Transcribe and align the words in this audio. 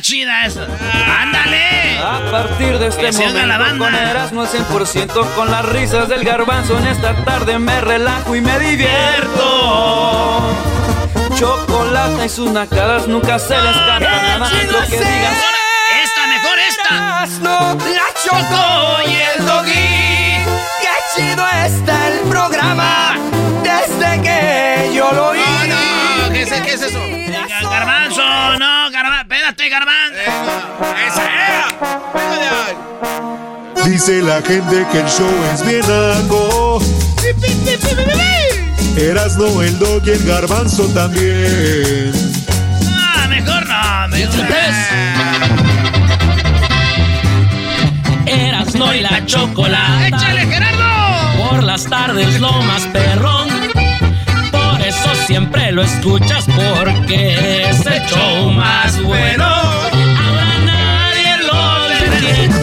chida 0.00 0.46
esa. 0.46 0.66
Ándale. 1.20 1.98
A 1.98 2.30
partir 2.30 2.78
de 2.78 2.88
este 2.88 3.06
oiga 3.06 3.46
la 3.46 3.58
momento 3.58 3.84
banda. 3.84 3.98
con 3.98 4.08
Erasmo 4.08 4.42
al 4.42 4.48
100% 4.48 5.34
con 5.34 5.50
las 5.50 5.64
risas 5.66 6.08
del 6.08 6.24
garbanzo 6.24 6.78
en 6.78 6.86
esta 6.86 7.14
tarde 7.24 7.58
me 7.58 7.80
relajo 7.80 8.34
y 8.36 8.40
me 8.40 8.58
divierto. 8.58 10.42
Chocolate 11.36 12.26
y 12.26 12.28
sus 12.28 12.50
nacadas 12.50 13.06
nunca 13.06 13.38
se 13.38 13.56
les 13.56 13.70
escapa 13.70 14.00
nada 14.00 14.38
lo 14.38 14.80
que 14.86 14.98
digas. 14.98 15.44
Esta, 16.02 16.26
mejor 16.26 16.58
esta. 16.58 17.26
La 17.94 18.08
Choco 18.24 19.02
y 19.06 19.14
el 19.14 19.46
Doggy. 19.46 20.44
Qué 20.80 20.94
chido 21.14 21.44
está 21.66 22.08
el 22.08 22.18
programa 22.28 23.16
desde 23.62 24.22
que 24.22 24.90
yo 24.94 25.12
lo 25.12 25.28
oí. 25.28 25.40
No, 25.68 26.26
no, 26.26 26.32
¿qué 26.32 26.42
es, 26.42 26.50
qué 26.50 26.72
es 26.74 26.82
eso? 26.82 27.17
Garbanzo. 29.66 30.20
Esa 31.06 31.24
era. 31.24 31.66
Dice 33.84 34.22
la 34.22 34.40
gente 34.42 34.86
que 34.92 35.00
el 35.00 35.08
show 35.08 35.28
es 35.52 35.66
bien 35.66 35.84
algo. 35.84 36.78
Erasno, 38.96 39.62
el 39.62 39.78
dog 39.78 40.02
y 40.06 40.10
el 40.10 40.24
garbanzo 40.24 40.84
también. 40.94 42.12
Ah, 42.86 43.26
mejor 43.28 43.66
no, 43.66 44.08
mejor 44.08 44.46
Erasno 48.26 48.94
y 48.94 49.00
la 49.00 49.26
chocolate. 49.26 50.08
¡Échale, 50.08 50.46
Gerardo! 50.46 51.48
Por 51.48 51.62
las 51.64 51.84
tardes 51.84 52.40
lo 52.40 52.52
más 52.62 52.82
perrón. 52.86 53.57
Siempre 55.28 55.70
lo 55.72 55.82
escuchas 55.82 56.46
porque 56.46 57.68
es 57.68 57.84
el 57.84 58.02
show 58.06 58.50
más 58.50 58.98
bueno. 59.02 59.44
Ahora 59.44 60.58
nadie 60.64 61.36
lo 61.42 61.88
detiene. 61.90 62.54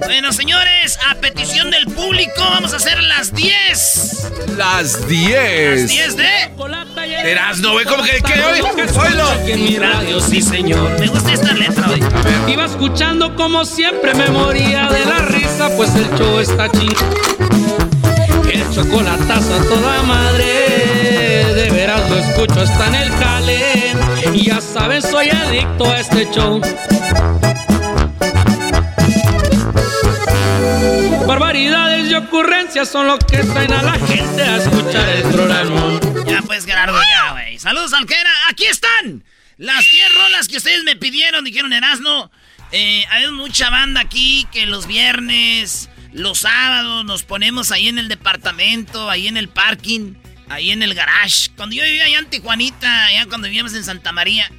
Bueno, 0.00 0.34
señores, 0.34 0.98
a 1.08 1.14
petición 1.14 1.70
del 1.70 1.86
público, 1.86 2.42
vamos 2.50 2.74
a 2.74 2.76
hacer 2.76 3.02
las 3.04 3.32
10. 3.34 4.32
Las 4.58 5.08
10. 5.08 5.80
Las 5.80 5.88
10 5.88 6.16
de. 6.18 7.30
Erasno, 7.30 7.72
güey, 7.72 7.86
como 7.86 8.02
que, 8.02 8.20
que 8.20 8.34
hoy. 8.34 8.60
Aquí 8.60 9.52
en 9.52 9.64
mi 9.64 9.78
radio, 9.78 10.20
sí 10.20 10.42
señor. 10.42 11.00
Me 11.00 11.06
gusta 11.06 11.32
esta 11.32 11.54
letra, 11.54 11.86
güey. 11.86 12.02
Iba 12.52 12.66
escuchando 12.66 13.34
como 13.34 13.64
siempre 13.64 14.12
me 14.12 14.28
moría 14.28 14.90
de 14.90 15.06
la 15.06 15.20
risa, 15.20 15.70
pues 15.74 15.94
el 15.94 16.06
show 16.18 16.38
está 16.38 16.70
ching. 16.70 17.89
Chocolatazo 18.72 19.54
a 19.54 19.62
toda 19.64 20.02
madre, 20.04 20.44
de 21.54 21.70
veras 21.70 22.08
lo 22.08 22.16
escucho, 22.16 22.62
está 22.62 22.86
en 22.86 22.94
el 22.94 23.10
jale. 23.10 23.94
Y 24.32 24.46
ya 24.46 24.60
saben, 24.60 25.02
soy 25.02 25.28
adicto 25.28 25.90
a 25.90 26.00
este 26.00 26.30
show. 26.30 26.60
Barbaridades 31.26 32.10
y 32.10 32.14
ocurrencias 32.14 32.88
son 32.88 33.08
lo 33.08 33.18
que 33.18 33.38
traen 33.38 33.72
a 33.72 33.82
la 33.82 33.94
gente 33.94 34.42
a 34.42 34.56
escuchar 34.56 35.08
el 35.08 35.22
programa. 35.24 36.00
Ya 36.26 36.42
pues, 36.42 36.64
Gerardo, 36.64 36.98
ya, 37.02 37.32
güey. 37.32 37.58
Saludos, 37.58 37.92
Alquera. 37.92 38.30
Aquí 38.48 38.66
están 38.66 39.24
las 39.58 39.84
10 39.90 40.14
rolas 40.14 40.48
que 40.48 40.56
ustedes 40.56 40.84
me 40.84 40.96
pidieron, 40.96 41.44
dijeron 41.44 41.72
Erasno. 41.72 42.30
Eh, 42.72 43.04
hay 43.10 43.30
mucha 43.32 43.68
banda 43.68 44.00
aquí 44.00 44.46
que 44.52 44.64
los 44.64 44.86
viernes, 44.86 45.89
los 46.12 46.40
sábados 46.40 47.04
nos 47.04 47.22
ponemos 47.22 47.70
ahí 47.70 47.88
en 47.88 47.98
el 47.98 48.08
departamento, 48.08 49.10
ahí 49.10 49.28
en 49.28 49.36
el 49.36 49.48
parking, 49.48 50.14
ahí 50.48 50.70
en 50.70 50.82
el 50.82 50.94
garage. 50.94 51.50
Cuando 51.56 51.76
yo 51.76 51.82
vivía 51.84 52.04
allá 52.04 52.18
en 52.18 52.26
Tijuanita, 52.26 53.06
allá 53.06 53.26
cuando 53.26 53.46
vivíamos 53.46 53.74
en 53.74 53.84
Santa 53.84 54.12
María, 54.12 54.50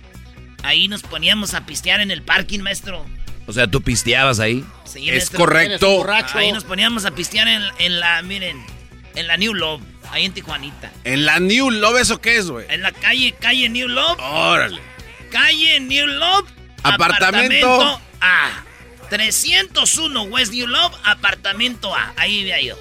ahí 0.64 0.88
nos 0.88 1.02
poníamos 1.02 1.54
a 1.54 1.66
pistear 1.66 2.00
en 2.00 2.12
el 2.12 2.22
parking, 2.22 2.60
maestro. 2.60 3.06
O 3.48 3.54
sea, 3.54 3.68
tú 3.68 3.82
pisteabas 3.82 4.40
ahí. 4.40 4.64
Sí, 4.86 5.10
es 5.10 5.16
maestro. 5.16 5.40
correcto. 5.40 6.06
Ahí 6.36 6.52
nos 6.52 6.64
poníamos 6.64 7.06
a 7.06 7.12
pistear 7.12 7.48
en, 7.48 7.64
en 7.80 8.00
la, 8.00 8.22
miren, 8.22 8.64
en 9.16 9.28
la 9.28 9.36
New 9.38 9.54
Love, 9.54 9.82
ahí 10.12 10.26
en 10.26 10.34
Tijuanita. 10.34 10.92
En 11.04 11.26
la 11.26 11.40
New 11.40 11.70
Love, 11.70 12.00
¿eso 12.00 12.22
qué 12.22 12.38
es, 12.38 12.50
güey? 12.50 12.66
En 12.70 12.82
la 12.82 12.92
calle, 12.92 13.34
calle 13.40 13.68
New 13.68 13.88
Love. 13.88 14.20
Órale. 14.20 14.80
Calle 15.32 15.80
New 15.80 16.08
Love. 16.08 16.50
Apartamento. 16.84 18.02
A. 18.22 18.64
301 19.12 20.24
West 20.24 20.54
New 20.54 20.68
Love, 20.68 20.94
apartamento 21.04 21.94
A. 21.94 22.14
Ahí 22.16 22.38
vivía 22.38 22.62
yo. 22.62 22.78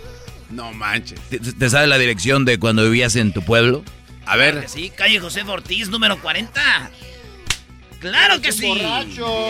No 0.49 0.73
manches. 0.73 1.19
¿Te, 1.29 1.41
te 1.41 1.71
sabes 1.71 1.89
la 1.89 1.99
dirección 1.99 2.45
de 2.45 2.61
cuando 2.61 2.85
vivías 2.85 3.17
en 3.17 3.33
tu 3.33 3.43
pueblo? 3.43 3.85
A 4.27 4.37
ver. 4.37 4.69
Sí, 4.69 4.93
calle 4.97 5.19
José 5.19 5.43
Ortiz, 5.43 5.89
número 5.89 6.23
40. 6.23 6.91
Claro 7.99 8.41
que 8.41 8.53
sí. 8.53 8.73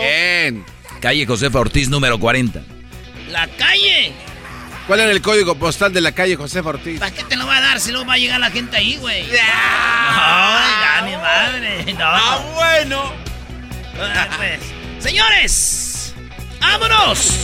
Bien. 0.01 0.65
Calle 0.99 1.27
Josefa 1.27 1.59
Ortiz, 1.59 1.87
número 1.87 2.19
40. 2.19 2.63
La 3.29 3.47
calle. 3.47 4.11
¿Cuál 4.87 5.01
era 5.01 5.11
el 5.11 5.21
código 5.21 5.53
postal 5.53 5.93
de 5.93 6.01
la 6.01 6.13
calle 6.13 6.35
José 6.35 6.61
Ortiz? 6.61 6.99
¿Para 6.99 7.13
qué 7.13 7.23
te 7.23 7.35
lo 7.35 7.45
va 7.45 7.57
a 7.57 7.61
dar 7.61 7.79
si 7.79 7.91
luego 7.91 8.07
va 8.07 8.15
a 8.15 8.17
llegar 8.17 8.39
la 8.39 8.49
gente 8.49 8.75
ahí, 8.75 8.97
güey? 8.97 9.21
No, 9.23 9.33
ya, 9.33 11.03
mi 11.05 11.15
madre. 11.15 11.93
No. 11.93 12.05
Ah, 12.05 12.43
bueno. 12.55 13.13
Pues. 14.37 14.59
Señores, 14.99 15.90
vámonos. 16.61 17.39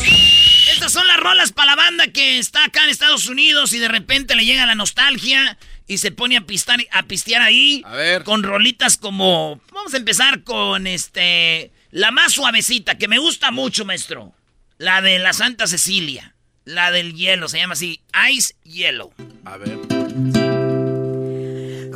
Estas 0.72 0.92
son 0.92 1.08
las 1.08 1.18
rolas 1.18 1.52
para 1.52 1.72
la 1.72 1.76
banda 1.76 2.08
que 2.08 2.40
está 2.40 2.64
acá 2.64 2.84
en 2.84 2.90
Estados 2.90 3.28
Unidos 3.28 3.74
y 3.74 3.80
de 3.80 3.88
repente 3.88 4.36
le 4.36 4.46
llega 4.46 4.66
la 4.66 4.76
nostalgia 4.76 5.58
y 5.88 5.98
se 5.98 6.12
pone 6.12 6.38
a, 6.38 6.42
pistar, 6.42 6.80
a 6.92 7.04
pistear 7.04 7.42
ahí. 7.42 7.82
A 7.86 7.96
ver. 7.96 8.24
Con 8.24 8.44
rolitas 8.44 8.98
como... 8.98 9.60
Vamos 9.74 9.94
a 9.94 9.98
empezar 9.98 10.44
con 10.44 10.88
este... 10.88 11.72
La 11.92 12.12
más 12.12 12.34
suavecita, 12.34 12.98
que 12.98 13.08
me 13.08 13.18
gusta 13.18 13.52
mucho, 13.52 13.86
maestro. 13.86 14.34
La 14.78 15.02
de 15.02 15.20
la 15.20 15.34
Santa 15.34 15.68
Cecilia. 15.68 16.36
La 16.66 16.92
del 16.92 17.16
hielo, 17.16 17.48
se 17.48 17.60
llama 17.60 17.74
así. 17.74 18.02
Ice 18.30 18.54
Yellow. 18.66 19.14
A 19.46 19.58
ver. 19.58 19.80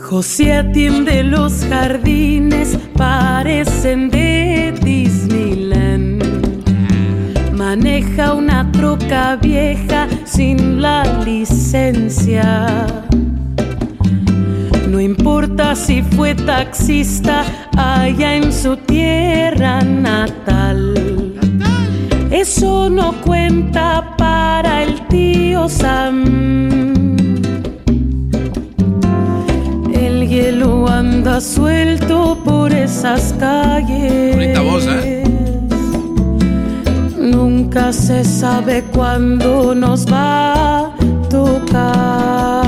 José 0.01 0.53
atiende 0.53 1.23
los 1.23 1.65
jardines, 1.65 2.77
parecen 2.97 4.09
de 4.09 4.73
Disneyland. 4.81 6.40
Maneja 7.71 8.33
una 8.33 8.69
troca 8.69 9.37
vieja 9.37 10.05
sin 10.25 10.81
la 10.81 11.05
licencia. 11.23 12.85
No 14.89 14.99
importa 14.99 15.73
si 15.73 16.01
fue 16.01 16.35
taxista 16.35 17.45
allá 17.77 18.35
en 18.35 18.51
su 18.51 18.75
tierra 18.75 19.81
natal. 19.83 21.33
Eso 22.29 22.89
no 22.89 23.13
cuenta 23.21 24.17
para 24.17 24.83
el 24.83 25.07
tío 25.07 25.69
Sam. 25.69 27.15
El 29.93 30.27
hielo 30.27 30.89
anda 30.89 31.39
suelto 31.39 32.37
por 32.43 32.73
esas 32.73 33.33
calles. 33.39 34.35
Bonita 34.35 34.59
voz, 34.59 34.85
¿eh? 34.87 35.20
Se 37.91 38.23
sabe 38.23 38.83
cuándo 38.85 39.75
nos 39.75 40.05
va 40.05 40.85
a 40.85 40.91
tocar. 41.29 42.60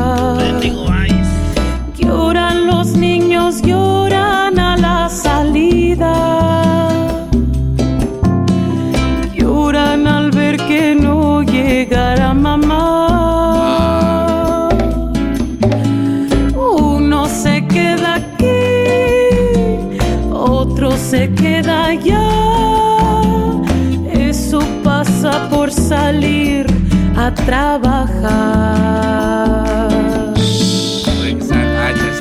A 27.33 27.45
trabajar. 27.45 29.13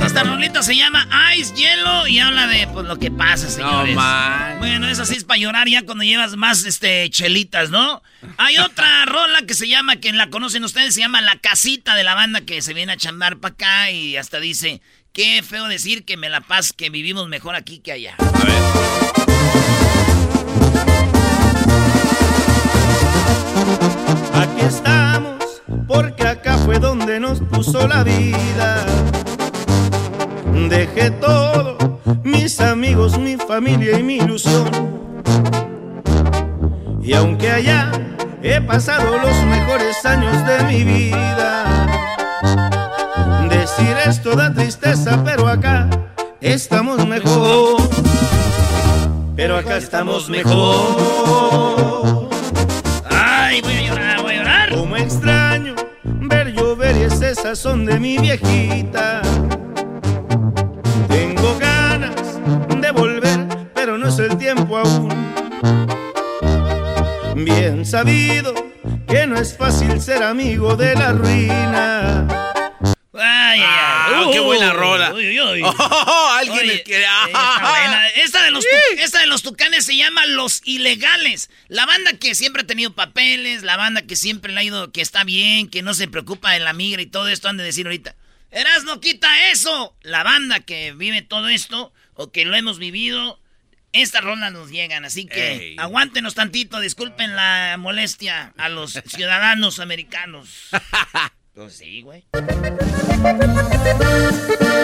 Esta 0.05 0.25
rolita 0.25 0.63
se 0.63 0.77
llama 0.77 1.09
Ice, 1.37 1.55
Hielo 1.55 2.07
y 2.07 2.19
habla 2.19 2.47
de 2.47 2.67
pues, 2.67 2.87
lo 2.87 2.99
que 2.99 3.11
pasa, 3.11 3.49
señores. 3.49 3.95
man. 3.95 4.59
Bueno, 4.59 4.89
eso 4.89 5.05
sí 5.07 5.15
es 5.15 5.25
para 5.25 5.39
llorar 5.39 5.69
ya 5.69 5.83
cuando 5.83 6.05
llevas 6.05 6.37
más 6.37 6.65
este, 6.65 7.09
chelitas, 7.11 7.71
¿no? 7.71 8.03
Hay 8.37 8.59
otra 8.59 9.05
rola 9.07 9.43
que 9.47 9.55
se 9.55 9.69
llama, 9.69 9.97
que 9.97 10.13
la 10.13 10.29
conocen 10.29 10.65
ustedes, 10.65 10.95
se 10.95 11.01
llama 11.01 11.21
La 11.21 11.37
Casita 11.37 11.95
de 11.95 12.05
la 12.05 12.15
banda 12.15 12.43
que 12.43 12.63
se 12.63 12.75
viene 12.75 12.93
a 12.93 12.97
chamar 12.97 13.39
para 13.39 13.55
acá 13.55 13.91
y 13.91 14.17
hasta 14.17 14.41
dice, 14.41 14.83
qué 15.13 15.43
feo 15.43 15.67
decir 15.67 16.05
que 16.05 16.17
me 16.17 16.29
la 16.29 16.41
paz, 16.41 16.73
que 16.73 16.91
vivimos 16.91 17.29
mejor 17.29 17.55
aquí 17.55 17.79
que 17.79 17.93
allá. 17.93 18.17
Aquí 24.35 24.61
estamos, 24.61 25.02
porque 25.93 26.27
acá 26.27 26.57
fue 26.59 26.79
donde 26.79 27.21
nos 27.21 27.41
puso 27.41 27.87
la 27.87 28.03
vida. 28.03 28.85
Dejé 30.69 31.11
todo, 31.11 31.77
mis 32.23 32.61
amigos, 32.61 33.19
mi 33.19 33.37
familia 33.37 33.99
y 33.99 34.03
mi 34.03 34.17
ilusión. 34.17 34.71
Y 37.03 37.15
aunque 37.15 37.51
allá 37.51 37.91
he 38.43 38.61
pasado 38.61 39.19
los 39.19 39.37
mejores 39.45 40.05
años 40.05 40.35
de 40.47 40.65
mi 40.65 40.85
vida, 40.85 41.87
decir 43.51 43.95
esto 44.07 44.35
da 44.35 44.53
tristeza, 44.53 45.23
pero 45.25 45.49
acá 45.49 45.89
estamos 46.41 47.07
mejor. 47.07 47.77
Pero 49.37 49.57
acá 49.57 49.77
estamos 49.77 50.29
mejor. 50.29 52.29
Ay, 53.11 53.61
voy 53.63 53.73
a 53.73 53.83
llorar, 53.83 54.23
voy 54.23 54.35
a 54.35 54.39
llorar. 54.39 54.71
Como 54.71 54.97
llover 54.97 55.42
sazón 57.55 57.85
de 57.85 58.01
mi 58.01 58.17
viejita. 58.17 59.21
Tengo 61.07 61.59
ganas 61.59 62.41
de 62.81 62.91
volver, 62.93 63.47
pero 63.75 63.99
no 63.99 64.09
es 64.09 64.19
el 64.21 64.39
tiempo 64.39 64.79
aún. 64.79 65.13
Bien 67.35 67.85
sabido 67.85 68.55
que 69.07 69.27
no 69.27 69.37
es 69.37 69.55
fácil 69.55 70.01
ser 70.01 70.23
amigo 70.23 70.77
de 70.77 70.95
la 70.95 71.13
ruina. 71.13 72.52
Ay, 73.15 73.61
ay, 73.61 73.61
ay. 73.61 73.67
Ah, 73.67 74.31
qué 74.33 74.41
buena 74.41 74.73
rola. 74.73 75.13
Uy, 75.13 75.39
uy, 75.39 75.41
uy. 75.41 75.63
Oh, 75.79 76.29
alguien 76.39 76.59
Oye, 76.61 76.83
quiere. 76.83 77.07
buena. 77.27 78.09
Esta 78.09 78.43
de, 78.43 78.51
los 78.51 78.65
esta 78.99 79.21
de 79.21 79.27
los 79.27 79.43
tucanes 79.43 79.85
se 79.85 79.97
llama 79.97 80.25
Los 80.27 80.63
Ilegales. 80.65 81.51
La 81.69 81.85
banda 81.85 82.15
que 82.15 82.35
siempre 82.35 82.63
ha 82.63 82.67
tenido 82.67 82.95
papeles, 82.95 83.63
la 83.63 83.77
banda 83.77 84.03
que 84.03 84.17
siempre 84.17 84.53
le 84.53 84.61
ha 84.61 84.65
ido, 84.65 84.93
que 84.93 85.03
está 85.03 85.25
bien, 85.25 85.69
que 85.69 85.83
no 85.83 85.93
se 85.95 86.09
preocupa 86.09 86.53
de 86.53 86.61
la 86.61 86.73
migra 86.73 87.03
y 87.03 87.07
todo 87.07 87.29
esto, 87.29 87.49
han 87.49 87.59
de 87.59 87.65
decir 87.65 87.87
ahorita. 87.87 88.17
Eras 88.51 88.85
no 88.85 89.01
quita 89.01 89.51
eso. 89.51 89.97
La 90.03 90.23
banda 90.23 90.61
que 90.61 90.93
vive 90.93 91.23
todo 91.23 91.49
esto, 91.49 91.93
o 92.15 92.33
que 92.33 92.45
lo 92.45 92.57
hemos 92.57 92.79
vivido, 92.79 93.39
estas 93.93 94.25
rondas 94.25 94.53
nos 94.53 94.71
llegan. 94.71 95.05
Así 95.05 95.27
que 95.27 95.53
Ey. 95.53 95.77
aguántenos 95.79 96.35
tantito, 96.35 96.81
disculpen 96.81 97.37
la 97.37 97.77
molestia 97.79 98.53
a 98.57 98.69
los 98.71 98.93
ciudadanos 99.07 99.81
americanos. 99.81 100.49
Pues 101.55 101.75
sí, 101.75 102.01
güey. 102.01 102.25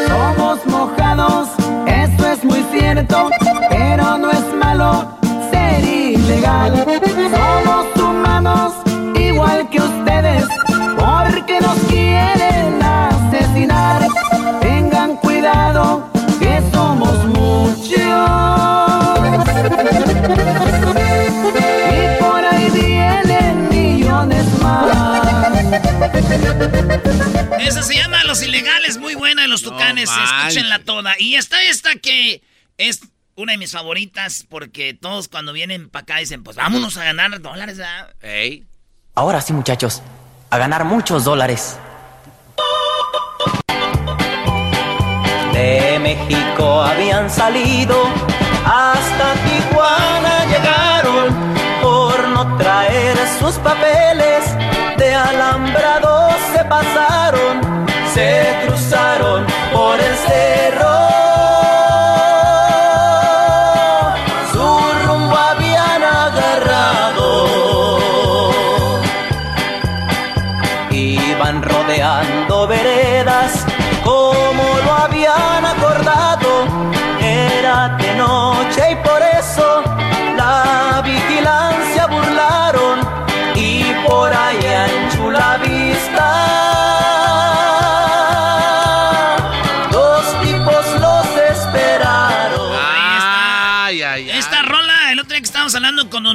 Somos 0.07 0.67
mojados, 0.67 1.49
eso 1.87 2.29
es 2.31 2.45
muy 2.45 2.63
cierto, 2.71 3.31
pero 3.71 4.19
no 4.19 4.31
es 4.31 4.55
malo 4.55 5.19
ser 5.51 5.83
ilegal. 5.83 6.85
Somos 7.33 7.97
humanos, 7.97 8.75
igual 9.19 9.67
que 9.71 9.81
ustedes, 9.81 10.45
porque 10.99 11.59
nos 11.63 11.79
quieren 11.89 12.83
asesinar. 12.83 14.07
Tengan 14.61 15.17
cuidado, 15.17 16.11
que 16.39 16.63
somos 16.71 17.25
muchos. 17.29 17.79
Esa 27.61 27.83
se 27.83 27.95
llama 27.95 28.25
Los 28.25 28.43
Ilegales, 28.43 28.99
muy 28.99 29.15
buena 29.15 29.43
de 29.43 29.49
los 29.49 29.63
tucanes, 29.63 30.09
manches. 30.09 30.39
escúchenla 30.39 30.79
toda. 30.81 31.15
Y 31.19 31.35
está 31.37 31.63
esta 31.63 31.95
que 31.97 32.43
es 32.77 33.01
una 33.37 33.53
de 33.53 33.59
mis 33.59 33.73
favoritas 33.73 34.45
porque 34.49 34.95
todos 34.95 35.29
cuando 35.29 35.53
vienen 35.53 35.89
para 35.89 36.03
acá 36.03 36.17
dicen, 36.19 36.43
pues 36.43 36.57
vámonos 36.57 36.97
a 36.97 37.05
ganar 37.05 37.41
dólares, 37.41 37.79
¿verdad? 37.79 38.15
Ey. 38.23 38.65
Ahora 39.15 39.41
sí, 39.41 39.53
muchachos, 39.53 40.03
a 40.51 40.59
ganar 40.59 40.85
muchos 40.85 41.25
dólares. 41.25 41.77
De 45.53 45.99
México 46.01 46.83
habían 46.83 47.29
salido, 47.31 48.05
hasta 48.65 49.35
Tijuana 49.45 50.45
llegaron 50.47 51.35
por 51.83 52.29
no 52.29 52.57
traer 52.57 53.17
sus 53.41 53.55
papeles. 53.57 54.45
De 55.09 55.15
alambrados 55.15 56.35
se 56.53 56.63
pasaron, 56.67 57.87
se 58.13 58.67
cruzaron 58.67 59.47
por 59.73 59.99
el 59.99 60.15
cerro. 60.17 60.88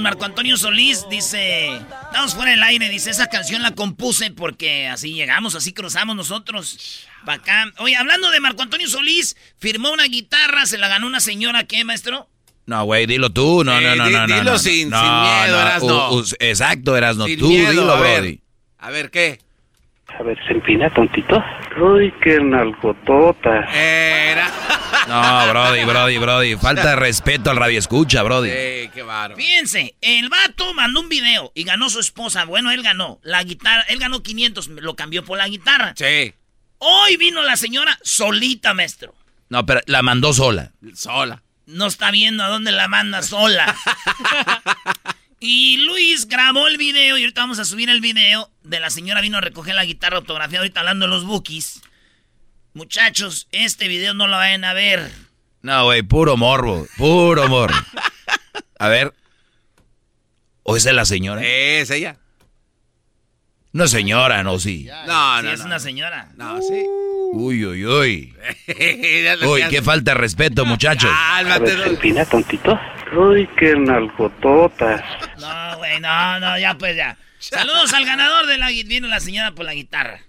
Marco 0.04 0.26
Antonio 0.26 0.58
Solís, 0.58 1.06
dice, 1.10 1.76
estamos 2.06 2.36
fuera 2.36 2.52
del 2.52 2.62
aire, 2.62 2.90
dice, 2.90 3.10
esa 3.10 3.28
canción 3.28 3.62
la 3.64 3.72
compuse 3.72 4.30
porque 4.32 4.88
así 4.88 5.14
llegamos, 5.14 5.56
así 5.56 5.74
cruzamos 5.74 6.16
nosotros 6.16 7.08
para 7.26 7.38
acá. 7.42 7.74
Oye, 7.80 7.96
hablando 7.96 8.30
de 8.30 8.40
Marco 8.42 8.62
Antonio 8.62 8.88
Solís, 8.88 9.36
firmó 9.58 9.92
una 9.92 10.04
guitarra, 10.06 10.66
se 10.66 10.78
la 10.78 10.90
ganó 10.90 11.08
una 11.08 11.20
señora, 11.22 11.64
¿qué, 11.64 11.84
maestro? 11.86 12.30
No, 12.66 12.84
güey, 12.86 13.06
dilo 13.06 13.30
tú. 13.32 13.64
No, 13.64 13.80
Eh, 13.80 13.82
no, 13.84 13.96
no, 13.96 14.10
no, 14.10 14.28
no. 14.28 14.36
dilo 14.36 14.52
no, 14.52 14.60
sin- 14.60 14.90
no, 14.90 15.02
sin 15.02 15.10
miedo, 15.10 15.56
no, 15.56 15.62
Erasno. 15.62 16.12
u- 16.12 16.20
u- 16.20 16.26
exacto, 16.40 16.96
Erasno. 16.98 17.26
Sin 17.26 17.40
Tú 17.40 17.48
miedo, 17.48 17.70
dilo, 17.72 17.92
a 17.92 18.00
ver. 18.00 18.22
Brody. 18.22 18.40
A 18.80 18.90
ver, 18.92 19.10
¿qué? 19.12 19.40
A 20.20 20.24
ver, 20.24 20.38
se 20.46 20.54
empina 20.54 20.90
tontito. 20.92 21.44
Uy, 21.82 22.14
qué 22.22 22.40
nalgotota. 22.40 23.66
Era. 23.74 24.50
No, 25.08 25.50
Brody, 25.50 25.84
Brody, 25.84 26.18
Brody. 26.18 26.56
Falta 26.56 26.92
de 26.92 26.96
respeto 26.96 27.50
al 27.50 27.58
radio 27.58 27.78
escucha, 27.78 28.24
Brody. 28.24 28.50
Ey, 28.50 28.88
qué 28.88 29.04
bárbaro. 29.04 29.36
Fíjense, 29.36 29.96
el 30.00 30.30
vato 30.30 30.74
mandó 30.74 31.02
un 31.02 31.10
video 31.10 31.52
y 31.56 31.66
ganó 31.66 31.90
su 31.90 32.00
esposa. 32.00 32.46
Bueno, 32.46 32.72
él 32.72 32.84
ganó 32.84 33.20
la 33.22 33.44
guitarra, 33.44 33.84
él 33.90 34.00
ganó 34.00 34.24
500, 34.24 34.70
lo 34.70 34.96
cambió 34.96 35.26
por 35.26 35.38
la 35.38 35.50
guitarra. 35.50 35.94
Sí. 35.98 36.34
Hoy 36.78 37.18
vino 37.18 37.44
la 37.44 37.58
señora 37.58 38.00
solita, 38.02 38.74
maestro. 38.74 39.14
No, 39.50 39.66
pero 39.66 39.82
la 39.88 40.02
mandó 40.04 40.32
sola. 40.32 40.72
Sola. 40.96 41.44
No 41.66 41.88
está 41.88 42.10
viendo 42.12 42.44
a 42.44 42.48
dónde 42.48 42.72
la 42.72 42.88
manda 42.88 43.22
sola. 43.24 43.76
Y 45.46 45.76
Luis 45.76 46.30
grabó 46.30 46.70
el 46.70 46.78
video 46.78 47.18
y 47.18 47.22
ahorita 47.24 47.42
vamos 47.42 47.60
a 47.60 47.66
subir 47.66 47.90
el 47.90 48.00
video 48.00 48.50
de 48.64 48.80
la 48.80 48.90
señora 48.90 49.20
vino 49.20 49.40
a 49.40 49.42
recoger 49.42 49.76
la 49.76 49.84
guitarra 49.84 50.16
autografiada 50.16 50.62
ahorita 50.64 50.80
hablando 50.80 51.06
de 51.06 51.10
los 51.12 51.26
bookies. 51.26 51.82
Muchachos, 52.74 53.50
este 53.52 53.90
video 53.90 54.14
no 54.14 54.28
lo 54.28 54.38
vayan 54.38 54.64
a 54.64 54.72
ver. 54.72 55.12
No, 55.62 55.84
güey, 55.84 56.02
puro 56.02 56.38
morbo, 56.38 56.88
puro 56.96 57.50
morbo. 57.50 57.76
A 58.80 58.88
ver. 58.88 59.14
¿O 60.64 60.78
esa 60.78 60.92
es 60.92 60.96
la 60.96 61.04
señora? 61.04 61.42
Es 61.44 61.90
ella. 61.90 62.16
No, 63.74 63.90
señora, 63.90 64.44
no, 64.44 64.60
sí. 64.60 64.88
No, 65.08 65.40
Sí, 65.40 65.44
no, 65.46 65.52
es 65.52 65.60
no. 65.60 65.66
una 65.66 65.80
señora. 65.80 66.30
No, 66.38 66.62
sí. 66.62 66.86
Uy, 67.34 67.66
uy, 67.66 67.86
uy. 67.86 68.34
Uy, 69.46 69.64
qué 69.70 69.82
falta 69.82 70.12
de 70.12 70.16
respeto, 70.22 70.66
muchachos. 70.66 71.12
Empina 71.86 72.24
tontito. 72.24 72.80
Uy, 73.16 73.48
qué 73.58 73.76
nalgototas. 73.76 75.04
No, 75.40 75.78
güey, 75.78 76.00
no, 76.00 76.40
no, 76.40 76.58
ya 76.58 76.76
pues 76.78 76.96
ya. 76.96 77.18
Saludos 77.40 77.94
al 77.94 78.06
ganador 78.06 78.48
de 78.48 78.58
la 78.58 78.70
Vino 78.70 79.08
la 79.08 79.20
señora 79.20 79.52
por 79.52 79.66
la 79.66 79.74
guitarra. 79.74 80.22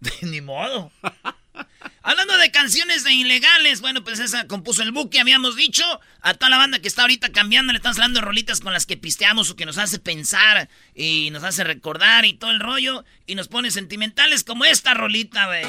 Ni 0.22 0.40
modo. 0.40 0.92
Hablando 2.02 2.36
de 2.36 2.50
canciones 2.50 3.04
de 3.04 3.12
ilegales, 3.12 3.80
bueno, 3.80 4.04
pues 4.04 4.18
esa 4.18 4.46
compuso 4.46 4.82
el 4.82 4.92
buque, 4.92 5.20
habíamos 5.20 5.56
dicho. 5.56 5.82
A 6.20 6.34
toda 6.34 6.50
la 6.50 6.58
banda 6.58 6.78
que 6.78 6.88
está 6.88 7.02
ahorita 7.02 7.32
cambiando, 7.32 7.72
le 7.72 7.78
están 7.78 8.12
de 8.12 8.20
rolitas 8.20 8.60
con 8.60 8.72
las 8.72 8.86
que 8.86 8.96
pisteamos 8.96 9.50
o 9.50 9.56
que 9.56 9.66
nos 9.66 9.78
hace 9.78 9.98
pensar 9.98 10.68
y 10.94 11.30
nos 11.32 11.44
hace 11.44 11.64
recordar 11.64 12.24
y 12.24 12.34
todo 12.34 12.50
el 12.50 12.60
rollo. 12.60 13.04
Y 13.26 13.34
nos 13.34 13.48
pone 13.48 13.70
sentimentales 13.70 14.44
como 14.44 14.64
esta 14.64 14.94
rolita, 14.94 15.46
güey. 15.46 15.64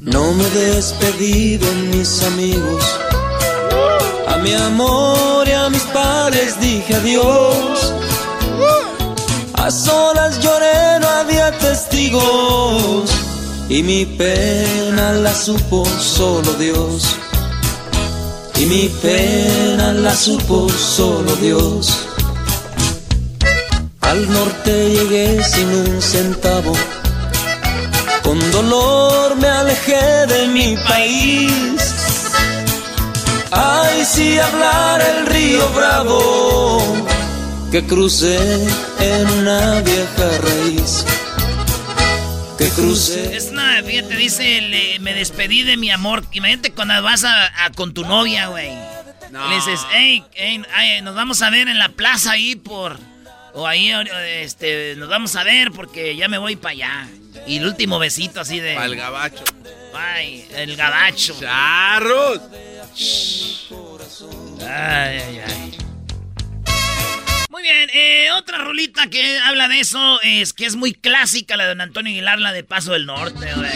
No 0.00 0.32
me 0.32 0.44
despedí 0.48 1.58
de 1.58 1.72
mis 1.94 2.22
amigos. 2.22 2.82
A 4.28 4.38
mi 4.38 4.54
amor 4.54 5.46
y 5.46 5.52
a 5.52 5.68
mis 5.68 5.82
padres 5.82 6.58
dije 6.58 6.94
adiós. 6.94 7.92
A 9.52 9.70
solas 9.70 10.40
lloré, 10.40 11.00
no 11.00 11.06
había 11.06 11.50
testigos. 11.58 13.10
Y 13.68 13.82
mi 13.82 14.06
pena 14.06 15.12
la 15.12 15.34
supo 15.34 15.84
solo 15.98 16.50
Dios. 16.54 17.04
Y 18.56 18.64
mi 18.64 18.88
pena 19.02 19.92
la 19.92 20.16
supo 20.16 20.66
solo 20.70 21.36
Dios. 21.36 22.06
Al 24.00 24.32
norte 24.32 24.90
llegué 24.94 25.44
sin 25.44 25.68
un 25.68 26.00
centavo. 26.00 26.72
Con 28.30 28.38
dolor 28.52 29.34
me 29.38 29.48
alejé 29.48 30.24
de 30.28 30.46
mi 30.46 30.76
país. 30.76 32.30
Ay, 33.50 34.04
si 34.04 34.38
hablar 34.38 35.00
el 35.00 35.26
río 35.26 35.68
Bravo 35.70 36.78
que 37.72 37.84
crucé 37.84 38.38
en 39.00 39.30
una 39.30 39.80
vieja 39.80 40.28
raíz. 40.42 41.04
Que 42.56 42.68
crucé. 42.68 43.36
Es 43.36 43.50
una, 43.50 43.82
fíjate, 43.82 44.14
dice, 44.14 44.60
le- 44.60 45.00
me 45.00 45.12
despedí 45.12 45.64
de 45.64 45.76
mi 45.76 45.90
amor. 45.90 46.22
Imagínate 46.30 46.70
cuando 46.70 47.02
vas 47.02 47.24
a, 47.24 47.64
a- 47.64 47.70
con 47.72 47.92
tu 47.94 48.04
novia, 48.04 48.46
güey. 48.46 48.68
Y 48.70 49.48
Le 49.48 49.54
dices, 49.56 49.80
hey, 49.92 50.22
hey, 50.34 50.62
ay, 50.72 51.02
nos 51.02 51.16
vamos 51.16 51.42
a 51.42 51.50
ver 51.50 51.66
en 51.66 51.80
la 51.80 51.88
plaza 51.88 52.30
ahí 52.30 52.54
por... 52.54 52.96
O 53.54 53.66
ahí, 53.66 53.90
este, 54.40 54.94
nos 54.98 55.08
vamos 55.08 55.34
a 55.34 55.42
ver 55.42 55.72
porque 55.72 56.14
ya 56.14 56.28
me 56.28 56.38
voy 56.38 56.54
para 56.54 56.70
allá. 56.74 57.08
Y 57.46 57.56
el 57.58 57.66
último 57.66 57.98
besito 57.98 58.40
así 58.40 58.60
de... 58.60 58.76
Al 58.76 58.96
gabacho. 58.96 59.44
Ay, 59.94 60.46
el 60.54 60.76
gabacho. 60.76 61.34
¡Charros! 61.38 62.40
Ay, 64.60 65.18
ay, 65.18 65.40
ay. 65.46 65.78
Muy 67.50 67.62
bien, 67.62 67.90
eh, 67.92 68.28
otra 68.38 68.58
rolita 68.58 69.08
que 69.08 69.38
habla 69.40 69.66
de 69.68 69.80
eso 69.80 70.20
es 70.22 70.52
que 70.52 70.66
es 70.66 70.76
muy 70.76 70.92
clásica, 70.94 71.56
la 71.56 71.64
de 71.64 71.70
don 71.70 71.80
Antonio 71.80 72.12
Aguilar, 72.12 72.38
la 72.38 72.52
de 72.52 72.62
Paso 72.62 72.92
del 72.92 73.06
Norte, 73.06 73.48
güey. 73.54 73.70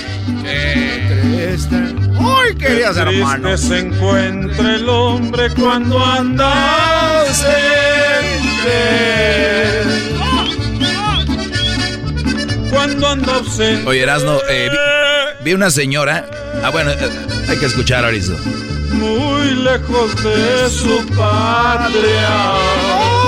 ¡Ay, 2.21 2.55
queridos 2.57 2.97
hermanos! 2.97 3.61
se 3.61 3.81
encuentra 3.81 4.77
el 4.77 4.89
hombre 4.89 5.51
cuando 5.51 6.05
anda 6.05 7.21
ausente. 7.23 7.55
Cuando 12.75 13.07
anda 13.07 13.37
ausente. 13.37 13.89
Oye, 13.89 14.03
Erasno, 14.03 14.39
eh, 14.49 14.69
vi, 14.69 15.45
vi 15.45 15.55
una 15.55 15.71
señora. 15.71 16.29
Ah, 16.65 16.71
bueno, 16.71 16.91
eh, 16.91 16.97
hay 17.49 17.57
que 17.57 17.67
escuchar 17.67 18.05
ahorita. 18.05 18.33
Muy 18.95 19.51
lejos 19.63 20.25
de 20.25 20.69
su 20.71 21.07
patria. 21.15 22.55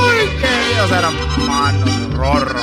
¡Ay, 0.04 0.28
queridos 0.40 0.90
hermanos! 0.90 2.14
Rorro. 2.14 2.60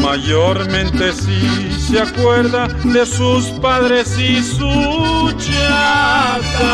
Mayormente 0.00 1.12
sí 1.12 1.70
se 1.86 2.00
acuerda 2.00 2.68
de 2.68 3.04
sus 3.04 3.44
padres 3.60 4.18
y 4.18 4.42
su 4.42 5.34
chata. 5.38 6.70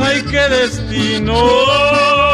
¡Ay, 0.00 0.22
qué 0.28 0.48
destino! 0.48 2.29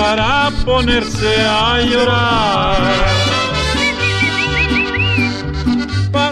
Para 0.00 0.50
ponerse 0.64 1.34
a 1.40 1.80
llorar. 1.80 2.76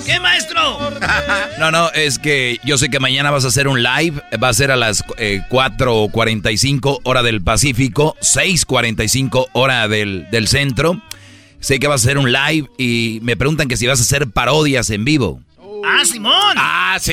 ¿Qué, 0.05 0.21
maestro? 0.21 0.79
No, 1.59 1.71
no, 1.71 1.91
es 1.93 2.19
que 2.19 2.59
yo 2.65 2.77
sé 2.77 2.91
que 2.91 3.01
mañana 3.01 3.31
vas 3.31 3.45
a 3.45 3.49
hacer 3.49 3.67
un 3.67 3.83
live. 3.83 4.23
Va 4.43 4.51
a 4.51 4.53
ser 4.53 4.71
a 4.71 4.77
las 4.77 5.03
eh, 5.17 5.41
4.45 5.51 7.01
hora 7.03 7.23
del 7.23 7.43
Pacífico, 7.43 8.15
6.45 8.21 9.47
hora 9.53 9.89
del, 9.89 10.29
del 10.31 10.49
centro. 10.49 11.01
Sé 11.59 11.79
que 11.81 11.89
vas 11.89 12.03
a 12.03 12.09
hacer 12.09 12.19
un 12.19 12.31
live 12.31 12.69
y 12.79 13.21
me 13.23 13.37
preguntan 13.37 13.69
que 13.69 13.77
si 13.77 13.87
vas 13.87 13.99
a 13.99 14.03
hacer 14.03 14.29
parodias 14.29 14.91
en 14.91 15.05
vivo. 15.05 15.41
Ah, 15.87 16.05
Simón. 16.05 16.57
Ah, 16.57 16.99
sí. 17.01 17.13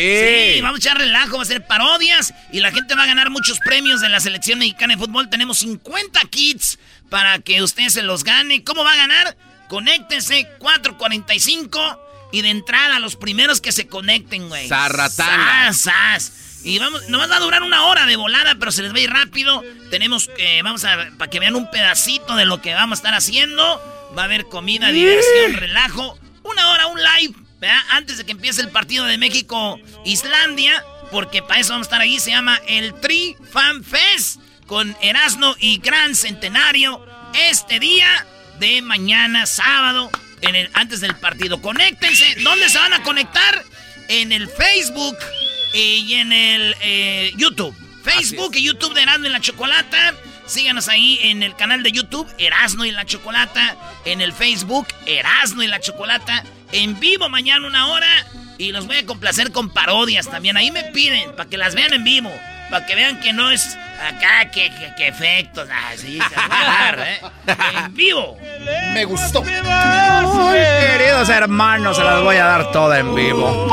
Sí, 0.56 0.62
vamos 0.62 0.78
a 0.78 0.80
echar 0.80 0.98
relajo, 0.98 1.38
va 1.38 1.44
a 1.44 1.46
ser 1.46 1.66
parodias 1.66 2.34
y 2.52 2.60
la 2.60 2.72
gente 2.72 2.96
va 2.96 3.04
a 3.04 3.08
ganar 3.08 3.30
muchos 3.30 3.60
premios 3.60 4.02
de 4.02 4.10
la 4.10 4.20
selección 4.20 4.60
mexicana 4.60 4.96
de 4.96 5.00
fútbol. 5.00 5.30
Tenemos 5.30 5.60
50 5.60 6.20
kits 6.30 6.80
para 7.10 7.40
que 7.40 7.62
usted 7.62 7.90
se 7.90 8.02
los 8.02 8.24
gane. 8.24 8.64
¿Cómo 8.64 8.84
va 8.84 8.94
a 8.94 8.98
ganar? 8.98 9.38
Conéctense 9.68 10.48
445 10.60 12.30
y 12.32 12.42
de 12.42 12.50
entrada 12.50 13.00
los 13.00 13.16
primeros 13.16 13.62
que 13.62 13.72
se 13.72 13.88
conecten, 13.88 14.50
güey. 14.50 14.68
Zarratanga. 14.68 15.72
Sas. 15.74 16.62
Y 16.64 16.80
vamos, 16.80 17.10
nos 17.10 17.30
va 17.30 17.36
a 17.36 17.40
durar 17.40 17.62
una 17.62 17.86
hora 17.86 18.06
de 18.06 18.16
volada, 18.16 18.56
pero 18.56 18.72
se 18.72 18.82
les 18.82 18.94
va 18.94 18.98
a 18.98 19.02
ir 19.02 19.10
rápido. 19.12 19.64
Tenemos 19.92 20.30
que, 20.36 20.62
vamos 20.64 20.86
a, 20.86 21.10
para 21.18 21.30
que 21.30 21.40
vean 21.40 21.56
un 21.56 21.70
pedacito 21.70 22.36
de 22.36 22.46
lo 22.46 22.62
que 22.62 22.74
vamos 22.74 22.98
a 22.98 23.02
estar 23.02 23.14
haciendo. 23.14 23.64
Va 24.18 24.24
a 24.24 24.26
haber 24.26 24.46
comida, 24.46 24.90
diversión, 24.90 25.54
relajo. 25.54 26.18
Una 26.44 26.70
hora, 26.70 26.88
un 26.88 27.00
live, 27.00 27.36
¿verdad? 27.64 27.82
Antes 27.92 28.18
de 28.18 28.26
que 28.26 28.34
empiece 28.34 28.62
el 28.62 28.70
partido 28.70 29.06
de 29.06 29.18
México-Islandia. 29.18 30.84
Porque 31.12 31.42
para 31.42 31.60
eso 31.62 31.72
vamos 31.72 31.88
a 31.88 31.90
estar 31.90 32.02
ahí. 32.02 32.20
Se 32.20 32.32
llama 32.32 32.60
el 32.68 32.94
Tri 33.00 33.38
Fan 33.52 33.84
Fest. 33.84 34.42
Con 34.68 34.96
Erasmo 35.02 35.56
y 35.60 35.78
Gran 35.78 36.14
Centenario. 36.14 37.06
Este 37.34 37.80
día 37.80 38.26
de 38.60 38.82
mañana, 38.82 39.46
sábado. 39.46 40.12
En 40.42 40.56
el, 40.56 40.70
antes 40.74 41.00
del 41.00 41.16
partido. 41.16 41.62
Conéctense. 41.62 42.36
¿Dónde 42.44 42.70
se 42.70 42.78
van 42.78 42.94
a 42.94 43.04
conectar? 43.04 43.64
En 44.10 44.34
el 44.34 44.50
Facebook 44.50 45.18
y 45.74 46.14
en 46.16 46.34
el 46.34 46.76
eh, 46.82 47.32
YouTube. 47.38 47.74
Facebook 48.04 48.56
y 48.56 48.64
YouTube 48.64 48.94
de 48.94 49.04
Erasmo 49.04 49.28
y 49.28 49.30
la 49.30 49.40
Chocolata. 49.40 50.14
Síganos 50.46 50.90
ahí 50.90 51.20
en 51.22 51.42
el 51.42 51.56
canal 51.56 51.84
de 51.84 51.94
YouTube, 51.94 52.28
Erasno 52.38 52.84
y 52.84 52.92
la 52.92 53.06
Chocolata. 53.06 53.78
En 54.04 54.20
el 54.20 54.34
Facebook, 54.34 54.88
Erasno 55.06 55.64
y 55.64 55.68
la 55.68 55.80
Chocolata. 55.80 56.44
En 56.74 57.00
vivo 57.00 57.30
mañana 57.30 57.66
una 57.68 57.88
hora. 57.88 58.08
Y 58.58 58.72
los 58.72 58.86
voy 58.86 58.98
a 58.98 59.06
complacer 59.06 59.52
con 59.52 59.70
parodias 59.72 60.30
también. 60.30 60.58
Ahí 60.58 60.70
me 60.72 60.84
piden, 60.84 61.36
para 61.36 61.50
que 61.50 61.58
las 61.58 61.74
vean 61.76 61.94
en 61.94 62.04
vivo. 62.04 62.32
Para 62.70 62.86
que 62.86 62.96
vean 62.96 63.20
que 63.20 63.34
no 63.34 63.50
es 63.52 63.78
acá, 64.00 64.52
que, 64.52 64.70
que, 64.70 64.94
que 64.96 65.08
efectos. 65.08 65.68
Ah, 65.72 65.92
sí, 65.96 66.20
se 66.20 66.36
va 66.36 66.46
a 66.46 66.74
dar, 66.96 67.00
¿eh? 67.00 67.22
En 67.86 67.94
vivo. 67.94 68.38
Me 68.94 69.06
gustó. 69.06 69.44
Ay, 69.46 70.60
queridos 70.98 71.30
hermanos, 71.30 71.98
se 71.98 72.04
las 72.04 72.22
voy 72.22 72.36
a 72.38 72.46
dar 72.46 72.72
toda 72.72 73.00
en 73.00 73.14
vivo. 73.16 73.68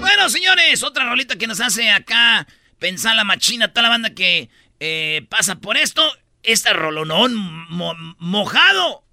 Bueno, 0.00 0.28
señores, 0.28 0.82
otra 0.82 1.04
rolita 1.04 1.36
que 1.36 1.46
nos 1.46 1.60
hace 1.60 1.90
acá 1.90 2.46
pensar 2.78 3.14
la 3.16 3.24
machina, 3.24 3.68
toda 3.68 3.82
la 3.84 3.88
banda 3.88 4.10
que 4.10 4.50
eh, 4.80 5.26
pasa 5.28 5.56
por 5.56 5.76
esto. 5.76 6.02
Esta 6.42 6.72
rolonón 6.72 7.34
mo- 7.70 7.94
mojado. 8.18 9.04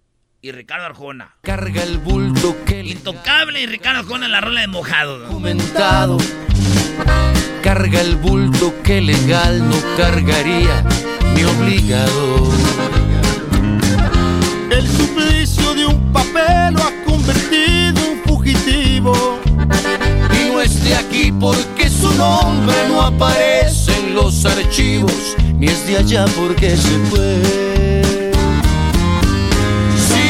Y 0.41 0.53
Ricardo 0.53 0.86
Arjona. 0.86 1.36
Carga 1.41 1.84
el 1.84 1.98
bulto 1.98 2.55
que 2.65 2.81
le 2.81 2.91
Intocable 2.91 3.62
y 3.62 3.65
Ricardo 3.65 4.00
Arjona 4.00 4.29
la 4.29 4.39
rola 4.39 4.62
de 4.62 4.67
mojado. 4.67 5.17
¿no? 5.17 5.25
documentado. 5.25 6.17
Carga 7.62 8.00
el 8.00 8.15
bulto 8.15 8.74
que 8.81 9.01
legal 9.01 9.67
no 9.67 9.75
cargaría 9.98 10.86
mi 11.36 11.43
obligado. 11.43 12.53
El 14.72 14.88
suplicio 14.88 15.72
hombre 15.72 16.72
lo 16.72 16.84
ha 16.84 16.93
convertido 17.05 18.00
en 18.00 18.24
fugitivo. 18.24 19.39
Y 20.39 20.53
no 20.53 20.62
es 20.62 20.81
de 20.86 20.96
aquí 20.96 21.34
porque 21.34 21.89
su 21.89 22.13
nombre 22.13 22.77
no 22.88 23.01
aparece 23.01 23.93
en 24.00 24.15
los 24.15 24.46
archivos, 24.46 25.36
ni 25.58 25.67
es 25.67 25.86
de 25.86 25.98
allá 25.98 26.25
porque 26.38 26.77
se 26.77 26.98
fue. 27.10 27.68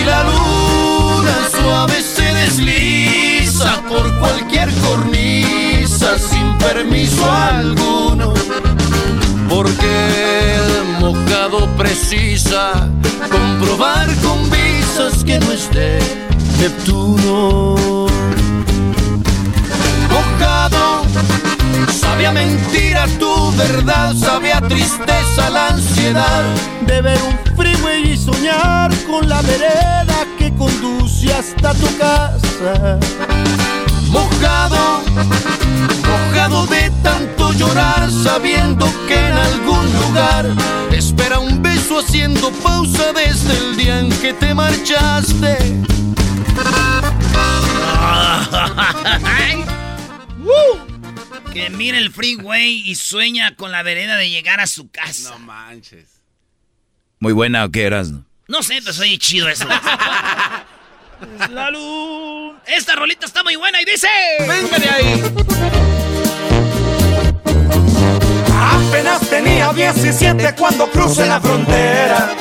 La 0.10 0.24
luna 0.24 1.36
suave 1.52 2.02
se 2.02 2.34
desliza 2.34 3.82
por 3.88 4.06
cualquier 4.18 4.70
cornisa 4.82 6.18
sin 6.18 6.58
permiso 6.58 7.32
alguno, 7.32 8.34
porque 9.48 10.56
el 10.56 11.00
mojado 11.00 11.68
precisa 11.78 12.90
comprobar 13.30 14.08
con 14.24 14.50
visas 14.50 15.24
que 15.24 15.40
no 15.40 15.52
es 15.52 15.70
de 15.72 16.00
Neptuno. 16.60 17.76
Mojado, 20.10 21.04
sabía 22.10 22.32
mentira 22.32 23.06
tu 23.20 23.52
verdad, 23.56 24.16
sabía 24.16 24.60
tristeza 24.62 25.50
la 25.52 25.68
ansiedad 25.68 26.44
de 26.88 27.02
ver 27.02 27.20
un 27.22 27.56
freeway 27.56 28.14
y 28.14 28.18
soñar 28.18 28.92
con 29.06 29.30
la 29.30 29.42
vereda 29.44 30.26
que 30.38 30.52
conduce 30.56 31.32
hasta 31.32 31.74
tu 31.76 31.86
casa. 31.98 32.98
Mojado, 34.10 35.02
mojado 36.10 36.66
de 36.66 36.90
tanto 37.04 37.54
llorar, 37.54 38.10
sabiendo 38.12 38.88
que 39.08 39.16
en 39.28 39.34
algún 39.34 39.86
lugar 40.02 40.48
te 40.90 40.98
espera 40.98 41.38
un 41.40 41.62
beso 41.62 42.00
haciendo 42.00 42.52
pausa 42.64 43.14
desde 43.14 43.56
el 43.56 43.78
día 43.78 44.00
en 44.00 44.10
que 44.20 44.34
te 44.34 44.54
marchaste. 44.56 45.58
Que 51.54 51.70
mire 51.72 51.98
el 51.98 52.12
freeway 52.12 52.84
y 52.86 52.96
sueña 52.96 53.56
con 53.56 53.72
la 53.72 53.82
vereda 53.84 54.16
de 54.18 54.30
llegar 54.30 54.60
a 54.60 54.68
su 54.68 54.90
casa. 54.90 55.32
No 55.32 55.40
manches. 55.40 56.08
Muy 57.20 57.34
buena 57.34 57.66
o 57.66 57.70
qué 57.72 57.84
eras, 57.84 58.10
¿no? 58.12 58.26
No 58.48 58.64
sé, 58.64 58.80
pero 58.82 58.94
soy 58.94 59.18
chido 59.18 59.50
eso. 59.50 59.68
Es 61.42 61.50
la 61.52 61.70
luz. 61.72 62.56
Esta 62.68 62.96
rolita 62.96 63.26
está 63.26 63.44
muy 63.44 63.56
buena 63.56 63.82
y 63.82 63.86
dice. 63.86 64.08
Venga 64.40 64.80
de 64.80 64.90
ahí. 64.90 65.24
Apenas 68.54 69.30
tenía 69.30 69.74
17 69.74 70.56
cuando 70.56 70.90
crucé 70.90 71.26
la 71.26 71.42
frontera. 71.42 72.36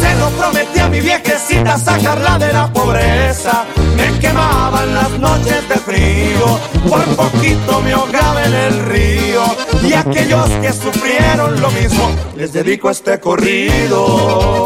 Se 0.00 0.14
lo 0.16 0.28
prometí 0.30 0.78
a 0.80 0.88
mi 0.88 1.00
viejecita 1.00 1.78
sacarla 1.78 2.38
de 2.38 2.52
la 2.52 2.72
pobreza. 2.72 3.64
Me 3.96 4.18
quemaban 4.18 4.94
las 4.94 5.10
noches 5.18 5.68
de 5.68 5.76
frío, 5.76 6.58
por 6.88 7.04
poquito 7.16 7.80
me 7.82 7.92
ahogaba 7.92 8.44
en 8.44 8.54
el 8.54 8.84
río. 8.86 9.42
Y 9.82 9.92
aquellos 9.94 10.48
que 10.62 10.72
sufrieron 10.72 11.60
lo 11.60 11.70
mismo, 11.70 12.10
les 12.36 12.52
dedico 12.52 12.90
este 12.90 13.18
corrido. 13.20 14.64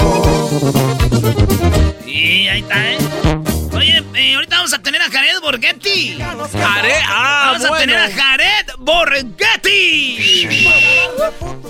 Y 2.07 2.49
ahí 2.49 2.61
está, 2.61 2.93
¿eh? 2.93 3.40
Eh, 4.21 4.35
ahorita 4.35 4.57
vamos 4.57 4.75
a 4.75 4.83
tener 4.83 5.01
a 5.01 5.11
Jared 5.11 5.41
Borghetti. 5.41 6.19
Jared, 6.19 7.01
ah, 7.07 7.53
Vamos 7.59 7.71
a 7.71 7.79
tener 7.79 7.97
a 7.97 8.11
Jared 8.11 8.67
Borghetti. 8.79 10.47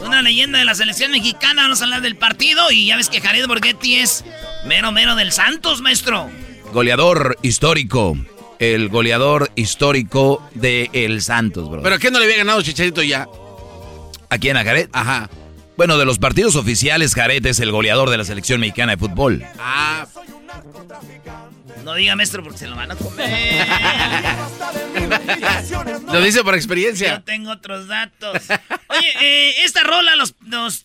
Una 0.05 0.21
leyenda 0.21 0.59
de 0.59 0.65
la 0.65 0.75
selección 0.75 1.13
mexicana. 1.13 1.63
Vamos 1.63 1.81
a 1.81 1.85
hablar 1.85 2.03
del 2.03 2.17
partido. 2.17 2.73
Y 2.73 2.87
ya 2.89 2.97
ves 2.97 3.09
que 3.09 3.21
Jared 3.21 3.47
Borghetti 3.47 4.01
es 4.01 4.25
mero, 4.65 4.91
mero 4.91 5.15
del 5.15 5.31
Santos, 5.31 5.81
maestro. 5.81 6.29
Goleador 6.73 7.39
histórico. 7.43 8.17
El 8.59 8.89
goleador 8.89 9.53
histórico 9.55 10.43
de 10.55 10.91
El 10.93 11.23
Santos, 11.23 11.71
bro. 11.71 11.83
¿Pero 11.83 12.01
qué 12.01 12.11
no 12.11 12.19
le 12.19 12.25
había 12.25 12.39
ganado 12.39 12.63
Chicharito 12.63 13.05
ya? 13.05 13.29
¿A 14.29 14.39
quién? 14.39 14.57
¿A 14.57 14.65
Jared? 14.65 14.89
Ajá. 14.93 15.31
Bueno, 15.81 15.97
de 15.97 16.05
los 16.05 16.19
partidos 16.19 16.57
oficiales, 16.57 17.15
Jared 17.15 17.47
es 17.47 17.59
el 17.59 17.73
goleador 17.73 18.11
de 18.11 18.19
la 18.19 18.25
selección 18.27 18.61
mexicana 18.61 18.93
de 18.93 18.99
fútbol. 18.99 19.43
Ah, 19.59 20.07
No 21.87 21.95
diga, 21.95 22.15
maestro, 22.17 22.43
porque 22.43 22.59
se 22.59 22.67
lo 22.67 22.77
van 22.77 22.91
a 22.91 22.97
comer. 22.97 23.67
lo 26.13 26.21
dice 26.21 26.45
por 26.45 26.55
experiencia. 26.55 27.15
Yo 27.15 27.23
tengo 27.23 27.53
otros 27.53 27.89
datos. 27.89 28.43
Oye, 28.89 29.09
eh, 29.23 29.55
esta 29.65 29.83
rola 29.83 30.17
los, 30.17 30.35
los 30.47 30.85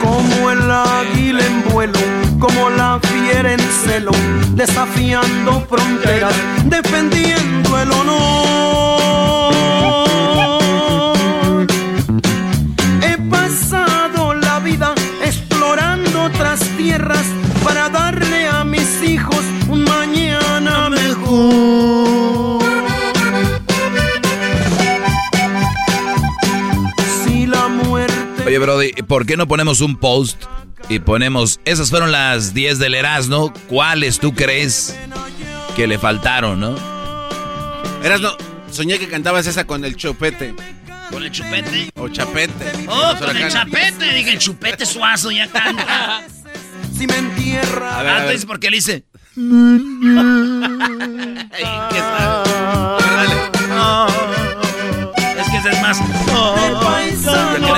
Como 0.00 0.52
el 0.52 0.70
águila 0.70 1.44
en 1.44 1.68
vuelo, 1.68 2.00
como 2.40 2.70
la 2.70 2.98
fiera 3.12 3.52
en 3.52 3.60
celo, 3.60 4.12
desafiando 4.54 5.66
fronteras, 5.68 6.34
defendiendo 6.64 7.78
el 7.78 7.92
honor. 7.92 9.57
Tierras 17.08 17.26
para 17.64 17.88
darle 17.88 18.48
a 18.48 18.64
mis 18.64 19.02
hijos 19.02 19.40
un 19.68 19.84
mañana 19.84 20.90
mejor. 20.90 22.62
Si 27.24 27.46
la 27.46 27.68
muerte 27.68 28.44
Oye, 28.46 28.58
Brody, 28.58 28.92
¿por 29.06 29.26
qué 29.26 29.36
no 29.36 29.46
ponemos 29.46 29.80
un 29.80 29.96
post 29.96 30.44
y 30.88 31.00
ponemos, 31.00 31.60
esas 31.64 31.90
fueron 31.90 32.12
las 32.12 32.54
10 32.54 32.78
del 32.78 32.94
Erasmo, 32.94 33.52
¿cuáles 33.68 34.18
tú 34.18 34.34
crees 34.34 34.96
que 35.76 35.86
le 35.86 35.98
faltaron, 35.98 36.60
no? 36.60 36.76
Eras 38.02 38.20
no. 38.20 38.30
Soñé 38.70 38.98
que 38.98 39.08
cantabas 39.08 39.46
esa 39.46 39.64
con 39.64 39.84
el 39.84 39.96
chupete. 39.96 40.54
con 41.10 41.22
el 41.22 41.30
chupete. 41.30 41.90
O 41.96 42.08
chapete. 42.08 42.86
Oh, 42.86 43.14
con 43.18 43.36
el 43.36 43.50
chapete. 43.50 44.12
Dije, 44.12 44.32
el 44.32 44.38
chupete 44.38 44.86
suazo 44.86 45.30
ya 45.30 45.46
canta. 45.48 46.22
si 46.98 47.06
me 47.06 47.16
entierra. 47.16 47.98
A 47.98 48.02
ver, 48.02 48.12
Ah, 48.12 48.16
a 48.16 48.18
ver. 48.20 48.22
entonces, 48.24 48.44
¿por 48.46 48.58
qué 48.60 48.70
le 48.70 48.76
hice? 48.78 49.04
Es 55.38 55.48
que 55.50 55.56
ese 55.58 55.70
es 55.70 55.82
más. 55.82 55.98
Paisano, 56.84 57.76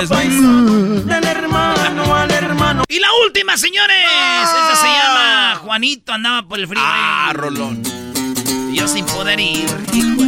del 1.05 1.23
hermano 1.25 2.15
al 2.15 2.31
hermano. 2.31 2.83
Y 2.87 2.99
la 2.99 3.07
última, 3.25 3.57
señores. 3.57 3.95
Esta 4.43 4.75
se 4.75 4.87
llama 4.87 5.55
Juanito, 5.63 6.13
andaba 6.13 6.47
por 6.47 6.59
el 6.59 6.67
frío. 6.67 6.81
Ah, 6.83 7.31
Rolón. 7.33 7.81
Y 8.71 8.75
yo 8.77 8.87
sin 8.87 9.05
poder 9.05 9.39
ir. 9.39 9.65
Hijo. 9.93 10.21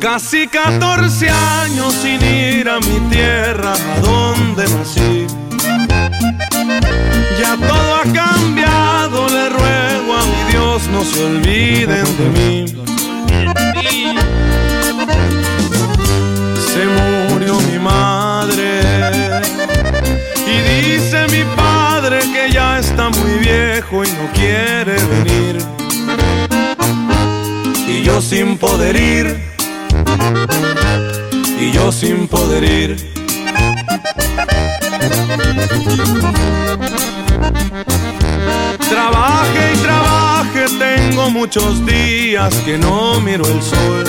Casi 0.00 0.48
14 0.48 1.30
años 1.30 1.94
sin 1.94 2.22
ir 2.24 2.68
a 2.68 2.80
mi 2.80 2.98
tierra, 3.10 3.72
a 3.72 4.00
donde 4.00 4.68
nací. 4.68 5.26
Ya 7.42 7.56
todo 7.56 7.96
ha 7.96 8.04
cambiado, 8.04 9.28
le 9.28 9.48
ruego 9.48 10.14
a 10.14 10.24
mi 10.24 10.52
Dios 10.52 10.86
no 10.92 11.02
se 11.02 11.24
olviden 11.24 12.04
de 12.16 12.28
mí. 12.36 12.66
Se 16.72 16.86
murió 16.86 17.60
mi 17.62 17.80
madre 17.80 18.80
y 20.46 20.56
dice 20.70 21.26
mi 21.32 21.42
padre 21.56 22.20
que 22.32 22.52
ya 22.52 22.78
está 22.78 23.10
muy 23.10 23.32
viejo 23.40 24.04
y 24.04 24.08
no 24.12 24.30
quiere 24.32 24.94
venir. 25.06 25.58
Y 27.88 28.02
yo 28.04 28.20
sin 28.22 28.56
poder 28.56 28.94
ir 28.94 29.36
y 31.58 31.72
yo 31.72 31.90
sin 31.90 32.28
poder 32.28 32.62
ir. 32.62 33.12
Trabaje 38.88 39.72
y 39.74 39.78
trabaje, 39.78 40.64
tengo 40.78 41.30
muchos 41.30 41.84
días 41.86 42.54
que 42.64 42.78
no 42.78 43.20
miro 43.20 43.44
el 43.46 43.62
sol. 43.62 44.04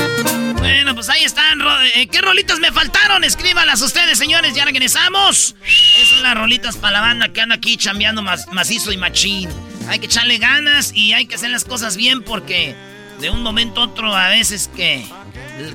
Bueno, 0.57 0.93
pues 0.95 1.09
ahí 1.09 1.23
están. 1.23 1.59
eh, 1.95 2.07
¿Qué 2.07 2.21
rolitas 2.21 2.59
me 2.59 2.71
faltaron? 2.71 3.23
Escríbalas 3.23 3.81
ustedes, 3.81 4.17
señores. 4.17 4.53
Ya 4.55 4.65
regresamos. 4.65 5.55
Esas 5.65 6.09
son 6.09 6.23
las 6.23 6.35
rolitas 6.35 6.77
para 6.77 6.93
la 6.93 7.01
banda 7.01 7.29
que 7.29 7.41
anda 7.41 7.55
aquí 7.55 7.77
chambeando 7.77 8.21
macizo 8.21 8.91
y 8.91 8.97
machín. 8.97 9.49
Hay 9.87 9.99
que 9.99 10.05
echarle 10.05 10.37
ganas 10.37 10.91
y 10.93 11.13
hay 11.13 11.25
que 11.25 11.35
hacer 11.35 11.49
las 11.49 11.65
cosas 11.65 11.97
bien 11.97 12.23
porque 12.23 12.75
de 13.23 13.29
un 13.29 13.41
momento 13.41 13.79
a 13.79 13.85
otro 13.85 14.13
a 14.13 14.27
veces 14.27 14.69
que 14.75 15.07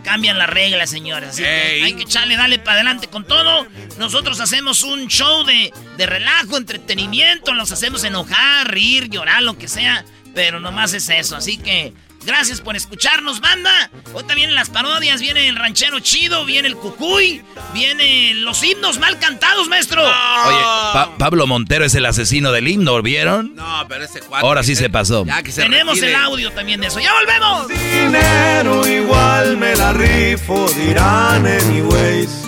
cambian 0.04 0.36
las 0.36 0.50
reglas, 0.50 0.90
señores. 0.90 1.30
Así 1.30 1.42
que 1.42 1.82
hay 1.82 1.94
que 1.94 2.02
echarle, 2.02 2.36
dale 2.36 2.58
para 2.58 2.74
adelante 2.74 3.08
con 3.08 3.26
todo. 3.26 3.66
Nosotros 3.96 4.38
hacemos 4.40 4.82
un 4.82 5.08
show 5.08 5.44
de, 5.44 5.72
de 5.96 6.06
relajo, 6.06 6.58
entretenimiento. 6.58 7.54
Los 7.54 7.72
hacemos 7.72 8.04
enojar, 8.04 8.70
reír, 8.70 9.08
llorar, 9.08 9.42
lo 9.42 9.56
que 9.56 9.66
sea. 9.66 10.04
Pero 10.34 10.60
nomás 10.60 10.92
es 10.92 11.08
eso. 11.08 11.36
Así 11.36 11.56
que 11.56 11.94
Gracias 12.24 12.60
por 12.60 12.76
escucharnos, 12.76 13.40
banda. 13.40 13.90
Hoy 14.12 14.24
también 14.24 14.50
en 14.50 14.54
las 14.54 14.70
parodias 14.70 15.20
viene 15.20 15.48
el 15.48 15.56
ranchero 15.56 16.00
chido, 16.00 16.44
viene 16.44 16.68
el 16.68 16.76
cucuy, 16.76 17.42
vienen 17.72 18.44
los 18.44 18.62
himnos 18.62 18.98
mal 18.98 19.18
cantados, 19.18 19.68
maestro. 19.68 20.02
Oye, 20.02 21.08
Pablo 21.18 21.46
Montero 21.46 21.84
es 21.84 21.94
el 21.94 22.04
asesino 22.06 22.52
del 22.52 22.68
himno, 22.68 23.00
¿vieron? 23.02 23.54
No, 23.54 23.86
pero 23.88 24.04
ese 24.04 24.20
cuatro. 24.20 24.46
Ahora 24.46 24.62
sí 24.62 24.74
se 24.76 24.90
pasó. 24.90 25.24
Tenemos 25.54 26.00
el 26.02 26.14
audio 26.14 26.50
también 26.52 26.80
de 26.80 26.88
eso. 26.88 27.00
¡Ya 27.00 27.12
volvemos! 27.14 27.68
Dinero 27.68 28.86
igual 28.86 29.56
me 29.56 29.74
la 29.76 29.92
rifo, 29.92 30.68
dirán 30.76 31.46
anyways. 31.46 32.42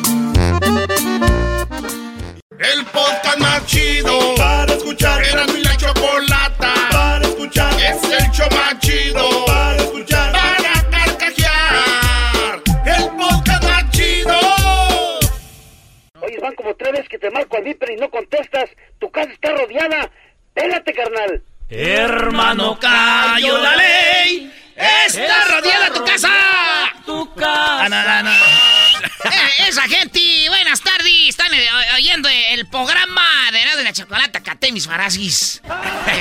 El 2.58 2.84
podcast 2.86 3.38
más 3.38 3.64
chido 3.66 4.34
mis. 34.88 35.62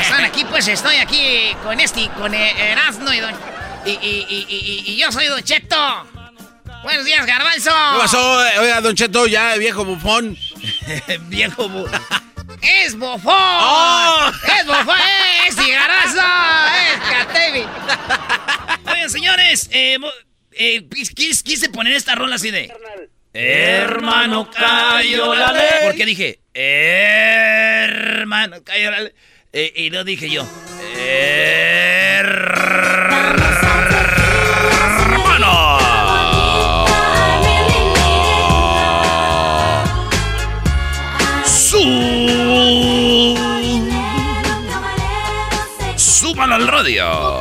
Están 0.01 0.25
aquí, 0.25 0.45
pues 0.45 0.67
estoy 0.67 0.97
aquí 0.97 1.55
con 1.63 1.79
este, 1.79 2.09
con 2.17 2.33
Erasmo 2.33 3.11
y, 3.13 3.19
don, 3.19 3.33
y, 3.85 3.91
y, 3.91 4.25
y, 4.29 4.83
y, 4.91 4.97
yo 4.97 5.11
soy 5.11 5.27
Don 5.27 5.41
Cheto. 5.43 6.07
Buenos 6.83 7.05
días, 7.05 7.25
Garbanzo. 7.25 7.71
¿Qué 7.71 7.99
pasó? 7.99 8.37
Oiga, 8.59 8.81
Don 8.81 8.95
Cheto, 8.95 9.27
ya 9.27 9.55
viejo 9.55 9.83
bufón. 9.85 10.37
viejo 11.27 11.67
bufón. 11.67 12.01
¡Es 12.61 12.97
bofón! 12.97 13.33
¡Oh! 13.35 14.31
¡Es 14.59 14.65
bofón! 14.65 14.97
¡Es 15.47 15.55
cigarazo! 15.55 16.21
¡Es 16.91 17.09
Catevi! 17.09 17.65
Oigan, 18.91 19.09
señores, 19.09 19.69
eh, 19.71 19.97
eh, 20.51 20.87
quise, 21.15 21.43
quise, 21.43 21.69
poner 21.69 21.93
esta 21.93 22.15
rola 22.15 22.35
así 22.35 22.51
de... 22.51 22.73
Hermano, 23.33 24.49
cayó 24.49 25.35
la 25.35 25.51
ley. 25.51 25.85
Porque 25.85 26.05
dije, 26.05 26.39
hermano, 28.13 28.57
cayó 28.63 28.89
la 28.91 29.01
ley. 29.01 29.11
Eh, 29.53 29.73
y 29.75 29.89
lo 29.89 30.03
dije 30.03 30.29
yo. 30.29 30.45
Hermano. 34.99 35.79
Su... 41.45 41.79
Súbalo 45.95 46.55
al 46.55 46.67
radio. 46.67 47.39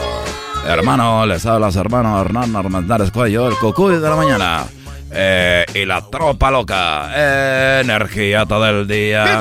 Hermano, 0.66 1.24
les 1.24 1.46
habla 1.46 1.70
su 1.72 1.80
hermano 1.80 2.20
Hernán 2.20 2.54
Armendáriz 2.54 3.10
Cuello, 3.10 3.48
el 3.48 3.56
cucuy 3.56 3.94
de 3.94 4.08
la 4.08 4.16
mañana. 4.16 4.66
Eh, 5.10 5.64
y 5.74 5.84
la 5.84 6.02
tropa 6.10 6.50
loca. 6.50 7.80
energía 7.80 8.46
todo 8.46 8.68
el 8.68 8.86
día. 8.86 9.38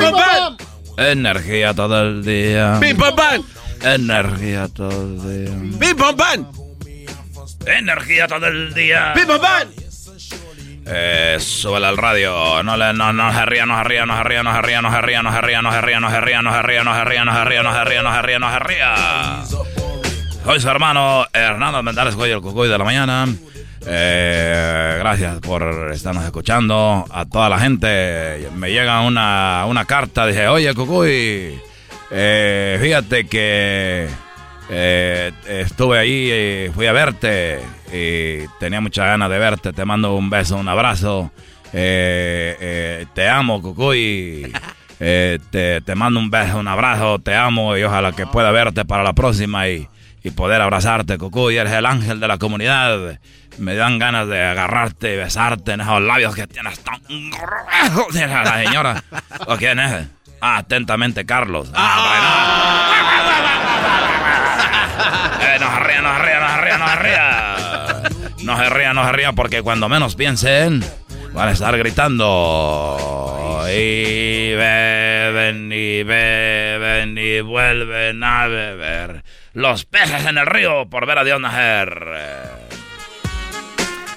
Energía 0.97 1.73
todo 1.73 2.01
el 2.01 2.23
día. 2.23 2.77
Energía 3.82 4.67
todo 4.73 5.01
el 5.03 5.21
día. 5.21 5.60
Energía 7.65 8.27
todo 8.27 8.47
el 8.47 8.73
día. 8.73 9.13
Eh, 10.89 11.38
súbele 11.39 11.86
al 11.88 11.97
radio. 11.97 12.63
No 12.63 12.77
le, 12.77 12.93
no, 12.93 13.12
no 13.12 13.34
se 13.34 13.45
ría, 13.45 13.65
no 13.65 13.77
se 13.77 13.84
ría, 13.84 14.06
no 14.06 14.17
se 14.17 14.23
ría, 14.23 14.43
no 14.43 14.56
se 14.56 14.62
ría, 14.62 14.82
no 14.82 14.91
se 14.91 15.01
ría, 15.01 15.21
no 15.21 15.32
se 15.32 15.41
ría, 15.41 15.62
no 15.62 15.71
se 15.71 15.82
ría, 15.82 15.99
no 15.99 16.12
se 16.12 16.21
ría, 16.21 16.41
no 16.41 16.53
se 16.53 16.62
ría, 16.62 16.84
no 16.84 16.93
se 16.93 17.03
ría, 17.03 17.23
no 17.23 17.34
se 17.34 17.43
ría, 17.45 17.63
no 17.63 17.73
se 17.73 17.84
ría, 17.84 18.01
no 18.01 18.13
se 18.13 18.21
ría, 18.21 18.39
no 18.39 18.51
se 18.51 18.60
ría. 18.60 18.95
Soy 20.45 20.62
su 20.62 20.69
hermano 20.69 21.25
Hernando 21.34 21.84
Mendares 21.84 22.15
Cuello, 22.15 22.36
el 22.36 22.41
cucuy 22.41 22.69
de 22.69 22.77
la 22.77 22.84
mañana. 22.86 23.27
Eh, 23.89 24.95
gracias 25.00 25.39
por 25.39 25.91
estarnos 25.93 26.26
escuchando. 26.26 27.06
A 27.10 27.26
toda 27.26 27.47
la 27.47 27.60
gente 27.60 28.50
me 28.56 28.71
llega 28.71 29.02
una, 29.02 29.65
una 29.65 29.86
carta. 29.86 30.28
Dije, 30.28 30.47
oye, 30.50 30.73
Cucuy, 30.73 31.58
eh, 32.12 32.78
fíjate 32.82 33.28
que 33.28 34.10
eh, 34.69 35.32
estuve 35.47 36.00
ahí 36.00 36.67
y 36.67 36.71
fui 36.73 36.86
a 36.88 36.91
verte 36.91 37.60
y 37.93 38.45
tenía 38.60 38.82
muchas 38.82 39.06
ganas 39.06 39.30
de 39.30 39.39
verte. 39.39 39.71
Te 39.71 39.86
mando 39.86 40.15
un 40.15 40.30
beso, 40.30 40.58
un 40.58 40.67
abrazo. 40.67 41.32
te 41.71 43.30
amo, 43.30 43.62
Cucuy. 43.62 44.52
te, 44.97 45.39
te 45.82 45.95
mando 45.95 46.19
un 46.19 46.30
beso, 46.30 46.58
un 46.58 46.67
abrazo. 46.67 47.19
Te 47.19 47.36
amo 47.36 47.78
y 47.78 47.84
ojalá 47.84 48.12
que 48.12 48.28
pueda 48.28 48.52
verte 48.52 48.84
para 48.84 49.04
la 49.04 49.13
próxima 49.13 49.69
y, 49.69 49.88
y 50.23 50.32
poder 50.32 50.62
abrazarte, 50.62 51.17
Cucuy. 51.17 51.56
Eres 51.56 51.71
el 51.71 51.86
ángel 51.86 52.19
de 52.19 52.28
la 52.28 52.38
comunidad. 52.38 53.17
Me 53.58 53.76
dan 53.76 53.98
ganas 54.00 54.28
de 54.28 54.43
agarrarte 54.43 55.13
y 55.13 55.17
besarte 55.17 55.72
en 55.74 55.82
esos 55.82 56.02
labios 56.02 56.36
que 56.36 56.46
tienes 56.48 56.80
tan 56.84 57.00
gruesos. 57.32 58.13
La 58.15 58.63
señora. 58.63 59.04
¿O 59.48 59.58
quién 59.58 59.80
es? 59.80 60.08
Ah, 60.41 60.58
atentamente, 60.58 61.26
Carlos. 61.26 61.72
Ah, 61.74 62.93
bueno. 65.39 65.54
eh, 65.54 65.58
no 65.60 65.72
se 65.74 65.80
ría, 65.84 66.02
no 66.02 66.15
se 66.15 66.24
ría, 66.24 66.39
no 66.39 66.48
se 66.50 66.62
ría, 66.62 66.78
no 66.78 66.88
se 66.88 66.96
ría. 66.96 67.56
No 68.43 68.58
se 68.58 68.70
ría, 68.70 68.93
no 68.93 69.06
se 69.06 69.12
ría, 69.13 69.34
porque 69.34 69.62
cuando 69.63 69.89
menos 69.89 70.15
piensen, 70.15 70.84
van 71.34 71.50
a 71.50 71.52
estar 71.52 71.76
gritando. 71.78 73.63
Y 73.70 74.54
beben, 74.54 75.72
y 75.74 76.04
beben, 76.04 77.17
y 77.17 77.41
vuelven 77.41 78.24
a 78.24 78.48
beber. 78.48 79.24
Los 79.54 79.86
peces 79.86 80.26
en 80.26 80.38
el 80.38 80.46
río 80.46 80.88
por 80.89 81.08
ver 81.08 81.17
a 81.17 81.24
Dios 81.24 81.41
nacer. 81.41 82.57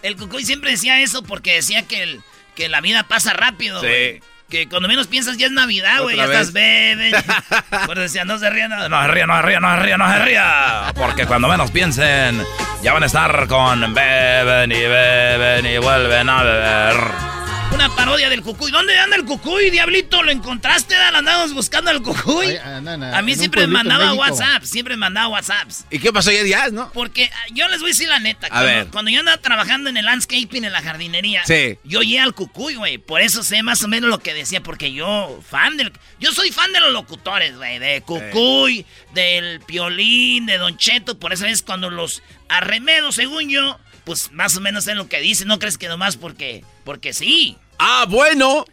El 0.02 0.16
Cucuy 0.16 0.44
siempre 0.44 0.70
decía 0.70 1.00
eso 1.00 1.22
porque 1.22 1.54
decía 1.54 1.86
que, 1.86 2.02
el, 2.02 2.22
que 2.54 2.68
la 2.68 2.80
vida 2.80 3.04
pasa 3.04 3.32
rápido, 3.32 3.80
güey. 3.80 4.22
Que 4.48 4.68
cuando 4.68 4.88
menos 4.88 5.06
piensas 5.06 5.36
ya 5.36 5.46
es 5.46 5.52
Navidad, 5.52 6.02
güey. 6.02 6.16
Ya 6.16 6.24
estás 6.24 6.52
beben. 6.52 7.12
Por 7.86 7.96
decía, 7.96 8.24
no 8.24 8.36
se 8.36 8.50
ría, 8.50 8.66
no, 8.66 8.88
no 8.88 9.02
se 9.02 9.08
ría, 9.08 9.26
no 9.26 9.36
se 9.36 9.42
ría, 9.42 9.60
no 9.60 9.76
se 9.76 9.82
ría, 9.82 9.96
no 9.96 10.12
se 10.12 10.18
ría. 10.24 10.92
Porque 10.96 11.26
cuando 11.26 11.46
menos 11.46 11.70
piensen, 11.70 12.42
ya 12.82 12.92
van 12.92 13.04
a 13.04 13.06
estar 13.06 13.46
con 13.46 13.94
beben 13.94 14.72
y 14.72 14.80
beben 14.80 15.66
y 15.66 15.78
vuelven 15.78 16.28
a 16.28 16.42
beber. 16.42 17.39
Una 17.72 17.88
parodia 17.96 18.28
del 18.28 18.42
cucuy. 18.42 18.70
¿Dónde 18.70 18.98
anda 18.98 19.16
el 19.16 19.24
cucuy, 19.24 19.70
diablito? 19.70 20.22
¿Lo 20.22 20.30
encontraste? 20.30 20.94
Andamos 20.96 21.54
buscando 21.54 21.90
al 21.90 22.02
cucuy. 22.02 22.56
a 22.56 23.22
mí 23.22 23.34
siempre 23.36 23.62
me 23.62 23.68
mandaba 23.68 24.12
WhatsApp, 24.12 24.64
siempre 24.64 24.94
me 24.96 25.00
mandaba 25.00 25.28
WhatsApps. 25.28 25.86
¿Y 25.90 25.98
qué 25.98 26.12
pasó 26.12 26.30
ya 26.30 26.42
días, 26.42 26.72
no? 26.72 26.90
Porque 26.92 27.30
ah, 27.32 27.46
yo 27.52 27.68
les 27.68 27.80
voy 27.80 27.90
a 27.90 27.92
decir 27.92 28.08
la 28.08 28.18
neta. 28.18 28.48
A 28.48 28.50
cuando, 28.50 28.66
ver. 28.66 28.86
cuando 28.88 29.10
yo 29.10 29.20
andaba 29.20 29.38
trabajando 29.38 29.88
en 29.88 29.96
el 29.96 30.04
landscaping, 30.04 30.64
en 30.64 30.72
la 30.72 30.82
jardinería, 30.82 31.42
Sí. 31.46 31.78
yo 31.84 32.00
oía 32.00 32.24
al 32.24 32.34
cucuy, 32.34 32.74
güey. 32.74 32.98
Por 32.98 33.22
eso 33.22 33.42
sé 33.42 33.62
más 33.62 33.82
o 33.82 33.88
menos 33.88 34.10
lo 34.10 34.18
que 34.18 34.34
decía, 34.34 34.62
porque 34.62 34.92
yo, 34.92 35.40
fan 35.48 35.76
del... 35.76 35.92
Yo 36.18 36.32
soy 36.32 36.52
fan 36.52 36.72
de 36.72 36.80
los 36.80 36.92
locutores, 36.92 37.56
güey. 37.56 37.78
De 37.78 38.02
cucuy, 38.02 38.84
del 39.14 39.60
piolín, 39.60 40.44
de 40.46 40.58
Don 40.58 40.76
Cheto. 40.76 41.18
Por 41.18 41.32
eso 41.32 41.46
es 41.46 41.62
cuando 41.62 41.88
los 41.88 42.22
arremedo, 42.48 43.12
según 43.12 43.48
yo, 43.48 43.78
pues 44.04 44.32
más 44.32 44.56
o 44.56 44.60
menos 44.60 44.84
sé 44.84 44.94
lo 44.94 45.08
que 45.08 45.20
dicen. 45.20 45.48
No 45.48 45.58
crees 45.58 45.78
que 45.78 45.88
nomás 45.88 46.16
porque... 46.16 46.62
Porque 46.90 47.12
sí. 47.12 47.56
Ah, 47.78 48.04
bueno. 48.08 48.64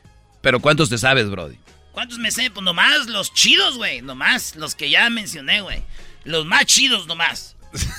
Pero 0.42 0.60
¿cuántos 0.60 0.90
te 0.90 0.98
sabes, 0.98 1.30
Brody? 1.30 1.56
¿Cuántos 1.92 2.18
me 2.18 2.32
sé? 2.32 2.50
Pues 2.50 2.64
nomás 2.64 3.06
los 3.06 3.32
chidos, 3.32 3.78
güey. 3.78 4.02
Nomás 4.02 4.56
los 4.56 4.74
que 4.74 4.90
ya 4.90 5.08
mencioné, 5.12 5.62
güey. 5.62 5.84
Los 6.24 6.44
más 6.44 6.66
chidos 6.66 7.06
nomás. 7.06 7.56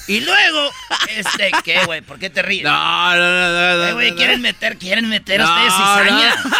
Y 0.09 0.19
luego, 0.19 0.71
este, 1.17 1.53
¿qué, 1.63 1.85
güey? 1.87 2.01
¿Por 2.01 2.19
qué 2.19 2.31
te 2.31 2.43
ríes? 2.43 2.65
No, 2.65 3.15
no, 3.15 3.17
no, 3.17 3.77
no. 3.77 3.85
Eh, 3.85 3.93
güey, 3.93 4.17
quieren 4.17 4.41
meter, 4.41 4.77
quieren 4.77 5.09
meter 5.09 5.39
No, 5.39 5.47
ustedes 5.47 5.73
cizaña. 5.73 6.35
no. 6.45 6.57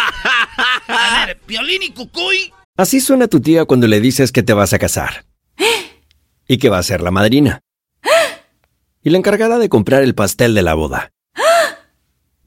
A 0.95 1.25
ver, 1.25 1.37
Piolín 1.39 1.83
y 1.83 1.89
Cucuy. 1.89 2.53
Así 2.77 3.01
suena 3.01 3.27
tu 3.27 3.41
tía 3.41 3.65
cuando 3.65 3.87
le 3.87 3.99
dices 3.99 4.31
que 4.31 4.41
te 4.41 4.53
vas 4.53 4.71
a 4.71 4.79
casar. 4.79 5.25
Y 6.47 6.59
que 6.59 6.69
va 6.69 6.77
a 6.77 6.83
ser 6.83 7.01
la 7.01 7.11
madrina. 7.11 7.59
Y 9.03 9.09
la 9.09 9.17
encargada 9.17 9.57
de 9.57 9.67
comprar 9.67 10.01
el 10.01 10.15
pastel 10.15 10.55
de 10.55 10.61
la 10.61 10.75
boda. 10.75 11.11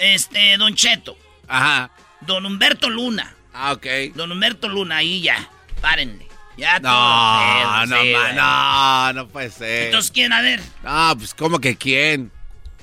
Este, 0.00 0.56
Don 0.56 0.74
Cheto. 0.74 1.16
Ajá. 1.46 1.90
Don 2.22 2.44
Humberto 2.46 2.88
Luna. 2.90 3.34
Ah, 3.52 3.72
ok. 3.72 3.86
Don 4.14 4.32
Humberto 4.32 4.68
Luna, 4.68 4.96
ahí 4.98 5.20
ya. 5.20 5.48
Párenle. 5.80 6.26
Ya 6.56 6.78
No, 6.78 6.90
todo 6.90 7.86
no, 7.86 8.02
sí, 8.02 8.12
no, 8.34 9.12
no 9.14 9.28
puede 9.28 9.50
ser. 9.50 9.86
Entonces, 9.86 10.10
¿quién? 10.10 10.32
A 10.32 10.42
ver. 10.42 10.60
No, 10.82 11.14
pues, 11.16 11.32
¿cómo 11.34 11.58
que 11.58 11.76
quién? 11.76 12.30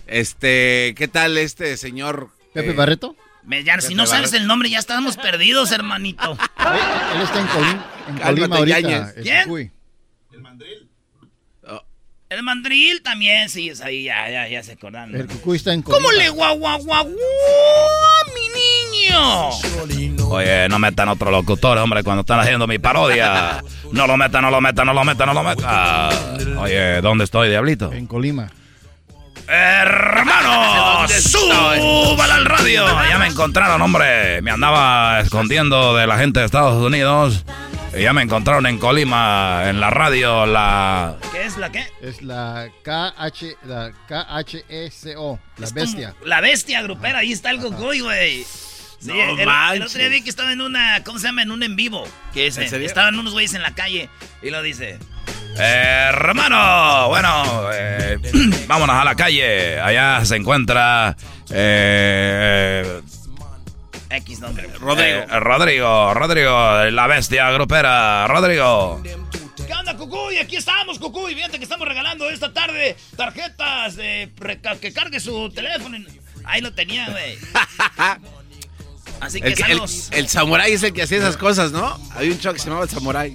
Este, 0.08 0.96
¿qué 0.98 1.08
tal 1.08 1.38
este 1.38 1.78
señor? 1.78 2.30
¿Pepe 2.54 2.72
eh, 2.72 2.74
Barreto? 2.74 3.16
Me- 3.44 3.64
ya, 3.64 3.80
si 3.82 3.94
no 3.94 4.06
sabes 4.08 4.32
Barreto. 4.32 4.42
el 4.42 4.48
nombre, 4.48 4.70
ya 4.70 4.80
estamos 4.80 5.18
perdidos, 5.18 5.72
hermanito. 5.72 6.32
Él 6.60 7.22
está 7.22 7.40
en, 7.40 7.48
Colima, 7.48 7.86
en 8.08 8.18
Colima 8.18 8.56
ahorita. 8.56 8.80
Yañez. 8.80 9.18
el 9.18 9.24
¿Quién? 9.24 9.72
El 12.30 12.44
mandril 12.44 13.02
también, 13.02 13.48
sí, 13.48 13.70
es 13.70 13.80
ahí, 13.80 14.04
ya, 14.04 14.30
ya, 14.30 14.50
ya 14.50 14.62
se 14.62 14.74
acordaron. 14.74 15.16
El 15.16 15.28
Cucuy 15.28 15.56
está 15.56 15.72
en 15.72 15.82
Colima. 15.82 15.98
¿Cómo 15.98 16.12
le 16.12 16.28
guau, 16.28 16.58
guau, 16.58 16.84
guau, 16.84 17.08
mi 17.08 19.06
niño? 19.08 20.28
Oye, 20.28 20.68
no 20.68 20.78
metan 20.78 21.08
otro 21.08 21.32
locutor, 21.32 21.78
hombre, 21.78 22.04
cuando 22.04 22.22
están 22.22 22.42
haciendo 22.42 22.68
mi 22.68 22.80
parodia. 22.80 23.63
No 23.94 24.08
lo 24.08 24.18
metan, 24.18 24.42
no 24.42 24.52
lo 24.52 24.60
metan, 24.60 24.86
no 24.88 24.94
lo 24.94 25.06
metan, 25.06 25.28
no 25.28 25.34
lo 25.34 25.44
metan. 25.44 26.58
Oye, 26.58 27.00
¿dónde 27.00 27.24
estoy, 27.24 27.48
diablito? 27.48 27.94
En 27.94 28.08
Colima. 28.08 28.52
¡Hermano! 29.48 31.08
¡Súbala 31.08 32.36
al 32.36 32.44
radio! 32.44 32.86
Ya 33.10 33.18
me 33.20 33.28
encontraron, 33.28 33.82
hombre. 33.82 34.42
Me 34.42 34.52
andaba 34.52 35.22
escondiendo 35.22 35.96
de 35.96 36.06
la 36.06 36.18
gente 36.18 36.42
de 36.42 36.46
Estados 36.48 36.84
Unidos. 36.84 37.46
Ya 37.95 38.13
me 38.13 38.21
encontraron 38.21 38.65
en 38.67 38.78
Colima, 38.78 39.63
en 39.65 39.80
la 39.80 39.89
radio, 39.89 40.45
la... 40.45 41.15
¿Qué 41.32 41.45
es 41.45 41.58
la 41.58 41.71
qué? 41.71 41.86
Es 42.02 42.21
la 42.21 42.69
KH, 42.84 43.58
la 43.65 43.91
KHECO, 44.08 45.39
la 45.58 45.65
Es 45.65 45.73
bestia. 45.73 46.13
La 46.23 46.41
bestia 46.41 46.82
grupera, 46.84 47.19
ahí 47.19 47.32
está 47.32 47.50
el 47.50 47.60
Gogoy, 47.60 48.02
güey. 48.02 48.43
Sí, 49.00 49.08
No 49.08 49.73
el, 49.73 49.82
otro 49.84 50.00
día 50.00 50.10
vi 50.10 50.21
que 50.21 50.30
estaba 50.30 50.52
en 50.52 50.62
una, 50.62 51.04
¿cómo 51.04 51.17
se 51.19 51.28
llama? 51.28 51.41
En 51.43 51.52
un 51.52 51.63
en 51.63 51.76
vivo. 51.76 52.08
Que 52.34 52.47
es, 52.47 52.58
¿En 52.58 52.69
serio? 52.69 52.88
estaban 52.88 53.17
unos 53.17 53.34
güeyes 53.34 53.54
en 53.54 53.62
la 53.62 53.73
calle 53.73 54.10
y 54.41 54.50
lo 54.50 54.62
dice. 54.62 55.00
Hermano, 55.58 57.08
bueno, 57.10 57.69
eh, 57.73 58.17
vámonos 58.67 58.95
a 58.95 59.04
la 59.04 59.15
calle. 59.15 59.80
Allá 59.80 60.23
se 60.26 60.36
encuentra... 60.36 61.15
eh, 61.50 63.02
X 64.10 64.39
nombre. 64.39 64.67
Rodrigo. 64.80 65.20
eh, 65.20 65.39
Rodrigo, 65.39 66.13
Rodrigo, 66.13 66.86
la 66.91 67.08
bestia 67.08 67.50
grupera. 67.52 68.28
Rodrigo. 68.28 69.02
¿Qué 69.04 69.74
onda, 69.74 69.98
Cucuy? 69.98 70.38
Aquí 70.38 70.56
estamos, 70.56 70.98
Cucuy. 71.00 71.36
Fíjate 71.36 71.58
que 71.58 71.63
estamos 71.63 71.88
regalando 71.88 72.30
esta 72.30 72.54
tarde 72.54 72.96
tarjetas 73.15 73.96
de 73.96 74.32
que 74.82 74.93
cargue 74.93 75.20
su 75.20 75.50
teléfono. 75.50 75.98
Ahí 76.46 76.62
lo 76.62 76.72
tenía, 76.74 77.10
güey. 77.10 77.38
Así 79.20 79.41
que 79.41 79.48
El, 79.50 79.62
el, 79.72 79.82
el 80.12 80.28
samurái 80.30 80.74
es 80.74 80.84
el 80.84 80.93
que 80.93 81.02
hacía 81.04 81.17
esas 81.17 81.38
cosas, 81.38 81.72
¿no? 81.72 82.00
Había 82.15 82.32
un 82.32 82.39
show 82.39 82.54
que 82.54 82.60
se 82.60 82.65
llamaba 82.67 82.84
el 82.86 82.89
samurái. 82.89 83.34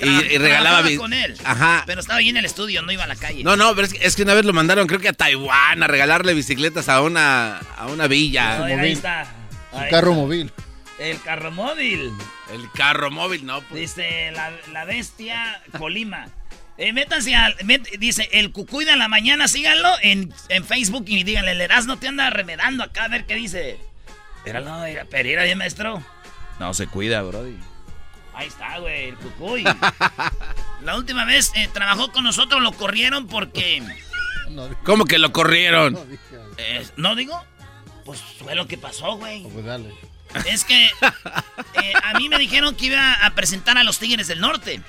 Y, 0.00 0.06
y 0.34 0.38
regalaba... 0.38 0.82
Vi- 0.82 0.96
con 0.96 1.12
él. 1.12 1.36
Ajá. 1.44 1.82
Pero 1.86 2.00
estaba 2.00 2.18
ahí 2.18 2.28
en 2.28 2.36
el 2.36 2.44
estudio, 2.44 2.82
no 2.82 2.90
iba 2.92 3.04
a 3.04 3.06
la 3.06 3.16
calle. 3.16 3.42
No, 3.44 3.56
no, 3.56 3.74
pero 3.74 3.86
es 3.86 3.92
que, 3.94 4.04
es 4.06 4.16
que 4.16 4.22
una 4.22 4.34
vez 4.34 4.44
lo 4.44 4.52
mandaron, 4.52 4.86
creo 4.86 5.00
que 5.00 5.08
a 5.08 5.12
Taiwán, 5.12 5.82
a 5.82 5.86
regalarle 5.86 6.34
bicicletas 6.34 6.88
a 6.88 7.00
una, 7.02 7.58
a 7.76 7.86
una 7.86 8.06
villa. 8.06 8.58
No, 8.58 8.64
ahí 8.64 8.92
está. 8.92 9.26
Su 9.72 9.90
carro 9.90 10.14
móvil. 10.14 10.52
El 10.98 11.20
carro 11.22 11.50
móvil. 11.50 12.12
El 12.52 12.70
carro 12.72 13.10
móvil, 13.10 13.44
no, 13.46 13.60
pues. 13.62 13.80
Dice 13.96 14.30
la, 14.32 14.52
la 14.72 14.84
bestia 14.84 15.60
Colima. 15.78 16.28
Eh, 16.78 16.92
métanse 16.92 17.34
al. 17.34 17.56
met- 17.58 17.98
dice 17.98 18.28
el 18.32 18.52
Cucuy 18.52 18.84
de 18.84 18.96
la 18.96 19.08
mañana, 19.08 19.48
síganlo 19.48 19.90
en, 20.02 20.32
en 20.48 20.64
Facebook 20.64 21.04
y 21.06 21.22
díganle, 21.24 21.52
el 21.52 21.60
Erasmo 21.60 21.96
te 21.98 22.08
anda 22.08 22.30
remedando 22.30 22.82
acá 22.84 23.04
a 23.04 23.08
ver 23.08 23.24
qué 23.26 23.34
dice. 23.34 23.78
Míralo, 24.44 24.78
mira, 24.80 25.04
Pereira, 25.04 25.44
bien 25.44 25.58
maestro. 25.58 26.02
No 26.58 26.72
se 26.74 26.86
cuida, 26.86 27.22
brody. 27.22 27.56
Ahí 28.34 28.48
está, 28.48 28.78
güey, 28.78 29.10
el 29.10 29.16
Cucuy. 29.16 29.64
la 30.82 30.96
última 30.96 31.24
vez 31.24 31.52
eh, 31.54 31.68
trabajó 31.72 32.10
con 32.12 32.24
nosotros, 32.24 32.62
lo 32.62 32.72
corrieron 32.72 33.26
porque. 33.26 33.82
¿Cómo 34.84 35.04
que 35.04 35.18
lo 35.18 35.32
corrieron? 35.32 35.98
eh, 36.58 36.86
¿No 36.96 37.14
digo? 37.14 37.42
Pues 38.04 38.20
fue 38.20 38.54
lo 38.54 38.66
que 38.66 38.78
pasó, 38.78 39.16
güey. 39.16 39.42
Pues 39.42 39.64
dale. 39.64 39.92
Es 40.46 40.64
que 40.64 40.84
eh, 40.86 41.92
a 42.02 42.14
mí 42.18 42.28
me 42.28 42.38
dijeron 42.38 42.74
que 42.74 42.86
iba 42.86 43.14
a 43.14 43.34
presentar 43.34 43.76
a 43.78 43.84
los 43.84 43.98
Tigres 43.98 44.28
del 44.28 44.40
Norte 44.40 44.80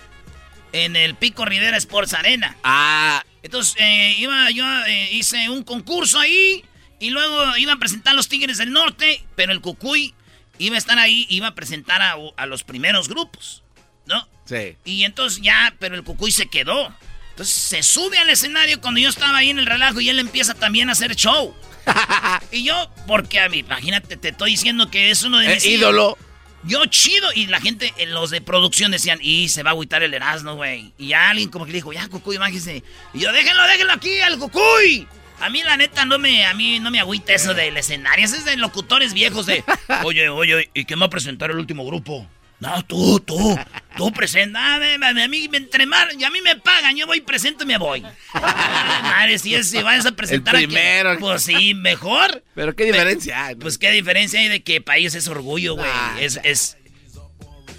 en 0.72 0.96
el 0.96 1.16
Pico 1.16 1.46
Rivera 1.46 1.78
Sports 1.78 2.14
Arena. 2.14 2.56
Ah, 2.64 3.24
Entonces 3.44 3.76
eh, 3.80 4.16
iba, 4.18 4.50
yo 4.52 4.66
eh, 4.86 5.10
hice 5.12 5.50
un 5.50 5.64
concurso 5.64 6.18
ahí 6.20 6.64
y 7.00 7.10
luego 7.10 7.58
iba 7.58 7.74
a 7.74 7.78
presentar 7.78 8.14
a 8.14 8.16
los 8.16 8.30
Tigres 8.30 8.58
del 8.58 8.72
Norte, 8.72 9.24
pero 9.36 9.52
el 9.52 9.60
Cucuy 9.62 10.14
iba 10.60 10.76
a 10.76 10.80
estar 10.80 10.98
ahí, 10.98 11.26
iba 11.30 11.48
a 11.48 11.56
presentar 11.56 12.02
a, 12.02 12.16
a 12.38 12.46
los 12.46 12.64
primeros 12.64 13.10
grupos, 13.10 13.64
¿no? 14.06 14.26
sí. 14.46 14.78
Y 14.86 15.04
entonces 15.04 15.42
ya, 15.42 15.76
pero 15.80 15.96
el 15.96 16.04
Cucuy 16.04 16.32
se 16.32 16.48
quedó. 16.48 16.94
Entonces 17.32 17.54
se 17.56 17.84
sube 17.84 18.18
al 18.20 18.30
escenario 18.30 18.80
cuando 18.80 19.00
yo 19.02 19.10
estaba 19.10 19.40
ahí 19.40 19.50
en 19.50 19.60
el 19.60 19.66
relajo 19.66 20.00
y 20.00 20.08
él 20.10 20.20
empieza 20.20 20.54
también 20.54 20.88
a 20.90 20.94
hacer 20.94 21.16
show. 21.16 21.54
y 22.52 22.64
yo, 22.64 22.90
porque 23.08 23.40
a 23.40 23.50
mí, 23.50 23.60
imagínate, 23.60 24.18
te 24.18 24.30
estoy 24.30 24.52
diciendo 24.52 24.90
que 24.90 25.12
es 25.12 25.24
uno 25.24 25.40
de 25.40 25.52
Eh, 25.52 25.56
mis 25.56 25.66
ídolo. 25.66 26.18
Yo 26.64 26.86
chido. 26.86 27.28
Y 27.36 27.48
la 27.48 27.60
gente, 27.60 27.94
eh, 27.98 28.06
los 28.06 28.30
de 28.30 28.42
producción 28.42 28.92
decían, 28.92 29.20
y 29.22 29.50
se 29.50 29.64
va 29.64 29.72
a 29.72 29.74
agüitar 29.74 30.02
el 30.04 30.14
Erasmo, 30.14 30.56
güey. 30.56 30.94
Y 30.98 31.10
ya 31.10 31.30
alguien 31.30 31.50
como 31.50 31.66
que 31.66 31.74
dijo, 31.74 31.92
ya, 31.92 32.08
Cucuy, 32.08 32.38
májese. 32.38 32.84
Y 33.14 33.20
yo, 33.20 33.32
déjenlo, 33.34 33.64
déjenlo 33.64 33.94
aquí, 33.94 34.20
al 34.22 34.38
Cucuy. 34.38 35.08
A 35.42 35.50
mí, 35.50 35.62
la 35.62 35.76
neta, 35.76 36.06
no 36.06 36.20
me, 36.20 36.46
a 36.46 36.54
mí 36.54 36.80
no 36.80 36.90
me 36.90 37.02
agüita 37.02 37.34
eso 37.34 37.54
del 37.54 37.76
escenario. 37.76 38.24
Eso 38.24 38.38
es 38.38 38.46
de 38.46 38.56
locutores 38.56 39.14
viejos 39.14 39.46
de, 39.46 39.64
oye, 40.06 40.30
oye, 40.30 40.70
¿y 40.74 40.86
quién 40.86 41.02
va 41.02 41.08
a 41.08 41.10
presentar 41.10 41.52
el 41.52 41.58
último 41.58 41.86
grupo? 41.86 42.26
No, 42.64 42.82
tú, 42.86 43.20
tú, 43.20 43.60
tú 43.98 44.12
presenta. 44.14 44.76
A, 44.76 44.80
mí- 45.28 45.48
me 45.50 45.58
entre 45.58 45.86
mar, 45.86 46.08
y 46.18 46.24
a 46.24 46.30
mí 46.30 46.40
me 46.42 46.56
pagan, 46.56 46.96
yo 46.96 47.06
voy, 47.06 47.20
presento 47.22 47.64
y 47.66 47.68
me 47.68 47.78
voy. 47.78 48.04
Madre, 48.34 49.38
si, 49.38 49.54
es, 49.56 49.70
si 49.70 49.82
vas 49.84 50.06
a 50.06 50.12
presentar 50.14 50.56
a 50.56 50.60
quien- 50.60 50.70
primero. 50.70 51.18
Pues 51.20 51.44
sí, 51.44 51.74
mejor. 51.74 52.44
Pero 52.56 52.74
qué 52.76 52.86
diferencia 52.86 53.46
hay, 53.48 53.56
¿no? 53.56 53.60
Pues 53.62 53.78
qué 53.78 53.92
diferencia 53.92 54.40
hay 54.40 54.48
de 54.48 54.64
que 54.64 54.80
país 54.82 55.14
es 55.16 55.28
orgullo, 55.28 55.76
güey. 55.76 55.90
Ah, 55.94 56.16
es, 56.20 56.40
es, 56.44 56.78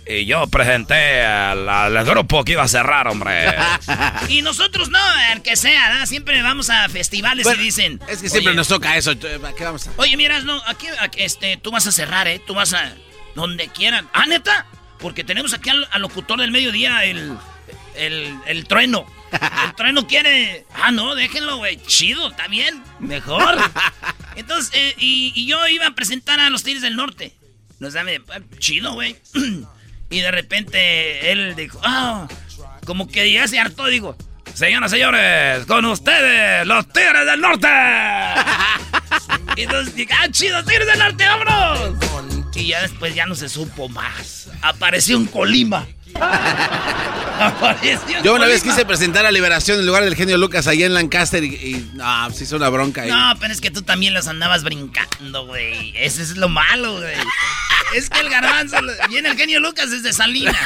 Y 0.07 0.27
yo 0.27 0.47
presenté 0.49 1.23
al, 1.23 1.67
al 1.67 2.05
grupo 2.05 2.45
que 2.45 2.53
iba 2.53 2.63
a 2.63 2.69
cerrar, 2.69 3.09
hombre. 3.09 3.47
Y 4.29 4.43
nosotros 4.43 4.91
no, 4.91 4.99
el 5.33 5.41
que 5.41 5.57
sea, 5.57 5.89
¿verdad? 5.89 6.05
Siempre 6.07 6.43
vamos 6.43 6.69
a 6.69 6.89
festivales 6.91 7.45
Bueno, 7.45 7.63
y 7.63 7.65
dicen. 7.65 8.01
Es 8.09 8.21
que 8.21 8.29
siempre 8.29 8.51
"Oye, 8.51 8.57
nos 8.57 8.69
toca 8.69 8.97
eso. 8.99 9.19
¿Qué 9.19 9.65
vamos 9.65 9.87
a...? 9.87 9.93
Oye, 9.97 10.17
miras, 10.19 10.45
no, 10.45 10.61
aquí, 10.67 10.89
aquí, 11.01 11.23
este, 11.23 11.57
tú 11.57 11.71
vas 11.71 11.87
a 11.87 11.93
cerrar, 11.93 12.29
¿eh? 12.29 12.39
Tú 12.47 12.53
vas 12.55 12.75
a. 12.75 12.93
Donde 13.35 13.69
quieran. 13.69 14.09
¿Ah, 14.13 14.27
neta? 14.27 14.67
Porque 14.99 15.25
tenemos 15.25 15.53
aquí 15.55 15.71
al, 15.71 15.89
al 15.91 16.03
locutor 16.03 16.41
del 16.41 16.51
mediodía, 16.51 17.05
el. 17.05 17.37
El, 17.97 18.37
el 18.47 18.67
trueno. 18.67 19.07
El 19.33 19.75
trueno 19.77 20.07
quiere. 20.07 20.67
Ah, 20.75 20.91
no, 20.91 21.15
déjenlo, 21.15 21.59
güey. 21.59 21.81
Chido, 21.87 22.29
está 22.31 22.49
bien. 22.49 22.83
Mejor. 22.99 23.57
Entonces, 24.37 24.73
eh, 24.75 24.95
y, 24.99 25.33
y 25.37 25.47
yo 25.47 25.67
iba 25.69 25.87
a 25.87 25.95
presentar 25.95 26.41
a 26.41 26.51
los 26.51 26.65
Tigres 26.65 26.83
del 26.83 26.97
Norte. 26.97 27.35
Nos 27.79 27.93
dame. 27.93 28.21
Chido, 28.59 28.93
güey. 28.95 29.17
Y 30.11 30.21
de 30.21 30.31
repente 30.31 31.33
él 31.33 31.57
dijo, 31.57 31.81
ah, 31.83 32.29
como 32.87 33.09
que 33.09 33.33
ya 33.33 33.49
se 33.49 33.59
hartó, 33.59 33.87
digo. 33.87 34.17
Señoras 34.53 34.91
señores, 34.93 35.67
con 35.67 35.85
ustedes, 35.87 36.65
los 36.67 36.87
Tigres 36.89 37.27
del 37.27 37.41
Norte. 37.41 37.69
Y 39.57 39.63
entonces 39.63 39.95
dije, 39.95 40.13
ah, 40.21 40.29
chido, 40.31 40.63
Tigres 40.65 40.87
del 40.87 40.99
Norte, 40.99 41.25
vámonos. 41.27 41.95
Después 42.63 43.15
ya 43.15 43.27
no 43.27 43.35
se 43.35 43.49
supo 43.49 43.89
más. 43.89 44.49
Apareció 44.63 45.19
un 45.19 45.27
Colima. 45.27 45.87
Apareció 47.41 48.23
Yo 48.23 48.35
una 48.35 48.47
vez 48.47 48.63
quise 48.63 48.87
presentar 48.87 49.27
a 49.27 49.33
Liberación 49.33 49.81
en 49.81 49.87
lugar 49.87 50.05
del 50.05 50.15
genio 50.15 50.39
Lucas 50.39 50.69
allá 50.69 50.87
en 50.87 50.95
Lancaster 50.95 51.43
y, 51.43 51.91
no, 51.95 52.31
se 52.31 52.45
hizo 52.45 52.57
una 52.57 52.69
bronca 52.69 53.03
ahí. 53.03 53.11
No, 53.11 53.35
pero 53.41 53.53
es 53.53 53.61
que 53.61 53.71
tú 53.71 53.83
también 53.83 54.15
las 54.15 54.29
andabas 54.29 54.63
brincando, 54.63 55.47
güey. 55.47 55.93
Ese 55.97 56.23
es 56.23 56.37
lo 56.37 56.49
malo, 56.49 56.99
güey. 56.99 57.15
es 57.95 58.09
que 58.09 58.21
el 58.21 58.31
garbanzo 58.31 58.77
viene 59.09 59.31
el 59.31 59.37
genio 59.37 59.59
Lucas 59.61 59.91
desde 59.91 60.13
Salinas. 60.13 60.57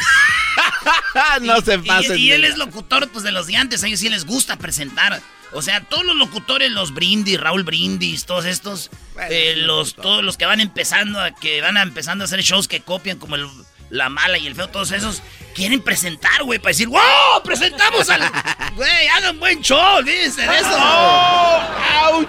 no 1.42 1.60
se 1.62 1.78
pasen. 1.78 2.18
Y, 2.18 2.28
y 2.28 2.32
él 2.32 2.44
es 2.44 2.58
locutor 2.58 3.08
pues 3.08 3.24
de 3.24 3.32
los 3.32 3.46
de 3.46 3.56
antes, 3.56 3.82
a 3.82 3.86
ellos 3.86 4.00
sí 4.00 4.08
les 4.08 4.26
gusta 4.26 4.56
presentar. 4.56 5.22
O 5.52 5.62
sea, 5.62 5.82
todos 5.82 6.04
los 6.04 6.16
locutores, 6.16 6.70
los 6.70 6.92
Brindis, 6.92 7.40
Raúl 7.40 7.62
Brindis, 7.62 8.26
todos 8.26 8.44
estos, 8.44 8.90
eh, 9.30 9.54
los, 9.56 9.94
todos 9.94 10.22
los 10.22 10.36
que 10.36 10.44
van 10.44 10.60
empezando 10.60 11.20
a, 11.20 11.30
que 11.30 11.60
van 11.62 11.76
empezando 11.78 12.24
a 12.24 12.26
hacer 12.26 12.42
shows 12.42 12.68
que 12.68 12.80
copian 12.80 13.18
como 13.18 13.36
el, 13.36 13.48
la 13.90 14.08
mala 14.08 14.38
y 14.38 14.46
el 14.46 14.54
feo, 14.54 14.68
todos 14.68 14.92
esos 14.92 15.22
quieren 15.54 15.80
presentar, 15.80 16.42
güey, 16.44 16.58
para 16.58 16.70
decir, 16.70 16.88
¡wow! 16.88 17.42
Presentamos 17.44 18.08
al. 18.10 18.20
Güey, 18.76 19.08
hagan 19.08 19.40
buen 19.40 19.60
show, 19.60 20.02
dicen 20.04 20.48
eso. 20.48 20.70
¡Oh! 20.70 21.62
¡Auch! 22.04 22.28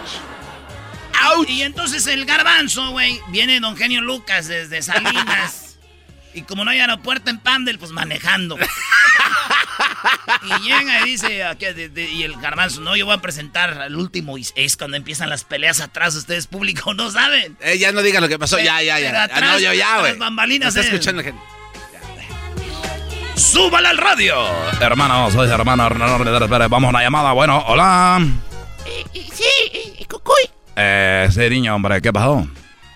¡Auch! 1.21 1.47
Y 1.47 1.61
entonces 1.61 2.07
el 2.07 2.25
garbanzo, 2.25 2.89
güey, 2.89 3.19
viene 3.27 3.59
don 3.59 3.77
Genio 3.77 4.01
Lucas 4.01 4.47
desde 4.47 4.81
Salinas. 4.81 5.65
Y 6.31 6.43
como 6.43 6.63
no 6.63 6.69
hay 6.69 6.79
aeropuerto 6.79 7.31
en 7.31 7.39
Pandel, 7.39 7.79
pues 7.79 7.91
manejando. 7.91 8.55
y 10.43 10.63
llega 10.63 11.01
y 11.01 11.11
dice, 11.11 11.43
y 12.11 12.23
el 12.23 12.35
garbanzo, 12.37 12.81
no, 12.81 12.95
yo 12.95 13.05
voy 13.05 13.15
a 13.15 13.21
presentar 13.21 13.79
al 13.79 13.95
último. 13.95 14.37
Y 14.37 14.47
es 14.55 14.77
cuando 14.77 14.97
empiezan 14.97 15.29
las 15.29 15.43
peleas 15.43 15.81
atrás, 15.81 16.15
ustedes 16.15 16.47
público 16.47 16.93
no 16.93 17.11
saben. 17.11 17.57
Eh, 17.61 17.77
ya 17.77 17.91
no 17.91 18.01
digan 18.01 18.21
lo 18.21 18.29
que 18.29 18.39
pasó, 18.39 18.57
ya, 18.59 18.81
ya, 18.81 18.99
ya. 18.99 19.23
Atrás, 19.23 19.41
no, 19.41 19.59
yo 19.59 19.73
ya, 19.73 19.99
güey. 19.99 20.11
Las 20.11 20.19
bambalinas. 20.19 20.75
Está 20.75 20.81
escuchando 20.81 21.23
gente. 21.23 21.41
¡Súbala 23.35 23.91
al 23.91 23.97
radio! 23.97 24.35
Hermano, 24.81 25.31
soy 25.31 25.49
hermano. 25.49 25.89
Vamos 25.89 26.83
a 26.83 26.89
una 26.89 27.01
llamada. 27.01 27.31
Bueno, 27.31 27.63
hola. 27.67 28.19
Eh, 28.85 29.05
sí, 29.13 30.05
Cucuy. 30.09 30.49
Eh, 30.75 31.29
sí, 31.31 31.49
niño, 31.49 31.75
hombre, 31.75 32.01
¿qué 32.01 32.11
pasó? 32.11 32.45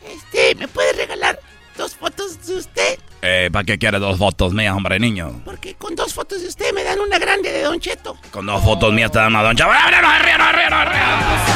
Este, 0.06 0.56
¿me 0.56 0.68
puede 0.68 0.92
regalar 0.94 1.40
dos 1.78 1.96
fotos 1.96 2.46
de 2.46 2.56
usted? 2.56 3.00
Eh, 3.26 3.50
¿para 3.54 3.64
qué 3.64 3.78
quiere 3.80 4.00
dos 4.00 4.18
fotos 4.18 4.54
mías, 4.54 4.76
hombre, 4.76 5.00
niño? 5.00 5.42
Porque 5.46 5.76
con 5.76 5.96
dos 5.96 6.14
fotos 6.14 6.42
de 6.42 6.50
usted 6.50 6.74
me 6.74 6.84
dan 6.84 7.00
una 7.00 7.18
grande 7.18 7.54
de 7.54 7.62
Don 7.62 7.80
Cheto. 7.80 8.18
Con 8.32 8.46
dos 8.46 8.62
fotos 8.62 8.92
mías 8.92 9.14
te 9.14 9.20
dan 9.20 9.28
una 9.34 9.42
Don 9.44 9.56
Cheto. 9.56 9.70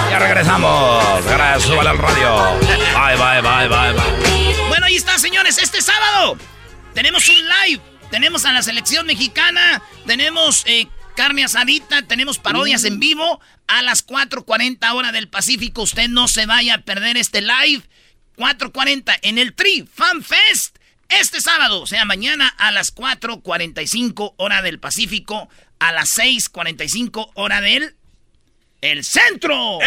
Ya 0.10 0.20
regresamos. 0.20 1.26
Gracias, 1.26 1.64
súbale 1.64 1.90
al 1.90 1.98
radio. 1.98 2.58
Bye, 2.62 3.18
bye, 3.18 3.42
bye, 3.42 3.68
bye, 3.68 3.92
bye. 3.92 4.68
Bueno, 4.70 4.86
ahí 4.86 4.96
está, 4.96 5.20
señores. 5.20 5.58
Este 5.58 5.82
sábado 5.82 6.38
tenemos 6.94 7.28
un 7.28 7.36
live. 7.36 7.82
Tenemos 8.12 8.46
a 8.46 8.54
la 8.54 8.64
selección 8.64 9.06
mexicana. 9.06 9.82
Tenemos 10.06 10.64
eh, 10.68 10.88
carne 11.18 11.44
asadita. 11.44 12.02
Tenemos 12.04 12.40
parodias 12.40 12.86
en 12.86 13.02
vivo. 13.02 13.42
A 13.68 13.82
las 13.82 14.08
4.40 14.08 14.90
hora 14.94 15.12
del 15.12 15.28
Pacífico. 15.28 15.82
Usted 15.82 16.08
no 16.08 16.30
se 16.30 16.46
vaya 16.46 16.76
a 16.76 16.78
perder 16.78 17.18
este 17.18 17.42
live. 17.42 17.84
4.40 18.38 19.20
en 19.24 19.38
el 19.38 19.54
Tri 19.54 19.86
Fan 19.94 20.24
Fest. 20.24 20.77
Este 21.10 21.42
sábado, 21.42 21.82
o 21.82 21.88
sea, 21.88 22.06
mañana 22.06 22.48
a 22.58 22.72
las 22.72 22.94
4.45 22.94 24.34
hora 24.38 24.62
del 24.62 24.80
Pacífico, 24.80 25.50
a 25.80 25.92
las 25.92 26.18
6.45 26.18 27.32
hora 27.36 27.62
del 27.62 27.96
el 28.82 29.04
centro. 29.04 29.80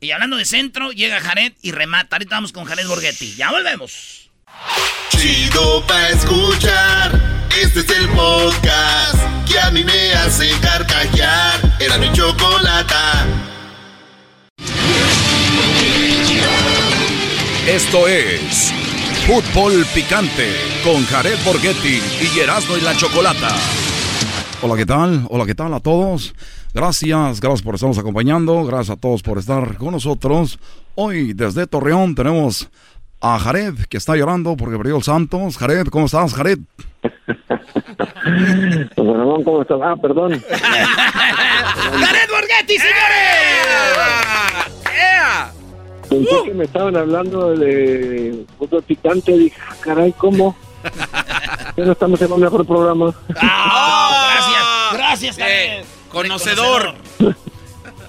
Y 0.00 0.10
hablando 0.12 0.36
de 0.36 0.44
centro, 0.44 0.92
llega 0.92 1.20
Jared 1.20 1.52
y 1.62 1.72
remata. 1.72 2.16
Ahorita 2.16 2.36
vamos 2.36 2.52
con 2.52 2.64
Jared 2.64 2.86
Borghetti. 2.86 3.34
Ya 3.34 3.50
volvemos. 3.50 4.30
Chido 5.10 5.84
pa' 5.86 6.08
escuchar. 6.10 7.20
Este 7.60 7.80
es 7.80 7.90
el 7.90 8.08
podcast 8.10 9.18
que 9.50 9.58
a 9.58 9.70
mí 9.70 9.82
me 9.82 10.12
hace 10.12 10.50
carcajear. 10.60 11.76
Era 11.80 11.98
mi 11.98 12.12
chocolata. 12.12 13.26
Esto 17.66 18.06
es 18.08 18.72
Fútbol 19.28 19.84
Picante 19.94 20.54
con 20.82 21.04
Jared 21.04 21.36
Borghetti 21.44 22.00
y 22.34 22.40
Erasmo 22.40 22.78
y 22.78 22.80
la 22.80 22.96
Chocolata. 22.96 23.50
Hola, 24.62 24.74
¿qué 24.74 24.86
tal? 24.86 25.26
Hola, 25.28 25.44
¿qué 25.44 25.54
tal 25.54 25.74
a 25.74 25.80
todos? 25.80 26.34
Gracias, 26.72 27.38
gracias 27.38 27.60
por 27.60 27.74
estarnos 27.74 27.98
acompañando, 27.98 28.64
gracias 28.64 28.96
a 28.96 28.98
todos 28.98 29.22
por 29.22 29.36
estar 29.36 29.76
con 29.76 29.92
nosotros. 29.92 30.58
Hoy 30.94 31.34
desde 31.34 31.66
Torreón 31.66 32.14
tenemos 32.14 32.70
a 33.20 33.38
Jared 33.38 33.74
que 33.90 33.98
está 33.98 34.16
llorando 34.16 34.56
porque 34.56 34.78
perdió 34.78 34.96
el 34.96 35.02
Santos. 35.02 35.58
Jared, 35.58 35.88
¿cómo 35.88 36.06
estás, 36.06 36.32
Jared? 36.32 36.60
¿cómo 38.96 39.60
estás? 39.60 39.78
Ah, 39.84 39.94
perdón. 40.00 40.42
¡Jared 40.48 42.30
Borghetti, 42.30 42.78
señores! 42.78 44.77
Pensé 46.08 46.34
que 46.44 46.54
me 46.54 46.64
estaban 46.64 46.96
hablando 46.96 47.54
de 47.54 48.44
fútbol 48.58 48.82
picante. 48.82 49.32
Dije, 49.36 49.56
ah, 49.68 49.74
caray, 49.80 50.12
¿cómo? 50.12 50.56
Pero 51.76 51.92
estamos 51.92 52.20
en 52.22 52.32
un 52.32 52.40
mejor 52.40 52.66
programa. 52.66 53.14
¡Ah! 53.36 54.90
gracias, 54.92 55.36
gracias, 55.36 55.36
Jared. 55.36 55.84
conocedor. 56.10 56.94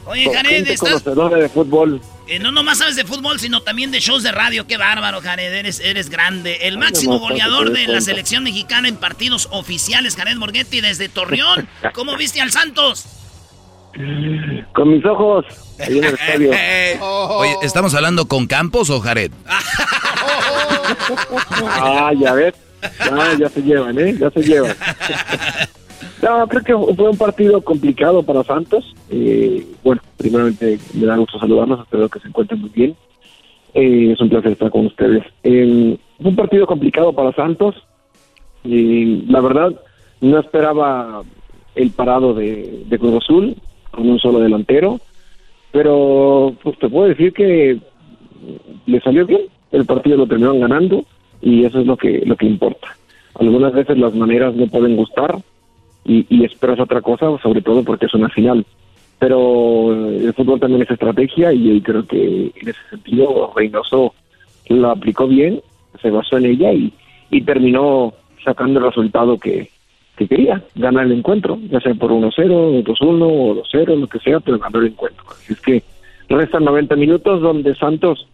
Oye, 0.05 0.31
Jared, 0.33 0.67
¿estás...? 0.67 1.03
Conocedor 1.03 1.39
de 1.39 1.49
fútbol. 1.49 2.01
Eh, 2.27 2.39
no 2.39 2.51
nomás 2.51 2.77
sabes 2.77 2.95
de 2.95 3.05
fútbol, 3.05 3.39
sino 3.39 3.61
también 3.61 3.91
de 3.91 3.99
shows 3.99 4.23
de 4.23 4.31
radio. 4.31 4.67
Qué 4.67 4.77
bárbaro, 4.77 5.19
Jared. 5.21 5.51
Eres, 5.51 5.79
eres 5.79 6.09
grande. 6.09 6.59
El 6.67 6.77
máximo 6.77 7.19
goleador 7.19 7.71
de 7.71 7.87
la 7.87 8.01
selección 8.01 8.43
mexicana 8.43 8.87
en 8.87 8.97
partidos 8.97 9.47
oficiales, 9.51 10.15
Jared 10.15 10.37
Borghetti, 10.37 10.79
desde 10.79 11.09
Torreón. 11.09 11.67
¿Cómo 11.93 12.15
viste 12.17 12.39
al 12.39 12.51
Santos? 12.51 13.18
Con 14.73 14.91
mis 14.91 15.05
ojos, 15.05 15.45
ahí 15.79 15.97
en 15.97 16.03
el 16.03 16.13
estadio. 16.19 16.51
Oye, 17.01 17.55
¿estamos 17.63 17.93
hablando 17.95 18.27
con 18.27 18.47
Campos 18.47 18.89
o 18.89 18.99
Jared? 18.99 19.31
ah, 21.63 22.11
ya 22.17 22.33
ves. 22.33 22.53
Ya, 22.99 23.37
ya 23.37 23.49
se 23.49 23.61
llevan, 23.61 23.99
¿eh? 23.99 24.15
Ya 24.19 24.29
se 24.29 24.41
llevan. 24.41 24.75
No, 26.21 26.45
creo 26.47 26.63
que 26.63 26.95
fue 26.95 27.09
un 27.09 27.17
partido 27.17 27.61
complicado 27.61 28.23
para 28.23 28.43
Santos. 28.43 28.93
Eh, 29.09 29.65
bueno, 29.83 30.01
primeramente 30.17 30.77
me 30.93 31.05
da 31.05 31.15
gusto 31.15 31.39
saludarlos, 31.39 31.79
espero 31.79 32.09
que 32.09 32.19
se 32.19 32.27
encuentren 32.27 32.59
muy 32.59 32.69
bien. 32.69 32.95
Eh, 33.73 34.11
es 34.13 34.19
un 34.19 34.29
placer 34.29 34.51
estar 34.51 34.69
con 34.69 34.87
ustedes. 34.87 35.23
Eh, 35.43 35.97
fue 36.17 36.29
un 36.29 36.35
partido 36.35 36.65
complicado 36.67 37.13
para 37.13 37.31
Santos. 37.33 37.75
Y 38.63 39.23
la 39.27 39.39
verdad, 39.39 39.71
no 40.19 40.39
esperaba 40.39 41.23
el 41.75 41.91
parado 41.91 42.33
de, 42.33 42.83
de 42.85 42.99
Cruz 42.99 43.23
Azul 43.23 43.55
con 43.99 44.09
un 44.09 44.19
solo 44.19 44.39
delantero, 44.39 44.99
pero 45.71 46.55
pues 46.63 46.79
te 46.79 46.87
puedo 46.87 47.09
decir 47.09 47.33
que 47.33 47.77
le 48.85 49.01
salió 49.01 49.25
bien, 49.25 49.41
el 49.73 49.85
partido 49.85 50.15
lo 50.15 50.25
terminaron 50.25 50.61
ganando 50.61 51.03
y 51.41 51.65
eso 51.65 51.81
es 51.81 51.85
lo 51.85 51.97
que 51.97 52.23
lo 52.25 52.37
que 52.37 52.45
importa. 52.45 52.87
Algunas 53.35 53.73
veces 53.73 53.97
las 53.97 54.15
maneras 54.15 54.55
no 54.55 54.67
pueden 54.67 54.95
gustar 54.95 55.37
y, 56.05 56.25
y 56.29 56.45
esperas 56.45 56.79
otra 56.79 57.01
cosa, 57.01 57.25
sobre 57.43 57.61
todo 57.61 57.83
porque 57.83 58.05
es 58.05 58.13
una 58.13 58.29
final. 58.29 58.65
Pero 59.19 59.93
el 59.93 60.33
fútbol 60.33 60.61
también 60.61 60.83
es 60.83 60.91
estrategia 60.91 61.51
y 61.51 61.81
creo 61.81 62.07
que 62.07 62.51
en 62.55 62.69
ese 62.69 62.79
sentido 62.89 63.51
Reynoso 63.53 64.13
la 64.69 64.91
aplicó 64.91 65.27
bien, 65.27 65.61
se 66.01 66.09
basó 66.09 66.37
en 66.37 66.45
ella 66.45 66.71
y, 66.71 66.93
y 67.31 67.41
terminó 67.41 68.13
sacando 68.45 68.79
el 68.79 68.85
resultado 68.85 69.37
que, 69.37 69.69
que 70.19 70.27
quería, 70.27 70.61
ganar 70.75 71.05
el 71.05 71.13
encuentro, 71.13 71.57
ya 71.71 71.79
sea 71.79 71.93
por 71.93 72.11
1-0, 72.11 72.83
2-1 72.83 72.93
o 73.01 73.63
2-0, 73.63 73.95
lo 73.97 74.07
que 74.07 74.19
sea, 74.19 74.41
pero 74.41 74.59
ganar 74.59 74.81
el 74.81 74.89
encuentro. 74.89 75.23
Así 75.31 75.53
es 75.53 75.61
que 75.61 75.81
restan 76.27 76.65
90 76.65 76.95
minutos 76.97 77.41
donde 77.41 77.73
Santos 77.75 78.27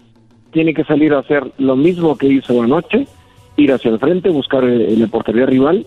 tiene 0.51 0.73
que 0.73 0.83
salir 0.83 1.13
a 1.13 1.19
hacer 1.19 1.43
lo 1.59 1.75
mismo 1.75 2.17
que 2.17 2.25
hizo 2.27 2.59
anoche, 2.61 3.05
ir 3.57 3.71
hacia 3.71 3.91
el 3.91 3.99
frente, 3.99 4.29
buscar 4.29 4.63
el, 4.63 4.81
el 4.81 5.09
portería 5.09 5.45
rival, 5.45 5.85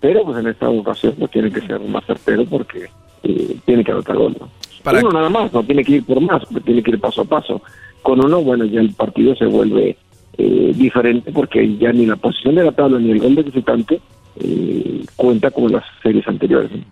pero 0.00 0.24
pues 0.24 0.38
en 0.38 0.46
esta 0.46 0.68
ocasión 0.70 1.14
no 1.18 1.28
tiene 1.28 1.50
que 1.50 1.60
ser 1.60 1.78
más 1.80 2.04
certero 2.06 2.44
porque 2.46 2.86
eh, 3.22 3.56
tiene 3.66 3.84
que 3.84 3.92
anotar 3.92 4.16
gol. 4.16 4.34
¿no? 4.40 4.48
Para- 4.82 5.00
Uno 5.00 5.10
nada 5.10 5.28
más, 5.28 5.52
no 5.52 5.62
tiene 5.62 5.84
que 5.84 5.92
ir 5.96 6.04
por 6.06 6.20
más, 6.22 6.42
tiene 6.64 6.82
que 6.82 6.92
ir 6.92 7.00
paso 7.00 7.20
a 7.20 7.24
paso. 7.26 7.60
Con 8.02 8.24
uno, 8.24 8.40
bueno, 8.42 8.64
ya 8.64 8.80
el 8.80 8.94
partido 8.94 9.34
se 9.36 9.44
vuelve 9.46 9.96
eh, 10.38 10.72
diferente 10.74 11.30
porque 11.32 11.76
ya 11.76 11.92
ni 11.92 12.06
la 12.06 12.16
posición 12.16 12.54
de 12.54 12.64
la 12.64 12.72
tabla 12.72 12.98
ni 12.98 13.10
el 13.10 13.20
gol 13.20 13.34
de 13.34 13.42
visitante 13.42 14.00
eh, 14.40 15.04
cuenta 15.16 15.50
como 15.50 15.68
las 15.68 15.84
series 16.02 16.26
anteriores. 16.26 16.70
¿no? 16.72 16.84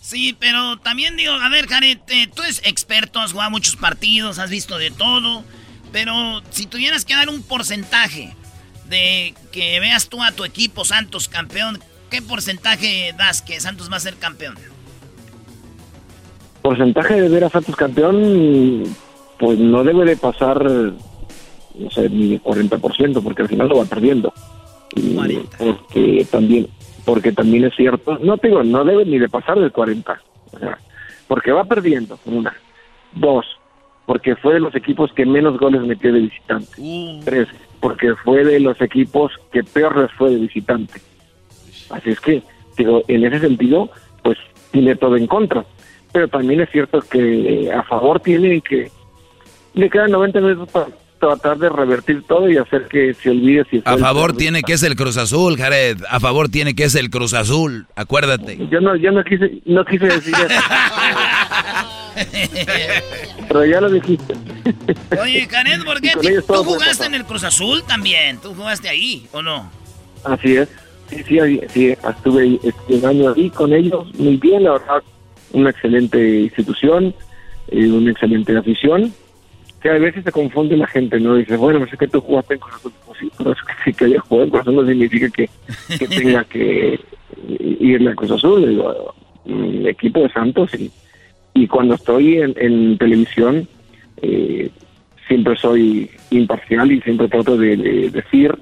Sí, 0.00 0.36
pero 0.38 0.76
también 0.78 1.16
digo, 1.16 1.32
a 1.32 1.48
ver, 1.48 1.66
Jared, 1.66 1.98
eh, 2.08 2.28
tú 2.34 2.42
eres 2.42 2.60
experto, 2.64 3.20
has 3.20 3.32
jugado 3.32 3.50
muchos 3.50 3.76
partidos, 3.76 4.38
has 4.38 4.50
visto 4.50 4.76
de 4.76 4.90
todo, 4.90 5.44
pero 5.92 6.42
si 6.50 6.66
tuvieras 6.66 7.04
que 7.04 7.14
dar 7.14 7.28
un 7.28 7.42
porcentaje 7.42 8.34
de 8.88 9.34
que 9.50 9.80
veas 9.80 10.08
tú 10.08 10.22
a 10.22 10.32
tu 10.32 10.44
equipo 10.44 10.84
Santos 10.84 11.28
campeón, 11.28 11.78
¿qué 12.10 12.20
porcentaje 12.20 13.14
das 13.16 13.40
que 13.40 13.60
Santos 13.60 13.90
va 13.90 13.96
a 13.96 14.00
ser 14.00 14.16
campeón? 14.16 14.56
Porcentaje 16.60 17.20
de 17.20 17.28
ver 17.28 17.44
a 17.44 17.50
Santos 17.50 17.76
campeón, 17.76 18.84
pues 19.38 19.58
no 19.58 19.84
debe 19.84 20.04
de 20.04 20.16
pasar 20.16 20.92
no 21.74 21.90
sé, 21.90 22.08
ni 22.08 22.38
40%, 22.38 23.22
porque 23.22 23.42
al 23.42 23.48
final 23.48 23.68
lo 23.68 23.78
va 23.78 23.84
perdiendo. 23.84 24.32
Y 24.94 25.16
porque 25.58 26.26
también, 26.30 26.68
porque 27.04 27.32
también 27.32 27.64
es 27.64 27.74
cierto, 27.74 28.18
no 28.20 28.38
te 28.38 28.48
digo, 28.48 28.62
no 28.62 28.84
debe 28.84 29.04
ni 29.04 29.18
de 29.18 29.28
pasar 29.28 29.58
del 29.58 29.72
40, 29.72 30.20
o 30.52 30.58
sea, 30.58 30.78
porque 31.26 31.52
va 31.52 31.64
perdiendo, 31.64 32.18
una. 32.26 32.54
Dos, 33.12 33.44
porque 34.06 34.36
fue 34.36 34.54
de 34.54 34.60
los 34.60 34.74
equipos 34.74 35.12
que 35.12 35.26
menos 35.26 35.58
goles 35.58 35.82
metió 35.82 36.12
de 36.12 36.20
visitante. 36.20 37.20
Tres, 37.24 37.48
porque 37.80 38.14
fue 38.24 38.44
de 38.44 38.60
los 38.60 38.80
equipos 38.80 39.32
que 39.52 39.62
peor 39.62 39.96
les 39.98 40.12
fue 40.12 40.30
de 40.30 40.36
visitante. 40.36 41.00
Así 41.90 42.10
es 42.10 42.20
que, 42.20 42.42
digo, 42.76 43.02
en 43.08 43.24
ese 43.24 43.40
sentido, 43.40 43.90
pues 44.22 44.38
tiene 44.70 44.96
todo 44.96 45.16
en 45.16 45.26
contra. 45.26 45.64
Pero 46.12 46.28
también 46.28 46.60
es 46.60 46.70
cierto 46.70 47.00
que 47.00 47.72
a 47.72 47.82
favor 47.82 48.20
tiene 48.20 48.60
que 48.60 48.90
le 49.74 49.90
quedan 49.90 50.12
90 50.12 50.40
minutos 50.40 50.70
para 50.70 50.86
tratar 51.20 51.58
de 51.58 51.68
revertir 51.70 52.22
todo 52.26 52.50
y 52.50 52.56
hacer 52.58 52.86
que 52.88 53.14
se 53.14 53.30
olvide 53.30 53.64
si 53.70 53.82
A 53.84 53.96
favor 53.96 54.36
tiene 54.36 54.62
que 54.62 54.74
es 54.74 54.82
el 54.82 54.96
Cruz 54.96 55.16
Azul, 55.16 55.56
Jared. 55.56 55.98
A 56.10 56.20
favor 56.20 56.48
tiene 56.48 56.74
que 56.74 56.84
es 56.84 56.94
el 56.94 57.10
Cruz 57.10 57.32
Azul. 57.34 57.86
Acuérdate. 57.96 58.58
Yo 58.70 58.80
no, 58.80 58.96
yo 58.96 59.10
no 59.12 59.22
quise, 59.24 59.60
no 59.64 59.84
quise 59.84 60.06
decir 60.06 60.34
eso. 60.34 60.48
Pero 63.48 63.64
ya 63.66 63.80
lo 63.80 63.90
dijiste. 63.90 64.34
Oye, 65.20 65.46
Canet, 65.48 65.84
¿por 65.84 66.00
qué? 66.00 66.12
con 66.12 66.26
ellos 66.26 66.46
¿Tú 66.46 66.54
jugaste 66.64 67.06
en 67.06 67.14
el 67.14 67.24
Cruz 67.24 67.44
Azul 67.44 67.82
también? 67.86 68.38
¿Tú 68.40 68.54
jugaste 68.54 68.88
ahí 68.88 69.26
o 69.32 69.42
no? 69.42 69.70
Así 70.24 70.56
es. 70.56 70.68
Sí, 71.10 71.22
sí, 71.28 71.38
ahí- 71.38 71.60
sí, 71.72 71.88
estuve 71.90 72.42
ahí, 72.42 72.60
este, 72.62 72.94
un 72.94 73.06
año 73.06 73.34
ahí 73.36 73.50
con 73.50 73.72
ellos, 73.74 74.06
muy 74.14 74.36
bien, 74.38 74.64
la 74.64 74.72
verdad, 74.72 75.02
una 75.52 75.70
excelente 75.70 76.40
institución, 76.40 77.14
eh, 77.68 77.86
una 77.90 78.10
excelente 78.10 78.56
afición, 78.56 79.12
que 79.84 79.90
a 79.90 79.98
veces 79.98 80.24
se 80.24 80.32
confunde 80.32 80.78
la 80.78 80.86
gente, 80.86 81.20
¿no? 81.20 81.34
Dice, 81.34 81.58
bueno, 81.58 81.80
no 81.80 81.86
sé 81.86 81.98
que 81.98 82.08
tú 82.08 82.18
jugaste 82.18 82.54
en 82.54 82.60
Cruz 82.60 82.90
pues 83.04 83.18
sí, 83.20 83.30
pero 83.36 83.52
es 83.52 83.58
que, 83.84 83.92
que 83.92 84.04
haya 84.06 84.20
jugado 84.20 84.44
en 84.44 84.50
Cruz 84.50 84.74
no 84.74 84.86
significa 84.86 85.28
que, 85.28 85.50
que 85.98 86.08
tenga 86.08 86.42
que 86.44 86.98
irle 87.80 88.10
a 88.10 88.14
Cruz 88.14 88.30
Azul, 88.30 88.66
digo, 88.66 89.14
mi 89.44 89.86
equipo 89.86 90.20
de 90.20 90.30
Santos 90.30 90.70
y, 90.72 90.90
y 91.52 91.66
cuando 91.66 91.96
estoy 91.96 92.38
en, 92.38 92.54
en 92.56 92.96
televisión 92.96 93.68
eh, 94.22 94.70
siempre 95.28 95.54
soy 95.54 96.10
imparcial 96.30 96.90
y 96.90 97.02
siempre 97.02 97.28
trato 97.28 97.58
de, 97.58 97.76
de 97.76 98.08
decir 98.08 98.54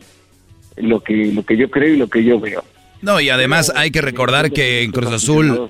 lo 0.76 0.98
que 0.98 1.30
lo 1.32 1.44
que 1.44 1.56
yo 1.56 1.70
creo 1.70 1.94
y 1.94 1.98
lo 1.98 2.08
que 2.08 2.24
yo 2.24 2.40
veo. 2.40 2.64
No, 3.02 3.20
y 3.20 3.28
además 3.30 3.72
hay 3.74 3.90
que 3.90 4.00
recordar 4.00 4.52
que 4.52 4.82
en 4.82 4.92
Cruz 4.92 5.12
Azul, 5.12 5.68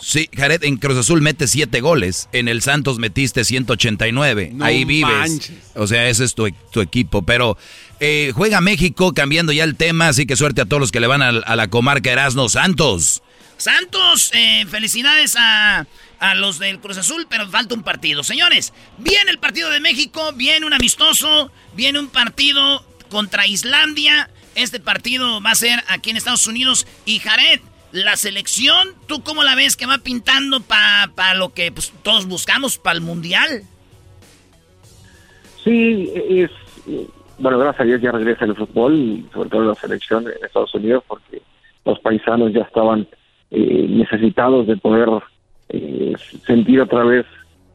sí, 0.00 0.28
Jared, 0.36 0.64
en 0.64 0.76
Cruz 0.76 0.98
Azul 0.98 1.22
mete 1.22 1.46
siete 1.46 1.80
goles, 1.80 2.28
en 2.32 2.48
el 2.48 2.60
Santos 2.60 2.98
metiste 2.98 3.44
189, 3.44 4.50
No 4.52 4.64
ahí 4.64 4.84
vives. 4.84 5.08
manches. 5.10 5.56
O 5.76 5.86
sea, 5.86 6.08
ese 6.08 6.24
es 6.24 6.34
tu, 6.34 6.50
tu 6.72 6.80
equipo, 6.80 7.22
pero 7.22 7.56
eh, 8.00 8.32
juega 8.34 8.60
México, 8.60 9.14
cambiando 9.14 9.52
ya 9.52 9.62
el 9.64 9.76
tema, 9.76 10.08
así 10.08 10.26
que 10.26 10.34
suerte 10.34 10.60
a 10.60 10.64
todos 10.66 10.80
los 10.80 10.90
que 10.92 10.98
le 11.00 11.06
van 11.06 11.22
al- 11.22 11.44
a, 11.46 11.54
la 11.54 11.68
comarca 11.68 12.10
Erasno 12.10 12.48
Santos. 12.48 13.22
Santos, 13.56 14.30
eh, 14.34 14.66
felicidades 14.68 15.36
a, 15.38 15.86
a 16.18 16.34
los 16.34 16.58
del 16.58 16.80
Cruz 16.80 16.98
Azul, 16.98 17.26
pero 17.30 17.48
falta 17.48 17.76
un 17.76 17.84
partido. 17.84 18.24
Señores, 18.24 18.72
viene 18.98 19.30
el 19.30 19.38
partido 19.38 19.70
de 19.70 19.78
México, 19.78 20.32
viene 20.34 20.66
un 20.66 20.72
amistoso, 20.72 21.52
viene 21.76 22.00
un 22.00 22.08
partido 22.08 22.84
contra 23.08 23.46
Islandia. 23.46 24.30
Este 24.54 24.80
partido 24.80 25.40
va 25.40 25.50
a 25.50 25.54
ser 25.54 25.80
aquí 25.88 26.10
en 26.10 26.16
Estados 26.16 26.46
Unidos. 26.46 26.86
Y 27.04 27.18
Jared, 27.18 27.60
la 27.92 28.16
selección, 28.16 28.88
¿tú 29.06 29.22
cómo 29.22 29.42
la 29.42 29.54
ves 29.54 29.76
que 29.76 29.86
va 29.86 29.98
pintando 29.98 30.60
para 30.60 31.34
lo 31.34 31.52
que 31.52 31.72
pues, 31.72 31.92
todos 32.02 32.26
buscamos, 32.26 32.78
para 32.78 32.96
el 32.96 33.02
Mundial? 33.02 33.62
Sí, 35.64 36.10
es 36.28 36.50
bueno, 37.38 37.58
gracias 37.58 37.80
a 37.80 37.84
Dios 37.84 38.00
ya 38.00 38.12
regresa 38.12 38.44
el 38.44 38.54
fútbol 38.54 38.94
y 38.94 39.26
sobre 39.32 39.50
todo 39.50 39.64
la 39.64 39.74
selección 39.74 40.24
en 40.26 40.44
Estados 40.44 40.74
Unidos 40.74 41.02
porque 41.06 41.42
los 41.84 41.98
paisanos 42.00 42.52
ya 42.52 42.62
estaban 42.62 43.06
eh, 43.50 43.86
necesitados 43.88 44.66
de 44.66 44.76
poder 44.76 45.08
eh, 45.68 46.14
sentir 46.46 46.80
otra 46.80 47.04
vez 47.04 47.26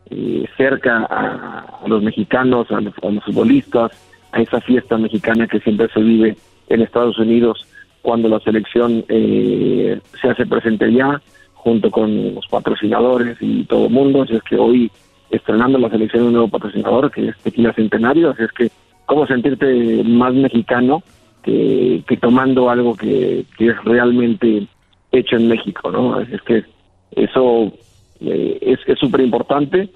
eh, 0.09 0.45
cerca 0.55 1.05
a, 1.09 1.79
a 1.83 1.87
los 1.87 2.01
mexicanos, 2.01 2.71
a 2.71 2.79
los, 2.79 2.93
a 3.01 3.09
los 3.09 3.23
futbolistas, 3.25 3.91
a 4.31 4.41
esa 4.41 4.61
fiesta 4.61 4.97
mexicana 4.97 5.47
que 5.47 5.59
siempre 5.59 5.89
se 5.93 5.99
vive 5.99 6.37
en 6.69 6.81
Estados 6.81 7.17
Unidos 7.17 7.65
cuando 8.01 8.29
la 8.29 8.39
selección 8.39 9.03
eh, 9.09 9.99
se 10.21 10.29
hace 10.29 10.45
presente 10.45 10.85
allá 10.85 11.21
junto 11.53 11.91
con 11.91 12.35
los 12.35 12.47
patrocinadores 12.47 13.37
y 13.41 13.65
todo 13.65 13.87
el 13.87 13.91
mundo. 13.91 14.21
Así 14.21 14.35
es 14.35 14.43
que 14.43 14.55
hoy 14.57 14.89
estrenando 15.29 15.77
la 15.77 15.89
selección 15.89 16.23
un 16.23 16.33
nuevo 16.33 16.47
patrocinador 16.47 17.11
que 17.11 17.29
es 17.29 17.37
Tequila 17.39 17.73
Centenario, 17.73 18.29
así 18.29 18.43
es 18.43 18.51
que 18.53 18.71
cómo 19.05 19.27
sentirte 19.27 20.03
más 20.03 20.33
mexicano 20.33 21.03
que, 21.43 22.03
que 22.07 22.17
tomando 22.17 22.69
algo 22.69 22.95
que, 22.95 23.45
es 23.59 23.83
realmente 23.83 24.67
hecho 25.11 25.35
en 25.35 25.47
México, 25.47 25.91
¿no? 25.91 26.15
Así 26.15 26.33
es 26.35 26.41
que 26.43 26.63
eso 27.11 27.73
eh, 28.21 28.57
es 28.61 28.99
súper 28.99 29.21
importante 29.21 29.89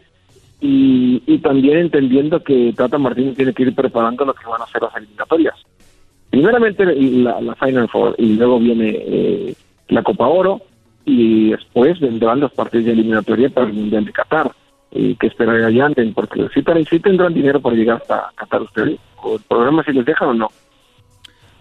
y, 0.59 1.23
y 1.25 1.37
también 1.39 1.77
entendiendo 1.77 2.43
que 2.43 2.73
Tata 2.75 2.97
Martínez 2.97 3.35
tiene 3.35 3.53
que 3.53 3.63
ir 3.63 3.75
preparando 3.75 4.25
lo 4.25 4.33
que 4.33 4.45
van 4.45 4.61
a 4.61 4.67
ser 4.67 4.81
las 4.81 4.95
eliminatorias. 4.95 5.55
Primeramente 6.31 6.85
la, 6.85 7.39
la 7.41 7.55
Final 7.55 7.87
Four 7.89 8.15
y 8.17 8.33
luego 8.33 8.59
viene 8.59 8.89
eh, 8.89 9.55
la 9.89 10.01
Copa 10.01 10.27
Oro 10.27 10.61
y 11.05 11.51
después 11.51 11.99
vendrán 11.99 12.39
los 12.39 12.51
partidos 12.53 12.85
de 12.85 12.93
eliminatoria 12.93 13.49
para 13.49 13.67
el 13.67 13.73
Mundial 13.73 14.05
de 14.05 14.13
Qatar 14.13 14.51
y 14.91 15.15
que 15.15 15.27
esperar 15.27 15.55
allá 15.63 15.85
anden, 15.85 16.13
porque 16.13 16.47
sí, 16.53 16.63
sí 16.89 16.99
tendrán 16.99 17.33
dinero 17.33 17.61
para 17.61 17.75
llegar 17.75 17.97
hasta 17.97 18.31
Qatar 18.35 18.61
ustedes, 18.61 18.99
o 19.21 19.35
el 19.35 19.41
programa 19.43 19.83
si 19.83 19.91
les 19.93 20.05
dejan 20.05 20.29
o 20.29 20.33
no. 20.33 20.51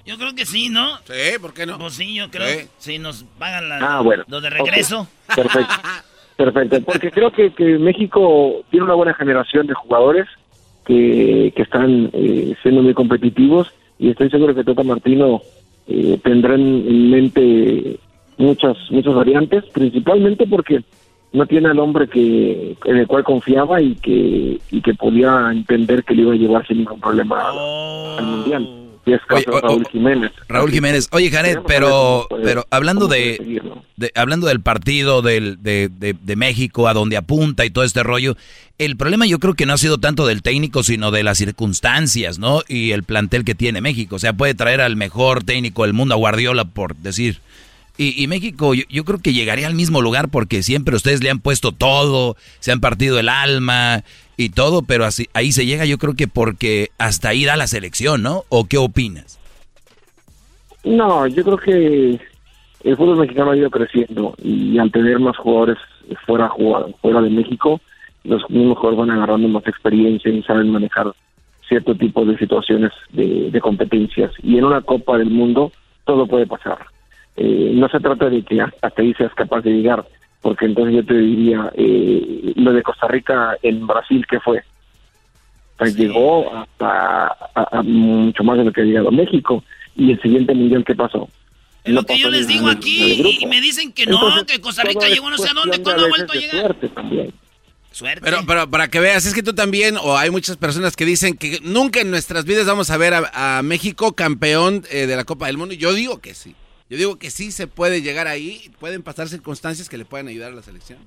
Yo 0.07 0.16
creo 0.16 0.35
que 0.35 0.47
sí, 0.47 0.68
¿no? 0.68 0.97
Sí, 1.05 1.39
¿por 1.41 1.53
qué 1.53 1.66
no? 1.66 1.79
Pues 1.79 1.95
sí, 1.95 2.14
yo 2.14 2.31
creo. 2.31 2.49
Sí. 2.49 2.68
Si 2.79 2.99
nos 2.99 3.25
pagan 3.39 3.68
la, 3.68 3.79
Ah, 3.79 4.01
bueno. 4.01 4.25
lo 4.29 4.41
de 4.41 4.51
regreso. 4.51 5.07
Perfecto. 5.35 5.75
Perfecto, 6.37 6.81
porque 6.83 7.11
creo 7.11 7.31
que, 7.31 7.53
que 7.53 7.79
México 7.79 8.62
tiene 8.71 8.85
una 8.85 8.95
buena 8.95 9.12
generación 9.12 9.66
de 9.66 9.75
jugadores 9.75 10.27
que, 10.87 11.53
que 11.55 11.62
están 11.62 12.09
eh, 12.14 12.55
siendo 12.62 12.81
muy 12.83 12.95
competitivos 12.95 13.71
y 14.01 14.09
estoy 14.11 14.30
seguro 14.30 14.55
que 14.55 14.64
Tata 14.64 14.82
Martino 14.82 15.42
eh, 15.86 16.18
tendrá 16.24 16.55
en, 16.55 16.84
en 16.88 17.11
mente 17.11 18.01
muchas 18.38 18.76
muchas 18.90 19.14
variantes, 19.14 19.64
principalmente 19.66 20.46
porque 20.46 20.82
no 21.32 21.46
tiene 21.46 21.68
al 21.68 21.78
hombre 21.78 22.09
que 22.09 22.76
en 22.86 22.96
el 22.96 23.07
cual 23.07 23.22
confiaba 23.22 23.80
y 23.80 23.94
que 23.96 24.59
y 24.70 24.80
que 24.80 24.94
podía 24.94 25.51
entender 25.53 26.03
que 26.03 26.14
le 26.14 26.22
iba 26.22 26.32
a 26.32 26.36
llevar 26.36 26.66
sin 26.66 26.78
ningún 26.78 26.98
problema 26.98 27.51
al, 27.51 28.18
al 28.18 28.26
mundial. 28.26 28.80
Y 29.07 29.12
es 29.14 29.20
Raúl 29.62 29.86
Jiménez. 29.90 30.30
Raúl 30.48 30.70
Jiménez, 30.70 31.09
oye 31.12 31.30
Jared, 31.30 31.59
pero, 31.66 32.26
pero 32.42 32.66
hablando 32.70 33.09
de, 33.09 33.61
de- 33.96 34.12
hablando 34.14 34.46
del 34.46 34.61
partido 34.61 35.22
del, 35.22 35.62
de, 35.62 35.88
de- 35.88 36.14
de 36.20 36.36
México, 36.36 36.86
a 36.86 36.92
donde 36.92 37.16
apunta 37.16 37.64
y 37.64 37.70
todo 37.70 37.84
este 37.84 38.03
rollo, 38.03 38.36
el 38.78 38.96
problema 38.96 39.26
yo 39.26 39.38
creo 39.38 39.55
que 39.55 39.66
no 39.66 39.72
ha 39.72 39.78
sido 39.78 39.98
tanto 39.98 40.26
del 40.26 40.42
técnico, 40.42 40.82
sino 40.82 41.11
de 41.11 41.22
las 41.22 41.38
circunstancias, 41.38 42.38
¿no? 42.38 42.62
Y 42.68 42.92
el 42.92 43.03
plantel 43.05 43.44
que 43.44 43.55
tiene 43.55 43.80
México. 43.80 44.16
O 44.16 44.18
sea, 44.18 44.32
puede 44.34 44.55
traer 44.55 44.80
al 44.80 44.96
mejor 44.96 45.44
técnico 45.44 45.84
del 45.84 45.92
mundo, 45.94 46.14
a 46.14 46.18
Guardiola, 46.18 46.64
por 46.64 46.94
decir. 46.96 47.40
Y, 47.97 48.22
y 48.22 48.26
México, 48.26 48.72
yo, 48.74 49.05
creo 49.05 49.18
que 49.18 49.32
llegaría 49.32 49.66
al 49.66 49.74
mismo 49.74 50.01
lugar 50.01 50.28
porque 50.30 50.62
siempre 50.62 50.97
ustedes 50.97 51.22
le 51.22 51.30
han 51.30 51.38
puesto 51.38 51.72
todo, 51.72 52.36
se 52.59 52.72
han 52.72 52.80
partido 52.80 53.18
el 53.18 53.28
alma 53.28 54.05
y 54.36 54.51
todo, 54.51 54.82
pero 54.82 55.05
así, 55.05 55.28
ahí 55.34 55.53
se 55.53 55.66
llega 55.66 55.84
yo 55.84 55.99
creo 55.99 56.14
que 56.14 56.28
porque 56.28 56.91
hasta 56.99 57.28
ahí 57.28 57.45
da 57.45 57.57
la 57.57 57.66
selección, 57.66 58.22
¿no? 58.22 58.45
¿O 58.49 58.64
qué 58.64 58.78
opinas? 58.78 59.38
No, 60.82 61.26
yo 61.26 61.45
creo 61.45 61.59
que 61.59 62.20
el 62.84 62.97
fútbol 62.97 63.18
mexicano 63.18 63.51
ha 63.51 63.57
ido 63.57 63.70
creciendo 63.70 64.34
y 64.43 64.78
al 64.78 64.91
tener 64.91 65.18
más 65.18 65.36
jugadores 65.36 65.76
fuera 66.24 66.51
fuera 67.03 67.20
de 67.20 67.30
México, 67.30 67.80
los 68.24 68.49
mismos 68.49 68.78
jugadores 68.78 69.07
van 69.07 69.16
agarrando 69.18 69.49
más 69.49 69.66
experiencia 69.66 70.30
y 70.30 70.43
saben 70.43 70.70
manejar 70.70 71.12
cierto 71.68 71.95
tipo 71.95 72.24
de 72.24 72.38
situaciones 72.38 72.93
de 73.11 73.61
competencias. 73.61 74.32
Y 74.43 74.57
en 74.57 74.64
una 74.64 74.80
Copa 74.80 75.18
del 75.18 75.30
Mundo 75.30 75.70
todo 76.05 76.26
puede 76.26 76.47
pasar. 76.47 76.78
Eh, 77.43 77.72
no 77.74 77.88
se 77.88 77.99
trata 78.01 78.28
de 78.28 78.43
que 78.43 78.61
hasta 78.61 79.01
ahí 79.01 79.14
seas 79.14 79.32
capaz 79.34 79.62
de 79.62 79.70
llegar, 79.70 80.05
porque 80.43 80.66
entonces 80.66 80.95
yo 80.97 81.05
te 81.07 81.14
diría, 81.14 81.72
eh, 81.74 82.53
lo 82.57 82.72
de 82.74 82.82
Costa 82.82 83.09
Rica 83.09 83.57
en 83.62 83.86
Brasil, 83.86 84.26
¿qué 84.28 84.38
fue? 84.41 84.62
Pues 85.78 85.97
llegó 85.97 86.55
hasta 86.55 87.28
a- 87.55 87.78
a 87.78 87.82
mucho 87.82 88.45
más 88.45 88.59
de 88.59 88.64
lo 88.64 88.72
que 88.72 88.82
ha 88.82 88.84
llegado 88.84 89.11
México. 89.11 89.64
Y 89.97 90.12
el 90.12 90.20
siguiente 90.20 90.55
mundial, 90.55 90.84
¿qué 90.84 90.95
pasó? 90.95 91.28
Es 91.82 91.95
lo 91.95 92.03
que 92.05 92.18
yo 92.18 92.28
les 92.28 92.47
digo 92.47 92.68
aquí 92.68 93.38
y 93.41 93.47
me 93.47 93.61
dicen 93.62 93.91
que 93.93 94.05
no, 94.05 94.20
que 94.47 94.61
Costa 94.61 94.82
Rica 94.82 95.09
llegó 95.09 95.30
no 95.30 95.38
sé 95.38 95.49
a 95.49 95.55
dónde, 95.55 95.80
¿cuándo 95.82 96.05
ha 96.05 96.09
vuelto 96.09 96.32
a 96.34 96.36
llegar? 96.36 96.61
Suerte 96.61 96.88
también. 96.91 97.32
Suerte. 97.91 98.20
Pero, 98.22 98.38
pero 98.47 98.70
para 98.70 98.88
que 98.88 99.01
veas, 99.01 99.24
es 99.24 99.34
que 99.34 99.43
tú 99.43 99.55
también, 99.55 99.97
o 99.97 100.16
hay 100.16 100.30
muchas 100.30 100.59
personas 100.59 100.95
que 100.95 101.07
dicen 101.07 101.36
que 101.38 101.59
nunca 101.62 102.01
en 102.01 102.11
nuestras 102.11 102.45
vidas 102.45 102.66
vamos 102.66 102.91
a 102.91 102.97
ver 102.99 103.14
a, 103.14 103.59
a 103.59 103.62
México 103.62 104.12
campeón 104.12 104.84
eh, 104.91 105.07
de 105.07 105.16
la 105.16 105.24
Copa 105.24 105.47
del 105.47 105.57
Mundo. 105.57 105.74
Yo 105.74 105.95
digo 105.95 106.20
que 106.20 106.34
sí. 106.34 106.55
Yo 106.91 106.97
digo 106.97 107.18
que 107.18 107.30
sí 107.30 107.53
se 107.53 107.66
puede 107.68 108.03
llegar 108.03 108.26
ahí, 108.26 108.70
pueden 108.80 109.03
pasar 109.03 109.28
circunstancias 109.28 109.88
que 109.88 109.97
le 109.97 110.05
pueden 110.05 110.26
ayudar 110.28 110.53
a 110.53 110.57
la 110.57 110.62
selección. 110.62 110.99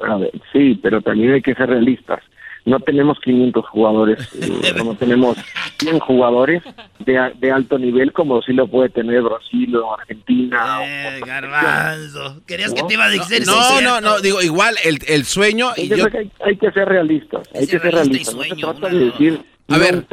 A 0.00 0.16
ver, 0.16 0.30
sí, 0.52 0.78
pero 0.82 1.02
también 1.02 1.32
hay 1.32 1.42
que 1.42 1.54
ser 1.54 1.68
realistas. 1.68 2.20
no 2.64 2.78
tenemos 2.78 3.18
500 3.24 3.66
jugadores, 3.66 4.18
eh, 4.40 4.72
no 4.76 4.94
tenemos 4.94 5.36
100 5.80 5.98
jugadores 5.98 6.62
de, 7.00 7.32
de 7.40 7.50
alto 7.50 7.76
nivel 7.76 8.12
como 8.12 8.40
sí 8.42 8.52
lo 8.52 8.68
puede 8.68 8.88
tener 8.88 9.20
Brasil 9.22 9.74
o 9.76 9.98
Argentina. 9.98 10.78
o- 10.78 10.84
Eh, 10.84 11.20
garbanzo. 11.26 12.40
Querías 12.46 12.72
que 12.72 12.84
te 12.84 12.94
iba 12.94 13.06
a 13.06 13.10
decir 13.10 13.44
No, 13.46 13.56
no, 13.56 13.78
cierto. 13.78 14.00
no, 14.00 14.20
digo, 14.20 14.42
igual 14.42 14.76
el, 14.84 14.98
el 15.08 15.24
sueño 15.24 15.70
y 15.76 15.88
Yo 15.88 15.96
yo... 15.96 16.08
que 16.08 16.18
hay, 16.18 16.30
hay 16.44 16.56
que 16.56 16.70
ser 16.70 16.88
realistas, 16.88 17.48
hay 17.52 17.66
que 17.66 17.78
ser 17.80 17.92
realistas. 17.92 18.34
No 18.36 18.42
se 18.44 18.54
trata 18.54 18.88
de 18.88 18.98
decir 19.06 19.40
A 19.68 19.78
ver. 19.78 20.04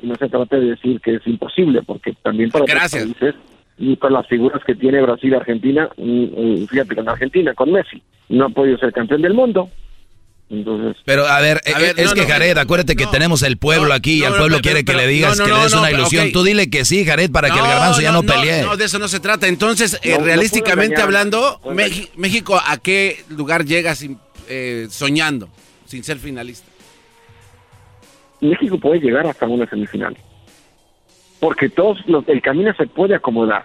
y 0.00 0.06
no 0.06 0.14
se 0.14 0.28
trata 0.28 0.56
de 0.60 0.66
decir 0.66 1.00
que 1.00 1.16
es 1.16 1.26
imposible, 1.26 1.82
porque 1.82 2.12
también 2.22 2.50
para 2.52 2.62
otros 2.64 2.78
Gracias. 2.78 3.02
países 3.04 3.34
y 3.78 3.96
con 3.96 4.12
las 4.12 4.26
figuras 4.26 4.62
que 4.64 4.74
tiene 4.74 5.02
Brasil 5.02 5.30
y 5.32 5.34
Argentina, 5.34 5.88
fíjate 6.68 6.94
con 6.96 7.08
Argentina, 7.08 7.54
con 7.54 7.72
Messi, 7.72 8.02
no 8.30 8.46
ha 8.46 8.48
podido 8.48 8.78
ser 8.78 8.92
campeón 8.92 9.22
del 9.22 9.34
mundo. 9.34 9.68
Entonces, 10.48 10.96
Pero 11.04 11.26
a 11.26 11.40
ver, 11.40 11.60
A 11.66 11.70
eh, 11.70 11.82
ver, 11.82 11.94
es 11.98 12.06
no, 12.06 12.14
que 12.14 12.20
no, 12.22 12.28
Jared, 12.28 12.56
acuérdate 12.56 12.94
que 12.94 13.06
tenemos 13.06 13.42
el 13.42 13.56
pueblo 13.56 13.92
aquí 13.92 14.18
y 14.18 14.20
no, 14.20 14.26
al 14.26 14.32
no, 14.34 14.38
pueblo 14.38 14.56
pero- 14.58 14.62
quiere 14.62 14.78
que 14.84 14.92
pero- 14.92 14.98
le 15.00 15.08
digas 15.08 15.36
no, 15.38 15.42
no, 15.44 15.48
que 15.52 15.56
le 15.56 15.62
des 15.64 15.72
no, 15.74 15.80
una 15.80 15.90
ilusión. 15.90 16.26
ok. 16.28 16.32
Tú 16.32 16.44
dile 16.44 16.70
que 16.70 16.84
sí, 16.84 17.04
Jared, 17.04 17.32
para 17.32 17.48
que 17.48 17.56
el 17.56 17.62
No, 17.64 17.68
garbanzo 17.68 18.00
ya 18.00 18.12
no, 18.12 18.22
pelee. 18.22 18.62
No, 18.62 18.76
de 18.76 18.84
eso 18.84 19.00
no 19.00 19.08
se 19.08 19.18
trata. 19.18 19.48
Entonces, 19.48 19.98
eh, 20.04 20.16
realísticamente 20.22 21.00
hablando, 21.02 21.60
México, 22.16 22.60
¿a 22.64 22.76
qué 22.78 23.24
lugar 23.28 23.64
llega 23.64 23.96
sin, 23.96 24.18
eh, 24.48 24.86
soñando, 24.88 25.48
sin 25.84 26.04
ser 26.04 26.18
finalista? 26.18 26.68
México 28.40 28.78
puede 28.78 29.00
llegar 29.00 29.26
hasta 29.26 29.46
una 29.46 29.68
semifinal. 29.68 30.16
Porque 31.40 31.68
todos 31.68 31.98
los, 32.06 32.26
el 32.28 32.40
camino 32.42 32.72
se 32.74 32.86
puede 32.86 33.14
acomodar. 33.14 33.64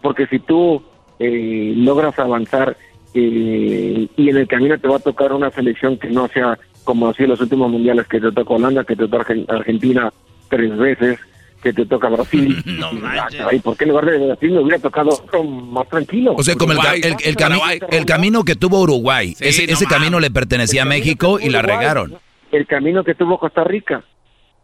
Porque 0.00 0.26
si 0.26 0.38
tú 0.40 0.82
eh, 1.18 1.72
logras 1.76 2.18
avanzar 2.18 2.76
eh, 3.14 4.08
y 4.16 4.28
en 4.28 4.36
el 4.36 4.48
camino 4.48 4.78
te 4.78 4.88
va 4.88 4.96
a 4.96 5.00
tocar 5.00 5.32
una 5.32 5.50
selección 5.50 5.98
que 5.98 6.08
no 6.08 6.28
sea 6.28 6.58
como 6.84 7.08
así 7.08 7.22
en 7.22 7.28
los 7.30 7.40
últimos 7.40 7.70
mundiales, 7.70 8.06
que 8.08 8.20
te 8.20 8.32
toca 8.32 8.54
Holanda, 8.54 8.84
que 8.84 8.96
te 8.96 9.06
toca 9.06 9.24
Argen- 9.32 9.44
Argentina 9.48 10.12
tres 10.48 10.76
veces, 10.76 11.20
que 11.62 11.72
te 11.72 11.86
toca 11.86 12.08
Brasil. 12.08 12.56
¿Y 13.52 13.58
por 13.60 13.76
qué 13.76 13.84
en 13.84 13.90
lugar 13.90 14.06
de 14.06 14.26
Brasil 14.26 14.50
me 14.50 14.58
hubiera 14.60 14.78
tocado 14.80 15.10
otro 15.10 15.44
más 15.44 15.88
tranquilo? 15.88 16.34
O 16.36 16.42
sea, 16.42 16.56
como 16.56 16.72
el, 16.72 16.78
el, 17.04 17.14
el 17.24 17.36
cami- 17.36 17.86
el 17.90 18.04
camino 18.04 18.44
que 18.44 18.56
tuvo 18.56 18.80
Uruguay, 18.80 19.34
Sí, 19.36 19.44
ese, 19.46 19.66
no 19.68 19.72
ese 19.74 19.86
camino 19.86 20.18
le 20.18 20.30
pertenecía 20.32 20.82
a 20.82 20.86
México 20.86 21.38
y 21.40 21.50
la 21.50 21.62
regaron. 21.62 22.16
El 22.50 22.66
camino 22.66 23.04
que 23.04 23.14
tuvo 23.14 23.38
Costa 23.38 23.62
Rica. 23.62 24.02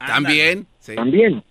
También. 0.04 0.66
También. 0.94 1.42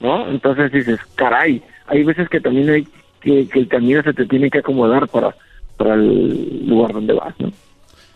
¿No? 0.00 0.28
Entonces 0.28 0.72
dices, 0.72 0.98
caray, 1.14 1.62
hay 1.86 2.04
veces 2.04 2.28
que 2.28 2.40
también 2.40 2.70
hay 2.70 2.86
que, 3.20 3.48
que 3.48 3.58
el 3.58 3.68
camino 3.68 4.02
se 4.02 4.14
te 4.14 4.26
tiene 4.26 4.50
que 4.50 4.58
acomodar 4.58 5.08
para, 5.08 5.34
para 5.76 5.94
el 5.94 6.66
lugar 6.66 6.92
donde 6.92 7.12
vas, 7.12 7.34
¿no? 7.38 7.52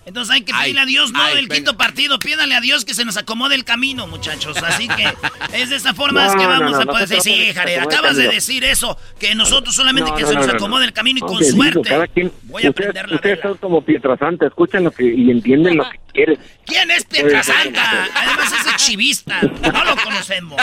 Entonces 0.07 0.34
hay 0.34 0.42
que 0.42 0.52
pedirle 0.52 0.80
a 0.82 0.84
Dios, 0.86 1.12
no 1.12 1.24
del 1.34 1.48
quinto 1.48 1.76
partido. 1.76 2.18
Pídale 2.18 2.55
a 2.55 2.61
Dios 2.61 2.84
que 2.84 2.92
se 2.94 3.05
nos 3.05 3.16
acomode 3.16 3.55
el 3.55 3.64
camino, 3.64 4.07
muchachos. 4.07 4.57
Así 4.62 4.86
que 4.88 5.12
es 5.55 5.70
de 5.70 5.76
esa 5.76 5.94
forma 5.94 6.24
No, 6.24 6.30
es 6.30 6.36
que 6.36 6.46
vamos 6.46 6.72
no, 6.72 6.78
a 6.80 6.84
poder 6.84 7.09
decir, 7.09 7.22
sí, 7.46 7.52
Jared, 7.55 7.78
acabas 7.78 8.16
de 8.16 8.28
decir 8.28 8.64
eso, 8.64 8.98
que 9.18 9.34
nosotros 9.34 9.74
solamente 9.74 10.11
No, 10.11 10.16
que 10.16 10.22
no, 10.22 10.28
se 10.28 10.34
no, 10.34 10.40
nos 10.40 10.46
no, 10.48 10.52
no. 10.52 10.59
acomode 10.59 10.84
el 10.84 10.92
camino 10.92 11.18
y 11.18 11.20
con 11.22 11.42
suerte. 11.42 12.09
quien, 12.12 12.30
Voy 12.44 12.64
a 12.66 12.70
ustedes, 12.70 12.74
prender 12.92 13.09
la 13.09 13.16
ustedes 13.16 13.36
vela. 13.38 13.48
son 13.50 13.59
como 13.59 13.82
Pietrasanta, 13.82 14.46
escuchan 14.46 14.84
lo 14.84 14.90
que 14.90 15.05
y 15.05 15.30
entienden 15.30 15.78
lo 15.78 15.88
que 15.90 15.98
quieren. 16.12 16.38
¿Quién 16.66 16.90
es 16.90 17.05
Pietrasanta? 17.07 18.09
Además 18.14 18.52
es 18.52 18.76
chivista, 18.76 19.40
no 19.42 19.84
lo 19.84 19.96
conocemos. 20.02 20.61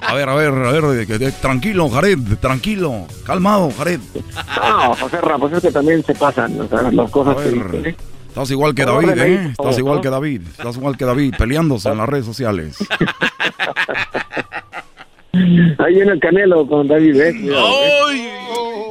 A 0.00 0.14
ver, 0.14 0.28
a 0.28 0.34
ver, 0.34 0.52
a 0.52 0.72
ver, 0.72 1.06
que- 1.06 1.18
que- 1.18 1.32
tranquilo, 1.32 1.88
Jared, 1.88 2.18
tranquilo, 2.40 3.06
calmado, 3.24 3.70
Jared. 3.78 4.00
No, 4.56 4.94
José 4.96 5.20
Ra, 5.20 5.38
pues 5.38 5.52
es 5.54 5.62
que 5.62 5.70
también 5.70 6.04
se 6.04 6.14
pasan, 6.16 6.60
o 6.60 6.68
sea, 6.68 6.90
las 6.90 7.10
cosas 7.10 7.36
que 7.36 7.50
dicen, 7.50 7.86
¿eh? 7.86 7.96
Estás 8.36 8.50
igual 8.50 8.74
que 8.74 8.84
David, 8.84 9.18
¿eh? 9.18 9.46
Estás 9.52 9.78
igual 9.78 10.02
que 10.02 10.10
David, 10.10 10.42
estás 10.46 10.76
igual 10.76 10.98
que 10.98 11.06
David, 11.06 11.34
peleándose 11.38 11.88
en 11.88 11.96
las 11.96 12.06
redes 12.06 12.26
sociales. 12.26 12.76
Ahí 15.78 15.94
viene 15.94 16.12
el 16.12 16.20
Canelo 16.20 16.66
con 16.66 16.86
David, 16.86 17.16
¿eh? 17.18 17.34
¿eh? 17.34 18.32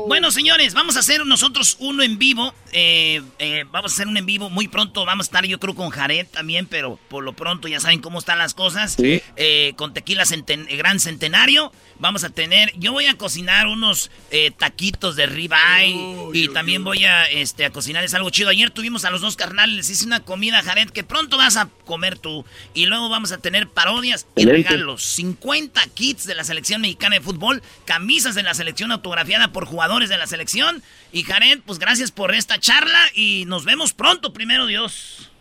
Bueno, 0.07 0.29
señores, 0.31 0.73
vamos 0.75 0.95
a 0.97 0.99
hacer 0.99 1.25
nosotros 1.25 1.77
uno 1.79 2.01
en 2.03 2.17
vivo. 2.17 2.53
eh, 2.71 3.21
eh, 3.39 3.65
vamos 3.71 3.91
a 3.91 3.95
hacer 3.95 4.07
un 4.07 4.17
en 4.17 4.25
vivo 4.25 4.49
muy 4.49 4.67
pronto. 4.67 5.05
Vamos 5.05 5.25
a 5.25 5.27
estar, 5.27 5.45
yo 5.45 5.59
creo, 5.59 5.73
con 5.75 5.89
Jared 5.89 6.25
también, 6.27 6.65
pero 6.67 6.97
por 7.09 7.23
lo 7.23 7.33
pronto 7.33 7.67
ya 7.67 7.79
saben 7.79 8.01
cómo 8.01 8.17
están 8.19 8.37
las 8.39 8.53
cosas. 8.55 8.97
Eh, 8.99 9.73
con 9.75 9.93
tequila 9.93 10.23
centen- 10.25 10.67
Gran 10.77 10.99
Centenario. 10.99 11.71
Vamos 11.97 12.25
a 12.25 12.29
tener, 12.29 12.73
yo 12.77 12.91
voy 12.91 13.05
a 13.05 13.17
cocinar 13.17 13.67
unos 13.67 14.11
eh, 14.29 14.51
taquitos 14.51 15.15
de 15.15 15.27
ribeye 15.27 16.29
y 16.33 16.49
también 16.49 16.83
voy 16.83 17.05
a, 17.05 17.23
este, 17.25 17.63
a 17.63 17.69
cocinarles 17.69 18.13
algo 18.13 18.29
chido. 18.31 18.49
Ayer 18.49 18.69
tuvimos 18.69 19.05
a 19.05 19.11
los 19.11 19.21
dos 19.21 19.37
carnales, 19.37 19.75
les 19.77 19.89
hice 19.89 20.05
una 20.05 20.19
comida, 20.19 20.61
Jared, 20.61 20.89
que 20.89 21.05
pronto 21.05 21.37
vas 21.37 21.55
a 21.55 21.69
comer 21.85 22.17
tú. 22.19 22.43
Y 22.73 22.87
luego 22.87 23.07
vamos 23.07 23.31
a 23.31 23.37
tener 23.37 23.69
parodias 23.69 24.27
y 24.35 24.41
Excelente. 24.41 24.69
regalos. 24.71 25.03
50 25.03 25.81
kits 25.93 26.25
de 26.25 26.35
la 26.35 26.43
selección 26.43 26.81
mexicana 26.81 27.15
de 27.15 27.21
fútbol, 27.21 27.61
camisas 27.85 28.35
de 28.35 28.43
la 28.43 28.53
selección 28.53 28.91
autografiada 28.91 29.53
por 29.53 29.65
jugadores 29.65 30.09
de 30.09 30.17
la 30.17 30.27
selección. 30.27 30.83
Y 31.13 31.23
Jared, 31.23 31.59
pues 31.65 31.79
gracias 31.79 32.11
por 32.11 32.35
esta 32.35 32.59
charla 32.59 32.99
y 33.13 33.45
nos 33.47 33.63
vemos 33.63 33.93
pronto, 33.93 34.33
primero 34.33 34.65
Dios. 34.65 35.31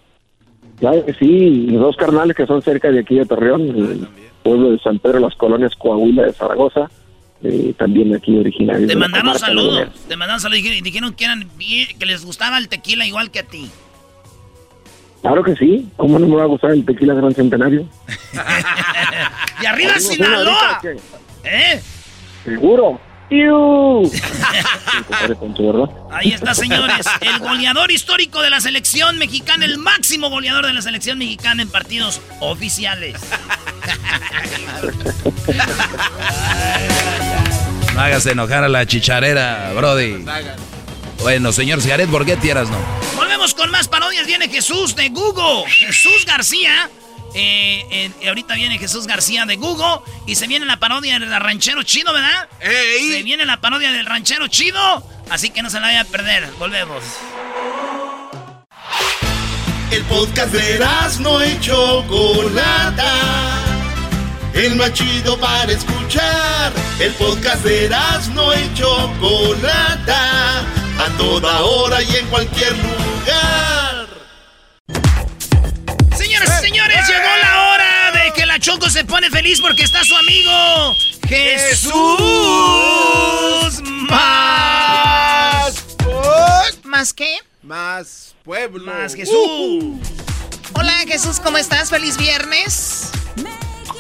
Claro 0.79 1.05
que 1.05 1.15
sí, 1.15 1.67
los 1.71 1.81
dos 1.81 1.97
carnales 1.97 2.37
que 2.37 2.47
son 2.47 2.63
cerca 2.63 2.91
de 2.91 3.01
aquí 3.01 3.17
de 3.17 3.27
Torreón, 3.27 4.09
pueblo 4.45 4.71
de 4.71 4.79
San 4.79 4.99
Pedro, 5.01 5.19
las 5.19 5.35
colonias 5.35 5.75
Coahuila 5.77 6.23
de 6.25 6.33
Zaragoza, 6.33 6.89
eh, 7.43 7.75
también 7.77 8.15
aquí 8.15 8.37
originarios. 8.39 8.87
Te 8.89 8.95
comarca 8.95 9.39
saludos. 9.39 9.89
Te 10.07 10.17
mandamos 10.17 10.43
saludos. 10.43 10.63
Dije- 10.63 10.83
Dijeron 10.83 11.13
que, 11.15 11.25
eran 11.25 11.49
bien- 11.57 11.89
que 11.99 12.07
les 12.07 12.25
gustaba 12.25 12.59
el 12.59 12.69
tequila 12.69 13.05
igual 13.07 13.31
que 13.33 13.41
a 13.41 13.45
ti. 13.45 13.69
Claro 15.23 15.43
que 15.43 15.57
sí, 15.57 15.89
¿cómo 15.97 16.19
no 16.19 16.29
me 16.29 16.37
va 16.37 16.43
a 16.43 16.47
gustar 16.47 16.71
el 16.73 16.85
tequila 16.85 17.15
Gran 17.15 17.35
Centenario? 17.35 17.89
¡Y 19.63 19.67
arriba 19.67 19.99
Sinaloa! 19.99 20.81
¿Eh? 21.45 21.81
Seguro. 22.45 23.01
Ahí 26.11 26.33
está, 26.33 26.55
señores. 26.55 27.07
El 27.21 27.39
goleador 27.39 27.91
histórico 27.91 28.43
de 28.43 28.51
la 28.51 28.61
selección 28.61 29.19
mexicana, 29.19 29.65
el 29.65 29.79
máximo 29.79 30.31
goleador 30.31 30.67
de 30.67 30.73
la 30.75 30.83
selección 30.83 31.19
mexicana 31.19 31.63
en 31.63 31.71
partidos 31.71 32.21
oficiales. 32.41 33.21
No 37.95 38.01
hagas 38.01 38.27
enojar 38.27 38.65
a 38.65 38.69
la 38.69 38.87
chicharera, 38.87 39.73
Brody. 39.75 40.25
Bueno, 41.23 41.53
señor 41.53 41.81
Jared, 41.83 42.09
¿por 42.09 42.27
qué 42.27 42.37
tieras 42.37 42.69
no? 42.69 42.79
Volvemos 43.17 43.55
con 43.55 43.71
más 43.71 43.89
parodias. 43.89 44.27
Viene 44.27 44.49
Jesús 44.49 44.95
de 44.95 45.09
Google. 45.09 45.71
Jesús 45.71 46.27
García. 46.27 46.91
Eh, 47.35 47.85
eh, 47.91 48.29
ahorita 48.29 48.55
viene 48.55 48.79
Jesús 48.79 49.07
García 49.07 49.45
de 49.45 49.57
Google. 49.57 50.01
Y 50.27 50.37
se 50.37 50.47
viene 50.47 50.67
la 50.67 50.79
parodia 50.79 51.19
del 51.19 51.41
ranchero 51.41 51.83
chido, 51.83 52.13
¿verdad? 52.13 52.49
Se 52.61 53.23
viene 53.23 53.45
la 53.45 53.61
parodia 53.61 53.93
del 53.93 54.07
ranchero 54.07 54.49
chido. 54.49 55.05
Así 55.31 55.51
que 55.51 55.63
no 55.63 55.71
se 55.71 55.81
la 55.81 55.89
vaya 55.89 56.01
a 56.03 56.05
perder. 56.05 56.51
Volvemos. 56.59 57.03
El 59.91 60.03
podcast 60.05 60.53
de 60.53 60.85
no 61.21 61.45
y 61.45 61.61
Chocolata. 61.61 63.13
El 64.53 64.77
más 64.77 64.93
chido 64.93 65.39
para 65.39 65.71
escuchar. 65.71 66.73
El 66.99 67.13
podcast 67.13 67.65
de 67.65 67.89
no 68.33 68.55
y 68.55 68.75
Chocolata. 68.75 70.61
A 70.99 71.09
toda 71.17 71.61
hora 71.63 72.03
y 72.03 72.17
en 72.17 72.27
cualquier 72.27 72.73
lugar. 72.73 73.94
Señores, 76.65 77.07
llegó 77.07 77.29
la 77.43 77.69
hora 77.69 78.11
de 78.13 78.33
que 78.33 78.47
la 78.47 78.59
Choco 78.59 78.89
se 78.89 79.05
pone 79.05 79.29
feliz 79.29 79.61
porque 79.61 79.83
está 79.83 80.03
su 80.03 80.17
amigo 80.17 80.95
Jesús 81.29 81.93
más. 84.09 85.85
¿Más 86.83 87.13
qué? 87.13 87.37
Más 87.63 88.35
pueblo. 88.43 88.91
Más 88.91 89.15
Jesús. 89.15 89.99
Hola 90.73 90.95
Jesús, 91.07 91.39
¿cómo 91.39 91.59
estás? 91.59 91.91
Feliz 91.91 92.17
viernes. 92.17 93.11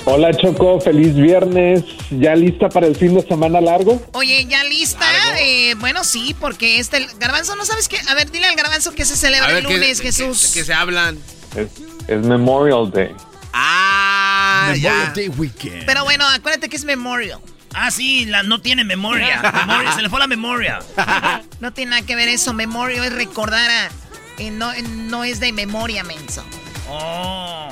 Hola 0.07 0.33
Choco, 0.33 0.81
feliz 0.81 1.15
viernes. 1.15 1.85
¿Ya 2.12 2.35
lista 2.35 2.71
para 2.71 2.87
el 2.87 2.97
fin 2.97 3.15
de 3.15 3.29
semana 3.29 3.61
largo? 3.61 4.03
Oye, 4.15 4.47
¿ya 4.47 4.65
lista? 4.65 5.05
Eh, 5.39 5.75
bueno, 5.81 6.03
sí, 6.03 6.35
porque 6.41 6.79
este 6.79 6.97
el 6.97 7.09
garbanzo, 7.19 7.57
¿no 7.57 7.67
sabes 7.67 7.89
qué? 7.89 7.99
A 8.09 8.15
ver, 8.15 8.31
dile 8.31 8.47
al 8.47 8.57
garbanzo 8.57 8.93
que 8.93 9.05
se 9.05 9.17
celebra 9.19 9.59
el 9.59 9.65
lunes, 9.65 10.01
Jesús. 10.01 10.53
Que, 10.55 10.65
se 10.65 10.73
hablan. 10.73 11.19
Es, 11.55 11.68
es 12.09 12.20
Memorial 12.26 12.90
Day. 12.90 13.14
Ah, 13.52 14.68
Memorial 14.72 15.12
Day 15.14 15.28
Weekend. 15.28 15.86
Pero 15.86 16.05
bueno, 16.05 16.26
acuérdate 16.28 16.68
que 16.68 16.76
es 16.76 16.84
Memorial. 16.84 17.38
Ah, 17.74 17.90
sí, 17.90 18.24
la, 18.26 18.42
no 18.42 18.61
tiene 18.61 18.84
memoria. 18.84 19.40
Memoria, 19.66 19.92
Se 19.92 20.02
le 20.02 20.09
fue 20.09 20.20
la 20.20 20.26
memoria. 20.26 20.78
No 21.61 21.72
tiene 21.72 21.90
nada 21.92 22.02
que 22.07 22.14
ver 22.14 22.28
eso. 22.28 22.52
Memorial 22.52 23.05
es 23.05 23.12
recordar 23.12 23.68
a... 23.70 23.90
eh, 24.38 24.50
no, 24.50 24.72
eh, 24.72 24.82
no 24.82 25.24
es 25.24 25.40
de 25.40 25.52
memoria, 25.52 26.05
menso. 26.05 26.44
Oh. 26.88 27.68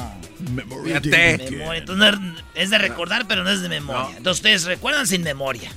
Fíjate. 0.85 1.39
Memoria. 1.51 1.79
Entonces 1.81 2.21
no 2.21 2.35
es- 2.55 2.71
de 2.71 2.79
recordar, 2.79 3.27
pero 3.29 3.45
no 3.45 3.51
es 3.51 3.61
de 3.61 3.69
memoria. 3.69 4.17
Entonces 4.17 4.39
ustedes 4.41 4.65
recuerdan 4.65 5.07
sin 5.07 5.23
memoria. 5.23 5.71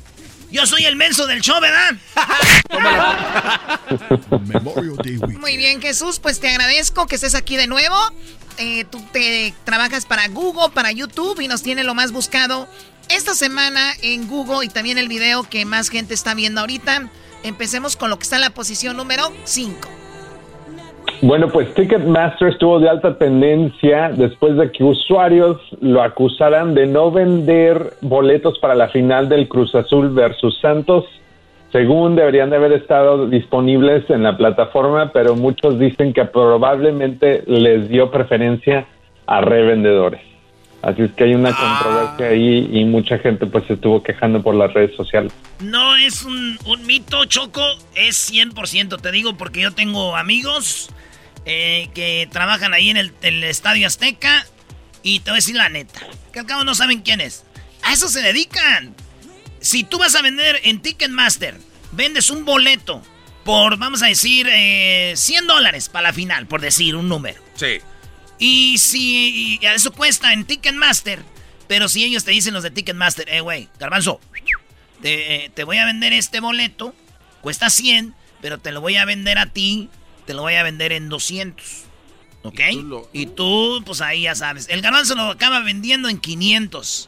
Yo 0.55 0.65
soy 0.65 0.85
el 0.85 0.95
menso 0.95 1.27
del 1.27 1.41
show, 1.41 1.59
¿verdad? 1.59 1.97
Muy 5.37 5.57
bien, 5.57 5.81
Jesús, 5.81 6.19
pues 6.19 6.39
te 6.39 6.47
agradezco 6.47 7.07
que 7.07 7.15
estés 7.15 7.35
aquí 7.35 7.57
de 7.57 7.67
nuevo. 7.67 7.93
eh, 8.57 8.85
tú 8.85 9.03
te 9.11 9.53
trabajas 9.65 10.05
para 10.05 10.29
Google, 10.29 10.71
para 10.73 10.93
YouTube 10.93 11.41
y 11.41 11.49
nos 11.49 11.61
tiene 11.61 11.83
lo 11.83 11.93
más 11.93 12.13
buscado 12.13 12.69
esta 13.09 13.35
semana 13.35 13.95
en 14.01 14.29
Google 14.29 14.65
y 14.65 14.69
también 14.69 14.97
el 14.97 15.09
video 15.09 15.43
que 15.43 15.65
más 15.65 15.89
gente 15.89 16.13
está 16.13 16.33
viendo 16.33 16.61
ahorita. 16.61 17.11
Empecemos 17.43 17.97
con 17.97 18.09
lo 18.09 18.17
que 18.17 18.23
está 18.23 18.37
en 18.37 18.43
la 18.43 18.51
posición 18.51 18.95
número 18.95 19.35
5. 19.43 19.89
Bueno, 21.21 21.47
pues 21.47 21.73
Ticketmaster 21.73 22.49
estuvo 22.49 22.79
de 22.79 22.89
alta 22.89 23.17
tendencia 23.17 24.11
después 24.15 24.57
de 24.57 24.71
que 24.71 24.83
usuarios 24.83 25.57
lo 25.81 26.01
acusaran 26.01 26.73
de 26.73 26.85
no 26.87 27.11
vender 27.11 27.93
boletos 28.01 28.59
para 28.59 28.75
la 28.75 28.89
final 28.89 29.29
del 29.29 29.47
Cruz 29.47 29.73
Azul 29.75 30.09
versus 30.09 30.59
Santos. 30.59 31.05
Según 31.71 32.15
deberían 32.15 32.49
de 32.49 32.57
haber 32.57 32.73
estado 32.73 33.27
disponibles 33.27 34.09
en 34.09 34.23
la 34.23 34.37
plataforma, 34.37 35.11
pero 35.13 35.35
muchos 35.35 35.79
dicen 35.79 36.13
que 36.13 36.25
probablemente 36.25 37.43
les 37.47 37.89
dio 37.89 38.11
preferencia 38.11 38.85
a 39.25 39.41
revendedores. 39.41 40.21
Así 40.81 41.01
es 41.01 41.11
que 41.13 41.23
hay 41.23 41.33
una 41.33 41.51
controversia 41.51 42.27
ahí 42.27 42.69
y 42.71 42.85
mucha 42.85 43.17
gente 43.17 43.47
pues 43.47 43.65
se 43.65 43.73
estuvo 43.73 44.03
quejando 44.03 44.43
por 44.43 44.53
las 44.53 44.71
redes 44.71 44.95
sociales. 44.95 45.33
No 45.59 45.95
es 45.95 46.23
un, 46.23 46.59
un 46.67 46.85
mito, 46.85 47.25
Choco, 47.25 47.63
es 47.95 48.31
100%. 48.31 49.01
Te 49.01 49.11
digo 49.11 49.35
porque 49.35 49.61
yo 49.61 49.71
tengo 49.71 50.15
amigos 50.15 50.91
eh, 51.45 51.89
que 51.93 52.27
trabajan 52.31 52.73
ahí 52.73 52.89
en 52.89 52.97
el, 52.97 53.43
Estadio 53.43 53.85
Azteca 53.85 54.45
y 55.03 55.19
te 55.19 55.29
voy 55.29 55.35
a 55.35 55.41
decir 55.41 55.55
la 55.55 55.69
neta, 55.69 56.01
que 56.33 56.39
al 56.39 56.45
cabo 56.47 56.63
no 56.63 56.73
saben 56.73 57.01
quién 57.01 57.21
es. 57.21 57.43
A 57.83 57.93
eso 57.93 58.09
se 58.09 58.21
dedican. 58.21 58.95
Si 59.61 59.83
tú 59.83 59.99
vas 59.99 60.15
a 60.15 60.21
vender 60.21 60.59
en 60.63 60.81
Ticketmaster, 60.81 61.55
vendes 61.91 62.29
un 62.31 62.45
boleto 62.45 63.01
por, 63.43 63.77
vamos 63.77 64.01
a 64.01 64.07
decir, 64.07 64.47
eh, 64.49 65.13
100 65.15 65.45
dólares 65.45 65.89
para 65.89 66.09
la 66.09 66.13
final, 66.13 66.47
por 66.47 66.61
decir 66.61 66.95
un 66.95 67.07
número. 67.07 67.39
Sí. 67.55 67.77
Y 68.39 68.79
si 68.79 69.59
y 69.61 69.65
eso 69.65 69.91
cuesta 69.93 70.33
en 70.33 70.45
Ticketmaster, 70.45 71.23
pero 71.67 71.87
si 71.87 72.03
ellos 72.03 72.25
te 72.25 72.31
dicen 72.31 72.55
los 72.55 72.63
de 72.63 72.71
Ticketmaster, 72.71 73.29
eh, 73.29 73.41
güey, 73.41 73.69
garbanzo, 73.79 74.19
te, 75.01 75.45
eh, 75.45 75.51
te 75.53 75.63
voy 75.63 75.77
a 75.77 75.85
vender 75.85 76.11
este 76.11 76.39
boleto, 76.39 76.95
cuesta 77.41 77.69
100, 77.69 78.15
pero 78.41 78.57
te 78.57 78.71
lo 78.71 78.81
voy 78.81 78.97
a 78.97 79.05
vender 79.05 79.37
a 79.37 79.45
ti, 79.45 79.89
te 80.25 80.33
lo 80.33 80.41
voy 80.43 80.55
a 80.55 80.63
vender 80.63 80.91
en 80.91 81.09
200. 81.09 81.65
¿Ok? 82.43 82.59
Y 83.13 83.25
tú, 83.27 83.81
pues 83.85 84.01
ahí 84.01 84.23
ya 84.23 84.35
sabes. 84.35 84.67
El 84.69 84.81
garbanzo 84.81 85.15
lo 85.15 85.23
acaba 85.31 85.61
vendiendo 85.61 86.09
en 86.09 86.19
500. 86.19 87.07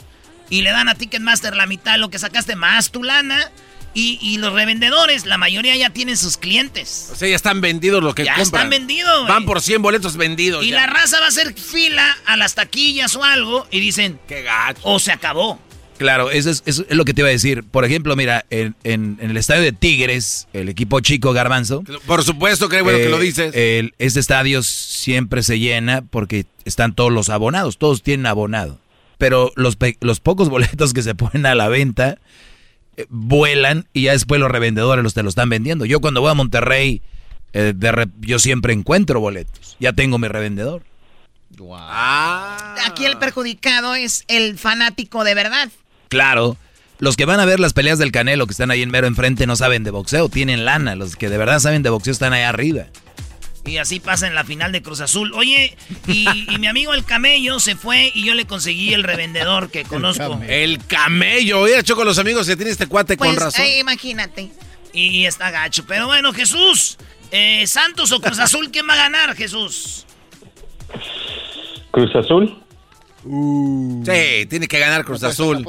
Y 0.50 0.62
le 0.62 0.72
dan 0.72 0.90
a 0.90 0.96
Ticketmaster 0.96 1.56
la 1.56 1.68
mitad 1.68 1.94
de 1.94 1.98
lo 2.00 2.10
que 2.10 2.18
sacaste 2.20 2.56
más 2.56 2.90
tu 2.92 3.04
lana. 3.04 3.52
Y, 3.94 4.20
y 4.22 4.38
los 4.38 4.54
revendedores, 4.54 5.26
la 5.26 5.38
mayoría 5.38 5.76
ya 5.76 5.90
tienen 5.90 6.18
sus 6.18 6.38
clientes. 6.38 7.10
O 7.12 7.16
sea, 7.16 7.28
ya 7.30 7.36
están 7.36 7.62
vendidos 7.62 8.04
lo 8.04 8.14
que 8.14 8.26
Ya 8.26 8.36
compran. 8.36 8.46
están 8.46 8.70
vendidos. 8.70 9.28
Van 9.28 9.46
por 9.46 9.60
100 9.62 9.82
boletos 9.82 10.18
vendidos. 10.18 10.64
Y 10.64 10.70
ya. 10.70 10.78
la 10.82 10.88
raza 10.88 11.20
va 11.20 11.26
a 11.26 11.30
hacer 11.30 11.54
fila 11.56 12.16
a 12.26 12.38
las 12.38 12.54
taquillas 12.56 13.16
o 13.16 13.24
algo 13.24 13.68
y 13.72 13.80
dicen, 13.80 14.20
Qué 14.28 14.44
gacho. 14.44 14.82
o 14.84 15.00
se 15.00 15.12
acabó. 15.12 15.60
Claro, 15.98 16.30
eso 16.30 16.50
es, 16.50 16.62
eso 16.66 16.86
es 16.90 16.96
lo 16.96 17.06
que 17.06 17.14
te 17.14 17.22
iba 17.22 17.28
a 17.30 17.32
decir. 17.32 17.64
Por 17.64 17.84
ejemplo, 17.86 18.16
mira, 18.16 18.46
en, 18.50 18.76
en- 18.84 19.18
en 19.22 19.32
el 19.32 19.38
estadio 19.38 19.62
de 19.64 19.72
Tigres, 19.72 20.48
el 20.54 20.70
equipo 20.70 21.00
chico 21.00 21.34
Garbanzo. 21.34 21.84
Por 22.06 22.24
supuesto, 22.24 22.70
qué 22.70 22.82
bueno 22.82 23.00
que 23.00 23.10
lo 23.10 23.20
dices. 23.20 23.54
el- 23.56 23.94
este 23.98 24.20
estadio 24.20 24.62
siempre 24.64 25.42
se 25.44 25.60
llena 25.60 26.04
porque 26.04 26.46
están 26.66 26.94
todos 26.94 27.12
los 27.12 27.30
abonados, 27.30 27.78
todos 27.78 28.04
tienen 28.04 28.26
abonado. 28.28 28.80
Pero 29.18 29.52
los, 29.56 29.76
pe- 29.76 29.98
los 30.02 30.20
pocos 30.20 30.50
boletos 30.52 30.94
que 30.94 31.02
se 31.02 31.16
ponen 31.16 31.46
a 31.48 31.56
la 31.56 31.68
venta 31.68 32.20
eh, 32.98 33.06
vuelan 33.10 33.88
y 33.94 34.04
ya 34.04 34.12
después 34.12 34.40
los 34.40 34.52
revendedores 34.52 35.04
los 35.04 35.14
te 35.16 35.24
lo 35.24 35.30
están 35.30 35.50
vendiendo. 35.50 35.86
Yo 35.86 36.00
cuando 36.00 36.22
voy 36.22 36.30
a 36.30 36.36
Monterrey, 36.36 37.02
eh, 37.54 37.74
de 37.76 37.92
re- 37.92 38.08
yo 38.20 38.38
siempre 38.38 38.74
encuentro 38.74 39.20
boletos. 39.20 39.76
Ya 39.80 39.94
tengo 39.94 40.20
mi 40.20 40.28
revendedor. 40.28 40.84
Ah. 41.80 42.76
Aquí 42.86 43.06
el 43.06 43.18
perjudicado 43.18 43.96
es 43.96 44.24
el 44.28 44.58
fanático 44.58 45.24
de 45.24 45.34
verdad. 45.34 45.70
Claro. 46.10 46.58
Los 47.00 47.16
que 47.16 47.26
van 47.26 47.40
a 47.40 47.46
ver 47.46 47.60
las 47.60 47.74
peleas 47.74 48.00
del 48.00 48.12
Canelo 48.12 48.48
que 48.48 48.52
están 48.52 48.72
ahí 48.72 48.82
en 48.82 48.90
mero 48.90 49.06
enfrente 49.08 49.46
no 49.46 49.56
saben 49.56 49.84
de 49.84 49.92
boxeo, 49.92 50.30
tienen 50.30 50.66
lana. 50.66 50.96
Los 50.96 51.16
que 51.16 51.30
de 51.30 51.38
verdad 51.38 51.60
saben 51.60 51.84
de 51.84 51.90
boxeo 51.92 52.12
están 52.12 52.34
ahí 52.34 52.42
arriba. 52.42 52.86
Y 53.66 53.78
así 53.78 54.00
pasa 54.00 54.28
en 54.28 54.34
la 54.34 54.46
final 54.46 54.72
de 54.72 54.82
Cruz 54.82 55.02
Azul. 55.02 55.34
Oye, 55.34 55.76
y, 56.08 56.26
y 56.54 56.58
mi 56.58 56.68
amigo 56.68 56.94
el 56.94 57.04
camello 57.04 57.60
se 57.60 57.76
fue 57.76 58.12
y 58.16 58.24
yo 58.26 58.34
le 58.34 58.46
conseguí 58.46 58.94
el 58.94 59.04
revendedor 59.04 59.70
que 59.70 59.84
conozco. 59.86 60.40
El 60.48 60.84
camello. 60.86 61.60
Oye, 61.62 61.84
Choco, 61.84 62.04
los 62.06 62.18
amigos 62.18 62.48
que 62.48 62.56
tiene 62.56 62.72
este 62.72 62.88
cuate 62.88 63.18
Pues, 63.18 63.30
con 63.30 63.40
razón. 63.40 63.66
eh, 63.66 63.80
imagínate. 63.80 64.50
Y 64.94 65.26
está 65.26 65.52
gacho. 65.52 65.86
Pero 65.86 66.08
bueno, 66.08 66.32
Jesús, 66.34 66.98
eh, 67.30 67.68
Santos 67.68 68.12
o 68.14 68.22
Cruz 68.22 68.40
Azul, 68.40 68.72
¿quién 68.72 68.88
va 68.90 68.94
a 68.94 68.98
ganar, 68.98 69.36
Jesús? 69.36 70.06
Cruz 71.92 72.16
Azul. 72.16 72.64
Sí, 73.28 74.46
tiene 74.48 74.68
que 74.68 74.80
ganar 74.80 75.04
Cruz 75.06 75.24
Azul. 75.24 75.66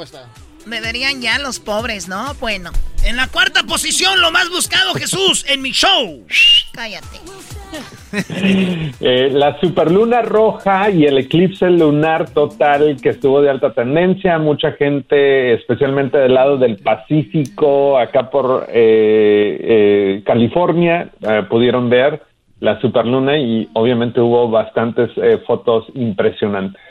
Deberían 0.65 1.21
ya 1.21 1.39
los 1.39 1.59
pobres, 1.59 2.07
¿no? 2.07 2.33
Bueno, 2.39 2.71
En 3.05 3.15
la 3.15 3.27
cuarta 3.27 3.63
posición, 3.63 4.19
lo 4.19 4.29
más 4.31 4.49
buscado, 4.49 4.93
Jesús, 4.93 5.45
en 5.47 5.61
mi 5.61 5.71
show. 5.71 6.25
cállate. 6.73 7.19
Eh, 9.01 9.29
la 9.31 9.59
superluna 9.59 10.23
roja 10.23 10.89
y 10.89 11.05
el 11.05 11.19
eclipse 11.19 11.69
lunar 11.69 12.31
total 12.31 12.97
que 13.01 13.09
estuvo 13.09 13.41
de 13.41 13.51
alta 13.51 13.73
tendencia, 13.73 14.39
mucha 14.39 14.71
gente, 14.71 15.53
especialmente 15.53 16.17
del 16.17 16.33
lado 16.33 16.57
del 16.57 16.77
Pacífico, 16.77 17.99
acá 17.99 18.31
por 18.31 18.65
eh, 18.69 19.57
eh, 19.61 20.23
California, 20.25 21.09
eh, 21.21 21.43
pudieron 21.47 21.89
ver 21.91 22.23
la 22.59 22.81
superluna 22.81 23.37
y 23.37 23.69
obviamente 23.73 24.19
hubo 24.19 24.49
bastantes 24.49 25.11
eh, 25.17 25.37
fotos 25.45 25.85
impresionantes. 25.93 26.81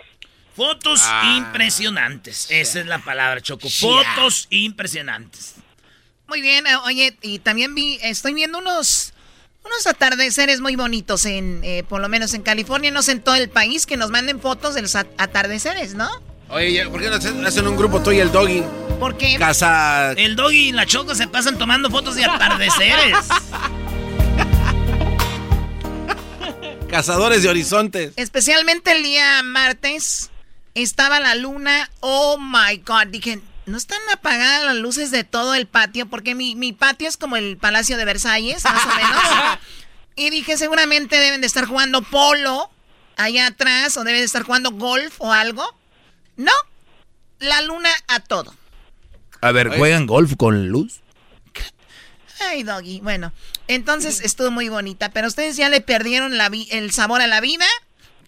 Fotos 0.58 1.00
Ah. 1.04 1.36
impresionantes. 1.38 2.48
Esa 2.50 2.80
es 2.80 2.86
la 2.86 2.98
palabra, 2.98 3.40
Choco. 3.40 3.68
Fotos 3.70 4.48
impresionantes. 4.50 5.54
Muy 6.26 6.40
bien, 6.42 6.66
eh, 6.66 6.74
oye, 6.84 7.16
y 7.22 7.38
también 7.38 7.76
vi, 7.76 7.96
estoy 8.02 8.34
viendo 8.34 8.58
unos, 8.58 9.12
unos 9.64 9.86
atardeceres 9.86 10.60
muy 10.60 10.74
bonitos 10.74 11.24
en, 11.26 11.60
eh, 11.62 11.84
por 11.88 12.00
lo 12.00 12.08
menos 12.08 12.34
en 12.34 12.42
California, 12.42 12.90
no 12.90 13.02
sé 13.02 13.12
en 13.12 13.22
todo 13.22 13.36
el 13.36 13.48
país, 13.48 13.86
que 13.86 13.96
nos 13.96 14.10
manden 14.10 14.40
fotos 14.40 14.74
de 14.74 14.82
los 14.82 14.96
at- 14.96 15.06
atardeceres, 15.16 15.94
¿no? 15.94 16.10
Oye, 16.50 16.84
¿por 16.88 17.00
qué 17.00 17.08
no 17.08 17.14
hacen 17.16 17.46
hacen 17.46 17.68
un 17.68 17.76
grupo 17.76 18.02
tú 18.02 18.10
y 18.10 18.18
el 18.18 18.32
doggy? 18.32 18.64
¿Por 18.98 19.16
qué? 19.16 19.36
Casa. 19.38 20.10
El 20.12 20.34
doggy 20.34 20.70
y 20.70 20.72
la 20.72 20.86
Choco 20.86 21.14
se 21.14 21.28
pasan 21.28 21.56
tomando 21.56 21.88
fotos 21.88 22.16
de 22.16 22.24
atardeceres. 22.24 23.16
Cazadores 26.90 27.42
de 27.42 27.48
horizontes. 27.48 28.12
Especialmente 28.16 28.92
el 28.92 29.02
día 29.02 29.42
martes 29.44 30.30
estaba 30.82 31.20
la 31.20 31.34
luna. 31.34 31.90
Oh 32.00 32.38
my 32.38 32.76
God. 32.78 33.08
Dije, 33.08 33.40
¿no 33.66 33.76
están 33.76 34.00
apagadas 34.12 34.64
las 34.64 34.76
luces 34.76 35.10
de 35.10 35.24
todo 35.24 35.54
el 35.54 35.66
patio? 35.66 36.06
Porque 36.06 36.34
mi, 36.34 36.54
mi 36.54 36.72
patio 36.72 37.08
es 37.08 37.16
como 37.16 37.36
el 37.36 37.56
Palacio 37.56 37.96
de 37.96 38.04
Versalles, 38.04 38.64
más 38.64 38.84
o 38.84 38.88
menos. 38.94 39.58
Y 40.20 40.30
dije, 40.30 40.56
seguramente 40.56 41.14
deben 41.20 41.40
de 41.42 41.46
estar 41.46 41.64
jugando 41.64 42.02
polo 42.02 42.68
allá 43.16 43.46
atrás 43.46 43.96
o 43.96 44.02
deben 44.02 44.20
de 44.20 44.24
estar 44.24 44.42
jugando 44.42 44.72
golf 44.72 45.14
o 45.18 45.32
algo. 45.32 45.64
No, 46.36 46.50
la 47.38 47.62
luna 47.62 47.90
a 48.08 48.18
todo. 48.18 48.52
A 49.40 49.52
ver, 49.52 49.68
¿juegan 49.78 50.06
golf 50.08 50.34
con 50.36 50.70
luz? 50.70 51.02
Ay, 52.40 52.62
doggy. 52.64 53.00
Bueno, 53.00 53.32
entonces 53.68 54.20
estuvo 54.20 54.50
muy 54.50 54.68
bonita, 54.68 55.10
pero 55.10 55.28
ustedes 55.28 55.56
ya 55.56 55.68
le 55.68 55.80
perdieron 55.80 56.36
la 56.36 56.48
vi- 56.48 56.68
el 56.72 56.90
sabor 56.92 57.20
a 57.20 57.26
la 57.26 57.40
vida. 57.40 57.66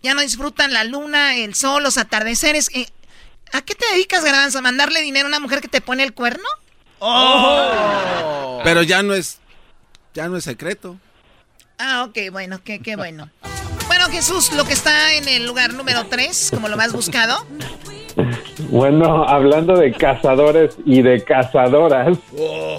Ya 0.02 0.14
no 0.14 0.20
disfrutan 0.22 0.72
la 0.72 0.84
luna, 0.84 1.36
el 1.36 1.54
sol, 1.54 1.82
los 1.82 1.98
atardeceres. 1.98 2.70
Eh, 2.74 2.86
¿A 3.52 3.62
qué 3.62 3.74
te 3.74 3.84
dedicas, 3.92 4.24
Garbanzo? 4.24 4.58
¿A 4.58 4.62
mandarle 4.62 5.02
dinero 5.02 5.26
a 5.26 5.28
una 5.28 5.40
mujer 5.40 5.60
que 5.60 5.68
te 5.68 5.80
pone 5.80 6.02
el 6.02 6.14
cuerno? 6.14 6.44
Oh. 7.00 8.60
Pero 8.64 8.82
ya 8.82 9.02
no 9.02 9.14
es. 9.14 9.38
Ya 10.14 10.28
no 10.28 10.36
es 10.36 10.44
secreto. 10.44 10.96
Ah, 11.78 12.04
ok, 12.08 12.18
bueno, 12.32 12.60
qué, 12.62 12.80
qué 12.80 12.96
bueno. 12.96 13.30
Bueno, 13.86 14.06
Jesús, 14.06 14.52
lo 14.52 14.64
que 14.64 14.72
está 14.72 15.14
en 15.14 15.26
el 15.28 15.46
lugar 15.46 15.72
número 15.74 16.06
3, 16.06 16.50
como 16.54 16.68
lo 16.68 16.76
más 16.76 16.92
buscado. 16.92 17.46
Bueno, 18.70 19.24
hablando 19.28 19.74
de 19.76 19.92
cazadores 19.92 20.76
y 20.84 21.02
de 21.02 21.24
cazadoras, 21.24 22.18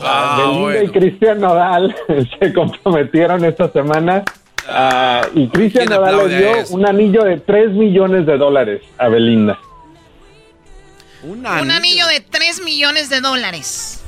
Ah, 0.03 0.35
Belinda 0.37 0.59
bueno. 0.59 0.83
y 0.83 0.89
Cristian 0.91 1.39
Nodal 1.39 1.95
se 2.39 2.53
comprometieron 2.53 3.43
esta 3.45 3.71
semana 3.71 4.23
ah, 4.71 5.27
y 5.33 5.47
Cristian 5.47 5.87
¿quién 5.87 5.99
Nodal 5.99 6.29
le 6.29 6.37
dio 6.37 6.67
un 6.69 6.85
anillo 6.85 7.23
de 7.23 7.37
3 7.37 7.71
millones 7.71 8.25
de 8.25 8.37
dólares 8.37 8.81
a 8.97 9.07
Belinda. 9.09 9.59
Un 11.23 11.39
Un 11.39 11.71
anillo 11.71 12.07
de 12.07 12.19
3 12.21 12.63
millones 12.63 13.09
de 13.09 13.21
dólares. 13.21 14.03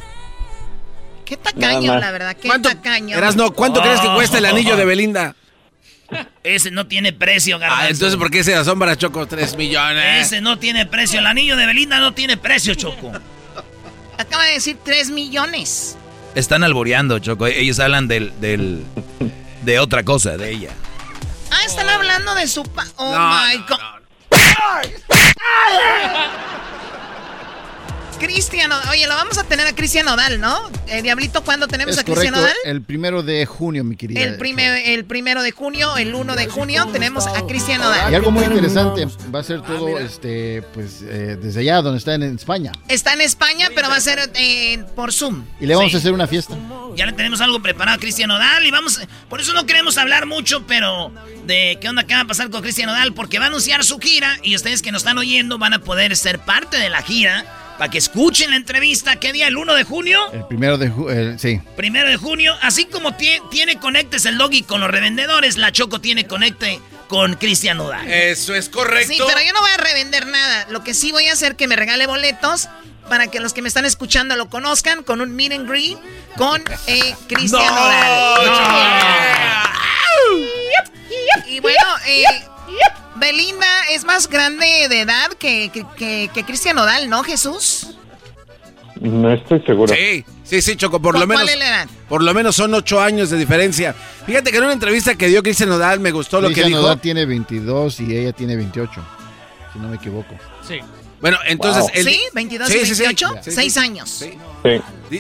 Qué 1.26 1.38
tacaño, 1.38 1.98
la 2.00 2.12
verdad, 2.12 2.36
qué 2.36 2.48
¿Cuánto, 2.48 2.70
tacaño. 2.70 3.18
Erasno, 3.18 3.52
¿cuánto 3.52 3.82
crees 3.82 4.00
que 4.02 4.14
cuesta 4.14 4.38
el 4.38 4.46
anillo 4.46 4.76
de 4.76 4.86
Belinda? 4.86 5.36
Ese 6.44 6.70
no 6.72 6.88
tiene 6.88 7.14
precio, 7.14 7.58
garbanzo. 7.58 7.84
Ah, 7.86 7.90
entonces, 7.90 8.18
¿por 8.18 8.30
qué 8.30 8.44
se 8.44 8.54
asombra 8.56 8.96
Choco? 8.96 9.26
3 9.26 9.56
millones. 9.56 10.28
Ese 10.28 10.42
no 10.42 10.60
tiene 10.60 10.86
precio. 10.86 11.20
El 11.20 11.28
anillo 11.28 11.56
de 11.56 11.66
Belinda 11.66 12.00
no 12.00 12.14
tiene 12.14 12.38
precio, 12.38 12.76
Choco. 12.76 13.12
Acaba 14.18 14.44
de 14.46 14.54
decir 14.54 14.78
3 14.84 15.12
millones. 15.12 15.98
Están 16.36 16.64
alboreando, 16.64 17.20
Choco. 17.20 17.48
Ellos 17.48 17.80
hablan 17.80 18.08
del, 18.08 18.34
del, 18.40 18.84
de 19.64 19.80
otra 19.80 20.04
cosa, 20.04 20.38
de 20.38 20.52
ella. 20.52 20.72
Ah, 21.52 21.64
están 21.66 21.90
hablando 21.90 22.34
hablando 22.34 22.36
de 22.36 22.48
su... 22.48 22.64
pa- 22.64 22.86
oh, 22.98 23.12
No, 23.14 23.30
my 23.30 23.58
no, 23.58 23.66
God. 23.68 23.80
Cristian, 28.24 28.72
Odal. 28.72 28.90
oye, 28.90 29.06
lo 29.08 29.16
vamos 29.16 29.38
a 29.38 29.44
tener 29.44 29.68
a 29.68 29.76
Cristian 29.76 30.08
Odal, 30.08 30.40
¿no? 30.40 30.70
Eh, 30.88 31.02
Diablito, 31.02 31.44
¿cuándo 31.44 31.68
tenemos 31.68 31.94
Es 31.96 32.00
a 32.00 32.04
Cristian 32.06 32.34
Odal? 32.36 32.54
el 32.64 32.82
primero 32.82 33.22
de 33.22 33.46
junio, 33.46 33.84
mi 33.84 33.96
querida. 33.98 34.22
El, 34.22 34.38
primer, 34.38 34.82
el 34.90 35.04
primero 35.06 35.42
de 35.42 35.52
junio, 35.52 35.98
el 35.98 36.16
1 36.16 36.36
de 36.36 36.48
junio, 36.48 36.88
tenemos 36.94 37.28
a 37.28 37.46
Cristian 37.46 37.82
Odal. 37.82 38.12
Y 38.12 38.16
algo 38.16 38.32
muy 38.32 38.44
interesante, 38.46 39.08
va 39.34 39.40
a 39.40 39.44
ser 39.44 39.62
todo 39.62 40.00
este, 40.00 40.62
pues, 40.74 41.02
eh, 41.04 41.38
desde 41.42 41.60
allá, 41.62 41.82
donde 41.82 41.98
está 41.98 42.14
en, 42.16 42.24
en 42.24 42.36
España. 42.36 42.72
Está 42.88 43.14
en 43.14 43.22
España, 43.22 43.70
pero 43.76 43.90
va 43.90 43.96
a 43.98 44.02
ser 44.02 44.32
eh, 44.36 44.84
por 44.96 45.12
Zoom. 45.12 45.44
Y 45.60 45.66
le 45.66 45.76
vamos 45.76 45.92
Sí. 45.92 45.98
a 45.98 46.00
hacer 46.00 46.14
una 46.14 46.28
fiesta. 46.28 46.56
Ya 46.96 47.06
le 47.06 47.12
tenemos 47.14 47.42
algo 47.42 47.60
preparado 47.62 47.98
a 47.98 48.00
Cristian 48.00 48.30
Odal 48.32 48.66
y 48.66 48.72
vamos, 48.72 49.02
por 49.30 49.42
eso 49.42 49.54
no 49.54 49.66
queremos 49.66 49.98
hablar 49.98 50.28
mucho, 50.28 50.66
pero 50.68 51.12
de 51.46 51.78
qué 51.82 51.90
onda 51.90 52.06
que 52.06 52.14
va 52.14 52.22
a 52.22 52.26
pasar 52.26 52.50
con 52.52 52.62
Cristian 52.62 52.88
Odal, 52.90 53.14
porque 53.14 53.40
va 53.40 53.46
a 53.46 53.48
anunciar 53.50 53.84
su 53.84 54.00
gira 54.00 54.38
y 54.44 54.56
ustedes 54.56 54.82
que 54.82 54.92
nos 54.92 55.02
están 55.02 55.18
oyendo 55.18 55.58
van 55.58 55.74
a 55.74 55.80
poder 55.80 56.16
ser 56.16 56.40
parte 56.40 56.78
de 56.78 56.90
la 56.90 57.02
gira 57.02 57.46
para 57.78 57.90
que 57.90 57.98
escuchen 57.98 58.52
la 58.52 58.56
entrevista. 58.58 59.16
¿Qué 59.18 59.32
día? 59.34 59.48
¿El 59.48 59.58
1 59.58 59.74
de 59.74 59.84
junio? 59.84 60.20
El 60.32 60.46
primero 60.48 60.78
de 60.78 60.90
junio, 60.90 61.38
sí. 61.40 61.60
Primero 61.76 62.10
de 62.10 62.18
junio, 62.18 62.56
así 62.62 62.86
como 62.86 63.12
tie- 63.18 63.42
tiene 63.50 63.80
conectes 63.80 64.26
el 64.26 64.38
doggy 64.38 64.64
con 64.64 64.80
los 64.82 64.90
revendedores, 64.92 65.58
la 65.58 65.72
Choco 65.72 66.00
tiene 66.02 66.28
conecte 66.28 66.80
con 67.08 67.36
Cristian 67.36 67.80
Odal. 67.80 68.08
Eso 68.12 68.56
es 68.56 68.70
correcto. 68.70 69.14
Sí, 69.14 69.20
pero 69.26 69.40
yo 69.46 69.54
no 69.54 69.62
voy 69.62 69.72
a 69.72 69.78
revender 69.78 70.26
nada. 70.28 70.68
Lo 70.70 70.84
que 70.84 70.94
sí 70.94 71.12
voy 71.12 71.28
a 71.28 71.34
hacer 71.34 71.56
que 71.56 71.68
me 71.68 71.76
regale 71.76 72.08
boletos 72.08 72.70
para 73.10 73.28
que 73.28 73.40
los 73.42 73.54
que 73.54 73.62
me 73.62 73.68
están 73.68 73.86
escuchando 73.86 74.36
lo 74.38 74.50
conozcan 74.50 75.04
con 75.04 75.20
un 75.22 75.36
meet 75.36 75.52
and 75.52 75.70
greet 75.70 75.98
con 76.38 76.64
eh, 76.88 77.14
Cristian 77.28 77.66
No, 77.66 77.82
Odal. 77.84 79.64
Y 81.48 81.60
bueno, 81.60 81.80
eh, 82.08 82.24
Belinda 83.24 83.68
es 83.92 84.04
más 84.04 84.28
grande 84.30 84.66
de 84.90 85.00
edad 85.02 85.30
que, 85.40 85.70
que, 85.74 85.86
que- 85.96 86.30
que 86.34 86.44
Cristian 86.44 86.78
Odal, 86.78 87.10
¿no, 87.10 87.24
Jesús? 87.24 87.88
No 89.00 89.32
estoy 89.34 89.62
seguro. 89.62 89.94
Sí, 89.94 90.24
sí, 90.44 90.62
sí, 90.62 90.76
Choco, 90.76 91.02
por 91.02 91.18
lo 91.18 91.26
¿Cuál 91.26 91.40
menos. 91.40 91.50
es 91.54 91.58
la 91.60 91.68
edad? 91.68 91.88
Por 92.10 92.22
lo 92.22 92.34
menos 92.34 92.56
son 92.56 92.74
ocho 92.74 93.02
años 93.02 93.30
de 93.30 93.38
diferencia. 93.38 93.96
Fíjate 94.26 94.52
que 94.52 94.58
en 94.58 94.64
una 94.66 94.74
entrevista 94.74 95.16
que 95.16 95.28
dio 95.28 95.42
Cristian 95.42 95.70
Nodal 95.70 96.00
me 96.00 96.12
gustó 96.12 96.42
lo 96.42 96.50
que 96.50 96.54
Cristian 96.56 96.70
dijo. 96.72 96.82
Nodal 96.82 97.00
tiene 97.02 97.26
22 97.26 98.00
y 98.02 98.16
ella 98.18 98.34
tiene 98.34 98.56
28, 98.56 99.02
si 99.74 99.80
no 99.80 99.88
me 99.88 99.96
equivoco. 99.96 100.36
Sí. 100.68 100.80
Bueno, 101.22 101.38
entonces. 101.48 101.82
Wow. 101.84 101.92
él- 101.94 102.06
¿Sí? 102.06 102.22
¿22 102.34 102.68
Sí, 102.68 102.78
y 102.82 102.86
sí, 102.86 102.96
sí. 102.96 103.02
28? 103.04 103.34
Sí, 103.36 103.50
sí. 103.50 103.52
Seis 103.56 103.78
años. 103.78 104.26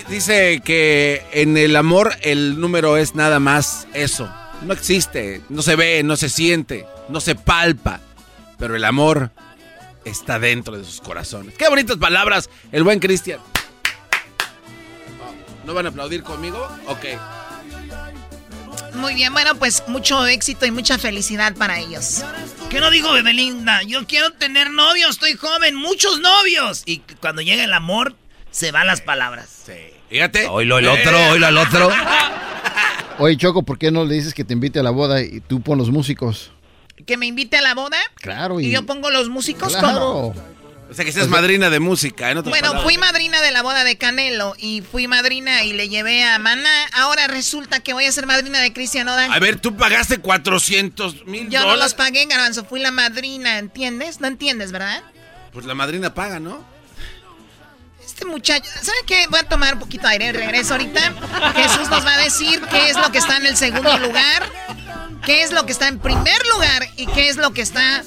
Dice 0.09 0.61
que 0.63 1.25
en 1.31 1.55
el 1.57 1.75
amor 1.77 2.13
el 2.21 2.59
número 2.59 2.97
es 2.97 3.15
nada 3.15 3.39
más 3.39 3.87
eso. 3.93 4.29
No 4.64 4.74
existe, 4.74 5.41
no 5.49 5.61
se 5.61 5.76
ve, 5.76 6.03
no 6.03 6.16
se 6.16 6.30
siente, 6.30 6.86
no 7.09 7.20
se 7.20 7.36
palpa. 7.36 7.99
Pero 8.57 8.76
el 8.76 8.86
amor 8.86 9.32
está 10.05 10.39
dentro 10.39 10.78
de 10.78 10.86
sus 10.86 11.01
corazones. 11.01 11.55
Qué 11.57 11.68
bonitas 11.68 11.97
palabras, 11.97 12.49
el 12.72 12.84
buen 12.84 12.99
Cristian. 12.99 13.39
¿No 15.66 15.74
van 15.74 15.86
a 15.86 15.89
aplaudir 15.89 16.24
conmigo? 16.24 16.70
Ok. 16.88 17.05
Muy 18.95 19.16
bien, 19.16 19.34
bueno, 19.34 19.55
pues 19.55 19.84
mucho 19.88 20.26
éxito 20.28 20.66
y 20.66 20.72
mucha 20.72 20.97
felicidad 20.97 21.55
para 21.55 21.80
ellos. 21.80 22.24
¿Qué 22.70 22.80
no 22.80 22.91
digo 22.91 23.11
Belinda? 23.11 23.82
Yo 23.84 24.05
quiero 24.05 24.32
tener 24.34 24.72
novios, 24.72 25.11
estoy 25.11 25.34
joven, 25.34 25.76
muchos 25.76 26.20
novios. 26.20 26.84
Y 26.86 26.99
cuando 27.20 27.41
llega 27.41 27.64
el 27.64 27.74
amor, 27.74 28.16
se 28.51 28.72
van 28.72 28.88
las 28.88 29.01
palabras. 29.01 29.49
Sí. 29.66 29.74
Fíjate. 30.09 30.47
Oílo 30.47 30.78
el 30.78 30.88
otro, 30.88 31.30
oílo 31.32 31.47
el 31.47 31.57
otro. 31.57 31.89
Oye, 33.20 33.38
Choco, 33.38 33.64
¿por 33.64 33.78
qué 33.78 33.91
no 33.91 34.05
le 34.05 34.16
dices 34.16 34.34
que 34.34 34.43
te 34.43 34.53
invite 34.53 34.80
a 34.80 34.84
la 34.84 34.89
boda 34.89 35.22
y 35.22 35.39
tú 35.39 35.61
pon 35.61 35.78
los 35.78 35.89
músicos? 35.91 36.51
Que 37.05 37.18
me 37.18 37.26
invite 37.26 37.57
a 37.57 37.61
la 37.61 37.74
boda 37.76 37.97
Claro, 38.16 38.59
y, 38.59 38.68
y, 38.68 38.72
yo 38.72 38.86
pongo 38.86 39.09
los 39.11 39.30
músicos 39.30 39.76
claro. 39.76 39.99
como. 39.99 40.53
O 40.89 40.95
sea 40.95 41.05
que 41.05 41.11
seas 41.11 41.28
madrina 41.28 41.72
de 41.72 41.80
música, 41.80 42.30
en 42.30 42.38
otras 42.38 42.51
Bueno, 42.51 42.68
palabras. 42.68 42.84
fui 42.84 42.97
madrina 42.99 43.41
de 43.41 43.51
la 43.51 43.64
boda 43.64 43.84
de 43.84 43.97
Canelo 43.97 44.53
y 44.59 44.82
fui 44.82 45.07
madrina 45.07 45.64
y 45.64 45.74
le 45.74 45.89
llevé 45.89 46.24
a 46.24 46.38
Maná. 46.38 46.70
Ahora 46.93 47.28
resulta 47.28 47.80
que 47.80 47.93
voy 47.93 48.05
a 48.05 48.11
ser 48.11 48.28
madrina 48.28 48.59
de 48.59 48.74
Cristian 48.74 49.07
Odal. 49.07 49.32
A 49.32 49.39
ver, 49.39 49.59
tú 49.59 49.76
pagaste 49.76 50.20
400 50.20 51.26
mil 51.26 51.49
Yo 51.49 51.66
no 51.66 51.78
los 51.78 51.95
pagué, 51.95 52.26
Garbanzo, 52.26 52.66
fui 52.66 52.80
la 52.80 52.91
madrina, 52.91 53.57
¿entiendes? 53.57 54.22
¿No 54.22 54.28
entiendes, 54.28 54.72
verdad? 54.72 55.01
Pues 55.51 55.66
la 55.66 55.74
madrina 55.74 56.14
paga, 56.14 56.39
¿no? 56.39 56.64
Este 58.14 58.26
muchacho, 58.26 58.70
¿sabe 58.80 58.99
qué? 59.07 59.26
Voy 59.28 59.39
a 59.39 59.49
tomar 59.49 59.74
un 59.74 59.80
poquito 59.80 60.05
de 60.05 60.14
aire, 60.14 60.34
regreso 60.34 60.76
ahorita. 60.76 61.01
Jesús 61.55 61.89
nos 61.89 62.05
va 62.05 62.14
a 62.14 62.18
decir 62.20 62.61
qué 62.70 62.91
es 62.91 62.95
lo 62.95 63.11
que 63.11 63.18
está 63.18 63.38
en 63.38 63.47
el 63.47 63.57
segundo 63.57 63.97
lugar, 63.97 64.43
qué 65.26 65.41
es 65.41 65.51
lo 65.51 65.66
que 65.66 65.72
está 65.72 65.88
en 65.88 65.97
primer 65.97 66.38
lugar 66.53 66.88
y 66.95 67.07
qué 67.07 67.30
es 67.30 67.38
lo 67.38 67.53
que 67.53 67.64
está 67.64 68.03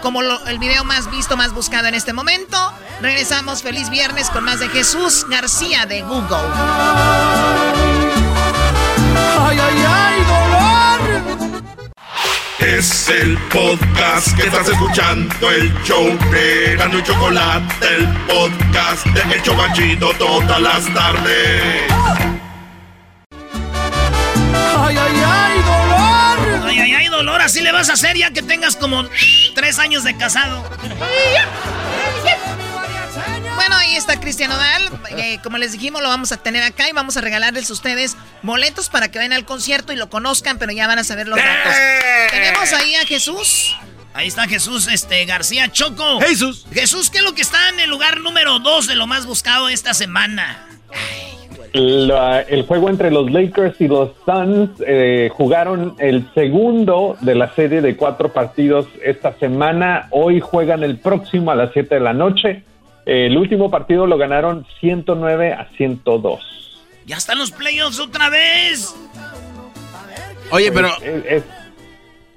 como 0.00 0.22
el 0.22 0.58
video 0.58 0.84
más 0.84 1.10
visto, 1.10 1.36
más 1.36 1.52
buscado 1.52 1.88
en 1.88 1.94
este 1.94 2.14
momento. 2.14 2.56
Regresamos 3.02 3.62
feliz 3.62 3.90
viernes 3.90 4.30
con 4.30 4.44
más 4.44 4.60
de 4.60 4.68
Jesús 4.70 5.26
García 5.28 5.84
de 5.84 6.00
Google. 6.00 6.38
Ay, 9.40 9.58
ay, 9.60 9.84
ay, 9.86 10.20
dolor. 10.24 10.83
Es 12.64 13.10
el 13.10 13.36
podcast 13.52 14.34
que 14.38 14.46
estás 14.46 14.66
escuchando, 14.66 15.50
el 15.50 15.70
show 15.84 16.06
de 16.30 16.76
Gano 16.76 16.98
y 16.98 17.02
Chocolate, 17.02 17.86
el 17.86 18.08
podcast 18.26 19.04
de 19.08 19.34
El 19.34 19.42
Chobachito 19.42 20.10
todas 20.14 20.60
las 20.62 20.94
tardes. 20.94 21.82
Ay, 24.78 24.96
ay, 24.96 25.22
ay, 25.26 25.58
dolor. 25.60 26.64
Ay, 26.66 26.78
ay, 26.80 26.94
ay, 26.94 27.06
dolor. 27.08 27.42
Así 27.42 27.60
le 27.60 27.70
vas 27.70 27.90
a 27.90 27.92
hacer 27.92 28.16
ya 28.16 28.30
que 28.30 28.40
tengas 28.40 28.76
como 28.76 29.04
tres 29.54 29.78
años 29.78 30.02
de 30.02 30.16
casado. 30.16 30.64
Ahí 33.94 33.98
está 33.98 34.18
Cristian 34.18 34.50
Odal. 34.50 34.90
Eh, 35.18 35.38
como 35.44 35.56
les 35.56 35.70
dijimos, 35.70 36.02
lo 36.02 36.08
vamos 36.08 36.32
a 36.32 36.36
tener 36.36 36.64
acá 36.64 36.88
y 36.88 36.92
vamos 36.92 37.16
a 37.16 37.20
regalarles 37.20 37.70
a 37.70 37.72
ustedes 37.74 38.16
boletos 38.42 38.88
para 38.90 39.08
que 39.08 39.18
vayan 39.20 39.32
al 39.32 39.44
concierto 39.44 39.92
y 39.92 39.96
lo 39.96 40.10
conozcan, 40.10 40.58
pero 40.58 40.72
ya 40.72 40.88
van 40.88 40.98
a 40.98 41.04
saber 41.04 41.28
los 41.28 41.38
datos. 41.38 41.72
Tenemos 42.32 42.72
ahí 42.72 42.96
a 42.96 43.06
Jesús. 43.06 43.76
Ahí 44.12 44.26
está 44.26 44.48
Jesús 44.48 44.88
este, 44.88 45.24
García 45.26 45.70
Choco. 45.70 46.18
Jesús. 46.22 46.66
Jesús, 46.72 47.08
¿qué 47.08 47.18
es 47.18 47.24
lo 47.24 47.36
que 47.36 47.42
está 47.42 47.68
en 47.68 47.78
el 47.78 47.88
lugar 47.88 48.18
número 48.18 48.58
dos 48.58 48.88
de 48.88 48.96
lo 48.96 49.06
más 49.06 49.26
buscado 49.26 49.68
esta 49.68 49.94
semana? 49.94 50.66
La- 51.72 52.40
el 52.40 52.66
juego 52.66 52.90
entre 52.90 53.12
los 53.12 53.30
Lakers 53.30 53.80
y 53.80 53.86
los 53.86 54.10
Suns 54.26 54.70
eh, 54.84 55.30
jugaron 55.32 55.94
el 56.00 56.28
segundo 56.34 57.16
de 57.20 57.36
la 57.36 57.54
serie 57.54 57.80
de 57.80 57.96
cuatro 57.96 58.32
partidos 58.32 58.86
esta 59.04 59.38
semana. 59.38 60.08
Hoy 60.10 60.40
juegan 60.40 60.82
el 60.82 60.98
próximo 60.98 61.52
a 61.52 61.54
las 61.54 61.70
7 61.72 61.94
de 61.94 62.00
la 62.00 62.12
noche. 62.12 62.64
Eh, 63.06 63.26
el 63.26 63.36
último 63.36 63.70
partido 63.70 64.06
lo 64.06 64.16
ganaron 64.16 64.66
109 64.80 65.52
a 65.52 65.68
102. 65.76 66.40
Ya 67.06 67.16
están 67.16 67.38
los 67.38 67.50
playoffs 67.50 68.00
otra 68.00 68.30
vez. 68.30 68.94
Oye, 70.50 70.72
pero 70.72 70.90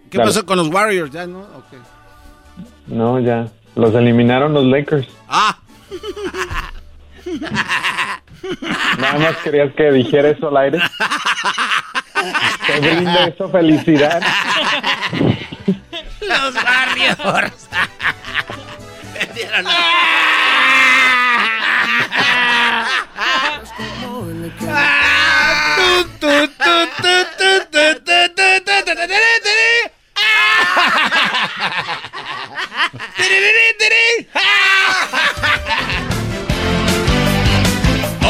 ¿qué 0.09 0.17
pasó 0.17 0.45
con 0.45 0.57
los 0.57 0.67
Warriors? 0.67 1.11
Ya, 1.11 1.25
¿no? 1.25 1.45
No, 2.87 3.19
ya. 3.19 3.47
Los 3.75 3.93
eliminaron 3.93 4.53
los 4.53 4.65
Lakers. 4.65 5.07
Ah. 5.27 5.57
Nada 8.97 9.19
más 9.19 9.37
querías 9.37 9.73
que 9.73 9.91
dijera 9.91 10.29
eso 10.29 10.49
al 10.49 10.57
aire. 10.57 10.79
Te 12.65 12.79
brinda 12.79 13.25
eso 13.25 13.49
felicidad. 13.49 14.21
Los 16.21 16.55
Warriors. 16.55 17.67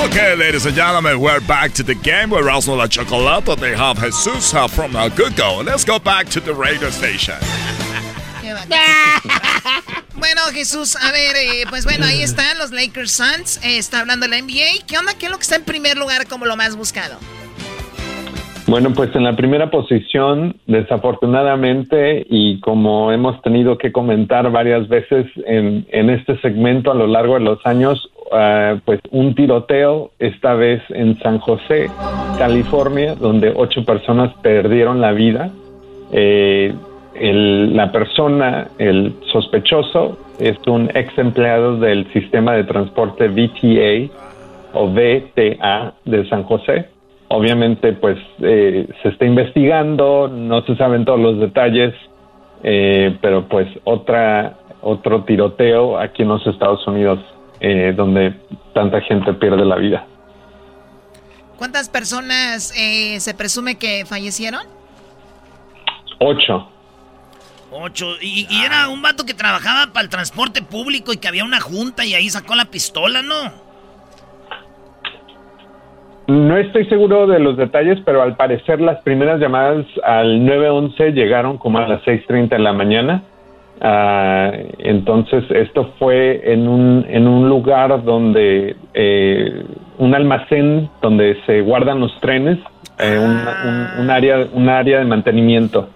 Okay, 0.07 0.35
ladies 0.35 0.65
and 0.65 0.75
gentlemen, 0.75 1.19
we're 1.19 1.39
back 1.41 1.73
to 1.73 1.83
the 1.83 1.93
game 1.93 2.31
where 2.31 2.43
Erasmo 2.43 2.75
La 2.77 2.87
Chocolata, 2.87 3.55
they 3.55 3.75
have 3.75 3.99
Jesus 3.99 4.67
from 4.67 4.95
uh, 4.95 5.09
Google. 5.09 5.63
Let's 5.63 5.83
go 5.83 5.99
back 5.99 6.27
to 6.29 6.39
the 6.39 6.55
radio 6.55 6.89
station. 6.89 7.35
Bueno, 10.15 10.41
Jesús, 10.51 10.95
a 10.95 11.11
ver, 11.11 11.35
eh, 11.35 11.65
pues 11.69 11.85
bueno, 11.85 12.05
ahí 12.05 12.23
están 12.23 12.57
los 12.57 12.71
Lakers 12.71 13.11
Suns. 13.11 13.57
eh, 13.63 13.77
está 13.77 13.99
hablando 13.99 14.27
la 14.27 14.41
NBA. 14.41 14.85
¿Qué 14.87 14.97
onda? 14.97 15.13
¿Qué 15.17 15.27
es 15.27 15.31
lo 15.31 15.37
que 15.37 15.43
está 15.43 15.57
en 15.57 15.63
primer 15.63 15.95
lugar 15.97 16.27
como 16.27 16.45
lo 16.45 16.55
más 16.55 16.75
buscado? 16.75 17.17
Bueno, 18.65 18.91
pues 18.93 19.15
en 19.15 19.23
la 19.23 19.35
primera 19.35 19.69
posición, 19.71 20.57
desafortunadamente, 20.65 22.25
y 22.29 22.59
como 22.59 23.13
hemos 23.13 23.41
tenido 23.41 23.77
que 23.77 23.93
comentar 23.93 24.51
varias 24.51 24.89
veces 24.89 25.25
en, 25.45 25.85
en 25.89 26.09
este 26.09 26.37
segmento 26.41 26.91
a 26.91 26.95
lo 26.95 27.07
largo 27.07 27.35
de 27.35 27.41
los 27.41 27.65
años, 27.65 28.09
ah, 28.33 28.75
pues 28.83 28.99
un 29.11 29.35
tiroteo, 29.35 30.11
esta 30.19 30.55
vez 30.55 30.81
en 30.89 31.17
San 31.19 31.39
José, 31.39 31.89
California, 32.37 33.15
donde 33.15 33.53
ocho 33.55 33.85
personas 33.85 34.33
perdieron 34.41 34.99
la 34.99 35.13
vida. 35.13 35.49
Eh, 36.11 36.73
el- 37.19 37.75
la 37.75 37.91
persona, 37.91 38.67
el 38.77 39.13
sospechoso, 39.31 40.17
es 40.39 40.57
un 40.67 40.89
ex 40.93 41.17
empleado 41.17 41.77
del 41.77 42.11
sistema 42.13 42.53
de 42.53 42.63
transporte 42.63 43.27
VTA 43.27 44.11
o 44.73 44.87
VTA 44.87 45.93
de 46.05 46.27
San 46.29 46.43
José. 46.43 46.89
Obviamente, 47.29 47.93
pues 47.93 48.17
eh, 48.41 48.87
se 49.01 49.09
está 49.09 49.25
investigando, 49.25 50.27
no 50.27 50.61
se 50.63 50.75
saben 50.75 51.03
todos 51.05 51.19
los 51.19 51.39
detalles, 51.39 51.93
eh, 52.63 53.17
pero 53.21 53.47
pues 53.47 53.67
otra 53.83 54.57
otro 54.81 55.23
tiroteo 55.23 55.97
aquí 55.99 56.21
en 56.21 56.29
los 56.29 56.45
Estados 56.47 56.85
Unidos 56.87 57.19
eh, 57.59 57.93
donde 57.97 58.33
tanta 58.73 59.01
gente 59.01 59.33
pierde 59.33 59.65
la 59.65 59.75
vida. 59.75 60.05
¿Cuántas 61.57 61.89
personas 61.89 62.71
eh, 62.77 63.19
se 63.19 63.33
presume 63.33 63.77
que 63.77 64.05
fallecieron? 64.05 64.61
Ocho. 66.19 66.69
Ocho. 67.71 68.13
Y, 68.21 68.47
y 68.49 68.63
era 68.63 68.87
un 68.89 69.01
vato 69.01 69.25
que 69.25 69.33
trabajaba 69.33 69.91
para 69.93 70.03
el 70.03 70.09
transporte 70.09 70.61
público 70.61 71.11
y 71.13 71.17
que 71.17 71.27
había 71.27 71.43
una 71.43 71.59
junta 71.59 72.05
y 72.05 72.13
ahí 72.13 72.29
sacó 72.29 72.55
la 72.55 72.65
pistola, 72.65 73.21
¿no? 73.21 73.67
No 76.27 76.57
estoy 76.57 76.85
seguro 76.87 77.25
de 77.27 77.39
los 77.39 77.55
detalles, 77.55 77.99
pero 78.05 78.21
al 78.21 78.35
parecer 78.35 78.81
las 78.81 79.01
primeras 79.03 79.39
llamadas 79.39 79.85
al 80.03 80.45
911 80.45 81.11
llegaron 81.11 81.57
como 81.57 81.77
a 81.79 81.87
las 81.87 82.01
6.30 82.03 82.49
de 82.49 82.59
la 82.59 82.73
mañana. 82.73 83.23
Ah, 83.79 84.51
entonces 84.79 85.43
esto 85.51 85.93
fue 85.99 86.51
en 86.51 86.67
un, 86.67 87.05
en 87.07 87.27
un 87.27 87.47
lugar 87.47 88.03
donde, 88.03 88.75
eh, 88.93 89.63
un 89.99 90.15
almacén 90.15 90.89
donde 91.01 91.37
se 91.45 91.61
guardan 91.61 91.99
los 92.01 92.19
trenes, 92.19 92.57
eh, 92.99 93.17
un, 93.19 93.29
un- 93.69 93.87
un 94.01 94.09
área, 94.09 94.47
un 94.51 94.67
área 94.67 94.99
de 94.99 95.05
mantenimiento. 95.05 95.89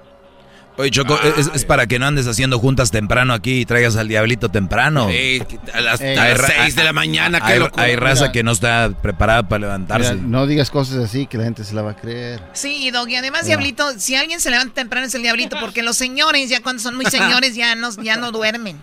Oye, 0.78 0.90
Choco, 0.90 1.20
es, 1.38 1.52
es 1.54 1.66
para 1.66 1.86
que 1.86 2.00
no 2.00 2.08
andes 2.08 2.26
haciendo 2.28 2.58
juntas 2.58 2.92
temprano 2.92 3.34
aquí 3.34 3.60
y 3.62 3.66
traigas 3.66 3.98
al 3.98 4.08
diablito 4.08 4.50
temprano. 4.50 5.10
Sí, 5.10 5.44
a 5.74 5.82
las, 5.82 6.02
Ey. 6.02 6.18
a 6.18 6.30
las 6.30 6.38
ra- 6.40 6.48
seis 6.48 6.76
de 6.76 6.84
la 6.84 6.94
mañana, 6.94 7.40
qué 7.42 7.54
Hay, 7.54 7.60
locura. 7.60 7.84
hay 7.84 7.96
raza 7.98 8.22
Mira. 8.24 8.32
que 8.32 8.44
no 8.44 8.52
está 8.52 8.90
preparada 9.02 9.44
para 9.48 9.60
levantarse. 9.60 10.14
Mira, 10.16 10.28
no 10.28 10.48
digas 10.48 10.72
cosas 10.72 11.04
así 11.04 11.28
que 11.28 11.38
la 11.38 11.44
gente 11.44 11.64
se 11.66 11.76
la 11.76 11.82
va 11.82 11.92
a 11.92 11.96
creer. 11.96 12.42
Sí, 12.54 12.90
Dog, 12.90 13.10
y 13.10 13.16
además. 13.16 13.46
Diablito, 13.46 14.00
si 14.00 14.16
alguien 14.16 14.40
se 14.40 14.50
levanta 14.50 14.74
temprano 14.76 15.06
es 15.06 15.14
el 15.14 15.22
Diablito, 15.22 15.58
porque 15.60 15.84
los 15.84 15.98
señores, 15.98 16.50
ya 16.50 16.62
cuando 16.62 16.82
son 16.82 16.96
muy 16.96 17.06
señores, 17.06 17.54
ya 17.56 17.76
no, 17.76 17.90
ya 18.02 18.16
no 18.16 18.32
duermen. 18.32 18.80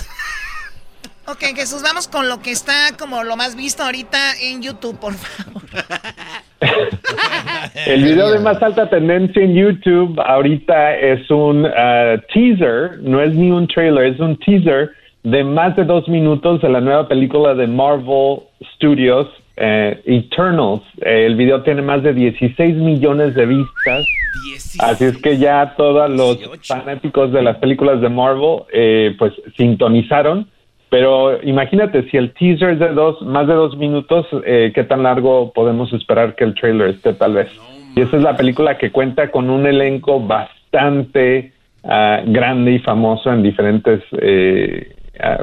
Ok, 1.26 1.40
Jesús, 1.56 1.82
vamos 1.82 2.10
con 2.10 2.28
lo 2.28 2.42
que 2.42 2.52
está 2.52 2.98
como 2.98 3.24
lo 3.24 3.38
más 3.38 3.56
visto 3.56 3.84
ahorita 3.84 4.38
en 4.40 4.62
YouTube, 4.62 5.00
por 5.00 5.16
favor. 5.16 5.63
El 7.86 8.04
video 8.04 8.32
de 8.32 8.40
más 8.40 8.62
alta 8.62 8.90
tendencia 8.90 9.44
en 9.44 9.56
YouTube 9.56 10.20
ahorita 10.20 10.96
es 10.96 11.30
un 11.30 11.66
ah, 11.66 12.16
teaser, 12.34 13.00
no 13.02 13.22
es 13.22 13.34
ni 13.34 13.52
un 13.52 13.68
trailer, 13.68 14.14
es 14.14 14.20
un 14.20 14.38
teaser 14.38 14.92
de 15.24 15.44
más 15.44 15.76
de 15.76 15.84
dos 15.84 16.08
minutos 16.08 16.62
de 16.62 16.70
la 16.70 16.82
nueva 16.82 17.08
película 17.08 17.56
de 17.56 17.68
Marvel 17.68 18.42
Studios, 18.76 19.28
eh, 19.56 20.02
Eternals. 20.06 20.82
Eh, 21.02 21.26
el 21.26 21.36
video 21.36 21.64
tiene 21.64 21.82
más 21.82 22.04
de 22.04 22.14
16 22.14 22.76
millones 22.76 23.34
de 23.36 23.46
vistas. 23.46 24.06
Así 24.80 25.06
es 25.06 25.22
que 25.22 25.38
ya 25.38 25.76
todos 25.78 26.10
los 26.10 26.40
fanáticos 26.68 27.32
de 27.32 27.44
las 27.44 27.58
películas 27.58 28.02
de 28.02 28.10
Marvel 28.10 28.64
eh, 28.74 29.16
pues 29.18 29.34
sintonizaron. 29.56 30.48
Pero 30.94 31.42
imagínate, 31.42 32.08
si 32.12 32.18
el 32.18 32.36
teaser 32.36 32.74
es 32.74 32.80
de 32.80 32.90
dos, 32.90 33.20
más 33.24 33.48
de 33.48 33.56
dos 33.56 33.76
minutos, 33.78 34.28
eh, 34.46 34.72
¿qué 34.76 34.84
tan 34.84 35.02
largo 35.02 35.52
podemos 35.52 35.92
esperar 35.92 36.36
que 36.36 36.44
el 36.44 36.54
trailer 36.54 36.90
esté 36.90 37.16
tal 37.16 37.34
vez? 37.34 37.50
Y 37.96 38.02
esa 38.02 38.18
es 38.18 38.22
la 38.22 38.38
película 38.38 38.78
que 38.78 38.92
cuenta 38.92 39.32
con 39.32 39.50
un 39.50 39.66
elenco 39.66 40.20
bastante 40.20 41.52
ah, 41.84 42.22
grande 42.28 42.74
y 42.74 42.80
famoso 42.80 43.34
en 43.34 43.42
diferentes, 43.42 44.04
eh, 44.22 44.96
ah, 45.20 45.40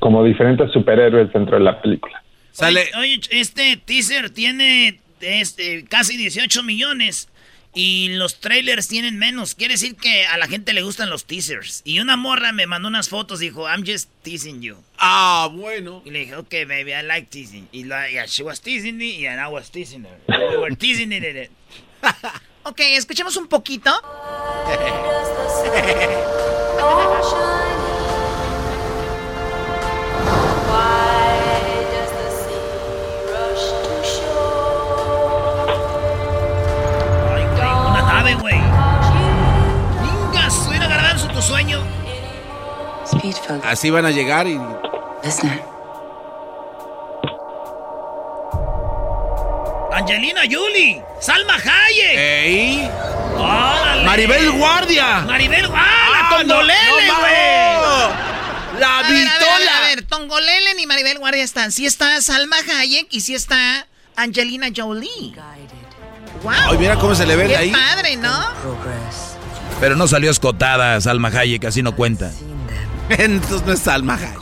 como 0.00 0.22
diferentes 0.22 0.70
superhéroes 0.70 1.32
dentro 1.32 1.56
de 1.56 1.64
la 1.64 1.80
película. 1.80 2.22
Oye, 2.60 2.90
oye, 3.00 3.20
este 3.30 3.78
teaser 3.82 4.28
tiene 4.28 5.00
este, 5.22 5.86
casi 5.88 6.18
18 6.18 6.62
millones 6.62 7.30
y 7.74 8.08
los 8.10 8.40
trailers 8.40 8.88
tienen 8.88 9.18
menos. 9.18 9.54
Quiere 9.54 9.74
decir 9.74 9.96
que 9.96 10.26
a 10.26 10.38
la 10.38 10.46
gente 10.46 10.72
le 10.72 10.82
gustan 10.82 11.10
los 11.10 11.26
teasers. 11.26 11.82
Y 11.84 12.00
una 12.00 12.16
morra 12.16 12.52
me 12.52 12.66
mandó 12.66 12.88
unas 12.88 13.08
fotos 13.08 13.40
y 13.40 13.46
dijo, 13.46 13.68
I'm 13.68 13.84
just 13.86 14.10
teasing 14.22 14.60
you. 14.60 14.76
Ah, 14.98 15.48
bueno. 15.52 16.02
Y 16.04 16.10
le 16.10 16.20
dije, 16.20 16.36
ok, 16.36 16.50
baby, 16.66 16.92
I 16.92 17.02
like 17.04 17.28
teasing. 17.30 17.68
Y 17.72 17.84
la, 17.84 18.08
yeah, 18.08 18.26
she 18.26 18.42
was 18.42 18.60
teasing 18.60 18.96
me 18.96 19.28
and 19.28 19.40
I 19.40 19.52
was 19.52 19.70
teasing 19.70 20.04
her. 20.04 20.18
We 20.50 20.56
were 20.56 20.76
teasing 20.76 21.12
it. 21.12 21.50
Ok, 22.64 22.80
escuchemos 22.80 23.34
un 23.38 23.46
poquito. 23.46 23.90
Así 43.64 43.90
van 43.90 44.06
a 44.06 44.10
llegar 44.10 44.46
y... 44.46 44.58
Angelina 49.92 50.42
Jolie, 50.50 51.02
Salma 51.20 51.54
Hayek. 51.54 52.16
¡Ey! 52.16 52.90
¡Órale! 53.36 54.04
Maribel 54.04 54.50
Guardia. 54.52 55.20
Maribel 55.26 55.66
Guardia, 55.66 55.88
Ah, 55.90 56.28
la 56.30 56.36
Tongolele, 56.38 57.06
no, 57.08 57.14
no, 57.14 57.20
güey. 57.20 58.80
La 58.80 58.98
A 58.98 59.02
ver, 59.02 59.06
a 59.06 59.08
ver, 59.10 59.24
Vitola. 59.24 59.76
A 59.76 59.80
ver, 59.88 60.02
Tongolelen 60.06 60.78
y 60.78 60.86
Maribel 60.86 61.18
Guardia 61.18 61.42
están. 61.42 61.72
Sí 61.72 61.86
está 61.86 62.20
Salma 62.20 62.56
Hayek 62.78 63.08
y 63.10 63.20
sí 63.22 63.34
está 63.34 63.86
Angelina 64.14 64.68
Jolie. 64.74 65.34
Wow. 66.44 66.52
Ay, 66.70 66.78
mira 66.78 66.96
cómo 66.96 67.14
se 67.16 67.26
le 67.26 67.34
ve 67.34 67.44
de 67.44 67.48
Qué 67.48 67.56
ahí. 67.56 67.72
padre, 67.72 68.16
¿no? 68.16 68.30
Pero 69.80 69.96
no 69.96 70.06
salió 70.06 70.30
escotada 70.30 71.00
Salma 71.00 71.28
Hayek, 71.28 71.64
así 71.64 71.82
no 71.82 71.96
cuenta. 71.96 72.30
Entonces 73.10 73.66
no 73.66 73.72
es 73.72 73.80
Salma 73.80 74.14
Hayek. 74.14 74.38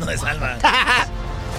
No 0.00 0.10
es 0.10 0.20
Salma. 0.20 0.58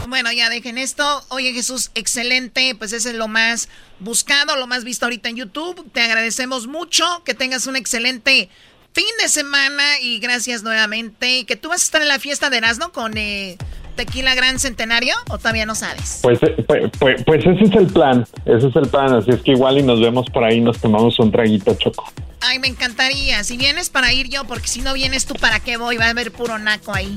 Bueno, 0.08 0.32
ya 0.32 0.50
dejen 0.50 0.80
esto. 0.80 1.24
Oye, 1.28 1.54
Jesús, 1.54 1.92
excelente. 1.94 2.74
Pues 2.74 2.94
ese 2.94 3.12
es 3.12 3.16
lo 3.16 3.28
más 3.28 3.70
buscado, 4.00 4.56
lo 4.56 4.66
más 4.66 4.84
visto 4.84 5.06
ahorita 5.06 5.30
en 5.30 5.36
YouTube. 5.36 5.88
Te 5.94 6.02
agradecemos 6.02 6.66
mucho. 6.66 7.06
Que 7.24 7.36
tengas 7.36 7.68
un 7.68 7.76
excelente 7.76 8.50
fin 8.92 9.06
de 9.22 9.30
semana 9.30 10.00
y 10.02 10.18
gracias 10.18 10.64
nuevamente. 10.64 11.46
Que 11.46 11.56
tú 11.56 11.70
vas 11.70 11.82
a 11.82 11.86
estar 11.86 12.02
en 12.02 12.08
la 12.08 12.18
fiesta 12.18 12.50
de 12.50 12.58
Erasmo 12.58 12.92
con 12.92 13.18
eh, 13.18 13.58
Tequila 13.96 14.36
Gran 14.36 14.60
Centenario 14.60 15.16
o 15.30 15.38
todavía 15.38 15.66
no 15.66 15.76
sabes. 15.76 16.20
Pues, 16.22 16.42
eh, 16.44 16.56
pues, 16.68 16.92
pues, 17.00 17.24
pues 17.24 17.46
ese 17.46 17.64
es 17.64 17.72
el 17.74 17.88
plan, 17.88 18.26
ese 18.46 18.68
es 18.68 18.76
el 18.76 18.88
plan, 18.88 19.14
así 19.14 19.32
es 19.32 19.42
que 19.42 19.52
igual 19.52 19.78
y 19.78 19.84
nos 19.84 20.00
vemos 20.00 20.26
por 20.32 20.44
ahí, 20.44 20.62
nos 20.62 20.80
tomamos 20.80 21.20
un 21.20 21.32
traguito 21.32 21.74
choco. 21.76 22.12
Ay, 22.42 22.60
me 22.60 22.68
encantaría. 22.68 23.44
Si 23.44 23.58
vienes 23.58 23.90
para 23.90 24.14
ir 24.14 24.30
yo, 24.30 24.46
porque 24.46 24.68
si 24.68 24.82
no 24.82 24.94
vienes 24.94 25.26
tú, 25.26 25.34
¿para 25.36 25.60
qué 25.60 25.78
voy? 25.78 25.98
Va 25.98 26.06
a 26.06 26.10
haber 26.10 26.32
puro 26.32 26.58
naco 26.58 26.94
ahí. 26.94 27.16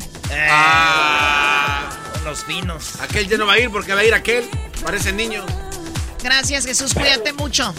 Ah. 0.51 1.89
Con 2.13 2.25
los 2.25 2.45
finos. 2.45 3.01
Aquel 3.01 3.29
ya 3.29 3.37
no 3.37 3.47
va 3.47 3.55
a 3.55 3.59
ir 3.59 3.71
porque 3.71 3.95
va 3.95 4.01
a 4.01 4.05
ir 4.05 4.15
aquel. 4.15 4.45
Parece 4.85 5.13
niño. 5.13 5.45
Gracias, 6.23 6.67
Jesús. 6.67 6.93
Cuídate 6.95 7.33
mucho. 7.33 7.73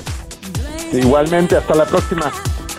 Igualmente, 0.94 1.58
hasta 1.58 1.76
la 1.76 1.86
próxima. 1.86 2.32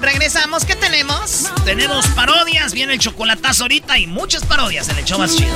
Regresamos. 0.05 0.67
¿Qué 0.67 0.77
tenemos? 0.77 1.51
Tenemos 1.65 2.07
parodias, 2.09 2.75
viene 2.75 2.93
el 2.93 2.99
chocolatazo 2.99 3.65
ahorita 3.65 3.99
y 3.99 4.07
muchas 4.07 4.45
parodias 4.45 4.89
en 4.91 4.99
el 4.99 5.05
show 5.05 5.19
más 5.19 5.35
chido. 5.35 5.55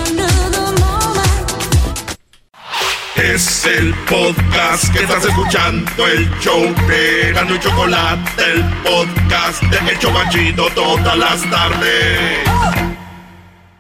Es 3.17 3.67
el 3.67 3.93
podcast 4.07 4.91
que 4.93 5.01
estás 5.01 5.25
escuchando, 5.27 6.07
el 6.07 6.31
show 6.41 6.63
de 6.87 7.33
Gano 7.35 7.57
y 7.57 7.61
Chocolate, 7.61 8.43
el 8.53 8.65
podcast 8.83 9.63
de 9.65 9.91
El 9.91 9.99
Chobachito 9.99 10.71
todas 10.71 11.19
las 11.19 11.51
tardes. 11.51 12.98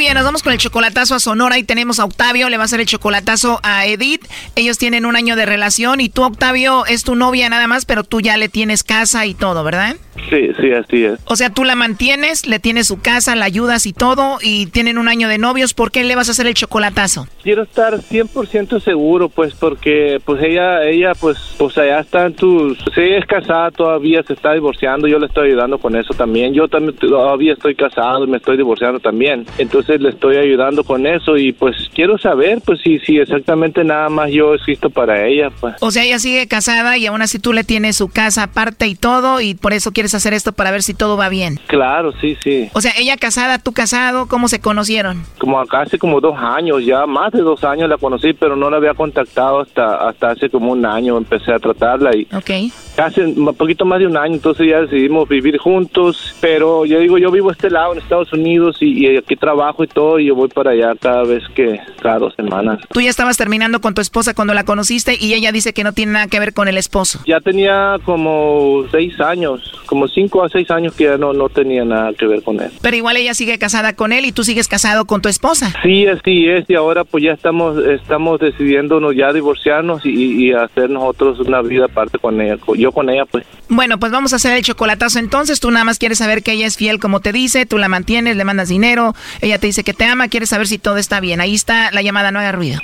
bien, 0.00 0.14
nos 0.14 0.24
vamos 0.24 0.42
con 0.42 0.54
el 0.54 0.58
chocolatazo 0.58 1.14
a 1.14 1.20
Sonora 1.20 1.58
y 1.58 1.62
tenemos 1.62 2.00
a 2.00 2.06
Octavio, 2.06 2.48
le 2.48 2.56
va 2.56 2.62
a 2.62 2.64
hacer 2.64 2.80
el 2.80 2.86
chocolatazo 2.86 3.60
a 3.62 3.84
Edith. 3.84 4.24
Ellos 4.56 4.78
tienen 4.78 5.04
un 5.04 5.14
año 5.14 5.36
de 5.36 5.44
relación 5.44 6.00
y 6.00 6.08
tú, 6.08 6.22
Octavio, 6.22 6.86
es 6.86 7.04
tu 7.04 7.16
novia 7.16 7.50
nada 7.50 7.66
más, 7.66 7.84
pero 7.84 8.02
tú 8.02 8.22
ya 8.22 8.38
le 8.38 8.48
tienes 8.48 8.82
casa 8.82 9.26
y 9.26 9.34
todo, 9.34 9.62
¿verdad? 9.62 9.96
Sí, 10.30 10.50
sí, 10.58 10.72
así 10.72 11.04
es. 11.04 11.20
O 11.26 11.36
sea, 11.36 11.50
tú 11.50 11.64
la 11.64 11.74
mantienes, 11.74 12.46
le 12.46 12.58
tienes 12.58 12.86
su 12.86 13.00
casa, 13.00 13.36
la 13.36 13.44
ayudas 13.44 13.84
y 13.84 13.92
todo, 13.92 14.38
y 14.40 14.66
tienen 14.66 14.96
un 14.96 15.08
año 15.08 15.28
de 15.28 15.36
novios. 15.36 15.74
¿Por 15.74 15.90
qué 15.90 16.02
le 16.02 16.16
vas 16.16 16.28
a 16.28 16.32
hacer 16.32 16.46
el 16.46 16.54
chocolatazo? 16.54 17.26
Quiero 17.42 17.62
estar 17.62 17.98
100% 18.00 18.80
seguro, 18.80 19.28
pues, 19.28 19.54
porque, 19.54 20.18
pues, 20.24 20.42
ella, 20.42 20.84
ella, 20.84 21.12
pues, 21.14 21.36
pues, 21.58 21.76
allá 21.76 22.00
está 22.00 22.26
en 22.26 22.34
tus... 22.34 22.78
Sí, 22.94 23.02
es 23.02 23.26
casada 23.26 23.70
todavía, 23.70 24.22
se 24.22 24.32
está 24.32 24.54
divorciando, 24.54 25.08
yo 25.08 25.18
le 25.18 25.26
estoy 25.26 25.48
ayudando 25.48 25.78
con 25.78 25.94
eso 25.94 26.14
también. 26.14 26.54
Yo 26.54 26.68
también 26.68 26.96
todavía 26.96 27.52
estoy 27.52 27.74
casado 27.74 28.24
y 28.24 28.26
me 28.28 28.38
estoy 28.38 28.56
divorciando 28.56 29.00
también. 29.00 29.46
Entonces 29.58 29.89
le 29.98 30.10
estoy 30.10 30.36
ayudando 30.36 30.84
con 30.84 31.06
eso 31.06 31.36
y, 31.36 31.52
pues, 31.52 31.76
quiero 31.94 32.18
saber, 32.18 32.60
pues, 32.64 32.80
si, 32.82 32.98
si 33.00 33.18
exactamente 33.18 33.82
nada 33.84 34.08
más 34.08 34.30
yo 34.30 34.54
existo 34.54 34.90
para 34.90 35.26
ella, 35.26 35.50
pues. 35.60 35.74
O 35.80 35.90
sea, 35.90 36.04
ella 36.04 36.18
sigue 36.18 36.46
casada 36.46 36.96
y 36.96 37.06
aún 37.06 37.22
así 37.22 37.38
tú 37.38 37.52
le 37.52 37.64
tienes 37.64 37.96
su 37.96 38.08
casa 38.08 38.44
aparte 38.44 38.86
y 38.86 38.94
todo, 38.94 39.40
y 39.40 39.54
por 39.54 39.72
eso 39.72 39.92
quieres 39.92 40.14
hacer 40.14 40.32
esto 40.34 40.52
para 40.52 40.70
ver 40.70 40.82
si 40.82 40.94
todo 40.94 41.16
va 41.16 41.28
bien. 41.28 41.58
Claro, 41.66 42.12
sí, 42.20 42.36
sí. 42.42 42.68
O 42.72 42.80
sea, 42.80 42.92
ella 42.98 43.16
casada, 43.16 43.58
tú 43.58 43.72
casado, 43.72 44.26
¿cómo 44.28 44.48
se 44.48 44.60
conocieron? 44.60 45.22
Como 45.38 45.58
acá 45.60 45.80
hace 45.82 45.98
como 45.98 46.20
dos 46.20 46.34
años, 46.38 46.84
ya 46.84 47.06
más 47.06 47.32
de 47.32 47.40
dos 47.40 47.64
años 47.64 47.88
la 47.88 47.96
conocí, 47.98 48.32
pero 48.32 48.56
no 48.56 48.70
la 48.70 48.76
había 48.76 48.94
contactado 48.94 49.60
hasta, 49.60 50.08
hasta 50.08 50.30
hace 50.30 50.50
como 50.50 50.72
un 50.72 50.84
año, 50.86 51.16
empecé 51.16 51.52
a 51.52 51.58
tratarla 51.58 52.10
y 52.16 52.26
Ok. 52.34 52.72
hace 52.98 53.22
un 53.24 53.54
poquito 53.56 53.84
más 53.84 53.98
de 54.00 54.06
un 54.06 54.16
año, 54.16 54.34
entonces 54.34 54.66
ya 54.68 54.80
decidimos 54.82 55.28
vivir 55.28 55.56
juntos, 55.58 56.34
pero 56.40 56.84
yo 56.84 56.98
digo, 56.98 57.18
yo 57.18 57.30
vivo 57.30 57.48
a 57.50 57.52
este 57.52 57.70
lado 57.70 57.92
en 57.92 57.98
Estados 57.98 58.32
Unidos 58.32 58.76
y, 58.80 59.06
y 59.06 59.16
aquí 59.16 59.36
trabajo 59.36 59.79
y 59.84 59.88
todo, 59.88 60.18
y 60.18 60.26
yo 60.26 60.34
voy 60.34 60.48
para 60.48 60.70
allá 60.70 60.94
cada 61.00 61.24
vez 61.24 61.42
que, 61.54 61.80
cada 62.02 62.18
dos 62.18 62.34
semanas. 62.34 62.80
Tú 62.92 63.00
ya 63.00 63.10
estabas 63.10 63.36
terminando 63.36 63.80
con 63.80 63.94
tu 63.94 64.00
esposa 64.00 64.34
cuando 64.34 64.54
la 64.54 64.64
conociste 64.64 65.16
y 65.18 65.34
ella 65.34 65.52
dice 65.52 65.72
que 65.72 65.84
no 65.84 65.92
tiene 65.92 66.12
nada 66.12 66.28
que 66.28 66.40
ver 66.40 66.52
con 66.54 66.68
el 66.68 66.76
esposo. 66.76 67.20
Ya 67.26 67.40
tenía 67.40 67.96
como 68.04 68.84
seis 68.90 69.20
años, 69.20 69.72
como 69.86 70.08
cinco 70.08 70.44
a 70.44 70.48
seis 70.48 70.70
años 70.70 70.94
que 70.94 71.04
ya 71.04 71.16
no, 71.16 71.32
no 71.32 71.48
tenía 71.48 71.84
nada 71.84 72.12
que 72.14 72.26
ver 72.26 72.42
con 72.42 72.60
él. 72.60 72.70
Pero 72.80 72.96
igual 72.96 73.16
ella 73.16 73.34
sigue 73.34 73.58
casada 73.58 73.94
con 73.94 74.12
él 74.12 74.24
y 74.24 74.32
tú 74.32 74.44
sigues 74.44 74.68
casado 74.68 75.04
con 75.04 75.22
tu 75.22 75.28
esposa. 75.28 75.72
Sí, 75.82 76.06
así 76.06 76.48
es, 76.48 76.68
y 76.68 76.74
ahora 76.74 77.04
pues 77.04 77.24
ya 77.24 77.32
estamos 77.32 77.78
estamos 77.78 78.40
decidiéndonos 78.40 79.14
ya 79.14 79.32
divorciarnos 79.32 80.04
y, 80.04 80.46
y 80.46 80.52
hacer 80.52 80.90
nosotros 80.90 81.40
una 81.40 81.62
vida 81.62 81.86
aparte 81.86 82.18
con 82.18 82.40
ella, 82.40 82.56
yo 82.76 82.92
con 82.92 83.10
ella 83.10 83.24
pues. 83.26 83.44
Bueno, 83.68 83.98
pues 83.98 84.10
vamos 84.12 84.32
a 84.32 84.36
hacer 84.36 84.56
el 84.56 84.64
chocolatazo 84.64 85.18
entonces. 85.18 85.60
Tú 85.60 85.70
nada 85.70 85.84
más 85.84 85.98
quieres 85.98 86.18
saber 86.18 86.42
que 86.42 86.52
ella 86.52 86.66
es 86.66 86.76
fiel 86.76 86.98
como 86.98 87.20
te 87.20 87.32
dice, 87.32 87.66
tú 87.66 87.78
la 87.78 87.88
mantienes, 87.88 88.36
le 88.36 88.44
mandas 88.44 88.68
dinero, 88.68 89.14
ella 89.40 89.58
te 89.58 89.66
dice 89.70 89.84
que 89.84 89.94
te 89.94 90.04
ama, 90.04 90.28
quieres 90.28 90.48
saber 90.48 90.66
si 90.66 90.78
todo 90.78 90.96
está 90.96 91.20
bien. 91.20 91.40
Ahí 91.40 91.54
está 91.54 91.90
la 91.92 92.02
llamada, 92.02 92.30
no 92.30 92.38
haga 92.38 92.52
ruido. 92.52 92.80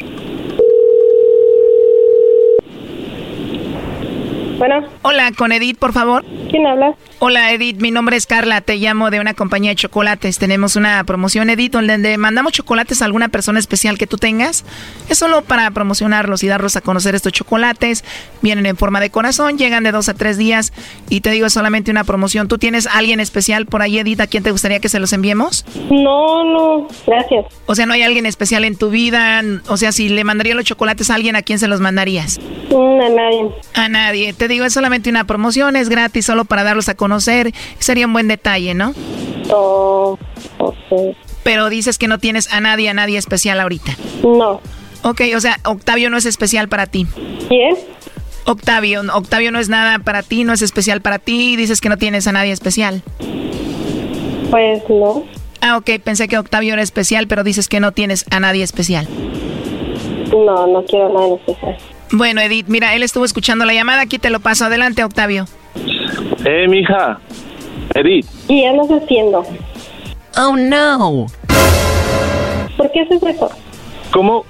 Bueno. 4.58 4.86
Hola, 5.02 5.32
con 5.32 5.52
Edith, 5.52 5.78
por 5.78 5.92
favor. 5.92 6.24
¿Quién 6.50 6.66
habla? 6.66 6.94
Hola, 7.18 7.52
Edith, 7.52 7.80
mi 7.80 7.90
nombre 7.90 8.16
es 8.16 8.26
Carla, 8.26 8.60
te 8.60 8.76
llamo 8.76 9.10
de 9.10 9.20
una 9.20 9.32
compañía 9.32 9.70
de 9.70 9.76
chocolates. 9.76 10.38
Tenemos 10.38 10.76
una 10.76 11.02
promoción, 11.04 11.48
Edith, 11.48 11.72
donde 11.72 12.18
mandamos 12.18 12.52
chocolates 12.52 13.00
a 13.00 13.06
alguna 13.06 13.28
persona 13.28 13.58
especial 13.58 13.96
que 13.96 14.06
tú 14.06 14.18
tengas. 14.18 14.64
Es 15.08 15.18
solo 15.18 15.42
para 15.42 15.70
promocionarlos 15.70 16.42
y 16.42 16.48
darlos 16.48 16.76
a 16.76 16.82
conocer 16.82 17.14
estos 17.14 17.32
chocolates. 17.32 18.04
Vienen 18.42 18.66
en 18.66 18.76
forma 18.76 19.00
de 19.00 19.10
corazón, 19.10 19.56
llegan 19.56 19.82
de 19.84 19.92
dos 19.92 20.10
a 20.10 20.14
tres 20.14 20.36
días 20.36 20.74
y 21.08 21.22
te 21.22 21.30
digo, 21.30 21.46
es 21.46 21.54
solamente 21.54 21.90
una 21.90 22.04
promoción. 22.04 22.48
¿Tú 22.48 22.58
tienes 22.58 22.86
a 22.86 22.98
alguien 22.98 23.20
especial 23.20 23.66
por 23.66 23.80
ahí, 23.80 23.98
Edith, 23.98 24.20
a 24.20 24.26
quien 24.26 24.42
te 24.42 24.50
gustaría 24.50 24.80
que 24.80 24.90
se 24.90 25.00
los 25.00 25.12
enviemos? 25.12 25.64
No, 25.90 26.44
no, 26.44 26.88
gracias. 27.06 27.46
O 27.64 27.74
sea, 27.74 27.86
¿no 27.86 27.94
hay 27.94 28.02
alguien 28.02 28.26
especial 28.26 28.64
en 28.64 28.76
tu 28.76 28.90
vida? 28.90 29.42
O 29.68 29.76
sea, 29.78 29.92
si 29.92 30.10
le 30.10 30.22
mandaría 30.24 30.54
los 30.54 30.64
chocolates 30.64 31.10
a 31.10 31.14
alguien, 31.14 31.34
¿a 31.34 31.42
quién 31.42 31.58
se 31.58 31.66
los 31.66 31.80
mandarías? 31.80 32.38
Mm, 32.70 33.00
a 33.00 33.08
nadie. 33.08 33.50
A 33.74 33.88
nadie. 33.88 34.32
Te 34.34 34.45
digo, 34.48 34.64
es 34.64 34.72
solamente 34.72 35.10
una 35.10 35.24
promoción, 35.24 35.76
es 35.76 35.88
gratis, 35.88 36.26
solo 36.26 36.44
para 36.44 36.64
darlos 36.64 36.88
a 36.88 36.94
conocer. 36.94 37.52
Sería 37.78 38.06
un 38.06 38.12
buen 38.12 38.28
detalle, 38.28 38.74
¿no? 38.74 38.94
Oh, 39.50 40.18
ok. 40.58 41.16
Pero 41.42 41.68
dices 41.68 41.98
que 41.98 42.08
no 42.08 42.18
tienes 42.18 42.52
a 42.52 42.60
nadie, 42.60 42.88
a 42.88 42.94
nadie 42.94 43.18
especial 43.18 43.60
ahorita. 43.60 43.96
No. 44.22 44.60
Ok, 45.02 45.22
o 45.36 45.40
sea, 45.40 45.58
Octavio 45.64 46.10
no 46.10 46.16
es 46.16 46.26
especial 46.26 46.68
para 46.68 46.86
ti. 46.86 47.06
¿Quién? 47.48 47.76
Octavio, 48.44 49.02
Octavio 49.12 49.50
no 49.50 49.58
es 49.58 49.68
nada 49.68 49.98
para 49.98 50.22
ti, 50.22 50.44
no 50.44 50.52
es 50.52 50.62
especial 50.62 51.00
para 51.00 51.18
ti, 51.18 51.56
dices 51.56 51.80
que 51.80 51.88
no 51.88 51.96
tienes 51.96 52.26
a 52.26 52.32
nadie 52.32 52.52
especial. 52.52 53.02
Pues 54.50 54.82
no. 54.88 55.24
Ah, 55.60 55.76
ok, 55.76 55.90
pensé 56.02 56.28
que 56.28 56.38
Octavio 56.38 56.74
era 56.74 56.82
especial, 56.82 57.26
pero 57.26 57.42
dices 57.42 57.68
que 57.68 57.80
no 57.80 57.92
tienes 57.92 58.24
a 58.30 58.38
nadie 58.38 58.62
especial. 58.62 59.08
No, 60.30 60.66
no 60.66 60.84
quiero 60.84 61.08
nada 61.12 61.26
en 61.28 61.34
especial. 61.34 61.76
Bueno, 62.12 62.40
Edith, 62.40 62.66
mira, 62.68 62.94
él 62.94 63.02
estuvo 63.02 63.24
escuchando 63.24 63.64
la 63.64 63.74
llamada, 63.74 64.02
aquí 64.02 64.18
te 64.18 64.30
lo 64.30 64.40
paso. 64.40 64.64
Adelante, 64.64 65.02
Octavio. 65.04 65.46
Eh, 66.44 66.66
mija, 66.68 67.18
Edith. 67.94 68.26
¿Y 68.48 68.60
qué 68.60 68.66
andas 68.68 68.88
haciendo? 68.90 69.44
Oh, 70.38 70.56
no. 70.56 71.26
¿Por 72.76 72.90
qué 72.92 73.00
haces 73.00 73.22
eso? 73.22 73.50
¿Cómo? 74.12 74.44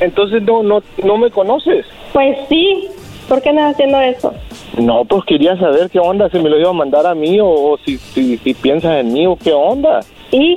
Entonces 0.00 0.42
no, 0.42 0.62
no, 0.62 0.82
no 1.02 1.16
me 1.16 1.30
conoces. 1.30 1.86
Pues 2.12 2.36
sí. 2.48 2.88
¿Por 3.28 3.40
qué 3.40 3.50
andas 3.50 3.74
haciendo 3.74 4.00
eso? 4.00 4.34
No, 4.78 5.04
pues 5.04 5.24
quería 5.24 5.56
saber 5.56 5.90
qué 5.90 5.98
onda, 5.98 6.28
si 6.30 6.38
me 6.38 6.50
lo 6.50 6.58
iba 6.58 6.70
a 6.70 6.74
mandar 6.74 7.06
a 7.06 7.14
mí 7.14 7.40
o, 7.40 7.46
o 7.46 7.78
si, 7.84 7.98
si, 7.98 8.36
si 8.38 8.54
piensas 8.54 9.00
en 9.00 9.12
mí 9.12 9.26
o 9.26 9.36
qué 9.36 9.52
onda. 9.52 10.00
¿Y? 10.32 10.56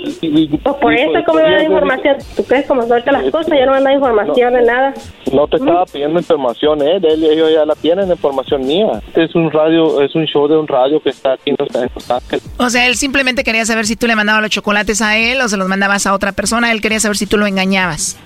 Pues 0.63 0.76
por 0.78 0.93
y, 0.93 1.01
eso, 1.01 1.11
pues, 1.11 1.26
¿cómo 1.26 1.39
me 1.39 1.43
quería 1.43 1.57
da 1.57 1.63
información? 1.65 2.17
¿Tú 2.38 2.43
crees 2.45 2.65
cómo 2.65 2.82
son 2.84 2.93
ahorita 2.93 3.11
las 3.11 3.30
cosas? 3.30 3.59
Yo 3.59 3.65
no 3.65 3.73
me 3.73 3.82
da 3.82 3.93
información 3.93 4.53
de 4.53 4.61
nada. 4.61 4.93
No 5.34 5.47
te 5.49 5.57
estaba 5.57 5.86
pidiendo 5.86 6.17
información, 6.17 6.82
eh, 6.82 6.97
de 7.01 7.09
él, 7.09 7.23
ellos 7.26 7.51
ya 7.53 7.65
la 7.65 7.76
tienen, 7.76 8.09
información 8.09 8.65
mía. 8.65 9.01
Este 9.07 9.26
es 9.26 9.36
un 9.36 9.51
radio, 9.51 10.01
es 10.01 10.15
un 10.15 10.26
show 10.28 10.47
de 10.47 10.55
un 10.55 10.65
radio 10.65 11.01
que 11.01 11.09
está 11.09 11.34
aquí 11.34 11.49
en 11.49 11.57
Los 11.59 11.76
en 11.76 11.89
Los 11.93 12.09
Ángeles. 12.09 12.49
O 12.57 12.69
sea, 12.69 12.88
él 12.88 12.95
simplemente 12.95 13.43
quería 13.43 13.65
saber 13.65 13.86
si 13.86 13.97
tú 13.97 14.07
le 14.07 14.15
mandabas 14.15 14.41
los 14.43 14.51
chocolates 14.51 15.01
a 15.01 15.17
él 15.17 15.41
o 15.41 15.49
se 15.49 15.57
los 15.57 15.67
mandabas 15.67 16.07
a 16.07 16.13
otra 16.13 16.32
persona. 16.32 16.71
Él 16.71 16.80
quería 16.80 17.01
saber 17.01 17.17
si 17.17 17.28
tú 17.28 17.38
lo 17.38 17.45
engañabas. 17.45 18.17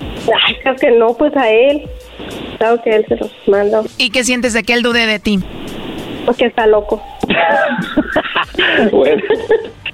Ay, 0.46 0.56
creo 0.62 0.76
que 0.76 0.92
no, 0.92 1.16
pues 1.16 1.36
a 1.36 1.50
él. 1.50 1.90
Claro 2.60 2.80
que 2.84 2.96
él 2.96 3.06
se 3.08 3.16
los 3.16 3.32
manda. 3.48 3.82
¿Y 3.98 4.12
qué 4.12 4.24
sientes 4.24 4.54
de 4.54 4.62
que 4.62 4.74
él 4.74 4.84
dude 4.84 5.08
de 5.08 5.18
ti? 5.18 5.40
Porque 6.28 6.46
está 6.46 6.68
loco. 6.68 7.02
Bueno. 8.92 9.24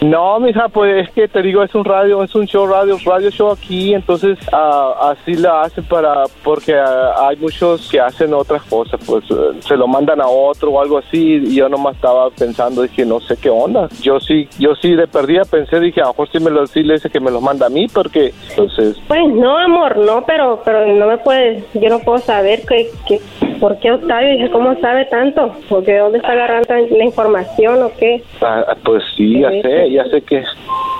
No, 0.00 0.38
mija, 0.40 0.68
pues 0.68 1.06
es 1.06 1.14
que 1.14 1.28
te 1.28 1.42
digo, 1.42 1.62
es 1.62 1.74
un 1.74 1.84
radio, 1.84 2.22
es 2.22 2.34
un 2.34 2.46
show 2.46 2.66
radio, 2.66 2.96
radio 3.04 3.30
show 3.30 3.50
aquí, 3.50 3.94
entonces 3.94 4.38
ah, 4.52 5.12
así 5.12 5.34
la 5.34 5.62
hacen 5.62 5.84
para, 5.84 6.24
porque 6.42 6.74
ah, 6.74 7.28
hay 7.28 7.36
muchos 7.36 7.88
que 7.90 8.00
hacen 8.00 8.34
otras 8.34 8.62
cosas, 8.64 9.00
pues 9.06 9.24
eh, 9.30 9.60
se 9.60 9.76
lo 9.76 9.86
mandan 9.86 10.20
a 10.20 10.28
otro 10.28 10.72
o 10.72 10.80
algo 10.80 10.98
así, 10.98 11.42
y 11.44 11.56
yo 11.56 11.68
nomás 11.68 11.96
estaba 11.96 12.28
pensando, 12.30 12.82
dije, 12.82 13.04
no 13.04 13.20
sé 13.20 13.36
qué 13.36 13.50
onda. 13.50 13.88
Yo 14.02 14.20
sí, 14.20 14.48
yo 14.58 14.74
sí 14.74 14.94
de 14.94 15.06
perdida 15.06 15.42
pensé, 15.44 15.80
dije, 15.80 16.00
a 16.00 16.04
lo 16.04 16.10
mejor 16.10 16.28
sí, 16.30 16.38
me 16.40 16.50
lo, 16.50 16.66
sí 16.66 16.82
le 16.82 16.94
dice 16.94 17.10
que 17.10 17.20
me 17.20 17.30
los 17.30 17.42
manda 17.42 17.66
a 17.66 17.70
mí, 17.70 17.86
porque 17.88 18.34
entonces, 18.50 19.00
Pues 19.08 19.26
no, 19.32 19.56
amor, 19.58 19.96
no, 19.98 20.24
pero 20.26 20.60
pero 20.64 20.86
no 20.86 21.06
me 21.06 21.18
puede, 21.18 21.64
yo 21.74 21.88
no 21.88 21.98
puedo 22.00 22.18
saber 22.18 22.62
que, 22.66 22.90
que 23.06 23.20
por 23.58 23.78
qué 23.78 23.92
Octavio, 23.92 24.30
dije, 24.30 24.50
¿cómo 24.50 24.78
sabe 24.80 25.06
tanto? 25.06 25.54
Porque 25.68 25.92
¿de 25.92 25.98
dónde 25.98 26.18
está 26.18 26.32
agarrando 26.32 26.74
la 26.90 27.04
información 27.04 27.82
o 27.82 27.90
qué? 27.98 28.22
ah, 28.42 28.76
pues 28.84 29.02
sí, 29.16 29.33
ya 29.40 29.50
sé, 29.50 29.90
ya 29.90 30.04
sé 30.06 30.22
que... 30.22 30.44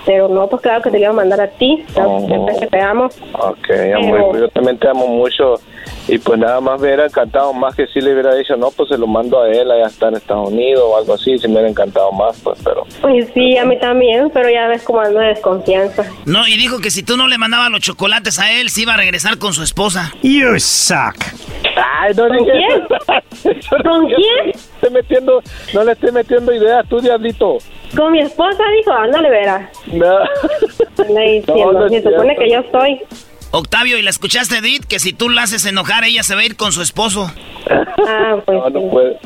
Pero 0.06 0.28
no, 0.28 0.46
pues 0.48 0.60
claro 0.62 0.82
que 0.82 0.90
te 0.90 0.98
lo 0.98 1.02
iba 1.04 1.10
a 1.10 1.14
mandar 1.14 1.40
a 1.40 1.48
ti, 1.48 1.82
claro, 1.94 2.10
Oh. 2.16 2.26
siempre 2.26 2.56
que 2.60 2.66
te 2.66 2.80
amo. 2.80 3.06
Ok, 3.32 3.70
amor, 3.96 4.18
Pero- 4.32 4.38
yo 4.38 4.48
también 4.48 4.78
te 4.78 4.88
amo 4.88 5.06
mucho 5.06 5.54
y 6.08 6.18
pues 6.18 6.38
nada 6.38 6.60
más 6.60 6.80
me 6.80 6.88
hubiera 6.88 7.06
encantado 7.06 7.52
más 7.52 7.74
que 7.74 7.86
si 7.86 8.00
le 8.00 8.12
hubiera 8.12 8.34
dicho, 8.34 8.56
no, 8.56 8.70
pues 8.70 8.88
se 8.90 8.98
lo 8.98 9.06
mando 9.06 9.42
a 9.42 9.48
él, 9.48 9.70
allá 9.70 9.86
está 9.86 10.08
en 10.08 10.16
Estados 10.16 10.50
Unidos 10.50 10.82
o 10.86 10.96
algo 10.96 11.14
así, 11.14 11.38
si 11.38 11.46
me 11.48 11.54
hubiera 11.54 11.70
encantado 11.70 12.12
más, 12.12 12.40
pues, 12.42 12.58
pero... 12.62 12.84
Pues 13.00 13.30
sí, 13.32 13.56
a 13.56 13.64
mí 13.64 13.78
también, 13.78 14.30
pero 14.32 14.50
ya 14.50 14.68
ves 14.68 14.82
cómo 14.82 15.00
ando 15.00 15.20
de 15.20 15.28
desconfianza. 15.28 16.04
No, 16.26 16.46
y 16.46 16.56
dijo 16.56 16.80
que 16.80 16.90
si 16.90 17.02
tú 17.02 17.16
no 17.16 17.28
le 17.28 17.38
mandabas 17.38 17.70
los 17.70 17.80
chocolates 17.80 18.38
a 18.38 18.52
él, 18.52 18.70
se 18.70 18.82
iba 18.82 18.94
a 18.94 18.96
regresar 18.96 19.38
con 19.38 19.52
su 19.52 19.62
esposa. 19.62 20.12
You 20.22 20.58
suck. 20.58 21.16
Ay, 21.76 22.12
no 22.14 22.28
¿Con 22.28 22.36
dije 22.36 22.52
quién? 22.52 23.62
¿Con 23.82 24.06
quién? 24.06 24.50
Estoy 24.50 24.90
metiendo, 24.90 25.42
no 25.72 25.84
le 25.84 25.92
estoy 25.92 26.12
metiendo 26.12 26.52
ideas, 26.52 26.86
tú, 26.88 27.00
diablito. 27.00 27.58
Con 27.96 28.12
mi 28.12 28.20
esposa 28.20 28.62
dijo, 28.78 28.92
ándale, 28.92 29.30
verás. 29.30 29.70
No. 29.92 30.18
No, 30.96 31.88
se 31.88 32.02
supone 32.02 32.36
que 32.36 32.50
yo 32.50 32.62
soy. 32.70 33.00
Octavio, 33.56 33.98
¿y 33.98 34.02
la 34.02 34.10
escuchaste, 34.10 34.58
Edith? 34.58 34.84
Que 34.84 34.98
si 34.98 35.12
tú 35.12 35.28
la 35.28 35.42
haces 35.42 35.64
enojar, 35.64 36.02
ella 36.04 36.24
se 36.24 36.34
va 36.34 36.40
a 36.40 36.44
ir 36.44 36.56
con 36.56 36.72
su 36.72 36.82
esposo. 36.82 37.30
Ah, 37.70 38.36
pues 38.44 38.58
No, 38.58 38.68
no 38.70 38.80
sí. 38.80 38.86
puede. 38.90 39.18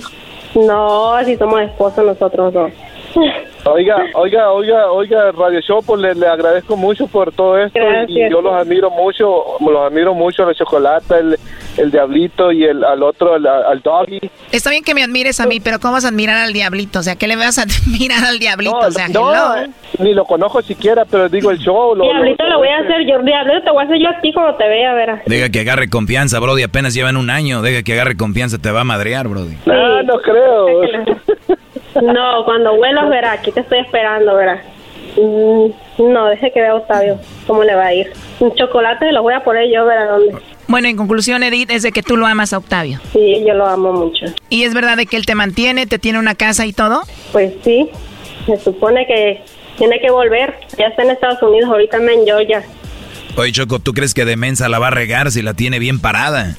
No, 0.55 1.15
si 1.25 1.37
somos 1.37 1.63
esposos 1.63 2.05
nosotros 2.05 2.53
dos. 2.53 2.71
Oiga, 3.65 3.97
oiga, 4.15 4.51
oiga, 4.53 4.91
oiga, 4.93 5.33
Radio 5.33 5.61
Show, 5.61 5.83
pues 5.85 6.01
le, 6.01 6.15
le 6.15 6.27
agradezco 6.27 6.77
mucho 6.77 7.07
por 7.07 7.33
todo 7.33 7.59
esto 7.59 7.79
y 8.07 8.31
yo 8.31 8.41
los 8.41 8.53
admiro 8.55 8.91
mucho, 8.91 9.27
los 9.61 9.81
admiro 9.87 10.15
mucho, 10.15 10.45
la 10.45 10.55
chocolate, 10.55 11.19
el, 11.19 11.39
el 11.77 11.91
diablito 11.91 12.51
y 12.53 12.65
el 12.65 12.83
al 12.85 13.03
otro, 13.03 13.37
el- 13.37 13.47
al 13.47 13.81
doggy. 13.81 14.21
Está 14.53 14.71
bien 14.71 14.85
que 14.85 14.95
me 14.95 15.03
admires 15.03 15.41
a 15.41 15.47
mí, 15.47 15.61
pero 15.61 15.79
¿cómo 15.81 15.95
vas 15.95 16.05
a 16.05 16.09
admirar 16.09 16.37
al 16.39 16.53
diablito? 16.53 17.01
O 17.01 17.03
sea, 17.03 17.17
¿qué 17.17 17.27
le 17.27 17.37
vas 17.37 17.59
a 17.59 17.63
admirar 17.87 18.25
al 18.25 18.39
diablito? 18.39 18.77
o 18.79 18.91
sea, 18.91 19.09
no, 19.09 19.33
hello. 19.33 19.65
eh, 19.65 19.71
ni 19.99 20.15
lo 20.15 20.25
conozco 20.25 20.63
siquiera, 20.63 21.05
pero 21.05 21.29
digo 21.29 21.51
el 21.51 21.59
show. 21.59 21.95
Lo, 21.95 22.05
Diablito 22.05 22.45
lo 22.47 22.59
voy 22.59 22.69
a 22.69 22.79
hacer 22.79 23.07
yo, 23.07 23.19
Diablito 23.23 23.63
te 23.65 23.71
voy 23.71 23.83
a 23.83 23.87
hacer 23.87 23.99
yo 24.01 24.09
a 24.09 24.21
ti 24.21 24.33
cuando 24.33 24.55
te 24.57 24.69
vea, 24.69 24.95
verás. 24.95 25.21
Deja 25.27 25.51
que 25.51 25.61
agarre 25.61 25.89
confianza, 25.91 26.39
Brody. 26.41 26.63
Apenas 26.63 26.95
llevan 26.95 27.17
un 27.17 27.29
año. 27.31 27.61
Deja 27.63 27.83
que 27.83 27.93
agarre 27.95 28.17
confianza, 28.17 28.59
te 28.59 28.71
va 28.71 28.81
a 28.83 28.85
madrear, 28.85 29.29
Brody. 29.29 29.57
Ah, 29.67 30.01
no 30.05 30.19
creo. 30.21 30.69
No, 31.95 32.45
cuando 32.45 32.77
vuelas, 32.77 33.09
verás, 33.09 33.39
aquí 33.39 33.53
te 33.53 33.61
estoy 33.61 33.81
esperando, 33.81 34.35
verás. 34.35 34.61
Mm, 35.17 36.13
no, 36.13 36.27
deje 36.27 36.53
que 36.53 36.61
vea 36.61 36.73
a 36.73 36.77
Octavio 36.77 37.19
cómo 37.47 37.65
le 37.65 37.75
va 37.75 37.87
a 37.87 37.95
ir. 37.95 38.13
Un 38.41 38.55
chocolate 38.55 39.07
se 39.07 39.13
lo 39.13 39.23
voy 39.23 39.35
a 39.35 39.43
poner 39.43 39.69
yo, 39.73 39.85
verás 39.85 40.09
dónde. 40.09 40.37
Bueno, 40.69 40.89
en 40.89 40.97
conclusión, 40.97 41.43
Edith, 41.43 41.71
es 41.71 41.83
de 41.83 41.93
que 41.93 42.03
tú 42.03 42.17
lo 42.17 42.27
amas 42.27 42.53
a 42.53 42.59
Octavio. 42.59 43.01
Sí, 43.13 43.43
yo 43.47 43.55
lo 43.55 43.67
amo 43.67 43.93
mucho. 43.93 44.27
¿Y 44.51 44.65
es 44.65 44.75
verdad 44.75 44.97
de 44.97 45.07
que 45.07 45.17
él 45.17 45.25
te 45.25 45.35
mantiene, 45.35 45.87
te 45.87 45.99
tiene 45.99 46.19
una 46.19 46.35
casa 46.35 46.67
y 46.67 46.73
todo? 46.73 47.03
Pues 47.33 47.55
sí, 47.65 47.89
se 48.45 48.59
supone 48.59 49.07
que 49.07 49.43
tiene 49.79 49.99
que 50.01 50.11
volver. 50.11 50.55
Ya 50.77 50.89
está 50.89 51.03
en 51.03 51.11
Estados 51.11 51.43
Unidos, 51.43 51.71
ahorita 51.71 51.97
anda 51.97 52.13
en 52.13 52.25
Georgia. 52.27 52.63
Oye, 53.37 53.53
Choco, 53.53 53.79
¿tú 53.79 53.95
crees 53.95 54.15
que 54.15 54.25
de 54.25 54.37
mensa 54.37 54.69
la 54.69 54.79
va 54.79 54.89
a 54.89 54.91
regar 54.91 55.31
si 55.31 55.43
la 55.43 55.55
tiene 55.55 55.79
bien 55.79 56.01
parada? 56.01 56.57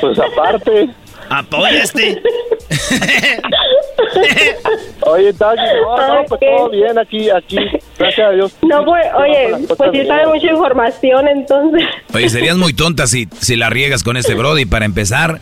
Pues 0.00 0.18
aparte. 0.18 0.90
Apoya 1.30 1.82
este. 1.82 2.20
Oye, 5.02 5.32
Doggy, 5.32 5.56
no, 5.82 5.96
no, 5.96 6.24
pues 6.28 6.40
todo 6.40 6.70
bien 6.70 6.98
aquí, 6.98 7.30
aquí, 7.30 7.56
gracias 7.98 8.28
a 8.28 8.30
Dios. 8.32 8.52
No, 8.62 8.84
pues, 8.84 9.06
oye, 9.16 9.66
pues 9.66 9.90
sí 9.92 10.06
sabe 10.06 10.26
mucha 10.26 10.50
información, 10.50 11.28
entonces. 11.28 11.84
Oye, 12.14 12.28
serías 12.28 12.56
muy 12.56 12.72
tonta 12.74 13.06
si, 13.06 13.28
si 13.40 13.56
la 13.56 13.70
riegas 13.70 14.02
con 14.02 14.16
este 14.16 14.34
Brody. 14.34 14.66
Para 14.66 14.84
empezar, 14.84 15.40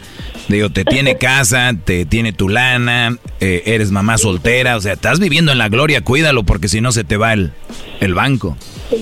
digo, 0.49 0.71
te 0.71 0.85
tiene 0.85 1.19
casa, 1.19 1.73
te 1.85 2.05
tiene 2.07 2.33
tu 2.33 2.49
lana, 2.49 3.17
eh, 3.41 3.63
eres 3.67 3.91
mamá 3.91 4.19
soltera. 4.19 4.77
O 4.77 4.81
sea, 4.81 4.95
estás 4.95 5.19
viviendo 5.21 5.53
en 5.53 5.59
la 5.59 5.69
gloria, 5.69 6.03
cuídalo 6.03 6.45
porque 6.45 6.69
si 6.69 6.81
no 6.81 6.93
se 6.93 7.05
te 7.05 7.17
va 7.17 7.33
el, 7.33 7.53
el 8.01 8.15
banco. 8.15 8.57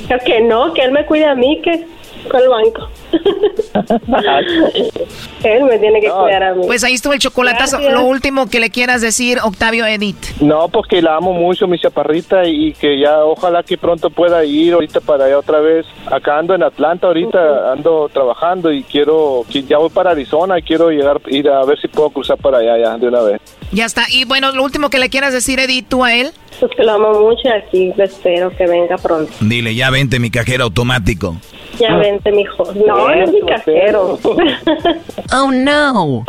Creo 0.07 0.21
que 0.25 0.41
no, 0.41 0.73
que 0.73 0.83
él 0.83 0.93
me 0.93 1.05
cuide 1.07 1.27
a 1.27 1.35
mí, 1.35 1.61
que 1.63 1.87
con 2.29 2.41
el 2.41 2.49
banco. 2.49 2.89
él 5.45 5.65
me 5.65 5.79
tiene 5.79 6.01
que 6.01 6.09
cuidar 6.09 6.43
a 6.43 6.55
mí. 6.55 6.67
Pues 6.67 6.85
ahí 6.85 6.95
estuvo 6.95 7.13
el 7.13 7.19
chocolatazo. 7.19 7.79
Gracias. 7.79 7.95
Lo 7.95 8.05
último 8.05 8.49
que 8.49 8.61
le 8.61 8.71
quieras 8.71 9.01
decir, 9.01 9.39
Octavio 9.43 9.87
Edith. 9.87 10.41
No, 10.41 10.69
pues 10.69 10.87
que 10.89 11.03
la 11.03 11.17
amo 11.17 11.33
mucho, 11.33 11.67
mi 11.67 11.79
chaparrita, 11.79 12.47
y 12.47 12.73
que 12.73 12.99
ya 12.99 13.25
ojalá 13.25 13.63
que 13.63 13.79
pronto 13.79 14.11
pueda 14.11 14.45
ir 14.45 14.75
ahorita 14.75 15.01
para 15.01 15.27
allá 15.27 15.39
otra 15.39 15.61
vez. 15.61 15.87
Acá 16.11 16.39
ando 16.39 16.55
en 16.55 16.63
Atlanta, 16.63 17.09
ahorita 17.09 17.73
ando 17.73 18.09
trabajando 18.13 18.73
y 18.73 18.83
quiero, 18.83 19.45
ya 19.49 19.79
voy 19.79 19.91
para 19.91 20.11
Arizona 20.11 20.59
y 20.59 20.63
quiero 20.63 20.91
llegar, 20.91 21.21
ir 21.29 21.49
a 21.49 21.65
ver 21.65 21.81
si 21.81 21.89
puedo 21.89 22.11
cruzar 22.11 22.39
para 22.39 22.59
allá 22.59 22.79
ya 22.79 22.99
de 22.99 23.09
una 23.09 23.23
vez. 23.23 23.41
Ya 23.73 23.85
está. 23.85 24.05
Y 24.11 24.25
bueno, 24.25 24.53
lo 24.53 24.63
último 24.63 24.91
que 24.91 24.99
le 24.99 25.09
quieras 25.09 25.33
decir, 25.33 25.59
Edith, 25.59 25.87
tú 25.89 26.05
a 26.05 26.15
él. 26.15 26.31
Pues 26.61 26.73
que 26.75 26.85
lo 26.85 26.93
amo 26.93 27.21
mucho 27.21 27.43
y 27.45 27.49
aquí 27.49 27.93
espero 27.99 28.51
que 28.57 28.67
venga 28.67 28.97
pronto. 28.97 29.31
Dile, 29.41 29.75
ya 29.75 29.91
vente 29.91 30.19
mi 30.19 30.31
cajero 30.31 30.65
automático. 30.65 31.37
Ya 31.79 31.95
vente, 31.97 32.33
mijo. 32.33 32.65
No, 32.87 33.06
oh, 35.33 35.51
no. 35.51 36.25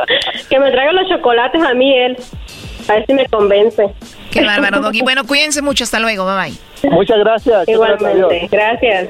Que 0.49 0.59
me 0.59 0.71
traiga 0.71 0.93
los 0.93 1.09
chocolates 1.09 1.63
a 1.63 1.73
mí 1.73 1.97
él. 1.97 2.17
A 2.89 2.93
ver 2.93 3.05
si 3.05 3.13
me 3.13 3.25
convence. 3.27 3.89
Qué 4.31 4.45
bárbaro, 4.45 4.81
Doggy. 4.81 5.01
Bueno, 5.01 5.25
cuídense 5.25 5.61
mucho. 5.61 5.83
Hasta 5.83 5.99
luego. 5.99 6.25
Bye 6.25 6.53
bye. 6.81 6.91
Muchas 6.91 7.19
gracias. 7.19 7.67
Igualmente. 7.67 8.47
Gracias. 8.51 9.09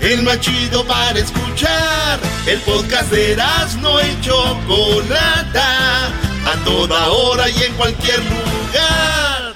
El 0.00 0.22
más 0.22 0.40
chido 0.40 0.84
para 0.86 1.18
escuchar. 1.18 2.18
El 2.46 2.58
podcast 2.60 3.10
de 3.10 3.36
no 3.80 4.00
y 4.00 4.20
Chocolata. 4.22 6.06
A 6.46 6.64
toda 6.64 7.10
hora 7.10 7.50
y 7.50 7.62
en 7.62 7.74
cualquier 7.74 8.18
lugar. 8.24 9.54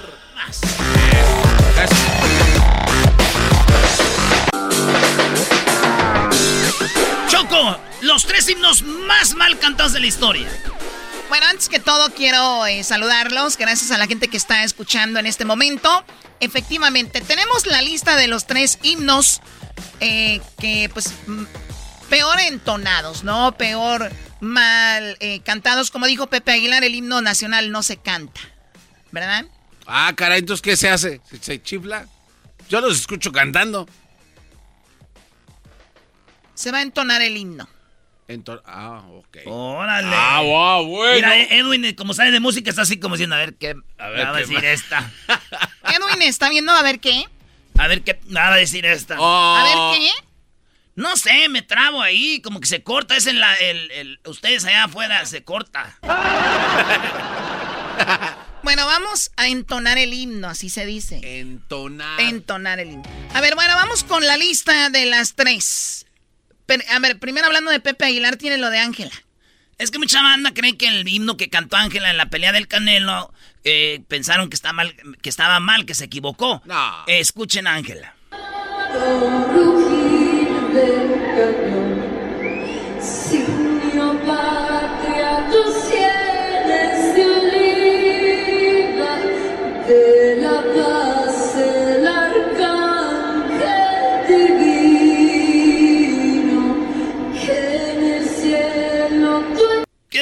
Choco, 7.27 7.79
los 8.01 8.25
tres 8.25 8.47
himnos 8.47 8.83
más 8.83 9.33
mal 9.33 9.57
cantados 9.57 9.93
de 9.93 9.99
la 9.99 10.05
historia. 10.07 10.47
Bueno, 11.27 11.47
antes 11.47 11.69
que 11.69 11.79
todo 11.79 12.13
quiero 12.13 12.67
eh, 12.67 12.83
saludarlos, 12.83 13.57
gracias 13.57 13.89
a 13.89 13.97
la 13.97 14.05
gente 14.05 14.27
que 14.27 14.37
está 14.37 14.63
escuchando 14.63 15.19
en 15.19 15.25
este 15.25 15.43
momento. 15.43 16.05
Efectivamente, 16.39 17.19
tenemos 17.21 17.65
la 17.65 17.81
lista 17.81 18.15
de 18.15 18.27
los 18.27 18.45
tres 18.45 18.77
himnos 18.83 19.41
eh, 19.99 20.41
que 20.59 20.89
pues 20.93 21.13
peor 22.09 22.39
entonados, 22.39 23.23
¿no? 23.23 23.55
Peor 23.57 24.11
mal 24.39 25.17
eh, 25.19 25.41
cantados. 25.41 25.91
Como 25.91 26.05
dijo 26.05 26.27
Pepe 26.27 26.51
Aguilar, 26.51 26.83
el 26.83 26.95
himno 26.95 27.21
nacional 27.21 27.71
no 27.71 27.83
se 27.83 27.97
canta, 27.97 28.41
¿verdad? 29.11 29.45
Ah, 29.87 30.13
caray, 30.15 30.39
entonces, 30.39 30.61
¿qué 30.61 30.75
se 30.75 30.89
hace? 30.89 31.21
¿Se, 31.29 31.37
se 31.37 31.61
chifla? 31.61 32.07
Yo 32.69 32.81
los 32.81 32.99
escucho 32.99 33.31
cantando. 33.31 33.87
Se 36.55 36.71
va 36.71 36.79
a 36.79 36.81
entonar 36.81 37.21
el 37.21 37.37
himno. 37.37 37.67
Entonces, 38.27 38.65
ah, 38.67 39.03
ok. 39.07 39.37
Órale. 39.45 40.07
Ah, 40.11 40.41
wow, 40.41 40.87
bueno. 40.87 41.15
Mira, 41.15 41.43
Edwin, 41.43 41.93
como 41.95 42.13
sabe 42.13 42.31
de 42.31 42.39
música, 42.39 42.69
está 42.69 42.81
así 42.81 42.99
como 42.99 43.15
diciendo, 43.15 43.35
a 43.35 43.39
ver 43.39 43.55
qué 43.55 43.75
A 43.97 44.05
a 44.05 44.09
ver 44.09 44.25
va 44.25 44.29
a 44.29 44.33
qué 44.33 44.39
decir 44.39 44.65
esta. 44.65 45.11
Edwin 45.83 46.21
está 46.23 46.49
viendo 46.49 46.71
a 46.71 46.81
ver 46.81 46.99
qué. 46.99 47.25
A 47.77 47.87
ver 47.87 48.03
qué 48.03 48.19
me 48.27 48.39
va 48.39 48.53
a 48.53 48.57
decir 48.57 48.85
esta. 48.85 49.15
A 49.19 49.63
ver 49.63 49.99
qué. 49.99 50.11
No 50.95 51.17
sé, 51.17 51.49
me 51.49 51.61
trabo 51.61 52.01
ahí, 52.01 52.41
como 52.41 52.59
que 52.61 52.67
se 52.67 52.81
corta. 52.83 53.15
Es 53.17 53.27
en 53.27 53.39
la. 53.39 53.53
El, 53.55 53.91
el- 53.91 54.19
ustedes 54.25 54.63
allá 54.65 54.85
afuera 54.85 55.25
se 55.25 55.43
corta. 55.43 55.97
Bueno, 58.63 58.87
vamos 58.87 59.29
a 59.37 59.47
entonar 59.47 59.99
el 59.99 60.11
himno, 60.11 60.47
así 60.47 60.69
se 60.69 60.87
dice. 60.87 61.19
Entonar. 61.39 62.19
Entonar 62.19 62.79
el 62.79 62.93
himno. 62.93 63.03
A 63.35 63.39
ver, 63.39 63.53
bueno, 63.53 63.75
vamos 63.75 64.03
con 64.03 64.25
la 64.25 64.37
lista 64.37 64.89
de 64.89 65.05
las 65.05 65.35
tres. 65.35 66.07
Pero, 66.65 66.83
a 66.89 66.97
ver, 66.97 67.19
primero 67.19 67.45
hablando 67.45 67.69
de 67.69 67.79
Pepe 67.79 68.05
Aguilar, 68.05 68.37
tiene 68.37 68.57
lo 68.57 68.71
de 68.71 68.79
Ángela. 68.79 69.11
Es 69.77 69.91
que 69.91 69.99
mucha 69.99 70.19
banda 70.23 70.51
cree 70.55 70.77
que 70.77 70.87
el 70.87 71.07
himno 71.07 71.37
que 71.37 71.51
cantó 71.51 71.75
Ángela 71.77 72.09
en 72.09 72.17
la 72.17 72.31
pelea 72.31 72.51
del 72.53 72.67
Canelo 72.67 73.31
eh, 73.65 74.03
pensaron 74.07 74.47
que, 74.49 74.55
está 74.55 74.71
mal, 74.71 74.95
que 75.21 75.29
estaba 75.29 75.59
mal, 75.59 75.85
que 75.85 75.93
se 75.93 76.05
equivocó. 76.05 76.61
No. 76.65 77.03
Eh, 77.07 77.19
escuchen 77.19 77.67
a 77.67 77.73
Ángela. 77.73 78.15
Signo 83.01 84.19
patria, 84.25 85.47
tus 85.51 85.73
sienes 85.83 87.15
de 87.15 87.25
oliva, 87.25 89.13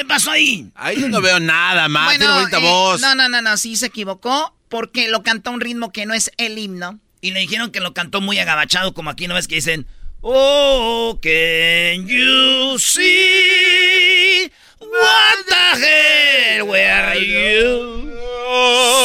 ¿Qué 0.04 0.08
pasó 0.08 0.32
ahí? 0.32 0.70
Ahí 0.74 1.00
yo 1.00 1.08
no 1.08 1.22
veo 1.22 1.40
nada 1.40 1.88
más. 1.88 2.10
Tiene 2.10 2.30
bonita 2.30 2.58
eh, 2.58 2.60
voz. 2.60 3.00
No, 3.00 3.14
no, 3.14 3.26
no, 3.30 3.40
no, 3.40 3.56
sí 3.56 3.74
se 3.74 3.86
equivocó 3.86 4.54
porque 4.68 5.08
lo 5.08 5.22
cantó 5.22 5.48
a 5.48 5.54
un 5.54 5.62
ritmo 5.62 5.92
que 5.92 6.04
no 6.04 6.12
es 6.12 6.30
el 6.36 6.58
himno. 6.58 7.00
Y 7.22 7.30
le 7.30 7.40
dijeron 7.40 7.70
que 7.70 7.80
lo 7.80 7.94
cantó 7.94 8.20
muy 8.20 8.38
agabachado, 8.38 8.92
como 8.92 9.08
aquí 9.08 9.26
no 9.28 9.34
ves 9.34 9.48
que 9.48 9.54
dicen, 9.54 9.86
Oh, 10.20 11.18
can 11.22 12.06
you 12.06 12.78
see 12.78 14.52
what 14.78 15.46
the 15.48 15.86
hell 15.86 16.68
were 16.68 17.18
you? 17.18 18.12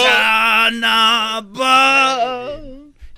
Son 0.04 0.84
of 0.84 1.62
a-" 1.62 2.60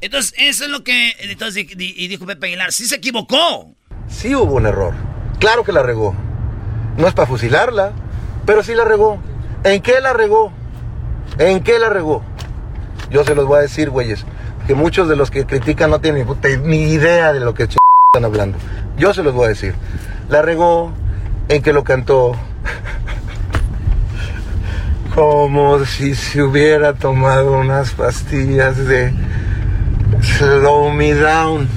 Entonces, 0.01 0.35
eso 0.37 0.65
es 0.65 0.69
lo 0.69 0.83
que. 0.83 1.15
Entonces, 1.17 1.65
y 1.67 2.07
dijo 2.07 2.27
Pepe 2.27 2.45
Aguilar, 2.45 2.71
sí 2.71 2.85
se 2.85 2.97
equivocó. 2.97 3.75
Sí 4.07 4.35
hubo 4.35 4.53
un 4.53 4.67
error. 4.67 4.93
Claro 5.39 5.63
que 5.63 5.71
la 5.71 5.81
regó. 5.81 6.15
No 6.97 7.07
es 7.07 7.13
para 7.13 7.27
fusilarla, 7.27 7.91
pero 8.45 8.63
sí 8.63 8.75
la 8.75 8.83
regó. 8.85 9.17
¿En 9.63 9.81
qué 9.81 9.99
la 10.01 10.13
regó? 10.13 10.51
¿En 11.37 11.63
qué 11.63 11.79
la 11.79 11.89
regó? 11.89 12.21
Yo 13.09 13.23
se 13.23 13.35
los 13.35 13.45
voy 13.45 13.59
a 13.59 13.61
decir, 13.61 13.89
güeyes, 13.89 14.25
que 14.67 14.75
muchos 14.75 15.07
de 15.09 15.15
los 15.15 15.31
que 15.31 15.45
critican 15.45 15.89
no 15.89 15.99
tienen 15.99 16.27
ni, 16.63 16.83
idea 16.91 17.33
de 17.33 17.39
lo 17.39 17.53
que 17.53 17.67
ch- 17.67 17.77
están 18.13 18.25
hablando. 18.25 18.57
Yo 18.97 19.13
se 19.13 19.23
los 19.23 19.33
voy 19.33 19.45
a 19.45 19.49
decir. 19.49 19.75
La 20.29 20.41
regó 20.41 20.91
en 21.49 21.61
que 21.61 21.73
lo 21.73 21.83
cantó 21.83 22.33
como 25.15 25.83
si 25.85 26.15
se 26.15 26.41
hubiera 26.41 26.93
tomado 26.93 27.53
unas 27.53 27.91
pastillas 27.91 28.77
de 28.77 29.13
Slow 30.21 30.91
Me 30.91 31.13
Down, 31.13 31.67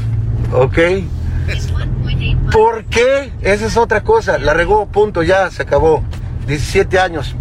¿ok? 0.52 0.78
¿Por 2.52 2.84
qué? 2.86 3.32
Esa 3.42 3.66
es 3.66 3.76
otra 3.76 4.02
cosa. 4.02 4.38
La 4.38 4.54
regó, 4.54 4.86
punto, 4.86 5.22
ya, 5.22 5.50
se 5.50 5.62
acabó. 5.62 6.02
17 6.46 6.98
años, 6.98 7.34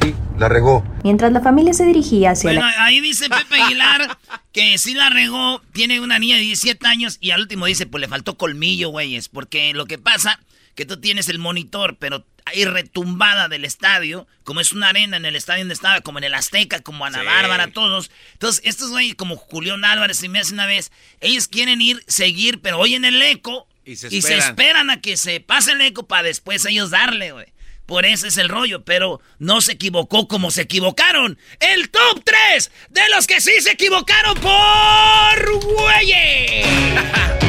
sí, 0.00 0.14
la 0.38 0.48
regó. 0.48 0.84
Mientras 1.04 1.32
la 1.32 1.40
familia 1.40 1.72
se 1.72 1.84
dirigía 1.84 2.32
hacia 2.32 2.50
Bueno, 2.50 2.66
la... 2.66 2.84
ahí 2.84 3.00
dice 3.00 3.28
Pepe 3.28 3.62
Aguilar 3.62 4.18
que 4.52 4.76
sí 4.78 4.94
la 4.94 5.10
regó, 5.10 5.62
tiene 5.72 6.00
una 6.00 6.18
niña 6.18 6.36
de 6.36 6.42
17 6.42 6.86
años 6.86 7.18
y 7.20 7.30
al 7.30 7.40
último 7.40 7.66
dice, 7.66 7.86
pues 7.86 8.00
le 8.00 8.08
faltó 8.08 8.36
colmillo, 8.36 8.90
güeyes, 8.90 9.28
porque 9.28 9.72
lo 9.72 9.86
que 9.86 9.98
pasa 9.98 10.40
que 10.74 10.86
tú 10.86 11.00
tienes 11.00 11.28
el 11.28 11.38
monitor, 11.38 11.96
pero 11.98 12.24
hay 12.44 12.64
retumbada 12.64 13.48
del 13.48 13.64
estadio, 13.64 14.26
como 14.42 14.60
es 14.60 14.72
una 14.72 14.88
arena 14.88 15.16
en 15.16 15.24
el 15.24 15.36
estadio 15.36 15.60
donde 15.60 15.74
estaba, 15.74 16.00
como 16.00 16.18
en 16.18 16.24
el 16.24 16.34
Azteca, 16.34 16.80
como 16.80 17.04
Ana 17.04 17.20
Sí. 17.20 17.26
Bárbara, 17.26 17.68
todos. 17.68 18.10
Entonces, 18.32 18.62
estos 18.64 18.90
güeyes 18.90 19.14
como 19.14 19.36
Julián 19.36 19.84
Álvarez 19.84 20.22
y 20.22 20.28
me 20.28 20.40
hace 20.40 20.52
una 20.54 20.66
vez, 20.66 20.90
ellos 21.20 21.46
quieren 21.48 21.80
ir, 21.80 22.02
seguir, 22.08 22.60
pero 22.60 22.78
oyen 22.78 23.04
el 23.04 23.20
eco 23.22 23.68
Y 23.84 23.96
se 23.96 24.08
y 24.08 24.22
se 24.22 24.38
esperan. 24.38 24.48
esperan 24.48 24.90
a 24.90 25.00
que 25.00 25.16
se 25.16 25.40
pase 25.40 25.72
el 25.72 25.80
eco 25.82 26.06
para 26.08 26.24
después 26.24 26.64
ellos 26.66 26.90
darle, 26.90 27.32
güey. 27.32 27.46
Por 27.86 28.06
eso 28.06 28.26
es 28.26 28.36
el 28.38 28.48
rollo, 28.48 28.84
pero 28.84 29.20
no 29.38 29.60
se 29.60 29.72
equivocó 29.72 30.26
como 30.26 30.50
se 30.50 30.62
equivocaron. 30.62 31.38
El 31.60 31.90
top 31.90 32.22
3 32.24 32.70
de 32.90 33.02
los 33.14 33.26
que 33.26 33.40
sí 33.40 33.52
se 33.60 33.72
equivocaron 33.72 34.34
por 34.40 35.60
güeyes. 35.64 36.66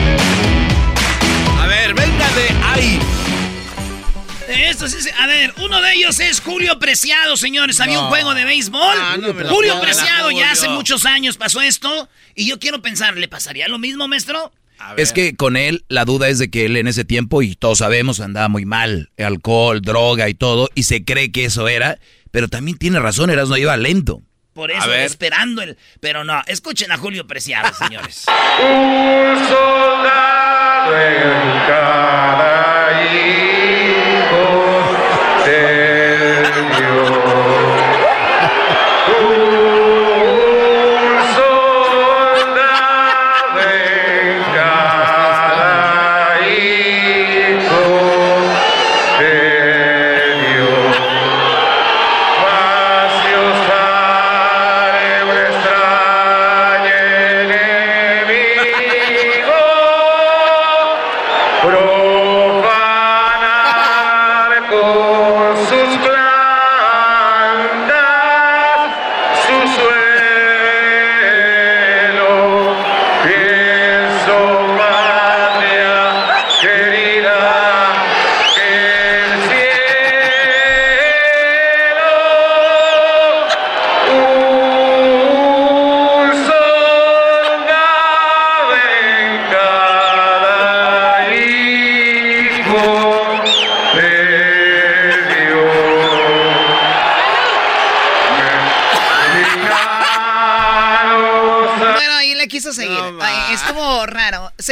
Esto 4.55 4.87
sí, 4.87 5.01
se- 5.01 5.11
a 5.13 5.25
ver, 5.27 5.53
uno 5.57 5.81
de 5.81 5.93
ellos 5.93 6.19
es 6.19 6.39
Julio 6.41 6.79
Preciado, 6.79 7.37
señores. 7.37 7.79
Había 7.79 7.99
un 7.99 8.05
No. 8.05 8.09
juego 8.09 8.33
de 8.33 8.45
béisbol. 8.45 8.97
Ah, 8.99 9.17
no 9.19 9.33
Julio 9.49 9.79
Preciado 9.81 10.31
ya 10.31 10.51
hace 10.51 10.69
muchos 10.69 11.05
años 11.05 11.37
pasó 11.37 11.61
esto. 11.61 12.09
Y 12.35 12.47
yo 12.47 12.59
quiero 12.59 12.81
pensar, 12.81 13.15
¿le 13.17 13.27
pasaría 13.27 13.67
lo 13.67 13.77
mismo, 13.79 14.07
maestro? 14.07 14.51
Es 14.97 15.13
que 15.13 15.35
con 15.35 15.55
él, 15.55 15.85
la 15.87 16.03
duda 16.03 16.27
es 16.27 16.39
de 16.39 16.49
que 16.51 16.65
él 16.65 16.75
en 16.75 16.87
ese 16.87 17.05
tiempo, 17.05 17.41
y 17.41 17.55
todos 17.55 17.77
sabemos, 17.77 18.19
andaba 18.19 18.49
muy 18.49 18.65
mal. 18.65 19.11
Alcohol, 19.17 19.81
droga 19.81 20.27
y 20.29 20.33
todo. 20.33 20.69
Y 20.75 20.83
se 20.83 21.05
cree 21.05 21.31
que 21.31 21.45
eso 21.45 21.67
era. 21.67 21.99
Pero 22.31 22.47
también 22.49 22.77
tiene 22.77 22.99
razón, 22.99 23.29
Erasmo 23.29 23.55
iba 23.57 23.77
lento. 23.77 24.21
Por 24.53 24.71
eso, 24.71 24.93
esperando 24.93 25.61
el. 25.61 25.77
Pero 25.99 26.23
no, 26.23 26.41
escuchen 26.47 26.91
a 26.91 26.97
Julio 26.97 27.25
Preciado, 27.27 27.73
señores. 27.73 28.25
Un 28.61 29.47
soldado 29.47 30.62
en 30.91 31.67
cada 31.67 32.53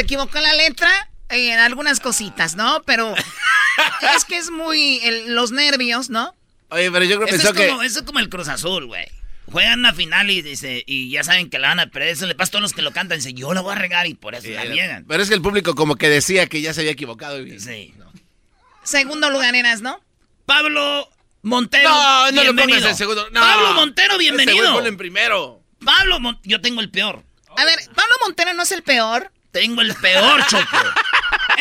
Se 0.02 0.06
equivocó 0.06 0.40
la 0.40 0.52
letra 0.54 0.90
eh, 1.28 1.52
en 1.52 1.60
algunas 1.60 2.00
cositas, 2.00 2.56
¿no? 2.56 2.82
Pero 2.84 3.14
es 4.16 4.24
que 4.24 4.36
es 4.36 4.50
muy 4.50 4.98
el- 5.04 5.32
los 5.36 5.52
nervios, 5.52 6.10
¿no? 6.10 6.34
Oye, 6.70 6.90
pero 6.90 7.04
yo 7.04 7.16
creo 7.18 7.28
que 7.28 7.36
Eso 7.36 7.44
pensó 7.44 7.60
es, 7.60 7.66
que... 7.66 7.68
como, 7.70 7.82
eso 7.84 8.00
es 8.00 8.04
como 8.04 8.18
el 8.18 8.28
Cruz 8.28 8.48
Azul, 8.48 8.86
güey. 8.86 9.06
Juegan 9.52 9.78
una 9.78 9.94
final 9.94 10.28
y 10.28 10.42
dice, 10.42 10.82
y 10.88 11.08
ya 11.10 11.22
saben 11.22 11.50
que 11.50 11.60
la 11.60 11.68
van 11.68 11.78
a 11.78 11.86
perder. 11.86 12.08
Eso 12.08 12.26
le 12.26 12.34
pasa 12.34 12.48
a 12.48 12.50
todos 12.52 12.62
los 12.62 12.72
que 12.72 12.82
lo 12.82 12.90
cantan. 12.90 13.18
Dicen, 13.18 13.36
yo 13.36 13.54
la 13.54 13.60
voy 13.60 13.72
a 13.74 13.78
regar 13.78 14.08
y 14.08 14.14
por 14.14 14.34
eso 14.34 14.48
la 14.50 14.64
niegan. 14.64 15.04
Pero 15.06 15.22
es 15.22 15.28
que 15.28 15.36
el 15.36 15.42
público 15.42 15.76
como 15.76 15.94
que 15.94 16.08
decía 16.08 16.48
que 16.48 16.60
ya 16.60 16.74
se 16.74 16.80
había 16.80 16.92
equivocado. 16.92 17.40
y- 17.40 17.60
Sí. 17.60 17.94
Segundo 18.82 19.30
lugar 19.30 19.54
eras, 19.54 19.82
¿no? 19.82 20.00
Pablo 20.46 21.08
Montero. 21.42 21.88
No, 21.90 22.24
no 22.32 22.32
lo 22.32 22.42
bienvenido. 22.42 22.78
pongas 22.80 22.90
en 22.90 22.96
segundo. 22.98 23.30
No. 23.30 23.40
Pablo 23.40 23.74
Montero, 23.74 24.18
bienvenido. 24.18 24.72
ponlo 24.72 24.88
en 24.88 24.96
primero. 24.96 25.62
Pablo 25.84 26.18
Mon- 26.18 26.40
yo 26.42 26.60
tengo 26.60 26.80
el 26.80 26.90
peor. 26.90 27.22
A 27.56 27.64
ver, 27.64 27.78
Pablo 27.94 28.14
Montero 28.24 28.52
no 28.54 28.64
es 28.64 28.72
el 28.72 28.82
peor. 28.82 29.30
Tengo 29.52 29.82
el 29.82 29.94
peor, 29.94 30.44
Choco. 30.48 30.78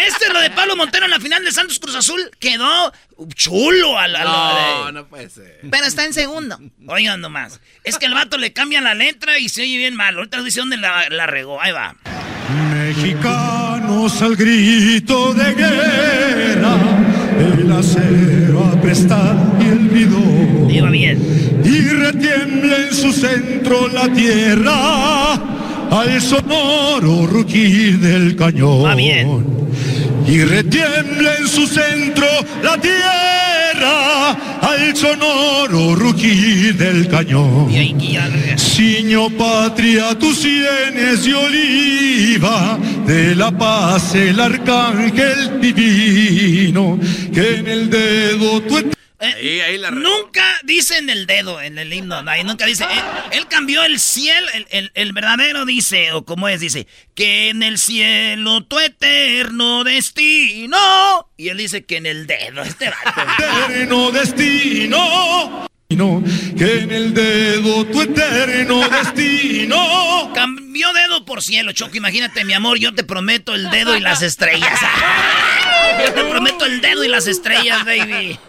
Este, 0.08 0.32
lo 0.34 0.40
de 0.40 0.50
Pablo 0.50 0.76
Montero 0.76 1.06
en 1.06 1.12
la 1.12 1.20
final 1.20 1.44
de 1.44 1.52
Santos 1.52 1.78
Cruz 1.80 1.96
Azul, 1.96 2.32
quedó 2.40 2.92
chulo 3.36 4.00
a 4.00 4.08
la... 4.08 4.24
No, 4.24 4.92
no 4.92 5.06
puede 5.08 5.30
ser. 5.30 5.60
Pero 5.70 5.86
está 5.86 6.06
en 6.06 6.14
segundo. 6.14 6.58
Oigan 6.88 7.20
nomás. 7.22 7.60
Es 7.84 7.98
que 8.00 8.06
el 8.06 8.14
vato 8.14 8.38
le 8.38 8.54
cambia 8.54 8.82
la 8.82 8.94
letra 8.96 9.38
y 9.38 9.50
se 9.50 9.62
oye 9.64 9.78
bien 9.78 9.96
mal. 9.96 10.16
Ahorita 10.16 10.42
dice 10.42 10.62
dónde 10.62 10.78
la, 10.78 11.10
la 11.10 11.28
regó. 11.28 11.62
Ahí 11.62 11.72
va. 11.72 11.96
Mexicanos 12.74 14.22
al 14.22 14.36
grito 14.36 15.34
de 15.34 15.54
guerra, 15.54 16.76
el 17.40 17.72
acero 17.72 18.66
apresta 18.74 19.36
y 19.60 19.68
el 19.68 19.90
bidón. 19.90 20.70
Iba 20.70 20.90
bien. 20.90 21.62
Y 21.64 21.80
retiembla 21.90 22.78
en 22.78 22.94
su 22.94 23.14
centro 23.14 23.88
la 23.90 24.12
tierra, 24.12 25.40
al 25.92 26.22
sonoro 26.22 27.28
rugir 27.28 28.00
del 28.00 28.36
cañón. 28.36 28.96
Bien. 28.96 29.46
Y 30.26 30.42
retiembla 30.44 31.36
en 31.38 31.48
su 31.48 31.68
centro 31.68 32.26
la 32.64 32.78
tierra, 32.78 34.32
al 34.62 34.96
sonoro 34.96 35.96
rugir 35.96 36.78
del 36.78 37.10
cañón. 37.10 37.70
Siño 38.56 39.30
patria, 39.32 40.18
tus 40.18 40.38
sienes 40.40 41.26
de 41.26 41.34
oliva, 41.34 42.80
de 43.06 43.36
la 43.36 43.52
paz 43.52 44.16
el 44.16 44.40
arcángel 44.40 45.60
divino, 45.60 46.98
que 47.34 47.58
en 47.58 47.68
el 47.68 47.90
dedo 47.90 48.62
tu 48.62 48.78
Nunca 49.92 50.44
dicen 50.64 51.10
el 51.10 51.28
dedo 51.28 51.62
en 51.62 51.78
el 51.78 51.94
himno. 51.94 52.24
Ahí 52.28 52.44
nunca 52.44 52.66
dice. 52.66 52.84
Él, 52.86 53.00
él 53.40 53.48
cambió 53.48 53.84
el 53.84 54.00
cielo. 54.00 54.48
El, 54.54 54.68
el- 54.72 54.92
el 54.94 55.14
verdadero 55.14 55.66
dice, 55.66 56.12
o 56.14 56.26
como 56.26 56.48
es, 56.48 56.60
dice, 56.60 56.88
que 57.16 57.50
en 57.50 57.64
el 57.64 57.78
cielo 57.78 58.64
tu 58.66 58.80
eterno 58.80 59.84
destino. 59.84 61.30
Y 61.38 61.50
él 61.50 61.58
dice 61.58 61.84
que 61.86 61.98
en 61.98 62.06
el 62.06 62.28
dedo. 62.28 62.62
Este 62.72 62.90
vato. 62.90 63.22
eterno 63.44 64.12
destino. 64.12 65.68
No, 65.90 66.24
que 66.58 66.80
en 66.80 66.92
el 66.92 67.14
dedo 67.14 67.86
tu 67.88 68.02
eterno 68.02 68.88
destino. 68.88 70.32
Cambió 70.34 70.92
dedo 70.94 71.26
por 71.26 71.42
cielo, 71.44 71.74
Choco. 71.74 71.98
Imagínate, 71.98 72.46
mi 72.46 72.54
amor, 72.54 72.78
yo 72.80 72.94
te 72.96 73.04
prometo 73.04 73.54
el 73.56 73.70
dedo 73.70 73.98
y 73.98 74.00
las 74.00 74.22
estrellas. 74.22 74.80
Yo 76.06 76.14
te 76.14 76.24
prometo 76.24 76.66
el 76.66 76.80
dedo 76.82 77.04
y 77.04 77.10
las 77.10 77.28
estrellas, 77.28 77.84
baby. 77.86 78.40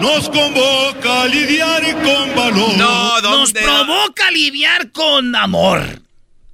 Nos 0.00 0.28
convoca 0.28 1.22
a 1.22 1.26
lidiar 1.26 1.82
con 2.02 2.34
valor. 2.34 2.76
Nos 3.22 3.52
provoca 3.52 4.28
aliviar 4.28 4.90
con 4.92 5.34
amor. 5.34 6.02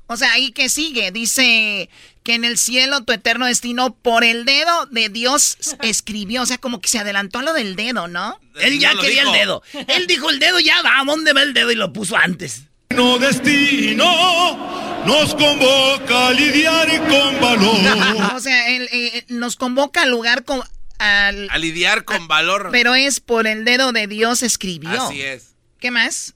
O 0.07 0.17
sea, 0.17 0.33
ahí 0.33 0.53
que 0.53 0.69
sigue, 0.69 1.11
dice 1.11 1.89
que 2.23 2.35
en 2.35 2.45
el 2.45 2.59
cielo 2.59 3.03
tu 3.03 3.13
eterno 3.13 3.47
destino 3.47 3.95
por 3.95 4.25
el 4.25 4.45
dedo 4.45 4.87
de 4.87 5.09
Dios 5.09 5.57
escribió, 5.83 6.43
o 6.43 6.47
sea, 6.47 6.59
como 6.59 6.81
que 6.81 6.89
se 6.89 6.99
adelantó 6.99 7.41
a 7.41 7.43
lo 7.43 7.53
del 7.53 7.75
dedo, 7.77 8.09
¿no? 8.09 8.39
Él 8.61 8.79
ya 8.79 8.95
No 8.95 9.01
quería 9.01 9.23
dijo. 9.23 9.35
el 9.35 9.41
dedo. 9.41 9.63
Él 9.89 10.07
dijo 10.07 10.31
el 10.31 10.39
dedo, 10.39 10.61
ya 10.61 10.83
va, 10.83 11.01
¿a 11.01 11.05
dónde 11.05 11.33
va 11.33 11.43
el 11.43 11.55
dedo? 11.55 11.73
Y 11.73 11.77
lo 11.77 11.93
puso 11.93 12.17
antes. 12.17 12.65
No 12.91 13.19
destino 13.19 14.83
nos 15.07 15.35
convoca 15.35 16.29
a 16.29 16.33
lidiar 16.33 16.89
con 17.09 17.41
valor. 17.41 18.33
o 18.37 18.41
sea, 18.41 18.69
él, 18.69 18.89
eh, 18.93 19.25
nos 19.29 19.57
convoca 19.57 20.03
al 20.03 20.11
lugar 20.11 20.45
con, 20.45 20.63
al, 21.03 21.49
a 21.51 21.59
lidiar 21.59 22.05
con 22.05 22.29
valor. 22.29 22.69
Pero 22.73 22.95
es 22.95 23.21
por 23.21 23.47
el 23.47 23.65
dedo 23.65 23.93
de 23.93 24.07
Dios 24.07 24.43
escribió. 24.43 25.03
Así 25.03 25.23
es. 25.23 25.55
¿Qué 25.79 25.91
más? 25.91 26.35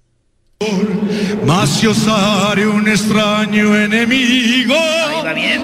Mas 1.45 1.69
si 1.69 1.87
osare 1.87 2.67
un 2.67 2.89
extraño 2.89 3.77
enemigo 3.77 4.75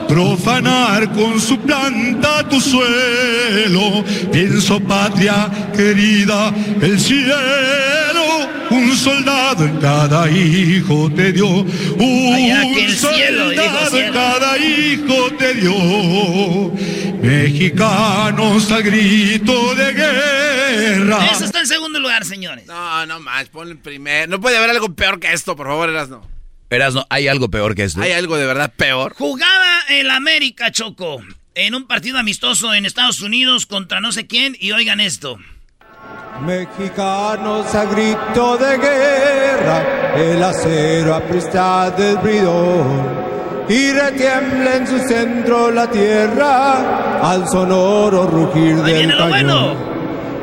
profanar 0.07 1.11
con 1.13 1.41
su 1.41 1.59
planta 1.59 2.47
tu 2.47 2.61
suelo, 2.61 4.05
pienso 4.31 4.79
patria 4.81 5.51
querida, 5.75 6.53
el 6.83 7.01
cielo, 7.01 8.23
un 8.71 8.95
soldado 8.95 9.65
en 9.65 9.79
cada 9.79 10.31
hijo 10.31 11.11
te 11.17 11.33
dio, 11.33 11.49
un 11.49 12.89
soldado 12.95 13.99
en 13.99 14.13
cada 14.13 14.59
hijo 14.59 15.31
te 15.39 15.55
dio, 15.55 16.71
mexicanos 17.23 18.71
al 18.71 18.83
grito 18.83 19.75
de 19.75 19.93
guerra. 19.95 21.27
Eso 21.33 21.45
está 21.45 21.61
en 21.61 21.67
segundo 21.67 21.99
lugar, 21.99 22.25
señores. 22.25 22.67
No, 22.67 23.07
no 23.07 23.21
más, 23.21 23.49
ponle 23.49 23.73
en 23.73 23.79
primer. 23.79 24.29
No 24.29 24.41
puede 24.41 24.57
haber 24.57 24.71
algo 24.71 24.82
peor 24.89 25.21
que 25.21 25.33
esto, 25.33 25.57
por 25.57 25.67
favor, 25.67 25.89
Erasno. 25.89 26.23
Erasno, 26.71 27.07
¿hay 27.11 27.29
algo 27.29 27.51
peor 27.51 27.75
que 27.75 27.85
esto? 27.85 28.01
¿Hay 28.01 28.13
algo 28.13 28.37
de 28.37 28.47
verdad 28.47 28.73
peor? 28.77 29.15
Jugaba 29.17 29.81
el 29.91 30.11
América, 30.11 30.73
Choco, 30.73 31.23
en 31.55 31.75
un 31.75 31.87
partido 31.87 32.19
amistoso 32.19 32.73
en 32.75 32.87
Estados 32.87 33.21
Unidos 33.21 33.67
contra 33.67 34.01
no 34.01 34.13
sé 34.13 34.27
quién, 34.27 34.57
y 34.59 34.73
oigan 34.73 35.01
esto. 35.01 35.39
Mexicanos 36.47 37.75
a 37.75 37.85
grito 37.85 38.57
de 38.57 38.79
guerra, 38.79 40.15
el 40.17 40.43
acero 40.43 41.15
aprista 41.15 41.91
del 41.91 42.17
bridón, 42.17 43.23
y 43.69 43.93
retiembla 43.93 44.77
en 44.77 44.87
su 44.87 44.99
centro 45.07 45.71
la 45.71 45.91
tierra 45.91 47.21
al 47.21 47.47
sonoro 47.49 48.27
rugir 48.27 48.77
del 48.77 49.17
cañón. 49.17 49.93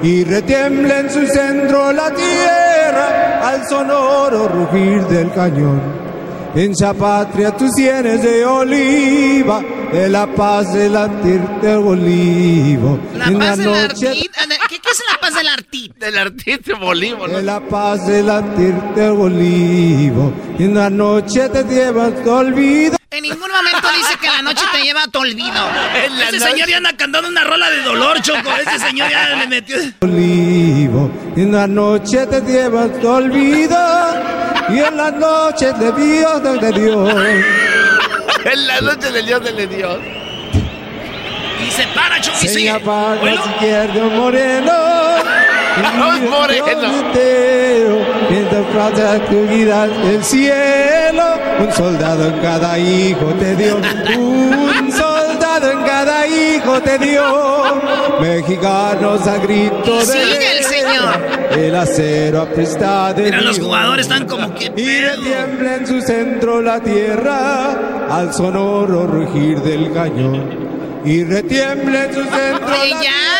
Y 0.01 0.23
retiembla 0.23 0.99
en 0.99 1.09
su 1.09 1.27
centro 1.27 1.91
la 1.91 2.13
tierra 2.13 3.28
al 3.41 3.67
sonoro 3.67 4.47
rugir 4.47 5.03
del 5.07 5.31
cañón. 5.33 6.09
En 6.55 6.71
esa 6.71 6.93
patria 6.93 7.55
tus 7.55 7.71
sienes 7.73 8.23
de 8.23 8.43
oliva, 8.43 9.61
de 9.93 10.09
la 10.09 10.25
paz 10.33 10.73
del 10.73 10.95
artir 10.95 11.39
de 11.61 11.75
olivo. 11.75 12.99
La 13.15 13.31
paz 13.37 13.57
del 13.57 13.73
artit. 13.73 14.31
¿Qué, 14.67 14.79
¿Qué, 14.79 14.89
es 14.91 15.03
la 15.11 15.19
paz 15.19 15.35
del 15.35 15.47
artit? 15.47 15.95
Del 15.97 16.17
artit 16.17 16.65
de 16.65 16.73
olivo, 16.73 17.27
¿no? 17.27 17.37
De 17.37 17.43
la 17.43 17.59
paz 17.61 18.07
del 18.07 18.29
artir 18.29 18.73
de 18.95 19.09
olivo. 19.09 20.33
En 20.57 20.73
la 20.73 20.89
noche 20.89 21.49
te 21.49 21.63
llevas 21.63 22.23
tu 22.23 22.31
olvido. 22.31 22.98
En 23.11 23.23
ningún 23.23 23.49
momento 23.49 23.87
dice 23.97 24.17
que 24.21 24.27
la 24.27 24.41
noche 24.43 24.63
te 24.71 24.81
lleva 24.83 25.03
a 25.03 25.07
tu 25.07 25.19
olvido. 25.19 25.67
Ese 26.29 26.39
señor 26.39 26.69
ya 26.69 26.77
anda 26.77 26.93
cantando 26.95 27.27
una 27.27 27.43
rola 27.43 27.71
de 27.71 27.81
dolor, 27.81 28.21
Choco. 28.21 28.51
Ese 28.55 28.77
señor 28.79 29.09
ya 29.09 29.29
le 29.35 29.47
metió. 29.47 29.77
Olivo. 30.01 31.11
En 31.35 31.51
la 31.51 31.65
noche 31.65 32.27
te 32.27 32.39
llevas 32.41 32.99
tu 32.99 33.07
olvido. 33.09 33.77
Y 34.69 34.77
en 34.79 34.95
la 34.95 35.09
noche 35.09 35.73
de 35.73 35.91
Dios 35.93 36.43
de 36.43 36.71
Dios. 36.71 37.13
en 38.45 38.67
la 38.67 38.81
noche 38.81 39.11
de 39.11 39.23
Dios 39.23 39.43
de 39.43 39.67
Dios. 39.67 39.97
Y 41.67 41.71
se 41.71 41.87
para, 41.87 42.21
Choco, 42.21 42.37
y 42.43 42.47
Se 42.47 42.53
sigue. 42.53 42.69
apaga 42.69 43.19
Oílo. 43.21 43.43
izquierdo 43.53 44.01
moreno. 44.11 44.71
Moreno. 46.29 46.69
Mientras 48.29 48.65
plata 48.67 49.13
actividad 49.13 49.87
del 49.87 50.23
cielo, 50.23 51.23
un 51.59 51.73
soldado 51.73 52.27
en 52.27 52.39
cada 52.39 52.77
hijo 52.77 53.25
te 53.39 53.55
dio. 53.55 53.77
Un 54.17 54.91
soldado 54.91 55.71
en 55.71 55.81
cada 55.83 56.27
hijo 56.27 56.81
te 56.81 56.97
dio. 56.99 57.23
Mexicanos 58.21 59.27
a 59.27 59.37
grito 59.37 59.99
de 59.99 60.05
Sigue 60.05 60.57
el 60.57 60.63
señor. 60.63 61.49
el 61.51 61.75
acero 61.75 62.41
aprista 62.41 63.13
de 63.13 63.23
Mira, 63.23 63.41
los 63.41 63.59
jugadores 63.59 64.05
están 64.05 64.27
como 64.27 64.53
que. 64.53 64.71
Y 64.75 65.01
retiembla 65.01 65.75
en 65.75 65.87
su 65.87 66.01
centro 66.01 66.61
la 66.61 66.79
tierra 66.79 68.07
al 68.09 68.33
sonoro 68.33 69.07
rugir 69.07 69.59
del 69.61 69.91
cañón. 69.93 70.69
Y 71.05 71.23
retiembla 71.23 72.05
en 72.05 72.13
su 72.13 72.23
centro 72.23 72.81
Oye, 72.81 72.93
ya, 73.01 73.38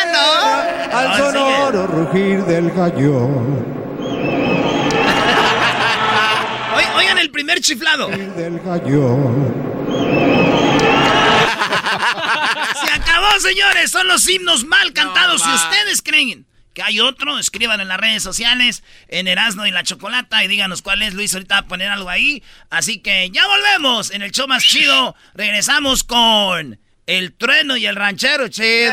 al 0.92 1.08
No, 1.08 1.16
sonoro 1.16 1.86
rugir 1.86 2.44
del. 2.44 2.70
Oy- 6.76 6.84
Oigan 6.96 7.18
el 7.18 7.30
primer 7.30 7.60
chiflado. 7.60 8.08
Del 8.08 8.60
cañón. 8.62 9.54
Se 12.84 12.92
acabó, 12.92 13.38
señores. 13.40 13.90
Son 13.90 14.06
los 14.08 14.28
himnos 14.28 14.64
mal 14.64 14.92
cantados. 14.92 15.42
si 15.42 15.48
ustedes 15.50 16.02
creen 16.02 16.46
que 16.72 16.82
hay 16.82 17.00
otro, 17.00 17.38
escriban 17.38 17.80
en 17.80 17.88
las 17.88 17.98
redes 17.98 18.22
sociales, 18.22 18.84
en 19.08 19.26
Erasmo 19.26 19.66
y 19.66 19.72
la 19.72 19.82
Chocolata, 19.82 20.44
y 20.44 20.48
díganos 20.48 20.82
cuál 20.82 21.02
es. 21.02 21.14
Luis 21.14 21.34
ahorita 21.34 21.54
va 21.56 21.60
a 21.62 21.66
poner 21.66 21.88
algo 21.88 22.08
ahí. 22.08 22.42
Así 22.70 23.00
que 23.00 23.28
ya 23.30 23.46
volvemos 23.46 24.10
en 24.12 24.22
el 24.22 24.30
show 24.30 24.46
más 24.46 24.62
chido. 24.62 25.16
Regresamos 25.34 26.04
con 26.04 26.78
el 27.06 27.32
trueno 27.34 27.76
y 27.76 27.86
el 27.86 27.96
ranchero 27.96 28.46
chido. 28.48 28.92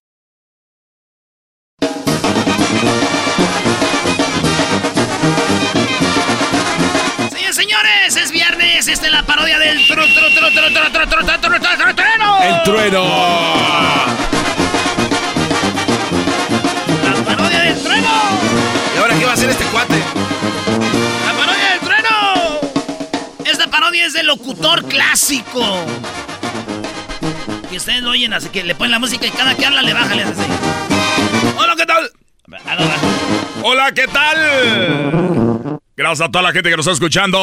señores, 7.61 8.15
es 8.15 8.31
viernes. 8.31 8.87
Esta 8.87 9.05
es 9.05 9.11
la 9.11 9.21
parodia 9.23 9.59
del 9.59 9.85
trueno. 9.85 10.03
El 12.43 12.63
trueno. 12.63 13.03
La 17.03 17.23
parodia 17.23 17.59
del 17.59 17.83
trueno. 17.83 18.09
¿Y 18.95 18.97
ahora 18.97 19.15
qué 19.15 19.25
va 19.25 19.31
a 19.31 19.33
hacer 19.35 19.49
este 19.51 19.65
cuate? 19.65 19.99
La 21.27 21.33
parodia 21.33 21.69
del 21.69 21.79
trueno. 21.81 22.59
Esta 23.45 23.67
parodia 23.67 24.07
es 24.07 24.13
del 24.13 24.25
locutor 24.25 24.83
clásico. 24.85 25.85
Que 27.69 27.77
ustedes 27.77 28.01
lo 28.01 28.09
oyen, 28.09 28.33
así 28.33 28.49
que 28.49 28.63
le 28.63 28.73
ponen 28.73 28.91
la 28.91 28.99
música 28.99 29.27
y 29.27 29.31
cada 29.31 29.53
que 29.53 29.67
habla 29.67 29.83
le 29.83 29.93
baja, 29.93 30.15
le 30.15 30.23
hace 30.23 30.31
así. 30.31 30.51
Hola, 31.57 31.75
¿qué 31.77 31.85
tal? 31.85 32.11
Hola, 33.61 33.91
¿qué 33.91 34.07
tal? 34.07 35.50
Gracias 36.01 36.27
a 36.27 36.31
toda 36.31 36.41
la 36.41 36.51
gente 36.51 36.67
que 36.67 36.75
nos 36.75 36.87
está 36.87 36.93
escuchando. 36.93 37.37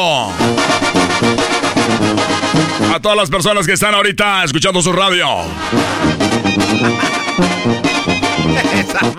A 2.93 2.99
todas 2.99 3.17
las 3.17 3.29
personas 3.29 3.65
que 3.65 3.71
están 3.71 3.95
ahorita 3.95 4.43
escuchando 4.43 4.81
su 4.81 4.91
radio. 4.91 5.27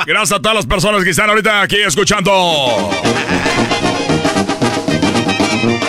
Gracias 0.04 0.32
a 0.32 0.42
todas 0.42 0.56
las 0.56 0.66
personas 0.66 1.02
que 1.04 1.10
están 1.10 1.30
ahorita 1.30 1.62
aquí 1.62 1.76
escuchando. 1.76 2.90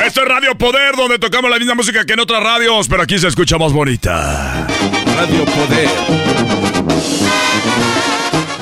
Esto 0.05 0.21
es 0.21 0.27
Radio 0.29 0.57
Poder, 0.57 0.95
donde 0.95 1.19
tocamos 1.19 1.51
la 1.51 1.57
misma 1.57 1.75
música 1.75 2.05
que 2.05 2.13
en 2.13 2.21
otras 2.21 2.41
radios, 2.41 2.87
pero 2.87 3.03
aquí 3.03 3.19
se 3.19 3.27
escucha 3.27 3.57
más 3.57 3.73
bonita. 3.73 4.65
Radio 5.17 5.43
Poder. 5.43 5.89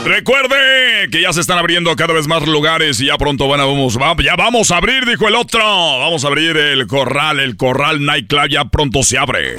Recuerde 0.06 1.10
que 1.12 1.22
ya 1.22 1.34
se 1.34 1.42
están 1.42 1.58
abriendo 1.58 1.96
cada 1.96 2.14
vez 2.14 2.28
más 2.28 2.48
lugares 2.48 3.00
y 3.02 3.08
ya 3.08 3.18
pronto 3.18 3.48
van 3.48 3.60
a, 3.60 3.66
vamos, 3.66 3.98
ya 4.24 4.36
vamos 4.36 4.72
a 4.72 4.78
abrir, 4.78 5.06
dijo 5.06 5.28
el 5.28 5.36
otro. 5.36 5.60
Vamos 5.62 6.24
a 6.24 6.28
abrir 6.28 6.58
el 6.58 6.88
corral, 6.88 7.40
el 7.40 7.58
corral 7.58 8.04
nightclub 8.06 8.50
ya 8.50 8.66
pronto 8.66 9.04
se 9.04 9.18
abre. 9.18 9.58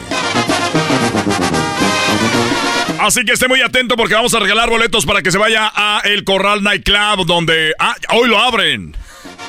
Así 3.00 3.24
que 3.24 3.32
esté 3.32 3.48
muy 3.48 3.62
atento 3.62 3.96
porque 3.96 4.14
vamos 4.14 4.34
a 4.34 4.40
regalar 4.40 4.68
boletos 4.68 5.06
para 5.06 5.22
que 5.22 5.30
se 5.30 5.38
vaya 5.38 5.72
a 5.74 6.02
el 6.04 6.22
Corral 6.22 6.62
Nightclub 6.62 7.24
donde... 7.24 7.74
Ah, 7.78 7.94
hoy 8.12 8.28
lo 8.28 8.38
abren. 8.38 8.94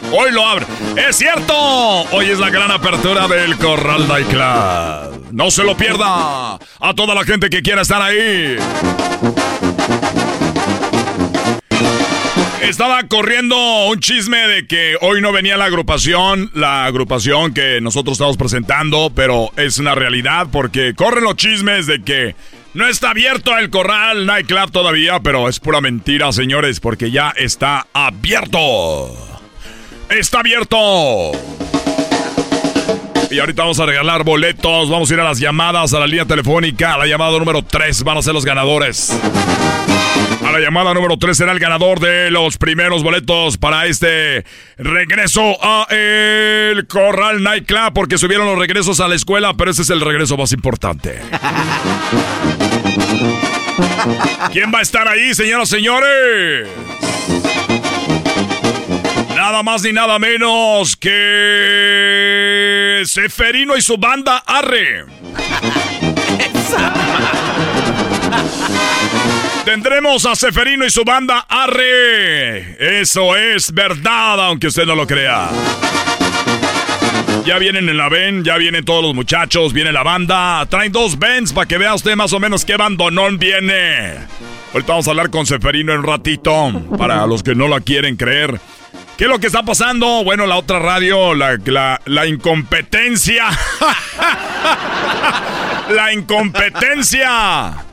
Hoy 0.10 0.32
lo 0.32 0.48
abren. 0.48 0.68
Es 0.96 1.18
cierto. 1.18 1.54
Hoy 1.54 2.30
es 2.30 2.40
la 2.40 2.50
gran 2.50 2.72
apertura 2.72 3.28
del 3.28 3.58
Corral 3.58 4.08
Nightclub. 4.08 5.34
No 5.34 5.52
se 5.52 5.66
lo 5.66 5.76
pierda. 5.76 6.54
A 6.56 6.94
toda 6.96 7.14
la 7.14 7.26
gente 7.26 7.50
que 7.50 7.62
quiera 7.62 7.82
estar 7.82 8.02
ahí. 8.02 8.56
Estaba 12.62 13.04
corriendo 13.08 13.56
un 13.88 14.00
chisme 14.00 14.38
de 14.48 14.68
que 14.68 14.96
hoy 15.02 15.20
no 15.20 15.32
venía 15.32 15.58
la 15.58 15.66
agrupación, 15.66 16.52
la 16.54 16.86
agrupación 16.86 17.54
que 17.54 17.82
nosotros 17.82 18.14
estamos 18.14 18.38
presentando, 18.38 19.12
pero 19.16 19.52
es 19.58 19.80
una 19.80 19.96
realidad 19.96 20.48
porque 20.52 20.94
corren 20.94 21.24
los 21.24 21.36
chismes 21.36 21.88
de 21.88 22.04
que 22.04 22.36
no 22.74 22.88
está 22.88 23.10
abierto 23.10 23.58
el 23.58 23.70
Corral 23.70 24.26
Nightclub 24.26 24.72
todavía, 24.72 25.20
pero 25.20 25.50
es 25.50 25.60
pura 25.60 25.82
mentira, 25.82 26.32
señores, 26.32 26.80
porque 26.80 27.12
ya 27.12 27.32
está 27.36 27.88
abierto. 27.94 29.12
Está 30.10 30.40
abierto. 30.40 31.32
Y 33.32 33.40
ahorita 33.40 33.64
vamos 33.64 33.80
a 33.80 33.86
regalar 33.86 34.24
boletos, 34.24 34.90
vamos 34.90 35.10
a 35.10 35.14
ir 35.14 35.20
a 35.20 35.24
las 35.24 35.40
llamadas, 35.40 35.94
a 35.94 36.00
la 36.00 36.08
línea 36.08 36.26
telefónica, 36.26 36.94
a 36.94 36.98
la 37.00 37.08
llamada 37.08 37.38
número 37.38 37.64
3 37.64 38.04
van 38.04 38.18
a 38.18 38.22
ser 38.22 38.34
los 38.34 38.46
ganadores. 38.46 39.18
La 40.52 40.60
llamada 40.60 40.94
número 40.94 41.18
3 41.18 41.38
será 41.38 41.54
el 41.54 41.60
ganador 41.60 42.02
de 42.02 42.30
los 42.30 42.58
primeros 42.58 43.04
boletos 43.04 43.58
para 43.58 43.86
este 43.86 44.44
regreso 44.78 45.58
a 45.62 45.88
el 45.90 46.88
Corral 46.88 47.42
Nightclub, 47.42 47.94
porque 47.94 48.18
subieron 48.18 48.48
los 48.48 48.60
regresos 48.60 49.00
a 49.00 49.08
la 49.08 49.16
escuela, 49.16 49.54
pero 49.54 49.72
ese 49.72 49.84
es 49.84 49.90
el 49.90 50.02
regreso 50.02 50.36
más 50.36 50.52
importante. 50.52 51.22
¿Quién 54.52 54.74
va 54.74 54.80
a 54.80 54.82
estar 54.82 55.08
ahí, 55.08 55.34
señoras 55.34 55.70
y 55.70 55.76
señores? 55.78 56.68
Nada 59.34 59.64
más 59.64 59.84
ni 59.84 59.94
nada 59.94 60.20
menos 60.20 60.98
que 60.98 62.24
Seferino 63.06 63.78
y 63.78 63.82
su 63.82 63.96
banda 63.98 64.44
Arre. 64.46 65.06
Tendremos 69.66 70.26
a 70.26 70.36
Seferino 70.36 70.86
y 70.86 70.90
su 70.90 71.04
banda 71.04 71.46
Arre. 71.48 73.00
Eso 73.00 73.36
es 73.36 73.72
verdad, 73.72 74.48
aunque 74.48 74.68
usted 74.68 74.86
no 74.86 74.96
lo 74.96 75.06
crea. 75.06 75.50
Ya 77.46 77.60
vienen 77.60 77.88
en 77.88 77.98
la 77.98 78.10
ven, 78.10 78.44
ya 78.44 78.58
vienen 78.58 78.84
todos 78.84 79.04
los 79.04 79.14
muchachos, 79.14 79.72
viene 79.72 79.92
la 79.92 80.02
banda. 80.02 80.66
Traen 80.68 80.92
dos 80.92 81.20
Vens 81.20 81.54
para 81.54 81.68
que 81.68 81.78
vea 81.78 81.94
usted 81.94 82.16
más 82.16 82.34
o 82.34 82.40
menos 82.40 82.66
qué 82.66 82.76
bandonón 82.76 83.38
viene. 83.38 84.16
Ahorita 84.74 84.94
vamos 84.94 85.08
a 85.08 85.12
hablar 85.12 85.30
con 85.30 85.46
Seferino 85.46 85.94
en 85.94 86.00
un 86.00 86.06
ratito, 86.06 86.82
para 86.98 87.28
los 87.28 87.44
que 87.44 87.54
no 87.54 87.68
la 87.68 87.82
quieren 87.82 88.16
creer. 88.16 88.60
¿Qué 89.16 89.26
es 89.26 89.30
lo 89.30 89.40
que 89.40 89.48
está 89.48 89.62
pasando? 89.62 90.24
Bueno, 90.24 90.48
la 90.48 90.56
otra 90.56 90.80
radio, 90.80 91.36
la, 91.36 91.60
la, 91.66 92.02
la 92.06 92.26
incompetencia. 92.26 93.46
la 95.90 96.14
incompetencia 96.14 97.91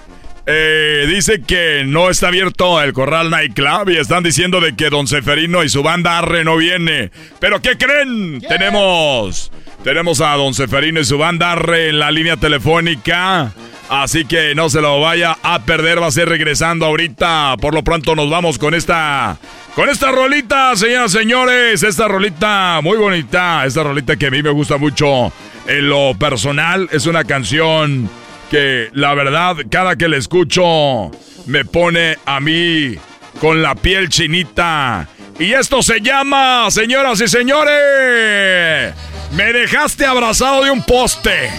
eh, 0.51 1.07
dice 1.07 1.43
que 1.43 1.83
no 1.85 2.09
está 2.09 2.29
abierto 2.29 2.81
el 2.81 2.95
Corral 2.95 3.29
Nightclub 3.29 3.91
y 3.91 3.99
están 3.99 4.23
diciendo 4.23 4.63
de 4.63 4.75
que 4.75 4.89
Don 4.89 5.07
Seferino 5.07 5.63
y 5.63 5.69
su 5.69 5.83
banda 5.83 6.17
Arre 6.17 6.43
no 6.43 6.57
viene. 6.57 7.11
¿Pero 7.39 7.61
qué 7.61 7.77
creen? 7.77 8.41
Tenemos, 8.41 9.53
tenemos 9.85 10.23
a 10.23 10.35
Don 10.37 10.55
Seferino 10.55 11.01
y 11.01 11.05
su 11.05 11.19
banda 11.19 11.53
Arre 11.53 11.91
en 11.91 11.99
la 11.99 12.11
línea 12.11 12.39
telefónica. 12.39 13.53
Así 13.91 14.25
que 14.25 14.55
no 14.55 14.71
se 14.71 14.81
lo 14.81 14.99
vaya 15.03 15.37
a 15.43 15.67
perder, 15.67 16.01
va 16.01 16.07
a 16.07 16.11
ser 16.11 16.31
regresando 16.31 16.87
ahorita. 16.87 17.57
Por 17.61 17.75
lo 17.75 17.85
pronto 17.85 18.17
nos 18.17 18.31
vamos 18.31 18.57
con 18.57 18.73
esta 18.73 19.37
con 19.75 19.91
esta 19.91 20.11
rolita, 20.11 20.75
señoras 20.77 21.15
y 21.15 21.19
señores, 21.19 21.83
esta 21.83 22.09
rolita 22.09 22.81
muy 22.83 22.97
bonita, 22.97 23.67
esta 23.67 23.83
rolita 23.83 24.17
que 24.17 24.29
a 24.29 24.31
mí 24.31 24.43
me 24.43 24.51
gusta 24.51 24.79
mucho 24.79 25.31
en 25.67 25.91
lo 25.91 26.15
personal, 26.19 26.89
es 26.91 27.05
una 27.05 27.25
canción 27.25 28.09
que 28.51 28.91
la 28.93 29.15
verdad 29.15 29.57
cada 29.71 29.97
que 29.97 30.09
la 30.09 30.17
escucho 30.17 31.11
me 31.47 31.65
pone 31.65 32.17
a 32.27 32.41
mí 32.41 32.97
con 33.41 33.63
la 33.63 33.75
piel 33.75 34.09
chinita. 34.09 35.09
Y 35.39 35.53
esto 35.53 35.83
se 35.83 36.01
llama, 36.01 36.71
señoras 36.71 37.21
y 37.21 37.29
señores, 37.29 38.95
me 39.33 39.53
dejaste 39.53 40.05
abrazado 40.05 40.65
de 40.65 40.71
un 40.71 40.83
poste. 40.83 41.51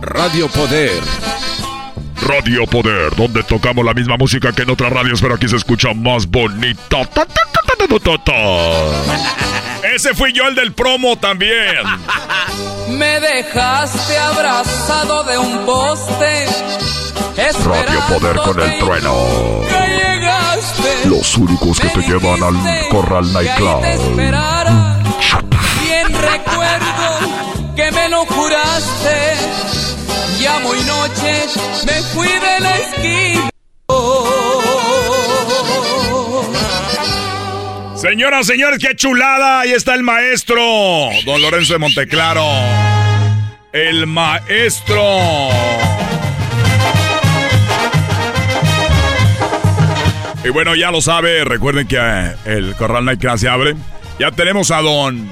Radio 0.00 0.48
Poder. 0.48 1.02
Radio 2.22 2.66
Poder, 2.66 3.14
donde 3.16 3.42
tocamos 3.42 3.84
la 3.84 3.92
misma 3.92 4.16
música 4.16 4.52
que 4.52 4.62
en 4.62 4.70
otras 4.70 4.92
radios, 4.92 5.20
pero 5.20 5.34
aquí 5.34 5.48
se 5.48 5.56
escucha 5.56 5.92
más 5.92 6.26
bonito. 6.26 7.00
Ese 9.82 10.14
fui 10.14 10.32
yo 10.32 10.46
el 10.46 10.54
del 10.54 10.72
promo 10.72 11.16
también. 11.18 11.76
Me 12.88 13.20
dejaste 13.20 14.18
abrazado 14.18 15.24
de 15.24 15.38
un 15.38 15.64
poste. 15.64 16.46
Radio 17.64 18.00
Poder 18.08 18.36
con 18.36 18.60
el 18.60 18.78
trueno. 18.78 19.14
Los 21.06 21.36
únicos 21.38 21.80
que 21.80 21.88
te 21.88 22.00
llevan 22.02 22.42
al 22.42 22.88
Corral 22.90 23.32
Nightclub. 23.32 23.82
Bien 25.82 26.06
recuerdo 26.08 27.74
que 27.74 27.90
me 27.92 28.08
lo 28.08 28.26
juraste. 28.26 29.36
Ya 30.40 30.58
muy 30.60 30.78
noche 30.82 31.46
me 31.86 32.02
fui 32.12 32.28
de 32.28 32.60
la 32.60 32.76
esquina. 32.76 33.50
Señoras, 38.00 38.46
señores, 38.46 38.78
qué 38.78 38.96
chulada. 38.96 39.60
Ahí 39.60 39.72
está 39.72 39.94
el 39.94 40.02
maestro, 40.02 40.58
don 41.26 41.42
Lorenzo 41.42 41.74
de 41.74 41.78
Monteclaro. 41.80 42.46
El 43.72 44.06
maestro. 44.06 45.50
Y 50.42 50.48
bueno, 50.48 50.74
ya 50.74 50.90
lo 50.90 51.02
sabe, 51.02 51.44
recuerden 51.44 51.86
que 51.86 51.98
eh, 51.98 52.34
el 52.46 52.74
Corral 52.76 53.04
Night 53.04 53.22
se 53.36 53.50
abre. 53.50 53.76
Ya 54.18 54.30
tenemos 54.30 54.70
a 54.70 54.80
don 54.80 55.28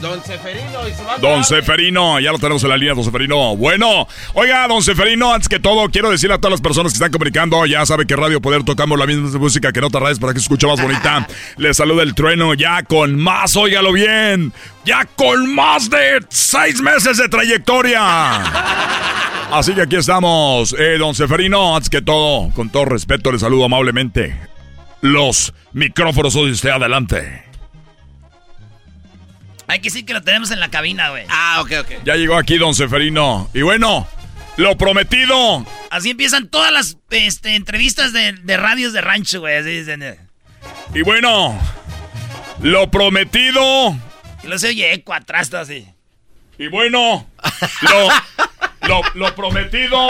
Don 0.00 0.22
Seferino 0.22 0.88
y 0.88 0.94
su 0.94 1.02
banda. 1.02 1.28
Don 1.28 1.44
Seferino, 1.44 2.20
ya 2.20 2.30
lo 2.30 2.38
tenemos 2.38 2.62
en 2.62 2.68
la 2.68 2.76
línea, 2.76 2.94
don 2.94 3.04
Seferino. 3.04 3.56
Bueno, 3.56 4.06
oiga, 4.34 4.68
don 4.68 4.82
Seferino, 4.82 5.32
antes 5.32 5.48
que 5.48 5.58
todo, 5.58 5.88
quiero 5.90 6.10
decirle 6.10 6.34
a 6.36 6.38
todas 6.38 6.52
las 6.52 6.60
personas 6.60 6.92
que 6.92 6.96
están 6.96 7.10
comunicando, 7.10 7.66
ya 7.66 7.84
sabe 7.84 8.06
que 8.06 8.14
Radio 8.14 8.40
Poder 8.40 8.62
tocamos 8.64 8.98
la 8.98 9.06
misma 9.06 9.28
música 9.38 9.72
que 9.72 9.80
en 9.80 9.84
otras 9.86 10.02
radios 10.02 10.18
para 10.20 10.32
que 10.32 10.38
se 10.38 10.44
escuche 10.44 10.66
más 10.66 10.80
bonita. 10.80 11.26
Les 11.56 11.76
saluda 11.76 12.02
el 12.02 12.14
trueno 12.14 12.54
ya 12.54 12.82
con 12.84 13.18
más, 13.18 13.56
óigalo 13.56 13.92
bien, 13.92 14.52
ya 14.84 15.04
con 15.16 15.54
más 15.54 15.90
de 15.90 16.20
seis 16.28 16.80
meses 16.80 17.16
de 17.16 17.28
trayectoria. 17.28 17.98
Así 19.50 19.74
que 19.74 19.82
aquí 19.82 19.96
estamos, 19.96 20.76
eh, 20.78 20.98
don 20.98 21.14
Seferino, 21.14 21.74
antes 21.74 21.90
que 21.90 22.02
todo, 22.02 22.50
con 22.54 22.70
todo 22.70 22.84
respeto, 22.84 23.32
le 23.32 23.38
saludo 23.38 23.64
amablemente. 23.64 24.36
Los 25.00 25.54
micrófonos 25.72 26.32
son 26.32 26.46
de 26.46 26.52
usted 26.52 26.70
adelante. 26.70 27.47
Hay 29.68 29.80
que 29.80 29.90
decir 29.90 30.04
que 30.06 30.14
lo 30.14 30.22
tenemos 30.22 30.50
en 30.50 30.60
la 30.60 30.70
cabina, 30.70 31.10
güey. 31.10 31.24
Ah, 31.28 31.60
ok, 31.60 31.72
ok. 31.80 31.90
Ya 32.04 32.16
llegó 32.16 32.36
aquí 32.36 32.56
don 32.56 32.74
Seferino. 32.74 33.50
Y 33.52 33.60
bueno, 33.62 34.08
lo 34.56 34.76
prometido. 34.78 35.64
Así 35.90 36.10
empiezan 36.10 36.48
todas 36.48 36.72
las 36.72 36.96
este, 37.10 37.54
entrevistas 37.54 38.12
de, 38.14 38.32
de, 38.32 38.56
radios 38.56 38.92
de 38.94 39.02
rancho, 39.02 39.40
güey. 39.40 39.56
Así 39.56 39.68
dicen. 39.70 40.02
eh. 40.02 40.18
Y 40.94 41.02
bueno, 41.02 41.58
lo 42.62 42.90
prometido. 42.90 43.94
Y 44.42 44.46
lo 44.46 44.58
se 44.58 44.68
oye 44.68 44.92
eco 44.94 45.12
atrás, 45.12 45.50
todo 45.50 45.60
así. 45.60 45.86
Y 46.58 46.68
bueno, 46.68 47.28
lo, 47.82 48.08
lo, 48.88 49.02
lo 49.14 49.34
prometido, 49.34 50.08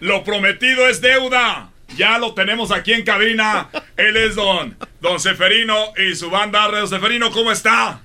lo 0.00 0.24
prometido 0.24 0.88
es 0.88 1.00
deuda. 1.00 1.70
Ya 1.96 2.18
lo 2.18 2.34
tenemos 2.34 2.70
aquí 2.70 2.92
en 2.92 3.04
cabina. 3.04 3.68
Él 3.96 4.16
es 4.16 4.36
don, 4.36 4.76
don 5.00 5.20
Seferino 5.20 5.92
y 5.96 6.14
su 6.14 6.30
banda. 6.30 6.68
Don 6.68 6.88
Seferino, 6.88 7.30
¿cómo 7.30 7.52
está? 7.52 8.00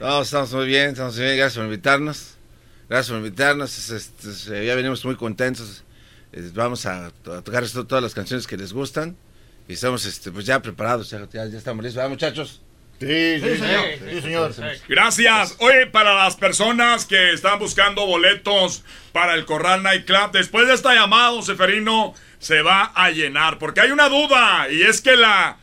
No, 0.00 0.22
estamos 0.22 0.52
muy 0.52 0.66
bien, 0.66 0.90
estamos 0.90 1.16
muy 1.16 1.24
bien. 1.24 1.36
Gracias 1.36 1.56
por 1.56 1.64
invitarnos. 1.64 2.36
Gracias 2.88 3.08
por 3.10 3.18
invitarnos. 3.18 3.78
Es- 3.78 3.90
es- 3.90 4.24
es- 4.24 4.44
ya 4.46 4.74
venimos 4.74 5.04
muy 5.04 5.16
contentos. 5.16 5.84
Eh, 6.32 6.50
Vamos 6.54 6.86
a, 6.86 7.06
a 7.06 7.10
tocar 7.42 7.64
esto- 7.64 7.86
todas 7.86 8.02
las 8.02 8.14
canciones 8.14 8.46
que 8.46 8.56
les 8.56 8.72
gustan. 8.72 9.16
Y 9.66 9.74
estamos 9.74 10.04
este, 10.06 10.30
pues 10.30 10.46
ya 10.46 10.60
preparados. 10.62 11.10
Ya, 11.10 11.20
ya- 11.32 11.46
ya 11.46 11.58
estamos 11.58 11.82
listos, 11.84 11.96
¿verdad, 11.96 12.10
muchachos? 12.10 12.62
Sí, 13.00 13.40
sí, 13.40 13.56
señor. 13.58 13.84
Sí, 14.10 14.20
señor. 14.22 14.54
Gracias. 14.88 15.56
Oye, 15.60 15.86
para 15.86 16.14
las 16.14 16.36
personas 16.36 17.04
que 17.04 17.32
están 17.32 17.58
buscando 17.58 18.06
boletos 18.06 18.82
para 19.12 19.34
el 19.34 19.44
Corral 19.44 19.82
Night 19.82 20.04
Club, 20.04 20.32
después 20.32 20.66
de 20.66 20.74
esta 20.74 20.94
llamada, 20.94 21.30
don 21.30 21.42
Seferino, 21.44 22.14
se 22.40 22.62
va 22.62 22.84
a 22.94 23.10
llenar. 23.10 23.58
Porque 23.58 23.80
hay 23.82 23.90
una 23.90 24.08
duda, 24.08 24.68
y 24.70 24.82
es 24.82 25.00
que 25.00 25.16
la 25.16 25.58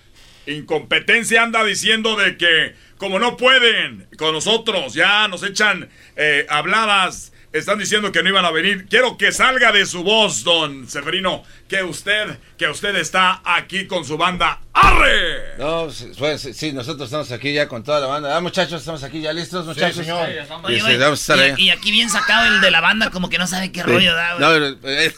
incompetencia 0.48 1.42
anda 1.44 1.64
diciendo 1.64 2.16
de 2.16 2.38
que, 2.38 2.76
como 2.98 3.20
no 3.20 3.38
pueden 3.38 4.08
con 4.18 4.34
nosotros, 4.34 4.94
ya 4.94 5.28
nos 5.28 5.44
echan 5.44 5.90
eh, 6.16 6.46
habladas, 6.50 7.34
están 7.52 7.80
diciendo 7.80 8.12
que 8.12 8.22
no 8.22 8.30
iban 8.30 8.44
a 8.44 8.52
venir. 8.52 8.86
Quiero 8.90 9.18
que 9.18 9.32
salga 9.32 9.72
de 9.72 9.86
su 9.86 10.04
voz, 10.04 10.44
don 10.44 10.90
Seferino, 10.90 11.44
que 11.70 11.84
usted, 11.84 12.38
que 12.58 12.68
usted 12.68 12.96
está 12.98 13.42
aquí 13.46 13.88
con 13.88 14.04
su 14.04 14.18
banda. 14.18 14.60
¡Arre! 14.74 15.58
No, 15.58 15.90
sí, 15.90 16.12
pues, 16.18 16.42
sí, 16.42 16.54
sí, 16.54 16.74
nosotros 16.74 17.08
estamos 17.08 17.32
aquí 17.32 17.54
ya 17.54 17.68
con 17.70 17.84
toda 17.84 18.02
la 18.02 18.08
banda. 18.08 18.36
Ah, 18.36 18.42
muchachos, 18.42 18.82
estamos 18.82 19.04
aquí 19.04 19.22
ya 19.22 19.32
listos, 19.32 19.66
muchachos. 19.66 20.06
señor. 20.06 20.28
Allá. 20.28 21.56
y, 21.58 21.64
y 21.64 21.70
aquí 21.70 21.92
bien 21.92 22.10
sacado 22.10 22.46
el 22.48 22.60
de 22.60 22.72
la 22.72 22.82
banda, 22.82 23.10
como 23.10 23.30
que 23.30 23.38
no 23.38 23.48
sabe 23.48 23.72
qué 23.72 23.84
rollo 23.84 24.14
da, 24.14 24.36
güey. 24.36 24.42
No, 24.42 24.78
pero, 24.82 24.94
eh, 24.94 25.14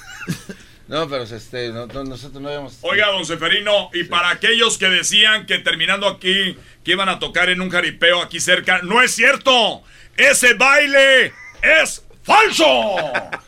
no, 0.87 1.07
pero 1.09 1.23
este, 1.23 1.69
no- 1.69 1.85
no- 1.87 2.03
nosotros 2.03 2.41
no 2.41 2.47
habíamos... 2.49 2.77
Oiga, 2.81 3.07
don 3.07 3.25
Seferino, 3.25 3.89
y 3.93 4.05
para 4.05 4.29
aquellos 4.29 4.77
que 4.77 4.87
decían 4.89 5.45
que 5.45 5.59
terminando 5.59 6.07
aquí, 6.07 6.57
que 6.83 6.91
iban 6.91 7.09
a 7.09 7.19
tocar 7.19 7.49
en 7.49 7.61
un 7.61 7.69
jaripeo 7.69 8.21
aquí 8.21 8.39
cerca, 8.39 8.81
no 8.83 9.01
es 9.01 9.13
cierto. 9.15 9.83
Ese 10.15 10.53
baile 10.53 11.33
es 11.61 12.03
falso. 12.23 12.95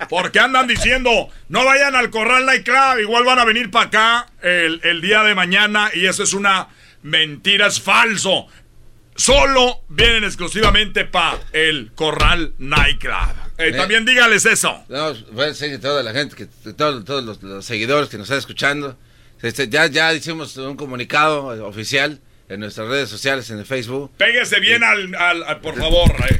Porque 0.10 0.40
andan 0.40 0.68
diciendo, 0.68 1.30
no 1.48 1.66
vayan 1.66 1.96
al 1.96 2.10
Corral 2.10 2.46
Night 2.46 2.64
Club, 2.66 3.00
igual 3.02 3.24
van 3.24 3.40
a 3.40 3.46
venir 3.46 3.72
para 3.72 3.86
acá 3.88 4.28
el, 4.42 4.80
el 4.84 5.02
día 5.02 5.24
de 5.24 5.36
mañana 5.36 5.92
y 5.94 6.06
eso 6.08 6.24
es 6.24 6.34
una 6.34 6.68
mentira, 7.02 7.68
es 7.68 7.82
falso. 7.82 8.48
Solo 9.16 9.82
vienen 9.90 10.24
exclusivamente 10.24 11.04
para 11.06 11.38
el 11.52 11.92
Corral 11.96 12.54
Night 12.58 13.00
Club. 13.00 13.49
Eh, 13.60 13.70
Eh. 13.70 13.72
también 13.74 14.06
dígales 14.06 14.46
eso. 14.46 14.84
No, 14.90 15.14
bueno, 15.34 15.54
sí, 15.54 15.78
toda 15.80 16.02
la 16.02 16.14
gente, 16.14 16.36
que, 16.36 16.46
todos, 16.74 17.04
todos 17.06 17.24
los, 17.24 17.44
los 17.44 17.66
seguidores 17.66 18.10
que 18.10 18.18
nos 18.18 18.26
están 18.26 18.40
escuchando. 18.40 18.98
Este, 19.42 19.70
ya, 19.70 19.86
ya 19.88 20.14
hicimos 20.14 20.58
un 20.58 20.76
comunicado 20.76 21.54
eh, 21.56 21.60
oficial 21.62 22.20
en 22.50 22.60
nuestras 22.62 22.88
redes 22.88 23.10
sociales, 23.10 23.50
en 23.52 23.60
el 23.60 23.66
Facebook. 23.66 24.12
Pégese 24.18 24.60
bien 24.60 24.84
al, 24.84 25.14
al- 25.16 25.44
al- 25.44 25.62
por 25.62 25.78
favor. 25.78 26.12
eh. 26.30 26.38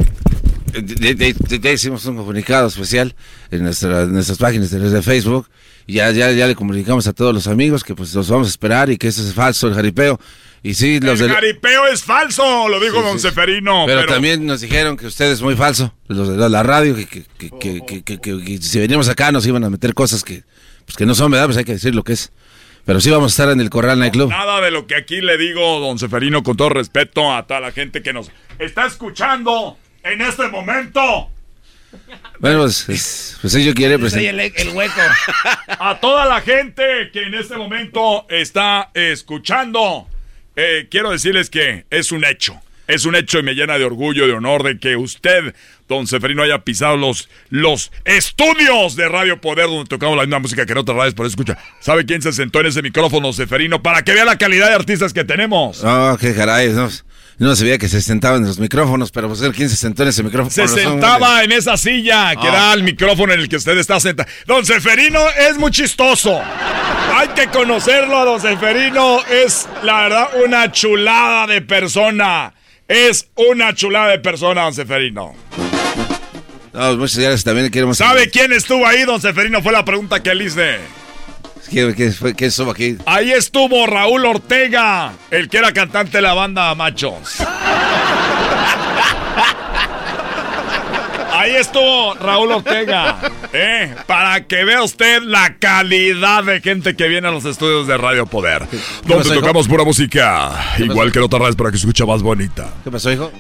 Eh, 0.74 1.34
ya 1.62 1.72
hicimos 1.72 2.06
un 2.06 2.16
comunicado 2.18 2.68
especial 2.68 3.16
en, 3.52 3.64
nuestra- 3.64 4.04
en 4.04 4.14
nuestras 4.14 4.38
páginas 4.38 4.70
de, 4.72 5.02
Facebook. 5.02 5.48
Y 5.88 5.94
ya, 5.94 6.12
ya, 6.12 6.32
ya 6.32 6.46
le 6.48 6.56
comunicamos 6.56 7.08
a 7.08 7.14
todos 7.14 7.34
los 7.34 7.48
amigos 7.48 7.84
que 7.84 7.96
pues 7.96 8.14
los 8.14 8.30
vamos 8.30 8.48
a 8.48 8.52
esperar 8.52 8.90
y 8.92 8.98
que 8.98 9.08
eso 9.08 9.22
es 9.28 9.34
falso, 9.34 9.68
el 9.68 9.74
jaripeo. 9.74 10.20
Y 10.62 10.74
sí, 10.74 11.00
los 11.00 11.20
El 11.22 11.28
del- 11.28 11.36
jaripeo 11.36 11.88
es 11.88 12.04
falso, 12.04 12.68
lo 12.68 12.80
dijo 12.80 12.98
Sí, 12.98 13.02
don 13.04 13.20
sí. 13.20 13.28
Seferino. 13.30 13.84
Pero, 13.86 14.02
Pero, 14.02 14.14
también 14.14 14.46
nos 14.46 14.60
dijeron 14.62 14.98
que 14.98 15.06
usted 15.08 15.32
es 15.32 15.42
muy 15.42 15.56
falso, 15.56 15.94
los 16.08 16.38
de 16.38 16.50
la, 16.50 16.64
radio, 16.64 16.96
que, 16.96 17.06
que, 17.06 17.24
que, 17.38 17.50
que- 17.60 17.86
que- 17.86 18.04
que- 18.04 18.20
que- 18.20 18.44
que 18.44 18.58
si 18.58 18.80
venimos 18.80 19.08
acá 19.08 19.32
nos 19.32 19.46
iban 19.48 19.64
a 19.64 19.70
meter 19.70 19.94
cosas 19.94 20.24
que, 20.24 20.44
pues 20.86 20.98
que 20.98 21.06
no 21.06 21.16
son, 21.16 21.32
¿verdad? 21.32 21.46
Pues 21.46 21.58
hay 21.58 21.64
que 21.66 21.74
decir 21.74 21.96
lo 21.96 22.04
que 22.04 22.14
es. 22.14 22.32
Pero 22.86 23.00
sí 23.00 23.10
vamos 23.10 23.32
a 23.32 23.34
estar 23.34 23.54
en 23.54 23.62
el 23.62 23.70
Corral 23.70 24.00
Night 24.00 24.14
Club. 24.14 24.30
nada 24.30 24.60
de 24.62 24.72
lo 24.72 24.88
que 24.88 24.96
aquí 24.96 25.22
le 25.22 25.38
digo, 25.38 25.80
don 25.80 25.98
Seferino, 26.00 26.44
con 26.44 26.58
todo 26.58 26.70
respeto 26.70 27.34
a 27.34 27.46
toda 27.48 27.60
la 27.62 27.72
gente 27.72 28.02
que 28.02 28.12
nos 28.14 28.32
está 28.58 28.86
escuchando 28.86 29.78
en 30.04 30.22
este 30.22 30.48
momento. 30.48 31.30
Bueno, 32.40 32.60
pues, 32.60 32.88
es- 32.90 33.38
pues 33.42 33.54
si 33.54 33.64
yo 33.64 33.74
quiere, 33.74 33.98
pues... 33.98 34.14
Soy 34.14 34.26
el, 34.28 34.40
el 34.40 34.70
hueco. 34.74 35.00
A 35.68 36.00
toda 36.00 36.26
la 36.26 36.42
gente 36.42 37.10
que 37.14 37.24
en 37.24 37.34
este 37.34 37.58
momento 37.58 38.26
está 38.30 38.90
escuchando, 38.94 40.08
eh, 40.62 40.88
quiero 40.92 41.12
decirles 41.12 41.50
que 41.50 41.86
es 41.90 42.12
un 42.12 42.26
hecho. 42.26 42.60
Es 42.88 43.06
un 43.06 43.16
hecho 43.16 43.40
y 43.40 43.44
me 43.44 43.54
llena 43.54 43.78
de 43.78 43.86
orgullo, 43.86 44.28
de 44.28 44.34
honor 44.34 44.64
de 44.64 44.80
que 44.80 44.98
usted, 44.98 45.54
don 45.88 46.08
Seferino, 46.08 46.42
haya 46.42 46.66
pisado 46.66 46.98
los, 46.98 47.30
los 47.50 47.92
estudios 48.04 48.96
de 48.96 49.08
Radio 49.08 49.40
Poder, 49.40 49.68
donde 49.68 49.88
tocamos 49.88 50.18
la 50.18 50.24
misma 50.24 50.40
música 50.40 50.66
que 50.66 50.72
en 50.72 50.80
otras 50.80 50.98
radios, 50.98 51.14
por 51.14 51.28
eso 51.28 51.34
escucha. 51.34 51.58
¿Sabe 51.80 52.06
quién 52.06 52.22
se 52.22 52.34
sentó 52.34 52.60
en 52.62 52.66
ese 52.66 52.82
micrófono, 52.82 53.32
Seferino? 53.32 53.84
Para 53.84 54.02
que 54.02 54.14
vea 54.14 54.26
la 54.26 54.38
calidad 54.38 54.70
de 54.70 54.74
artistas 54.74 55.14
que 55.14 55.24
tenemos. 55.24 55.84
Oh, 55.84 56.18
qué 56.20 56.34
caray, 56.34 56.70
no, 56.70 56.90
no 57.48 57.56
sabía 57.56 57.78
que 57.78 57.88
se 57.88 58.02
sentaban 58.02 58.42
en 58.42 58.48
los 58.48 58.60
micrófonos, 58.60 59.12
pero 59.12 59.28
pues 59.28 59.42
quién 59.56 59.70
se 59.70 59.76
sentó 59.76 60.04
en 60.04 60.10
ese 60.10 60.24
micrófono. 60.24 60.52
Se 60.52 60.68
sentaba 60.68 61.44
en 61.44 61.52
esa 61.52 61.78
silla 61.78 62.36
que 62.36 62.48
Ah. 62.48 62.52
da 62.52 62.72
al 62.74 62.84
micrófono 62.84 63.34
en 63.34 63.40
el 63.40 63.50
que 63.50 63.56
usted 63.56 63.78
está 63.78 64.00
sentado. 64.00 64.30
Don 64.46 64.66
Seferino 64.66 65.20
es 65.50 65.58
muy 65.58 65.72
chistoso. 65.72 66.42
Hay 67.14 67.30
que 67.30 67.48
conocerlo 67.48 68.26
Don 68.26 68.42
Seferino. 68.42 69.24
Es, 69.26 69.68
la 69.84 70.02
verdad, 70.04 70.30
una 70.46 70.72
chulada 70.72 71.48
de 71.48 71.62
persona. 71.62 72.54
Es 72.88 73.28
una 73.36 73.74
chulada 73.74 74.10
de 74.10 74.20
persona, 74.20 74.64
Don 74.64 74.74
Seferino. 74.74 75.34
No, 76.74 76.98
muchas 76.98 77.18
gracias, 77.18 77.44
también 77.44 77.70
queremos... 77.72 77.98
¿Sabe 77.98 78.30
quién 78.30 78.54
estuvo 78.54 78.86
ahí, 78.86 79.04
Don 79.04 79.20
Seferino? 79.20 79.62
Fue 79.62 79.72
la 79.72 79.84
pregunta 79.84 80.22
que 80.22 80.34
le 80.36 80.46
hice. 80.46 80.78
¿Quién, 81.70 81.94
quién 81.94 82.14
fue- 82.14 82.36
estuvo 82.38 82.72
aquí? 82.72 82.98
Ahí 83.06 83.32
estuvo 83.32 83.86
Raúl 83.88 84.26
Ortega, 84.26 85.14
el 85.32 85.50
que 85.50 85.58
era 85.58 85.72
cantante 85.72 86.18
de 86.18 86.22
la 86.22 86.34
banda 86.34 86.74
Machos. 86.76 87.36
Ahí 91.32 91.56
estuvo 91.56 92.16
Raúl 92.16 92.52
Ortega, 92.52 93.18
¿eh? 93.54 93.96
para 94.08 94.46
que 94.46 94.66
vea 94.66 94.84
usted 94.84 95.22
la 95.22 95.56
calidad 95.58 96.44
de 96.44 96.60
gente 96.60 96.96
que 96.98 97.08
viene 97.08 97.30
a 97.30 97.32
los 97.32 97.46
estudios 97.46 97.88
de 97.88 97.96
Radio 97.98 98.26
Poder, 98.26 98.68
donde 99.06 99.30
hijo? 99.30 99.40
tocamos 99.40 99.68
pura 99.68 99.86
música, 99.86 100.52
¿Qué 100.76 100.84
igual 100.84 101.14
que 101.14 101.20
en 101.20 101.26
otras 101.26 101.40
radios 101.40 101.56
para 101.56 101.72
que 101.72 101.78
se 101.78 101.82
escuche 101.84 102.06
más 102.06 102.22
bonita. 102.22 102.68
¿Qué 102.84 102.92
pasó, 102.92 103.10
hijo? 103.12 103.32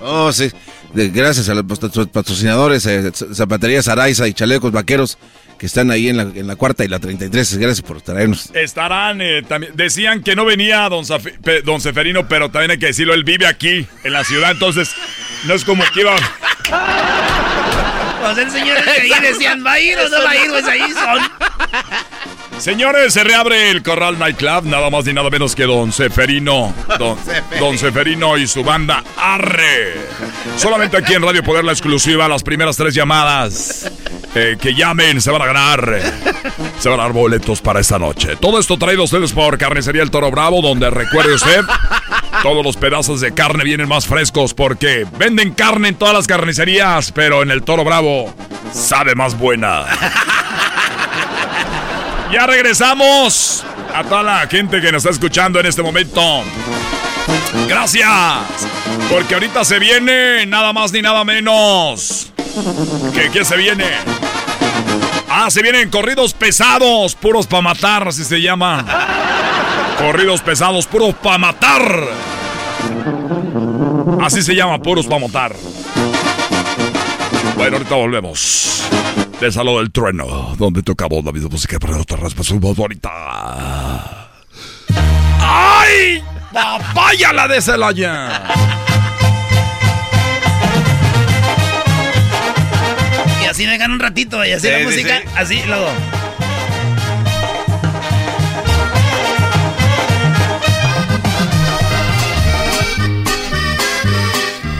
Oh, 0.00 0.32
sí. 0.32 0.50
Gracias 0.94 1.48
a 1.50 1.54
los 1.54 1.64
patro- 1.64 2.06
patrocinadores, 2.06 2.86
eh, 2.86 3.12
Zapaterías 3.34 3.88
Araiza 3.88 4.26
y 4.26 4.32
Chalecos 4.32 4.72
Vaqueros, 4.72 5.18
que 5.58 5.66
están 5.66 5.90
ahí 5.90 6.08
en 6.08 6.16
la, 6.18 6.22
en 6.22 6.46
la 6.46 6.56
cuarta 6.56 6.84
y 6.84 6.88
la 6.88 6.98
33. 6.98 7.56
Gracias 7.58 7.82
por 7.86 8.00
traernos. 8.02 8.50
Estarán, 8.54 9.20
eh, 9.20 9.42
también, 9.42 9.72
decían 9.74 10.22
que 10.22 10.36
no 10.36 10.44
venía 10.44 10.88
don, 10.88 11.04
pe- 11.42 11.62
don 11.62 11.80
Seferino, 11.80 12.28
pero 12.28 12.50
también 12.50 12.72
hay 12.72 12.78
que 12.78 12.86
decirlo, 12.86 13.14
él 13.14 13.24
vive 13.24 13.46
aquí, 13.46 13.86
en 14.04 14.12
la 14.12 14.24
ciudad, 14.24 14.50
entonces 14.50 14.90
no 15.46 15.54
es 15.54 15.64
como 15.64 15.82
que 15.94 16.00
iba... 16.00 16.14
El 18.30 18.50
señor 18.50 18.84
de 18.84 18.90
ahí 18.90 19.10
decían, 19.22 19.64
¿va 19.64 19.72
a 19.72 19.80
ir 19.80 19.98
o 19.98 20.08
no 20.08 20.22
va 20.22 20.30
a 20.30 20.36
ir? 20.36 20.50
Pues 20.50 20.66
ahí 20.66 20.92
son. 20.92 21.30
Señores, 22.58 23.12
se 23.12 23.22
reabre 23.22 23.70
el 23.70 23.82
Corral 23.82 24.18
Nightclub, 24.18 24.64
nada 24.64 24.88
más 24.88 25.04
ni 25.04 25.12
nada 25.12 25.28
menos 25.28 25.54
que 25.54 25.64
Don 25.64 25.92
Seferino. 25.92 26.74
Don, 26.98 27.18
Don 27.60 27.78
Seferino 27.78 28.38
y 28.38 28.46
su 28.46 28.64
banda 28.64 29.04
Arre. 29.16 29.94
Solamente 30.56 30.96
aquí 30.96 31.12
en 31.14 31.22
Radio 31.22 31.42
Poder 31.42 31.64
la 31.64 31.72
exclusiva, 31.72 32.26
las 32.28 32.42
primeras 32.42 32.76
tres 32.76 32.94
llamadas 32.94 33.90
eh, 34.34 34.56
que 34.60 34.74
llamen 34.74 35.20
se 35.20 35.30
van 35.30 35.42
a 35.42 35.46
ganar. 35.46 36.00
Se 36.78 36.88
van 36.88 37.00
a 37.00 37.04
dar 37.04 37.12
boletos 37.12 37.60
para 37.60 37.80
esta 37.80 37.98
noche. 37.98 38.36
Todo 38.36 38.58
esto 38.58 38.78
traído 38.78 39.02
a 39.02 39.04
ustedes 39.04 39.32
por 39.32 39.58
Carnicería 39.58 40.02
El 40.02 40.10
Toro 40.10 40.30
Bravo, 40.30 40.62
donde 40.62 40.88
recuerde 40.90 41.34
usted, 41.34 41.60
todos 42.42 42.64
los 42.64 42.76
pedazos 42.76 43.20
de 43.20 43.32
carne 43.32 43.64
vienen 43.64 43.88
más 43.88 44.06
frescos 44.06 44.54
porque 44.54 45.06
venden 45.18 45.52
carne 45.52 45.88
en 45.88 45.94
todas 45.94 46.14
las 46.14 46.26
carnicerías, 46.26 47.12
pero 47.12 47.42
en 47.42 47.50
el 47.50 47.62
Toro 47.62 47.84
Bravo 47.84 48.34
sabe 48.72 49.14
más 49.14 49.38
buena. 49.38 49.84
Ya 52.32 52.44
regresamos 52.44 53.64
a 53.94 54.02
toda 54.02 54.22
la 54.24 54.46
gente 54.48 54.80
que 54.80 54.90
nos 54.90 55.04
está 55.04 55.10
escuchando 55.10 55.60
en 55.60 55.66
este 55.66 55.80
momento. 55.80 56.42
Gracias. 57.68 58.08
Porque 59.08 59.34
ahorita 59.34 59.64
se 59.64 59.78
viene 59.78 60.44
nada 60.46 60.72
más 60.72 60.92
ni 60.92 61.02
nada 61.02 61.24
menos. 61.24 62.32
¿Qué, 63.14 63.30
qué 63.30 63.44
se 63.44 63.56
viene? 63.56 63.84
Ah, 65.38 65.50
se 65.50 65.60
vienen 65.60 65.90
corridos 65.90 66.32
pesados, 66.32 67.14
puros 67.14 67.46
pa' 67.46 67.60
matar, 67.60 68.08
así 68.08 68.24
se 68.24 68.40
llama. 68.40 68.82
Corridos 69.98 70.40
pesados, 70.40 70.86
puros 70.86 71.14
pa' 71.16 71.36
matar. 71.36 71.82
Así 74.22 74.40
se 74.40 74.54
llama, 74.54 74.78
puros 74.78 75.06
pa' 75.06 75.18
matar. 75.18 75.54
Bueno, 77.54 77.76
ahorita 77.76 77.94
volvemos. 77.96 78.82
De 79.38 79.52
Salón 79.52 79.76
del 79.76 79.92
Trueno, 79.92 80.54
donde 80.56 80.82
tocamos 80.82 81.22
la 81.22 81.32
misma 81.32 81.50
música 81.50 81.78
para 81.78 81.98
otra 81.98 82.16
respuesta 82.16 82.54
más 82.54 82.74
bonita. 82.74 83.10
¡Ay! 85.38 86.24
¡Papaya 86.50 87.34
la 87.34 87.46
de 87.46 87.60
Celaya! 87.60 88.42
Así 93.48 93.64
dejan 93.64 93.92
un 93.92 94.00
ratito, 94.00 94.44
y 94.44 94.52
así 94.52 94.68
la 94.68 94.80
música, 94.80 95.22
así, 95.36 95.62
luego. 95.66 95.88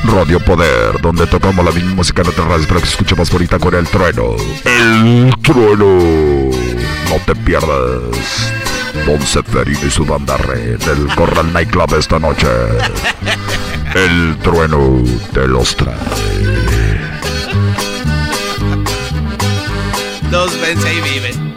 Radio 0.05 0.41
Poder, 0.41 1.01
donde 1.03 1.27
tocamos 1.27 1.65
la 1.65 1.71
misma 1.71 1.95
música 1.95 2.23
en 2.23 2.29
otras 2.29 2.47
radios 2.49 2.67
para 2.67 2.81
que 2.81 2.87
se 2.87 2.93
escuche 2.93 3.15
más 3.15 3.31
bonita 3.31 3.59
con 3.59 3.75
el 3.75 3.87
trueno. 3.87 4.37
El 4.65 5.35
trueno. 5.43 6.51
No 7.09 7.21
te 7.27 7.35
pierdas. 7.35 8.53
Don 9.05 9.21
Seferino 9.21 9.87
y 9.87 9.91
su 9.91 10.05
banda 10.05 10.37
red 10.39 10.79
del 10.79 11.07
Corral 11.15 11.53
Nightclub 11.53 11.95
esta 11.99 12.19
noche. 12.19 12.49
El 13.95 14.37
trueno 14.43 15.03
te 15.33 15.47
los 15.47 15.77
trae. 15.77 16.66
Dos 20.31 20.61
veces 20.61 20.85
ahí 20.85 21.01
viven. 21.01 21.55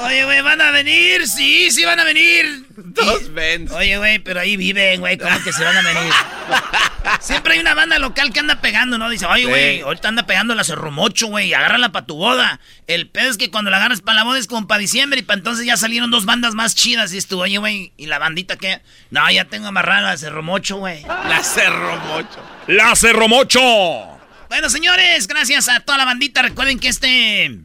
Oye, 0.00 0.24
güey, 0.24 0.42
¿van 0.42 0.60
a 0.60 0.70
venir? 0.70 1.26
Sí, 1.26 1.70
sí 1.70 1.84
van 1.84 1.98
a 1.98 2.04
venir. 2.04 2.66
Dos 2.76 3.32
Benz. 3.32 3.72
Oye, 3.72 3.96
güey, 3.96 4.18
pero 4.18 4.40
ahí 4.40 4.56
viven, 4.56 5.00
güey, 5.00 5.16
¿cómo 5.16 5.42
que 5.42 5.52
se 5.52 5.64
van 5.64 5.76
a 5.76 5.82
venir? 5.82 6.12
Siempre 7.20 7.54
hay 7.54 7.60
una 7.60 7.74
banda 7.74 7.98
local 7.98 8.32
que 8.32 8.40
anda 8.40 8.60
pegando, 8.60 8.98
¿no? 8.98 9.08
Dice, 9.08 9.24
oye, 9.26 9.46
güey, 9.46 9.80
ahorita 9.80 10.08
anda 10.08 10.26
pegando 10.26 10.54
la 10.54 10.64
Cerromocho, 10.64 11.28
güey, 11.28 11.54
agárrala 11.54 11.90
para 11.90 12.04
tu 12.04 12.16
boda. 12.16 12.60
El 12.86 13.08
pedo 13.08 13.30
es 13.30 13.38
que 13.38 13.50
cuando 13.50 13.70
la 13.70 13.78
agarras 13.78 14.02
para 14.02 14.16
la 14.16 14.24
boda 14.24 14.38
es 14.38 14.46
como 14.46 14.66
para 14.66 14.78
diciembre 14.78 15.20
y 15.20 15.22
para 15.22 15.38
entonces 15.38 15.64
ya 15.64 15.76
salieron 15.76 16.10
dos 16.10 16.26
bandas 16.26 16.54
más 16.54 16.74
chidas. 16.74 17.14
Y 17.14 17.18
estuvo, 17.18 17.42
oye, 17.42 17.58
güey, 17.58 17.92
¿y 17.96 18.06
la 18.06 18.18
bandita 18.18 18.56
qué? 18.56 18.82
No, 19.10 19.30
ya 19.30 19.46
tengo 19.46 19.68
amarrada 19.68 20.02
la 20.02 20.16
Cerromocho, 20.18 20.76
güey. 20.76 21.02
La 21.02 21.42
Cerromocho. 21.42 22.42
¡La 22.66 22.94
Cerromocho! 22.94 24.15
Bueno, 24.56 24.70
señores, 24.70 25.28
gracias 25.28 25.68
a 25.68 25.80
toda 25.80 25.98
la 25.98 26.06
bandita. 26.06 26.40
Recuerden 26.40 26.78
que 26.78 26.88
este 26.88 27.60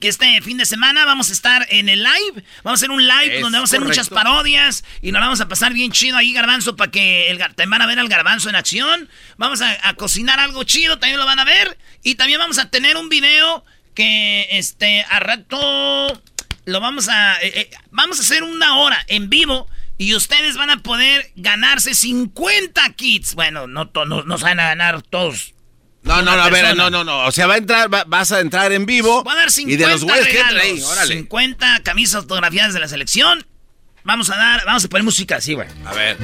que 0.00 0.06
este 0.06 0.40
fin 0.40 0.56
de 0.56 0.66
semana 0.66 1.04
vamos 1.04 1.30
a 1.30 1.32
estar 1.32 1.66
en 1.68 1.88
el 1.88 2.04
live. 2.04 2.44
Vamos 2.62 2.78
a 2.78 2.80
hacer 2.80 2.92
un 2.92 3.04
live 3.04 3.40
donde 3.40 3.58
vamos 3.58 3.72
a 3.72 3.76
hacer 3.76 3.84
muchas 3.84 4.08
parodias 4.08 4.84
y 5.02 5.10
nos 5.10 5.20
vamos 5.20 5.40
a 5.40 5.48
pasar 5.48 5.72
bien 5.72 5.90
chido 5.90 6.16
ahí, 6.16 6.32
Garbanzo, 6.32 6.76
para 6.76 6.92
que 6.92 7.28
el, 7.28 7.38
también 7.38 7.70
van 7.70 7.82
a 7.82 7.86
ver 7.86 7.98
al 7.98 8.08
Garbanzo 8.08 8.48
en 8.48 8.54
acción. 8.54 9.10
Vamos 9.36 9.62
a, 9.62 9.94
cocinar 9.94 10.38
algo 10.38 10.62
chido, 10.62 11.00
también 11.00 11.18
lo 11.18 11.26
van 11.26 11.40
a 11.40 11.44
ver. 11.44 11.76
Y 12.04 12.14
también 12.14 12.38
vamos 12.38 12.58
a 12.58 12.70
tener 12.70 12.96
un 12.96 13.08
video 13.08 13.64
que, 13.96 14.46
este, 14.52 15.04
a 15.10 15.18
rato 15.18 16.22
lo 16.66 16.80
vamos 16.80 17.08
a... 17.08 17.42
Eh, 17.42 17.52
eh, 17.52 17.70
vamos 17.90 18.20
a 18.20 18.22
hacer 18.22 18.44
una 18.44 18.76
hora 18.76 19.04
en 19.08 19.28
vivo. 19.28 19.68
Y 19.98 20.14
ustedes 20.14 20.56
van 20.56 20.70
a 20.70 20.84
poder 20.84 21.32
ganarse 21.34 21.94
50 21.94 22.92
kits. 22.92 23.34
Bueno, 23.34 23.66
no, 23.66 23.90
no, 23.92 24.22
no 24.22 24.38
se 24.38 24.44
van 24.44 24.60
a 24.60 24.68
ganar 24.68 25.02
todos 25.02 25.53
no, 26.04 26.22
no, 26.22 26.36
no, 26.36 26.42
a 26.42 26.50
ver, 26.50 26.76
no, 26.76 26.90
no, 26.90 27.02
no. 27.02 27.26
O 27.26 27.32
sea, 27.32 27.46
va 27.46 27.54
a 27.54 27.58
entrar, 27.58 27.88
vas 27.88 28.32
a 28.32 28.40
entrar 28.40 28.72
en 28.72 28.86
vivo. 28.86 29.24
Va 29.24 29.32
a 29.32 29.36
dar 29.36 29.50
50 29.50 29.72
y 29.72 29.76
de 29.76 29.90
los 29.90 30.04
güeyes 30.04 30.28
que 30.28 30.40
ahí, 30.40 30.82
órale. 30.82 31.14
50 31.16 31.80
camisas 31.82 32.16
autografiadas 32.16 32.74
de 32.74 32.80
la 32.80 32.88
selección. 32.88 33.46
Vamos 34.04 34.28
a 34.28 34.36
dar, 34.36 34.64
vamos 34.66 34.84
a 34.84 34.88
poner 34.88 35.02
música 35.02 35.36
así, 35.36 35.54
güey. 35.54 35.66
A 35.86 35.94
ver. 35.94 36.18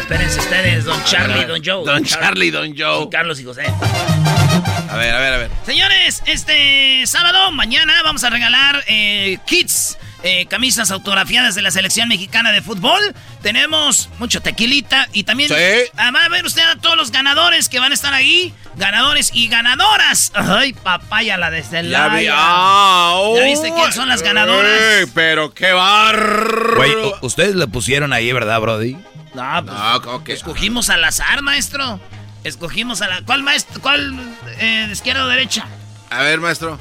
espérense 0.00 0.38
ustedes, 0.38 0.84
Don 0.84 1.02
Charlie, 1.04 1.44
Don 1.44 1.60
Joe. 1.64 1.84
Don 1.84 2.04
Charlie, 2.04 2.50
Don 2.52 2.74
Joe. 2.78 3.04
Y 3.04 3.10
Carlos 3.10 3.40
y 3.40 3.44
José. 3.44 3.66
A 3.66 4.96
ver, 4.96 5.14
a 5.14 5.18
ver, 5.18 5.32
a 5.32 5.36
ver. 5.38 5.50
Señores, 5.66 6.22
este 6.26 7.02
sábado, 7.06 7.50
mañana, 7.50 8.02
vamos 8.04 8.22
a 8.22 8.30
regalar 8.30 8.84
eh, 8.86 9.38
kits 9.46 9.98
eh, 10.22 10.46
camisas 10.46 10.90
autografiadas 10.90 11.54
de 11.54 11.62
la 11.62 11.70
selección 11.70 12.08
mexicana 12.08 12.50
de 12.52 12.60
fútbol. 12.62 13.00
Tenemos 13.42 14.08
mucho 14.18 14.40
tequilita 14.40 15.08
y 15.12 15.24
también 15.24 15.48
sí. 15.48 15.54
va 15.96 16.24
a 16.24 16.28
ver 16.28 16.44
usted 16.44 16.62
a 16.62 16.76
todos 16.76 16.96
los 16.96 17.12
ganadores 17.12 17.68
que 17.68 17.78
van 17.78 17.92
a 17.92 17.94
estar 17.94 18.12
ahí. 18.14 18.52
Ganadores 18.76 19.30
y 19.32 19.48
ganadoras. 19.48 20.32
Ay, 20.34 20.72
papaya 20.72 21.36
la 21.36 21.50
de 21.50 21.62
Celaya. 21.62 22.20
Ya, 22.20 23.12
¿Ya 23.36 23.44
viste 23.44 23.72
quién 23.72 23.92
son 23.92 24.08
las 24.08 24.22
ganadoras? 24.22 25.08
pero 25.14 25.54
qué 25.54 25.72
bar. 25.72 26.74
Güey, 26.76 26.92
ustedes 27.22 27.54
le 27.54 27.66
pusieron 27.66 28.12
ahí, 28.12 28.32
¿verdad, 28.32 28.60
Brody? 28.60 28.96
No, 29.34 29.64
pues, 29.64 29.76
no 29.76 30.02
¿cómo 30.02 30.24
que? 30.24 30.32
escogimos 30.32 30.90
al 30.90 31.04
azar, 31.04 31.42
maestro. 31.42 32.00
Escogimos 32.44 33.02
a 33.02 33.08
la. 33.08 33.22
¿Cuál 33.22 33.42
maestro? 33.42 33.80
¿Cuál? 33.80 34.16
Eh, 34.58 34.88
izquierda 34.90 35.24
o 35.24 35.28
derecha? 35.28 35.66
A 36.10 36.22
ver, 36.22 36.40
maestro. 36.40 36.78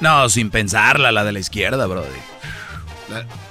No, 0.00 0.28
sin 0.28 0.50
pensarla, 0.50 1.12
la 1.12 1.24
de 1.24 1.32
la 1.32 1.38
izquierda, 1.38 1.86
brody. 1.86 2.08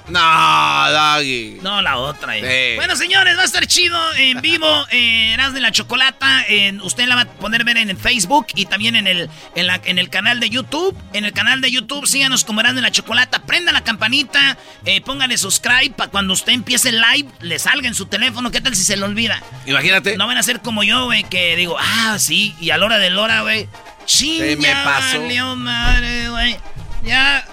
No, 0.08 0.90
Doggy. 0.90 1.58
No, 1.62 1.80
la 1.80 1.96
otra. 1.96 2.36
Eh. 2.36 2.74
Bueno, 2.76 2.94
señores, 2.94 3.38
va 3.38 3.42
a 3.42 3.44
estar 3.46 3.66
chido 3.66 3.98
en 4.16 4.40
vivo. 4.40 4.64
Eh, 4.90 5.36
de 5.52 5.60
la 5.60 5.72
Chocolata. 5.72 6.44
En, 6.48 6.80
usted 6.80 7.06
la 7.06 7.16
va 7.16 7.20
a 7.22 7.24
poder 7.26 7.64
ver 7.64 7.76
en, 7.76 7.96
Facebook 7.98 8.46
y 8.54 8.66
también 8.66 8.96
en 8.96 9.06
el, 9.06 9.28
en, 9.54 9.66
la, 9.66 9.80
en 9.84 9.98
el 9.98 10.08
canal 10.08 10.40
de 10.40 10.48
YouTube. 10.48 10.96
En 11.12 11.24
el 11.24 11.32
canal 11.32 11.60
de 11.60 11.70
YouTube, 11.70 12.06
síganos 12.06 12.44
como 12.44 12.60
Erasmo 12.60 12.76
de 12.76 12.82
la 12.82 12.90
Chocolata. 12.90 13.42
Prenda 13.44 13.72
la 13.72 13.82
campanita. 13.82 14.56
Eh, 14.84 15.00
póngale 15.00 15.36
subscribe 15.36 15.90
para 15.96 16.10
cuando 16.10 16.32
usted 16.32 16.52
empiece 16.52 16.90
el 16.90 17.00
live, 17.00 17.28
le 17.40 17.58
salga 17.58 17.88
en 17.88 17.94
su 17.94 18.06
teléfono. 18.06 18.50
¿Qué 18.50 18.60
tal 18.60 18.74
si 18.74 18.84
se 18.84 18.96
le 18.96 19.04
olvida? 19.04 19.42
Imagínate. 19.66 20.16
No 20.16 20.26
van 20.26 20.38
a 20.38 20.42
ser 20.42 20.60
como 20.60 20.82
yo, 20.82 21.04
güey, 21.04 21.24
que 21.24 21.56
digo, 21.56 21.76
ah, 21.78 22.16
sí, 22.18 22.54
y 22.60 22.70
a 22.70 22.78
la 22.78 22.86
hora 22.86 22.98
de 22.98 23.14
hora, 23.14 23.42
güey. 23.42 23.68
Chinga, 24.06 24.60
me 24.60 24.84
pasó. 24.84 25.56
madre, 25.56 26.28
güey. 26.28 26.56
Ya. 27.04 27.46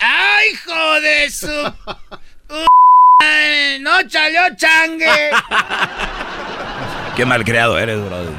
¡Ay, 0.00 0.50
hijo 0.52 1.00
de 1.00 1.30
su! 1.30 1.46
¡No 3.80 3.92
salió 4.08 4.40
changue! 4.56 5.30
Qué 7.16 7.24
mal 7.24 7.44
creado 7.44 7.78
eres, 7.78 8.04
brother. 8.04 8.32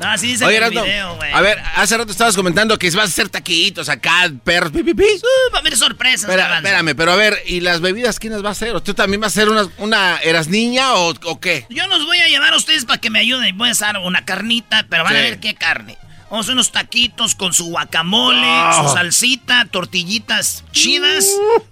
No, 0.00 0.18
sí 0.18 0.28
dice 0.28 0.44
el 0.44 0.70
video, 0.70 1.16
güey. 1.16 1.32
A 1.32 1.40
ver, 1.40 1.62
hace 1.76 1.96
rato 1.96 2.10
estabas 2.10 2.34
comentando 2.34 2.76
que 2.76 2.90
vas 2.90 2.98
a 2.98 3.02
hacer 3.04 3.28
taquitos 3.28 3.88
acá, 3.88 4.30
perros, 4.42 4.72
pi, 4.72 4.82
pi, 4.82 4.94
pi. 4.94 5.04
Uh, 5.04 5.52
va 5.52 5.58
a 5.58 5.60
haber 5.60 5.76
sorpresas. 5.76 6.28
Espera, 6.28 6.56
espérame, 6.56 6.96
pero 6.96 7.12
a 7.12 7.16
ver, 7.16 7.40
¿y 7.46 7.60
las 7.60 7.80
bebidas 7.80 8.18
quién 8.18 8.32
las 8.32 8.44
va 8.44 8.48
a 8.48 8.52
hacer? 8.52 8.74
¿Usted 8.74 8.94
también 8.94 9.20
va 9.20 9.26
a 9.26 9.28
hacer 9.28 9.48
una, 9.48 9.68
una 9.78 10.16
eras 10.18 10.48
niña 10.48 10.94
o, 10.94 11.14
o, 11.24 11.40
qué? 11.40 11.66
Yo 11.70 11.86
los 11.86 12.04
voy 12.04 12.18
a 12.18 12.26
llevar 12.26 12.52
a 12.52 12.56
ustedes 12.56 12.84
para 12.84 13.00
que 13.00 13.10
me 13.10 13.20
ayuden. 13.20 13.56
Voy 13.56 13.68
a 13.68 13.72
hacer 13.72 13.96
una 13.98 14.24
carnita, 14.24 14.86
pero 14.88 15.04
van 15.04 15.14
a 15.14 15.20
ver 15.20 15.38
qué 15.38 15.54
carne. 15.54 15.96
Vamos 16.32 16.46
a 16.46 16.46
hacer 16.46 16.54
unos 16.54 16.72
taquitos 16.72 17.34
con 17.34 17.52
su 17.52 17.66
guacamole, 17.66 18.48
su 18.80 18.88
salsita, 18.88 19.66
tortillitas 19.66 20.64
chidas. 20.72 21.28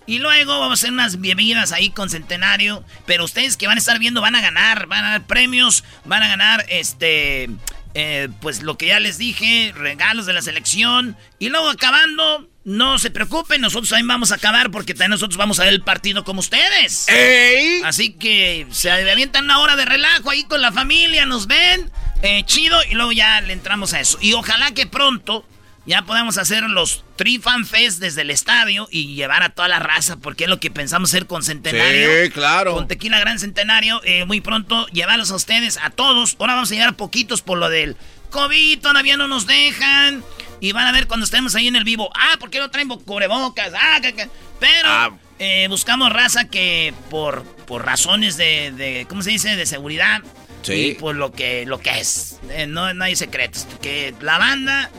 Y 0.07 0.19
luego 0.19 0.61
vamos 0.61 0.73
a 0.73 0.75
hacer 0.83 0.93
unas 0.93 1.19
bebidas 1.19 1.73
ahí 1.73 1.89
con 1.89 2.11
centenario. 2.11 2.85
Pero 3.07 3.25
ustedes 3.25 3.57
que 3.57 3.67
van 3.67 3.79
a 3.79 3.79
estar 3.79 3.99
viendo 3.99 4.21
van 4.21 4.37
a 4.37 4.43
ganar, 4.43 4.87
van 4.87 5.07
a 5.07 5.11
dar 5.13 5.27
premios, 5.27 5.83
van 6.05 6.23
a 6.23 6.29
ganar 6.29 6.67
este. 6.69 7.49
Eh, 7.95 8.29
pues 8.43 8.63
lo 8.63 8.77
que 8.77 8.89
ya 8.89 9.01
les 9.01 9.17
dije, 9.17 9.73
regalos 9.75 10.27
de 10.27 10.35
la 10.35 10.43
selección. 10.43 11.17
Y 11.39 11.49
luego 11.49 11.71
acabando, 11.71 12.47
no 12.63 12.99
se 12.99 13.11
preocupen, 13.11 13.63
nosotros 13.63 13.89
también 13.89 14.09
vamos 14.09 14.31
a 14.31 14.35
acabar 14.35 14.71
porque 14.71 14.93
también 14.93 15.13
nosotros 15.13 15.39
vamos 15.39 15.59
a 15.59 15.65
ver 15.65 15.73
el 15.73 15.83
partido 15.83 16.23
como 16.23 16.41
ustedes. 16.41 17.09
¡Ey! 17.09 17.81
Así 17.87 18.13
que 18.13 18.67
se 18.71 18.91
avientan 18.91 19.45
una 19.45 19.61
hora 19.61 19.77
de 19.77 19.87
relajo 19.87 20.29
ahí 20.29 20.45
con 20.45 20.61
la 20.61 20.71
familia, 20.71 21.25
nos 21.25 21.47
ven. 21.47 21.91
Eh, 22.23 22.43
chido, 22.45 22.79
y 22.91 22.95
luego 22.95 23.13
ya 23.13 23.41
le 23.41 23.53
entramos 23.53 23.95
a 23.95 24.01
eso. 24.01 24.19
Y 24.21 24.35
ojalá 24.35 24.73
que 24.73 24.87
pronto 24.87 25.45
ya 25.87 26.03
podamos 26.03 26.37
hacer 26.37 26.65
los 26.65 27.05
Tri 27.17 27.39
Fan 27.39 27.67
Fest 27.67 27.99
desde 27.99 28.23
el 28.23 28.31
estadio 28.31 28.87
y 28.91 29.15
llevar 29.15 29.43
a 29.43 29.49
toda 29.49 29.69
la 29.69 29.79
raza, 29.79 30.17
porque 30.17 30.45
es 30.45 30.51
lo 30.51 30.61
que 30.61 30.71
pensamos 30.71 31.11
hacer 31.11 31.27
con 31.27 31.43
Centenario. 31.43 32.25
Sí, 32.25 32.31
claro. 32.31 32.75
Con 32.75 32.87
Tequila 32.87 33.19
Gran 33.19 33.39
Centenario, 33.39 34.01
eh, 34.05 34.25
muy 34.27 34.41
pronto 34.41 34.87
llevarlos 34.89 35.31
a 35.31 35.37
ustedes, 35.37 35.79
a 35.83 35.91
todos. 35.91 36.37
Ahora 36.39 36.55
vamos 36.55 36.71
a 36.71 36.75
llegar 36.75 36.91
a 36.91 36.93
poquitos 36.93 37.41
por 37.41 37.59
lo 37.59 37.71
del 37.71 37.97
COVID, 38.31 38.81
todavía 38.81 39.17
no 39.17 39.27
nos 39.27 39.47
dejan. 39.47 40.23
Y 40.61 40.73
van 40.73 40.87
a 40.87 40.93
ver 40.93 41.07
cuando 41.07 41.25
estemos 41.25 41.55
ahí 41.55 41.69
en 41.69 41.77
el 41.77 41.85
vivo. 41.85 42.11
Ah, 42.15 42.37
¿por 42.39 42.51
qué 42.51 42.59
no 42.59 42.71
traen 42.71 42.89
cubrebocas? 42.89 43.73
Ah, 43.75 44.01
que, 44.03 44.13
Pero 44.61 44.89
ah. 44.89 45.11
Eh, 45.39 45.69
buscamos 45.69 46.13
raza 46.13 46.49
que 46.49 46.93
por, 47.09 47.45
por 47.67 47.83
razones 47.83 48.37
de, 48.37 48.73
de, 48.73 49.07
¿cómo 49.09 49.23
se 49.23 49.31
dice? 49.31 49.57
De 49.57 49.65
seguridad 49.65 50.21
Sí. 50.63 50.73
Y 50.73 50.95
pues 50.95 51.17
lo 51.17 51.33
que, 51.33 51.67
lo 51.67 51.81
que 51.81 52.01
es. 52.01 52.39
Eh, 52.51 52.67
no, 52.67 52.93
no 52.95 53.05
hay 53.05 53.17
secretos. 53.17 53.67
Que 53.81 54.15
la 54.21 54.39
banda 54.39 54.91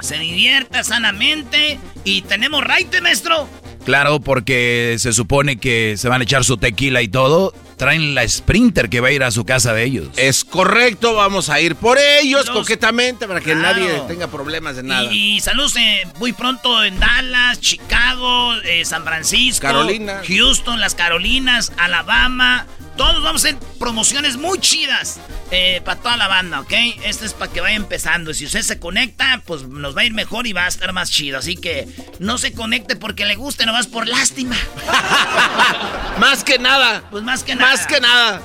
se 0.00 0.18
divierta 0.18 0.84
sanamente. 0.84 1.78
Y 2.04 2.22
tenemos 2.22 2.64
raite, 2.64 3.00
maestro. 3.00 3.48
Claro, 3.84 4.20
porque 4.20 4.96
se 4.98 5.14
supone 5.14 5.56
que 5.56 5.94
se 5.96 6.08
van 6.08 6.20
a 6.20 6.24
echar 6.24 6.44
su 6.44 6.58
tequila 6.58 7.00
y 7.00 7.08
todo. 7.08 7.54
Traen 7.78 8.14
la 8.14 8.28
Sprinter 8.28 8.90
que 8.90 9.00
va 9.00 9.08
a 9.08 9.12
ir 9.12 9.22
a 9.22 9.30
su 9.30 9.46
casa 9.46 9.72
de 9.72 9.84
ellos. 9.84 10.08
Es 10.16 10.44
correcto, 10.44 11.14
vamos 11.14 11.48
a 11.48 11.60
ir 11.60 11.76
por 11.76 11.96
ellos 11.96 12.50
coquetamente 12.50 13.26
para 13.28 13.40
que 13.40 13.54
nadie 13.54 14.02
tenga 14.08 14.26
problemas 14.26 14.76
de 14.76 14.82
nada. 14.82 15.10
Y, 15.12 15.40
saludos 15.40 15.76
eh, 15.76 16.02
muy 16.18 16.32
pronto 16.32 16.84
en 16.84 16.98
Dallas, 16.98 17.60
Chicago, 17.60 18.56
eh, 18.64 18.84
San 18.84 19.04
Francisco, 19.04 19.62
Carolina, 19.62 20.22
Houston, 20.26 20.80
las 20.80 20.94
Carolinas, 20.94 21.72
Alabama, 21.78 22.66
todos 22.98 23.22
vamos 23.22 23.44
a 23.44 23.48
hacer 23.48 23.60
promociones 23.78 24.36
muy 24.36 24.58
chidas 24.58 25.20
eh, 25.52 25.80
para 25.84 26.00
toda 26.00 26.16
la 26.16 26.26
banda, 26.26 26.60
¿ok? 26.60 26.72
Esto 27.04 27.24
es 27.24 27.32
para 27.32 27.50
que 27.50 27.60
vaya 27.60 27.76
empezando. 27.76 28.34
Si 28.34 28.44
usted 28.44 28.62
se 28.62 28.78
conecta, 28.80 29.40
pues 29.46 29.62
nos 29.62 29.96
va 29.96 30.02
a 30.02 30.04
ir 30.04 30.12
mejor 30.12 30.46
y 30.48 30.52
va 30.52 30.64
a 30.64 30.68
estar 30.68 30.92
más 30.92 31.10
chido. 31.10 31.38
Así 31.38 31.56
que 31.56 31.88
no 32.18 32.36
se 32.36 32.52
conecte 32.52 32.96
porque 32.96 33.24
le 33.24 33.36
guste, 33.36 33.64
no 33.64 33.72
vas 33.72 33.86
por 33.86 34.06
lástima. 34.06 34.56
más 36.18 36.42
que 36.42 36.58
nada. 36.58 37.04
Pues 37.10 37.22
más 37.22 37.44
que 37.44 37.54
nada. 37.54 37.70
Más 37.70 37.86
que 37.86 38.00
nada. 38.00 38.42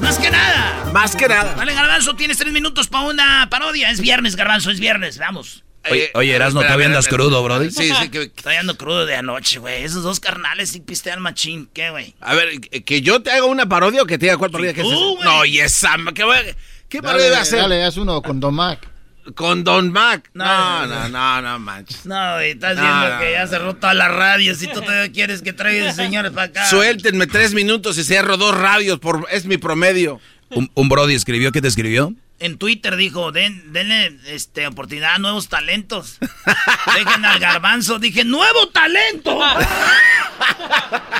más 0.00 0.18
que 0.18 0.30
nada. 0.30 0.90
Más 0.92 1.16
que 1.16 1.28
nada. 1.28 1.54
Vale, 1.54 1.74
Garbanzo, 1.74 2.14
tienes 2.16 2.36
tres 2.36 2.52
minutos 2.52 2.88
para 2.88 3.06
una 3.06 3.48
parodia. 3.48 3.88
Es 3.90 4.00
viernes, 4.00 4.34
Garbanzo, 4.34 4.72
es 4.72 4.80
viernes. 4.80 5.18
Vamos. 5.18 5.63
Oye, 5.90 6.10
oye 6.14 6.34
Erasmo, 6.34 6.62
¿todavía 6.62 6.86
andas 6.86 7.08
crudo, 7.08 7.42
brody? 7.42 7.70
Sí, 7.70 7.92
sí. 8.00 8.08
Que... 8.08 8.22
Estoy 8.36 8.54
ando 8.56 8.76
crudo 8.76 9.06
de 9.06 9.16
anoche, 9.16 9.58
güey. 9.58 9.84
Esos 9.84 10.02
dos 10.02 10.20
carnales 10.20 10.70
sí 10.70 10.80
pistean 10.80 11.20
machín. 11.20 11.68
¿Qué, 11.72 11.90
güey? 11.90 12.14
A 12.20 12.34
ver, 12.34 12.60
¿que 12.60 13.02
yo 13.02 13.22
te 13.22 13.30
haga 13.30 13.44
una 13.44 13.68
parodia 13.68 14.02
o 14.02 14.06
que 14.06 14.18
te 14.18 14.28
haga 14.28 14.38
cuál 14.38 14.50
parodia? 14.50 14.72
Sí, 14.72 14.76
¿Qué 14.76 14.82
es. 14.82 15.24
No, 15.24 15.44
y 15.44 15.60
esa... 15.60 15.96
¿Qué, 16.14 16.56
qué 16.88 17.02
parodia 17.02 17.30
va 17.30 17.38
a 17.38 17.42
hacer? 17.42 17.58
dale, 17.60 17.84
haz 17.84 17.96
uno 17.96 18.22
con 18.22 18.40
Don 18.40 18.54
Mac. 18.54 18.88
Con 19.34 19.64
Don 19.64 19.90
Mac. 19.90 20.30
No, 20.34 20.44
No, 20.44 20.86
no, 20.86 21.08
no, 21.08 21.08
no, 21.08 21.42
no, 21.42 21.58
manches. 21.58 22.04
No, 22.04 22.34
güey, 22.34 22.50
estás 22.52 22.76
No, 22.76 22.82
viendo 22.82 23.08
no, 23.14 23.20
que 23.20 23.32
ya 23.32 23.46
cerró 23.46 23.74
todas 23.74 23.96
las 23.96 24.12
radios 24.12 24.62
y 24.62 24.66
tú 24.66 24.80
todavía 24.80 25.10
quieres 25.12 25.40
que 25.42 25.52
traiga 25.52 25.92
señores 25.92 26.32
para 26.32 26.46
acá. 26.48 26.68
Suéltenme 26.68 27.26
tres 27.26 27.54
minutos 27.54 27.96
y 27.96 28.04
cierro 28.04 28.36
dos 28.36 28.56
radios, 28.56 28.98
por, 28.98 29.26
es 29.30 29.46
mi 29.46 29.56
promedio. 29.56 30.20
Un, 30.50 30.70
un 30.74 30.88
brody 30.88 31.14
escribió, 31.14 31.52
¿qué 31.52 31.62
te 31.62 31.68
escribió? 31.68 32.12
En 32.40 32.58
Twitter 32.58 32.96
dijo, 32.96 33.32
Den, 33.32 33.72
denle 33.72 34.18
este, 34.26 34.66
oportunidad 34.66 35.14
a 35.14 35.18
nuevos 35.18 35.48
talentos. 35.48 36.18
Dejen 36.94 37.24
al 37.24 37.38
garbanzo. 37.38 37.98
Dije, 37.98 38.24
¡nuevo 38.24 38.68
talento! 38.68 39.38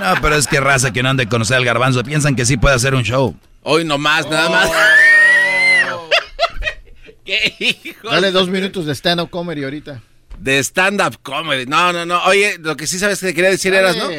No, 0.01 0.15
pero 0.21 0.35
es 0.35 0.49
que 0.49 0.59
raza 0.59 0.93
que 0.93 1.03
no 1.03 1.11
han 1.11 1.17
de 1.17 1.29
conocer 1.29 1.57
al 1.57 1.65
garbanzo 1.65 2.03
piensan 2.03 2.35
que 2.35 2.45
sí 2.45 2.57
puede 2.57 2.75
hacer 2.75 2.95
un 2.95 3.05
show. 3.05 3.37
Hoy 3.63 3.85
nomás, 3.85 4.29
nada 4.29 4.51
más. 4.51 4.69
¿Qué 7.25 7.55
hijo? 7.61 8.11
Dale 8.11 8.33
dos 8.33 8.49
minutos 8.49 8.87
de 8.87 8.95
stand-up 8.95 9.31
comedy 9.31 9.63
ahorita. 9.63 10.03
De 10.37 10.59
stand-up 10.59 11.21
comedy. 11.23 11.65
No, 11.67 11.93
no, 11.93 12.05
no. 12.05 12.23
Oye, 12.25 12.59
lo 12.59 12.77
que 12.77 12.89
sí 12.89 12.99
sabes 12.99 13.21
que 13.21 13.33
quería 13.33 13.51
decir 13.51 13.73
eras, 13.73 13.97
¿no? 13.97 14.11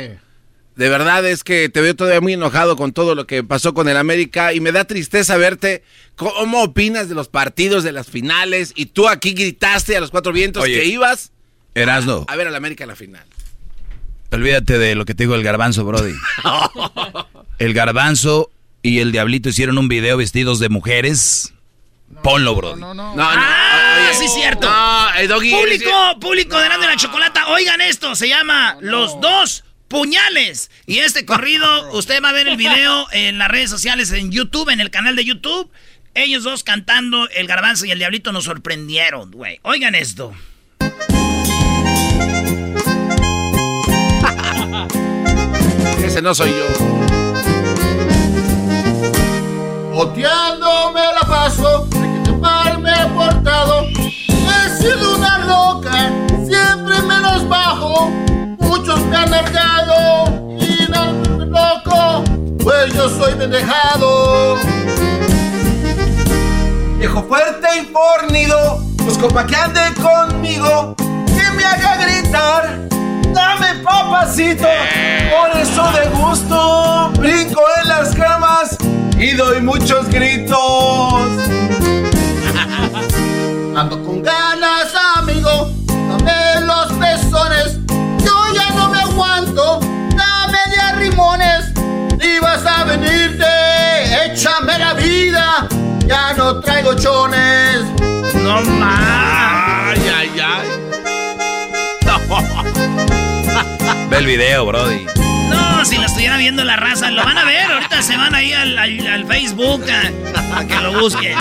De 0.76 0.90
verdad 0.90 1.26
es 1.26 1.44
que 1.44 1.70
te 1.70 1.80
veo 1.80 1.96
todavía 1.96 2.20
muy 2.20 2.34
enojado 2.34 2.76
con 2.76 2.92
todo 2.92 3.16
lo 3.16 3.26
que 3.26 3.44
pasó 3.44 3.74
con 3.74 3.88
el 3.88 3.96
América 3.96 4.54
y 4.54 4.60
me 4.60 4.74
da 4.74 4.84
tristeza 4.84 5.38
verte. 5.38 5.84
¿Cómo 6.16 6.64
opinas 6.64 7.08
de 7.08 7.16
los 7.16 7.30
partidos, 7.30 7.84
de 7.84 7.94
las 7.94 8.08
finales? 8.08 8.74
Y 8.76 8.88
tú 8.88 9.08
aquí 9.08 9.34
gritaste 9.34 9.96
a 9.96 10.02
los 10.02 10.12
cuatro 10.12 10.34
vientos 10.34 10.64
Oye. 10.64 10.76
que 10.76 10.86
ibas 10.86 11.32
Erasno, 11.76 12.26
a 12.28 12.36
ver 12.36 12.48
al 12.48 12.56
América 12.56 12.84
en 12.84 12.90
la 12.90 12.96
final. 12.96 13.26
olvídate 14.32 14.78
de 14.78 14.96
lo 14.96 15.06
que 15.06 15.14
te 15.14 15.24
digo 15.24 15.36
el 15.36 15.44
garbanzo, 15.44 15.86
brody. 15.86 16.14
El 17.58 17.74
garbanzo 17.74 18.52
y 18.82 19.00
el 19.00 19.14
diablito 19.14 19.48
hicieron 19.48 19.78
un 19.78 19.88
video 19.88 20.18
vestidos 20.18 20.60
de 20.60 20.68
mujeres. 20.68 21.54
Ponlo, 22.22 22.54
brody. 22.54 22.82
No, 22.82 22.94
no. 22.94 23.16
No, 23.16 23.16
no. 23.16 23.24
¡Ah, 23.26 24.10
oye. 24.10 24.20
sí, 24.20 24.28
cierto! 24.28 24.70
No, 24.70 25.14
el 25.16 25.28
doggy. 25.30 25.52
Público, 25.52 26.20
público 26.20 26.60
de 26.60 26.68
la 26.68 26.96
Chocolata, 26.98 27.48
oigan 27.48 27.80
esto, 27.80 28.14
se 28.16 28.28
llama 28.28 28.78
Los 28.82 29.20
Dos 29.22 29.65
Puñales. 29.88 30.70
Y 30.86 31.00
este 31.00 31.26
corrido, 31.26 31.92
usted 31.94 32.22
va 32.24 32.30
a 32.30 32.34
ver 32.34 32.48
el 32.48 32.58
video 32.58 33.08
en 33.12 33.38
las 33.38 33.50
redes 33.50 33.70
sociales, 33.70 34.12
en 34.12 34.32
YouTube, 34.32 34.70
en 34.70 34.82
el 34.82 34.90
canal 34.92 35.16
de 35.16 35.26
YouTube. 35.26 35.70
Ellos 36.14 36.44
dos 36.44 36.64
cantando, 36.64 37.28
el 37.30 37.48
garbanzo 37.48 37.86
y 37.86 37.92
el 37.92 38.00
diablito 38.00 38.32
nos 38.32 38.46
sorprendieron, 38.46 39.32
güey. 39.32 39.60
Oigan 39.64 39.96
esto. 39.96 40.34
Ese 46.04 46.22
no 46.22 46.34
soy 46.34 46.52
yo. 46.52 46.68
Boteando 49.94 50.92
me 50.94 51.02
la 51.02 51.22
paso, 51.28 51.86
de 51.86 52.24
que 52.24 52.32
mal 52.38 52.80
me 52.80 52.92
he 52.92 53.06
portado. 53.08 53.86
He 53.88 54.82
sido 54.82 55.15
Y 60.60 60.92
no 60.92 61.46
loco, 61.46 62.24
pues 62.64 62.94
yo 62.94 63.10
soy 63.10 63.34
pendejado. 63.34 64.58
Viejo 66.98 67.24
fuerte 67.24 67.68
y 67.82 67.86
fornido, 67.86 68.80
busco 69.04 69.28
pa' 69.30 69.46
que 69.46 69.56
ande 69.56 69.82
conmigo, 69.96 70.96
que 70.98 71.52
me 71.56 71.64
haga 71.64 71.96
gritar. 71.98 72.80
Dame 73.34 73.76
papacito, 73.84 74.68
por 75.32 75.50
eso 75.60 75.92
de 75.92 76.06
gusto 76.18 77.12
brinco 77.18 77.62
en 77.82 77.88
las 77.90 78.16
camas 78.16 78.78
y 79.18 79.32
doy 79.32 79.62
muchos 79.62 80.08
gritos. 80.10 80.56
Ando 83.76 84.04
con 84.04 84.22
ganas, 84.22 84.94
amigo, 85.18 85.72
y 91.18 92.40
vas 92.40 92.66
a 92.66 92.84
venirte, 92.84 93.46
échame 94.26 94.78
la 94.78 94.94
vida, 94.96 95.66
ya 96.06 96.34
no 96.34 96.60
traigo 96.60 96.94
chones. 96.96 97.86
No 98.44 98.60
más. 98.62 99.98
Ay, 99.98 100.12
ay, 100.14 100.32
ay. 100.44 100.68
Ve 104.10 104.18
el 104.18 104.26
video, 104.26 104.66
brody. 104.66 105.06
No, 105.50 105.86
si 105.86 105.98
lo 105.98 106.06
estuviera 106.06 106.36
viendo 106.38 106.64
la 106.66 106.76
raza, 106.76 107.10
lo 107.12 107.24
van 107.24 107.38
a 107.38 107.46
ver. 107.46 107.72
Ahorita 107.72 108.02
se 108.02 108.18
van 108.18 108.36
ahí 108.36 108.52
al, 108.54 108.78
al- 108.78 109.08
al 109.08 109.26
Facebook 109.26 109.84
a, 109.90 110.10
a 110.60 110.66
que 110.66 110.76
lo 110.76 111.00
busquen. 111.00 111.38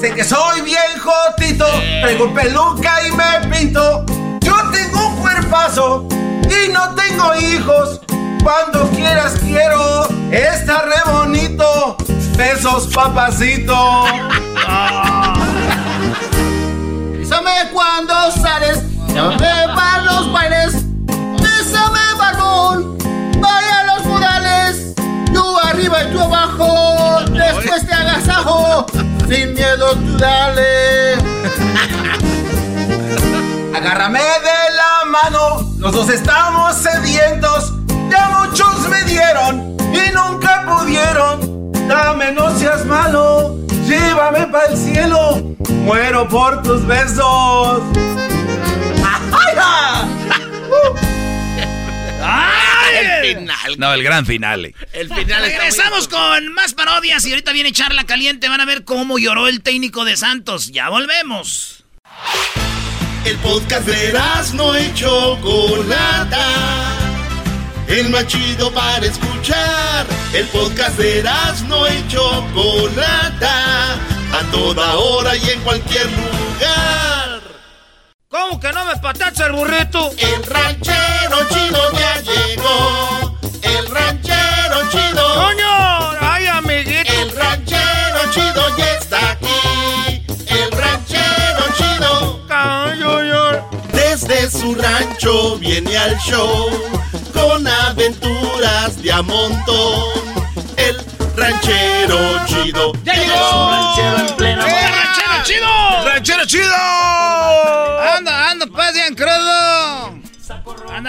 Sé 0.00 0.14
que 0.14 0.22
soy 0.24 0.60
bien 0.62 0.78
jotito, 1.00 1.66
traigo 2.00 2.32
peluca 2.32 2.94
y 3.06 3.10
me 3.12 3.40
pinto. 3.56 4.04
Yo 4.40 4.54
tengo 4.72 5.08
un 5.08 5.16
cuerpazo 5.16 6.06
y 6.44 6.68
no 6.72 6.94
tengo 6.94 7.34
hijos. 7.36 8.00
Cuando 8.42 8.88
quieras 8.90 9.34
quiero, 9.40 10.08
está 10.30 10.82
re 10.82 11.12
bonito. 11.12 11.96
Besos, 12.36 12.86
papacito. 12.88 14.04
Bésame 17.12 17.50
cuando 17.72 18.32
sales, 18.32 18.82
llámame 19.08 19.74
para 19.74 20.02
los 20.04 20.32
bailes. 20.32 20.84
Bésame, 21.06 22.00
barbón, 22.18 22.98
vaya 23.40 23.80
a 23.80 23.84
los 23.84 24.06
modales. 24.06 24.94
Yo 25.32 25.58
arriba 25.64 26.04
y 26.04 26.12
tú 26.12 26.20
abajo, 26.20 27.20
después 27.30 27.86
te 27.86 27.92
agasajo. 27.92 28.86
Sin 29.28 29.52
miedo 29.52 29.92
tú 29.96 30.16
dale. 30.16 31.14
Agárrame 33.76 34.20
de 34.20 34.76
la 34.76 35.04
mano, 35.10 35.72
los 35.78 35.92
dos 35.92 36.08
estamos 36.08 36.74
sedientos. 36.76 37.74
Ya 38.10 38.28
muchos 38.30 38.88
me 38.88 39.04
dieron 39.04 39.76
y 39.92 40.12
nunca 40.12 40.64
pudieron. 40.66 41.72
Dame, 41.88 42.32
no 42.32 42.56
seas 42.58 42.84
malo, 42.84 43.58
llévame 43.86 44.46
para 44.46 44.66
el 44.66 44.76
cielo. 44.76 45.56
Muero 45.84 46.28
por 46.28 46.62
tus 46.62 46.86
besos. 46.86 47.82
El 52.92 53.36
final. 53.36 53.78
No, 53.78 53.94
el 53.94 54.02
gran 54.02 54.26
final. 54.26 54.74
El 54.92 55.08
final 55.08 55.42
Regresamos 55.42 56.08
con 56.08 56.52
más 56.52 56.74
parodias 56.74 57.24
y 57.24 57.30
ahorita 57.30 57.52
viene 57.52 57.72
Charla 57.72 58.04
Caliente. 58.04 58.48
Van 58.48 58.60
a 58.60 58.64
ver 58.64 58.84
cómo 58.84 59.18
lloró 59.18 59.48
el 59.48 59.62
técnico 59.62 60.04
de 60.04 60.16
Santos. 60.16 60.70
Ya 60.72 60.88
volvemos. 60.88 61.84
El 63.24 63.36
podcast 63.38 63.86
de 63.86 64.12
no 64.54 64.78
y 64.78 64.92
Chocolata. 64.94 66.38
El 67.90 68.08
más 68.10 68.24
chido 68.28 68.72
para 68.72 69.04
escuchar. 69.04 70.06
El 70.32 70.46
podcast 70.46 70.96
de 70.96 71.24
no 71.66 71.88
y 71.88 72.06
Chocolata. 72.06 73.94
A 74.32 74.50
toda 74.52 74.96
hora 74.96 75.36
y 75.36 75.50
en 75.50 75.60
cualquier 75.62 76.06
lugar. 76.06 77.40
¿Cómo 78.28 78.60
que 78.60 78.72
no 78.72 78.84
me 78.84 78.96
patacha 78.98 79.46
el 79.46 79.52
burrito? 79.52 80.08
El 80.18 80.44
ranchero 80.44 81.48
chido 81.48 81.92
ya 81.92 82.20
llegó. 82.20 83.38
El 83.60 83.86
ranchero 83.88 84.90
chido. 84.92 85.34
¡Coño! 85.34 85.79
Desde 94.26 94.50
su 94.50 94.74
rancho 94.74 95.56
viene 95.56 95.96
al 95.96 96.14
show 96.18 96.68
con 97.32 97.66
aventuras 97.66 99.02
de 99.02 99.10
a 99.10 99.22
montón. 99.22 100.04
El 100.76 100.96
ranchero 101.34 102.18
chido. 102.46 102.92
¡Ya 103.02 103.14
llegó! 103.14 103.70
Ranchero 103.70 104.28
en 104.28 104.36
plena 104.36 104.66
¡Eh, 104.68 104.90
ranchero 104.90 105.44
chido! 105.44 106.04
¡Ranchero 106.04 106.44
chido! 106.44 106.76
Anda, 108.14 108.50
anda, 108.50 108.66
pues. 108.66 108.89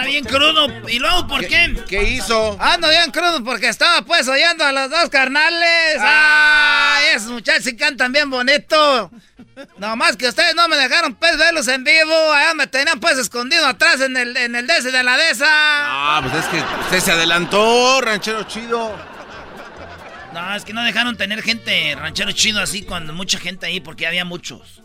Anda 0.02 0.10
bien 0.10 0.24
crudo. 0.24 0.88
¿Y 0.88 0.98
luego 0.98 1.26
por 1.28 1.46
qué? 1.46 1.76
¿Qué 1.88 2.02
hizo? 2.02 2.56
Ando 2.60 2.88
bien 2.88 3.10
crudo 3.12 3.42
porque 3.44 3.68
estaba 3.68 4.02
pues 4.02 4.26
oyendo 4.26 4.64
a 4.64 4.72
los 4.72 4.90
dos 4.90 5.08
carnales. 5.08 5.98
¡Ay! 6.00 7.06
Esos 7.14 7.30
muchachos 7.30 7.64
sí 7.64 7.76
cantan 7.76 8.10
bien 8.10 8.28
bonito. 8.28 9.10
Nomás 9.78 10.16
que 10.16 10.28
ustedes 10.28 10.54
no 10.56 10.66
me 10.66 10.76
dejaron 10.76 11.14
pues 11.14 11.36
verlos 11.36 11.68
en 11.68 11.84
vivo. 11.84 12.32
Allá 12.32 12.54
me 12.54 12.66
tenían 12.66 12.98
pues 12.98 13.16
escondido 13.16 13.64
atrás 13.66 14.00
en 14.00 14.16
el, 14.16 14.36
en 14.36 14.56
el 14.56 14.66
DC 14.66 14.90
de 14.90 15.02
la 15.04 15.16
DESA. 15.16 15.46
Ah, 15.48 16.20
pues 16.22 16.44
es 16.44 16.50
que 16.50 16.58
usted 16.82 17.00
se 17.00 17.12
adelantó, 17.12 18.00
ranchero 18.00 18.42
chido. 18.44 18.96
No, 20.32 20.54
es 20.56 20.64
que 20.64 20.72
no 20.72 20.82
dejaron 20.82 21.16
tener 21.16 21.42
gente 21.42 21.94
ranchero 21.94 22.32
chido 22.32 22.60
así 22.60 22.82
cuando 22.82 23.12
mucha 23.12 23.38
gente 23.38 23.66
ahí 23.66 23.80
porque 23.80 24.06
había 24.06 24.24
muchos. 24.24 24.81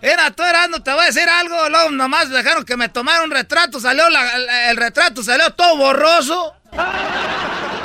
Era, 0.00 0.30
tú 0.30 0.42
Erasmo, 0.44 0.82
te 0.82 0.92
voy 0.92 1.02
a 1.02 1.06
decir 1.06 1.28
algo. 1.28 1.68
Luego 1.68 1.90
nomás 1.90 2.30
dejaron 2.30 2.64
que 2.64 2.76
me 2.76 2.88
tomara 2.88 3.22
un 3.22 3.30
retrato. 3.30 3.80
Salió 3.80 4.08
la- 4.10 4.70
el 4.70 4.76
retrato, 4.76 5.22
salió 5.22 5.50
todo 5.50 5.76
borroso. 5.76 6.54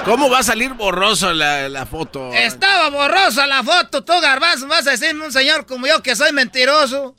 ¿Cómo 0.06 0.30
va 0.30 0.40
a 0.40 0.44
salir 0.44 0.74
borroso 0.74 1.34
la, 1.34 1.70
la 1.70 1.86
foto? 1.86 2.32
Estaba 2.34 2.90
borrosa 2.90 3.48
la 3.48 3.64
foto, 3.64 4.04
tú 4.04 4.14
garbanzo. 4.20 4.68
Vas 4.68 4.86
a 4.86 4.92
decirme 4.92 5.26
un 5.26 5.32
señor 5.32 5.66
como 5.66 5.88
yo 5.88 6.04
que 6.04 6.16
soy 6.16 6.32
mentiroso. 6.34 7.16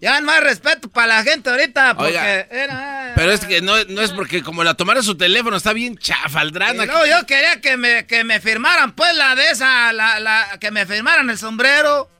Ya 0.00 0.20
más 0.20 0.40
respeto 0.40 0.88
para 0.90 1.06
la 1.18 1.22
gente 1.22 1.48
ahorita 1.48 1.94
porque 1.94 2.10
Oiga. 2.10 2.40
era... 2.50 3.12
Pero 3.14 3.30
es 3.30 3.44
que 3.44 3.60
no, 3.60 3.74
no 3.84 4.00
es 4.02 4.10
porque 4.10 4.42
como 4.42 4.64
la 4.64 4.74
tomaron 4.74 5.04
su 5.04 5.16
teléfono, 5.16 5.56
está 5.56 5.72
bien 5.72 5.96
chafaldrana. 5.96 6.86
Luego 6.86 7.06
yo 7.06 7.24
quería 7.24 7.60
que 7.60 7.76
me, 7.76 8.04
que 8.06 8.24
me 8.24 8.40
firmaran, 8.40 8.92
pues, 8.96 9.14
la 9.14 9.36
de 9.36 9.50
esa, 9.50 9.92
la, 9.92 10.18
la, 10.18 10.58
que 10.60 10.72
me 10.72 10.86
firmaran 10.86 11.30
el 11.30 11.38
sombrero. 11.38 12.10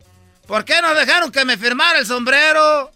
¿Por 0.47 0.65
qué 0.65 0.81
no 0.83 0.95
dejaron 0.95 1.31
que 1.31 1.45
me 1.45 1.57
firmara 1.57 1.99
el 1.99 2.07
sombrero? 2.07 2.91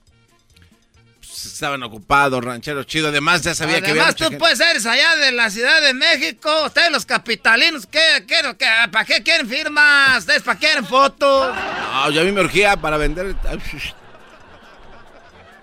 Estaban 1.23 1.83
ocupados, 1.85 2.45
ranchero 2.45 2.83
chido. 2.85 3.09
Además, 3.09 3.43
ya 3.43 3.55
sabía 3.55 3.81
que 3.81 3.91
había 3.91 4.03
Además, 4.03 4.17
tú 4.17 4.25
gente. 4.25 4.39
puedes 4.39 4.59
eres 4.61 4.85
allá 4.85 5.17
de 5.17 5.33
la 5.33 5.49
Ciudad 5.51 5.81
de 5.81 5.95
México. 5.95 6.65
Ustedes 6.67 6.91
los 6.91 7.07
capitalinos, 7.07 7.87
¿qué, 7.87 8.25
qué, 8.27 8.41
qué- 8.59 8.89
¿para 8.91 9.05
qué 9.05 9.23
quieren 9.23 9.49
firmas? 9.49 10.19
¿Ustedes 10.19 10.43
para 10.43 10.59
qué 10.59 10.67
quieren 10.67 10.87
fotos? 10.87 11.55
No, 11.93 12.11
yo 12.11 12.21
a 12.21 12.25
mí 12.25 12.33
me 12.33 12.41
urgía 12.41 12.77
para 12.77 12.97
vender. 12.97 13.35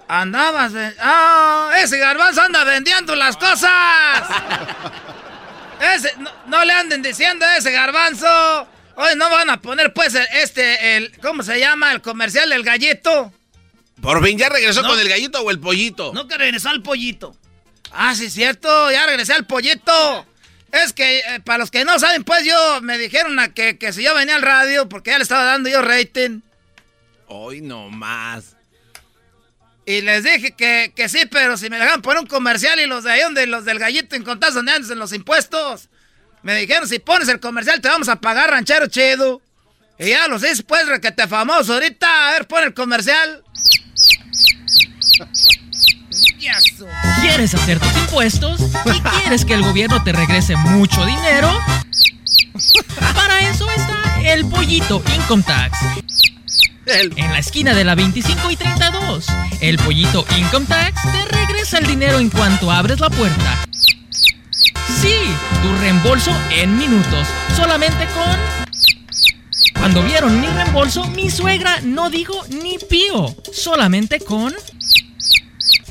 Andabas, 0.08 0.72
¡Ah! 1.00 1.72
¡Ese 1.78 1.98
garbanzo 1.98 2.42
anda 2.42 2.64
vendiendo 2.64 3.16
las 3.16 3.36
cosas! 3.38 3.70
Ese, 5.96 6.14
no, 6.18 6.32
no 6.48 6.64
le 6.66 6.74
anden 6.74 7.02
diciendo 7.02 7.46
a 7.46 7.58
ese 7.58 7.72
garbanzo. 7.72 8.68
Hoy 8.96 9.14
no 9.18 9.30
van 9.30 9.50
a 9.50 9.62
poner, 9.62 9.94
pues, 9.94 10.16
este, 10.16 10.98
el, 10.98 11.18
¿cómo 11.20 11.42
se 11.44 11.60
llama? 11.60 11.92
El 11.92 12.02
comercial 12.02 12.50
del 12.50 12.64
gallito. 12.64 13.34
Por 14.02 14.24
fin, 14.26 14.38
¿ya 14.38 14.50
regresó 14.50 14.82
No. 14.82 14.90
con 14.90 15.00
el 15.00 15.10
gallito 15.10 15.42
o 15.42 15.50
el 15.52 15.60
pollito? 15.60 16.12
No 16.14 16.28
que 16.28 16.38
regresó 16.38 16.70
al 16.70 16.82
pollito. 16.84 17.36
Ah, 17.92 18.14
sí, 18.16 18.30
cierto, 18.30 18.92
ya 18.92 19.06
regresé 19.06 19.34
al 19.34 19.46
pollito. 19.46 20.26
Es 20.72 20.94
que, 20.94 21.20
eh, 21.20 21.40
para 21.46 21.60
los 21.60 21.72
que 21.72 21.86
no 21.86 22.00
saben, 22.00 22.24
pues 22.24 22.44
yo 22.46 22.82
me 22.82 22.98
dijeron 22.98 23.38
a 23.40 23.54
que, 23.54 23.78
que 23.78 23.94
si 23.94 24.04
yo 24.04 24.14
venía 24.16 24.36
al 24.36 24.42
radio, 24.42 24.90
porque 24.90 25.12
ya 25.12 25.18
le 25.18 25.24
estaba 25.24 25.44
dando 25.44 25.70
yo 25.70 25.82
rating. 25.82 26.42
Hoy 27.28 27.62
no 27.62 27.90
más. 27.90 28.56
Y 29.86 30.02
les 30.02 30.24
dije 30.24 30.52
que, 30.56 30.94
que 30.96 31.10
sí, 31.10 31.26
pero 31.30 31.58
si 31.58 31.70
me 31.70 31.78
dejaban 31.78 32.02
poner 32.02 32.22
un 32.22 32.28
comercial 32.28 32.80
y 32.80 32.86
los 32.88 33.04
de 33.04 33.12
ahí 33.12 33.22
donde 33.22 33.46
los 33.48 33.66
del 33.66 33.80
gallito 33.80 34.16
en 34.16 34.24
donde 34.24 34.48
andas 34.72 34.90
en 34.90 35.00
los 35.00 35.14
impuestos. 35.14 35.90
Me 36.44 36.56
dijeron, 36.56 36.88
si 36.88 37.00
pones 37.00 37.30
el 37.30 37.40
comercial 37.40 37.80
te 37.82 37.88
vamos 37.88 38.10
a 38.10 38.18
pagar 38.18 38.50
ranchero 38.50 38.88
chido. 38.88 39.42
Y 39.98 40.10
ya 40.10 40.28
los 40.28 40.42
dices, 40.42 40.64
pues, 40.64 40.86
requete 40.88 41.28
famoso 41.28 41.74
ahorita. 41.74 42.30
A 42.30 42.32
ver, 42.34 42.48
pon 42.48 42.64
el 42.64 42.74
comercial. 42.74 43.44
¿Quieres 47.22 47.54
hacer 47.54 47.80
tus 47.80 47.98
impuestos 47.98 48.60
y 48.86 49.02
quieres 49.22 49.46
que 49.46 49.54
el 49.54 49.64
gobierno 49.64 50.04
te 50.04 50.12
regrese 50.12 50.58
mucho 50.58 51.06
dinero? 51.06 51.58
Para 53.16 53.40
eso 53.50 53.70
está 53.72 54.22
el 54.26 54.46
pollito 54.46 55.02
Income 55.16 55.44
Tax. 55.44 55.78
En 56.86 57.32
la 57.32 57.40
esquina 57.40 57.74
de 57.74 57.86
la 57.86 57.96
25 57.96 58.52
y 58.52 58.56
32, 58.58 59.26
el 59.62 59.78
pollito 59.78 60.26
Income 60.38 60.66
Tax 60.66 61.02
te 61.02 61.38
regresa 61.38 61.78
el 61.78 61.88
dinero 61.88 62.20
en 62.20 62.30
cuanto 62.30 62.70
abres 62.70 63.00
la 63.00 63.10
puerta. 63.10 63.66
Sí, 64.88 65.16
tu 65.62 65.76
reembolso 65.82 66.32
en 66.52 66.78
minutos, 66.78 67.28
solamente 67.56 68.06
con... 68.14 68.38
Cuando 69.80 70.02
vieron 70.04 70.40
mi 70.40 70.48
reembolso, 70.48 71.08
mi 71.10 71.30
suegra 71.30 71.80
no 71.82 72.10
dijo 72.10 72.34
ni 72.50 72.78
pío, 72.78 73.36
solamente 73.52 74.20
con... 74.20 74.54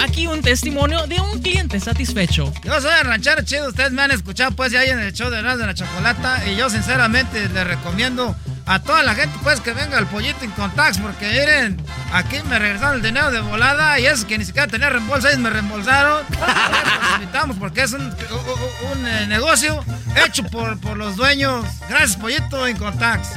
Aquí 0.03 0.27
un 0.27 0.43
testimonio 0.43 1.07
de 1.07 1.21
un 1.21 1.41
cliente 1.41 1.79
satisfecho. 1.79 2.53
Yo 2.65 2.81
soy 2.81 2.93
el 3.01 3.07
ranchero 3.07 3.43
chido, 3.43 3.69
ustedes 3.69 3.93
me 3.93 4.03
han 4.03 4.11
escuchado 4.11 4.51
pues 4.53 4.73
ya 4.73 4.81
ahí 4.81 4.91
en 4.91 4.99
el 4.99 5.13
show 5.13 5.31
de 5.31 5.39
Erasmo 5.39 5.59
de 5.61 5.67
la 5.69 5.75
Chocolata 5.75 6.43
y 6.49 6.57
yo 6.57 6.69
sinceramente 6.69 7.49
les 7.49 7.67
recomiendo 7.67 8.35
a 8.67 8.81
toda 8.81 9.03
la 9.03 9.15
gente 9.15 9.37
pues 9.43 9.61
que 9.61 9.73
venga 9.73 9.99
al 9.99 10.07
pollito 10.09 10.45
en 10.45 10.51
Contax 10.53 10.99
porque 10.99 11.29
miren, 11.31 11.81
aquí 12.13 12.37
me 12.49 12.59
regresaron 12.59 12.97
el 12.97 13.03
dinero 13.03 13.31
de 13.31 13.41
volada 13.41 13.99
y 14.01 14.07
eso 14.07 14.27
que 14.27 14.39
ni 14.39 14.45
siquiera 14.45 14.67
tenía 14.67 14.89
reembolso, 14.91 15.29
ellos 15.29 15.41
me 15.41 15.51
reembolsaron. 15.51 16.25
Los 16.31 17.15
invitamos 17.21 17.57
porque 17.59 17.83
es 17.83 17.93
un, 17.93 18.03
un- 18.03 18.99
un, 18.99 19.07
eh, 19.07 19.27
negocio 19.29 19.85
hecho 20.27 20.43
por, 20.45 20.79
por 20.81 20.97
los 20.97 21.17
dueños. 21.17 21.65
Gracias 21.89 22.17
pollito 22.17 22.67
en 22.67 22.77
Contax. 22.77 23.29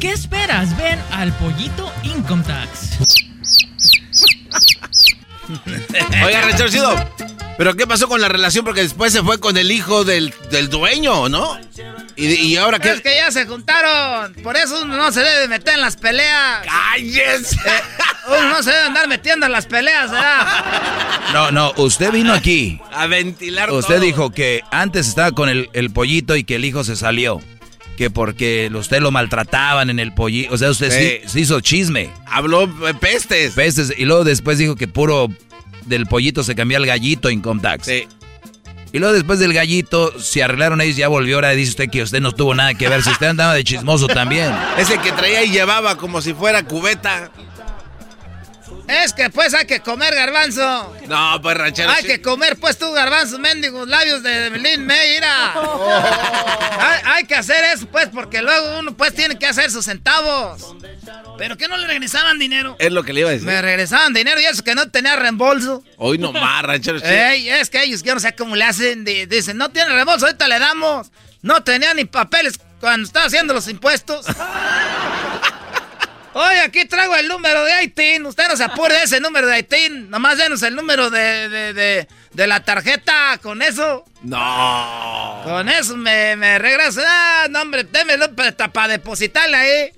¿Qué 0.00 0.10
esperas? 0.12 0.76
Ven 0.76 0.98
al 1.12 1.32
pollito 1.34 1.92
Income 2.02 2.42
Tax. 2.44 2.90
Oiga, 6.24 6.40
ranchero 6.42 6.68
chido. 6.68 6.94
¿Pero 7.58 7.76
qué 7.76 7.86
pasó 7.86 8.08
con 8.08 8.20
la 8.22 8.28
relación? 8.28 8.64
Porque 8.64 8.82
después 8.82 9.12
se 9.12 9.22
fue 9.22 9.38
con 9.38 9.58
el 9.58 9.70
hijo 9.70 10.04
del, 10.04 10.32
del 10.50 10.70
dueño, 10.70 11.28
¿no? 11.28 11.58
Y, 12.16 12.26
y 12.28 12.56
ahora 12.56 12.78
qué. 12.78 12.90
Es 12.92 13.00
que 13.02 13.14
ya 13.16 13.30
se 13.30 13.46
juntaron, 13.46 14.32
por 14.42 14.56
eso 14.56 14.80
uno 14.82 14.96
no 14.96 15.12
se 15.12 15.20
debe 15.20 15.46
meter 15.48 15.74
en 15.74 15.82
las 15.82 15.96
peleas. 15.96 16.62
¡Cállese! 16.64 17.58
uno 18.28 18.48
no 18.48 18.62
se 18.62 18.70
debe 18.70 18.82
andar 18.84 19.08
metiendo 19.08 19.44
en 19.44 19.52
las 19.52 19.66
peleas, 19.66 20.10
¿verdad? 20.10 20.64
No, 21.34 21.50
no, 21.50 21.72
usted 21.76 22.10
vino 22.12 22.32
aquí. 22.32 22.80
A 22.92 23.06
ventilar 23.06 23.70
Usted 23.70 23.94
todo. 23.96 24.04
dijo 24.04 24.30
que 24.30 24.62
antes 24.70 25.06
estaba 25.08 25.32
con 25.32 25.48
el, 25.50 25.68
el 25.74 25.90
pollito 25.90 26.36
y 26.36 26.44
que 26.44 26.56
el 26.56 26.64
hijo 26.64 26.82
se 26.82 26.96
salió. 26.96 27.42
Que 28.00 28.08
porque 28.08 28.70
usted 28.72 29.02
lo 29.02 29.10
maltrataban 29.10 29.90
en 29.90 29.98
el 29.98 30.14
pollito. 30.14 30.54
O 30.54 30.56
sea, 30.56 30.70
usted 30.70 30.90
sí, 30.90 31.20
Sí. 31.28 31.28
sí 31.34 31.40
hizo 31.40 31.60
chisme. 31.60 32.08
Habló 32.24 32.62
eh, 32.88 32.94
pestes. 32.98 33.52
Pestes. 33.52 33.92
Y 33.94 34.06
luego 34.06 34.24
después 34.24 34.56
dijo 34.56 34.74
que 34.74 34.88
puro 34.88 35.28
del 35.84 36.06
pollito 36.06 36.42
se 36.42 36.54
cambió 36.54 36.78
al 36.78 36.86
gallito 36.86 37.28
en 37.28 37.42
Contax. 37.42 37.84
Sí. 37.84 38.08
Y 38.94 39.00
luego 39.00 39.12
después 39.12 39.38
del 39.38 39.52
gallito, 39.52 40.18
se 40.18 40.42
arreglaron 40.42 40.80
ellos, 40.80 40.96
ya 40.96 41.08
volvió. 41.08 41.34
Ahora 41.36 41.50
dice 41.50 41.72
usted 41.72 41.90
que 41.90 42.02
usted 42.02 42.22
no 42.22 42.32
tuvo 42.32 42.54
nada 42.54 42.72
que 42.72 42.88
ver. 42.88 43.02
Si 43.02 43.10
usted 43.10 43.26
andaba 43.26 43.52
de 43.52 43.64
chismoso 43.64 44.06
también. 44.06 44.50
Ese 44.78 44.96
que 44.96 45.12
traía 45.12 45.44
y 45.44 45.50
llevaba 45.50 45.96
como 45.98 46.22
si 46.22 46.32
fuera 46.32 46.62
cubeta. 46.62 47.30
Es 48.90 49.12
que 49.12 49.30
pues 49.30 49.54
hay 49.54 49.66
que 49.66 49.80
comer 49.80 50.14
garbanzo. 50.14 50.94
No, 51.06 51.38
pues 51.42 51.56
ranchero 51.56 51.90
Hay 51.90 52.04
que 52.04 52.20
comer 52.20 52.56
pues 52.58 52.78
tú 52.78 52.90
garbanzo, 52.92 53.38
mendigos 53.38 53.88
labios 53.88 54.22
de 54.22 54.50
Belín 54.50 54.84
Meira. 54.86 55.52
hay, 56.78 57.00
hay 57.04 57.24
que 57.24 57.34
hacer 57.34 57.64
eso 57.74 57.86
pues 57.86 58.08
porque 58.08 58.42
luego 58.42 58.78
uno 58.80 58.96
pues 58.96 59.14
tiene 59.14 59.38
que 59.38 59.46
hacer 59.46 59.70
sus 59.70 59.84
centavos. 59.84 60.74
¿Pero 61.38 61.56
qué 61.56 61.68
no 61.68 61.76
le 61.78 61.86
regresaban 61.86 62.38
dinero? 62.38 62.76
Es 62.78 62.92
lo 62.92 63.02
que 63.02 63.12
le 63.12 63.20
iba 63.20 63.30
a 63.30 63.32
decir. 63.32 63.46
Me 63.46 63.62
regresaban 63.62 64.12
dinero 64.12 64.40
y 64.40 64.44
eso 64.44 64.62
que 64.62 64.74
no 64.74 64.90
tenía 64.90 65.16
reembolso. 65.16 65.82
Hoy 65.96 66.18
no 66.18 66.32
más, 66.32 66.62
ranchero. 66.62 66.98
Ey, 67.02 67.48
es 67.48 67.70
que 67.70 67.82
ellos, 67.82 68.02
yo 68.02 68.12
no 68.14 68.20
sé 68.20 68.34
cómo 68.34 68.56
le 68.56 68.64
hacen. 68.64 69.04
di- 69.04 69.24
Dicen, 69.26 69.56
no 69.56 69.70
tiene 69.70 69.90
reembolso, 69.94 70.26
ahorita 70.26 70.46
le 70.48 70.58
damos. 70.58 71.10
No 71.42 71.62
tenía 71.62 71.94
ni 71.94 72.04
papeles 72.04 72.60
cuando 72.80 73.06
estaba 73.06 73.24
haciendo 73.26 73.54
los 73.54 73.68
impuestos. 73.68 74.26
Oye, 76.32 76.60
aquí 76.60 76.84
traigo 76.84 77.16
el 77.16 77.26
número 77.26 77.64
de 77.64 77.82
ITIN. 77.84 78.24
Usted 78.26 78.48
no 78.48 78.56
se 78.56 78.62
apure 78.64 78.94
de 78.94 79.02
ese 79.02 79.20
número 79.20 79.46
de 79.48 79.58
ITIN. 79.58 80.10
Nomás 80.10 80.38
denos 80.38 80.62
el 80.62 80.76
número 80.76 81.10
de, 81.10 81.48
de, 81.48 81.72
de, 81.74 82.08
de 82.32 82.46
la 82.46 82.64
tarjeta. 82.64 83.38
Con 83.42 83.62
eso, 83.62 84.04
No. 84.22 85.40
con 85.44 85.68
eso 85.68 85.96
me, 85.96 86.36
me 86.36 86.58
regresa. 86.58 87.02
Ah, 87.06 87.46
no, 87.50 87.62
hombre, 87.62 87.84
démelo 87.84 88.28
para 88.34 88.88
depositarle 88.88 89.56
ahí. 89.56 89.92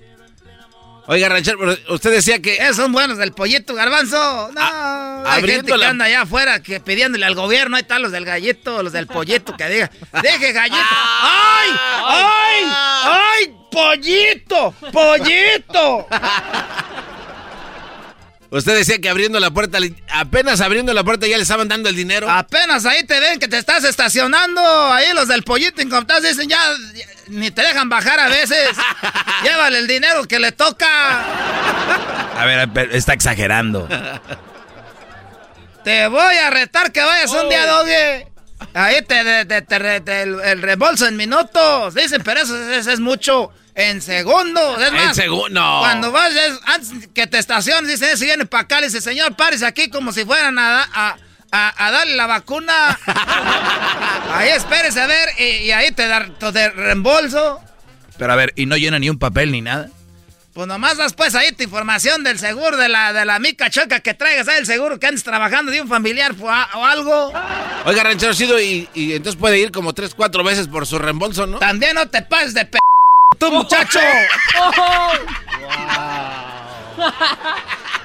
Oiga, 1.05 1.27
ranchero, 1.27 1.59
pero 1.59 1.77
usted 1.93 2.11
decía 2.11 2.39
que. 2.41 2.55
Esos 2.55 2.77
son 2.77 2.93
buenos 2.93 3.17
del 3.17 3.33
pollito 3.33 3.75
garbanzo. 3.75 4.51
No, 4.53 4.61
hay 4.61 5.39
abriendo 5.39 5.67
gente 5.73 5.79
que 5.81 5.85
anda 5.85 6.05
allá 6.05 6.21
afuera 6.21 6.63
que 6.63 6.79
pidiéndole 6.79 7.25
al 7.25 7.35
gobierno. 7.35 7.75
Ahí 7.75 7.81
están 7.81 8.01
los 8.01 8.11
del 8.13 8.23
gallito, 8.25 8.81
los 8.81 8.93
del 8.93 9.05
pollito 9.07 9.55
que 9.57 9.67
diga, 9.67 9.91
deje 10.21 10.53
gallito. 10.53 10.81
¡Ay! 11.21 11.69
¡Ay! 12.05 12.63
¡Ay! 13.05 13.55
¡Pollito! 13.73 14.73
¡Pollito! 14.91 16.07
Usted 18.49 18.75
decía 18.77 18.99
que 18.99 19.09
abriendo 19.09 19.39
la 19.39 19.49
puerta, 19.49 19.79
apenas 20.11 20.61
abriendo 20.61 20.93
la 20.93 21.03
puerta 21.03 21.25
ya 21.25 21.37
le 21.37 21.41
estaban 21.43 21.67
dando 21.67 21.89
el 21.89 21.95
dinero. 21.95 22.29
Apenas 22.29 22.85
ahí 22.85 23.03
te 23.03 23.19
ven 23.19 23.39
que 23.39 23.47
te 23.47 23.57
estás 23.57 23.83
estacionando. 23.83 24.61
Ahí 24.93 25.07
los 25.15 25.27
del 25.27 25.41
pollito 25.41 25.81
incomptados 25.81 26.21
dicen 26.23 26.47
ya, 26.47 26.59
ya, 26.93 27.05
ni 27.29 27.49
te 27.49 27.63
dejan 27.63 27.89
bajar 27.89 28.19
a 28.19 28.27
veces. 28.27 28.69
Llévale 29.43 29.79
el 29.79 29.87
dinero 29.87 30.25
que 30.25 30.37
le 30.37 30.51
toca. 30.51 31.23
A 32.39 32.45
ver, 32.45 32.69
está 32.91 33.13
exagerando. 33.13 33.89
Te 35.83 36.07
voy 36.07 36.35
a 36.37 36.51
retar 36.51 36.91
que 36.91 37.01
vayas 37.01 37.31
un 37.31 37.49
día, 37.49 37.65
Doge. 37.65 38.27
Ahí 38.75 39.01
te, 39.01 39.45
te- 39.45 39.61
te- 39.63 40.21
el, 40.21 40.39
el 40.41 40.61
reembolso 40.61 41.07
en 41.07 41.17
minutos. 41.17 41.95
Dicen, 41.95 42.21
pero 42.23 42.41
eso, 42.41 42.55
es- 42.55 42.77
eso 42.77 42.91
es 42.91 42.99
mucho. 42.99 43.51
En 43.75 44.01
segundos. 44.01 44.81
Es 44.81 44.87
En 44.89 44.93
más, 44.93 45.15
segundo. 45.15 45.61
Cuando 45.79 46.11
vas, 46.11 46.31
es- 46.33 46.59
antes 46.65 47.09
que 47.13 47.25
te 47.27 47.39
estaciones, 47.39 47.89
dicen, 47.89 48.17
si 48.17 48.25
viene 48.25 48.45
para 48.45 48.63
acá, 48.63 48.79
le 48.79 48.87
dice, 48.87 49.01
señor, 49.01 49.35
párese 49.35 49.65
aquí 49.65 49.89
como 49.89 50.11
si 50.11 50.25
fueran 50.25 50.59
a, 50.59 50.83
a, 50.83 51.17
a- 51.51 51.87
a 51.87 51.91
darle 51.91 52.15
la 52.15 52.27
vacuna. 52.27 52.99
ahí 54.31 54.49
espérese 54.49 55.01
a 55.01 55.07
ver, 55.07 55.29
y, 55.39 55.43
y 55.65 55.71
ahí 55.71 55.91
te 55.91 56.07
da 56.07 56.27
te 56.37 56.69
reembolso. 56.69 57.59
Pero 58.17 58.33
a 58.33 58.35
ver, 58.35 58.53
¿y 58.55 58.65
no 58.65 58.77
llena 58.77 58.99
ni 58.99 59.09
un 59.09 59.17
papel 59.17 59.51
ni 59.51 59.61
nada? 59.61 59.89
Pues 60.53 60.67
nomás 60.67 60.97
das 60.97 61.13
pues 61.13 61.33
ahí 61.33 61.51
tu 61.51 61.63
información 61.63 62.23
del 62.23 62.37
seguro 62.37 62.77
de 62.77 62.87
la, 62.87 63.11
de 63.11 63.25
la 63.25 63.39
mica 63.39 63.71
choca 63.71 64.01
que 64.01 64.13
traigas 64.13 64.47
ahí 64.47 64.59
el 64.59 64.67
seguro 64.67 64.99
que 64.99 65.07
andes 65.07 65.23
trabajando 65.23 65.71
de 65.71 65.81
un 65.81 65.87
familiar 65.87 66.35
o, 66.39 66.45
o 66.45 66.85
algo. 66.85 67.33
Oiga, 67.85 68.03
ranchero 68.03 68.35
chido, 68.35 68.61
y, 68.61 68.87
y 68.93 69.13
entonces 69.13 69.39
puede 69.39 69.57
ir 69.57 69.71
como 69.71 69.93
tres, 69.93 70.13
cuatro 70.13 70.43
veces 70.43 70.67
por 70.67 70.85
su 70.85 70.99
reembolso, 70.99 71.47
¿no? 71.47 71.57
También 71.57 71.95
no 71.95 72.07
te 72.07 72.21
pases 72.21 72.53
de 72.53 72.65
p... 72.65 72.77
tú, 73.35 73.51
muchacho. 73.51 73.99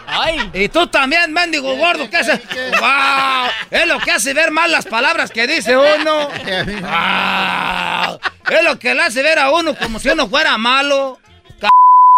Ay. 0.06 0.50
Y 0.54 0.68
tú 0.68 0.86
también, 0.86 1.32
mendigo 1.32 1.76
gordo, 1.76 2.08
¿qué 2.08 2.16
haces? 2.16 2.40
¡Wow! 2.80 3.50
Es 3.70 3.86
lo 3.86 3.98
que 4.00 4.10
hace 4.12 4.32
ver 4.34 4.50
mal 4.50 4.72
las 4.72 4.86
palabras 4.86 5.30
que 5.30 5.46
dice 5.46 5.76
uno. 5.76 6.28
¡Wow! 6.28 8.20
Es 8.48 8.64
lo 8.64 8.78
que 8.78 8.94
le 8.94 9.02
hace 9.02 9.22
ver 9.22 9.38
a 9.38 9.50
uno 9.50 9.74
como 9.74 9.98
si 9.98 10.08
uno 10.08 10.28
fuera 10.28 10.56
malo. 10.56 11.18
C 11.60 11.68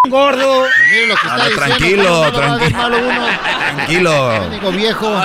gordo. 0.09 0.67
Mire 0.91 1.07
lo 1.09 1.17
que 1.17 1.27
está 1.27 1.49
diciendo, 1.49 2.31
tranquilo, 2.31 2.33
¿cómo 2.33 2.41
no 2.41 2.41
va 2.41 2.55
a 2.55 2.59
ver 2.59 2.73
tranquilo. 2.73 2.79
malo 2.79 2.99
uno? 2.99 3.27
Tranquilo. 3.77 4.41
Mendigo 4.41 4.73
viejo. 4.73 5.23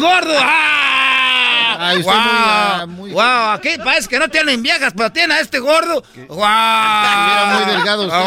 ¡Gordo! 0.00 0.34
¡Ah! 0.40 1.76
Ay, 1.78 2.02
¡Wow! 2.02 2.12
muy, 2.12 2.22
ah, 2.24 2.86
muy- 2.88 3.10
¡Wow! 3.12 3.50
Aquí 3.52 3.70
parece 3.82 4.08
que 4.08 4.18
no 4.18 4.28
tienen 4.28 4.62
viejas, 4.62 4.92
pero 4.96 5.10
tiene 5.12 5.34
a 5.34 5.40
este 5.40 5.58
gordo. 5.60 6.02
¡Wow! 6.28 6.44
Estuviera 6.44 7.50
muy 7.54 7.64
delgado 7.72 8.06
usted. 8.06 8.18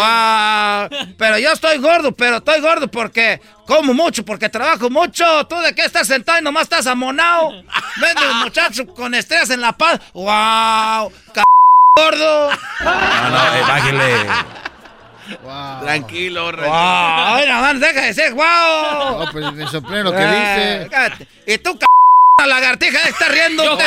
¡Wow! 0.99 1.15
Pero 1.17 1.37
yo 1.39 1.51
estoy 1.51 1.77
gordo, 1.79 2.11
pero 2.13 2.37
estoy 2.37 2.61
gordo 2.61 2.87
porque 2.89 3.41
como 3.65 3.93
mucho, 3.93 4.23
porque 4.23 4.47
trabajo 4.49 4.89
mucho. 4.89 5.45
¿Tú 5.47 5.57
de 5.59 5.73
qué 5.75 5.83
estás 5.83 6.07
sentado 6.07 6.39
y 6.39 6.41
nomás 6.41 6.63
estás 6.63 6.87
amonado? 6.87 7.51
Vende 7.97 8.31
un 8.31 8.39
muchacho 8.39 8.85
con 8.87 9.13
estrellas 9.13 9.49
en 9.49 9.61
la 9.61 9.73
paz. 9.73 9.99
¡Wow! 10.13 11.11
C 11.33 11.41
gordo! 11.95 12.51
No, 12.81 13.29
no, 13.29 13.55
eh, 13.55 14.27
bájele. 15.43 15.85
Tranquilo, 15.85 16.51
¡Wow! 16.51 16.69
¡Ay, 16.71 17.47
nada 17.47 17.61
más, 17.73 17.79
deja 17.79 18.01
de 18.01 18.13
ser 18.13 18.33
wow! 18.33 19.25
No, 19.25 19.31
pues 19.31 19.53
me 19.53 19.67
sorprende 19.67 20.03
lo 20.03 20.11
que 20.11 20.17
Eh, 20.21 20.27
dice. 20.79 20.87
cállate. 20.89 21.27
Y 21.45 21.57
tú, 21.59 21.77
c 21.79 22.45
lagartija, 22.47 22.99
está 23.09 23.27
riendo 23.29 23.63
Yo. 23.63 23.77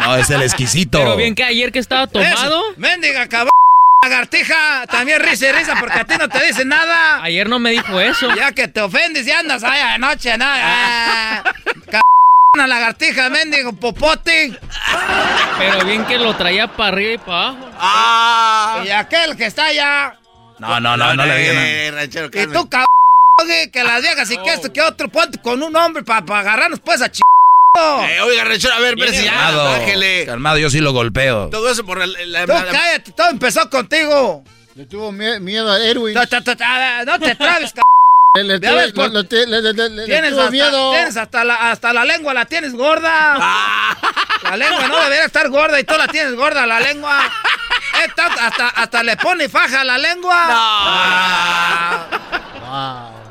No, 0.00 0.16
es 0.16 0.30
el 0.30 0.42
exquisito. 0.42 0.98
Pero 0.98 1.16
bien 1.16 1.34
que 1.34 1.44
ayer 1.44 1.70
que 1.72 1.78
estaba 1.78 2.06
tomado. 2.06 2.32
Eso, 2.32 2.62
Mendiga 2.76 3.28
cabrón, 3.28 3.50
lagartija. 4.02 4.86
También 4.86 5.20
risa 5.20 5.48
y 5.48 5.52
risa 5.52 5.76
porque 5.78 6.00
a 6.00 6.04
ti 6.04 6.14
no 6.18 6.28
te 6.28 6.44
dice 6.46 6.64
nada. 6.64 7.22
Ayer 7.22 7.48
no 7.48 7.58
me 7.58 7.70
dijo 7.70 8.00
eso. 8.00 8.34
Ya 8.34 8.52
que 8.52 8.68
te 8.68 8.80
ofendes 8.80 9.26
y 9.26 9.30
andas 9.32 9.62
ahí 9.62 9.80
anoche, 9.80 10.36
¿no? 10.38 10.44
Ah, 10.48 11.42
cabrón, 11.86 12.68
lagartija, 12.68 13.28
mendigo 13.30 13.72
popote. 13.74 14.58
Pero 15.58 15.84
bien 15.84 16.04
que 16.06 16.18
lo 16.18 16.34
traía 16.36 16.66
para 16.68 16.88
arriba 16.88 17.12
y 17.12 17.18
para 17.18 17.48
abajo. 17.48 17.70
¡Ah! 17.78 18.82
Y 18.86 18.90
aquel 18.90 19.36
que 19.36 19.46
está 19.46 19.66
allá. 19.66 20.18
No, 20.58 20.80
no, 20.80 20.96
no, 20.96 21.14
no 21.14 21.26
le 21.26 21.38
digan 21.38 21.54
nada. 21.56 22.02
Eh, 22.04 22.28
Y 22.32 22.46
tú, 22.46 22.68
cabrón, 22.68 22.86
que 23.72 23.82
las 23.84 24.02
viejas 24.02 24.30
y 24.30 24.38
que 24.38 24.52
esto, 24.52 24.72
que 24.72 24.80
otro, 24.82 25.08
ponte 25.08 25.38
con 25.40 25.62
un 25.62 25.74
hombre 25.76 26.02
para 26.04 26.20
agarrarnos 26.40 26.80
pues 26.80 27.02
a 27.02 27.10
ch... 27.10 27.20
Eh, 27.76 28.20
oiga, 28.20 28.44
ranchero, 28.44 28.72
a 28.74 28.78
ver, 28.78 28.94
espérese 28.96 29.24
ya, 29.24 29.32
Calmado, 30.26 30.58
yo 30.58 30.70
sí 30.70 30.78
lo 30.80 30.92
golpeo. 30.92 31.48
Todo 31.50 31.68
eso 31.70 31.84
por 31.84 31.98
la... 31.98 32.06
la- 32.06 32.46
Tú 32.46 32.52
la- 32.52 32.66
cállate, 32.70 33.10
todo 33.12 33.30
empezó 33.30 33.68
contigo. 33.68 34.44
Le 34.76 34.86
tuvo 34.86 35.10
mie- 35.12 35.40
miedo 35.40 35.70
a 35.72 35.80
Erwin. 35.84 36.14
Ta, 36.14 36.26
ta, 36.26 36.40
ta, 36.40 36.54
ta, 36.56 37.04
No 37.04 37.18
te 37.18 37.34
trabes, 37.36 37.72
cabrón. 37.72 37.84
Le, 38.36 38.44
le 38.44 38.92
por- 38.92 39.10
le- 39.12 39.46
le- 39.46 39.72
le- 39.72 39.88
le 39.90 40.04
Tienes 40.06 40.30
tuvo 40.30 40.40
hasta, 40.40 40.50
miedo. 40.52 40.90
tienes 40.92 41.16
hasta 41.16 41.44
la, 41.44 41.70
hasta 41.70 41.92
la 41.92 42.04
lengua, 42.04 42.32
la 42.34 42.44
tienes 42.46 42.72
gorda. 42.74 43.38
La 44.44 44.56
lengua 44.56 44.86
no 44.88 44.96
debería 45.02 45.24
estar 45.24 45.48
gorda 45.50 45.78
y 45.80 45.84
tú 45.84 45.94
la 45.98 46.06
tienes 46.08 46.34
gorda, 46.34 46.66
la 46.66 46.78
lengua. 46.80 47.18
Esta 48.06 48.26
hasta, 48.26 48.68
hasta 48.68 49.02
le 49.02 49.16
pone 49.16 49.48
faja 49.48 49.80
a 49.80 49.84
la 49.84 49.98
lengua. 49.98 50.36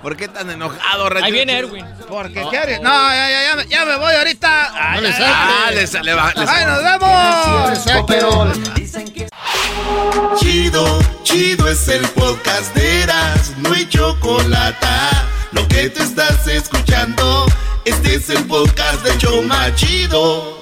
¿Por 0.01 0.17
qué 0.17 0.27
tan 0.27 0.49
enojado? 0.49 1.09
Ahí 1.23 1.31
viene? 1.31 1.57
Erwin. 1.59 1.85
Porque 2.09 2.43
quieres. 2.49 2.81
No, 2.81 2.91
ya, 3.09 3.29
ya, 3.29 3.43
ya, 3.43 3.55
me- 3.55 3.67
ya 3.67 3.85
me 3.85 3.95
voy 3.95 4.13
ahorita. 4.13 4.71
Ay, 4.73 5.01
No. 5.01 5.07
Ah, 5.25 5.71
le, 5.71 6.13
va- 6.13 6.33
le 6.35 6.45
ay, 6.49 6.65
nos 6.65 6.83
vemos. 6.83 7.85
Chido, 10.39 10.99
chido 11.23 11.67
es 11.69 11.87
el 11.87 12.05
podcast 12.09 12.75
de 12.75 13.03
Eras, 13.03 13.51
no 13.57 13.71
hay 13.73 13.87
chocolate. 13.87 14.87
Lo 15.51 15.65
que 15.67 15.89
te 15.89 16.03
estás 16.03 16.45
escuchando, 16.47 17.45
este 17.85 18.15
es 18.15 18.29
el 18.29 18.43
podcast 18.45 19.01
de 19.03 19.17
Choma 19.17 19.73
Chido. 19.75 20.61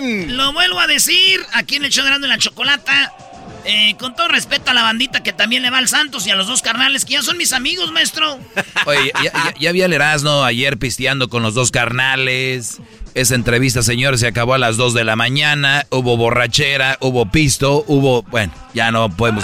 Bien. 0.00 0.36
Lo 0.36 0.52
vuelvo 0.52 0.80
a 0.80 0.86
decir, 0.86 1.40
aquí 1.52 1.76
en 1.76 1.84
el 1.84 1.90
show 1.90 2.04
de 2.04 2.28
la 2.28 2.38
Chocolata. 2.38 3.12
Eh, 3.68 3.96
con 3.98 4.14
todo 4.14 4.28
respeto 4.28 4.70
a 4.70 4.74
la 4.74 4.82
bandita 4.82 5.24
que 5.24 5.32
también 5.32 5.60
le 5.64 5.70
va 5.70 5.78
al 5.78 5.88
Santos 5.88 6.24
y 6.28 6.30
a 6.30 6.36
los 6.36 6.46
dos 6.46 6.62
carnales 6.62 7.04
que 7.04 7.14
ya 7.14 7.22
son 7.22 7.36
mis 7.36 7.52
amigos, 7.52 7.90
maestro. 7.90 8.38
Oye, 8.86 9.10
ya, 9.24 9.32
ya, 9.32 9.54
ya 9.58 9.72
vi 9.72 9.82
al 9.82 9.92
Erasmo 9.92 10.44
ayer 10.44 10.78
pisteando 10.78 11.28
con 11.28 11.42
los 11.42 11.54
dos 11.54 11.72
carnales. 11.72 12.78
Esa 13.16 13.34
entrevista, 13.34 13.82
señores, 13.82 14.20
se 14.20 14.26
acabó 14.26 14.52
a 14.52 14.58
las 14.58 14.76
2 14.76 14.92
de 14.92 15.02
la 15.02 15.16
mañana. 15.16 15.86
Hubo 15.90 16.18
borrachera, 16.18 16.98
hubo 17.00 17.24
pisto, 17.30 17.82
hubo... 17.88 18.22
Bueno, 18.24 18.52
ya 18.74 18.92
no 18.92 19.08
podemos... 19.08 19.42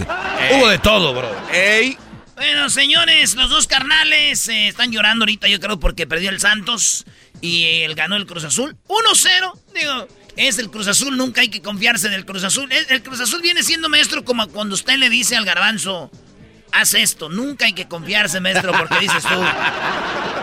Hubo 0.52 0.68
de 0.68 0.78
todo, 0.78 1.14
bro. 1.14 1.34
¡Ey! 1.54 1.96
Bueno, 2.36 2.68
señores, 2.68 3.34
los 3.34 3.48
dos 3.48 3.66
carnales 3.66 4.46
eh, 4.48 4.68
están 4.68 4.92
llorando 4.92 5.22
ahorita, 5.22 5.48
yo 5.48 5.58
creo, 5.58 5.80
porque 5.80 6.06
perdió 6.06 6.28
el 6.28 6.38
Santos 6.38 7.06
y 7.42 7.82
él 7.82 7.94
ganó 7.94 8.16
el 8.16 8.24
Cruz 8.24 8.44
Azul. 8.44 8.74
1-0, 8.88 9.52
digo, 9.74 10.08
es 10.36 10.58
el 10.58 10.70
Cruz 10.70 10.86
Azul, 10.86 11.16
nunca 11.18 11.42
hay 11.42 11.48
que 11.48 11.60
confiarse 11.60 12.08
del 12.08 12.24
Cruz 12.24 12.44
Azul. 12.44 12.72
El, 12.72 12.86
el 12.88 13.02
Cruz 13.02 13.20
Azul 13.20 13.42
viene 13.42 13.62
siendo 13.62 13.90
maestro 13.90 14.24
como 14.24 14.48
cuando 14.48 14.74
usted 14.74 14.96
le 14.96 15.10
dice 15.10 15.36
al 15.36 15.44
garbanzo, 15.44 16.10
haz 16.70 16.94
esto, 16.94 17.28
nunca 17.28 17.66
hay 17.66 17.74
que 17.74 17.86
confiarse, 17.88 18.40
maestro, 18.40 18.72
porque 18.72 18.98
dices 19.00 19.22
tú, 19.22 19.34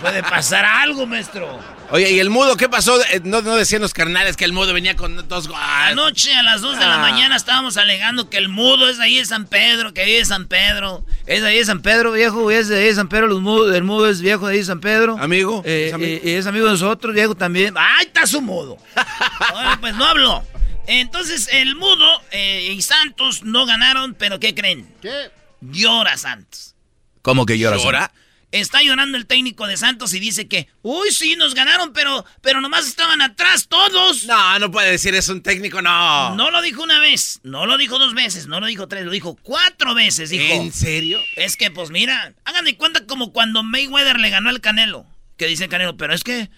puede 0.00 0.22
pasar 0.22 0.64
algo, 0.64 1.06
maestro. 1.06 1.58
Oye, 1.90 2.10
¿y 2.10 2.18
el 2.20 2.28
mudo 2.28 2.56
qué 2.56 2.68
pasó? 2.68 3.00
Eh, 3.12 3.20
No, 3.24 3.40
no 3.40 3.56
decían 3.56 3.80
los 3.80 3.94
carnales 3.94 4.36
que 4.36 4.44
el 4.44 4.52
mudo 4.52 4.74
venía 4.74 4.94
con 4.94 5.26
dos... 5.28 5.48
Ah, 5.54 5.86
Anoche 5.88 6.34
a 6.34 6.42
las 6.42 6.60
2 6.60 6.78
de 6.78 6.84
la 6.86 6.96
Ah. 6.96 6.98
mañana 6.98 7.34
estábamos 7.36 7.76
alegando 7.78 8.28
que 8.28 8.36
el 8.36 8.48
mudo 8.50 8.88
es 8.90 8.98
ahí 9.00 9.16
de 9.18 9.24
San 9.24 9.46
Pedro, 9.46 9.94
que 9.94 10.02
ahí 10.02 10.12
de 10.12 10.24
San 10.26 10.46
Pedro. 10.48 11.04
Es 11.26 11.42
ahí 11.42 11.58
de 11.58 11.64
San 11.64 11.80
Pedro, 11.80 12.12
viejo, 12.12 12.50
es 12.50 12.68
de 12.68 12.78
ahí 12.78 12.84
de 12.86 12.94
San 12.94 13.08
Pedro, 13.08 13.26
los 13.26 13.40
mudos, 13.40 13.74
el 13.74 13.84
mudo 13.84 14.08
es 14.10 14.20
viejo 14.20 14.46
de 14.46 14.52
ahí 14.52 14.58
de 14.58 14.64
San 14.66 14.80
Pedro. 14.80 15.16
Amigo. 15.18 15.62
Eh, 15.64 15.86
¿Es 15.88 15.94
amigo? 15.94 16.10
eh, 16.12 16.20
y 16.24 16.30
es 16.32 16.46
amigo 16.46 16.66
de 16.66 16.72
nosotros, 16.72 17.14
viejo 17.14 17.34
también. 17.34 17.74
¡Ay, 17.76 18.06
está 18.06 18.26
su 18.26 18.42
mudo! 18.42 18.76
Bueno, 19.52 19.80
pues 19.80 19.94
no 19.94 20.04
habló. 20.04 20.44
Entonces, 20.86 21.48
el 21.52 21.74
mudo 21.76 22.06
eh, 22.30 22.72
y 22.74 22.82
Santos 22.82 23.42
no 23.44 23.66
ganaron, 23.66 24.14
pero 24.14 24.38
¿qué 24.40 24.54
creen? 24.54 24.86
¿Qué? 25.02 25.30
Llora 25.60 26.16
Santos. 26.16 26.74
¿Cómo 27.22 27.44
que 27.46 27.58
lloras? 27.58 27.82
¿Llora? 27.82 28.10
Está 28.50 28.82
llorando 28.82 29.18
el 29.18 29.26
técnico 29.26 29.66
de 29.66 29.76
Santos 29.76 30.14
y 30.14 30.20
dice 30.20 30.48
que, 30.48 30.68
uy, 30.80 31.10
sí, 31.10 31.36
nos 31.36 31.54
ganaron, 31.54 31.92
pero, 31.92 32.24
pero 32.40 32.62
nomás 32.62 32.88
estaban 32.88 33.20
atrás 33.20 33.68
todos. 33.68 34.24
No, 34.24 34.58
no 34.58 34.70
puede 34.70 34.90
decir 34.90 35.14
eso 35.14 35.32
un 35.32 35.42
técnico, 35.42 35.82
no. 35.82 36.34
No 36.34 36.50
lo 36.50 36.62
dijo 36.62 36.82
una 36.82 36.98
vez, 36.98 37.40
no 37.42 37.66
lo 37.66 37.76
dijo 37.76 37.98
dos 37.98 38.14
veces, 38.14 38.46
no 38.46 38.58
lo 38.58 38.66
dijo 38.66 38.88
tres, 38.88 39.04
lo 39.04 39.10
dijo 39.10 39.36
cuatro 39.42 39.94
veces. 39.94 40.30
Dijo, 40.30 40.54
¿En 40.54 40.72
serio? 40.72 41.20
es 41.36 41.56
que, 41.56 41.70
pues 41.70 41.90
mira, 41.90 42.32
hagan 42.44 42.64
de 42.64 42.76
cuenta 42.76 43.04
como 43.04 43.32
cuando 43.32 43.62
Mayweather 43.62 44.18
le 44.18 44.30
ganó 44.30 44.48
al 44.48 44.62
Canelo. 44.62 45.04
Que 45.36 45.46
dice 45.46 45.68
Canelo, 45.68 45.98
pero 45.98 46.14
es 46.14 46.24
que, 46.24 46.48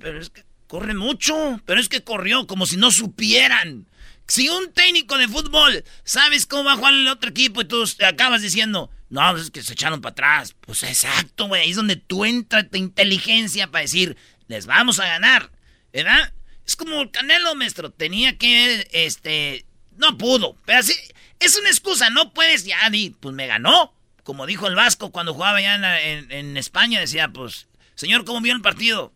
pero 0.00 0.20
es 0.20 0.30
que 0.30 0.44
corre 0.68 0.94
mucho, 0.94 1.60
pero 1.66 1.80
es 1.80 1.88
que 1.88 2.04
corrió 2.04 2.46
como 2.46 2.66
si 2.66 2.76
no 2.76 2.92
supieran 2.92 3.86
Si 4.26 4.48
un 4.48 4.72
técnico 4.72 5.18
de 5.18 5.28
fútbol 5.28 5.84
sabes 6.02 6.46
cómo 6.46 6.64
va 6.64 6.72
a 6.72 6.76
jugar 6.76 6.94
el 6.94 7.08
otro 7.08 7.30
equipo 7.30 7.60
y 7.60 7.66
tú 7.66 7.84
acabas 8.06 8.42
diciendo, 8.42 8.90
no, 9.10 9.30
pues 9.32 9.44
es 9.44 9.50
que 9.50 9.62
se 9.62 9.74
echaron 9.74 10.00
para 10.00 10.12
atrás. 10.12 10.54
Pues 10.60 10.82
exacto, 10.82 11.46
güey. 11.46 11.62
Ahí 11.62 11.70
es 11.70 11.76
donde 11.76 11.96
tú 11.96 12.24
entras 12.24 12.68
tu 12.70 12.78
inteligencia 12.78 13.70
para 13.70 13.82
decir, 13.82 14.16
les 14.48 14.66
vamos 14.66 14.98
a 14.98 15.06
ganar. 15.06 15.50
¿Verdad? 15.92 16.32
Es 16.66 16.74
como 16.74 17.02
el 17.02 17.10
Canelo, 17.10 17.54
maestro. 17.54 17.90
Tenía 17.90 18.36
que, 18.38 18.88
este, 18.92 19.66
no 19.96 20.16
pudo. 20.16 20.56
Pero 20.64 20.80
así, 20.80 20.94
es 21.38 21.56
una 21.56 21.68
excusa. 21.68 22.10
No 22.10 22.32
puedes, 22.32 22.64
ya, 22.64 22.88
di, 22.90 23.10
pues 23.10 23.34
me 23.34 23.46
ganó. 23.46 23.94
Como 24.22 24.46
dijo 24.46 24.66
el 24.66 24.74
Vasco 24.74 25.12
cuando 25.12 25.34
jugaba 25.34 25.60
ya 25.60 26.00
en, 26.00 26.56
España, 26.56 26.98
decía, 26.98 27.28
pues, 27.28 27.66
señor, 27.94 28.24
¿cómo 28.24 28.40
vio 28.40 28.54
el 28.54 28.62
partido? 28.62 29.12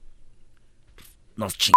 Nos 1.35 1.57
ching 1.57 1.73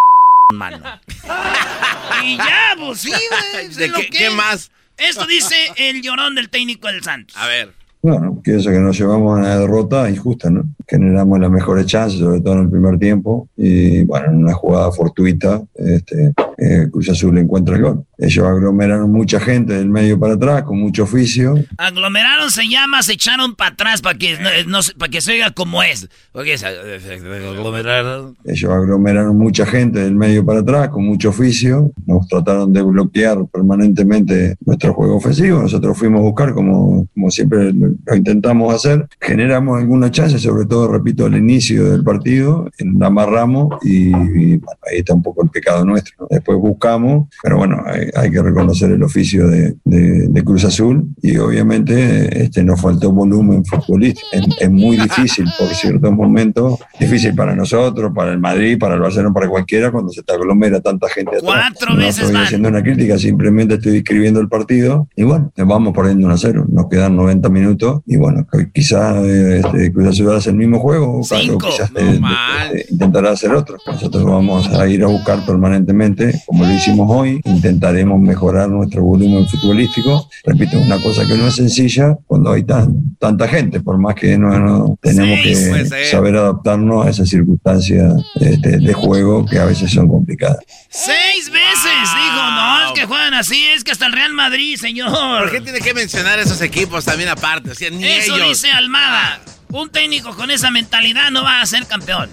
mano. 0.53 0.78
y 2.23 2.38
ya, 2.38 2.76
pues 2.78 3.02
sí, 3.02 3.11
güey. 3.11 3.68
¿De 3.69 3.91
qué, 3.91 4.10
qué 4.10 4.30
más? 4.30 4.72
Esto 4.98 5.26
dice 5.26 5.56
el 5.78 6.02
llorón 6.02 6.36
del 6.36 6.49
técnico 6.49 6.88
del 6.88 7.03
Santos. 7.03 7.36
A 7.38 7.48
ver. 7.48 7.73
Bueno, 8.02 8.40
pienso 8.44 8.72
que 8.72 8.80
nos 8.80 8.98
llevamos 8.98 9.36
a 9.36 9.40
una 9.40 9.57
derrota 9.57 10.10
injusta, 10.10 10.49
¿no? 10.49 10.64
Generamos 10.88 11.40
las 11.40 11.52
mejores 11.52 11.86
chances, 11.86 12.20
sobre 12.20 12.41
todo 12.41 12.56
en 12.56 12.62
el 12.62 12.70
primer 12.70 12.98
tiempo, 12.98 13.48
y 13.58 14.03
bueno, 14.03 14.28
en 14.28 14.38
una 14.38 14.53
jugada 14.53 14.91
fortuita, 14.91 15.62
este, 15.76 16.34
eh, 16.58 16.88
Cruz 16.91 17.10
Azul 17.10 17.38
encuentra 17.38 17.76
el 17.76 17.82
gol. 17.82 18.06
Ellos 18.18 18.45
aglomeraron 18.45 19.12
mucha 19.12 19.40
gente 19.40 19.74
del 19.74 19.90
medio 19.90 20.20
para 20.20 20.36
atrás, 20.36 20.62
con 20.62 20.80
mucho 20.80 21.03
oficio. 21.03 21.56
Aglomeraron 21.78 22.52
se 22.52 22.68
llama, 22.70 23.02
se 23.02 23.14
echaron 23.14 23.56
para 23.56 23.72
atrás 23.72 24.02
para 24.02 24.18
que, 24.18 24.38
no, 24.68 24.80
para 24.99 25.10
que 25.10 25.22
se 25.22 25.32
oiga 25.32 25.49
como 25.52 25.82
es. 25.82 26.08
Porque 26.32 26.53
es 26.53 26.64
aglomeraron. 26.64 28.38
Ellos 28.45 28.72
aglomeraron 28.72 29.36
mucha 29.38 29.66
gente 29.66 29.99
del 29.99 30.14
medio 30.14 30.45
para 30.45 30.60
atrás, 30.60 30.90
con 30.90 31.03
mucho 31.03 31.30
oficio. 31.30 31.91
Nos 32.06 32.28
trataron 32.28 32.72
de 32.72 32.84
bloquear 32.84 33.45
permanentemente 33.48 34.56
nuestro 34.66 34.94
juego 34.94 35.16
ofensivo. 35.16 35.62
Nosotros 35.62 35.98
fuimos 35.98 36.20
a 36.20 36.24
buscar, 36.24 36.53
como, 36.53 37.08
como 37.14 37.32
siempre 37.32 37.74
lo 37.74 38.16
intentamos 38.16 38.74
hacer. 38.74 39.08
Generamos 39.20 39.80
alguna 39.80 40.12
chance, 40.12 40.38
sobre 40.38 40.68
todo, 40.68 40.81
repito, 40.88 41.26
al 41.26 41.36
inicio 41.36 41.90
del 41.91 42.03
partido, 42.03 42.70
la 42.98 43.08
amarramos 43.08 43.70
y, 43.84 44.10
y 44.10 44.58
bueno, 44.58 44.80
ahí 44.90 44.99
está 44.99 45.14
un 45.14 45.22
poco 45.22 45.44
el 45.44 45.49
pecado 45.49 45.86
nuestro. 45.86 46.28
Después 46.30 46.58
buscamos, 46.58 47.28
pero 47.41 47.58
bueno, 47.58 47.82
hay, 47.86 48.10
hay 48.16 48.32
que 48.32 48.41
reconocer 48.41 48.91
el 48.91 49.03
oficio 49.03 49.48
de, 49.48 49.76
de, 49.84 50.28
de, 50.28 50.44
Cruz 50.44 50.66
Azul 50.66 51.08
y 51.22 51.38
obviamente 51.38 52.44
este, 52.44 52.64
nos 52.64 52.82
faltó 52.82 53.12
volumen 53.12 53.64
futbolístico. 53.66 54.28
Es, 54.32 54.45
es, 54.60 54.72
muy 54.72 54.98
difícil 54.98 55.45
por 55.58 55.68
ciertos 55.70 56.12
momentos, 56.12 56.80
difícil 56.99 57.36
para 57.36 57.56
nosotros, 57.56 58.12
para 58.14 58.32
el 58.32 58.40
Madrid, 58.40 58.78
para 58.80 58.95
el 58.95 59.02
Barcelona, 59.02 59.34
para 59.34 59.48
cualquiera, 59.48 59.91
cuando 59.91 60.12
se 60.12 60.24
te 60.24 60.34
aglomera 60.34 60.80
tanta 60.82 61.08
gente 61.10 61.38
atrás. 61.38 61.44
Cuatro 61.44 61.94
no 61.94 61.98
veces 61.98 62.26
estoy 62.26 62.41
haciendo 62.41 62.70
una 62.70 62.82
crítica, 62.82 63.18
simplemente 63.18 63.76
estoy 63.76 63.94
describiendo 63.94 64.40
el 64.40 64.49
partido 64.49 65.08
y 65.16 65.24
bueno, 65.24 65.52
vamos 65.58 65.94
perdiendo 65.94 66.28
1 66.28 66.34
a 66.34 66.38
0. 66.38 66.66
Nos 66.70 66.90
quedan 66.90 67.16
90 67.16 67.49
minutos 67.49 68.02
y 68.06 68.18
bueno, 68.18 68.45
quizás 68.74 69.24
este, 69.26 69.91
Cruz 69.91 70.08
Azul 70.08 70.36
hace 70.36 70.49
el 70.49 70.56
mismo 70.61 70.79
juego 70.79 71.19
o 71.19 71.21
quizás 71.21 71.91
no 71.91 73.29
hacer 73.31 73.51
otro. 73.53 73.77
Nosotros 73.85 74.23
vamos 74.23 74.67
a 74.67 74.88
ir 74.88 75.03
a 75.03 75.07
buscar 75.07 75.45
permanentemente, 75.45 76.41
como 76.45 76.65
lo 76.65 76.73
hicimos 76.73 77.07
hoy, 77.09 77.41
intentaremos 77.45 78.19
mejorar 78.19 78.69
nuestro 78.69 79.03
volumen 79.03 79.47
futbolístico. 79.47 80.29
Repito, 80.43 80.77
una 80.77 81.01
cosa 81.01 81.25
que 81.25 81.35
no 81.35 81.47
es 81.47 81.55
sencilla 81.55 82.17
cuando 82.27 82.51
hay 82.51 82.63
tan, 82.63 83.15
tanta 83.17 83.47
gente, 83.47 83.79
por 83.79 83.97
más 83.97 84.15
que 84.15 84.38
no, 84.38 84.57
no 84.59 84.97
tenemos 85.01 85.39
Seis, 85.43 85.89
que 85.91 86.05
saber 86.05 86.35
adaptarnos 86.35 87.05
a 87.05 87.09
esas 87.09 87.29
circunstancias 87.29 88.13
este, 88.39 88.77
de 88.77 88.93
juego 88.93 89.45
que 89.45 89.59
a 89.59 89.65
veces 89.65 89.91
son 89.91 90.07
complicadas. 90.07 90.59
Seis 90.89 91.49
veces 91.49 91.91
dijo, 92.15 92.51
no, 92.51 92.88
es 92.88 92.99
que 92.99 93.05
juegan 93.05 93.33
así, 93.33 93.65
es 93.75 93.83
que 93.83 93.91
hasta 93.91 94.05
el 94.05 94.13
Real 94.13 94.33
Madrid, 94.33 94.77
señor. 94.77 95.11
¿Por 95.11 95.51
qué 95.51 95.61
tiene 95.61 95.79
que 95.79 95.93
mencionar 95.93 96.39
esos 96.39 96.61
equipos 96.61 97.05
también 97.05 97.29
aparte? 97.29 97.71
O 97.71 97.75
sea, 97.75 97.89
ni 97.89 98.03
Eso 98.03 98.35
ellos. 98.35 98.49
dice 98.49 98.71
Almada. 98.71 99.39
Un 99.72 99.89
técnico 99.89 100.35
con 100.35 100.52
esa 100.52 100.69
mentalidad 100.69 101.31
no 101.31 101.43
va 101.43 101.61
a 101.61 101.65
ser 101.65 101.85
campeón. 101.88 102.30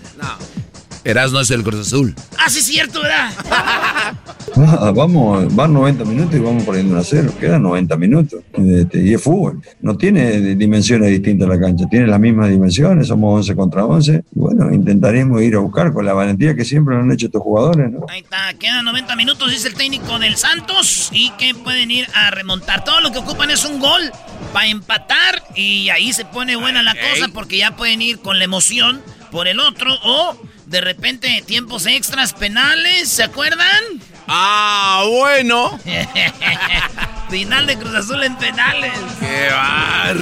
Erasno 1.09 1.41
es 1.41 1.51
el 1.51 1.63
Cruz 1.63 1.87
Azul. 1.87 2.15
Ah, 2.37 2.51
sí, 2.51 2.59
es 2.59 2.67
cierto, 2.67 3.01
¿verdad? 3.01 3.33
Ah, 4.61 4.93
vamos, 4.93 5.55
van 5.55 5.73
90 5.73 6.05
minutos 6.05 6.35
y 6.35 6.39
vamos 6.41 6.65
poniendo 6.65 6.95
1 6.95 7.01
a 7.01 7.05
0. 7.05 7.33
Quedan 7.39 7.63
90 7.63 7.97
minutos. 7.97 8.41
Este, 8.55 9.03
y 9.03 9.15
es 9.15 9.23
fútbol. 9.23 9.63
No 9.81 9.97
tiene 9.97 10.57
dimensiones 10.57 11.11
distintas 11.11 11.49
la 11.49 11.61
cancha. 11.61 11.87
Tiene 11.89 12.09
las 12.09 12.19
mismas 12.19 12.51
dimensiones. 12.51 13.07
Somos 13.07 13.37
11 13.37 13.55
contra 13.55 13.85
11. 13.85 14.25
Y 14.35 14.39
bueno, 14.39 14.75
intentaremos 14.75 15.41
ir 15.43 15.55
a 15.55 15.59
buscar 15.59 15.93
con 15.93 16.05
la 16.05 16.13
valentía 16.13 16.57
que 16.57 16.65
siempre 16.65 16.97
han 16.97 17.13
hecho 17.13 17.27
estos 17.27 17.41
jugadores. 17.41 17.93
¿no? 17.93 18.07
Ahí 18.09 18.21
está, 18.21 18.53
quedan 18.59 18.85
90 18.87 19.15
minutos, 19.15 19.49
dice 19.49 19.69
el 19.69 19.75
técnico 19.75 20.19
del 20.19 20.37
Santos, 20.37 21.11
y 21.13 21.31
que 21.33 21.55
pueden 21.55 21.93
ir 21.93 22.09
a 22.15 22.33
remontar. 22.33 22.83
Todo 22.83 23.01
lo 23.01 23.13
que 23.13 23.19
ocupan 23.19 23.51
es 23.51 23.65
un 23.65 23.79
gol 23.79 24.11
para 24.53 24.67
empatar, 24.67 25.45
y 25.55 25.91
ahí 25.91 26.13
se 26.13 26.25
pone 26.25 26.57
buena 26.57 26.83
la 26.83 26.95
cosa 26.95 27.29
porque 27.33 27.59
ya 27.59 27.77
pueden 27.77 28.03
ir 28.03 28.19
con 28.19 28.39
la 28.39 28.45
emoción 28.45 29.01
por 29.31 29.47
el 29.47 29.61
otro, 29.61 29.95
o 30.03 30.37
de 30.69 30.81
repente 30.81 31.43
tiempos 31.47 31.87
extras 31.87 32.35
penales, 32.35 33.09
¿se 33.09 33.23
acuerdan? 33.23 33.83
Ah, 34.27 35.05
bueno. 35.09 35.79
Final 37.31 37.67
de 37.67 37.79
Cruz 37.79 37.95
Azul 37.95 38.23
en 38.23 38.37
penales. 38.37 38.93
¡Qué 39.19 39.49
bar! 39.51 40.17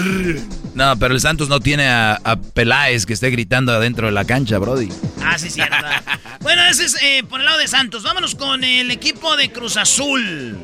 No, 0.74 0.96
pero 0.98 1.14
el 1.14 1.20
Santos 1.20 1.48
no 1.48 1.58
tiene 1.60 1.88
a, 1.88 2.20
a 2.22 2.36
Peláez 2.36 3.06
que 3.06 3.14
esté 3.14 3.30
gritando 3.30 3.72
adentro 3.72 4.06
de 4.06 4.12
la 4.12 4.24
cancha, 4.24 4.58
Brody. 4.58 4.88
Ah, 5.24 5.38
sí, 5.38 5.50
cierto. 5.50 5.76
bueno, 6.40 6.62
ese 6.66 6.84
es 6.84 7.02
eh, 7.02 7.24
por 7.28 7.40
el 7.40 7.46
lado 7.46 7.58
de 7.58 7.66
Santos. 7.66 8.02
Vámonos 8.02 8.34
con 8.34 8.62
el 8.62 8.90
equipo 8.90 9.36
de 9.36 9.50
Cruz 9.50 9.76
Azul. 9.76 10.56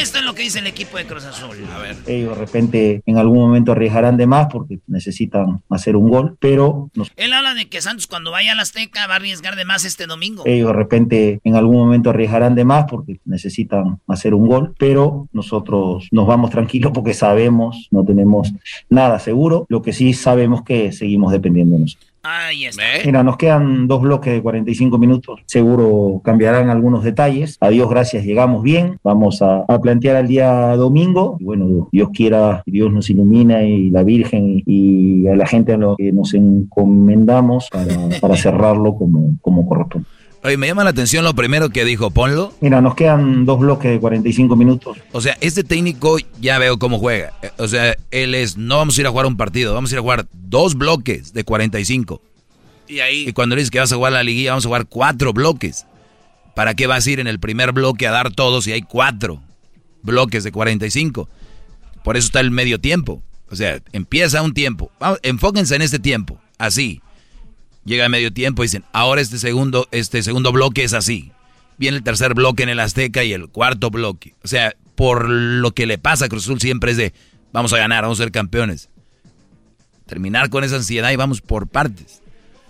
Esto 0.00 0.18
es 0.18 0.24
lo 0.24 0.34
que 0.34 0.42
dice 0.42 0.58
el 0.58 0.66
equipo 0.66 0.96
de 0.98 1.06
Cruz 1.06 1.24
Azul. 1.24 1.56
A 1.74 1.78
ver. 1.78 1.96
Ellos 2.06 2.30
de 2.30 2.44
repente 2.44 3.02
en 3.06 3.16
algún 3.16 3.38
momento 3.38 3.72
arriesgarán 3.72 4.16
de 4.16 4.26
más 4.26 4.46
porque 4.50 4.78
necesitan 4.86 5.62
hacer 5.68 5.96
un 5.96 6.08
gol, 6.08 6.36
pero 6.38 6.90
nos- 6.94 7.10
Él 7.16 7.32
habla 7.32 7.54
de 7.54 7.68
que 7.68 7.80
Santos 7.80 8.06
cuando 8.06 8.30
vaya 8.30 8.52
al 8.52 8.60
Azteca 8.60 9.06
va 9.06 9.14
a 9.14 9.16
arriesgar 9.16 9.56
de 9.56 9.64
más 9.64 9.84
este 9.84 10.06
domingo. 10.06 10.42
ellos 10.46 10.68
de 10.68 10.72
repente 10.74 11.40
en 11.44 11.56
algún 11.56 11.76
momento 11.76 12.10
arriesgarán 12.10 12.54
de 12.54 12.64
más 12.64 12.84
porque 12.90 13.20
necesitan 13.24 14.00
hacer 14.08 14.34
un 14.34 14.46
gol, 14.46 14.74
pero 14.78 15.28
nosotros 15.32 16.08
nos 16.10 16.26
vamos 16.26 16.50
tranquilos 16.50 16.92
porque 16.94 17.14
sabemos, 17.14 17.88
no 17.90 18.04
tenemos 18.04 18.52
nada 18.90 19.18
seguro, 19.18 19.66
lo 19.68 19.82
que 19.82 19.92
sí 19.92 20.12
sabemos 20.12 20.62
que 20.62 20.92
seguimos 20.92 21.32
dependiendo 21.32 21.76
de 21.76 21.82
nosotros. 21.82 22.07
Ahí 22.22 22.66
está. 22.66 22.82
Mira, 23.04 23.22
nos 23.22 23.36
quedan 23.36 23.86
dos 23.86 24.00
bloques 24.02 24.32
de 24.32 24.42
45 24.42 24.98
minutos. 24.98 25.40
Seguro 25.46 26.20
cambiarán 26.24 26.68
algunos 26.70 27.04
detalles. 27.04 27.56
A 27.60 27.68
Dios 27.68 27.88
gracias, 27.88 28.24
llegamos 28.24 28.62
bien. 28.62 28.98
Vamos 29.02 29.42
a, 29.42 29.64
a 29.68 29.80
plantear 29.80 30.16
al 30.16 30.28
día 30.28 30.76
domingo. 30.76 31.36
Y 31.40 31.44
bueno, 31.44 31.88
Dios 31.92 32.10
quiera, 32.12 32.62
Dios 32.66 32.92
nos 32.92 33.08
ilumina 33.10 33.62
y 33.62 33.90
la 33.90 34.02
Virgen 34.02 34.62
y 34.66 35.26
a 35.26 35.36
la 35.36 35.46
gente 35.46 35.72
a 35.72 35.76
lo 35.76 35.96
que 35.96 36.12
nos 36.12 36.34
encomendamos 36.34 37.68
para, 37.70 37.94
para 38.20 38.36
cerrarlo 38.36 38.96
como, 38.96 39.34
como 39.40 39.66
corresponde. 39.66 40.08
Oye, 40.48 40.56
me 40.56 40.66
llama 40.66 40.82
la 40.82 40.88
atención 40.88 41.24
lo 41.24 41.34
primero 41.34 41.68
que 41.68 41.84
dijo, 41.84 42.10
ponlo. 42.10 42.54
Mira, 42.62 42.80
nos 42.80 42.94
quedan 42.94 43.44
dos 43.44 43.58
bloques 43.58 43.90
de 43.90 44.00
45 44.00 44.56
minutos. 44.56 44.96
O 45.12 45.20
sea, 45.20 45.36
este 45.42 45.62
técnico 45.62 46.16
ya 46.40 46.58
veo 46.58 46.78
cómo 46.78 46.98
juega. 46.98 47.34
O 47.58 47.68
sea, 47.68 47.94
él 48.10 48.34
es, 48.34 48.56
no 48.56 48.78
vamos 48.78 48.96
a 48.96 49.02
ir 49.02 49.06
a 49.06 49.10
jugar 49.10 49.26
un 49.26 49.36
partido, 49.36 49.74
vamos 49.74 49.90
a 49.90 49.94
ir 49.96 49.98
a 49.98 50.00
jugar 50.00 50.26
dos 50.32 50.74
bloques 50.74 51.34
de 51.34 51.44
45. 51.44 52.22
Y 52.88 53.00
ahí. 53.00 53.28
Y 53.28 53.34
cuando 53.34 53.56
le 53.56 53.60
dices 53.60 53.70
que 53.70 53.78
vas 53.78 53.92
a 53.92 53.96
jugar 53.96 54.14
la 54.14 54.22
liguilla, 54.22 54.52
vamos 54.52 54.64
a 54.64 54.68
jugar 54.68 54.86
cuatro 54.86 55.34
bloques. 55.34 55.84
¿Para 56.56 56.72
qué 56.72 56.86
vas 56.86 57.06
a 57.06 57.10
ir 57.10 57.20
en 57.20 57.26
el 57.26 57.38
primer 57.38 57.72
bloque 57.72 58.06
a 58.06 58.10
dar 58.10 58.32
todos 58.32 58.64
si 58.64 58.72
hay 58.72 58.80
cuatro 58.80 59.42
bloques 60.02 60.44
de 60.44 60.50
45? 60.50 61.28
Por 62.02 62.16
eso 62.16 62.24
está 62.24 62.40
el 62.40 62.50
medio 62.52 62.80
tiempo. 62.80 63.22
O 63.50 63.54
sea, 63.54 63.82
empieza 63.92 64.40
un 64.40 64.54
tiempo. 64.54 64.90
Vamos, 64.98 65.18
enfóquense 65.24 65.76
en 65.76 65.82
este 65.82 65.98
tiempo. 65.98 66.40
Así. 66.56 67.02
Llega 67.88 68.04
el 68.04 68.10
medio 68.10 68.30
tiempo 68.30 68.62
y 68.62 68.66
dicen, 68.66 68.84
ahora 68.92 69.22
este 69.22 69.38
segundo, 69.38 69.88
este 69.92 70.22
segundo 70.22 70.52
bloque 70.52 70.84
es 70.84 70.92
así. 70.92 71.32
Viene 71.78 71.96
el 71.96 72.02
tercer 72.02 72.34
bloque 72.34 72.62
en 72.62 72.68
el 72.68 72.80
Azteca 72.80 73.24
y 73.24 73.32
el 73.32 73.48
cuarto 73.48 73.90
bloque. 73.90 74.34
O 74.44 74.48
sea, 74.48 74.74
por 74.94 75.26
lo 75.26 75.72
que 75.72 75.86
le 75.86 75.96
pasa 75.96 76.26
a 76.26 76.28
Cruz 76.28 76.52
siempre 76.58 76.90
es 76.90 76.98
de, 76.98 77.14
vamos 77.50 77.72
a 77.72 77.78
ganar, 77.78 78.02
vamos 78.02 78.20
a 78.20 78.24
ser 78.24 78.30
campeones. 78.30 78.90
Terminar 80.04 80.50
con 80.50 80.64
esa 80.64 80.76
ansiedad 80.76 81.10
y 81.10 81.16
vamos 81.16 81.40
por 81.40 81.66
partes. 81.66 82.20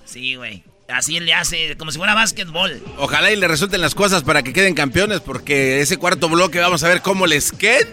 Sí, 0.04 0.36
güey. 0.36 0.62
Así 0.88 1.18
él 1.18 1.26
le 1.26 1.34
hace, 1.34 1.76
como 1.76 1.92
si 1.92 1.98
fuera 1.98 2.14
básquetbol. 2.14 2.82
Ojalá 2.96 3.30
y 3.30 3.36
le 3.36 3.46
resulten 3.46 3.82
las 3.82 3.94
cosas 3.94 4.22
para 4.22 4.42
que 4.42 4.54
queden 4.54 4.74
campeones, 4.74 5.20
porque 5.20 5.82
ese 5.82 5.98
cuarto 5.98 6.30
bloque 6.30 6.58
vamos 6.60 6.82
a 6.82 6.88
ver 6.88 7.02
cómo 7.02 7.26
les 7.26 7.52
queda. 7.52 7.86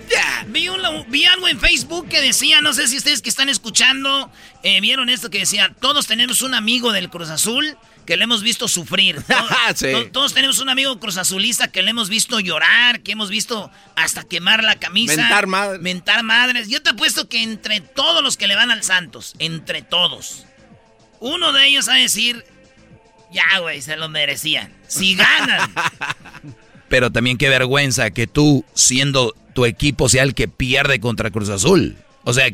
Vi, 0.48 0.70
un- 0.70 0.80
vi 1.10 1.26
algo 1.26 1.50
en 1.50 1.60
Facebook 1.60 2.08
que 2.08 2.22
decía, 2.22 2.62
no 2.62 2.72
sé 2.72 2.88
si 2.88 2.96
ustedes 2.96 3.22
que 3.22 3.28
están 3.30 3.50
escuchando 3.50 4.32
eh, 4.64 4.80
vieron 4.80 5.10
esto 5.10 5.30
que 5.30 5.40
decía, 5.40 5.76
todos 5.82 6.08
tenemos 6.08 6.42
un 6.42 6.54
amigo 6.54 6.94
del 6.94 7.10
Cruz 7.10 7.30
Azul 7.30 7.76
que 8.06 8.16
le 8.16 8.24
hemos 8.24 8.42
visto 8.44 8.70
sufrir. 8.70 9.22
Sí. 9.76 9.92
to- 9.92 10.12
todos 10.12 10.34
tenemos 10.34 10.60
un 10.60 10.70
amigo 10.70 10.98
Cruz 10.98 11.18
Azulista 11.18 11.68
que 11.68 11.82
le 11.82 11.90
hemos 11.90 12.08
visto 12.08 12.40
llorar, 12.40 13.02
que 13.02 13.12
hemos 13.12 13.30
visto 13.30 13.70
hasta 13.98 14.24
quemar 14.24 14.64
la 14.64 14.78
camisa. 14.78 15.18
Mentar 15.18 15.48
madres. 15.48 15.82
Mentar 15.82 16.24
madres. 16.24 16.70
Yo 16.70 16.82
te 16.82 16.92
apuesto 16.92 17.28
que 17.28 17.44
entre 17.44 17.82
todos 17.82 18.24
los 18.24 18.38
que 18.38 18.48
le 18.48 18.56
van 18.56 18.72
al 18.72 18.84
Santos, 18.84 19.34
entre 19.40 19.82
todos, 19.82 20.46
uno 21.20 21.52
de 21.52 21.68
ellos 21.68 21.90
va 21.90 21.96
a 21.96 21.98
decir, 21.98 22.46
ya, 23.36 23.60
güey, 23.60 23.82
se 23.82 23.98
lo 23.98 24.10
merecían. 24.10 24.72
Si 24.88 25.16
ganan. 25.16 25.72
Pero 26.90 27.12
también 27.12 27.38
qué 27.38 27.50
vergüenza 27.50 28.12
que 28.12 28.26
tú, 28.28 28.64
siendo 28.74 29.36
tu 29.54 29.66
equipo, 29.66 30.08
sea 30.10 30.24
el 30.24 30.34
que 30.34 30.48
pierde 30.48 31.00
contra 31.00 31.30
Cruz 31.32 31.50
Azul. 31.50 31.98
O 32.24 32.34
sea, 32.34 32.50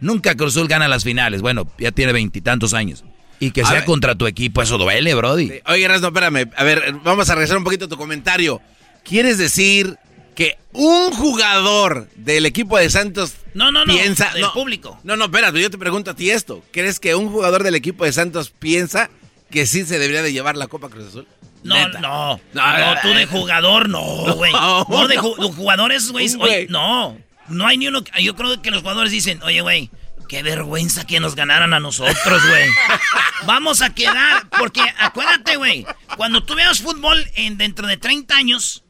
nunca 0.00 0.34
Cruz 0.34 0.56
Azul 0.56 0.68
gana 0.68 0.88
las 0.88 1.04
finales. 1.04 1.42
Bueno, 1.42 1.70
ya 1.78 1.92
tiene 1.92 2.12
veintitantos 2.12 2.74
años. 2.74 3.04
Y 3.40 3.50
que 3.50 3.62
A 3.62 3.66
sea 3.66 3.74
ver. 3.78 3.84
contra 3.84 4.14
tu 4.14 4.26
equipo, 4.26 4.62
eso 4.62 4.78
duele, 4.78 5.14
Brody. 5.14 5.60
Oye, 5.66 5.84
Erasmo, 5.84 6.08
espérame. 6.08 6.48
A 6.56 6.64
ver, 6.64 6.94
vamos 7.02 7.28
a 7.28 7.34
regresar 7.34 7.58
un 7.58 7.64
poquito 7.64 7.86
a 7.86 7.88
tu 7.88 7.96
comentario. 7.96 8.60
¿Quieres 9.04 9.36
decir 9.36 9.96
que 10.36 10.56
un 10.72 11.10
jugador 11.12 12.08
del 12.16 12.46
equipo 12.46 12.78
de 12.78 12.88
Santos 12.88 13.34
No, 13.52 13.72
no, 13.72 13.84
no, 13.84 13.92
piensa... 13.92 14.32
del 14.32 14.46
público. 14.54 14.98
No, 15.02 15.16
no, 15.16 15.24
espérate, 15.24 15.60
yo 15.60 15.70
te 15.70 15.76
pregunto 15.76 16.12
a 16.12 16.14
ti 16.14 16.30
esto. 16.30 16.62
¿Crees 16.70 17.00
que 17.00 17.16
un 17.16 17.30
jugador 17.30 17.64
del 17.64 17.74
equipo 17.74 18.04
de 18.04 18.12
Santos 18.12 18.50
piensa 18.56 19.10
que 19.52 19.66
sí 19.66 19.84
se 19.84 19.98
debería 19.98 20.22
de 20.22 20.32
llevar 20.32 20.56
la 20.56 20.66
Copa 20.66 20.88
Cruz 20.88 21.08
Azul? 21.08 21.28
No, 21.62 21.88
no, 21.90 22.40
No, 22.52 22.78
no, 22.78 23.00
tú 23.02 23.08
de 23.14 23.26
jugador, 23.26 23.88
no, 23.88 24.00
güey. 24.34 24.52
No, 24.52 24.84
No, 24.88 25.06
de 25.06 25.18
ju- 25.18 25.54
jugadores, 25.54 26.10
güey. 26.10 26.28
No, 26.68 27.16
no 27.48 27.66
hay 27.66 27.76
ni 27.78 27.86
uno. 27.86 28.02
Yo 28.20 28.34
creo 28.34 28.60
que 28.60 28.70
los 28.72 28.80
jugadores 28.80 29.12
dicen, 29.12 29.40
oye, 29.44 29.60
güey, 29.60 29.90
qué 30.28 30.42
vergüenza 30.42 31.06
que 31.06 31.20
nos 31.20 31.36
ganaran 31.36 31.72
a 31.74 31.78
nosotros, 31.80 32.42
güey. 32.48 32.68
Vamos 33.46 33.80
a 33.82 33.94
quedar, 33.94 34.48
porque 34.58 34.80
acuérdate, 34.98 35.56
güey, 35.56 35.86
cuando 36.16 36.42
tú 36.42 36.54
veas 36.56 36.80
fútbol 36.80 37.24
en, 37.34 37.58
dentro 37.58 37.86
de 37.86 37.96
30 37.96 38.34
años, 38.34 38.82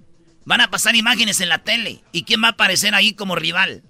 van 0.44 0.60
a 0.62 0.70
pasar 0.70 0.94
imágenes 0.96 1.40
en 1.40 1.48
la 1.50 1.58
tele. 1.58 2.02
¿Y 2.12 2.22
quién 2.24 2.42
va 2.42 2.48
a 2.48 2.52
aparecer 2.52 2.94
ahí 2.94 3.12
como 3.12 3.34
rival? 3.36 3.82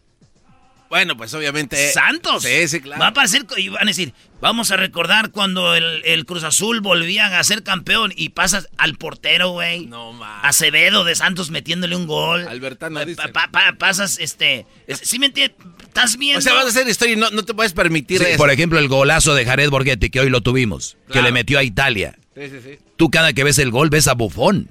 Bueno, 0.92 1.16
pues 1.16 1.32
obviamente... 1.32 1.90
Santos. 1.90 2.42
Sí, 2.42 2.68
sí, 2.68 2.82
claro. 2.82 3.00
Va 3.00 3.06
a 3.06 3.08
aparecer 3.08 3.46
y 3.56 3.70
van 3.70 3.84
a 3.84 3.90
decir, 3.90 4.12
vamos 4.42 4.70
a 4.72 4.76
recordar 4.76 5.30
cuando 5.30 5.74
el, 5.74 6.02
el 6.04 6.26
Cruz 6.26 6.44
Azul 6.44 6.82
volvía 6.82 7.38
a 7.38 7.44
ser 7.44 7.62
campeón 7.62 8.12
y 8.14 8.28
pasas 8.28 8.68
al 8.76 8.96
portero, 8.96 9.52
güey. 9.52 9.86
No, 9.86 10.12
ma. 10.12 10.42
Acevedo 10.42 11.04
de 11.04 11.14
Santos 11.14 11.48
metiéndole 11.50 11.96
un 11.96 12.06
gol. 12.06 12.46
Albertano, 12.46 13.00
Pa- 13.00 13.06
dice. 13.06 13.22
pa- 13.32 13.48
pa- 13.50 13.72
pasas, 13.78 14.18
este... 14.20 14.66
es- 14.86 14.98
¿Sí 15.02 15.18
me 15.18 15.24
entiendes? 15.26 15.56
¿Estás 15.82 16.18
viendo? 16.18 16.40
O 16.40 16.42
sea, 16.42 16.52
vas 16.52 16.66
a 16.66 16.68
hacer 16.68 16.86
historia 16.86 17.14
y 17.14 17.16
no, 17.16 17.30
no 17.30 17.42
te 17.42 17.54
puedes 17.54 17.72
permitir 17.72 18.18
Sí, 18.18 18.26
eso. 18.26 18.36
por 18.36 18.50
ejemplo, 18.50 18.78
el 18.78 18.88
golazo 18.88 19.34
de 19.34 19.46
Jared 19.46 19.70
Borghetti, 19.70 20.10
que 20.10 20.20
hoy 20.20 20.28
lo 20.28 20.42
tuvimos, 20.42 20.98
que 21.10 21.22
le 21.22 21.32
metió 21.32 21.58
a 21.58 21.62
Italia. 21.62 22.18
Sí, 22.34 22.50
sí, 22.50 22.58
sí. 22.62 22.78
Tú 22.98 23.10
cada 23.10 23.32
que 23.32 23.44
ves 23.44 23.58
el 23.58 23.70
gol 23.70 23.88
ves 23.88 24.08
a 24.08 24.12
Bufón, 24.12 24.68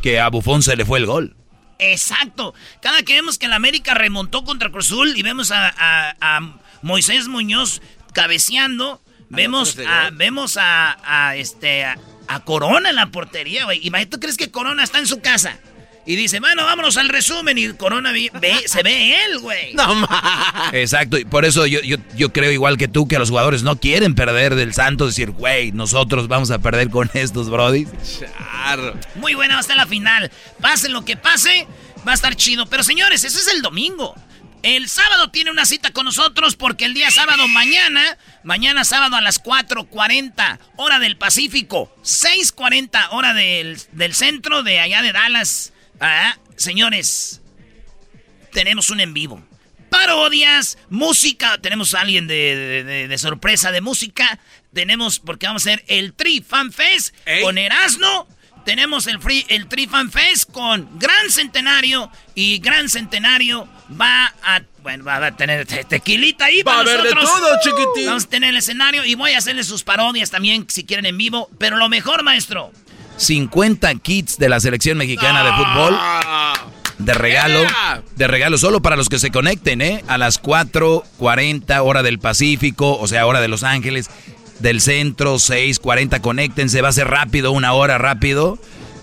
que 0.00 0.20
a 0.20 0.28
Bufón 0.30 0.62
se 0.62 0.74
le 0.74 0.86
fue 0.86 0.98
el 1.00 1.04
gol. 1.04 1.36
Exacto. 1.80 2.54
Cada 2.82 3.02
que 3.02 3.14
vemos 3.14 3.38
que 3.38 3.46
el 3.46 3.52
América 3.52 3.94
remontó 3.94 4.44
contra 4.44 4.70
Cruz 4.70 4.86
Azul 4.86 5.14
y 5.16 5.22
vemos 5.22 5.50
a, 5.50 5.68
a- 5.68 6.16
a 6.20 6.40
Moisés 6.82 7.28
Muñoz 7.28 7.80
cabeceando, 8.12 9.02
vemos 9.28 9.76
a, 9.86 10.10
vemos 10.10 10.56
a, 10.56 10.98
a, 11.28 11.36
este 11.36 11.84
a, 11.84 11.96
a 12.28 12.40
Corona 12.44 12.90
en 12.90 12.96
la 12.96 13.06
portería, 13.10 13.64
güey. 13.64 13.80
¿Y 13.82 13.90
tú 14.06 14.20
crees 14.20 14.36
que 14.36 14.50
Corona 14.50 14.82
está 14.84 14.98
en 14.98 15.06
su 15.06 15.20
casa? 15.20 15.58
Y 16.06 16.16
dice, 16.16 16.40
bueno, 16.40 16.64
vámonos 16.64 16.96
al 16.96 17.08
resumen. 17.08 17.56
Y 17.58 17.72
Corona 17.74 18.10
ve- 18.12 18.30
se 18.66 18.82
ve 18.82 19.24
él, 19.24 19.38
güey. 19.40 19.74
No, 19.74 19.94
ma. 19.94 20.70
Exacto, 20.72 21.18
y 21.18 21.24
por 21.24 21.44
eso 21.44 21.66
yo, 21.66 21.80
yo, 21.82 21.98
yo 22.16 22.32
creo 22.32 22.50
igual 22.50 22.76
que 22.78 22.88
tú 22.88 23.06
que 23.06 23.18
los 23.18 23.28
jugadores 23.30 23.62
no 23.62 23.76
quieren 23.78 24.14
perder 24.14 24.54
del 24.54 24.72
Santos, 24.74 25.08
decir, 25.08 25.30
güey, 25.30 25.72
nosotros 25.72 26.26
vamos 26.26 26.50
a 26.50 26.58
perder 26.58 26.90
con 26.90 27.10
estos, 27.14 27.50
Brody. 27.50 27.86
Claro. 28.40 28.98
Muy 29.16 29.34
buena 29.34 29.58
hasta 29.58 29.74
la 29.74 29.86
final. 29.86 30.30
Pase 30.60 30.88
lo 30.88 31.04
que 31.04 31.16
pase, 31.16 31.66
va 32.06 32.12
a 32.12 32.14
estar 32.14 32.34
chido. 32.34 32.66
Pero 32.66 32.82
señores, 32.82 33.22
ese 33.24 33.38
es 33.38 33.48
el 33.48 33.62
domingo. 33.62 34.14
El 34.62 34.88
sábado 34.90 35.30
tiene 35.30 35.50
una 35.50 35.64
cita 35.64 35.90
con 35.90 36.04
nosotros 36.04 36.54
porque 36.54 36.84
el 36.84 36.92
día 36.92 37.10
sábado 37.10 37.48
mañana, 37.48 38.18
mañana 38.42 38.84
sábado 38.84 39.16
a 39.16 39.22
las 39.22 39.42
4.40 39.42 40.58
hora 40.76 40.98
del 40.98 41.16
Pacífico, 41.16 41.90
6.40 42.02 43.08
hora 43.12 43.32
del, 43.32 43.78
del 43.92 44.14
centro 44.14 44.62
de 44.62 44.80
allá 44.80 45.00
de 45.02 45.12
Dallas. 45.12 45.72
Ah, 46.00 46.36
señores, 46.56 47.40
tenemos 48.52 48.90
un 48.90 49.00
en 49.00 49.14
vivo. 49.14 49.42
Parodias, 49.90 50.78
música, 50.88 51.58
tenemos 51.58 51.94
a 51.94 52.00
alguien 52.02 52.26
de, 52.28 52.34
de- 52.34 52.84
de- 52.84 53.08
de 53.08 53.18
sorpresa 53.18 53.72
de 53.72 53.80
música. 53.80 54.38
Tenemos, 54.72 55.18
porque 55.18 55.46
vamos 55.46 55.66
a 55.66 55.70
hacer 55.70 55.84
el 55.88 56.12
Tri 56.14 56.40
Fan 56.42 56.72
Fest 56.72 57.14
con 57.42 57.58
Erasmo. 57.58 58.28
Tenemos 58.64 59.06
el, 59.08 59.18
free, 59.20 59.44
el 59.48 59.66
Tri 59.68 59.86
Fan 59.88 60.12
Fest 60.12 60.50
con 60.52 60.98
Gran 60.98 61.30
Centenario. 61.30 62.10
Y 62.36 62.58
Gran 62.60 62.88
Centenario 62.88 63.68
va 64.00 64.26
a, 64.44 64.62
bueno, 64.82 65.04
va 65.04 65.16
a 65.26 65.36
tener 65.36 65.66
te- 65.66 65.82
tequilita 65.84 66.44
ahí 66.44 66.62
Va 66.62 66.76
a 66.76 66.80
haber 66.80 67.02
de 67.02 67.10
todo, 67.10 67.48
chiquitín. 67.64 68.06
Vamos 68.06 68.24
a 68.26 68.28
tener 68.28 68.50
el 68.50 68.56
escenario 68.58 69.04
y 69.04 69.16
voy 69.16 69.32
a 69.32 69.38
hacerle 69.38 69.64
sus 69.64 69.82
parodias 69.82 70.30
también 70.30 70.66
si 70.68 70.84
quieren 70.84 71.06
en 71.06 71.18
vivo. 71.18 71.50
Pero 71.58 71.76
lo 71.78 71.88
mejor, 71.88 72.22
maestro, 72.22 72.70
50 73.20 73.94
kits 73.96 74.38
de 74.38 74.48
la 74.48 74.60
selección 74.60 74.96
mexicana 74.96 75.44
de 75.44 75.52
fútbol 75.52 75.98
de 76.98 77.14
regalo, 77.14 77.60
de 78.16 78.26
regalo 78.26 78.58
solo 78.58 78.80
para 78.80 78.96
los 78.96 79.08
que 79.08 79.18
se 79.18 79.30
conecten, 79.30 79.82
¿eh? 79.82 80.04
A 80.06 80.18
las 80.18 80.42
4:40 80.42 81.82
hora 81.82 82.02
del 82.02 82.18
Pacífico, 82.18 82.98
o 82.98 83.06
sea, 83.08 83.26
hora 83.26 83.40
de 83.40 83.48
Los 83.48 83.62
Ángeles, 83.62 84.10
del 84.58 84.80
centro 84.80 85.38
6:40 85.38 86.20
conéctense, 86.20 86.82
va 86.82 86.88
a 86.88 86.92
ser 86.92 87.08
rápido, 87.08 87.52
una 87.52 87.72
hora 87.72 87.98
rápido. 87.98 88.58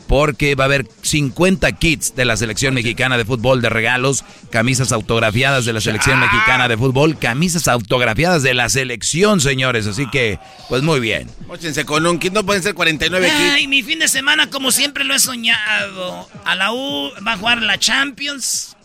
Porque 0.08 0.56
va 0.56 0.64
a 0.64 0.68
haber 0.68 0.88
50 1.02 1.72
kits 1.74 2.16
de 2.16 2.26
la 2.26 2.38
selección 2.38 2.74
mexicana 2.74 3.18
de 3.18 3.26
fútbol 3.26 3.62
de 3.62 3.70
regalos, 3.70 4.24
camisas 4.50 4.92
autografiadas 4.92 5.66
de 5.66 5.74
la 5.74 5.82
selección 5.82 6.20
mexicana 6.20 6.68
de 6.68 6.78
fútbol, 6.78 7.18
camisas 7.18 7.68
autografiadas 7.68 8.42
de 8.44 8.54
la 8.54 8.70
selección, 8.70 9.42
señores. 9.42 9.86
Así 9.86 10.10
que, 10.10 10.40
pues 10.70 10.82
muy 10.82 11.00
bien. 11.00 11.30
Móchense 11.48 11.86
con 11.86 12.06
un 12.06 12.20
kit, 12.20 12.32
no 12.32 12.46
pueden 12.46 12.64
ser 12.64 12.74
49 12.74 13.28
kits. 13.28 13.40
Ay, 13.54 13.68
mi 13.68 13.84
fin 13.84 14.00
de 14.00 14.08
semana, 14.08 14.50
como 14.50 14.72
siempre 14.72 15.04
lo 15.04 15.14
he 15.14 15.20
soñado. 15.20 16.30
A 16.46 16.56
la 16.56 16.72
U 16.72 17.12
va 17.26 17.34
a 17.34 17.38
jugar 17.38 17.62
la 17.62 17.78
Champions. 17.78 18.78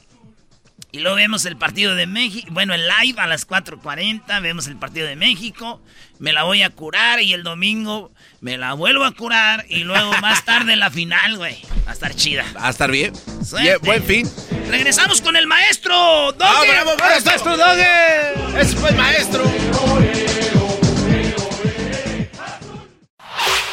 Y 0.94 0.98
luego 0.98 1.16
vemos 1.16 1.46
el 1.46 1.56
partido 1.56 1.94
de 1.94 2.06
México. 2.06 2.48
Bueno, 2.50 2.74
el 2.74 2.82
live 2.86 3.18
a 3.18 3.26
las 3.26 3.46
4:40. 3.46 4.42
Vemos 4.42 4.66
el 4.66 4.76
partido 4.76 5.06
de 5.06 5.16
México. 5.16 5.80
Me 6.18 6.34
la 6.34 6.42
voy 6.42 6.62
a 6.62 6.68
curar 6.68 7.22
y 7.22 7.32
el 7.32 7.42
domingo 7.42 8.12
me 8.42 8.58
la 8.58 8.74
vuelvo 8.74 9.04
a 9.04 9.12
curar. 9.12 9.64
Y 9.68 9.84
luego 9.84 10.12
más 10.20 10.44
tarde 10.44 10.76
la 10.76 10.90
final, 10.90 11.38
güey. 11.38 11.56
Va 11.86 11.92
a 11.92 11.94
estar 11.94 12.14
chida. 12.14 12.44
Va 12.54 12.66
a 12.66 12.70
estar 12.70 12.90
bien. 12.90 13.12
Bien, 13.60 13.76
buen 13.82 14.02
fin. 14.02 14.30
Regresamos 14.68 15.22
con 15.22 15.36
el 15.36 15.46
maestro. 15.46 15.94
¡Ah, 15.94 16.32
Doggy. 16.36 16.70
bravo, 16.70 16.90
maestro 16.98 17.56
Doggy! 17.56 18.58
¡Ese 18.58 18.76
fue 18.76 18.90
el 18.90 18.96
maestro! 18.96 19.42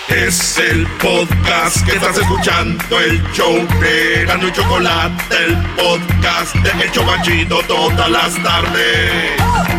Es 0.07 0.57
el 0.57 0.85
podcast 1.01 1.85
que 1.85 1.95
estás 1.95 2.17
escuchando, 2.17 2.99
el 2.99 3.21
show 3.31 3.55
de 3.79 4.25
Gano 4.25 4.47
y 4.47 4.51
Chocolate, 4.51 5.35
el 5.45 5.55
podcast 5.75 6.55
de 6.55 6.83
El 6.83 6.91
Chobachito 6.91 7.61
todas 7.67 8.09
las 8.09 8.43
tardes. 8.43 9.78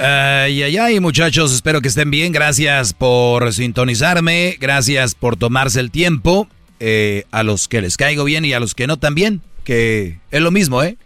Ay, 0.00 0.62
ay, 0.62 0.76
ay, 0.76 1.00
muchachos, 1.00 1.52
espero 1.52 1.80
que 1.80 1.88
estén 1.88 2.12
bien. 2.12 2.32
Gracias 2.32 2.92
por 2.92 3.52
sintonizarme, 3.52 4.56
gracias 4.60 5.16
por 5.16 5.36
tomarse 5.36 5.80
el 5.80 5.90
tiempo. 5.90 6.48
Eh, 6.78 7.24
a 7.32 7.42
los 7.42 7.66
que 7.66 7.80
les 7.82 7.96
caigo 7.96 8.22
bien 8.22 8.44
y 8.44 8.52
a 8.52 8.60
los 8.60 8.76
que 8.76 8.86
no 8.86 8.98
también, 8.98 9.42
que 9.64 10.20
es 10.30 10.40
lo 10.40 10.52
mismo, 10.52 10.84
¿eh? 10.84 10.96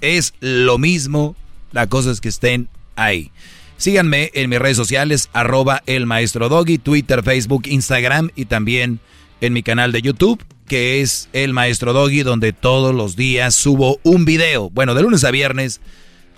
Es 0.00 0.34
lo 0.38 0.78
mismo. 0.78 1.34
La 1.72 1.88
cosa 1.88 2.12
es 2.12 2.20
que 2.20 2.28
estén 2.28 2.68
ahí. 2.94 3.32
Síganme 3.78 4.30
en 4.34 4.48
mis 4.48 4.60
redes 4.60 4.76
sociales, 4.76 5.28
arroba 5.32 5.82
el 5.86 6.06
maestro 6.06 6.48
Doggy, 6.48 6.78
Twitter, 6.78 7.24
Facebook, 7.24 7.64
Instagram 7.66 8.30
y 8.36 8.44
también 8.44 9.00
en 9.40 9.54
mi 9.54 9.64
canal 9.64 9.90
de 9.90 10.02
YouTube, 10.02 10.44
que 10.68 11.00
es 11.00 11.28
el 11.32 11.52
maestro 11.52 11.92
Doggy, 11.92 12.22
donde 12.22 12.52
todos 12.52 12.94
los 12.94 13.16
días 13.16 13.56
subo 13.56 13.98
un 14.04 14.24
video, 14.24 14.70
bueno, 14.70 14.94
de 14.94 15.02
lunes 15.02 15.24
a 15.24 15.32
viernes, 15.32 15.80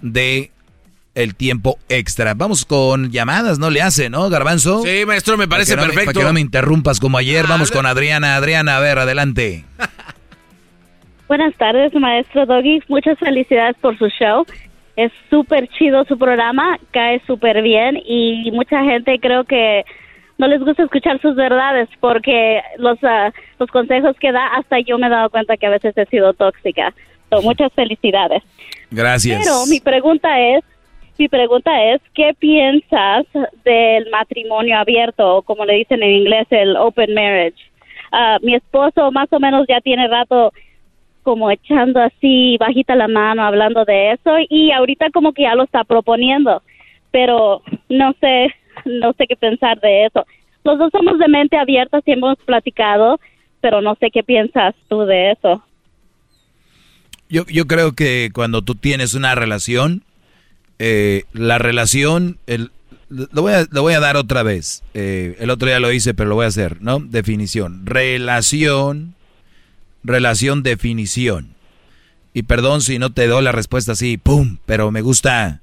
de 0.01 0.51
el 1.19 1.35
tiempo 1.35 1.79
extra. 1.89 2.35
Vamos 2.35 2.65
con 2.65 3.11
llamadas, 3.11 3.59
¿no 3.59 3.71
le 3.71 3.83
hace, 3.83 4.09
no, 4.09 4.31
Garbanzo? 4.31 4.83
Sí, 4.83 5.05
maestro, 5.05 5.37
me 5.37 5.49
parece 5.49 5.73
Para 5.75 5.83
que 5.83 5.89
no 5.89 5.93
perfecto. 5.95 6.13
para 6.15 6.25
que 6.25 6.29
no 6.29 6.33
me 6.35 6.41
interrumpas 6.41 7.01
como 7.01 7.19
ayer. 7.19 7.47
Vamos 7.49 7.71
con 7.73 7.87
Adriana. 7.87 8.37
Adriana, 8.37 8.77
a 8.77 8.81
ver, 8.81 8.99
adelante. 8.99 9.65
Buenas 11.29 11.55
tardes, 11.57 11.93
maestro 11.95 12.47
Doggy. 12.47 12.83
Muchas 12.89 13.19
felicidades 13.19 13.77
por 13.81 13.99
su 13.99 14.09
show. 14.09 14.47
es 14.97 15.13
súper 15.29 15.69
chido 15.69 16.05
su 16.05 16.17
programa, 16.19 16.79
cae 16.93 17.21
súper 17.27 17.63
bien 17.63 17.97
y 18.05 18.51
mucha 18.53 18.83
gente 18.85 19.19
creo 19.21 19.45
que 19.45 19.85
no 20.39 20.47
les 20.47 20.61
gusta 20.61 20.85
escuchar 20.85 21.21
sus 21.21 21.35
verdades 21.35 21.89
porque 22.01 22.61
los, 22.79 22.99
ah, 23.03 23.33
los 23.59 23.69
consejos 23.71 24.17
que 24.21 24.33
da, 24.33 24.47
hasta 24.57 24.79
yo 24.81 24.99
me 24.99 25.09
he 25.09 25.11
dado 25.11 25.31
cuenta 25.31 25.57
que 25.57 25.67
a 25.67 25.71
veces 25.71 25.97
he 25.97 26.07
sido 26.07 26.33
tóxica. 26.33 26.95
So, 27.31 27.43
muchas 27.43 27.73
felicidades. 27.75 28.43
Gracias. 28.91 29.43
Pero 29.45 29.67
mi 29.67 29.81
pregunta 29.81 30.29
es, 30.41 30.65
mi 31.19 31.29
pregunta 31.29 31.93
es, 31.93 32.01
¿qué 32.15 32.33
piensas 32.39 33.27
del 33.65 34.09
matrimonio 34.11 34.79
abierto, 34.79 35.37
o 35.37 35.43
como 35.43 35.65
le 35.65 35.75
dicen 35.75 36.03
en 36.03 36.11
inglés, 36.11 36.47
el 36.51 36.77
open 36.77 37.13
marriage? 37.13 37.59
Ah, 38.13 38.39
mi 38.41 38.55
esposo 38.55 39.11
más 39.11 39.31
o 39.33 39.41
menos 39.41 39.67
ya 39.69 39.81
tiene 39.81 40.09
rato 40.09 40.53
como 41.23 41.51
echando 41.51 42.01
así 42.01 42.57
bajita 42.59 42.95
la 42.95 43.09
mano 43.09 43.43
hablando 43.43 43.85
de 43.85 44.13
eso 44.13 44.31
y 44.49 44.71
ahorita 44.71 45.11
como 45.11 45.33
que 45.33 45.43
ya 45.43 45.55
lo 45.55 45.65
está 45.65 45.85
proponiendo, 45.85 46.63
pero 47.11 47.63
no 47.91 48.15
sé, 48.21 48.55
no 48.87 49.13
sé 49.13 49.27
qué 49.27 49.37
pensar 49.37 49.79
de 49.81 50.07
eso. 50.07 50.25
Los 50.65 50.79
dos 50.79 50.91
somos 50.91 51.19
de 51.19 51.29
mente 51.29 51.59
abierta, 51.59 52.01
sí 52.05 52.13
hemos 52.13 52.39
platicado, 52.39 53.21
pero 53.61 53.83
no 53.83 53.95
sé 53.97 54.11
qué 54.11 54.23
piensas 54.23 54.75
tú 54.89 55.01
de 55.01 55.33
eso. 55.33 55.63
Yo, 57.29 57.45
yo 57.47 57.67
creo 57.67 57.93
que 57.93 58.31
cuando 58.33 58.63
tú 58.63 58.75
tienes 58.75 59.15
una 59.15 59.35
relación, 59.35 60.03
eh, 60.79 61.25
la 61.33 61.59
relación, 61.59 62.39
el, 62.47 62.71
lo, 63.09 63.43
voy 63.43 63.53
a, 63.53 63.67
lo 63.71 63.83
voy 63.83 63.95
a 63.95 64.01
dar 64.01 64.17
otra 64.17 64.43
vez. 64.43 64.83
Eh, 64.95 65.37
el 65.41 65.51
otro 65.51 65.69
día 65.69 65.81
lo 65.81 65.93
hice, 65.93 66.15
pero 66.15 66.29
lo 66.29 66.37
voy 66.37 66.45
a 66.45 66.49
hacer, 66.49 66.81
¿no? 66.81 67.01
Definición. 67.01 67.87
Relación, 67.87 69.15
relación, 70.05 70.63
definición. 70.63 71.55
Y 72.35 72.43
perdón 72.43 72.83
si 72.83 72.99
no 72.99 73.13
te 73.13 73.27
doy 73.27 73.43
la 73.43 73.53
respuesta 73.53 73.93
así, 73.93 74.17
¡pum! 74.17 74.59
Pero 74.67 74.91
me 74.91 75.01
gusta 75.01 75.63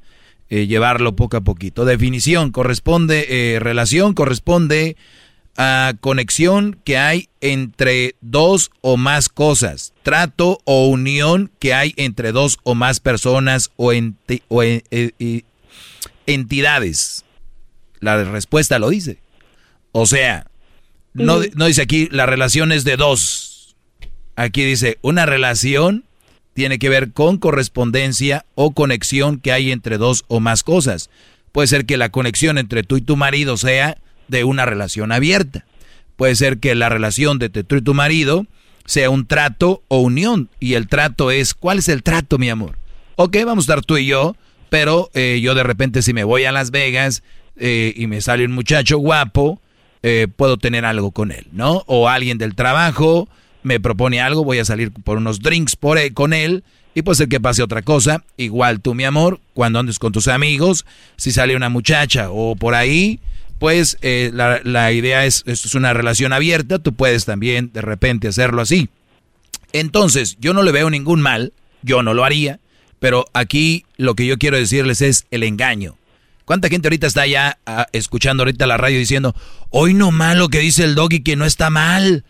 eh, 0.49 0.67
llevarlo 0.67 1.15
poco 1.15 1.37
a 1.37 1.41
poquito. 1.41 1.85
Definición 1.85 2.51
corresponde, 2.51 3.57
relación 3.61 4.13
corresponde 4.13 4.97
a 5.57 5.93
conexión 6.01 6.79
que 6.83 6.97
hay 6.97 7.29
entre 7.41 8.15
dos 8.21 8.71
o 8.81 8.97
más 8.97 9.29
cosas, 9.29 9.93
trato 10.03 10.59
o 10.65 10.87
unión 10.87 11.51
que 11.59 11.73
hay 11.73 11.93
entre 11.97 12.31
dos 12.31 12.59
o 12.63 12.75
más 12.75 12.99
personas 12.99 13.71
o, 13.77 13.91
o 14.49 14.63
entidades. 16.25 17.25
La 17.99 18.23
respuesta 18.23 18.79
lo 18.79 18.89
dice. 18.89 19.17
O 19.91 20.05
sea, 20.05 20.47
no, 21.13 21.39
no 21.55 21.65
dice 21.65 21.81
aquí 21.81 22.09
la 22.11 22.25
relación 22.25 22.71
es 22.71 22.83
de 22.83 22.97
dos. 22.97 23.75
Aquí 24.35 24.63
dice 24.65 24.97
una 25.01 25.25
relación 25.25 26.03
tiene 26.53 26.79
que 26.79 26.89
ver 26.89 27.11
con 27.11 27.37
correspondencia 27.37 28.45
o 28.55 28.71
conexión 28.71 29.39
que 29.39 29.51
hay 29.51 29.71
entre 29.71 29.97
dos 29.97 30.23
o 30.27 30.39
más 30.39 30.63
cosas. 30.63 31.09
Puede 31.51 31.67
ser 31.67 31.85
que 31.85 31.97
la 31.97 32.09
conexión 32.09 32.57
entre 32.57 32.83
tú 32.83 32.97
y 32.97 33.01
tu 33.01 33.17
marido 33.17 33.57
sea 33.57 33.97
de 34.27 34.43
una 34.43 34.65
relación 34.65 35.11
abierta. 35.11 35.65
Puede 36.15 36.35
ser 36.35 36.59
que 36.59 36.75
la 36.75 36.89
relación 36.89 37.39
de 37.39 37.49
tú 37.49 37.75
y 37.75 37.81
tu 37.81 37.93
marido 37.93 38.45
sea 38.85 39.09
un 39.09 39.25
trato 39.25 39.83
o 39.87 39.99
unión. 39.99 40.49
Y 40.59 40.73
el 40.75 40.87
trato 40.87 41.31
es, 41.31 41.53
¿cuál 41.53 41.79
es 41.79 41.89
el 41.89 42.03
trato, 42.03 42.37
mi 42.37 42.49
amor? 42.49 42.77
Ok, 43.15 43.37
vamos 43.45 43.63
a 43.63 43.73
estar 43.73 43.85
tú 43.85 43.97
y 43.97 44.05
yo, 44.05 44.35
pero 44.69 45.09
eh, 45.13 45.39
yo 45.41 45.55
de 45.55 45.63
repente 45.63 46.01
si 46.01 46.13
me 46.13 46.23
voy 46.23 46.45
a 46.45 46.51
Las 46.51 46.71
Vegas 46.71 47.23
eh, 47.57 47.93
y 47.95 48.07
me 48.07 48.21
sale 48.21 48.45
un 48.45 48.51
muchacho 48.51 48.97
guapo, 48.97 49.61
eh, 50.03 50.27
puedo 50.33 50.57
tener 50.57 50.85
algo 50.85 51.11
con 51.11 51.31
él, 51.31 51.47
¿no? 51.51 51.83
O 51.87 52.09
alguien 52.09 52.37
del 52.37 52.55
trabajo 52.55 53.27
me 53.63 53.79
propone 53.79 54.21
algo, 54.21 54.43
voy 54.43 54.59
a 54.59 54.65
salir 54.65 54.91
por 54.91 55.17
unos 55.17 55.39
drinks 55.39 55.75
con 56.13 56.33
él 56.33 56.63
y 56.93 57.01
puede 57.01 57.15
ser 57.15 57.29
que 57.29 57.39
pase 57.39 57.63
otra 57.63 57.81
cosa. 57.81 58.23
Igual 58.37 58.81
tú, 58.81 58.93
mi 58.93 59.03
amor, 59.03 59.39
cuando 59.53 59.79
andes 59.79 59.97
con 59.97 60.11
tus 60.11 60.27
amigos, 60.27 60.85
si 61.17 61.31
sale 61.31 61.55
una 61.55 61.69
muchacha 61.69 62.29
o 62.29 62.55
por 62.55 62.75
ahí, 62.75 63.19
pues 63.59 63.97
eh, 64.01 64.31
la, 64.33 64.61
la, 64.63 64.91
idea 64.91 65.25
es, 65.25 65.43
esto 65.45 65.67
es 65.67 65.75
una 65.75 65.93
relación 65.93 66.33
abierta, 66.33 66.79
tú 66.79 66.93
puedes 66.93 67.25
también 67.25 67.71
de 67.73 67.81
repente 67.81 68.27
hacerlo 68.27 68.61
así. 68.61 68.89
Entonces, 69.73 70.37
yo 70.39 70.53
no 70.53 70.63
le 70.63 70.71
veo 70.71 70.89
ningún 70.89 71.21
mal, 71.21 71.53
yo 71.81 72.03
no 72.03 72.13
lo 72.13 72.23
haría, 72.23 72.59
pero 72.99 73.25
aquí 73.33 73.85
lo 73.97 74.15
que 74.15 74.25
yo 74.25 74.37
quiero 74.37 74.57
decirles 74.57 75.01
es 75.01 75.25
el 75.31 75.43
engaño. 75.43 75.97
¿Cuánta 76.45 76.69
gente 76.69 76.87
ahorita 76.87 77.07
está 77.07 77.25
ya 77.25 77.59
ah, 77.65 77.87
escuchando 77.91 78.43
ahorita 78.43 78.67
la 78.67 78.77
radio 78.77 78.99
diciendo, 78.99 79.35
hoy 79.71 79.93
no 79.93 80.11
malo 80.11 80.49
que 80.49 80.59
dice 80.59 80.83
el 80.83 80.95
doggy 80.95 81.21
que 81.21 81.35
no 81.35 81.45
está 81.45 81.69
mal? 81.69 82.23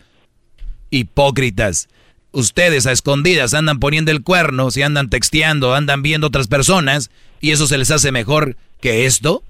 Hipócritas. 0.90 1.88
Ustedes 2.32 2.86
a 2.86 2.92
escondidas 2.92 3.54
andan 3.54 3.78
poniendo 3.78 4.10
el 4.10 4.22
cuerno, 4.22 4.70
si 4.70 4.82
andan 4.82 5.10
texteando, 5.10 5.74
andan 5.74 6.02
viendo 6.02 6.26
otras 6.26 6.48
personas, 6.48 7.10
y 7.40 7.50
eso 7.50 7.66
se 7.66 7.78
les 7.78 7.90
hace 7.90 8.10
mejor 8.10 8.56
que 8.80 9.06
esto. 9.06 9.42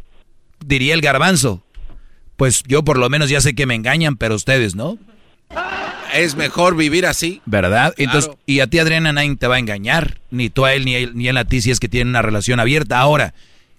Diría 0.65 0.95
el 0.95 1.01
garbanzo, 1.01 1.65
pues 2.37 2.63
yo 2.67 2.85
por 2.85 2.99
lo 2.99 3.09
menos 3.09 3.31
ya 3.31 3.41
sé 3.41 3.55
que 3.55 3.67
me 3.67 3.75
engañan, 3.75 4.17
pero 4.17 4.35
ustedes 4.35 4.75
no. 4.75 4.99
Es 6.15 6.37
mejor 6.37 6.77
vivir 6.77 7.07
así. 7.07 7.41
¿Verdad? 7.47 7.95
Entonces, 7.99 8.31
y 8.47 8.61
a 8.61 8.67
ti, 8.67 8.79
Adriana, 8.79 9.13
nadie 9.13 9.37
te 9.37 9.47
va 9.47 9.57
a 9.57 9.59
engañar. 9.59 10.19
Ni 10.31 10.51
tú 10.51 10.65
a 10.65 10.75
él, 10.75 10.85
ni, 10.85 10.95
él, 10.95 11.13
ni 11.15 11.29
él 11.29 11.37
a 11.37 11.45
ti, 11.45 11.61
si 11.61 11.71
es 11.71 11.81
que 11.81 11.89
tienen 11.89 12.09
una 12.09 12.23
relación 12.23 12.61
abierta. 12.61 12.99
Ahora, 12.99 13.35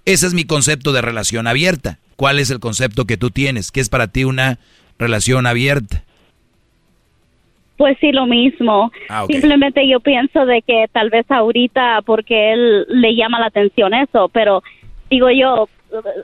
ese 0.06 0.28
es 0.28 0.34
mi 0.34 0.46
concepto 0.46 0.92
de 0.92 1.02
relación 1.02 1.48
abierta. 1.48 2.00
¿Cuál 2.16 2.40
es 2.40 2.50
el 2.50 2.60
concepto 2.60 3.06
que 3.06 3.18
tú 3.18 3.30
tienes? 3.30 3.72
¿Qué 3.72 3.80
es 3.80 3.90
para 3.90 4.08
ti 4.08 4.24
una 4.24 4.60
relación 4.98 5.46
abierta? 5.46 6.04
Pues 7.78 7.98
sí, 8.02 8.12
lo 8.12 8.26
mismo. 8.26 8.92
Ah, 9.08 9.24
okay. 9.24 9.36
Simplemente 9.36 9.88
yo 9.88 10.00
pienso 10.00 10.46
de 10.46 10.64
que 10.64 10.88
tal 10.92 11.12
vez 11.12 11.30
ahorita, 11.30 12.02
porque 12.06 12.54
él 12.54 12.86
le 12.90 13.16
llama 13.16 13.40
la 13.40 13.48
atención 13.48 13.94
eso, 13.94 14.30
pero 14.30 14.64
digo 15.12 15.30
yo, 15.30 15.70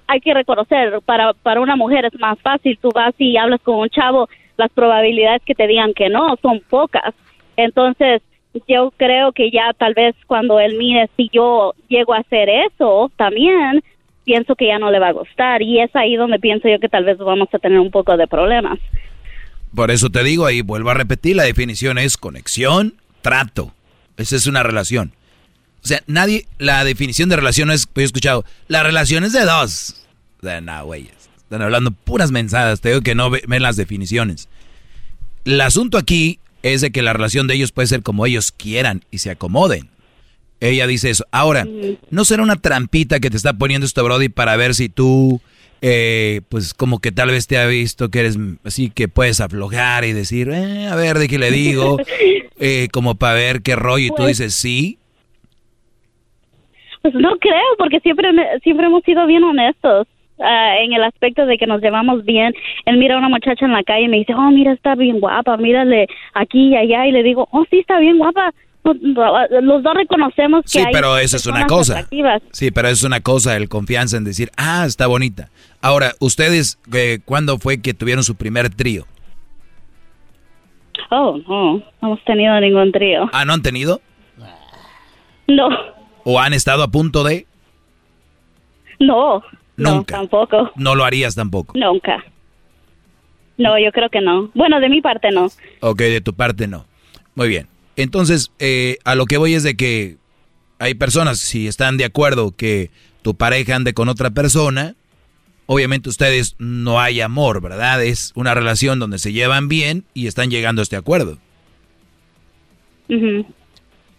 hay 0.07 0.19
que 0.21 0.33
reconocer, 0.33 1.01
para, 1.05 1.33
para 1.33 1.61
una 1.61 1.75
mujer 1.75 2.05
es 2.05 2.19
más 2.19 2.39
fácil, 2.39 2.77
tú 2.81 2.89
vas 2.93 3.13
y 3.17 3.37
hablas 3.37 3.61
con 3.61 3.75
un 3.75 3.89
chavo, 3.89 4.29
las 4.57 4.71
probabilidades 4.71 5.41
que 5.45 5.55
te 5.55 5.67
digan 5.67 5.93
que 5.93 6.09
no 6.09 6.35
son 6.41 6.61
pocas. 6.69 7.13
Entonces, 7.55 8.21
yo 8.67 8.93
creo 8.97 9.31
que 9.31 9.51
ya 9.51 9.73
tal 9.77 9.93
vez 9.93 10.15
cuando 10.27 10.59
él 10.59 10.77
mire 10.77 11.09
si 11.17 11.29
yo 11.31 11.73
llego 11.87 12.13
a 12.13 12.19
hacer 12.19 12.49
eso 12.49 13.11
también, 13.15 13.83
pienso 14.23 14.55
que 14.55 14.67
ya 14.67 14.79
no 14.79 14.91
le 14.91 14.99
va 14.99 15.09
a 15.09 15.13
gustar 15.13 15.61
y 15.61 15.79
es 15.79 15.95
ahí 15.95 16.15
donde 16.15 16.39
pienso 16.39 16.67
yo 16.67 16.79
que 16.79 16.89
tal 16.89 17.03
vez 17.03 17.17
vamos 17.17 17.49
a 17.53 17.59
tener 17.59 17.79
un 17.79 17.91
poco 17.91 18.15
de 18.15 18.27
problemas. 18.27 18.79
Por 19.75 19.89
eso 19.89 20.09
te 20.09 20.23
digo 20.23 20.45
ahí, 20.45 20.61
vuelvo 20.61 20.91
a 20.91 20.93
repetir, 20.93 21.35
la 21.35 21.43
definición 21.43 21.97
es 21.97 22.17
conexión, 22.17 22.93
trato. 23.21 23.71
Esa 24.17 24.35
es 24.35 24.45
una 24.45 24.61
relación. 24.61 25.13
O 25.83 25.87
sea, 25.87 26.01
nadie, 26.07 26.47
la 26.59 26.83
definición 26.85 27.27
de 27.29 27.35
relación 27.35 27.69
es, 27.71 27.87
he 27.95 28.03
escuchado, 28.03 28.45
la 28.67 28.83
relación 28.83 29.23
es 29.23 29.33
de 29.33 29.43
dos. 29.45 29.95
De 30.41 30.61
no, 30.61 30.85
güeyes. 30.85 31.11
Están 31.37 31.61
hablando 31.61 31.91
puras 31.91 32.31
mensadas, 32.31 32.79
te 32.81 32.89
digo 32.89 33.01
que 33.01 33.15
no 33.15 33.29
ven 33.29 33.61
las 33.61 33.75
definiciones. 33.75 34.47
El 35.45 35.59
asunto 35.61 35.97
aquí 35.97 36.39
es 36.63 36.81
de 36.81 36.91
que 36.91 37.01
la 37.01 37.11
relación 37.13 37.47
de 37.47 37.55
ellos 37.55 37.71
puede 37.73 37.87
ser 37.87 38.01
como 38.01 38.25
ellos 38.25 38.51
quieran 38.53 39.03
y 39.11 39.17
se 39.17 39.29
acomoden. 39.31 39.89
Ella 40.61 40.87
dice 40.87 41.09
eso. 41.09 41.25
Ahora, 41.31 41.67
¿no 42.09 42.23
será 42.23 42.41
una 42.43 42.55
trampita 42.55 43.19
que 43.19 43.29
te 43.29 43.35
está 43.35 43.51
poniendo 43.53 43.85
esto, 43.85 44.01
Brody, 44.05 44.29
para 44.29 44.55
ver 44.55 44.73
si 44.75 44.87
tú, 44.87 45.41
eh, 45.81 46.39
pues 46.47 46.73
como 46.73 46.99
que 46.99 47.11
tal 47.11 47.29
vez 47.31 47.47
te 47.47 47.57
ha 47.57 47.65
visto 47.65 48.09
que 48.09 48.21
eres 48.21 48.37
así, 48.63 48.89
que 48.89 49.09
puedes 49.09 49.41
aflojar 49.41 50.05
y 50.05 50.13
decir, 50.13 50.49
eh, 50.49 50.87
a 50.87 50.95
ver, 50.95 51.19
de 51.19 51.27
qué 51.27 51.37
le 51.37 51.51
digo, 51.51 51.97
eh, 52.59 52.87
como 52.93 53.15
para 53.15 53.33
ver 53.33 53.61
qué 53.61 53.75
rollo, 53.75 54.05
y 54.05 54.09
tú 54.09 54.15
Pues- 54.17 54.37
dices, 54.37 54.53
sí. 54.55 54.97
Pues 57.03 57.13
no 57.15 57.35
creo, 57.37 57.75
porque 57.77 57.99
siempre, 57.99 58.29
siempre 58.63 58.87
hemos 58.87 59.03
sido 59.03 59.25
bien 59.27 59.43
honestos. 59.43 60.07
ah, 60.39 60.77
en 60.79 60.93
el 60.93 61.03
aspecto 61.03 61.45
de 61.45 61.57
que 61.57 61.67
nos 61.67 61.81
llevamos 61.81 62.23
bien, 62.25 62.53
él 62.85 62.97
mira 62.97 63.15
a 63.15 63.17
una 63.19 63.29
muchacha 63.29 63.65
en 63.65 63.73
la 63.73 63.83
calle 63.83 64.05
y 64.05 64.07
me 64.07 64.17
dice, 64.17 64.33
oh, 64.33 64.49
mira, 64.51 64.71
está 64.73 64.95
bien 64.95 65.19
guapa, 65.19 65.57
mírale 65.57 66.07
aquí 66.33 66.69
y 66.69 66.75
allá, 66.75 67.05
y 67.05 67.11
le 67.11 67.21
digo, 67.23 67.47
oh, 67.51 67.65
sí, 67.69 67.79
está 67.79 67.99
bien 67.99 68.17
guapa. 68.17 68.51
Los 68.83 69.83
dos 69.83 69.93
reconocemos 69.93 70.63
que 70.63 70.69
Sí, 70.69 70.79
hay 70.79 70.91
pero 70.91 71.17
esa 71.17 71.37
es 71.37 71.45
una 71.45 71.65
cosa. 71.67 72.05
Sí, 72.51 72.71
pero 72.71 72.87
es 72.89 73.03
una 73.03 73.21
cosa, 73.21 73.55
el 73.55 73.69
confianza 73.69 74.17
en 74.17 74.23
decir, 74.25 74.49
ah, 74.57 74.83
está 74.85 75.07
bonita. 75.07 75.49
Ahora, 75.81 76.11
¿ustedes 76.19 76.79
eh, 76.93 77.19
cuándo 77.23 77.57
fue 77.59 77.81
que 77.81 77.93
tuvieron 77.93 78.23
su 78.23 78.35
primer 78.35 78.69
trío? 78.69 79.05
Oh, 81.11 81.37
no, 81.47 81.73
no 81.77 81.83
hemos 82.01 82.23
tenido 82.25 82.59
ningún 82.59 82.91
trío. 82.91 83.29
¿Ah, 83.33 83.45
no 83.45 83.53
han 83.53 83.61
tenido? 83.61 84.01
No, 85.47 85.69
¿O 86.23 86.39
han 86.39 86.53
estado 86.53 86.83
a 86.83 86.87
punto 86.89 87.23
de? 87.23 87.45
no, 88.99 89.43
no, 89.75 89.95
Nunca. 89.95 90.15
tampoco, 90.17 90.71
No 90.75 90.95
lo 90.95 91.03
harías 91.03 91.35
tampoco. 91.35 91.77
nunca. 91.77 92.23
No, 93.57 93.77
yo 93.77 93.91
creo 93.91 94.09
que 94.09 94.21
no. 94.21 94.49
Bueno, 94.55 94.79
de 94.79 94.89
mi 94.89 95.01
parte 95.01 95.29
no. 95.31 95.47
Ok, 95.81 95.99
de 95.99 96.21
tu 96.21 96.33
parte 96.33 96.67
no. 96.67 96.85
Muy 97.35 97.47
bien. 97.49 97.67
Entonces, 97.95 98.51
eh, 98.59 98.97
a 99.03 99.13
lo 99.15 99.25
que 99.25 99.37
voy 99.37 99.53
es 99.53 99.61
de 99.63 99.75
que 99.75 100.17
hay 100.79 100.95
personas, 100.95 101.39
si 101.39 101.67
están 101.67 101.97
de 101.97 102.05
acuerdo 102.05 102.55
que 102.55 102.89
tu 103.21 103.35
pareja 103.35 103.75
ande 103.75 103.93
con 103.93 104.09
otra 104.09 104.31
persona, 104.31 104.95
obviamente 105.67 106.09
ustedes 106.09 106.55
no 106.57 106.99
hay 106.99 107.21
amor, 107.21 107.61
¿verdad? 107.61 108.03
Es 108.03 108.31
una 108.35 108.53
relación 108.55 108.97
donde 108.99 109.19
se 109.19 109.33
llevan 109.33 109.67
bien 109.67 110.03
y 110.15 110.25
están 110.27 110.49
llegando 110.49 110.81
a 110.81 110.83
este 110.83 110.95
acuerdo. 110.95 111.37
Ujú. 113.09 113.45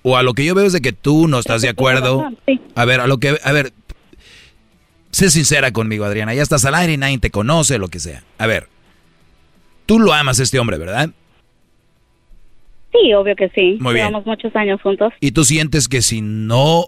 O 0.07 0.19
a 0.19 0.23
lo 0.23 0.35
que 0.35 0.45
yo 0.45 0.55
veo 0.55 0.67
es 0.67 0.75
de 0.75 0.83
que 0.83 0.93
tú 0.93 1.29
no 1.29 1.39
estás 1.39 1.63
de 1.63 1.71
acuerdo. 1.71 2.31
A 2.77 2.85
ver, 2.85 3.01
a 3.01 3.07
lo 3.07 3.19
que, 3.19 3.39
a 3.43 3.53
ver, 3.53 3.73
sé 5.11 5.31
sincera 5.31 5.73
conmigo, 5.73 6.05
Adriana. 6.05 6.35
Ya 6.35 6.43
estás 6.43 6.65
al 6.65 6.75
aire 6.75 6.93
y 6.93 6.97
nadie 6.97 7.19
te 7.19 7.31
conoce, 7.31 7.79
lo 7.79 7.87
que 7.89 8.01
sea. 8.01 8.25
A 8.37 8.49
ver, 8.49 8.69
tú 9.87 10.01
lo 10.01 10.13
amas 10.13 10.41
a 10.41 10.43
este 10.43 10.59
hombre, 10.59 10.77
¿verdad? 10.77 11.11
Sí, 12.93 13.15
obvio 13.15 13.37
que 13.37 13.49
sí. 13.51 13.79
Muy 13.81 13.95
bien. 13.95 14.09
Llevamos 14.09 14.27
muchos 14.27 14.55
años 14.57 14.83
juntos. 14.83 15.13
Y 15.21 15.31
tú 15.31 15.45
sientes 15.45 15.89
que 15.89 16.03
si 16.03 16.21
no, 16.21 16.87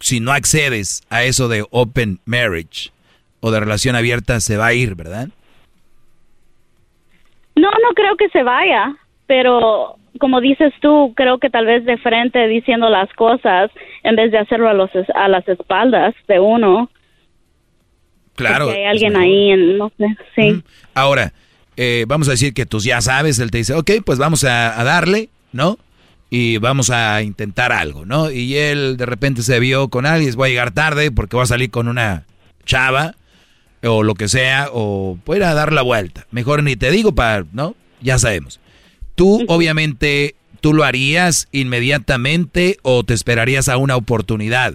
si 0.00 0.18
no 0.18 0.32
accedes 0.32 1.04
a 1.08 1.22
eso 1.22 1.46
de 1.46 1.64
open 1.70 2.18
marriage 2.24 2.90
o 3.38 3.52
de 3.52 3.60
relación 3.60 3.94
abierta, 3.94 4.40
se 4.40 4.56
va 4.56 4.66
a 4.66 4.74
ir, 4.74 4.96
¿verdad? 4.96 5.28
No, 7.54 7.70
no 7.70 7.94
creo 7.94 8.16
que 8.16 8.28
se 8.30 8.42
vaya, 8.42 8.96
pero 9.26 9.99
como 10.20 10.40
dices 10.40 10.72
tú, 10.80 11.12
creo 11.16 11.38
que 11.38 11.50
tal 11.50 11.66
vez 11.66 11.84
de 11.84 11.98
frente 11.98 12.46
diciendo 12.46 12.88
las 12.88 13.12
cosas 13.14 13.72
en 14.04 14.14
vez 14.14 14.30
de 14.30 14.38
hacerlo 14.38 14.68
a, 14.68 14.74
los, 14.74 14.90
a 15.14 15.26
las 15.26 15.46
espaldas 15.48 16.14
de 16.28 16.38
uno. 16.38 16.88
Claro. 18.36 18.66
Porque 18.66 18.80
hay 18.80 18.86
alguien 18.86 19.16
ahí, 19.16 19.50
en, 19.50 19.78
no 19.78 19.90
sé, 19.98 20.16
sí. 20.36 20.62
Ahora, 20.94 21.32
eh, 21.76 22.04
vamos 22.06 22.28
a 22.28 22.32
decir 22.32 22.54
que 22.54 22.66
tú 22.66 22.78
ya 22.78 23.00
sabes, 23.00 23.38
él 23.40 23.50
te 23.50 23.58
dice, 23.58 23.74
ok, 23.74 23.90
pues 24.04 24.18
vamos 24.18 24.44
a, 24.44 24.84
darle, 24.84 25.30
¿no? 25.52 25.78
Y 26.30 26.58
vamos 26.58 26.90
a 26.90 27.22
intentar 27.22 27.72
algo, 27.72 28.06
¿no? 28.06 28.30
Y 28.30 28.56
él 28.56 28.96
de 28.96 29.06
repente 29.06 29.42
se 29.42 29.58
vio 29.58 29.88
con 29.88 30.06
alguien, 30.06 30.32
voy 30.36 30.48
a 30.48 30.50
llegar 30.50 30.70
tarde 30.70 31.10
porque 31.10 31.34
voy 31.34 31.42
a 31.42 31.46
salir 31.46 31.70
con 31.70 31.88
una 31.88 32.24
chava 32.64 33.14
o 33.82 34.02
lo 34.02 34.14
que 34.14 34.28
sea, 34.28 34.68
o 34.72 35.18
puede 35.24 35.44
a 35.44 35.54
dar 35.54 35.72
la 35.72 35.82
vuelta. 35.82 36.26
Mejor 36.30 36.62
ni 36.62 36.76
te 36.76 36.90
digo 36.90 37.14
para, 37.14 37.44
¿no? 37.52 37.74
Ya 38.00 38.18
sabemos. 38.18 38.60
Tú, 39.20 39.44
obviamente, 39.48 40.34
¿tú 40.62 40.72
lo 40.72 40.82
harías 40.82 41.46
inmediatamente 41.52 42.76
o 42.82 43.04
te 43.04 43.12
esperarías 43.12 43.68
a 43.68 43.76
una 43.76 43.96
oportunidad? 43.96 44.72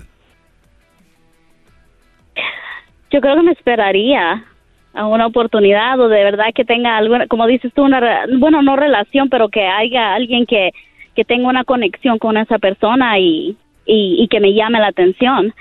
Yo 3.10 3.22
creo 3.22 3.38
que 3.38 3.42
me 3.42 3.54
esperaría 3.54 4.46
a 4.94 5.08
una 5.08 5.26
oportunidad 5.26 6.00
o 6.00 6.10
de 6.10 6.24
verdad 6.24 6.54
que 6.54 6.64
tenga 6.64 6.96
alguna, 6.96 7.26
como 7.26 7.48
dices 7.48 7.74
tú, 7.74 7.86
una, 7.86 8.28
bueno, 8.38 8.62
no 8.62 8.76
relación, 8.76 9.30
pero 9.30 9.50
que 9.50 9.66
haya 9.66 10.14
alguien 10.14 10.46
que, 10.46 10.74
que 11.16 11.26
tenga 11.26 11.50
una 11.50 11.64
conexión 11.64 12.20
con 12.20 12.38
esa 12.38 12.60
persona 12.60 13.18
y, 13.18 13.58
y, 13.88 14.28
que 14.28 14.40
me 14.40 14.54
llame 14.54 14.78
la 14.80 14.90
atención. 14.90 15.56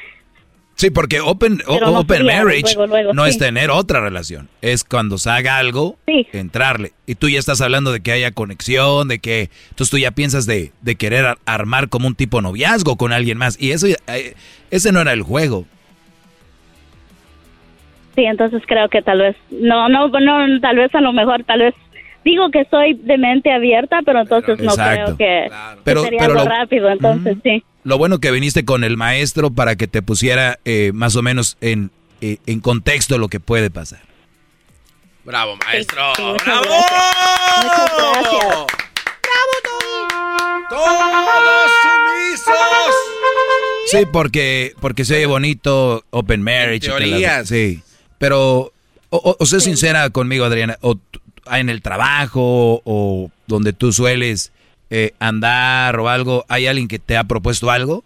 Sí, 0.76 0.90
porque 0.90 1.20
open, 1.20 1.60
open 1.66 2.26
marriage 2.26 2.76
no 3.12 3.26
es 3.26 3.38
tener 3.38 3.70
otra 3.70 4.01
relación, 4.01 4.48
es 4.60 4.82
cuando 4.82 5.18
se 5.18 5.30
haga 5.30 5.59
algo, 5.59 5.96
entrarle. 6.06 6.92
Y 7.06 7.14
tú 7.14 7.28
ya 7.28 7.38
estás 7.38 7.60
hablando 7.60 7.92
de 7.92 8.01
que 8.01 8.10
haya 8.10 8.32
conexión, 8.32 9.06
de 9.06 9.20
que 9.20 9.51
entonces 9.70 9.90
tú 9.90 9.98
ya 9.98 10.10
piensas 10.10 10.46
de, 10.46 10.72
de 10.82 10.96
querer 10.96 11.36
armar 11.46 11.88
como 11.88 12.09
un 12.09 12.16
tipo 12.16 12.42
noviazgo 12.42 12.96
con 12.96 13.12
alguien 13.12 13.38
más. 13.38 13.60
Y 13.60 13.70
eso, 13.70 13.86
eh, 13.86 14.34
ese 14.70 14.90
no 14.90 15.01
era 15.01 15.12
el 15.12 15.22
juego. 15.22 15.64
Sí, 18.16 18.24
entonces 18.24 18.62
creo 18.66 18.88
que 18.88 19.02
tal 19.02 19.18
vez, 19.18 19.36
no, 19.51 19.88
no, 19.88 20.09
no, 20.09 20.60
tal 20.60 20.76
vez 20.76 20.94
a 20.94 21.01
lo 21.01 21.12
mejor, 21.12 21.44
tal 21.44 21.60
vez 21.60 21.74
digo 22.24 22.51
que 22.51 22.64
soy 22.66 22.94
de 22.94 23.18
mente 23.18 23.52
abierta, 23.52 24.01
pero 24.05 24.20
entonces 24.20 24.59
no 24.60 24.74
creo 24.74 25.16
que, 25.16 25.51
sería 25.84 26.24
algo 26.24 26.44
rápido, 26.44 26.88
entonces 26.88 27.36
sí. 27.44 27.62
Lo 27.85 27.98
bueno 27.98 28.19
que 28.19 28.31
viniste 28.31 28.65
con 28.65 28.82
el 28.82 28.97
maestro 28.97 29.51
para 29.51 29.77
que 29.77 29.86
te 29.86 30.01
pusiera 30.01 30.59
eh, 30.65 30.90
más 30.94 31.16
o 31.16 31.23
menos 31.23 31.59
en, 31.61 31.90
eh, 32.23 32.39
en 32.47 32.61
contexto 32.61 33.19
lo 33.19 33.28
que 33.28 33.40
puede 33.40 33.70
pasar. 33.70 34.01
Bravo, 35.24 35.56
maestro. 35.56 36.12
¡Bravo! 36.16 36.36
Bravo 36.44 37.85
todos 40.70 41.70
sumisos. 41.82 42.55
Sí, 43.86 43.98
porque, 44.11 44.74
porque 44.81 45.05
se 45.05 45.16
oye 45.16 45.27
bonito, 45.27 46.05
open 46.11 46.43
marriage. 46.43 46.86
Teorías. 46.86 47.48
sí. 47.48 47.82
Pero, 48.19 48.73
o, 49.11 49.47
sé 49.47 49.61
sincera 49.61 50.09
conmigo, 50.11 50.44
Adriana, 50.44 50.78
o 50.81 50.98
en 51.51 51.69
el 51.69 51.82
trabajo 51.82 52.81
o 52.85 53.31
donde 53.47 53.74
tú 53.74 53.93
sueles 53.93 54.52
eh, 54.90 55.12
andar 55.19 55.98
o 55.98 56.09
algo, 56.09 56.44
¿hay 56.48 56.66
alguien 56.66 56.89
que 56.89 56.98
te 56.98 57.16
ha 57.16 57.24
propuesto 57.24 57.70
algo? 57.70 58.05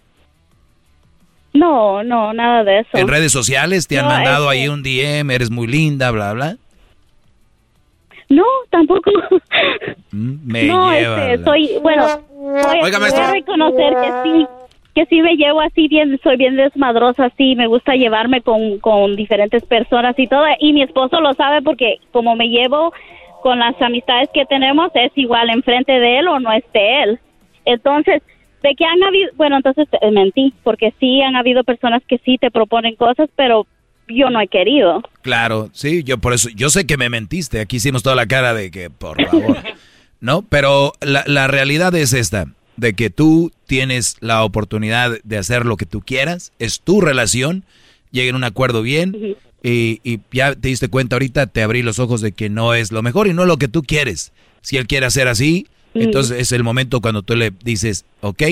No, 1.55 2.05
no, 2.05 2.33
nada 2.33 2.63
de 2.65 2.81
eso. 2.81 2.91
¿En 2.99 3.09
redes 3.09 3.33
sociales 3.33 3.89
te 3.89 3.99
han 3.99 4.07
mandado 4.07 4.49
ahí 4.49 4.69
un 4.69 4.83
DM, 4.83 5.31
eres 5.31 5.51
muy 5.51 5.67
linda, 5.67 6.11
bla, 6.11 6.33
bla? 6.33 6.57
No, 8.29 8.45
tampoco. 8.71 9.11
Mm, 10.11 10.51
me 10.51 10.65
no, 10.65 10.91
lleva 10.91 11.33
este, 11.33 11.45
soy, 11.45 11.71
bueno, 11.83 12.07
voy, 12.31 12.81
Oiga, 12.83 12.99
voy 12.99 13.01
maestro. 13.01 13.25
a 13.25 13.31
reconocer 13.33 13.95
que 13.95 14.13
sí, 14.23 14.47
que 14.95 15.07
sí 15.07 15.21
me 15.21 15.37
llevo 15.37 15.61
así 15.61 15.87
bien, 15.89 16.19
soy 16.23 16.39
bien 16.39 16.57
desmadrosa, 16.57 17.27
así, 17.27 17.55
me 17.57 17.67
gusta 17.67 17.95
llevarme 17.95 18.41
con, 18.41 18.79
con 18.79 19.17
diferentes 19.17 19.63
personas 19.65 20.19
y 20.19 20.27
todo, 20.27 20.45
y 20.61 20.73
mi 20.73 20.83
esposo 20.83 21.21
lo 21.21 21.35
sabe 21.35 21.61
porque 21.61 21.97
como 22.11 22.37
me 22.37 22.49
llevo 22.49 22.93
con 23.43 23.59
las 23.59 23.81
amistades 23.81 24.29
que 24.33 24.45
tenemos 24.47 24.91
es 24.95 25.13
igual 25.17 25.51
enfrente 25.51 25.93
de 25.93 26.19
él 26.19 26.29
o 26.29 26.41
no 26.41 26.53
es 26.53 26.65
de 26.73 27.03
él. 27.03 27.21
Entonces, 27.65 28.23
de 28.63 28.75
que 28.75 28.85
han 28.85 29.03
habido, 29.03 29.31
bueno, 29.37 29.57
entonces 29.57 29.89
eh, 30.01 30.11
mentí, 30.11 30.53
porque 30.63 30.93
sí 30.99 31.21
han 31.23 31.37
habido 31.37 31.65
personas 31.65 32.03
que 32.09 32.19
sí 32.19 32.39
te 32.39 32.51
proponen 32.51 32.97
cosas, 32.97 33.29
pero 33.37 33.67
yo 34.09 34.31
no 34.31 34.41
he 34.41 34.49
querido. 34.49 35.03
Claro, 35.23 35.69
sí, 35.73 36.03
yo 36.03 36.19
por 36.19 36.33
eso, 36.33 36.49
yo 36.55 36.71
sé 36.71 36.87
que 36.87 36.97
me 36.97 37.11
mentiste, 37.11 37.61
aquí 37.61 37.77
hicimos 37.77 38.03
toda 38.03 38.17
la 38.17 38.27
cara 38.27 38.55
de 38.55 38.71
que, 38.71 38.91
por 38.91 39.23
favor, 39.25 39.59
¿no? 40.21 40.43
Pero 40.43 40.93
la, 41.01 41.25
la 41.27 41.47
realidad 41.47 41.95
es 41.95 42.13
esta, 42.13 42.47
de 42.77 42.95
que 42.95 43.11
tú 43.11 43.53
tienes 43.67 44.17
la 44.21 44.45
oportunidad 44.45 45.19
de 45.23 45.39
hacer 45.39 45.67
lo 45.67 45.77
que 45.77 45.87
tú 45.87 46.01
quieras, 46.01 46.53
es 46.59 46.81
tu 46.81 47.01
relación, 47.01 47.65
lleguen 48.11 48.35
a 48.35 48.39
un 48.39 48.45
acuerdo 48.45 48.83
bien 48.83 49.37
y, 49.63 50.01
y 50.05 50.21
ya 50.33 50.55
te 50.55 50.69
diste 50.69 50.89
cuenta 50.89 51.17
ahorita, 51.17 51.47
te 51.47 51.63
abrí 51.63 51.83
los 51.83 51.99
ojos 51.99 52.21
de 52.21 52.33
que 52.33 52.49
no 52.49 52.75
es 52.75 52.93
lo 52.93 53.03
mejor 53.03 53.27
y 53.27 53.35
no 53.35 53.43
es 53.43 53.49
lo 53.49 53.57
que 53.57 53.69
tú 53.69 53.83
quieres. 53.83 54.33
Si 54.61 54.77
él 54.77 54.87
quiere 54.87 55.07
hacer 55.07 55.29
así, 55.29 55.67
entonces 55.95 56.39
es 56.41 56.53
el 56.53 56.63
momento 56.63 57.01
cuando 57.01 57.23
tú 57.23 57.35
le 57.35 57.53
dices, 57.65 58.05
ok, 58.21 58.43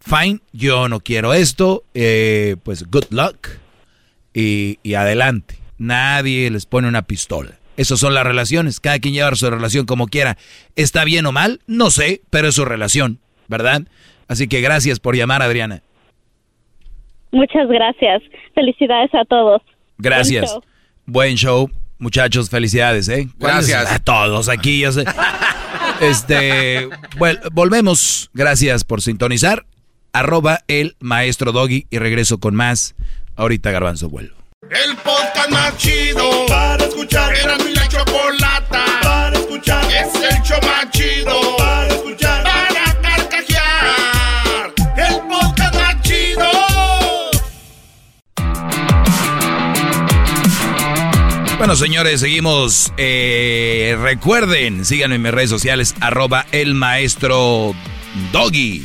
fine, 0.00 0.40
yo 0.52 0.88
no 0.88 1.00
quiero 1.00 1.32
esto, 1.34 1.84
eh, 1.94 2.56
pues 2.62 2.84
good 2.90 3.06
luck 3.10 3.48
y, 4.34 4.78
y 4.82 4.94
adelante. 4.94 5.56
Nadie 5.78 6.50
les 6.50 6.66
pone 6.66 6.88
una 6.88 7.02
pistola. 7.02 7.58
Esas 7.76 7.98
son 7.98 8.12
las 8.12 8.24
relaciones. 8.24 8.78
Cada 8.80 8.98
quien 8.98 9.14
lleva 9.14 9.34
su 9.34 9.48
relación 9.48 9.86
como 9.86 10.08
quiera. 10.08 10.36
¿Está 10.76 11.04
bien 11.04 11.24
o 11.24 11.32
mal? 11.32 11.60
No 11.66 11.90
sé, 11.90 12.20
pero 12.28 12.48
es 12.48 12.54
su 12.54 12.66
relación, 12.66 13.18
¿verdad? 13.48 13.82
Así 14.28 14.48
que 14.48 14.60
gracias 14.60 15.00
por 15.00 15.16
llamar, 15.16 15.40
Adriana. 15.40 15.82
Muchas 17.32 17.68
gracias. 17.68 18.22
Felicidades 18.54 19.14
a 19.14 19.24
todos. 19.24 19.62
Gracias. 20.00 20.50
Buen 20.50 20.56
show. 20.56 20.64
Buen 21.06 21.36
show. 21.36 21.70
Muchachos, 22.00 22.48
felicidades, 22.48 23.08
¿eh? 23.08 23.28
Gracias. 23.38 23.92
A 23.92 23.98
todos 23.98 24.48
aquí, 24.48 24.80
yo 24.80 24.90
sé. 24.90 25.04
Este, 26.00 26.88
bueno, 27.18 27.40
volvemos. 27.52 28.30
Gracias 28.32 28.84
por 28.84 29.02
sintonizar. 29.02 29.66
Arroba 30.14 30.60
el 30.66 30.96
maestro 30.98 31.52
Doggy 31.52 31.86
y 31.90 31.98
regreso 31.98 32.38
con 32.38 32.54
más. 32.54 32.94
Ahorita 33.36 33.70
Garbanzo 33.70 34.08
vuelvo. 34.08 34.34
El 34.70 34.96
podcast 34.96 35.50
más 35.50 35.76
chido 35.76 36.46
para 36.48 36.84
escuchar. 36.84 37.36
Era 37.36 37.58
mi 37.58 37.74
la 37.74 37.86
chocolata 37.86 38.84
para 39.02 39.38
escuchar. 39.38 39.84
Es 39.92 40.14
el 40.14 40.42
show 40.42 40.58
más 40.62 40.90
chido 40.90 41.56
para 41.58 41.89
Bueno, 51.70 51.84
señores, 51.84 52.18
seguimos. 52.18 52.92
Eh, 52.96 53.96
recuerden, 54.02 54.84
síganme 54.84 55.14
en 55.14 55.22
mis 55.22 55.30
redes 55.30 55.50
sociales, 55.50 55.94
arroba 56.00 56.44
el 56.50 56.74
maestro 56.74 57.76
Doggy. 58.32 58.84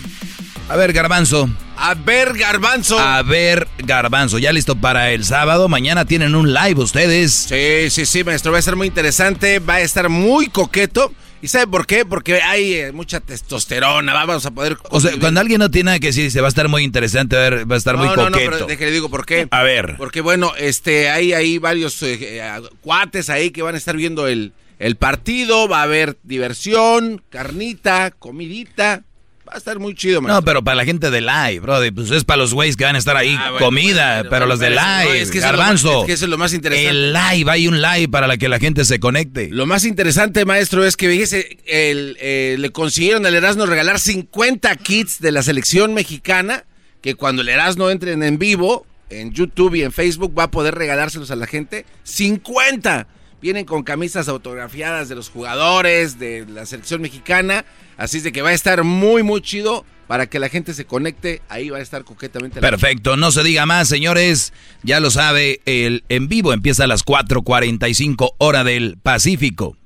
A 0.69 0.75
ver, 0.75 0.93
Garbanzo. 0.93 1.49
A 1.77 1.95
ver, 1.95 2.33
Garbanzo. 2.37 2.99
A 2.99 3.23
ver, 3.23 3.67
Garbanzo. 3.79 4.37
¿Ya 4.37 4.53
listo 4.53 4.75
para 4.75 5.09
el 5.09 5.25
sábado? 5.25 5.67
Mañana 5.67 6.05
tienen 6.05 6.35
un 6.35 6.53
live 6.53 6.79
ustedes. 6.79 7.33
Sí, 7.33 7.89
sí, 7.89 8.05
sí, 8.05 8.23
maestro. 8.23 8.51
Va 8.51 8.57
a 8.57 8.59
estar 8.59 8.75
muy 8.75 8.85
interesante. 8.85 9.57
Va 9.57 9.75
a 9.75 9.81
estar 9.81 10.07
muy 10.07 10.49
coqueto. 10.49 11.11
¿Y 11.45 11.47
sabe 11.47 11.67
por 11.67 11.85
qué? 11.85 12.05
Porque 12.05 12.41
hay 12.41 12.73
eh, 12.73 12.91
mucha 12.91 13.19
testosterona. 13.19 14.15
Vamos 14.15 14.47
a 14.47 14.49
poder. 14.49 14.79
O 14.89 14.99
sea, 14.99 15.11
cuando 15.19 15.39
alguien 15.39 15.59
no 15.59 15.69
tiene 15.69 15.85
nada 15.89 15.99
que 15.99 16.07
decir, 16.07 16.31
se 16.31 16.41
va 16.41 16.47
a 16.47 16.49
estar 16.49 16.67
muy 16.69 16.81
interesante, 16.81 17.35
a 17.37 17.39
ver, 17.39 17.71
va 17.71 17.75
a 17.75 17.77
estar 17.77 17.97
muy 17.97 18.07
no, 18.07 18.15
no, 18.15 18.23
coqueto. 18.31 18.49
no, 18.49 18.51
pero 18.57 18.65
déjale 18.65 18.89
digo 18.89 19.09
por 19.09 19.27
qué. 19.27 19.47
A 19.51 19.61
ver. 19.61 19.93
Porque 19.95 20.21
bueno, 20.21 20.53
este, 20.57 21.11
hay 21.11 21.33
ahí 21.33 21.59
varios 21.59 22.01
eh, 22.01 22.17
eh, 22.19 22.61
cuates 22.81 23.29
ahí 23.29 23.51
que 23.51 23.61
van 23.61 23.75
a 23.75 23.77
estar 23.77 23.95
viendo 23.95 24.25
el, 24.25 24.53
el 24.79 24.95
partido. 24.95 25.67
Va 25.67 25.81
a 25.81 25.83
haber 25.83 26.17
diversión, 26.23 27.21
carnita, 27.29 28.09
comidita. 28.09 29.03
Va 29.47 29.53
a 29.53 29.57
estar 29.57 29.77
muy 29.77 29.93
chido, 29.93 30.21
maestro. 30.21 30.41
No, 30.41 30.45
pero 30.45 30.63
para 30.63 30.75
la 30.75 30.85
gente 30.85 31.11
de 31.11 31.21
live, 31.21 31.59
bro, 31.59 31.77
pues 31.93 32.09
es 32.09 32.23
para 32.23 32.37
los 32.37 32.53
güeyes 32.53 32.75
que 32.75 32.83
van 32.83 32.95
a 32.95 32.97
estar 32.97 33.15
ahí, 33.15 33.35
Ah, 33.39 33.51
bueno, 33.51 33.65
comida, 33.65 34.15
bueno, 34.15 34.29
pero 34.31 34.45
bueno, 34.45 34.45
los 34.47 34.59
de 34.59 34.69
live, 34.71 34.79
no, 35.05 35.13
es 35.13 35.29
que 35.31 35.37
eso 35.37 35.47
es 35.47 35.51
lo 35.53 35.57
garbanzo. 35.59 35.87
más- 35.93 35.99
es 36.01 36.05
que 36.07 36.13
eso 36.13 36.25
es 36.25 36.29
lo 36.31 36.37
más 36.39 36.53
interesante. 36.53 36.89
El 36.89 37.13
live, 37.13 37.51
hay 37.51 37.67
un 37.67 37.79
live 37.81 38.07
para 38.09 38.25
la 38.27 38.37
que 38.37 38.49
la 38.49 38.57
gente 38.57 38.83
se 38.85 38.99
conecte. 38.99 39.49
Lo 39.51 39.67
más 39.67 39.85
interesante, 39.85 40.45
maestro, 40.45 40.83
es 40.83 40.97
que 40.97 41.07
fíjese, 41.09 41.57
el, 41.67 42.17
eh, 42.19 42.55
le 42.57 42.71
consiguieron 42.71 43.23
al 43.27 43.35
Erasmo 43.35 43.67
regalar 43.67 43.99
50 43.99 44.75
kits 44.77 45.19
de 45.19 45.31
la 45.31 45.43
selección 45.43 45.93
mexicana, 45.93 46.65
que 47.01 47.13
cuando 47.13 47.43
el 47.43 47.49
Erasmo 47.49 47.91
entre 47.91 48.13
en, 48.13 48.23
en 48.23 48.39
vivo, 48.39 48.87
en 49.11 49.31
YouTube 49.31 49.75
y 49.75 49.83
en 49.83 49.91
Facebook, 49.91 50.33
va 50.35 50.43
a 50.45 50.51
poder 50.51 50.73
regalárselos 50.73 51.29
a 51.29 51.35
la 51.35 51.45
gente. 51.45 51.85
50. 52.03 53.07
Vienen 53.41 53.65
con 53.65 53.83
camisas 53.83 54.27
autografiadas 54.27 55.09
de 55.09 55.15
los 55.15 55.29
jugadores, 55.29 56.17
de 56.19 56.45
la 56.47 56.65
selección 56.65 57.01
mexicana. 57.01 57.65
Así 57.97 58.17
es 58.17 58.23
de 58.23 58.31
que 58.31 58.41
va 58.41 58.49
a 58.49 58.53
estar 58.53 58.83
muy, 58.83 59.23
muy 59.23 59.41
chido 59.41 59.85
para 60.07 60.27
que 60.27 60.39
la 60.39 60.49
gente 60.49 60.73
se 60.73 60.85
conecte. 60.85 61.41
Ahí 61.49 61.69
va 61.69 61.77
a 61.77 61.81
estar 61.81 62.03
coquetamente. 62.03 62.61
Perfecto, 62.61 63.17
no 63.17 63.31
se 63.31 63.43
diga 63.43 63.65
más, 63.65 63.87
señores. 63.87 64.53
Ya 64.83 64.99
lo 64.99 65.11
sabe, 65.11 65.61
el 65.65 66.03
en 66.09 66.27
vivo 66.27 66.53
empieza 66.53 66.85
a 66.85 66.87
las 66.87 67.03
4:45 67.03 68.35
hora 68.37 68.63
del 68.63 68.97
Pacífico. 68.97 69.77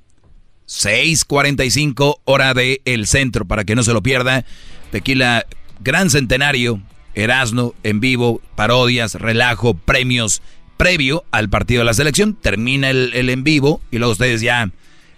6:45 0.67 2.21
hora 2.25 2.53
del 2.53 2.81
el 2.85 3.07
centro, 3.07 3.45
para 3.45 3.63
que 3.63 3.75
no 3.75 3.83
se 3.83 3.93
lo 3.93 4.03
pierda. 4.03 4.45
Tequila 4.91 5.45
Gran 5.79 6.09
Centenario, 6.09 6.81
Erasno 7.15 7.73
en 7.83 7.99
vivo, 7.99 8.41
parodias, 8.55 9.15
relajo, 9.15 9.73
premios, 9.73 10.41
previo 10.79 11.25
al 11.31 11.49
partido 11.49 11.81
de 11.81 11.85
la 11.85 11.93
selección. 11.93 12.35
Termina 12.41 12.89
el, 12.89 13.11
el 13.13 13.29
en 13.29 13.43
vivo 13.43 13.81
y 13.91 13.97
luego 13.97 14.13
ustedes 14.13 14.39
ya 14.39 14.71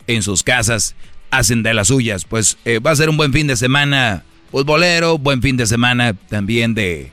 en 0.07 0.23
sus 0.23 0.41
casas 0.41 0.95
hacen 1.29 1.61
de 1.61 1.75
las 1.75 1.89
suyas. 1.89 2.25
Pues 2.25 2.57
eh, 2.65 2.79
va 2.79 2.89
a 2.89 2.95
ser 2.95 3.09
un 3.09 3.15
buen 3.15 3.31
fin 3.31 3.45
de 3.45 3.55
semana 3.55 4.23
futbolero, 4.49 5.19
buen 5.19 5.41
fin 5.43 5.57
de 5.57 5.67
semana 5.67 6.13
también 6.13 6.73
de, 6.73 7.11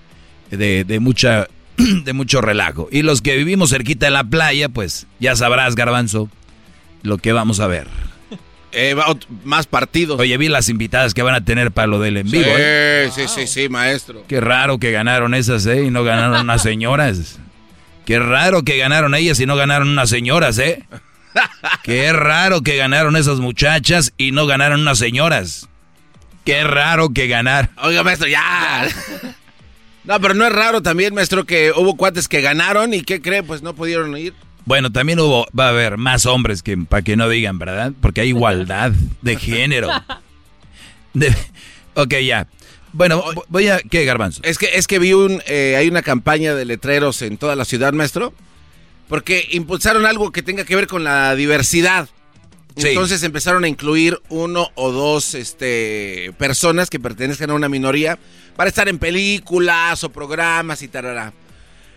de, 0.51 0.85
de 0.85 0.99
mucha, 0.99 1.47
de 1.77 2.13
mucho 2.15 2.41
relajo. 2.41 2.89
Y 2.91 3.03
los 3.03 3.21
que 3.21 3.37
vivimos 3.37 3.69
cerquita 3.69 4.07
de 4.07 4.13
la 4.13 4.25
playa, 4.25 4.71
pues 4.71 5.07
ya 5.21 5.37
sabrás, 5.37 5.75
garbanzo, 5.75 6.31
lo 7.03 7.19
que 7.19 7.33
vamos 7.33 7.61
a 7.61 7.67
ver. 7.67 7.87
Eh, 8.71 8.95
más 9.45 9.67
partidos. 9.67 10.21
Oye, 10.21 10.37
vi 10.37 10.49
las 10.49 10.69
invitadas 10.69 11.15
que 11.15 11.23
van 11.23 11.35
a 11.35 11.43
tener 11.43 11.73
para 11.73 11.87
lo 11.87 12.01
del 12.01 12.19
en 12.19 12.31
vivo. 12.31 12.45
Sí, 12.45 12.51
¿eh? 12.55 13.11
sí, 13.15 13.23
sí, 13.27 13.47
sí, 13.47 13.69
maestro. 13.71 14.25
Qué 14.29 14.43
raro 14.43 14.77
que 14.77 14.93
ganaron 14.93 15.33
esas, 15.33 15.65
¿eh? 15.65 15.85
Y 15.85 15.91
no 15.91 16.05
ganaron 16.05 16.43
unas 16.43 16.63
señoras. 16.65 17.39
Qué 18.09 18.19
raro 18.19 18.63
que 18.63 18.79
ganaron 18.79 19.15
ellas 19.15 19.39
y 19.39 19.45
no 19.45 19.55
ganaron 19.55 19.91
unas 19.91 20.09
señoras, 20.09 20.59
¿eh? 20.59 20.83
Qué 21.83 22.11
raro 22.15 22.63
que 22.63 22.75
ganaron 22.79 23.17
esas 23.17 23.39
muchachas 23.39 24.15
y 24.17 24.33
no 24.33 24.47
ganaron 24.47 24.81
unas 24.81 24.97
señoras. 24.97 25.69
Qué 26.43 26.65
raro 26.65 27.11
que 27.11 27.27
ganar. 27.27 27.69
Oiga, 27.83 28.03
maestro, 28.03 28.27
ya. 28.27 28.89
No, 30.05 30.19
pero 30.23 30.33
no 30.33 30.47
es 30.47 30.53
raro 30.55 30.81
también, 30.81 31.13
maestro, 31.13 31.45
que 31.45 31.71
hubo 31.77 31.99
cuates 31.99 32.29
que 32.29 32.41
ganaron 32.41 32.95
y 32.95 33.03
¿qué 33.03 33.21
cree? 33.21 33.43
Pues 33.43 33.61
no 33.61 33.75
pudieron 33.75 34.17
ir. 34.17 34.33
Bueno, 34.65 34.91
también 34.91 35.21
hubo, 35.21 35.47
va 35.55 35.67
a 35.67 35.69
haber 35.69 35.99
más 35.99 36.25
hombres 36.25 36.63
que 36.63 36.79
para 36.79 37.03
que 37.03 37.15
no 37.15 37.29
digan, 37.29 37.59
¿verdad? 37.59 37.93
Porque 38.01 38.23
hay 38.23 38.29
igualdad 38.29 38.93
de 39.21 39.37
género. 39.37 39.91
De- 41.13 41.37
ok, 41.93 42.15
ya. 42.25 42.47
Bueno, 42.93 43.25
voy 43.49 43.69
a... 43.69 43.79
¿Qué, 43.79 44.05
Garbanzo? 44.05 44.41
Es 44.45 44.59
que, 44.59 44.71
es 44.75 44.87
que 44.87 44.99
vi 44.99 45.13
un, 45.13 45.43
eh, 45.47 45.77
hay 45.77 45.89
una 45.89 46.03
campaña 46.03 46.55
de 46.55 46.65
letreros 46.65 47.23
en 47.23 47.37
toda 47.37 47.57
la 47.57 47.65
ciudad, 47.65 47.93
maestro, 47.93 48.33
porque 49.09 49.47
impulsaron 49.51 50.07
algo 50.07 50.33
que 50.33 50.43
tenga 50.43 50.65
que 50.65 50.77
ver 50.77 50.87
con 50.87 51.05
la 51.05 51.35
diversidad. 51.35 52.09
Sí. 52.77 52.89
Entonces 52.89 53.23
empezaron 53.25 53.65
a 53.65 53.69
incluir 53.69 54.21
uno 54.29 54.71
o 54.77 54.93
dos 54.93 55.35
este, 55.35 56.33
personas 56.39 56.91
que 56.91 57.01
pertenezcan 57.01 57.51
a 57.51 57.55
una 57.55 57.69
minoría 57.69 58.19
para 58.57 58.69
estar 58.69 58.89
en 58.89 58.99
películas 58.99 60.05
o 60.05 60.11
programas 60.11 60.83
y 60.83 60.89
tarará. 60.89 61.33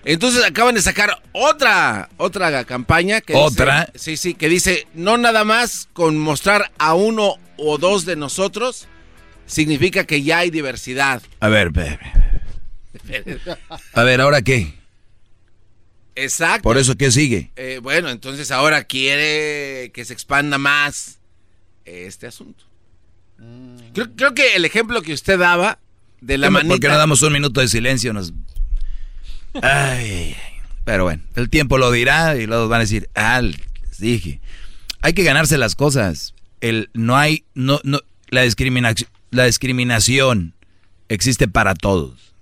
Entonces 0.03 0.43
acaban 0.43 0.73
de 0.73 0.81
sacar 0.81 1.21
otra, 1.31 2.09
otra 2.17 2.63
campaña. 2.65 3.21
Que 3.21 3.35
¿Otra? 3.35 3.89
Dice, 3.93 3.99
sí, 3.99 4.17
sí, 4.17 4.33
que 4.33 4.49
dice, 4.49 4.87
no 4.93 5.17
nada 5.17 5.43
más 5.43 5.89
con 5.93 6.17
mostrar 6.17 6.71
a 6.79 6.95
uno 6.95 7.35
o 7.57 7.77
dos 7.77 8.05
de 8.05 8.15
nosotros, 8.15 8.87
significa 9.51 10.05
que 10.05 10.23
ya 10.23 10.39
hay 10.39 10.49
diversidad. 10.49 11.21
A 11.39 11.49
ver, 11.49 11.71
ve- 11.71 11.99
a 13.93 14.03
ver, 14.03 14.21
¿ahora 14.21 14.41
qué? 14.41 14.73
Exacto. 16.15 16.63
Por 16.63 16.77
eso, 16.77 16.95
¿qué 16.95 17.11
sigue? 17.11 17.51
Eh, 17.55 17.79
bueno, 17.81 18.09
entonces 18.09 18.51
ahora 18.51 18.83
quiere 18.83 19.91
que 19.93 20.05
se 20.05 20.13
expanda 20.13 20.57
más 20.57 21.19
este 21.85 22.27
asunto. 22.27 22.63
Creo, 23.93 24.07
creo 24.15 24.33
que 24.33 24.55
el 24.55 24.65
ejemplo 24.65 25.01
que 25.01 25.13
usted 25.13 25.39
daba 25.39 25.79
de 26.19 26.37
la 26.37 26.47
¿Por 26.47 26.53
manita... 26.53 26.79
qué 26.79 26.87
no 26.89 26.97
damos 26.97 27.21
un 27.23 27.33
minuto 27.33 27.59
de 27.61 27.67
silencio? 27.67 28.13
Nos... 28.13 28.33
Ay, 29.55 29.61
ay, 29.63 30.11
ay. 30.11 30.35
Pero 30.85 31.03
bueno, 31.05 31.23
el 31.35 31.49
tiempo 31.49 31.77
lo 31.77 31.91
dirá 31.91 32.35
y 32.37 32.45
luego 32.45 32.67
van 32.67 32.79
a 32.79 32.83
decir, 32.83 33.09
ah, 33.15 33.41
les 33.41 33.97
dije. 33.99 34.39
Hay 35.01 35.13
que 35.13 35.23
ganarse 35.23 35.57
las 35.57 35.75
cosas. 35.75 36.33
El, 36.59 36.89
no 36.93 37.17
hay, 37.17 37.45
no, 37.55 37.79
no, 37.83 37.99
la 38.29 38.41
discriminación, 38.43 39.09
la 39.31 39.45
discriminación 39.45 40.53
existe 41.09 41.47
para 41.47 41.73
todos. 41.73 42.33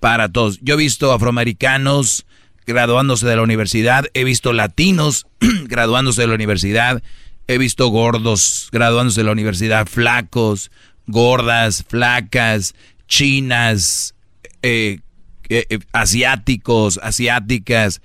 Para 0.00 0.28
todos. 0.28 0.60
Yo 0.60 0.74
he 0.74 0.78
visto 0.78 1.12
afroamericanos 1.12 2.26
graduándose 2.66 3.26
de 3.26 3.36
la 3.36 3.42
universidad, 3.42 4.06
he 4.14 4.24
visto 4.24 4.52
latinos 4.52 5.26
graduándose 5.40 6.22
de 6.22 6.28
la 6.28 6.34
universidad, 6.34 7.02
he 7.46 7.58
visto 7.58 7.88
gordos 7.88 8.68
graduándose 8.72 9.20
de 9.20 9.24
la 9.24 9.32
universidad, 9.32 9.86
flacos, 9.86 10.70
gordas, 11.06 11.84
flacas, 11.88 12.74
chinas, 13.06 14.14
eh, 14.62 15.00
eh, 15.48 15.66
eh, 15.68 15.78
asiáticos, 15.92 16.98
asiáticas. 17.02 18.00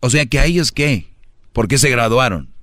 O 0.00 0.10
sea, 0.10 0.26
que 0.26 0.38
a 0.38 0.44
ellos 0.46 0.72
qué? 0.72 1.06
¿Por 1.52 1.68
qué 1.68 1.78
se 1.78 1.90
graduaron? 1.90 2.55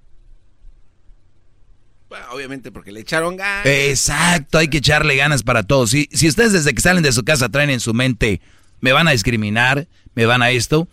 Bueno, 2.14 2.27
obviamente 2.30 2.72
porque 2.72 2.91
le 2.91 2.99
echaron 2.99 3.38
ganas. 3.38 3.65
Exacto, 3.65 4.60
hay 4.60 4.68
que 4.68 4.77
echarle 4.77 5.15
ganas 5.15 5.41
para 5.41 5.64
todos. 5.64 5.90
Si, 5.90 6.07
si 6.11 6.27
ustedes 6.27 6.53
desde 6.53 6.72
que 6.72 6.80
salen 6.80 7.02
de 7.02 7.11
su 7.11 7.23
casa 7.23 7.49
traen 7.49 7.72
en 7.72 7.80
su 7.80 7.95
mente, 7.95 8.40
me 8.81 8.91
van 8.91 9.07
a 9.07 9.11
discriminar, 9.14 9.88
me 10.14 10.27
van 10.27 10.44
a 10.44 10.52
esto, 10.52 10.88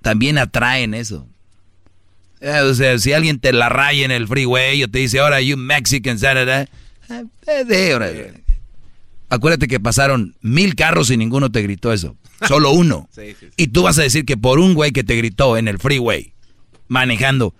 también 0.00 0.38
atraen 0.38 0.94
eso. 0.94 1.28
Eh, 2.40 2.60
o 2.60 2.72
sea, 2.72 2.98
si 2.98 3.12
alguien 3.12 3.38
te 3.38 3.52
la 3.52 3.68
raya 3.68 4.02
en 4.02 4.12
el 4.12 4.26
freeway 4.26 4.82
o 4.82 4.88
te 4.88 5.00
dice, 5.00 5.18
ahora 5.18 5.42
you 5.42 5.58
Mexican, 5.58 6.18
da, 6.18 6.32
da, 6.32 6.44
da, 6.46 6.68
eh, 7.46 7.64
de, 7.66 7.92
ahora, 7.92 8.10
Acuérdate 9.28 9.68
que 9.68 9.78
pasaron 9.78 10.36
mil 10.40 10.74
carros 10.74 11.10
y 11.10 11.18
ninguno 11.18 11.52
te 11.52 11.60
gritó 11.60 11.92
eso. 11.92 12.16
Solo 12.48 12.70
uno. 12.70 13.10
Sí, 13.14 13.36
sí, 13.38 13.46
sí. 13.48 13.48
Y 13.58 13.66
tú 13.66 13.82
vas 13.82 13.98
a 13.98 14.02
decir 14.04 14.24
que 14.24 14.38
por 14.38 14.58
un 14.58 14.72
güey 14.72 14.92
que 14.92 15.04
te 15.04 15.16
gritó 15.16 15.58
en 15.58 15.68
el 15.68 15.78
freeway, 15.78 16.32
manejando, 16.88 17.54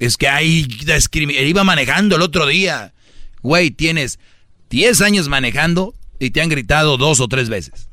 es 0.00 0.16
que 0.16 0.28
hay. 0.28 0.66
Iba 1.14 1.62
manejando 1.62 2.16
el 2.16 2.22
otro 2.22 2.46
día. 2.46 2.92
Güey, 3.42 3.70
tienes 3.70 4.18
10 4.70 5.00
años 5.02 5.28
manejando 5.28 5.94
y 6.18 6.30
te 6.30 6.40
han 6.40 6.48
gritado 6.48 6.96
dos 6.96 7.20
o 7.20 7.28
tres 7.28 7.48
veces. 7.48 7.88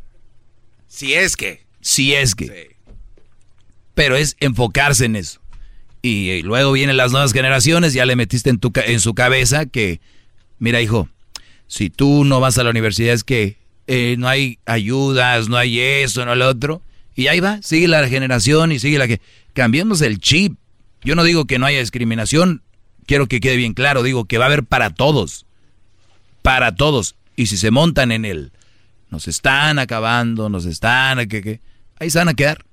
Si 0.88 1.14
es 1.14 1.38
que. 1.38 1.66
Si 1.82 2.14
es 2.14 2.34
que. 2.34 2.76
Pero 3.94 4.16
es 4.16 4.36
enfocarse 4.40 5.06
en 5.06 5.16
eso. 5.16 5.42
Y, 6.02 6.42
luego 6.44 6.72
vienen 6.72 6.98
las 6.98 7.12
nuevas 7.12 7.34
generaciones, 7.34 7.94
ya 7.94 8.06
le 8.06 8.16
metiste 8.16 8.50
en, 8.50 8.60
tu, 8.60 8.72
en 8.76 9.00
su 9.00 9.14
cabeza 9.14 9.66
que, 9.66 10.00
mira 10.60 10.82
hijo, 10.82 11.10
si 11.68 11.90
tú 11.90 12.24
no 12.24 12.40
vas 12.40 12.58
a 12.58 12.64
la 12.64 12.70
universidad 12.70 13.14
es 13.14 13.24
que 13.24 13.58
eh, 13.88 14.16
no 14.18 14.30
hay 14.30 14.60
ayudas, 14.66 15.50
no 15.50 15.58
hay 15.58 15.80
eso, 15.80 16.26
no 16.26 16.36
lo 16.36 16.48
otro. 16.48 16.82
Y 17.16 17.28
ahí 17.28 17.40
va, 17.40 17.62
sigue 17.64 17.88
la 17.88 18.08
generación 18.08 18.72
y 18.72 18.80
sigue 18.80 18.98
la 18.98 19.08
que... 19.08 19.20
Cambiemos 19.54 20.02
el 20.02 20.20
chip. 20.20 20.56
Yo 21.08 21.16
no 21.16 21.24
digo 21.24 21.46
que 21.46 21.58
no 21.58 21.66
haya 21.66 21.80
discriminación, 21.80 22.64
quiero 23.06 23.28
que 23.28 23.40
quede 23.40 23.56
bien 23.56 23.74
claro, 23.74 24.04
digo 24.04 24.26
que 24.26 24.38
va 24.38 24.44
a 24.44 24.48
haber 24.48 24.66
para 24.66 24.90
todos. 24.90 25.46
Para 26.42 26.76
todos. 26.76 27.16
Y 27.38 27.46
si 27.46 27.56
se 27.56 27.72
montan 27.72 28.12
en 28.12 28.26
el... 28.26 28.52
Nos 29.10 29.30
están 29.30 29.80
acabando, 29.80 30.50
nos 30.50 30.66
están... 30.66 31.26
Que, 31.30 31.42
que, 31.42 31.62
ahí 31.98 32.10
se 32.10 32.18
van 32.18 32.28
a 32.28 32.34
quedar. 32.34 32.66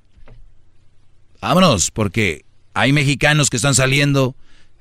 Vámonos, 1.41 1.93
porque 1.93 2.45
hay 2.75 2.93
mexicanos 2.93 3.51
que 3.51 3.57
están 3.57 3.77
saliendo 3.77 4.35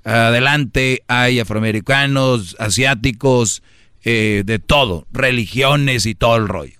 adelante, 0.03 1.03
hay 1.07 1.39
afroamericanos, 1.39 2.55
asiáticos, 2.57 3.61
eh, 4.03 4.41
de 4.47 4.57
todo, 4.57 5.05
religiones 5.11 6.07
y 6.07 6.15
todo 6.15 6.37
el 6.37 6.47
rollo. 6.47 6.79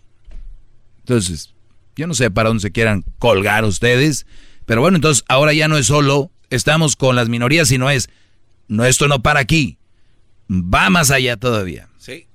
Entonces, 1.01 1.53
yo 1.95 2.07
no 2.07 2.15
sé 2.15 2.31
para 2.31 2.49
dónde 2.49 2.61
se 2.61 2.71
quieran 2.71 3.05
colgar 3.19 3.63
ustedes, 3.63 4.25
pero 4.65 4.81
bueno, 4.81 4.95
entonces 4.95 5.23
ahora 5.27 5.53
ya 5.53 5.67
no 5.67 5.77
es 5.77 5.85
solo 5.85 6.31
estamos 6.55 6.95
con 6.95 7.15
las 7.15 7.29
minorías, 7.29 7.67
sino 7.67 7.89
es, 7.89 8.09
no, 8.67 8.85
esto 8.85 9.07
no 9.07 9.21
para 9.21 9.39
aquí, 9.39 9.77
va 10.49 10.89
más 10.89 11.11
allá 11.11 11.37
todavía. 11.37 11.87
Sí. 11.97 12.27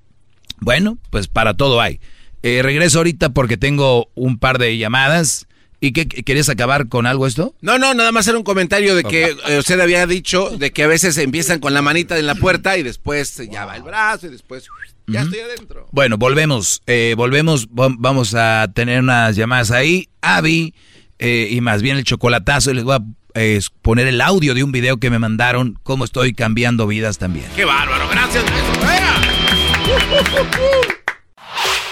Bueno, 0.61 0.99
pues 1.11 1.29
para 1.29 1.55
todo 1.55 1.81
hay. 1.81 2.01
Eh, 2.43 2.61
regreso 2.63 2.99
ahorita 2.99 3.31
porque 3.31 3.57
tengo 3.57 4.11
un 4.15 4.39
par 4.39 4.59
de 4.59 4.77
llamadas. 4.79 5.47
¿Y 5.81 5.93
qué 5.93 6.09
querías 6.09 6.49
acabar 6.49 6.89
con 6.89 7.07
algo 7.07 7.25
esto? 7.29 7.55
No, 7.61 7.79
no, 7.79 7.95
nada 7.95 8.11
más 8.11 8.27
era 8.27 8.37
un 8.37 8.43
comentario 8.43 8.97
de 8.97 9.05
que 9.05 9.37
eh, 9.47 9.59
usted 9.61 9.79
había 9.79 10.05
dicho 10.09 10.51
de 10.51 10.73
que 10.73 10.83
a 10.83 10.89
veces 10.89 11.17
empiezan 11.19 11.61
con 11.61 11.73
la 11.73 11.83
manita 11.83 12.19
en 12.19 12.27
la 12.27 12.35
puerta 12.35 12.77
y 12.77 12.83
después 12.83 13.37
ya 13.49 13.65
va 13.65 13.77
el 13.77 13.85
brazo 13.85 14.27
y 14.27 14.31
después 14.31 14.65
ya 15.07 15.21
estoy 15.23 15.39
adentro. 15.39 15.87
Bueno, 15.93 16.19
volvemos, 16.19 16.83
eh, 16.89 17.15
volvemos, 17.17 17.71
vam- 17.71 17.95
vamos 17.97 18.35
a 18.35 18.67
tener 18.75 18.99
unas 19.01 19.37
llamadas 19.37 19.71
ahí. 19.71 20.09
Avi, 20.21 20.75
eh, 21.19 21.49
y 21.51 21.61
más 21.61 21.83
bien 21.83 21.97
el 21.97 22.05
chocolatazo, 22.05 22.71
y 22.71 22.75
les 22.75 22.85
voy 22.85 22.97
a 22.97 23.03
eh, 23.35 23.61
poner 23.83 24.07
el 24.07 24.21
audio 24.21 24.55
de 24.55 24.63
un 24.65 24.73
video 24.73 24.99
que 24.99 25.11
me 25.11 25.19
mandaron, 25.19 25.79
cómo 25.83 26.05
estoy 26.05 26.35
cambiando 26.35 26.87
vidas 26.87 27.19
también. 27.19 27.47
¡Qué 27.55 27.65
bárbaro! 27.65 28.09
¡Gracias! 28.11 28.45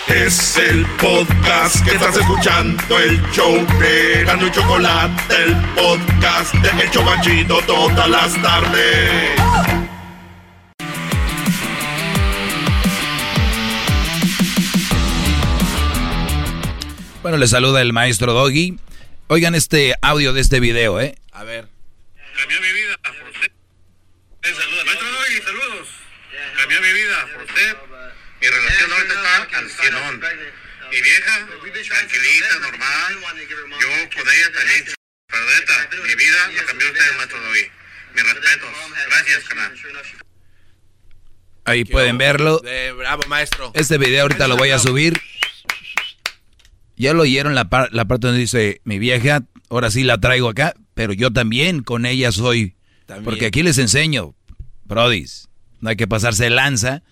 Es 0.08 0.56
el 0.56 0.86
podcast 1.00 1.84
que 1.84 1.90
estás 1.92 2.16
escuchando, 2.16 2.98
el 2.98 3.20
show 3.32 3.54
de 3.80 4.24
Gano 4.24 4.46
y 4.46 4.50
Chocolate, 4.52 5.34
el 5.44 5.56
podcast 5.74 6.54
de 6.54 6.82
El 6.82 6.90
Chobachito 6.90 7.58
todas 7.66 8.08
las 8.08 8.40
tardes. 8.40 9.30
Bueno, 17.22 17.38
les 17.38 17.50
saluda 17.50 17.82
el 17.82 17.92
maestro 17.92 18.32
Doggy. 18.32 18.78
Oigan 19.28 19.54
este 19.54 19.94
audio 20.02 20.32
de 20.32 20.40
este 20.40 20.60
video, 20.60 21.00
¿eh? 21.00 21.16
A 21.32 21.42
ver. 21.44 21.68
Cambió 22.36 22.60
mi 22.60 22.72
vida, 22.72 22.96
José. 23.04 23.50
Saludos, 24.42 24.84
maestro 24.86 25.08
Doggy, 25.10 25.42
saludos. 25.42 25.88
Cambió 26.56 26.80
mi 26.80 26.92
vida, 26.92 27.28
José. 27.34 27.76
Mi 28.40 28.46
relación 28.48 28.92
ahorita 28.92 29.14
está 29.14 29.58
al 29.58 29.70
cienón. 29.70 30.22
Mi 30.92 31.02
vieja, 31.02 31.46
tranquilita, 31.88 32.58
normal. 32.60 33.18
Yo 33.80 33.88
con 34.16 34.32
ella 34.32 34.52
también. 34.52 34.84
Pero 35.28 35.44
neta, 35.44 35.88
mi 36.06 36.14
vida 36.14 36.48
la 36.54 36.64
cambió 36.64 36.86
usted, 36.88 37.16
maestro 37.16 37.40
Doggy. 37.40 37.70
Mis 38.14 38.24
respetos. 38.32 38.70
Gracias, 39.08 39.44
canal. 39.44 39.74
Ahí 41.64 41.84
pueden 41.84 42.16
verlo. 42.16 42.58
De- 42.60 42.92
bravo, 42.92 43.24
maestro. 43.26 43.72
Este 43.74 43.98
video 43.98 44.22
ahorita 44.22 44.46
lo 44.46 44.56
voy 44.56 44.70
a 44.70 44.78
subir. 44.78 45.20
Ya 46.96 47.12
lo 47.12 47.22
oyeron 47.22 47.54
la, 47.54 47.68
par- 47.68 47.90
la 47.92 48.04
parte 48.06 48.26
donde 48.28 48.40
dice, 48.40 48.80
mi 48.84 48.98
vieja, 48.98 49.42
ahora 49.70 49.90
sí 49.90 50.02
la 50.04 50.18
traigo 50.18 50.48
acá, 50.48 50.74
pero 50.94 51.12
yo 51.12 51.30
también 51.32 51.82
con 51.82 52.06
ella 52.06 52.32
soy. 52.32 52.74
También. 53.06 53.24
Porque 53.24 53.46
aquí 53.46 53.62
les 53.62 53.78
enseño, 53.78 54.34
brodis, 54.84 55.48
no 55.80 55.90
hay 55.90 55.96
que 55.96 56.06
pasarse 56.08 56.44
de 56.44 56.50
lanza. 56.50 57.02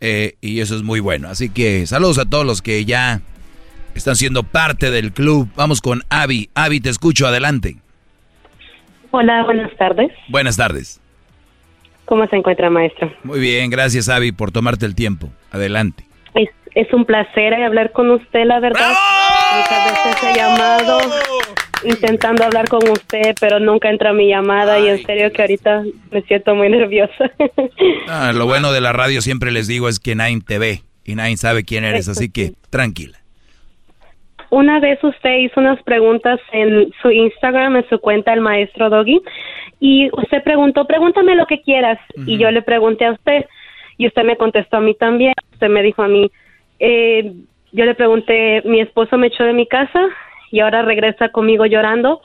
eh, 0.00 0.36
y 0.40 0.60
eso 0.60 0.74
es 0.76 0.82
muy 0.82 1.00
bueno. 1.00 1.28
Así 1.28 1.50
que 1.50 1.86
saludos 1.86 2.18
a 2.18 2.24
todos 2.24 2.46
los 2.46 2.62
que 2.62 2.84
ya 2.86 3.20
están 3.94 4.16
siendo 4.16 4.42
parte 4.44 4.90
del 4.90 5.12
club. 5.12 5.48
Vamos 5.56 5.82
con 5.82 6.02
Avi. 6.08 6.48
Avi, 6.54 6.80
te 6.80 6.88
escucho, 6.88 7.26
adelante. 7.26 7.76
Hola, 9.10 9.44
buenas 9.44 9.76
tardes. 9.76 10.10
Buenas 10.28 10.56
tardes. 10.56 11.00
¿Cómo 12.06 12.26
se 12.28 12.36
encuentra, 12.36 12.70
maestro? 12.70 13.12
Muy 13.24 13.38
bien, 13.40 13.70
gracias 13.70 14.08
Avi 14.08 14.32
por 14.32 14.50
tomarte 14.52 14.86
el 14.86 14.94
tiempo. 14.94 15.30
Adelante. 15.52 16.04
Es, 16.34 16.48
es 16.74 16.92
un 16.92 17.04
placer 17.04 17.54
hablar 17.54 17.92
con 17.92 18.10
usted, 18.10 18.44
la 18.44 18.60
verdad. 18.60 18.92
Muchas 19.56 19.84
veces 19.92 20.22
he 20.22 20.36
llamado 20.36 20.98
intentando 21.84 22.44
hablar 22.44 22.68
con 22.68 22.86
usted, 22.88 23.34
pero 23.40 23.58
nunca 23.58 23.88
entra 23.88 24.12
mi 24.12 24.28
llamada 24.28 24.78
y 24.78 24.88
en 24.88 25.02
serio 25.02 25.32
que 25.32 25.42
ahorita 25.42 25.82
me 26.10 26.22
siento 26.22 26.54
muy 26.54 26.68
nerviosa. 26.68 27.30
Ah, 28.08 28.32
lo 28.34 28.46
bueno 28.46 28.72
de 28.72 28.80
la 28.80 28.92
radio 28.92 29.20
siempre 29.20 29.50
les 29.50 29.66
digo 29.66 29.88
es 29.88 29.98
que 30.00 30.14
nadie 30.14 30.40
te 30.46 30.58
ve 30.58 30.82
y 31.04 31.14
nadie 31.14 31.36
sabe 31.36 31.64
quién 31.64 31.84
eres, 31.84 32.08
así 32.08 32.30
que 32.30 32.52
tranquila. 32.70 33.18
Una 34.50 34.80
vez 34.80 35.02
usted 35.04 35.36
hizo 35.38 35.60
unas 35.60 35.80
preguntas 35.84 36.40
en 36.52 36.92
su 37.00 37.10
Instagram, 37.10 37.76
en 37.76 37.88
su 37.88 38.00
cuenta, 38.00 38.32
el 38.32 38.40
maestro 38.40 38.90
Doggy, 38.90 39.20
y 39.78 40.10
usted 40.12 40.42
preguntó, 40.42 40.86
pregúntame 40.86 41.36
lo 41.36 41.46
que 41.46 41.62
quieras. 41.62 41.98
Y 42.26 42.36
yo 42.36 42.50
le 42.50 42.60
pregunté 42.62 43.06
a 43.06 43.12
usted, 43.12 43.46
y 43.96 44.08
usted 44.08 44.24
me 44.24 44.36
contestó 44.36 44.78
a 44.78 44.80
mí 44.80 44.94
también. 44.94 45.34
Usted 45.52 45.68
me 45.68 45.82
dijo 45.82 46.02
a 46.02 46.08
mí, 46.08 46.30
eh, 46.80 47.32
yo 47.72 47.84
le 47.84 47.94
pregunté, 47.94 48.62
mi 48.64 48.80
esposo 48.80 49.16
me 49.16 49.28
echó 49.28 49.44
de 49.44 49.52
mi 49.52 49.66
casa 49.66 50.00
y 50.50 50.60
ahora 50.60 50.82
regresa 50.82 51.28
conmigo 51.28 51.66
llorando 51.66 52.20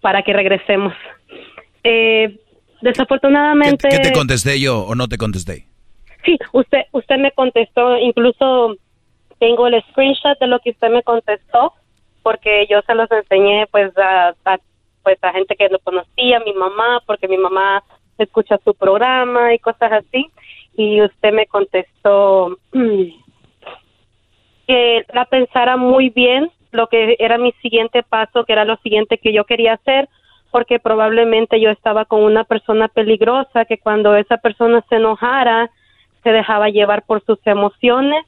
para 0.00 0.22
que 0.22 0.32
regresemos. 0.32 0.94
Eh, 1.84 2.38
desafortunadamente... 2.80 3.88
¿Qué 3.88 3.98
te 3.98 4.12
contesté 4.12 4.58
yo 4.58 4.80
o 4.80 4.94
no 4.94 5.08
te 5.08 5.18
contesté? 5.18 5.66
Sí, 6.24 6.38
usted, 6.52 6.82
usted 6.92 7.18
me 7.18 7.32
contestó, 7.32 7.96
incluso 7.98 8.76
tengo 9.38 9.66
el 9.66 9.82
screenshot 9.90 10.38
de 10.38 10.46
lo 10.46 10.60
que 10.60 10.70
usted 10.70 10.90
me 10.90 11.02
contestó, 11.02 11.72
porque 12.22 12.66
yo 12.70 12.80
se 12.82 12.94
los 12.94 13.10
enseñé 13.10 13.66
pues 13.70 13.96
a, 13.98 14.34
a, 14.44 14.58
pues 15.02 15.18
a 15.22 15.32
gente 15.32 15.56
que 15.56 15.68
lo 15.68 15.78
conocía, 15.80 16.36
a 16.36 16.44
mi 16.44 16.52
mamá, 16.52 17.02
porque 17.06 17.26
mi 17.26 17.38
mamá 17.38 17.82
escucha 18.18 18.58
su 18.64 18.74
programa 18.74 19.54
y 19.54 19.58
cosas 19.58 19.92
así, 19.92 20.30
y 20.76 21.02
usted 21.02 21.32
me 21.32 21.46
contestó 21.46 22.58
que 24.70 25.04
la 25.12 25.24
pensara 25.24 25.76
muy 25.76 26.10
bien 26.10 26.48
lo 26.70 26.86
que 26.86 27.16
era 27.18 27.38
mi 27.38 27.50
siguiente 27.60 28.04
paso, 28.04 28.44
que 28.44 28.52
era 28.52 28.64
lo 28.64 28.76
siguiente 28.76 29.18
que 29.18 29.32
yo 29.32 29.42
quería 29.44 29.72
hacer, 29.72 30.08
porque 30.52 30.78
probablemente 30.78 31.60
yo 31.60 31.70
estaba 31.70 32.04
con 32.04 32.22
una 32.22 32.44
persona 32.44 32.86
peligrosa, 32.86 33.64
que 33.64 33.78
cuando 33.78 34.14
esa 34.14 34.36
persona 34.36 34.84
se 34.88 34.94
enojara, 34.94 35.70
se 36.22 36.30
dejaba 36.30 36.68
llevar 36.68 37.02
por 37.02 37.20
sus 37.24 37.44
emociones 37.46 38.24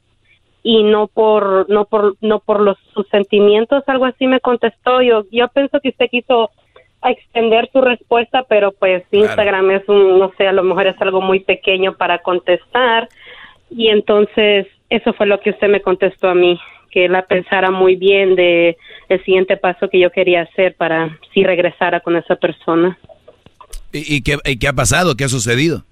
y 0.64 0.82
no 0.82 1.06
por 1.06 1.70
no 1.70 1.84
por 1.84 2.16
no 2.20 2.40
por 2.40 2.60
los 2.60 2.76
sus 2.92 3.06
sentimientos 3.08 3.84
algo 3.86 4.06
así 4.06 4.26
me 4.26 4.40
contestó. 4.40 5.00
Yo 5.00 5.24
yo 5.30 5.46
pienso 5.46 5.78
que 5.78 5.90
usted 5.90 6.08
quiso 6.10 6.50
extender 7.04 7.68
su 7.72 7.80
respuesta 7.80 8.44
pero 8.48 8.72
pues 8.72 9.04
Instagram 9.12 9.70
es 9.70 9.88
un 9.88 10.18
no 10.18 10.32
sé 10.36 10.48
a 10.48 10.52
lo 10.52 10.64
mejor 10.64 10.88
es 10.88 11.00
algo 11.00 11.20
muy 11.20 11.38
pequeño 11.38 11.92
para 11.92 12.18
contestar. 12.18 13.08
Y 13.70 13.88
entonces 13.88 14.66
eso 14.96 15.12
fue 15.12 15.26
lo 15.26 15.40
que 15.40 15.50
usted 15.50 15.68
me 15.68 15.80
contestó 15.80 16.28
a 16.28 16.34
mí 16.34 16.58
que 16.90 17.08
la 17.08 17.22
pensara 17.22 17.70
muy 17.70 17.96
bien 17.96 18.36
de 18.36 18.76
el 19.08 19.24
siguiente 19.24 19.56
paso 19.56 19.88
que 19.88 19.98
yo 19.98 20.10
quería 20.10 20.42
hacer 20.42 20.74
para 20.76 21.18
si 21.32 21.42
regresara 21.42 22.00
con 22.00 22.16
esa 22.16 22.36
persona 22.36 22.98
¿Y, 23.92 24.16
y 24.16 24.22
qué, 24.22 24.36
y 24.44 24.58
qué 24.58 24.68
ha 24.68 24.72
pasado? 24.72 25.14
¿Qué 25.16 25.24
ha 25.24 25.28
sucedido? 25.28 25.82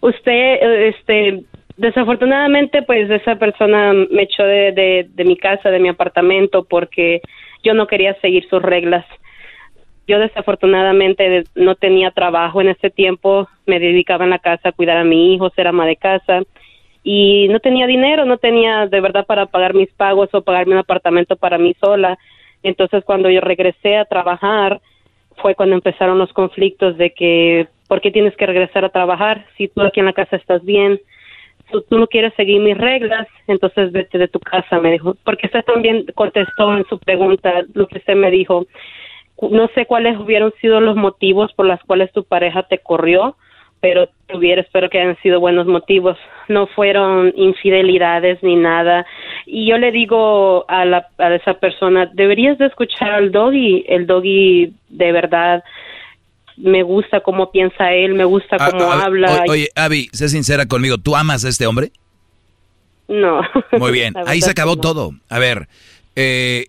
Usted, 0.00 0.32
eh, 0.32 0.88
este, 0.88 1.44
desafortunadamente, 1.76 2.82
pues 2.82 3.08
esa 3.10 3.36
persona 3.36 3.92
me 3.92 4.22
echó 4.22 4.42
de, 4.42 4.72
de, 4.72 5.06
de 5.08 5.24
mi 5.24 5.36
casa, 5.36 5.70
de 5.70 5.78
mi 5.78 5.88
apartamento, 5.88 6.64
porque 6.64 7.20
yo 7.62 7.74
no 7.74 7.86
quería 7.86 8.14
seguir 8.20 8.48
sus 8.48 8.62
reglas. 8.62 9.04
Yo 10.06 10.18
desafortunadamente 10.18 11.44
no 11.54 11.74
tenía 11.74 12.10
trabajo 12.10 12.60
en 12.60 12.68
ese 12.68 12.90
tiempo, 12.90 13.48
me 13.66 13.78
dedicaba 13.78 14.24
en 14.24 14.30
la 14.30 14.38
casa 14.38 14.70
a 14.70 14.72
cuidar 14.72 14.96
a 14.96 15.04
mi 15.04 15.34
hijo, 15.34 15.50
ser 15.50 15.66
ama 15.66 15.86
de 15.86 15.96
casa 15.96 16.42
y 17.10 17.48
no 17.48 17.58
tenía 17.58 17.86
dinero, 17.86 18.26
no 18.26 18.36
tenía 18.36 18.86
de 18.86 19.00
verdad 19.00 19.24
para 19.24 19.46
pagar 19.46 19.72
mis 19.72 19.90
pagos 19.94 20.28
o 20.34 20.42
pagarme 20.42 20.74
un 20.74 20.80
apartamento 20.80 21.36
para 21.36 21.56
mí 21.56 21.74
sola. 21.80 22.18
Entonces 22.62 23.02
cuando 23.02 23.30
yo 23.30 23.40
regresé 23.40 23.96
a 23.96 24.04
trabajar 24.04 24.82
fue 25.38 25.54
cuando 25.54 25.74
empezaron 25.74 26.18
los 26.18 26.30
conflictos 26.34 26.98
de 26.98 27.14
que 27.14 27.66
¿por 27.88 28.02
qué 28.02 28.10
tienes 28.10 28.36
que 28.36 28.44
regresar 28.44 28.84
a 28.84 28.90
trabajar 28.90 29.46
si 29.56 29.68
tú 29.68 29.80
aquí 29.80 30.00
en 30.00 30.06
la 30.06 30.12
casa 30.12 30.36
estás 30.36 30.62
bien? 30.66 31.00
Tú, 31.72 31.80
tú 31.80 31.98
no 31.98 32.08
quieres 32.08 32.34
seguir 32.34 32.60
mis 32.60 32.76
reglas, 32.76 33.26
entonces 33.46 33.90
vete 33.90 34.18
de 34.18 34.28
tu 34.28 34.38
casa, 34.38 34.78
me 34.78 34.92
dijo. 34.92 35.16
Porque 35.24 35.46
usted 35.46 35.64
también 35.64 36.04
contestó 36.14 36.76
en 36.76 36.84
su 36.88 36.98
pregunta 36.98 37.62
lo 37.72 37.86
que 37.86 38.00
usted 38.00 38.16
me 38.16 38.30
dijo. 38.30 38.66
No 39.50 39.68
sé 39.68 39.86
cuáles 39.86 40.18
hubieran 40.18 40.52
sido 40.60 40.78
los 40.82 40.96
motivos 40.96 41.54
por 41.54 41.64
los 41.64 41.80
cuales 41.84 42.12
tu 42.12 42.24
pareja 42.24 42.64
te 42.64 42.80
corrió, 42.80 43.36
pero 43.80 44.08
tuviera, 44.26 44.60
espero 44.62 44.88
que 44.90 45.00
hayan 45.00 45.16
sido 45.22 45.40
buenos 45.40 45.66
motivos. 45.66 46.16
No 46.48 46.66
fueron 46.66 47.32
infidelidades 47.36 48.42
ni 48.42 48.56
nada. 48.56 49.06
Y 49.46 49.68
yo 49.68 49.78
le 49.78 49.92
digo 49.92 50.64
a, 50.68 50.84
la, 50.84 51.08
a 51.18 51.34
esa 51.34 51.54
persona, 51.54 52.10
deberías 52.14 52.58
de 52.58 52.66
escuchar 52.66 53.10
al 53.12 53.30
doggy. 53.30 53.84
El 53.88 54.06
doggy 54.06 54.72
de 54.88 55.12
verdad 55.12 55.62
me 56.56 56.82
gusta 56.82 57.20
cómo 57.20 57.52
piensa 57.52 57.92
él, 57.92 58.14
me 58.14 58.24
gusta 58.24 58.56
Ah, 58.58 58.70
cómo 58.70 58.90
ah, 58.90 59.04
habla. 59.04 59.44
o- 59.46 59.52
Oye, 59.52 59.68
Avi, 59.76 60.08
sé 60.12 60.28
sincera 60.28 60.66
conmigo. 60.66 60.98
¿Tú 60.98 61.14
amas 61.14 61.44
a 61.44 61.48
este 61.48 61.66
hombre? 61.66 61.92
no. 63.06 63.40
Muy 63.78 63.92
bien. 63.92 64.14
Ahí 64.26 64.40
se 64.40 64.50
acabó 64.50 64.74
no. 64.76 64.80
todo. 64.80 65.10
A 65.30 65.38
ver, 65.38 65.68
eh, 66.16 66.66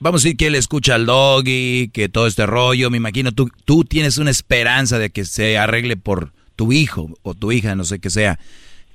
vamos 0.00 0.22
a 0.22 0.24
decir 0.24 0.36
que 0.36 0.46
él 0.46 0.54
escucha 0.54 0.94
al 0.94 1.06
doggy, 1.06 1.90
que 1.92 2.08
todo 2.08 2.26
este 2.26 2.46
rollo. 2.46 2.90
Me 2.90 2.96
imagino, 2.96 3.30
tú, 3.32 3.48
tú 3.64 3.84
tienes 3.84 4.18
una 4.18 4.30
esperanza 4.30 4.98
de 4.98 5.10
que 5.10 5.24
se 5.24 5.58
arregle 5.58 5.96
por 5.96 6.30
tu 6.56 6.72
hijo 6.72 7.16
o 7.22 7.34
tu 7.34 7.52
hija, 7.52 7.74
no 7.74 7.84
sé 7.84 7.98
qué 7.98 8.10
sea. 8.10 8.38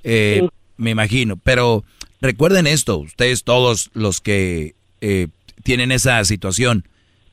Eh, 0.04 0.48
Me 0.76 0.90
imagino. 0.90 1.36
Pero 1.36 1.84
recuerden 2.20 2.66
esto, 2.66 2.98
ustedes 2.98 3.44
todos 3.44 3.90
los 3.94 4.20
que 4.20 4.74
eh, 5.00 5.28
tienen 5.62 5.92
esa 5.92 6.24
situación. 6.24 6.86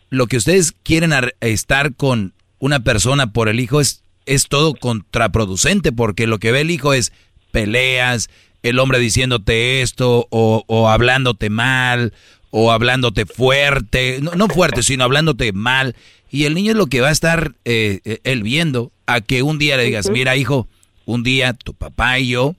Lo 0.09 0.27
que 0.27 0.37
ustedes 0.37 0.73
quieren 0.83 1.13
ar- 1.13 1.35
estar 1.41 1.93
con 1.95 2.33
una 2.59 2.79
persona 2.81 3.31
por 3.33 3.49
el 3.49 3.59
hijo 3.59 3.81
es, 3.81 4.03
es 4.25 4.47
todo 4.47 4.73
contraproducente, 4.75 5.91
porque 5.91 6.27
lo 6.27 6.39
que 6.39 6.51
ve 6.51 6.61
el 6.61 6.71
hijo 6.71 6.93
es 6.93 7.11
peleas, 7.51 8.29
el 8.63 8.77
hombre 8.79 8.99
diciéndote 8.99 9.81
esto 9.81 10.27
o, 10.29 10.63
o 10.67 10.89
hablándote 10.89 11.49
mal 11.49 12.13
o 12.51 12.71
hablándote 12.71 13.25
fuerte, 13.25 14.19
no, 14.21 14.31
no 14.31 14.47
fuerte, 14.47 14.83
sino 14.83 15.03
hablándote 15.03 15.53
mal. 15.53 15.95
Y 16.31 16.45
el 16.45 16.53
niño 16.53 16.71
es 16.71 16.77
lo 16.77 16.87
que 16.87 17.01
va 17.01 17.09
a 17.09 17.11
estar 17.11 17.55
eh, 17.65 18.01
eh, 18.05 18.19
él 18.23 18.43
viendo, 18.43 18.91
a 19.05 19.21
que 19.21 19.41
un 19.41 19.57
día 19.57 19.77
le 19.77 19.83
digas, 19.83 20.09
mira 20.11 20.35
hijo, 20.35 20.67
un 21.05 21.23
día 21.23 21.53
tu 21.53 21.73
papá 21.73 22.19
y 22.19 22.29
yo 22.29 22.55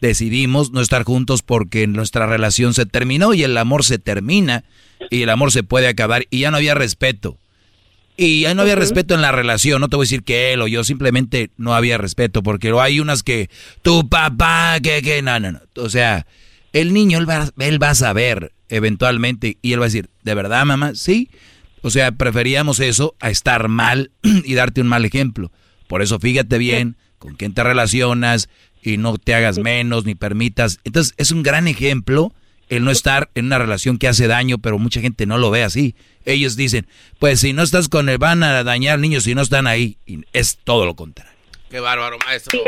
decidimos 0.00 0.70
no 0.72 0.82
estar 0.82 1.02
juntos 1.04 1.42
porque 1.42 1.86
nuestra 1.86 2.26
relación 2.26 2.74
se 2.74 2.84
terminó 2.84 3.32
y 3.32 3.42
el 3.42 3.56
amor 3.56 3.84
se 3.84 3.98
termina 3.98 4.64
y 5.10 5.22
el 5.22 5.30
amor 5.30 5.50
se 5.50 5.62
puede 5.62 5.88
acabar 5.88 6.26
y 6.28 6.40
ya 6.40 6.50
no 6.50 6.58
había 6.58 6.74
respeto. 6.74 7.38
Y 8.16 8.42
ya 8.42 8.54
no 8.54 8.62
había 8.62 8.76
respeto 8.76 9.14
en 9.14 9.22
la 9.22 9.32
relación, 9.32 9.80
no 9.80 9.88
te 9.88 9.96
voy 9.96 10.04
a 10.04 10.06
decir 10.06 10.22
que 10.22 10.52
él 10.52 10.62
o 10.62 10.68
yo, 10.68 10.84
simplemente 10.84 11.50
no 11.56 11.74
había 11.74 11.98
respeto, 11.98 12.44
porque 12.44 12.72
hay 12.78 13.00
unas 13.00 13.24
que, 13.24 13.50
tu 13.82 14.08
papá, 14.08 14.78
que, 14.80 15.02
que, 15.02 15.20
no, 15.20 15.40
no, 15.40 15.50
no. 15.50 15.60
O 15.76 15.88
sea, 15.88 16.24
el 16.72 16.92
niño, 16.92 17.18
él 17.18 17.28
va, 17.28 17.50
él 17.58 17.82
va 17.82 17.90
a 17.90 17.94
saber 17.96 18.52
eventualmente 18.68 19.58
y 19.62 19.72
él 19.72 19.80
va 19.80 19.86
a 19.86 19.88
decir, 19.88 20.10
¿de 20.22 20.34
verdad, 20.34 20.64
mamá? 20.64 20.94
Sí. 20.94 21.28
O 21.84 21.90
sea, 21.90 22.12
preferíamos 22.12 22.80
eso 22.80 23.14
a 23.20 23.28
estar 23.28 23.68
mal 23.68 24.10
y 24.22 24.54
darte 24.54 24.80
un 24.80 24.86
mal 24.86 25.04
ejemplo. 25.04 25.52
Por 25.86 26.00
eso 26.00 26.18
fíjate 26.18 26.56
bien 26.56 26.96
con 27.18 27.34
quién 27.34 27.52
te 27.52 27.62
relacionas 27.62 28.48
y 28.82 28.96
no 28.96 29.18
te 29.18 29.34
hagas 29.34 29.58
menos 29.58 30.06
ni 30.06 30.14
permitas. 30.14 30.80
Entonces, 30.84 31.12
es 31.18 31.30
un 31.30 31.42
gran 31.42 31.68
ejemplo 31.68 32.32
el 32.70 32.84
no 32.84 32.90
estar 32.90 33.28
en 33.34 33.44
una 33.46 33.58
relación 33.58 33.98
que 33.98 34.08
hace 34.08 34.26
daño, 34.28 34.56
pero 34.56 34.78
mucha 34.78 35.02
gente 35.02 35.26
no 35.26 35.36
lo 35.36 35.50
ve 35.50 35.62
así. 35.62 35.94
Ellos 36.24 36.56
dicen, 36.56 36.86
pues 37.18 37.40
si 37.40 37.52
no 37.52 37.62
estás 37.62 37.90
con 37.90 38.08
él, 38.08 38.16
van 38.16 38.42
a 38.42 38.64
dañar 38.64 38.98
niños 38.98 39.24
si 39.24 39.34
no 39.34 39.42
están 39.42 39.66
ahí. 39.66 39.98
Y 40.06 40.24
es 40.32 40.56
todo 40.64 40.86
lo 40.86 40.96
contrario. 40.96 41.34
Qué 41.68 41.80
bárbaro, 41.80 42.16
maestro. 42.24 42.58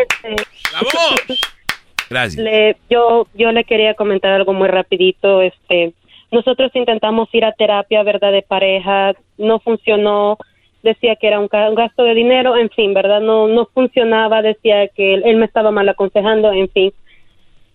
Gracias. 2.10 2.44
Le, 2.44 2.76
yo, 2.90 3.28
yo 3.32 3.50
le 3.50 3.64
quería 3.64 3.94
comentar 3.94 4.32
algo 4.32 4.52
muy 4.52 4.68
rapidito. 4.68 5.40
Este, 5.40 5.94
nosotros 6.30 6.70
intentamos 6.74 7.28
ir 7.32 7.44
a 7.44 7.52
terapia, 7.52 8.02
¿verdad? 8.02 8.32
De 8.32 8.42
pareja, 8.42 9.14
no 9.38 9.60
funcionó. 9.60 10.38
Decía 10.82 11.16
que 11.16 11.28
era 11.28 11.40
un, 11.40 11.48
gasto 11.48 12.04
de 12.04 12.14
dinero, 12.14 12.56
en 12.56 12.70
fin, 12.70 12.94
¿verdad? 12.94 13.20
No, 13.20 13.48
no 13.48 13.66
funcionaba. 13.66 14.42
Decía 14.42 14.88
que 14.88 15.14
él, 15.14 15.22
él 15.24 15.36
me 15.36 15.46
estaba 15.46 15.70
mal 15.70 15.88
aconsejando, 15.88 16.52
en 16.52 16.68
fin. 16.68 16.92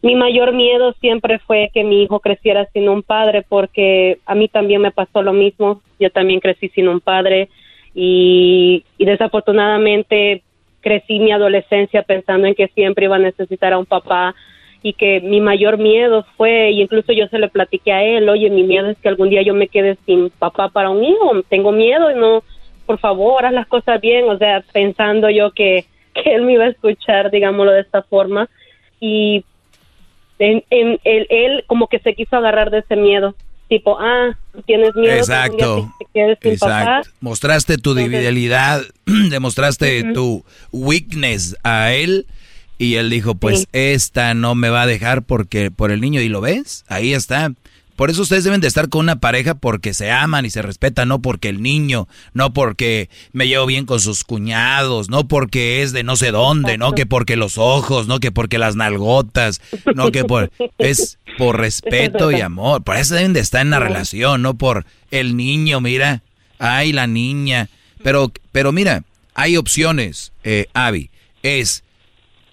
Mi 0.02 0.16
mayor 0.16 0.54
miedo 0.54 0.94
siempre 1.00 1.40
fue 1.40 1.70
que 1.74 1.84
mi 1.84 2.04
hijo 2.04 2.20
creciera 2.20 2.68
sin 2.74 2.90
un 2.90 3.04
padre, 3.04 3.44
porque 3.48 4.18
a 4.26 4.36
mí 4.36 4.48
también 4.48 4.82
me 4.82 4.92
pasó 4.92 5.22
lo 5.22 5.34
mismo. 5.34 5.82
Yo 6.00 6.10
también 6.10 6.40
crecí 6.40 6.70
sin 6.70 6.88
un 6.88 7.00
padre 7.00 7.50
y, 7.94 8.84
y 8.98 9.06
desafortunadamente 9.06 10.44
crecí 10.82 11.20
mi 11.20 11.32
adolescencia 11.32 12.02
pensando 12.02 12.48
en 12.48 12.56
que 12.56 12.68
siempre 12.70 13.06
iba 13.06 13.16
a 13.16 13.20
necesitar 13.20 13.74
a 13.74 13.78
un 13.78 13.86
papá 13.86 14.34
y 14.84 14.94
que 14.94 15.22
mi 15.22 15.42
mayor 15.42 15.78
miedo 15.78 16.26
fue, 16.38 16.72
y 16.72 16.82
incluso 16.82 17.14
yo 17.14 17.28
se 17.28 17.38
le 17.38 17.50
platiqué 17.50 17.92
a 17.92 18.04
él, 18.04 18.28
oye, 18.30 18.50
mi 18.50 18.64
miedo 18.64 18.90
es 18.90 18.98
que 18.98 19.10
algún 19.10 19.30
día 19.30 19.44
yo 19.44 19.54
me 19.54 19.68
quede 19.68 19.98
sin 20.06 20.30
papá 20.32 20.70
para 20.70 20.90
un 20.90 21.04
hijo, 21.04 21.44
tengo 21.50 21.72
miedo 21.72 22.10
y 22.10 22.16
no, 22.16 22.44
por 22.86 23.00
favor, 23.00 23.46
haz 23.46 23.54
las 23.54 23.68
cosas 23.68 24.02
bien, 24.02 24.28
o 24.28 24.38
sea, 24.38 24.64
pensando 24.74 25.30
yo 25.30 25.52
que, 25.52 25.86
que 26.14 26.36
él 26.36 26.44
me 26.44 26.54
iba 26.54 26.66
a 26.66 26.70
escuchar, 26.70 27.30
digámoslo 27.30 27.72
de 27.72 27.82
esta 27.82 28.02
forma, 28.02 28.50
y 29.00 29.46
en, 30.40 30.64
en, 30.72 31.00
él, 31.04 31.28
él 31.30 31.64
como 31.68 31.88
que 31.88 32.00
se 32.00 32.16
quiso 32.16 32.36
agarrar 32.36 32.72
de 32.72 32.80
ese 32.80 32.96
miedo, 32.96 33.36
tipo, 33.70 33.98
ah, 34.00 34.36
tienes 34.66 34.96
miedo. 34.96 35.16
Exacto. 35.16 35.92
Que 36.00 36.06
te 36.06 36.12
quedes 36.14 36.40
sin 36.42 36.60
papá. 36.60 36.82
Exacto. 36.82 37.10
Mostraste 37.22 37.78
tu 37.78 37.94
debilidad, 37.94 38.82
demostraste 39.30 40.12
tu 40.14 40.44
weakness 40.72 41.56
a 41.64 41.94
él 41.94 42.26
y 42.82 42.96
él 42.96 43.10
dijo, 43.10 43.36
pues 43.36 43.60
Sí. 43.60 43.66
esta 43.74 44.34
no 44.34 44.56
me 44.56 44.70
va 44.70 44.82
a 44.84 44.88
dejar 44.88 45.22
porque 45.22 45.72
por 45.72 45.92
el 45.92 46.02
niño 46.02 46.20
y 46.22 46.30
lo 46.30 46.42
ves, 46.42 46.84
ahí 46.88 47.14
está. 47.14 47.54
Por 47.96 48.10
eso 48.10 48.24
ustedes 48.24 48.44
deben 48.44 48.62
de 48.62 48.68
estar 48.68 48.90
con 48.90 49.02
una 49.02 49.20
pareja 49.20 49.54
porque 49.54 49.94
se 49.94 50.10
aman 50.10 50.44
y 50.46 50.50
se 50.50 50.64
respetan, 50.64 51.08
no 51.10 51.22
porque 51.22 51.50
el 51.50 51.62
niño, 51.62 52.08
no 52.34 52.52
porque 52.52 53.10
me 53.32 53.48
llevo 53.48 53.68
bien 53.68 53.86
con 53.86 54.00
sus 54.00 54.24
cuñados, 54.24 55.10
no 55.10 55.28
porque 55.28 55.84
es 55.84 55.92
de 55.92 56.02
no 56.04 56.16
sé 56.16 56.32
dónde, 56.32 56.80
no 56.80 56.94
que 56.94 57.06
porque 57.06 57.36
los 57.36 57.60
ojos, 57.60 58.08
no 58.08 58.20
que 58.20 58.32
porque 58.32 58.58
las 58.58 58.76
nalgotas, 58.76 59.62
no 59.94 60.12
que 60.12 60.24
por 60.24 60.52
es 60.80 61.20
por 61.38 61.60
respeto 61.60 62.32
y 62.32 62.42
amor. 62.42 62.82
Por 62.84 62.98
eso 62.98 63.14
deben 63.14 63.34
de 63.34 63.40
estar 63.42 63.62
en 63.62 63.70
la 63.70 63.80
relación, 63.80 64.42
no 64.42 64.56
por 64.56 64.86
el 65.12 65.38
niño, 65.38 65.80
mira, 65.80 66.24
ay 66.58 66.94
la 66.94 67.06
niña. 67.06 67.70
Pero, 68.04 68.32
pero 68.52 68.72
mira, 68.72 69.04
hay 69.36 69.58
opciones, 69.58 70.32
eh, 70.44 70.66
Abby. 70.74 71.12
Es 71.44 71.84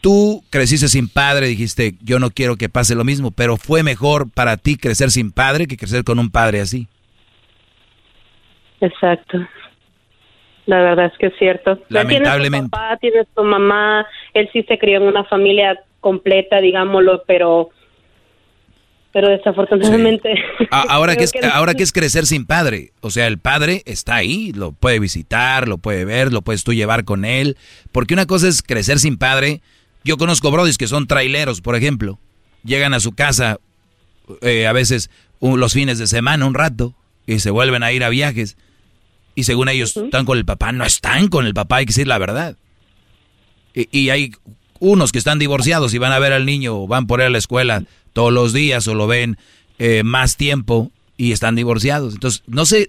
tú 0.00 0.44
creciste 0.50 0.88
sin 0.88 1.08
padre, 1.08 1.46
dijiste, 1.46 1.94
yo 2.02 2.18
no 2.18 2.30
quiero 2.30 2.56
que 2.56 2.68
pase 2.68 2.94
lo 2.94 3.04
mismo, 3.04 3.30
pero 3.30 3.56
fue 3.56 3.82
mejor 3.82 4.30
para 4.30 4.56
ti 4.56 4.76
crecer 4.76 5.10
sin 5.10 5.32
padre 5.32 5.66
que 5.66 5.76
crecer 5.76 6.04
con 6.04 6.18
un 6.18 6.30
padre 6.30 6.60
así. 6.60 6.88
Exacto. 8.80 9.38
La 10.66 10.80
verdad 10.82 11.06
es 11.06 11.18
que 11.18 11.26
es 11.26 11.32
cierto. 11.38 11.78
Lamentablemente. 11.88 12.68
Tienes 12.68 12.70
tu 12.70 12.70
papá, 12.70 12.96
tienes 12.98 13.26
tu 13.34 13.42
mamá, 13.42 14.06
él 14.34 14.48
sí 14.52 14.62
se 14.64 14.78
crió 14.78 14.98
en 14.98 15.04
una 15.04 15.24
familia 15.24 15.80
completa, 16.00 16.60
digámoslo, 16.60 17.24
pero 17.26 17.70
pero 19.10 19.30
desafortunadamente 19.30 20.34
ahora 20.70 21.16
que 21.16 21.24
es 21.24 21.32
ahora 21.52 21.72
que 21.72 21.82
es 21.82 21.92
crecer 21.92 22.26
sin 22.26 22.46
padre, 22.46 22.90
o 23.00 23.10
sea, 23.10 23.26
el 23.26 23.38
padre 23.38 23.82
está 23.86 24.16
ahí, 24.16 24.52
lo 24.52 24.72
puede 24.72 25.00
visitar, 25.00 25.66
lo 25.66 25.78
puede 25.78 26.04
ver, 26.04 26.32
lo 26.32 26.42
puedes 26.42 26.62
tú 26.62 26.74
llevar 26.74 27.04
con 27.04 27.24
él, 27.24 27.56
porque 27.90 28.14
una 28.14 28.26
cosa 28.26 28.48
es 28.48 28.62
crecer 28.62 28.98
sin 28.98 29.16
padre. 29.16 29.62
Yo 30.04 30.16
conozco 30.16 30.50
brodis 30.50 30.78
que 30.78 30.86
son 30.88 31.06
traileros, 31.06 31.60
por 31.60 31.76
ejemplo, 31.76 32.18
llegan 32.64 32.94
a 32.94 33.00
su 33.00 33.12
casa 33.12 33.58
eh, 34.42 34.66
a 34.66 34.72
veces 34.72 35.10
un- 35.40 35.58
los 35.60 35.72
fines 35.72 35.98
de 35.98 36.06
semana 36.06 36.44
un 36.46 36.54
rato 36.54 36.94
y 37.26 37.38
se 37.40 37.50
vuelven 37.50 37.82
a 37.82 37.92
ir 37.92 38.04
a 38.04 38.08
viajes 38.08 38.56
y 39.34 39.44
según 39.44 39.68
ellos 39.68 39.96
están 39.96 40.24
con 40.24 40.36
el 40.38 40.44
papá, 40.44 40.72
no 40.72 40.84
están 40.84 41.28
con 41.28 41.46
el 41.46 41.54
papá, 41.54 41.76
hay 41.76 41.86
que 41.86 41.90
decir 41.90 42.06
la 42.08 42.18
verdad. 42.18 42.56
Y, 43.74 43.88
y 43.96 44.10
hay 44.10 44.32
unos 44.80 45.12
que 45.12 45.18
están 45.18 45.38
divorciados 45.38 45.94
y 45.94 45.98
van 45.98 46.12
a 46.12 46.18
ver 46.18 46.32
al 46.32 46.46
niño 46.46 46.76
o 46.76 46.86
van 46.86 47.06
por 47.06 47.20
él 47.20 47.28
a 47.28 47.30
la 47.30 47.38
escuela 47.38 47.84
todos 48.12 48.32
los 48.32 48.52
días 48.52 48.86
o 48.88 48.94
lo 48.94 49.06
ven 49.06 49.36
eh, 49.78 50.02
más 50.04 50.36
tiempo 50.36 50.90
y 51.16 51.32
están 51.32 51.54
divorciados. 51.56 52.14
Entonces, 52.14 52.42
no 52.46 52.64
se, 52.66 52.88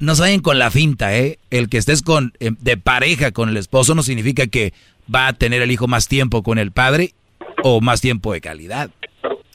no 0.00 0.14
se 0.14 0.22
vayan 0.22 0.40
con 0.40 0.58
la 0.58 0.70
finta, 0.70 1.16
¿eh? 1.16 1.38
El 1.50 1.68
que 1.68 1.78
estés 1.78 2.02
con, 2.02 2.32
eh, 2.40 2.52
de 2.58 2.76
pareja 2.76 3.32
con 3.32 3.48
el 3.48 3.56
esposo 3.56 3.94
no 3.94 4.02
significa 4.02 4.46
que 4.46 4.72
va 5.12 5.28
a 5.28 5.32
tener 5.32 5.62
el 5.62 5.70
hijo 5.70 5.86
más 5.86 6.08
tiempo 6.08 6.42
con 6.42 6.58
el 6.58 6.72
padre 6.72 7.14
o 7.62 7.80
más 7.80 8.00
tiempo 8.00 8.32
de 8.32 8.40
calidad. 8.40 8.90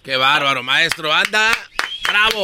Qué 0.04 0.16
bárbaro, 0.16 0.64
maestro. 0.64 1.14
Anda. 1.14 1.52
Bravo. 2.08 2.44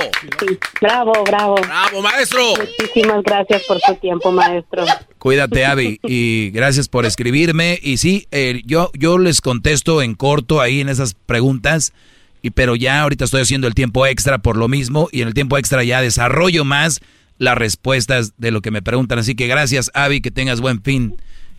bravo, 0.79 1.23
bravo. 1.23 1.55
Bravo, 1.55 2.01
maestro. 2.01 2.53
Muchísimas 2.57 3.23
gracias 3.23 3.63
por 3.63 3.79
su 3.81 3.95
tiempo, 3.95 4.31
maestro. 4.31 4.85
Cuídate, 5.17 5.65
Abby, 5.65 5.99
y 6.03 6.51
gracias 6.51 6.87
por 6.87 7.05
escribirme. 7.05 7.79
Y 7.81 7.97
sí, 7.97 8.27
eh, 8.31 8.61
yo, 8.65 8.91
yo 8.93 9.17
les 9.17 9.41
contesto 9.41 10.01
en 10.01 10.13
corto 10.13 10.61
ahí 10.61 10.79
en 10.79 10.89
esas 10.89 11.15
preguntas, 11.15 11.93
y, 12.41 12.51
pero 12.51 12.75
ya 12.75 13.01
ahorita 13.01 13.25
estoy 13.25 13.41
haciendo 13.41 13.67
el 13.67 13.73
tiempo 13.73 14.05
extra 14.05 14.37
por 14.37 14.57
lo 14.57 14.67
mismo, 14.67 15.09
y 15.11 15.21
en 15.21 15.27
el 15.27 15.33
tiempo 15.33 15.57
extra 15.57 15.83
ya 15.83 16.01
desarrollo 16.01 16.63
más 16.63 17.01
las 17.37 17.57
respuestas 17.57 18.33
de 18.37 18.51
lo 18.51 18.61
que 18.61 18.71
me 18.71 18.81
preguntan. 18.81 19.19
Así 19.19 19.35
que 19.35 19.47
gracias, 19.47 19.91
Abby, 19.93 20.21
que 20.21 20.31
tengas 20.31 20.61
buen 20.61 20.81
fin 20.81 21.15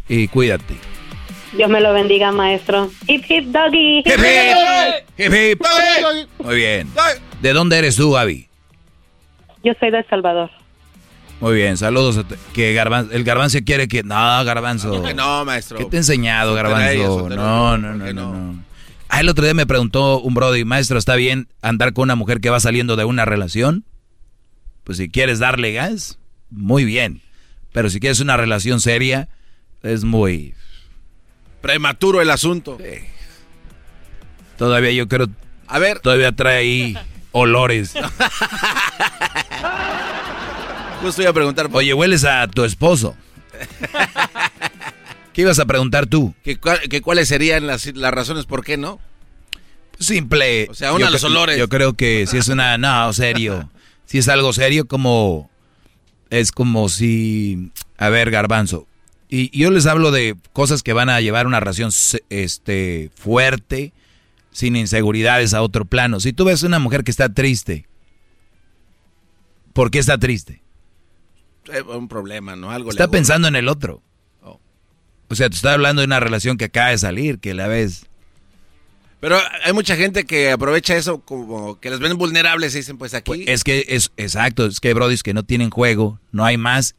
y 0.08 0.28
cuídate. 0.28 0.74
Dios 1.56 1.70
me 1.70 1.80
lo 1.80 1.92
bendiga, 1.92 2.30
maestro. 2.30 2.90
Hip 3.06 3.24
hip 3.28 3.46
doggy. 3.46 3.98
Hip, 3.98 4.06
hip. 4.06 5.06
Hip, 5.18 5.32
hip. 5.32 5.62
Muy 6.44 6.56
bien. 6.56 6.88
¿De 7.40 7.52
dónde 7.52 7.78
eres 7.78 7.96
tú, 7.96 8.16
Abby? 8.16 8.48
Yo 9.64 9.72
soy 9.80 9.90
de 9.90 9.98
El 9.98 10.08
Salvador. 10.08 10.50
Muy 11.40 11.54
bien, 11.54 11.76
saludos. 11.76 12.18
a 12.18 12.24
Que 12.52 12.74
Garbanzo, 12.74 13.12
el 13.12 13.24
Garbanzo 13.24 13.58
quiere 13.64 13.88
que... 13.88 14.02
No, 14.02 14.44
Garbanzo. 14.44 15.02
Que 15.02 15.14
no, 15.14 15.44
maestro. 15.44 15.78
¿Qué 15.78 15.84
te 15.84 15.96
he 15.96 16.00
enseñado, 16.00 16.54
Garbanzo? 16.54 17.28
No, 17.28 17.78
no, 17.78 17.88
¿por 17.88 17.96
no, 17.96 18.12
no, 18.12 18.12
no. 18.12 18.64
Ah, 19.08 19.20
el 19.20 19.28
otro 19.28 19.44
día 19.44 19.54
me 19.54 19.66
preguntó 19.66 20.20
un 20.20 20.34
brother, 20.34 20.64
maestro, 20.66 20.98
¿está 20.98 21.14
bien 21.14 21.48
andar 21.62 21.92
con 21.94 22.02
una 22.02 22.14
mujer 22.14 22.40
que 22.40 22.50
va 22.50 22.60
saliendo 22.60 22.96
de 22.96 23.04
una 23.04 23.24
relación? 23.24 23.84
Pues 24.88 24.96
si 24.96 25.10
quieres 25.10 25.38
darle 25.38 25.74
gas, 25.74 26.18
muy 26.48 26.86
bien. 26.86 27.20
Pero 27.72 27.90
si 27.90 28.00
quieres 28.00 28.20
una 28.20 28.38
relación 28.38 28.80
seria, 28.80 29.28
es 29.82 30.04
muy... 30.04 30.54
Prematuro 31.60 32.22
el 32.22 32.30
asunto. 32.30 32.78
Todavía 34.56 34.90
yo 34.92 35.06
creo... 35.06 35.28
A 35.66 35.78
ver. 35.78 36.00
Todavía 36.00 36.32
trae 36.32 36.56
ahí 36.56 36.98
olores. 37.32 37.92
Justo 41.02 41.20
iba 41.20 41.32
a 41.32 41.34
preguntar. 41.34 41.68
Oye, 41.70 41.92
hueles 41.92 42.24
a 42.24 42.48
tu 42.48 42.64
esposo. 42.64 43.14
¿Qué 45.34 45.42
ibas 45.42 45.58
a 45.58 45.66
preguntar 45.66 46.06
tú? 46.06 46.34
¿Que, 46.42 46.56
cuál- 46.56 46.88
que 46.88 47.02
¿Cuáles 47.02 47.28
serían 47.28 47.66
las, 47.66 47.94
las 47.94 48.14
razones 48.14 48.46
por 48.46 48.64
qué 48.64 48.78
no? 48.78 48.98
Simple. 49.98 50.66
O 50.70 50.74
sea, 50.74 50.94
una 50.94 51.04
Yo 51.04 51.10
los 51.10 51.24
olores. 51.24 51.58
Yo 51.58 51.68
creo 51.68 51.92
que 51.92 52.26
si 52.26 52.38
es 52.38 52.48
una, 52.48 52.78
no, 52.78 53.12
serio. 53.12 53.68
Si 54.08 54.18
es 54.18 54.28
algo 54.28 54.52
serio, 54.52 54.86
como 54.88 55.48
es 56.30 56.50
como 56.50 56.88
si, 56.88 57.70
a 57.98 58.08
ver, 58.08 58.30
garbanzo. 58.30 58.86
Y, 59.28 59.50
y 59.56 59.60
yo 59.62 59.70
les 59.70 59.84
hablo 59.86 60.10
de 60.10 60.34
cosas 60.54 60.82
que 60.82 60.94
van 60.94 61.10
a 61.10 61.20
llevar 61.20 61.46
una 61.46 61.60
relación 61.60 61.92
se- 61.92 62.24
este 62.30 63.10
fuerte, 63.14 63.92
sin 64.50 64.74
inseguridades 64.76 65.52
a 65.54 65.60
otro 65.62 65.84
plano. 65.84 66.20
Si 66.20 66.32
tú 66.32 66.44
ves 66.46 66.62
una 66.62 66.78
mujer 66.78 67.04
que 67.04 67.10
está 67.10 67.28
triste 67.32 67.86
¿Por 69.74 69.90
qué 69.90 69.98
está 70.00 70.18
triste? 70.18 70.60
Un 71.94 72.08
problema, 72.08 72.56
¿no? 72.56 72.70
Algo 72.70 72.90
Está 72.90 73.04
le- 73.04 73.12
pensando 73.12 73.46
en 73.46 73.54
el 73.56 73.68
otro. 73.68 74.02
O 75.30 75.34
sea, 75.34 75.50
te 75.50 75.56
está 75.56 75.74
hablando 75.74 76.00
de 76.00 76.06
una 76.06 76.18
relación 76.20 76.56
que 76.56 76.64
acaba 76.64 76.88
de 76.88 76.98
salir, 76.98 77.38
que 77.38 77.52
la 77.52 77.68
ves. 77.68 78.06
Pero 79.20 79.38
hay 79.64 79.72
mucha 79.72 79.96
gente 79.96 80.24
que 80.24 80.52
aprovecha 80.52 80.96
eso 80.96 81.20
como 81.20 81.80
que 81.80 81.90
les 81.90 81.98
ven 81.98 82.16
vulnerables 82.16 82.74
y 82.74 82.78
dicen, 82.78 82.98
pues 82.98 83.14
aquí... 83.14 83.44
Es 83.48 83.64
que 83.64 83.84
es 83.88 84.12
exacto, 84.16 84.66
es 84.66 84.78
que 84.78 84.94
brodis 84.94 85.22
que 85.22 85.34
no 85.34 85.42
tienen 85.42 85.70
juego, 85.70 86.20
no 86.30 86.44
hay 86.44 86.56
más. 86.56 86.94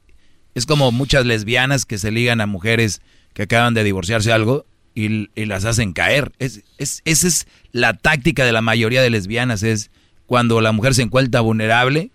Es 0.54 0.66
como 0.66 0.92
muchas 0.92 1.26
lesbianas 1.26 1.86
que 1.86 1.98
se 1.98 2.12
ligan 2.12 2.42
a 2.42 2.46
mujeres 2.46 3.02
que 3.34 3.44
acaban 3.44 3.74
de 3.74 3.86
divorciarse 3.86 4.32
o 4.32 4.34
algo 4.34 4.66
y, 4.94 5.30
y 5.34 5.46
las 5.46 5.64
hacen 5.64 5.94
caer. 5.94 6.34
Es, 6.40 6.62
es, 6.78 7.02
esa 7.06 7.28
es 7.28 7.48
la 7.72 7.94
táctica 7.94 8.44
de 8.44 8.52
la 8.52 8.62
mayoría 8.62 9.02
de 9.02 9.10
lesbianas, 9.10 9.64
es 9.64 9.90
cuando 10.26 10.60
la 10.60 10.74
mujer 10.74 10.96
se 10.96 11.04
encuentra 11.04 11.40
vulnerable, 11.40 12.12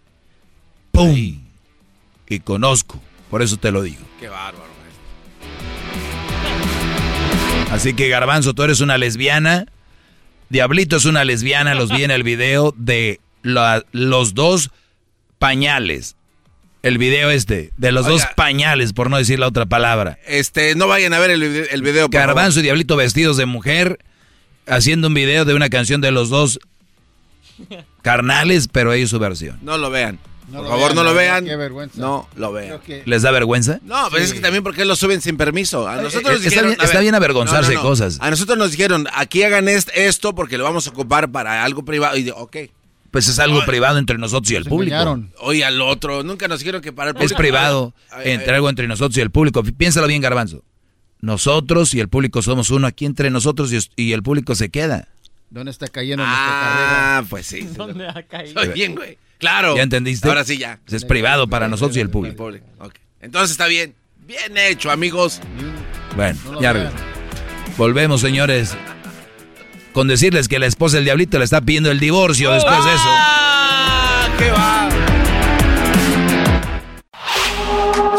¡pum! 0.92 1.40
Y 2.28 2.40
conozco, 2.40 3.00
por 3.30 3.40
eso 3.40 3.56
te 3.56 3.70
lo 3.70 3.82
digo. 3.82 4.02
Qué 4.20 4.28
bárbaro. 4.28 4.74
Así 7.70 7.94
que 7.94 8.08
Garbanzo, 8.08 8.54
tú 8.54 8.62
eres 8.62 8.80
una 8.80 8.98
lesbiana. 8.98 9.66
Diablito 10.58 10.94
es 10.98 11.04
una 11.04 11.24
lesbiana, 11.24 11.74
los 11.74 11.90
vi 11.90 12.04
en 12.04 12.12
el 12.12 12.22
video 12.22 12.72
de 12.78 13.18
la- 13.42 13.82
los 13.90 14.34
dos 14.34 14.70
pañales. 15.40 16.14
El 16.84 16.96
video 16.96 17.28
este, 17.30 17.72
de 17.76 17.90
los 17.90 18.06
dos 18.06 18.24
pañales, 18.36 18.92
por 18.92 19.10
no 19.10 19.16
decir 19.16 19.40
la 19.40 19.48
otra 19.48 19.66
palabra. 19.66 20.16
Este, 20.28 20.76
no 20.76 20.86
vayan 20.86 21.12
a 21.12 21.18
ver 21.18 21.30
el, 21.32 21.40
vide- 21.40 21.68
el 21.72 21.82
video, 21.82 22.08
por 22.08 22.20
Garbanzo 22.20 22.60
y 22.60 22.62
Diablito 22.62 22.94
vestidos 22.94 23.36
de 23.36 23.46
mujer, 23.46 23.98
haciendo 24.68 25.08
un 25.08 25.14
video 25.14 25.44
de 25.44 25.54
una 25.54 25.70
canción 25.70 26.00
de 26.00 26.12
los 26.12 26.28
dos 26.28 26.60
carnales, 28.02 28.68
pero 28.70 28.92
ellos 28.92 29.10
su 29.10 29.18
versión. 29.18 29.58
No 29.62 29.76
lo 29.76 29.90
vean. 29.90 30.20
No 30.50 30.58
por 30.58 30.68
favor, 30.68 30.80
vean, 30.86 30.94
no 30.96 31.04
lo 31.04 31.14
vean. 31.14 31.44
qué 31.46 31.56
vergüenza. 31.56 32.00
No 32.00 32.28
lo 32.36 32.52
vean. 32.52 32.78
¿Les 33.06 33.22
da 33.22 33.30
vergüenza? 33.30 33.80
No, 33.82 34.08
pero 34.10 34.22
es 34.22 34.32
que 34.32 34.40
también 34.40 34.62
porque 34.62 34.84
lo 34.84 34.94
suben 34.94 35.20
sin 35.20 35.36
permiso. 35.36 35.88
A 35.88 35.96
nosotros 35.96 36.32
eh, 36.32 36.34
nos 36.34 36.36
está 36.36 36.48
dijeron, 36.50 36.70
bien- 36.70 36.80
a 36.80 36.84
está 36.84 37.00
bien 37.00 37.14
avergonzarse 37.14 37.70
de 37.72 37.78
cosas. 37.78 38.18
A 38.20 38.30
nosotros 38.30 38.58
nos 38.58 38.70
dijeron, 38.70 39.06
aquí 39.14 39.42
hagan 39.42 39.68
est- 39.68 39.88
esto 39.94 40.34
porque 40.34 40.58
lo 40.58 40.64
vamos 40.64 40.86
a 40.86 40.90
ocupar 40.90 41.30
para 41.32 41.64
algo 41.64 41.84
privado. 41.84 42.16
Y 42.16 42.24
de, 42.24 42.32
ok. 42.32 42.56
Pues 43.10 43.28
es 43.28 43.38
algo 43.38 43.64
privado 43.64 43.98
entre 43.98 44.18
nosotros 44.18 44.50
y 44.50 44.56
el 44.56 44.64
público. 44.64 45.18
Oye, 45.38 45.64
al 45.64 45.80
otro. 45.80 46.22
Nunca 46.24 46.46
nos 46.48 46.58
dijeron 46.58 46.82
que 46.82 46.92
para 46.92 47.10
el 47.10 47.16
Es 47.16 47.22
público. 47.22 47.38
privado, 47.38 47.94
Ay, 48.10 48.22
ay, 48.26 48.32
entre 48.32 48.54
algo 48.56 48.68
entre 48.68 48.86
nosotros 48.88 49.16
y 49.16 49.20
el 49.20 49.30
público. 49.30 49.62
Piénsalo 49.62 50.06
bien, 50.08 50.20
Garbanzo. 50.20 50.62
Nosotros 51.20 51.94
y 51.94 52.00
el 52.00 52.08
público 52.08 52.42
somos 52.42 52.70
uno. 52.70 52.86
Aquí 52.86 53.06
entre 53.06 53.30
nosotros 53.30 53.72
y, 53.72 53.78
y 53.96 54.12
el 54.12 54.22
público 54.22 54.54
se 54.54 54.68
queda. 54.70 55.08
¿Dónde 55.50 55.70
está 55.70 55.86
cayendo 55.88 56.24
Ah, 56.26 57.22
pues 57.30 57.46
sí. 57.46 57.60
¿Dónde 57.76 58.08
ha 58.08 58.22
caído? 58.24 58.60
Estoy 58.60 58.74
bien, 58.74 58.94
güey. 58.94 59.16
Claro. 59.44 59.76
¿Ya 59.76 59.82
entendiste? 59.82 60.26
Ahora 60.26 60.42
sí 60.44 60.56
ya. 60.56 60.80
Es 60.90 61.04
privado 61.04 61.46
para 61.48 61.68
nosotros 61.68 61.96
y 61.96 62.00
el 62.00 62.06
El 62.06 62.10
público. 62.10 62.36
público. 62.36 62.64
ok. 62.78 62.94
Entonces 63.20 63.50
está 63.52 63.66
bien. 63.66 63.94
Bien 64.26 64.56
hecho, 64.56 64.90
amigos. 64.90 65.40
Bueno, 66.16 66.38
No 66.50 66.60
ya 66.62 66.72
vean. 66.72 66.92
Volvemos, 67.76 68.20
señores. 68.22 68.74
Con 69.92 70.08
decirles 70.08 70.48
que 70.48 70.58
la 70.58 70.66
esposa 70.66 70.96
del 70.96 71.04
diablito 71.04 71.38
le 71.38 71.44
está 71.44 71.60
pidiendo 71.60 71.90
el 71.90 72.00
divorcio 72.00 72.52
después 72.52 72.84
de 72.84 72.90
eso. 72.94 73.04
Ah, 73.06 74.28
¿Qué 74.38 74.50
va? 74.50 74.88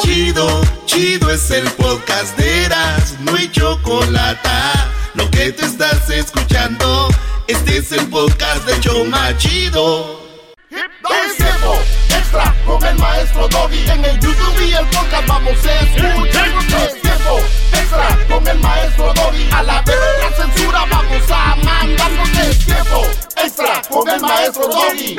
Chido, 0.02 0.62
chido 0.86 1.32
es 1.32 1.50
el 1.52 1.66
podcast 1.72 2.38
de 2.38 2.66
Eras, 2.66 3.16
no 3.22 3.36
hay 3.36 3.50
chocolate. 3.52 4.50
Lo 5.16 5.30
que 5.32 5.52
te 5.52 5.66
estás 5.66 6.10
escuchando, 6.10 7.08
este 7.48 7.78
es 7.78 7.92
el 7.94 8.06
podcast 8.08 8.66
de 8.68 8.80
Choma 8.80 9.36
Chido. 9.38 10.25
Es 11.10 11.38
tiempo 11.38 11.80
extra 12.10 12.56
con 12.66 12.84
el 12.84 12.98
maestro 12.98 13.48
Doggy. 13.48 13.90
En 13.90 14.06
el 14.06 14.20
YouTube 14.20 14.62
y 14.68 14.74
el 14.74 14.86
podcast 14.88 15.28
vamos 15.28 15.66
a 15.66 15.80
escuchar. 15.82 16.48
Es 16.86 17.02
tiempo 17.02 17.40
extra 17.74 18.26
con 18.28 18.48
el 18.48 18.60
maestro 18.60 19.14
Doggy. 19.14 19.50
A 19.52 19.64
la 19.64 19.82
vez 19.84 19.96
la 20.22 20.36
censura 20.36 20.86
vamos 20.90 21.32
a 21.32 21.56
mandar. 21.58 22.12
Porque 22.18 22.50
es 22.50 22.66
tiempo 22.66 23.06
extra 23.44 23.82
con 23.90 24.10
el 24.10 24.22
maestro 24.22 24.68
Doggy. 24.68 25.16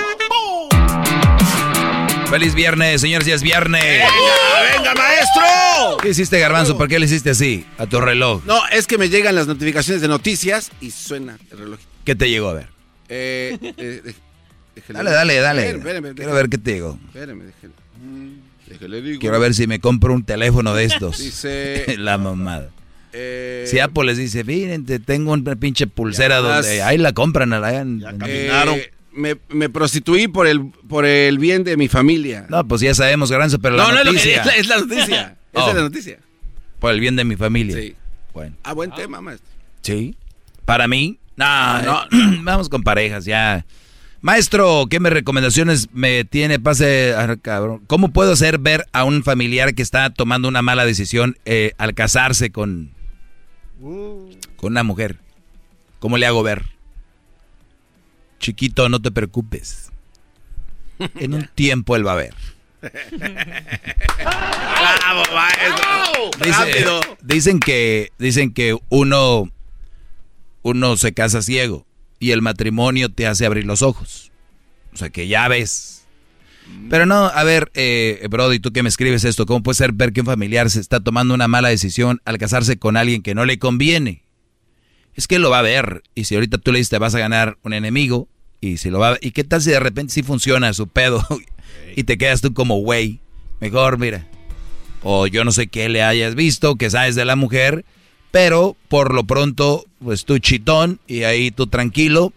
Feliz 2.29 2.55
viernes, 2.55 3.01
señores, 3.01 3.27
ya 3.27 3.37
es 3.37 3.43
viernes. 3.43 3.83
¡Venga, 3.83 4.73
venga, 4.73 4.95
maestro! 4.95 5.97
¿Qué 6.03 6.09
hiciste, 6.09 6.41
Garbanzo? 6.41 6.77
¿Por 6.77 6.89
qué 6.89 6.99
le 6.99 7.07
hiciste 7.07 7.31
así 7.31 7.65
a 7.79 7.87
tu 7.87 8.01
reloj? 8.01 8.43
No, 8.45 8.67
es 8.73 8.89
que 8.89 8.99
me 8.99 9.09
llegan 9.09 9.37
las 9.37 9.47
notificaciones 9.47 10.03
de 10.03 10.09
noticias 10.09 10.73
y 10.81 10.91
suena 10.91 11.39
el 11.53 11.59
reloj. 11.59 11.79
¿Qué 12.05 12.17
te 12.17 12.29
llegó 12.29 12.49
a 12.49 12.55
ver? 12.55 12.69
Eh, 13.09 13.57
eh, 13.77 14.15
déjele- 14.77 14.99
Dale, 14.99 15.11
dale, 15.11 15.35
dale. 15.41 15.63
Espérame, 15.71 15.87
espérame, 15.87 16.15
Quiero 16.15 16.35
ver 16.35 16.49
qué 16.49 16.59
te 16.59 16.73
llegó. 16.75 16.99
Espérame, 17.09 17.43
déjele. 17.45 17.73
Déjele 18.69 19.03
digo. 19.03 19.21
Quiero 19.21 19.41
ver 19.41 19.55
si 19.55 19.67
me 19.67 19.81
compro 19.81 20.13
un 20.15 20.25
teléfono 20.25 20.75
de 20.75 20.85
estos. 20.85 21.19
Dice- 21.19 21.85
la 21.99 22.19
mamada. 22.19 22.71
Eh, 23.13 23.65
Si 23.67 23.79
Apple 23.79 24.05
les 24.05 24.19
dice, 24.19 24.45
miren, 24.45 24.85
te 24.85 24.99
tengo 24.99 25.33
una 25.33 25.57
pinche 25.57 25.87
pulsera 25.87 26.37
Ya 26.37 26.41
donde 26.41 26.83
ahí 26.83 26.99
la 26.99 27.13
compran. 27.13 27.53
allá 27.53 27.81
en- 27.81 28.03
en- 28.05 28.19
eh, 28.27 28.93
me, 29.13 29.37
me 29.49 29.71
prostituí 29.71 30.29
por 30.29 30.47
el, 30.47 30.61
por 30.89 31.07
el 31.07 31.39
bien 31.39 31.65
de 31.65 31.77
mi 31.79 31.89
familia. 31.89 32.45
No, 32.51 32.67
pues 32.69 32.83
ya 32.83 32.95
sabemos, 32.95 33.31
Garbanzo, 33.31 33.59
pero 33.59 33.77
no, 33.77 33.91
la 33.91 34.05
no 34.05 34.11
es 34.11 34.23
que- 34.23 34.37
noticia. 34.37 34.41
es 34.43 34.47
la, 34.47 34.53
es 34.57 34.69
la 34.69 34.79
noticia. 34.79 35.37
Esa 35.53 35.65
Oh, 35.65 35.69
es 35.71 35.75
la 35.77 35.81
noticia. 35.83 36.19
Por 36.79 36.93
el 36.93 37.01
bien 37.01 37.17
de 37.17 37.25
mi 37.25 37.37
familia. 37.37 37.77
Sí. 37.77 37.95
Bueno. 38.35 38.55
Ah, 38.63 38.75
buen 38.75 38.91
tema, 38.91 39.23
maestro. 39.23 39.49
Sí. 39.81 40.15
Para 40.67 40.87
mí, 40.87 41.19
no, 41.37 41.83
No, 41.83 42.03
eh, 42.03 42.09
vamos 42.43 42.69
con 42.69 42.83
parejas, 42.83 43.25
ya. 43.25 43.65
Maestro, 44.23 44.87
¿qué 44.91 44.99
me 44.99 45.11
recomendaciones 45.11 45.89
me 45.93 46.25
tiene? 46.25 46.59
Pase, 46.59 47.15
ah, 47.17 47.37
cabrón. 47.41 47.83
¿Cómo 47.87 48.09
puedo 48.13 48.33
hacer 48.33 48.59
ver 48.59 48.87
a 48.93 49.05
un 49.05 49.23
familiar 49.23 49.75
que 49.75 49.83
está 49.83 50.11
tomando 50.11 50.49
una 50.49 50.63
mala 50.63 50.85
decisión 50.85 51.39
eh, 51.45 51.73
al 51.79 51.95
casarse 51.95 52.51
con, 52.51 52.91
con 53.81 54.73
una 54.73 54.83
mujer? 54.83 55.19
¿Cómo 56.01 56.19
le 56.19 56.27
hago 56.27 56.43
ver? 56.43 56.65
Chiquito, 58.41 58.89
no 58.89 59.01
te 59.01 59.11
preocupes. 59.11 59.91
En 61.21 61.35
un 61.35 61.47
tiempo 61.55 61.95
él 61.95 62.07
va 62.07 62.13
a 62.13 62.17
ver. 62.17 62.35
¡Bravo, 64.21 65.23
maestro! 65.35 66.31
Dice- 66.43 66.51
¡Rápido! 66.53 67.01
dicen 67.23 67.61
que 67.61 68.13
dicen 68.19 68.53
que 68.55 68.79
uno 68.89 69.51
uno 70.63 70.97
se 70.97 71.13
casa 71.13 71.43
ciego 71.43 71.85
y 72.19 72.31
el 72.31 72.43
matrimonio 72.43 73.11
te 73.11 73.27
hace 73.27 73.47
abrir 73.47 73.67
los 73.67 73.83
ojos. 73.83 74.31
O 74.93 74.97
sea 74.97 75.11
que 75.11 75.29
ya 75.29 75.49
ves. 75.49 76.05
Pero 76.91 77.07
no, 77.07 77.27
a 77.27 77.45
ver, 77.45 77.71
eh, 77.75 78.27
Brody, 78.31 78.59
tú 78.59 78.73
que 78.73 78.83
me 78.83 78.89
escribes 78.89 79.25
esto, 79.25 79.47
¿cómo 79.47 79.63
puede 79.63 79.77
ser 79.77 79.93
ver 79.93 80.13
que 80.13 80.21
un 80.21 80.27
familiar 80.27 80.69
se 80.71 80.81
está 80.81 81.01
tomando 81.01 81.35
una 81.35 81.49
mala 81.49 81.69
decisión 81.69 82.21
al 82.25 82.39
casarse 82.39 82.77
con 82.79 82.97
alguien 82.97 83.23
que 83.23 83.35
no 83.35 83.45
le 83.45 83.59
conviene? 83.59 84.23
Es 85.15 85.29
que 85.29 85.39
lo 85.39 85.51
va 85.51 85.61
a 85.61 85.63
ver. 85.63 86.03
Y 86.15 86.25
si 86.25 86.35
ahorita 86.35 86.59
tú 86.59 86.73
le 86.73 86.79
dices 86.79 86.91
te 86.91 86.99
vas 86.99 87.15
a 87.15 87.19
ganar 87.19 87.59
un 87.63 87.73
enemigo, 87.73 88.29
y 88.61 88.79
si 88.79 88.91
lo 88.91 88.99
va 88.99 89.13
a 89.13 89.19
¿y 89.21 89.31
qué 89.31 89.45
tal 89.45 89.63
si 89.63 89.71
de 89.71 89.81
repente 89.81 90.13
sí 90.13 90.23
funciona 90.23 90.73
su 90.73 90.89
pedo? 90.89 91.27
y 91.97 92.05
te 92.05 92.19
quedas 92.19 92.41
tú 92.41 92.53
como 92.53 92.77
güey. 92.79 93.21
Mejor, 93.61 93.99
mira, 93.99 94.27
o 95.03 95.27
yo 95.27 95.45
no 95.45 95.53
sé 95.53 95.69
qué 95.69 95.89
le 95.89 96.03
hayas 96.03 96.35
visto, 96.35 96.77
que 96.77 96.91
sabes 96.91 97.15
de 97.15 97.25
la 97.25 97.37
mujer, 97.37 97.85
pero 98.37 98.77
por 98.89 99.15
lo 99.15 99.25
pronto, 99.25 99.87
pues 99.99 100.27
tú 100.27 100.39
chitón 100.39 101.01
y 101.07 101.23
ahí 101.23 101.51
tú 101.51 101.69
tranquilo. 101.69 102.35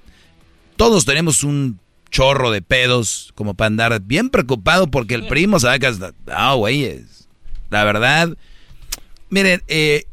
Todos 0.77 1.03
tenemos 1.03 1.43
un 1.43 1.77
chorro 2.09 2.51
de 2.51 2.61
pedos 2.61 3.33
como 3.35 3.53
para 3.53 3.67
andar 3.67 4.01
bien 4.03 4.29
preocupado 4.29 4.89
porque 4.89 5.15
el 5.15 5.27
primo 5.27 5.59
sabe 5.59 5.79
que 5.79 5.87
hasta... 5.87 6.13
Ah, 6.27 6.53
güeyes. 6.53 7.27
La 7.69 7.83
verdad, 7.83 8.37
miren, 9.29 9.61
eh, 9.67 10.05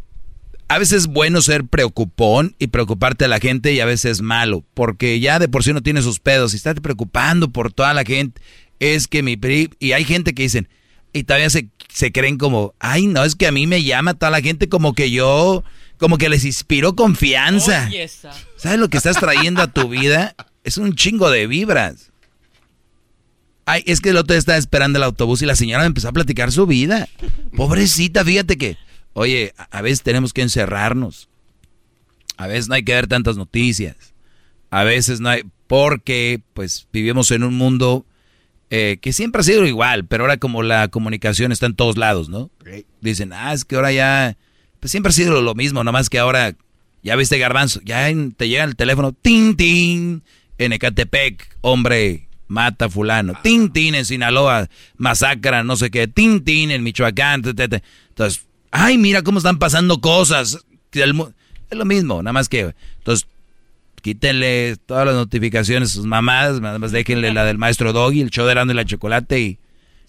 a 0.67 0.81
veces 0.81 1.03
es 1.03 1.07
bueno 1.07 1.41
ser 1.41 1.63
preocupón 1.63 2.57
y 2.59 2.67
preocuparte 2.67 3.27
a 3.27 3.29
la 3.29 3.39
gente 3.39 3.73
y 3.73 3.79
a 3.79 3.87
veces 3.87 4.11
es 4.11 4.23
malo, 4.23 4.65
porque 4.75 5.21
ya 5.21 5.39
de 5.39 5.47
por 5.47 5.63
sí 5.63 5.71
uno 5.71 5.85
tiene 5.85 6.03
sus 6.03 6.19
pedos 6.19 6.53
y 6.53 6.57
estás 6.57 6.81
preocupando 6.81 7.51
por 7.51 7.73
toda 7.73 7.95
la 7.95 8.03
gente. 8.03 8.43
Es 8.81 9.07
que 9.07 9.23
mi 9.23 9.37
pri... 9.37 9.71
Y 9.79 9.93
hay 9.93 10.03
gente 10.03 10.35
que 10.35 10.43
dicen, 10.43 10.69
y 11.17 11.25
todavía 11.25 11.51
se, 11.51 11.69
se 11.89 12.13
creen 12.13 12.39
como, 12.39 12.75
ay, 12.79 13.07
no, 13.07 13.25
es 13.25 13.35
que 13.35 13.47
a 13.47 13.53
mí 13.53 13.67
me 13.67 13.83
llama 13.83 14.15
toda 14.15 14.31
la 14.31 14.41
gente 14.41 14.69
como 14.69 14.93
que 14.95 15.11
yo, 15.11 15.65
como 15.99 16.19
que 16.19 16.29
les 16.29 16.45
inspiró 16.45 16.95
confianza. 16.95 17.89
Esa. 17.93 18.33
¿Sabes 18.57 18.79
lo 18.79 18.89
que 18.89 18.97
estás 18.99 19.17
trayendo 19.19 19.63
a 19.63 19.69
tu 19.73 19.89
vida? 19.89 20.35
Es 20.65 20.77
un 20.79 20.95
chingo 20.95 21.31
de 21.31 21.47
vibras. 21.47 22.11
Ay, 23.65 23.83
es 23.87 24.01
que 24.01 24.11
el 24.11 24.17
otro 24.17 24.33
día 24.35 24.39
estaba 24.39 24.59
esperando 24.59 24.99
el 24.99 25.03
autobús 25.03 25.43
y 25.43 25.47
la 25.47 25.57
señora 25.57 25.83
me 25.83 25.87
empezó 25.89 26.09
a 26.09 26.13
platicar 26.13 26.53
su 26.53 26.67
vida. 26.67 27.09
Pobrecita, 27.57 28.25
fíjate 28.25 28.57
que, 28.57 28.77
oye, 29.13 29.55
a- 29.59 29.79
a 29.79 29.83
veces 29.83 30.03
tenemos 30.03 30.33
que 30.33 30.43
encerrarnos. 30.43 31.29
A 32.37 32.47
veces 32.47 32.69
no 32.69 32.75
hay 32.77 32.85
que 32.85 32.95
ver 32.95 33.09
tantas 33.09 33.37
noticias. 33.37 33.97
A 34.71 34.85
veces 34.85 35.21
no 35.21 35.31
hay, 35.31 35.43
porque 35.67 36.41
pues 36.55 36.87
vivimos 36.93 37.31
en 37.33 37.43
un 37.43 37.55
mundo 37.57 38.06
eh, 38.71 38.99
que 39.01 39.13
siempre 39.13 39.41
ha 39.41 39.45
sido 39.45 39.65
igual, 39.67 40.07
pero 40.07 40.25
ahora 40.25 40.39
como 40.39 40.63
la 40.63 40.89
comunicación 40.89 41.53
está 41.53 41.67
en 41.67 41.75
todos 41.77 41.97
lados, 41.97 42.29
¿no? 42.29 42.51
Dicen, 43.01 43.33
ah, 43.33 43.53
es 43.53 43.65
que 43.65 43.77
ahora 43.77 43.93
ya, 43.93 44.37
pues 44.81 44.91
siempre 44.91 45.11
ha 45.11 45.13
sido 45.13 45.41
lo 45.43 45.55
mismo, 45.55 45.85
nomás 45.85 46.11
que 46.11 46.19
ahora, 46.19 46.55
ya 47.03 47.15
viste 47.17 47.39
garbanzo, 47.39 47.81
ya 47.85 48.09
en- 48.09 48.33
te 48.33 48.49
llega 48.49 48.65
el 48.65 48.77
teléfono, 48.77 49.13
tin, 49.13 49.57
tin, 49.57 50.23
en 50.59 50.73
Ecatepec, 50.73 51.57
hombre, 51.61 52.29
mata 52.49 52.87
a 52.87 52.89
fulano. 52.89 53.35
Tintín 53.43 53.95
en 53.95 54.05
Sinaloa, 54.05 54.69
masacra, 54.97 55.63
no 55.65 55.77
sé 55.77 55.91
qué. 55.91 56.07
Tintín 56.09 56.71
en 56.71 56.83
Michoacán. 56.83 57.43
te, 57.43 57.55
te, 57.55 57.69
te. 57.69 57.83
Entonces, 58.09 58.47
ay, 58.71 58.99
mira 58.99 59.23
cómo 59.23 59.39
están 59.39 59.59
pasando 59.59 60.01
cosas. 60.01 60.65
Es 60.93 61.07
lo 61.77 61.85
mismo, 61.85 62.23
nada 62.23 62.33
más 62.33 62.49
que... 62.49 62.73
Entonces, 62.99 63.27
quítenle 64.07 64.77
todas 64.87 65.05
las 65.05 65.17
notificaciones 65.17 65.91
a 65.91 65.95
sus 65.95 66.07
mamás, 66.07 66.61
nada 66.61 66.79
más 66.79 66.93
déjenle 66.93 67.33
la 67.33 67.45
del 67.45 67.59
maestro 67.59 67.93
Doggy, 67.93 68.21
el 68.21 68.31
show 68.31 68.47
de 68.47 68.53
y 68.53 68.73
la 68.73 68.85
chocolate 68.85 69.41
y 69.41 69.59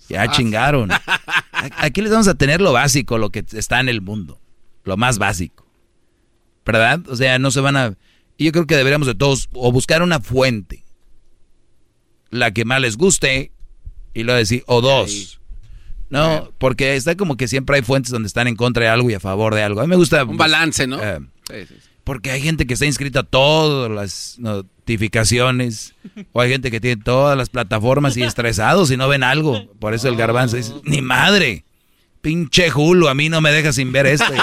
ya 0.07 0.29
chingaron. 0.29 0.91
Aquí 1.77 2.03
les 2.03 2.11
vamos 2.11 2.27
a 2.27 2.35
tener 2.35 2.61
lo 2.61 2.73
básico, 2.73 3.17
lo 3.17 3.31
que 3.31 3.43
está 3.53 3.79
en 3.79 3.89
el 3.89 4.01
mundo. 4.01 4.39
Lo 4.83 4.97
más 4.97 5.17
básico. 5.17 5.65
¿Verdad? 6.63 7.09
O 7.09 7.15
sea, 7.15 7.39
no 7.39 7.49
se 7.49 7.59
van 7.59 7.75
a... 7.75 7.97
y 8.37 8.45
Yo 8.45 8.51
creo 8.51 8.67
que 8.67 8.75
deberíamos 8.75 9.07
de 9.07 9.15
todos 9.15 9.49
o 9.53 9.71
buscar 9.71 10.03
una 10.03 10.19
fuente. 10.19 10.85
La 12.29 12.51
que 12.51 12.65
más 12.65 12.79
les 12.79 12.97
guste 12.97 13.51
y 14.13 14.21
luego 14.21 14.37
decir, 14.37 14.63
o 14.67 14.79
dos. 14.79 15.41
No, 16.11 16.51
porque 16.59 16.95
está 16.95 17.17
como 17.17 17.35
que 17.35 17.47
siempre 17.47 17.77
hay 17.77 17.81
fuentes 17.81 18.11
donde 18.11 18.27
están 18.27 18.47
en 18.47 18.57
contra 18.57 18.83
de 18.83 18.89
algo 18.91 19.09
y 19.09 19.15
a 19.15 19.19
favor 19.19 19.55
de 19.55 19.63
algo. 19.63 19.81
A 19.81 19.85
mí 19.85 19.89
me 19.89 19.95
gusta... 19.95 20.23
Un 20.23 20.37
balance, 20.37 20.85
¿no? 20.85 21.01
eh, 21.01 21.17
Sí, 21.49 21.65
sí, 21.67 21.75
sí. 21.81 21.89
Porque 22.07 22.31
hay 22.31 22.41
gente 22.41 22.65
que 22.65 22.75
está 22.75 22.85
inscrita 22.85 23.19
a 23.19 23.23
todas 23.23 23.91
las 23.91 24.35
notificaciones. 24.39 25.93
O 26.31 26.39
hay 26.39 26.49
gente 26.49 26.71
que 26.71 26.79
tiene 26.79 27.03
todas 27.03 27.37
las 27.37 27.49
plataformas 27.49 28.15
y 28.15 28.23
estresados 28.23 28.89
y 28.91 28.95
no 28.95 29.09
ven 29.09 29.23
algo. 29.23 29.69
Por 29.73 29.93
eso 29.93 30.07
el 30.07 30.15
garbanzo 30.15 30.55
dice, 30.55 30.73
ni 30.85 31.01
madre. 31.01 31.65
Pinche 32.21 32.71
Hulu, 32.73 33.09
a 33.09 33.13
mí 33.13 33.27
no 33.27 33.41
me 33.41 33.51
deja 33.51 33.73
sin 33.73 33.91
ver 33.91 34.05
esto. 34.05 34.33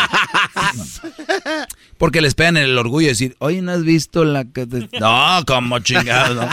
Porque 1.96 2.20
les 2.20 2.34
pegan 2.34 2.58
en 2.58 2.64
el 2.64 2.76
orgullo 2.76 3.06
de 3.06 3.12
decir, 3.12 3.34
oye, 3.38 3.62
¿no 3.62 3.72
has 3.72 3.82
visto 3.82 4.26
la 4.26 4.44
que 4.44 4.66
te-?" 4.66 4.90
No, 5.00 5.42
como 5.46 5.78
chingado, 5.78 6.34
¿no? 6.34 6.48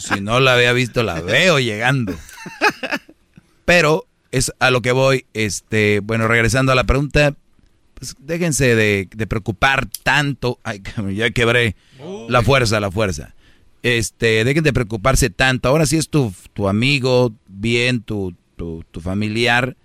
Si 0.00 0.22
no 0.22 0.40
la 0.40 0.54
había 0.54 0.72
visto, 0.72 1.02
la 1.02 1.20
veo 1.20 1.58
llegando. 1.58 2.14
Pero 3.66 4.06
es 4.30 4.54
a 4.58 4.70
lo 4.70 4.80
que 4.80 4.92
voy, 4.92 5.26
este, 5.34 6.00
bueno, 6.00 6.28
regresando 6.28 6.72
a 6.72 6.76
la 6.76 6.84
pregunta, 6.84 7.34
pues 8.02 8.16
déjense 8.18 8.74
de, 8.74 9.08
de 9.14 9.26
preocupar 9.28 9.86
tanto. 10.02 10.58
Ay, 10.64 10.82
ya 11.14 11.30
quebré 11.30 11.76
la 12.28 12.42
fuerza, 12.42 12.80
la 12.80 12.90
fuerza. 12.90 13.32
Este, 13.84 14.42
dejen 14.44 14.64
de 14.64 14.72
preocuparse 14.72 15.30
tanto. 15.30 15.68
Ahora 15.68 15.86
sí 15.86 15.98
es 15.98 16.08
tu, 16.08 16.34
tu 16.52 16.68
amigo, 16.68 17.32
bien, 17.46 18.02
tu, 18.02 18.34
tu, 18.56 18.84
tu 18.90 19.00
familiar, 19.00 19.76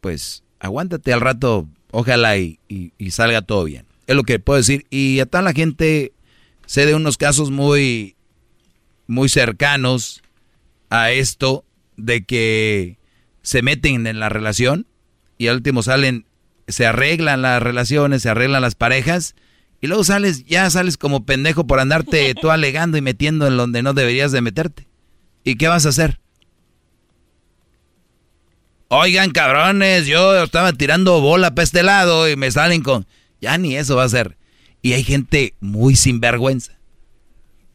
pues 0.00 0.42
aguántate 0.58 1.12
al 1.12 1.20
rato, 1.20 1.68
ojalá 1.90 2.38
y, 2.38 2.58
y- 2.68 2.92
y 2.96 3.10
salga 3.10 3.42
todo 3.42 3.64
bien. 3.64 3.84
Es 4.06 4.16
lo 4.16 4.22
que 4.22 4.38
puedo 4.38 4.56
decir. 4.56 4.86
Y 4.88 5.20
a 5.20 5.26
toda 5.26 5.42
la 5.42 5.52
gente, 5.52 6.12
sé 6.64 6.86
de 6.86 6.94
unos 6.94 7.18
casos 7.18 7.50
muy, 7.50 8.16
muy 9.06 9.28
cercanos 9.28 10.22
a 10.88 11.10
esto, 11.12 11.66
de 11.98 12.24
que 12.24 12.96
se 13.42 13.60
meten 13.60 14.06
en 14.06 14.18
la 14.18 14.30
relación 14.30 14.86
y 15.36 15.48
al 15.48 15.56
último 15.56 15.82
salen, 15.82 16.24
se 16.68 16.86
arreglan 16.86 17.42
las 17.42 17.62
relaciones, 17.62 18.22
se 18.22 18.30
arreglan 18.30 18.62
las 18.62 18.74
parejas 18.74 19.34
y 19.80 19.86
luego 19.86 20.04
sales, 20.04 20.44
ya 20.44 20.68
sales 20.70 20.96
como 20.96 21.24
pendejo 21.24 21.66
por 21.66 21.80
andarte 21.80 22.34
tú 22.34 22.50
alegando 22.50 22.98
y 22.98 23.02
metiendo 23.02 23.46
en 23.46 23.56
donde 23.56 23.82
no 23.82 23.94
deberías 23.94 24.32
de 24.32 24.40
meterte. 24.40 24.86
¿Y 25.44 25.56
qué 25.56 25.68
vas 25.68 25.86
a 25.86 25.90
hacer? 25.90 26.20
Oigan, 28.88 29.30
cabrones, 29.30 30.06
yo 30.06 30.42
estaba 30.42 30.72
tirando 30.72 31.20
bola 31.20 31.54
para 31.54 31.64
este 31.64 31.82
lado 31.82 32.28
y 32.28 32.36
me 32.36 32.50
salen 32.50 32.82
con... 32.82 33.06
Ya 33.40 33.56
ni 33.56 33.76
eso 33.76 33.96
va 33.96 34.04
a 34.04 34.08
ser. 34.08 34.36
Y 34.82 34.92
hay 34.92 35.04
gente 35.04 35.54
muy 35.60 35.96
sinvergüenza 35.96 36.80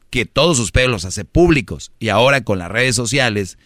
que 0.10 0.26
todos 0.26 0.58
sus 0.58 0.72
pelos 0.72 0.92
los 0.92 1.06
hace 1.06 1.26
públicos 1.26 1.92
y 2.00 2.10
ahora 2.10 2.44
con 2.44 2.60
las 2.60 2.72
redes 2.72 2.96
sociales 2.96 3.58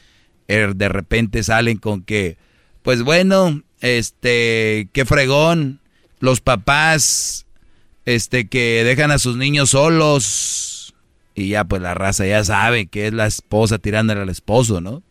eh, 0.47 0.71
de 0.75 0.89
repente 0.89 1.43
salen 1.43 1.77
con 1.77 2.01
que, 2.01 2.37
pues 2.81 3.03
bueno, 3.03 3.61
este, 3.81 4.89
qué 4.93 5.05
fregón, 5.05 5.79
los 6.19 6.41
papás, 6.41 7.45
este, 8.05 8.47
que 8.47 8.83
dejan 8.83 9.11
a 9.11 9.19
sus 9.19 9.37
niños 9.37 9.71
solos 9.71 10.93
y 11.35 11.49
ya 11.49 11.63
pues 11.63 11.81
la 11.81 11.93
raza 11.93 12.25
ya 12.25 12.43
sabe 12.43 12.87
que 12.87 13.07
es 13.07 13.13
la 13.13 13.27
esposa 13.27 13.77
tirándole 13.77 14.21
al 14.21 14.29
esposo, 14.29 14.81
¿no? 14.81 15.03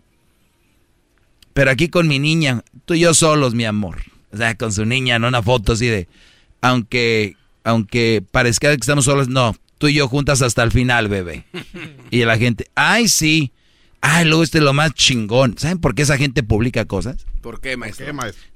Pero 1.55 1.71
aquí 1.71 1.89
con 1.89 2.07
mi 2.07 2.19
niña, 2.19 2.63
tú 2.85 2.95
y 2.95 3.01
yo 3.01 3.15
solos, 3.15 3.55
mi 3.55 3.65
amor. 3.65 4.03
O 4.33 4.37
sea, 4.37 4.55
con 4.57 4.73
su 4.73 4.85
niña, 4.85 5.17
en 5.17 5.25
una 5.25 5.43
foto 5.43 5.73
así 5.73 5.87
de, 5.87 6.07
aunque, 6.61 7.37
aunque 7.65 8.23
parezca 8.31 8.69
que 8.69 8.75
estamos 8.75 9.07
solos, 9.07 9.29
no, 9.29 9.57
tú 9.79 9.89
y 9.89 9.95
yo 9.95 10.07
juntas 10.07 10.43
hasta 10.43 10.63
el 10.63 10.71
final, 10.71 11.09
bebé. 11.09 11.45
Y 12.11 12.25
la 12.25 12.39
gente, 12.39 12.69
ay, 12.75 13.09
sí. 13.09 13.53
Ay, 14.01 14.25
luego 14.25 14.43
este 14.43 14.59
es 14.59 14.65
lo 14.65 14.73
más 14.73 14.95
chingón. 14.95 15.57
¿Saben 15.59 15.79
por 15.79 15.95
qué 15.95 16.03
esa 16.03 16.17
gente 16.17 16.43
publica 16.43 16.85
cosas? 16.85 17.27
¿Por 17.41 17.61
qué, 17.61 17.77
maestro? 17.77 18.07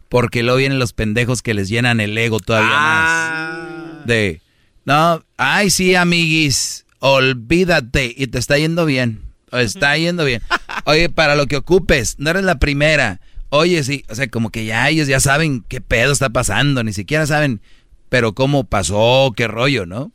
Porque 0.09 0.43
luego 0.43 0.59
vienen 0.59 0.79
los 0.79 0.93
pendejos 0.93 1.43
que 1.43 1.55
les 1.55 1.69
llenan 1.69 2.01
el 2.01 2.17
ego 2.17 2.39
todavía 2.39 2.69
más. 2.69 4.07
De, 4.07 4.43
no, 4.85 5.25
ay, 5.37 5.71
sí, 5.71 5.95
amiguis, 5.95 6.87
olvídate. 6.99 8.15
Y 8.17 8.27
te 8.27 8.39
está 8.39 8.59
yendo 8.59 8.85
bien. 8.85 9.23
Está 9.51 9.97
yendo 9.97 10.25
bien. 10.25 10.43
Oye, 10.85 11.09
para 11.09 11.35
lo 11.37 11.47
que 11.47 11.57
ocupes, 11.57 12.17
no 12.19 12.31
eres 12.31 12.45
la 12.45 12.59
primera. 12.59 13.21
Oye, 13.51 13.85
sí, 13.85 14.05
o 14.09 14.15
sea, 14.15 14.29
como 14.29 14.51
que 14.51 14.65
ya 14.65 14.89
ellos 14.89 15.09
ya 15.09 15.21
saben 15.21 15.62
qué 15.69 15.81
pedo 15.81 16.12
está 16.12 16.31
pasando. 16.31 16.83
Ni 16.83 16.93
siquiera 16.93 17.27
saben, 17.27 17.61
pero 18.09 18.35
cómo 18.35 18.65
pasó, 18.65 19.33
qué 19.37 19.47
rollo, 19.47 19.85
¿no? 19.85 20.11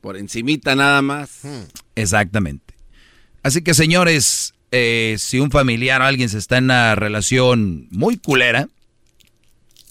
Por 0.00 0.16
encimita 0.16 0.74
nada 0.74 1.02
más. 1.02 1.42
Exactamente. 1.94 2.63
Así 3.44 3.60
que 3.60 3.74
señores, 3.74 4.54
eh, 4.72 5.16
si 5.18 5.38
un 5.38 5.50
familiar 5.50 6.00
o 6.00 6.04
alguien 6.04 6.30
se 6.30 6.38
está 6.38 6.56
en 6.56 6.64
una 6.64 6.94
relación 6.94 7.86
muy 7.90 8.16
culera, 8.16 8.68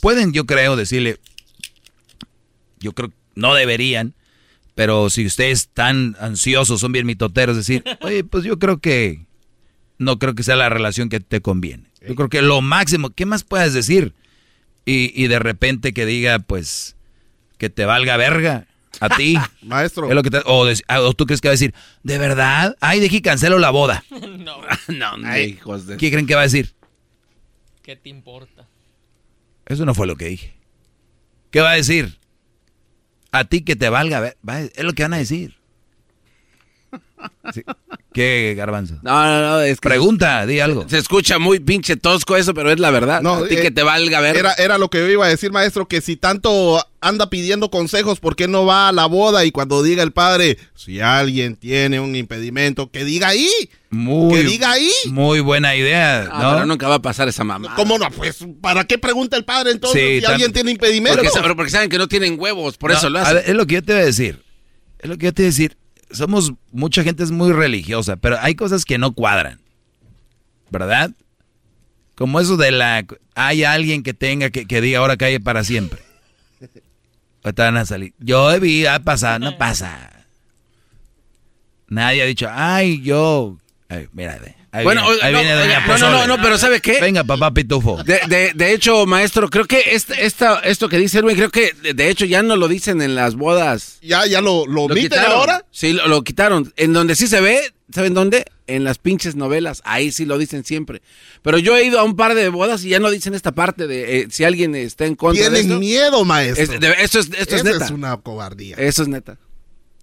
pueden, 0.01 0.33
yo 0.33 0.47
creo, 0.47 0.75
decirle, 0.75 1.19
yo 2.79 2.93
creo, 2.93 3.13
no 3.35 3.53
deberían, 3.53 4.15
pero 4.73 5.11
si 5.11 5.27
ustedes 5.27 5.61
están 5.61 6.17
ansiosos, 6.19 6.81
son 6.81 6.93
bien 6.93 7.05
mitoteros, 7.05 7.55
decir, 7.55 7.83
oye, 8.01 8.23
pues 8.23 8.43
yo 8.43 8.57
creo 8.57 8.79
que 8.79 9.27
no 9.99 10.17
creo 10.17 10.33
que 10.33 10.41
sea 10.41 10.55
la 10.55 10.69
relación 10.69 11.09
que 11.09 11.19
te 11.19 11.39
conviene. 11.39 11.91
Yo 12.05 12.15
creo 12.15 12.29
que 12.29 12.41
lo 12.41 12.59
máximo, 12.61 13.11
¿qué 13.11 13.27
más 13.27 13.43
puedes 13.43 13.73
decir? 13.75 14.15
Y, 14.83 15.13
y 15.13 15.27
de 15.27 15.37
repente 15.37 15.93
que 15.93 16.07
diga, 16.07 16.39
pues, 16.39 16.95
que 17.59 17.69
te 17.69 17.85
valga 17.85 18.17
verga 18.17 18.65
a 18.99 19.09
ti. 19.09 19.35
Maestro. 19.61 20.07
Es 20.09 20.15
lo 20.15 20.23
que 20.23 20.29
te- 20.29 20.41
o, 20.45 20.65
de- 20.65 20.81
ah, 20.87 21.01
o 21.01 21.13
tú 21.13 21.25
crees 21.25 21.41
que 21.41 21.47
va 21.47 21.51
a 21.51 21.53
decir, 21.59 21.73
¿de 22.03 22.17
verdad? 22.17 22.75
Ay, 22.81 23.05
aquí 23.05 23.21
cancelo 23.21 23.59
la 23.59 23.69
boda. 23.71 24.03
no. 24.11 24.57
no, 24.87 25.17
no, 25.17 25.27
Ay, 25.27 25.43
hijos 25.51 25.87
de... 25.87 25.97
¿Qué 25.97 26.11
creen 26.11 26.27
que 26.27 26.35
va 26.35 26.41
a 26.41 26.45
decir? 26.45 26.73
¿Qué 27.81 27.95
te 27.95 28.09
importa? 28.09 28.67
Eso 29.65 29.85
no 29.85 29.93
fue 29.93 30.07
lo 30.07 30.15
que 30.15 30.25
dije. 30.25 30.53
¿Qué 31.51 31.59
va 31.61 31.71
a 31.71 31.75
decir? 31.75 32.17
A 33.31 33.45
ti 33.45 33.61
que 33.63 33.75
te 33.75 33.89
valga 33.89 34.19
ver. 34.19 34.37
va- 34.47 34.61
es 34.61 34.83
lo 34.83 34.93
que 34.93 35.03
van 35.03 35.13
a 35.13 35.17
decir. 35.17 35.55
Sí. 37.53 37.61
¿Qué, 38.13 38.53
garbanzo? 38.55 38.95
No, 39.01 39.23
no, 39.25 39.41
no, 39.41 39.61
es 39.61 39.79
que... 39.79 39.89
Pregunta, 39.89 40.45
di 40.45 40.59
algo. 40.59 40.87
Se 40.87 40.97
escucha 40.97 41.39
muy 41.39 41.59
pinche 41.59 41.95
tosco 41.97 42.35
eso, 42.37 42.53
pero 42.53 42.71
es 42.71 42.79
la 42.79 42.91
verdad. 42.91 43.21
No, 43.21 43.35
a 43.35 43.47
ti 43.47 43.55
eh, 43.55 43.61
que 43.61 43.71
te 43.71 43.81
valga 43.83 44.19
ver. 44.21 44.37
Era, 44.37 44.53
era 44.53 44.77
lo 44.77 44.89
que 44.89 44.99
yo 44.99 45.09
iba 45.09 45.25
a 45.25 45.29
decir, 45.29 45.51
maestro, 45.51 45.87
que 45.87 45.99
si 46.01 46.15
tanto 46.15 46.85
anda 47.01 47.29
pidiendo 47.29 47.69
consejos, 47.71 48.19
¿por 48.19 48.35
qué 48.35 48.47
no 48.47 48.65
va 48.65 48.89
a 48.89 48.91
la 48.91 49.07
boda? 49.07 49.45
Y 49.45 49.51
cuando 49.51 49.81
diga 49.83 50.03
el 50.03 50.11
padre, 50.11 50.57
si 50.75 50.99
alguien 51.01 51.55
tiene 51.55 51.99
un 51.99 52.15
impedimento, 52.15 52.91
que 52.91 53.03
diga 53.03 53.29
ahí. 53.29 53.49
Muy, 53.89 54.35
que 54.35 54.43
diga 54.43 54.71
ahí. 54.71 54.91
Muy 55.07 55.39
buena 55.39 55.75
idea, 55.75 56.27
Ah, 56.31 56.43
¿no? 56.43 56.53
pero 56.53 56.65
nunca 56.65 56.87
va 56.87 56.95
a 56.95 57.01
pasar 57.01 57.27
esa 57.29 57.43
mamá. 57.43 57.73
¿Cómo 57.75 57.97
no? 57.97 58.09
Pues, 58.11 58.45
¿para 58.61 58.83
qué 58.85 58.97
pregunta 58.97 59.37
el 59.37 59.43
padre 59.45 59.71
entonces 59.71 59.99
Sí, 60.01 60.15
si 60.17 60.21
tan- 60.21 60.33
alguien 60.33 60.53
tiene 60.53 60.71
impedimento? 60.71 61.17
Porque, 61.23 61.29
sa- 61.31 61.53
porque 61.55 61.71
saben 61.71 61.89
que 61.89 61.97
no 61.97 62.07
tienen 62.07 62.39
huevos, 62.39 62.77
por 62.77 62.91
No, 62.91 62.97
eso 62.97 63.09
lo 63.09 63.19
a 63.19 63.21
hacen. 63.23 63.35
ver, 63.35 63.43
es 63.49 63.55
lo 63.55 63.65
que 63.65 63.75
yo 63.75 63.83
te 63.83 63.93
voy 63.93 64.01
a 64.03 64.05
decir. 64.05 64.43
Es 64.99 65.09
lo 65.09 65.17
que 65.17 65.25
yo 65.25 65.33
te 65.33 65.41
voy 65.41 65.47
a 65.47 65.49
decir. 65.49 65.77
Somos, 66.13 66.53
mucha 66.71 67.03
gente 67.03 67.23
es 67.23 67.31
muy 67.31 67.51
religiosa, 67.51 68.15
pero 68.15 68.37
hay 68.39 68.55
cosas 68.55 68.85
que 68.85 68.97
no 68.97 69.13
cuadran. 69.13 69.59
¿Verdad? 70.69 71.11
Como 72.15 72.39
eso 72.39 72.57
de 72.57 72.71
la... 72.71 73.05
Hay 73.35 73.63
alguien 73.63 74.03
que 74.03 74.13
tenga, 74.13 74.49
que, 74.49 74.65
que 74.65 74.81
diga 74.81 74.99
ahora 74.99 75.17
calle 75.17 75.39
para 75.39 75.63
siempre. 75.63 76.01
Ahorita 77.43 77.65
van 77.65 77.77
a 77.77 77.85
salir. 77.85 78.13
Yo 78.19 78.59
vi, 78.59 78.85
ha 78.85 78.99
pasado, 78.99 79.39
no 79.39 79.57
pasa. 79.57 80.25
Nadie 81.87 82.21
ha 82.21 82.25
dicho, 82.25 82.47
ay, 82.49 83.01
yo... 83.01 83.57
Ay, 83.89 84.07
mira, 84.13 84.39
ve, 84.39 84.55
ahí 84.73 84.83
Bueno, 84.83 85.03
viene, 85.07 85.21
ahí 85.23 85.31
no, 85.33 85.39
viene 85.39 85.55
Doña 85.55 85.79
no, 85.79 85.87
no, 85.87 85.93
Pozole. 85.93 86.11
no, 86.11 86.27
no, 86.37 86.43
pero 86.43 86.57
¿sabe 86.57 86.81
qué? 86.81 86.99
Venga, 86.99 87.23
papá 87.23 87.53
pitufo. 87.53 88.03
De, 88.03 88.19
de, 88.27 88.51
de 88.53 88.73
hecho, 88.73 89.05
maestro, 89.05 89.49
creo 89.49 89.65
que 89.65 89.81
este, 89.91 90.25
esta, 90.25 90.59
esto 90.59 90.89
que 90.89 90.97
dice 90.97 91.19
Erwin, 91.19 91.35
creo 91.37 91.49
que 91.51 91.71
de, 91.81 91.93
de 91.93 92.09
hecho 92.09 92.25
ya 92.25 92.43
no 92.43 92.55
lo 92.57 92.67
dicen 92.67 93.01
en 93.01 93.15
las 93.15 93.35
bodas. 93.35 93.99
¿Ya, 94.01 94.25
ya 94.25 94.41
lo, 94.41 94.65
lo 94.67 94.81
omiten 94.83 95.03
quitaron. 95.03 95.31
ahora? 95.31 95.65
Sí, 95.71 95.93
lo, 95.93 96.07
lo 96.07 96.23
quitaron. 96.23 96.73
En 96.75 96.91
donde 96.91 97.15
sí 97.15 97.27
se 97.27 97.39
ve, 97.39 97.59
¿saben 97.93 98.13
dónde? 98.13 98.45
En 98.65 98.83
las 98.83 98.97
pinches 98.97 99.35
novelas. 99.35 99.81
Ahí 99.85 100.11
sí 100.11 100.25
lo 100.25 100.37
dicen 100.37 100.63
siempre. 100.63 101.01
Pero 101.41 101.57
yo 101.59 101.77
he 101.77 101.85
ido 101.85 101.99
a 101.99 102.03
un 102.03 102.15
par 102.15 102.33
de 102.33 102.49
bodas 102.49 102.83
y 102.85 102.89
ya 102.89 102.99
no 102.99 103.11
dicen 103.11 103.33
esta 103.33 103.51
parte 103.51 103.87
de 103.87 104.19
eh, 104.21 104.27
si 104.31 104.43
alguien 104.43 104.73
está 104.75 105.05
en 105.05 105.15
contra 105.15 105.43
de 105.43 105.49
Tienen 105.49 105.67
esto. 105.71 105.79
miedo, 105.79 106.25
maestro. 106.25 106.63
Es- 106.63 106.79
de- 106.79 106.95
esto 106.99 107.19
es, 107.19 107.27
esto 107.37 107.55
es 107.55 107.61
Esa 107.61 107.71
neta. 107.73 107.85
es 107.85 107.91
una 107.91 108.17
cobardía. 108.17 108.75
Eso 108.77 109.01
es 109.03 109.07
neta. 109.09 109.37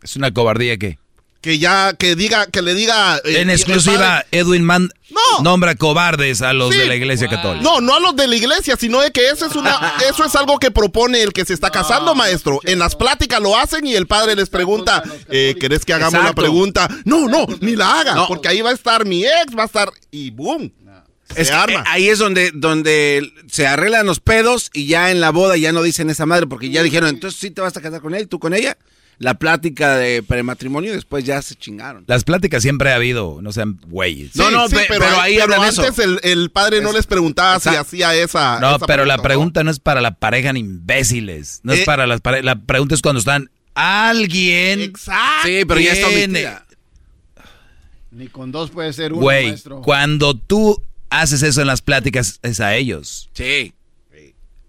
¿Es 0.03 0.15
una 0.17 0.31
cobardía 0.33 0.77
qué? 0.77 0.99
Que 1.41 1.59
ya, 1.59 1.95
que 1.95 2.17
diga, 2.17 2.47
que 2.47 2.61
le 2.63 2.75
diga. 2.75 3.17
eh, 3.25 3.41
En 3.41 3.49
exclusiva, 3.51 4.25
Edwin 4.31 4.63
Man 4.65 4.91
No. 5.11 5.43
nombra 5.43 5.75
cobardes 5.75 6.43
a 6.43 6.53
los 6.53 6.73
Sí. 6.73 6.79
de 6.81 6.87
la 6.87 6.95
iglesia 6.97 7.29
católica. 7.29 7.63
No, 7.65 7.81
no 7.81 7.95
a 7.97 8.01
los 8.01 8.15
de 8.15 8.29
la 8.29 8.37
iglesia, 8.37 8.77
sino 8.79 9.01
de 9.01 9.11
que 9.11 9.29
eso 9.31 9.47
es 9.47 9.57
una, 9.57 9.95
eso 10.09 10.25
es 10.25 10.35
algo 10.37 10.59
que 10.59 10.71
propone 10.71 11.23
el 11.23 11.33
que 11.33 11.45
se 11.45 11.55
está 11.55 11.71
casando, 11.71 12.15
maestro. 12.15 12.61
En 12.65 12.79
las 12.79 12.95
pláticas 12.95 13.41
lo 13.41 13.57
hacen 13.59 13.87
y 13.87 13.95
el 13.95 14.07
padre 14.07 14.37
les 14.37 14.49
pregunta, 14.51 15.03
eh, 15.31 15.57
¿querés 15.59 15.85
que 15.85 15.95
hagamos 15.95 16.15
Exacto. 16.15 16.31
la 16.43 16.47
pregunta? 16.47 16.89
No, 17.05 17.27
no, 17.27 17.47
ni 17.61 17.75
la 17.75 18.01
haga, 18.01 18.15
No. 18.15 18.29
porque 18.29 18.49
ahí 18.49 18.61
va 18.61 18.71
a 18.71 18.75
estar 18.75 19.05
mi 19.07 19.25
ex, 19.25 19.57
va 19.57 19.63
a 19.63 19.67
estar 19.67 19.91
y 20.11 20.31
boom. 20.31 20.73
Se 21.35 21.43
Es 21.43 21.49
que, 21.49 21.55
arma. 21.55 21.81
eh, 21.81 21.85
ahí 21.87 22.09
es 22.09 22.19
donde, 22.19 22.51
donde 22.53 23.33
se 23.51 23.65
arreglan 23.67 24.05
los 24.05 24.19
pedos 24.21 24.69
y 24.75 24.87
ya 24.87 25.11
en 25.13 25.21
la 25.21 25.31
boda 25.31 25.57
ya 25.57 25.71
no 25.73 25.81
dicen 25.83 26.11
esa 26.11 26.27
madre 26.27 26.47
porque 26.49 26.71
ya 26.71 26.83
dijeron, 26.83 27.09
entonces 27.09 27.39
sí 27.41 27.51
te 27.53 27.61
vas 27.61 27.77
a 27.77 27.81
casar 27.81 28.01
con 28.01 28.15
él, 28.17 28.27
tú 28.29 28.39
con 28.41 28.53
ella. 28.53 28.77
La 29.21 29.35
plática 29.35 29.97
de 29.97 30.23
prematrimonio 30.23 30.91
y 30.93 30.95
después 30.95 31.25
ya 31.25 31.43
se 31.43 31.55
chingaron. 31.55 32.05
Las 32.07 32.25
pláticas 32.25 32.63
siempre 32.63 32.91
ha 32.91 32.95
habido, 32.97 33.41
no 33.43 33.53
sean 33.53 33.79
güeyes. 33.87 34.35
No, 34.35 34.51
no, 34.51 34.67
pe- 34.67 34.87
pero 34.89 35.05
ahí 35.21 35.37
eso. 35.37 35.53
antes 35.83 35.99
el, 35.99 36.19
el 36.23 36.51
padre 36.51 36.81
no 36.81 36.91
les 36.91 37.07
preguntaba 37.07 37.61
si 37.61 37.69
hacía 37.69 38.15
esa. 38.15 38.59
No, 38.61 38.77
esa 38.77 38.87
pero 38.87 39.05
la 39.05 39.19
pregunta, 39.19 39.63
no 39.63 39.71
es 39.71 39.79
para 39.79 40.01
la 40.01 40.13
pareja 40.15 40.55
ni 40.55 40.61
imbéciles. 40.61 41.61
No 41.65 41.75
Eh. 41.75 41.81
es 41.81 41.85
para 41.85 42.07
las 42.07 42.23
parejas. 42.23 42.47
La 42.47 42.57
pregunta 42.57 42.95
es 42.95 43.03
cuando 43.03 43.19
están 43.19 43.51
alguien. 43.75 44.81
Exacto. 44.81 45.47
Sí, 45.49 45.65
pero 45.69 45.81
ya 45.81 45.93
está 45.93 46.09
omitida. 46.09 46.67
Ni 48.13 48.27
con 48.29 48.51
dos 48.51 48.71
puede 48.71 48.93
ser 48.95 49.13
uno, 49.13 49.23
Güey, 49.23 49.49
maestro. 49.49 49.83
cuando 49.83 50.35
tú 50.35 50.83
haces 51.11 51.43
eso 51.43 51.61
en 51.61 51.67
las 51.67 51.83
pláticas, 51.83 52.41
es 52.43 52.59
a 52.61 52.75
ellos. 52.75 53.29
Sí. 53.35 53.75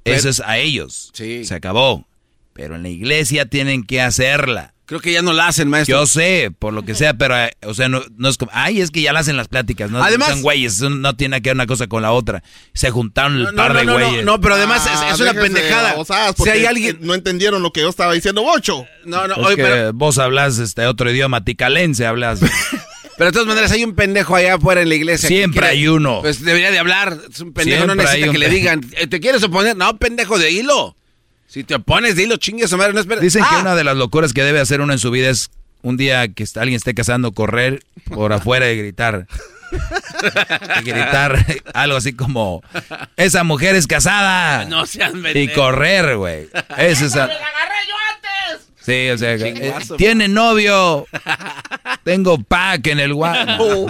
Eso 0.04 0.30
es 0.30 0.42
a 0.42 0.58
ellos. 0.58 1.12
Sí. 1.14 1.46
Se 1.46 1.54
acabó. 1.56 2.06
Pero 2.54 2.76
en 2.76 2.84
la 2.84 2.90
iglesia 2.90 3.46
tienen 3.46 3.84
que 3.84 4.02
hacerla. 4.02 4.74
Creo 4.86 5.00
que 5.00 5.14
ya 5.14 5.22
no 5.22 5.32
la 5.32 5.48
hacen, 5.48 5.70
maestro. 5.70 6.00
Yo 6.02 6.06
sé, 6.06 6.52
por 6.60 6.74
lo 6.74 6.84
que 6.84 6.96
sea, 6.96 7.14
pero, 7.14 7.38
eh, 7.42 7.52
o 7.66 7.74
sea, 7.74 7.88
no, 7.88 8.04
no 8.18 8.28
es 8.28 8.38
como, 8.38 8.52
ay, 8.54 8.82
es 8.82 8.92
que 8.92 9.02
ya 9.02 9.14
la 9.14 9.22
hacen 9.22 9.38
las 9.38 9.48
pláticas, 9.48 9.90
no 9.90 10.04
Además- 10.04 10.32
son 10.32 10.42
güeyes, 10.42 10.76
eso 10.76 10.90
no 10.90 11.16
tiene 11.16 11.42
que 11.42 11.50
ver 11.52 11.56
una 11.56 11.66
cosa 11.66 11.88
con 11.88 12.02
la 12.02 12.12
otra. 12.12 12.44
Se 12.74 12.92
juntaron 12.92 13.38
el 13.38 13.44
No, 13.46 13.54
par 13.56 13.74
no, 13.74 13.80
de 13.80 13.86
güeyes. 13.86 14.26
no, 14.26 14.42
pero 14.42 14.56
además 14.56 14.86
es, 14.86 14.92
Ah, 14.94 15.12
es 15.14 15.20
una 15.22 15.34
pendejada. 15.34 15.96
Si 16.36 16.50
hay 16.50 16.66
alguien... 16.66 16.98
No 17.00 17.14
entendieron 17.14 17.64
lo 17.64 17.72
que 17.72 17.80
yo 17.80 17.88
estaba 17.90 18.12
diciendo, 18.12 18.42
Bocho. 18.44 18.86
No, 19.06 19.28
no, 19.30 19.36
Es 19.36 19.46
oye, 19.46 19.56
que 19.56 19.64
pero, 19.64 19.94
vos 19.94 20.18
hablas 20.18 20.58
este 20.60 20.86
otro 20.86 21.10
idioma, 21.10 21.46
ticalense 21.46 22.06
hablas. 22.06 22.42
pero 23.18 23.28
de 23.30 23.32
todas 23.32 23.48
maneras 23.48 23.72
hay 23.72 23.86
un 23.86 23.96
pendejo 23.96 24.36
allá 24.36 24.56
afuera 24.56 24.82
en 24.82 24.90
la 24.90 24.96
iglesia. 24.96 25.30
que 25.30 25.36
Siempre 25.36 25.62
quiere- 25.62 25.74
hay 25.78 25.88
uno. 25.88 26.20
Pues 26.22 26.44
debería 26.44 26.70
de 26.70 26.80
hablar. 26.80 27.18
Es 27.32 27.40
un 27.40 27.54
pendejo, 27.54 27.86
no 27.88 27.94
Siempre 27.94 28.06
necesita 28.08 28.32
que 28.34 28.38
le 28.40 28.50
digan, 28.50 28.82
"Eh, 28.98 29.08
¿te 29.08 29.22
quieres 29.22 29.42
oponer? 29.42 29.78
No, 29.78 29.98
pendejo, 29.98 30.38
de 30.38 30.52
hilo. 30.52 30.98
Si 31.52 31.66
te 31.66 31.76
opones, 31.76 32.16
dilo, 32.16 32.38
chingue 32.38 32.66
su 32.66 32.78
madre, 32.78 32.94
no 32.94 33.02
esperes. 33.02 33.22
Dicen 33.22 33.44
que 33.44 33.56
Ah, 33.56 33.60
una 33.60 33.76
de 33.76 33.84
las 33.84 33.98
locuras 33.98 34.32
que 34.32 34.42
debe 34.42 34.62
hacer 34.62 34.80
uno 34.80 34.94
en 34.94 35.00
su 35.00 35.12
vida 35.12 35.30
es 35.30 35.50
un 35.82 35.98
día 35.98 36.30
que 36.30 36.44
está- 36.44 36.62
alguien 36.62 36.78
esté 36.78 36.94
casando, 36.94 37.34
correr 37.34 37.84
por 38.06 38.32
afuera 38.34 38.72
y 38.72 38.78
gritar. 38.78 39.28
y 40.80 40.84
gritar 40.84 41.46
algo 41.74 41.98
así 41.98 42.14
como, 42.14 42.64
esa 43.18 43.44
mujer 43.44 43.76
es 43.76 43.86
casada. 43.86 44.64
No 44.64 44.86
seas 44.86 45.12
y 45.34 45.50
correr, 45.50 46.16
güey. 46.16 46.48
Esa 46.78 47.06
es... 47.06 47.16
a- 47.18 47.30
Sí, 48.84 49.10
o 49.12 49.18
sea, 49.18 49.34
eh, 49.34 49.40
Chingazo. 49.54 49.96
tiene 49.96 50.28
novio. 50.28 51.06
Tengo 52.04 52.42
pack 52.42 52.88
en 52.88 53.00
el 53.00 53.14
guapo. 53.14 53.86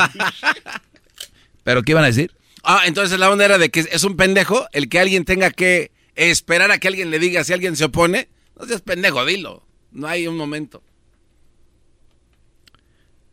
¿Pero 1.64 1.84
qué 1.84 1.92
iban 1.94 2.04
a 2.04 2.08
decir? 2.08 2.32
Ah, 2.64 2.82
entonces 2.86 3.18
la 3.18 3.30
onda 3.30 3.46
era 3.46 3.58
de 3.58 3.70
que 3.70 3.82
es 3.90 4.04
un 4.04 4.18
pendejo 4.18 4.68
el 4.74 4.90
que 4.90 5.00
alguien 5.00 5.24
tenga 5.26 5.50
que 5.52 5.92
esperar 6.16 6.72
a 6.72 6.78
que 6.78 6.88
alguien 6.88 7.10
le 7.12 7.20
diga 7.20 7.44
si 7.44 7.54
alguien 7.54 7.76
se 7.76 7.86
opone. 7.86 8.30
No 8.60 8.66
seas 8.66 8.82
pendejo, 8.82 9.26
dilo. 9.26 9.64
No 9.92 10.08
hay 10.08 10.28
un 10.28 10.38
momento. 10.38 10.84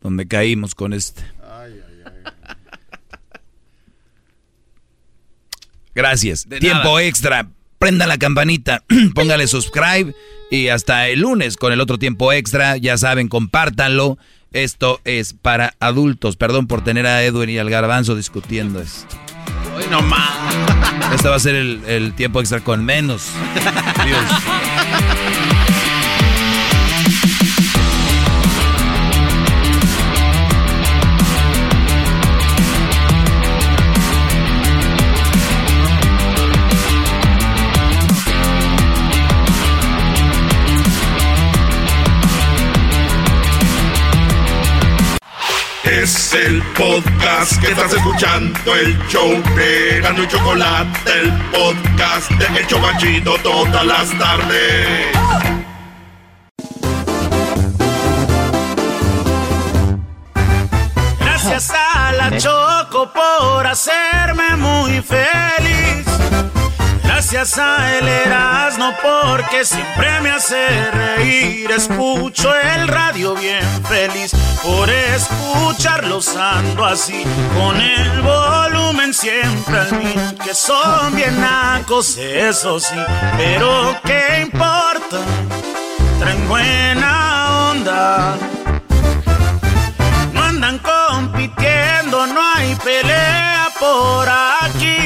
Donde 0.01 0.27
caímos 0.27 0.75
con 0.75 0.93
este. 0.93 1.23
Gracias. 5.95 6.49
De 6.49 6.61
Tiempo 6.61 6.85
nada. 6.85 7.03
extra. 7.03 7.51
Prenda 7.79 8.07
la 8.07 8.19
campanita, 8.19 8.83
póngale 9.15 9.47
subscribe 9.47 10.13
y 10.51 10.67
hasta 10.69 11.09
el 11.09 11.21
lunes 11.21 11.57
con 11.57 11.73
el 11.73 11.81
otro 11.81 11.99
tiempo 11.99 12.33
extra. 12.33 12.77
Ya 12.77 12.97
saben, 12.99 13.29
compártanlo. 13.29 14.19
Esto 14.53 15.01
es 15.05 15.35
para 15.35 15.75
adultos. 15.79 16.37
Perdón 16.37 16.67
por 16.67 16.83
tener 16.83 17.07
a 17.07 17.23
Edwin 17.23 17.51
y 17.51 17.59
al 17.59 17.71
garbanzo 17.71 18.17
discutiendo 18.17 18.81
esto. 18.81 19.17
Hoy 19.79 19.85
no 19.89 20.03
más. 20.03 20.33
Este 21.15 21.29
va 21.29 21.37
a 21.37 21.39
ser 21.39 21.55
el, 21.55 21.85
el 21.87 22.13
tiempo 22.13 22.41
extra 22.41 22.59
con 22.59 22.85
menos. 22.85 23.31
Dios. 24.05 24.21
Podcast 46.79 47.61
que 47.61 47.73
estás 47.73 47.93
escuchando, 47.93 48.75
el 48.77 48.97
show 49.09 49.29
de 49.57 50.01
Gano 50.01 50.23
y 50.23 50.29
Chocolate, 50.29 51.11
el 51.21 51.33
podcast 51.51 52.31
de 52.31 52.61
El 52.61 52.67
Chobachito 52.69 53.37
todas 53.43 53.85
las 53.85 54.17
tardes. 54.17 55.09
Gracias 61.19 61.71
a 61.71 62.13
la 62.13 62.39
Choco 62.39 63.13
por 63.13 63.67
hacerme 63.67 64.57
muy 64.57 65.03
feliz. 65.03 66.08
Gracias 67.31 67.59
a 67.59 67.99
el 67.99 68.09
Erasmo 68.09 68.91
porque 69.03 69.63
siempre 69.63 70.19
me 70.23 70.31
hace 70.31 70.91
reír. 70.91 71.71
Escucho 71.71 72.55
el 72.55 72.89
radio 72.89 73.35
bien 73.35 73.63
feliz. 73.85 74.33
Por 74.63 74.89
escucharlos 74.89 76.35
ando 76.35 76.87
así. 76.87 77.25
Con 77.55 77.79
el 77.79 78.23
volumen 78.23 79.13
siempre 79.13 79.79
al 79.79 79.93
mil. 79.99 80.39
Que 80.43 80.55
son 80.55 81.15
bien 81.15 81.39
nacos, 81.39 82.17
eso 82.17 82.81
sí. 82.81 82.97
Pero 83.37 83.95
qué 84.07 84.41
importa. 84.41 85.19
Traen 86.21 86.49
buena 86.49 87.71
onda. 87.73 88.37
No 90.33 90.45
andan 90.45 90.79
compitiendo, 90.79 92.27
no 92.27 92.41
hay 92.55 92.75
pelea 92.77 93.69
por 93.79 94.27
aquí. 94.27 94.98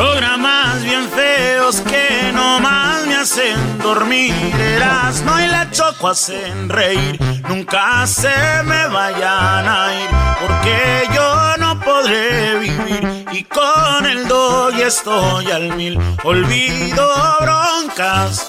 Programas 0.00 0.82
bien 0.82 1.06
feos 1.10 1.82
que 1.82 2.32
nomás 2.32 3.06
me 3.06 3.16
hacen 3.16 3.78
dormir. 3.80 4.32
Erasmo 4.58 5.38
y 5.38 5.46
la 5.46 5.70
choco 5.70 6.08
hacen 6.08 6.70
reír. 6.70 7.20
Nunca 7.50 8.06
se 8.06 8.32
me 8.64 8.86
vayan 8.88 9.68
a 9.68 9.88
ir, 10.00 10.10
porque 10.40 11.06
yo 11.14 11.56
no 11.58 11.78
podré 11.80 12.58
vivir. 12.60 13.26
Y 13.30 13.44
con 13.44 14.06
el 14.06 14.26
doy 14.26 14.80
estoy 14.80 15.50
al 15.50 15.76
mil. 15.76 15.98
Olvido 16.24 17.06
broncas, 17.42 18.48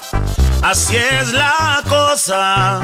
así 0.62 0.96
es 0.96 1.34
la 1.34 1.82
cosa. 1.86 2.80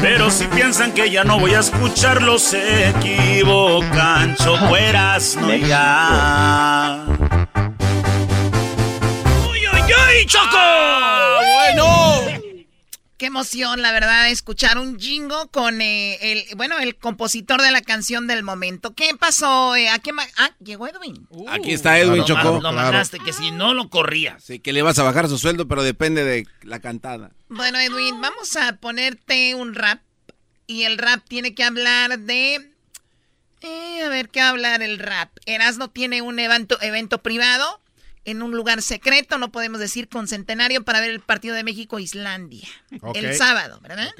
Pero 0.00 0.30
si 0.30 0.46
piensan 0.46 0.92
que 0.92 1.10
ya 1.10 1.24
no 1.24 1.38
voy 1.38 1.52
a 1.52 1.60
escucharlos, 1.60 2.42
se 2.42 2.88
equivocan. 2.88 4.34
Chocueras, 4.36 5.36
no 5.36 5.54
ya. 5.54 7.17
Choco! 10.26 10.58
bueno! 11.54 12.38
Qué 13.16 13.26
emoción, 13.26 13.82
la 13.82 13.90
verdad, 13.90 14.30
escuchar 14.30 14.78
un 14.78 14.96
jingo 14.98 15.48
con 15.50 15.80
eh, 15.80 16.18
el, 16.20 16.44
bueno, 16.56 16.78
el 16.78 16.94
compositor 16.96 17.60
de 17.60 17.72
la 17.72 17.80
canción 17.80 18.28
del 18.28 18.44
momento. 18.44 18.94
¿Qué 18.94 19.10
pasó? 19.18 19.74
Eh, 19.74 19.88
¿A 19.88 19.98
qué 19.98 20.12
ah, 20.36 20.50
llegó 20.60 20.86
Edwin. 20.86 21.26
Aquí 21.48 21.72
está 21.72 21.98
Edwin 21.98 22.22
Chocó. 22.24 22.60
ma- 22.60 22.70
Lo 22.70 22.72
mandaste, 22.72 23.18
que 23.18 23.32
si 23.32 23.50
no 23.50 23.74
lo 23.74 23.90
corrías. 23.90 24.44
Sí, 24.44 24.60
que 24.60 24.72
le 24.72 24.82
vas 24.82 25.00
a 25.00 25.02
bajar 25.02 25.28
su 25.28 25.36
sueldo, 25.36 25.66
pero 25.66 25.82
depende 25.82 26.22
de 26.22 26.46
la 26.62 26.78
cantada. 26.80 27.32
Bueno, 27.48 27.80
Edwin, 27.80 28.20
vamos 28.20 28.54
a 28.54 28.76
ponerte 28.76 29.56
un 29.56 29.74
rap. 29.74 30.00
Y 30.68 30.84
el 30.84 30.96
rap 30.96 31.24
tiene 31.26 31.54
que 31.56 31.64
hablar 31.64 32.20
de. 32.20 32.70
eh, 33.62 34.02
a 34.04 34.08
ver, 34.10 34.28
¿qué 34.28 34.40
va 34.40 34.46
a 34.46 34.50
hablar 34.50 34.80
el 34.82 35.00
rap? 35.00 35.30
Erasmo 35.44 35.88
tiene 35.88 36.22
un 36.22 36.38
evento, 36.38 36.80
evento 36.82 37.18
privado 37.20 37.80
en 38.24 38.42
un 38.42 38.52
lugar 38.52 38.82
secreto, 38.82 39.38
no 39.38 39.50
podemos 39.50 39.80
decir 39.80 40.08
con 40.08 40.28
centenario, 40.28 40.84
para 40.84 41.00
ver 41.00 41.10
el 41.10 41.20
partido 41.20 41.54
de 41.54 41.64
México-Islandia. 41.64 42.68
Ok. 43.00 43.16
El 43.16 43.34
sábado, 43.34 43.80
¿verdad? 43.80 44.10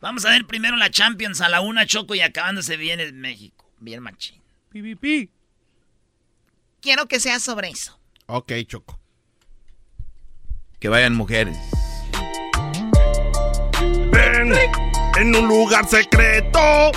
Vamos 0.00 0.24
a 0.24 0.30
ver 0.30 0.46
primero 0.46 0.76
la 0.76 0.90
Champions 0.90 1.40
a 1.40 1.48
la 1.48 1.60
una, 1.60 1.86
Choco, 1.86 2.14
y 2.14 2.20
acabándose 2.20 2.76
bien 2.76 3.00
el 3.00 3.12
México. 3.12 3.70
Bien 3.78 4.02
machín. 4.02 4.40
Quiero 6.80 7.06
que 7.06 7.20
sea 7.20 7.38
sobre 7.38 7.68
eso. 7.68 7.98
Ok, 8.26 8.52
Choco. 8.66 8.98
Que 10.78 10.88
vayan 10.88 11.14
mujeres. 11.14 11.58
Ven, 14.12 14.54
En 15.18 15.36
un 15.36 15.46
lugar 15.46 15.86
secreto. 15.86 16.92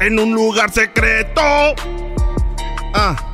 En 0.00 0.18
un 0.18 0.34
lugar 0.34 0.70
secreto. 0.70 1.40
Ah, 2.92 3.33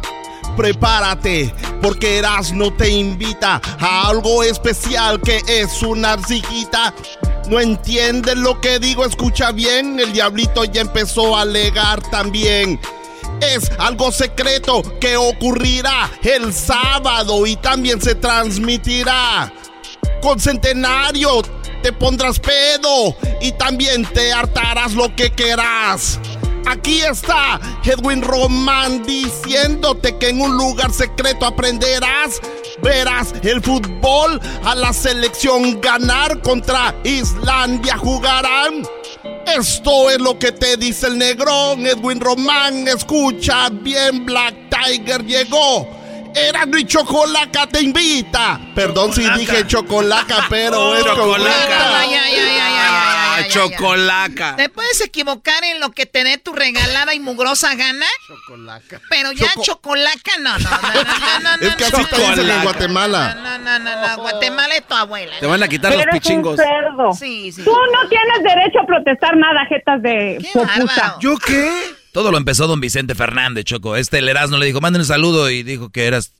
prepárate, 0.56 1.54
porque 1.82 2.18
Erasmo 2.18 2.72
te 2.72 2.90
invita 2.90 3.60
a 3.78 4.08
algo 4.08 4.42
especial 4.42 5.20
que 5.20 5.42
es 5.46 5.82
una 5.82 6.12
arcillita. 6.12 6.94
¿No 7.48 7.58
entiendes 7.58 8.36
lo 8.36 8.60
que 8.60 8.78
digo? 8.78 9.04
Escucha 9.04 9.52
bien, 9.52 9.98
el 9.98 10.12
diablito 10.12 10.64
ya 10.64 10.82
empezó 10.82 11.36
a 11.36 11.42
alegar 11.42 12.00
también. 12.10 12.80
Es 13.40 13.70
algo 13.78 14.12
secreto 14.12 14.82
que 15.00 15.16
ocurrirá 15.16 16.10
el 16.22 16.52
sábado 16.52 17.46
y 17.46 17.56
también 17.56 18.00
se 18.00 18.14
transmitirá. 18.14 19.52
Con 20.20 20.38
centenario 20.38 21.42
te 21.82 21.92
pondrás 21.92 22.38
pedo 22.38 23.16
y 23.40 23.52
también 23.52 24.04
te 24.04 24.32
hartarás 24.32 24.92
lo 24.92 25.14
que 25.16 25.30
querrás. 25.30 26.20
Aquí 26.66 27.00
está 27.02 27.60
Edwin 27.84 28.22
Román 28.22 29.02
diciéndote 29.04 30.16
que 30.18 30.28
en 30.28 30.40
un 30.40 30.56
lugar 30.56 30.92
secreto 30.92 31.46
aprenderás. 31.46 32.40
Verás 32.82 33.34
el 33.42 33.62
fútbol 33.62 34.40
a 34.64 34.74
la 34.74 34.92
selección 34.92 35.80
ganar 35.80 36.40
contra 36.40 36.94
Islandia 37.04 37.96
jugarán. 37.98 38.84
Esto 39.46 40.10
es 40.10 40.20
lo 40.20 40.38
que 40.38 40.52
te 40.52 40.76
dice 40.76 41.08
el 41.08 41.18
negrón 41.18 41.86
Edwin 41.86 42.20
Román. 42.20 42.86
Escucha 42.88 43.68
bien, 43.70 44.24
Black 44.24 44.54
Tiger 44.70 45.24
llegó. 45.24 45.99
Era 46.34 46.64
mi 46.66 46.84
chocolaca 46.86 47.66
te 47.66 47.80
invita. 47.82 48.60
Perdón 48.74 49.12
si 49.12 49.28
dije 49.30 49.66
chocolaca, 49.66 50.46
pero 50.48 50.94
es 50.96 51.04
chocolaca. 51.04 51.98
Ay, 52.00 52.14
ay, 52.14 52.34
ay, 52.34 52.34
ay, 52.36 52.58
ay, 52.60 53.44
ay, 53.44 53.50
Chocolaca. 53.50 54.54
¿Te 54.56 54.68
puedes 54.68 55.00
equivocar 55.00 55.64
en 55.64 55.80
lo 55.80 55.90
que 55.90 56.06
te 56.06 56.22
dé 56.24 56.38
tu 56.38 56.52
regalada 56.52 57.14
y 57.14 57.20
mugrosa 57.20 57.74
gana? 57.74 58.06
Chocolaca. 58.28 59.00
Pero 59.10 59.32
ya 59.32 59.46
Choco- 59.54 59.62
chocolaca 59.64 60.32
no, 60.40 60.58
no, 60.58 60.70
no, 60.70 60.78
no, 60.92 61.40
no, 61.42 61.56
no, 61.56 61.66
Es 61.68 61.76
que 61.76 61.84
así 61.84 62.04
te 62.04 62.16
dicen 62.20 62.50
en 62.50 62.62
Guatemala. 62.62 63.34
No, 63.34 63.58
no, 63.58 63.78
no, 63.78 64.06
no, 64.08 64.16
Guatemala 64.22 64.74
es 64.76 64.86
tu 64.86 64.94
abuela. 64.94 65.32
Te 65.40 65.46
van 65.46 65.62
a 65.62 65.68
quitar 65.68 65.90
los 65.92 66.00
Eres 66.02 66.14
un 66.14 66.20
pichingos. 66.20 66.56
cerdo. 66.56 67.12
Sí, 67.12 67.50
sí. 67.52 67.62
Tú 67.64 67.72
no 67.72 68.08
tienes 68.08 68.42
derecho 68.42 68.80
a 68.82 68.86
protestar 68.86 69.36
nada, 69.36 69.64
jetas 69.68 70.00
de 70.02 70.38
popusa. 70.52 71.16
¿Yo 71.20 71.36
qué? 71.38 71.94
Todo 72.12 72.30
lo 72.32 72.38
empezó 72.38 72.66
don 72.66 72.80
Vicente 72.80 73.14
Fernández, 73.14 73.64
Choco. 73.64 73.96
Este 73.96 74.18
el 74.18 74.28
Erasmo 74.28 74.56
le 74.58 74.66
dijo, 74.66 74.80
manden 74.80 75.02
un 75.02 75.06
saludo 75.06 75.48
y 75.50 75.62
dijo 75.62 75.90
que 75.90 76.06
eras... 76.06 76.32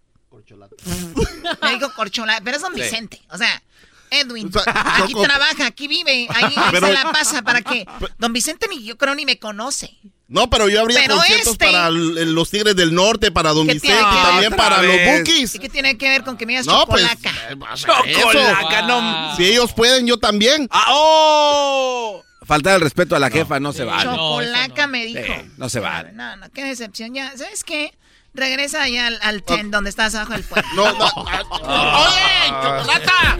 Me 1.63 1.75
dijo 1.75 1.93
corchola, 1.95 2.41
pero 2.45 2.57
es 2.57 2.63
don 2.63 2.75
Sí. 2.75 2.81
Vicente. 2.81 3.21
O 3.31 3.39
sea, 3.39 3.63
Edwin, 4.11 4.49
O 4.55 4.61
sea, 4.63 4.73
aquí 5.05 5.13
Choco- 5.13 5.23
trabaja, 5.23 5.67
aquí 5.67 5.87
vive, 5.87 6.27
ahí, 6.31 6.55
Pero- 6.73 6.87
se 6.89 6.93
la 6.93 7.13
pasa 7.13 7.43
para 7.43 7.63
que 7.63 7.87
don 8.19 8.33
Vicente 8.33 8.67
ni 8.69 8.83
yo 8.85 8.97
creo 8.99 9.15
ni 9.15 9.25
me 9.25 9.39
conoce. 9.39 9.97
No, 10.27 10.49
pero 10.49 10.69
yo 10.69 10.81
habría 10.81 11.01
Pero 11.03 11.17
conciertos 11.17 11.53
este- 11.53 11.65
para 11.67 11.91
los 11.91 12.51
Tigres 12.51 12.77
del 12.77 12.95
Norte, 12.95 13.33
para 13.33 13.51
Don 13.51 13.67
¿Qué 13.67 13.75
Vicente 13.75 14.01
también 14.01 14.53
para 14.55 14.79
vez. 14.81 15.09
los 15.09 15.19
Bookies. 15.19 15.55
¿Y 15.57 15.59
qué 15.59 15.69
tiene 15.69 15.99
que 15.99 16.09
ver 16.09 16.23
con 16.23 16.37
que 16.37 16.47
me 16.47 16.53
digas 16.53 16.67
No, 16.67 16.87
pues, 16.87 17.05
chocolaca? 17.09 18.07
Chocolaca, 18.07 18.83
no. 18.83 19.37
Si 19.37 19.45
ellos 19.45 19.73
pueden, 19.73 20.07
yo 20.07 20.19
también. 20.19 20.69
Ah, 20.71 20.87
¡Oh! 20.91 22.25
Faltar 22.51 22.75
el 22.75 22.81
respeto 22.81 23.15
a 23.15 23.21
la 23.21 23.31
jefa 23.31 23.61
no 23.61 23.73
se 23.73 23.85
vale. 23.85 24.11
Chocolaca 24.11 24.89
me 24.89 25.05
dijo. 25.05 25.23
Sí, 25.25 25.53
no 25.57 25.69
se 25.69 25.79
vale. 25.79 26.11
No, 26.15 26.35
no, 26.35 26.51
qué 26.51 26.65
decepción. 26.65 27.15
Ya, 27.15 27.31
¿sabes 27.37 27.63
qué? 27.63 27.97
Regresa 28.35 28.83
allá 28.83 29.07
al, 29.07 29.21
al 29.23 29.45
ten 29.45 29.71
donde 29.71 29.89
estás 29.89 30.17
abajo 30.17 30.33
del 30.33 30.43
puente. 30.43 30.69
No, 30.75 30.93
no. 30.99 31.05
¡Oye, 31.07 32.49
chocolata! 32.51 33.37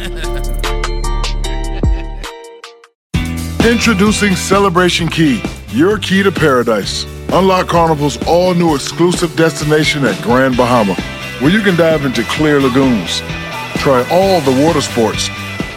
Introducing 3.69 4.37
Celebration 4.37 5.09
Key, 5.09 5.43
your 5.71 5.99
key 5.99 6.23
to 6.23 6.31
paradise. 6.31 7.05
Unlock 7.33 7.67
Carnival's 7.67 8.17
all 8.29 8.55
new 8.55 8.77
exclusive 8.77 9.35
destination 9.35 10.05
at 10.05 10.15
Grand 10.23 10.57
Bahama, 10.57 10.95
where 11.41 11.51
you 11.51 11.63
can 11.63 11.75
dive 11.75 12.05
into 12.05 12.23
clear 12.39 12.61
lagoons, 12.61 13.23
try 13.79 14.07
all 14.09 14.41
the 14.43 14.65
water 14.65 14.81
sports, 14.81 15.29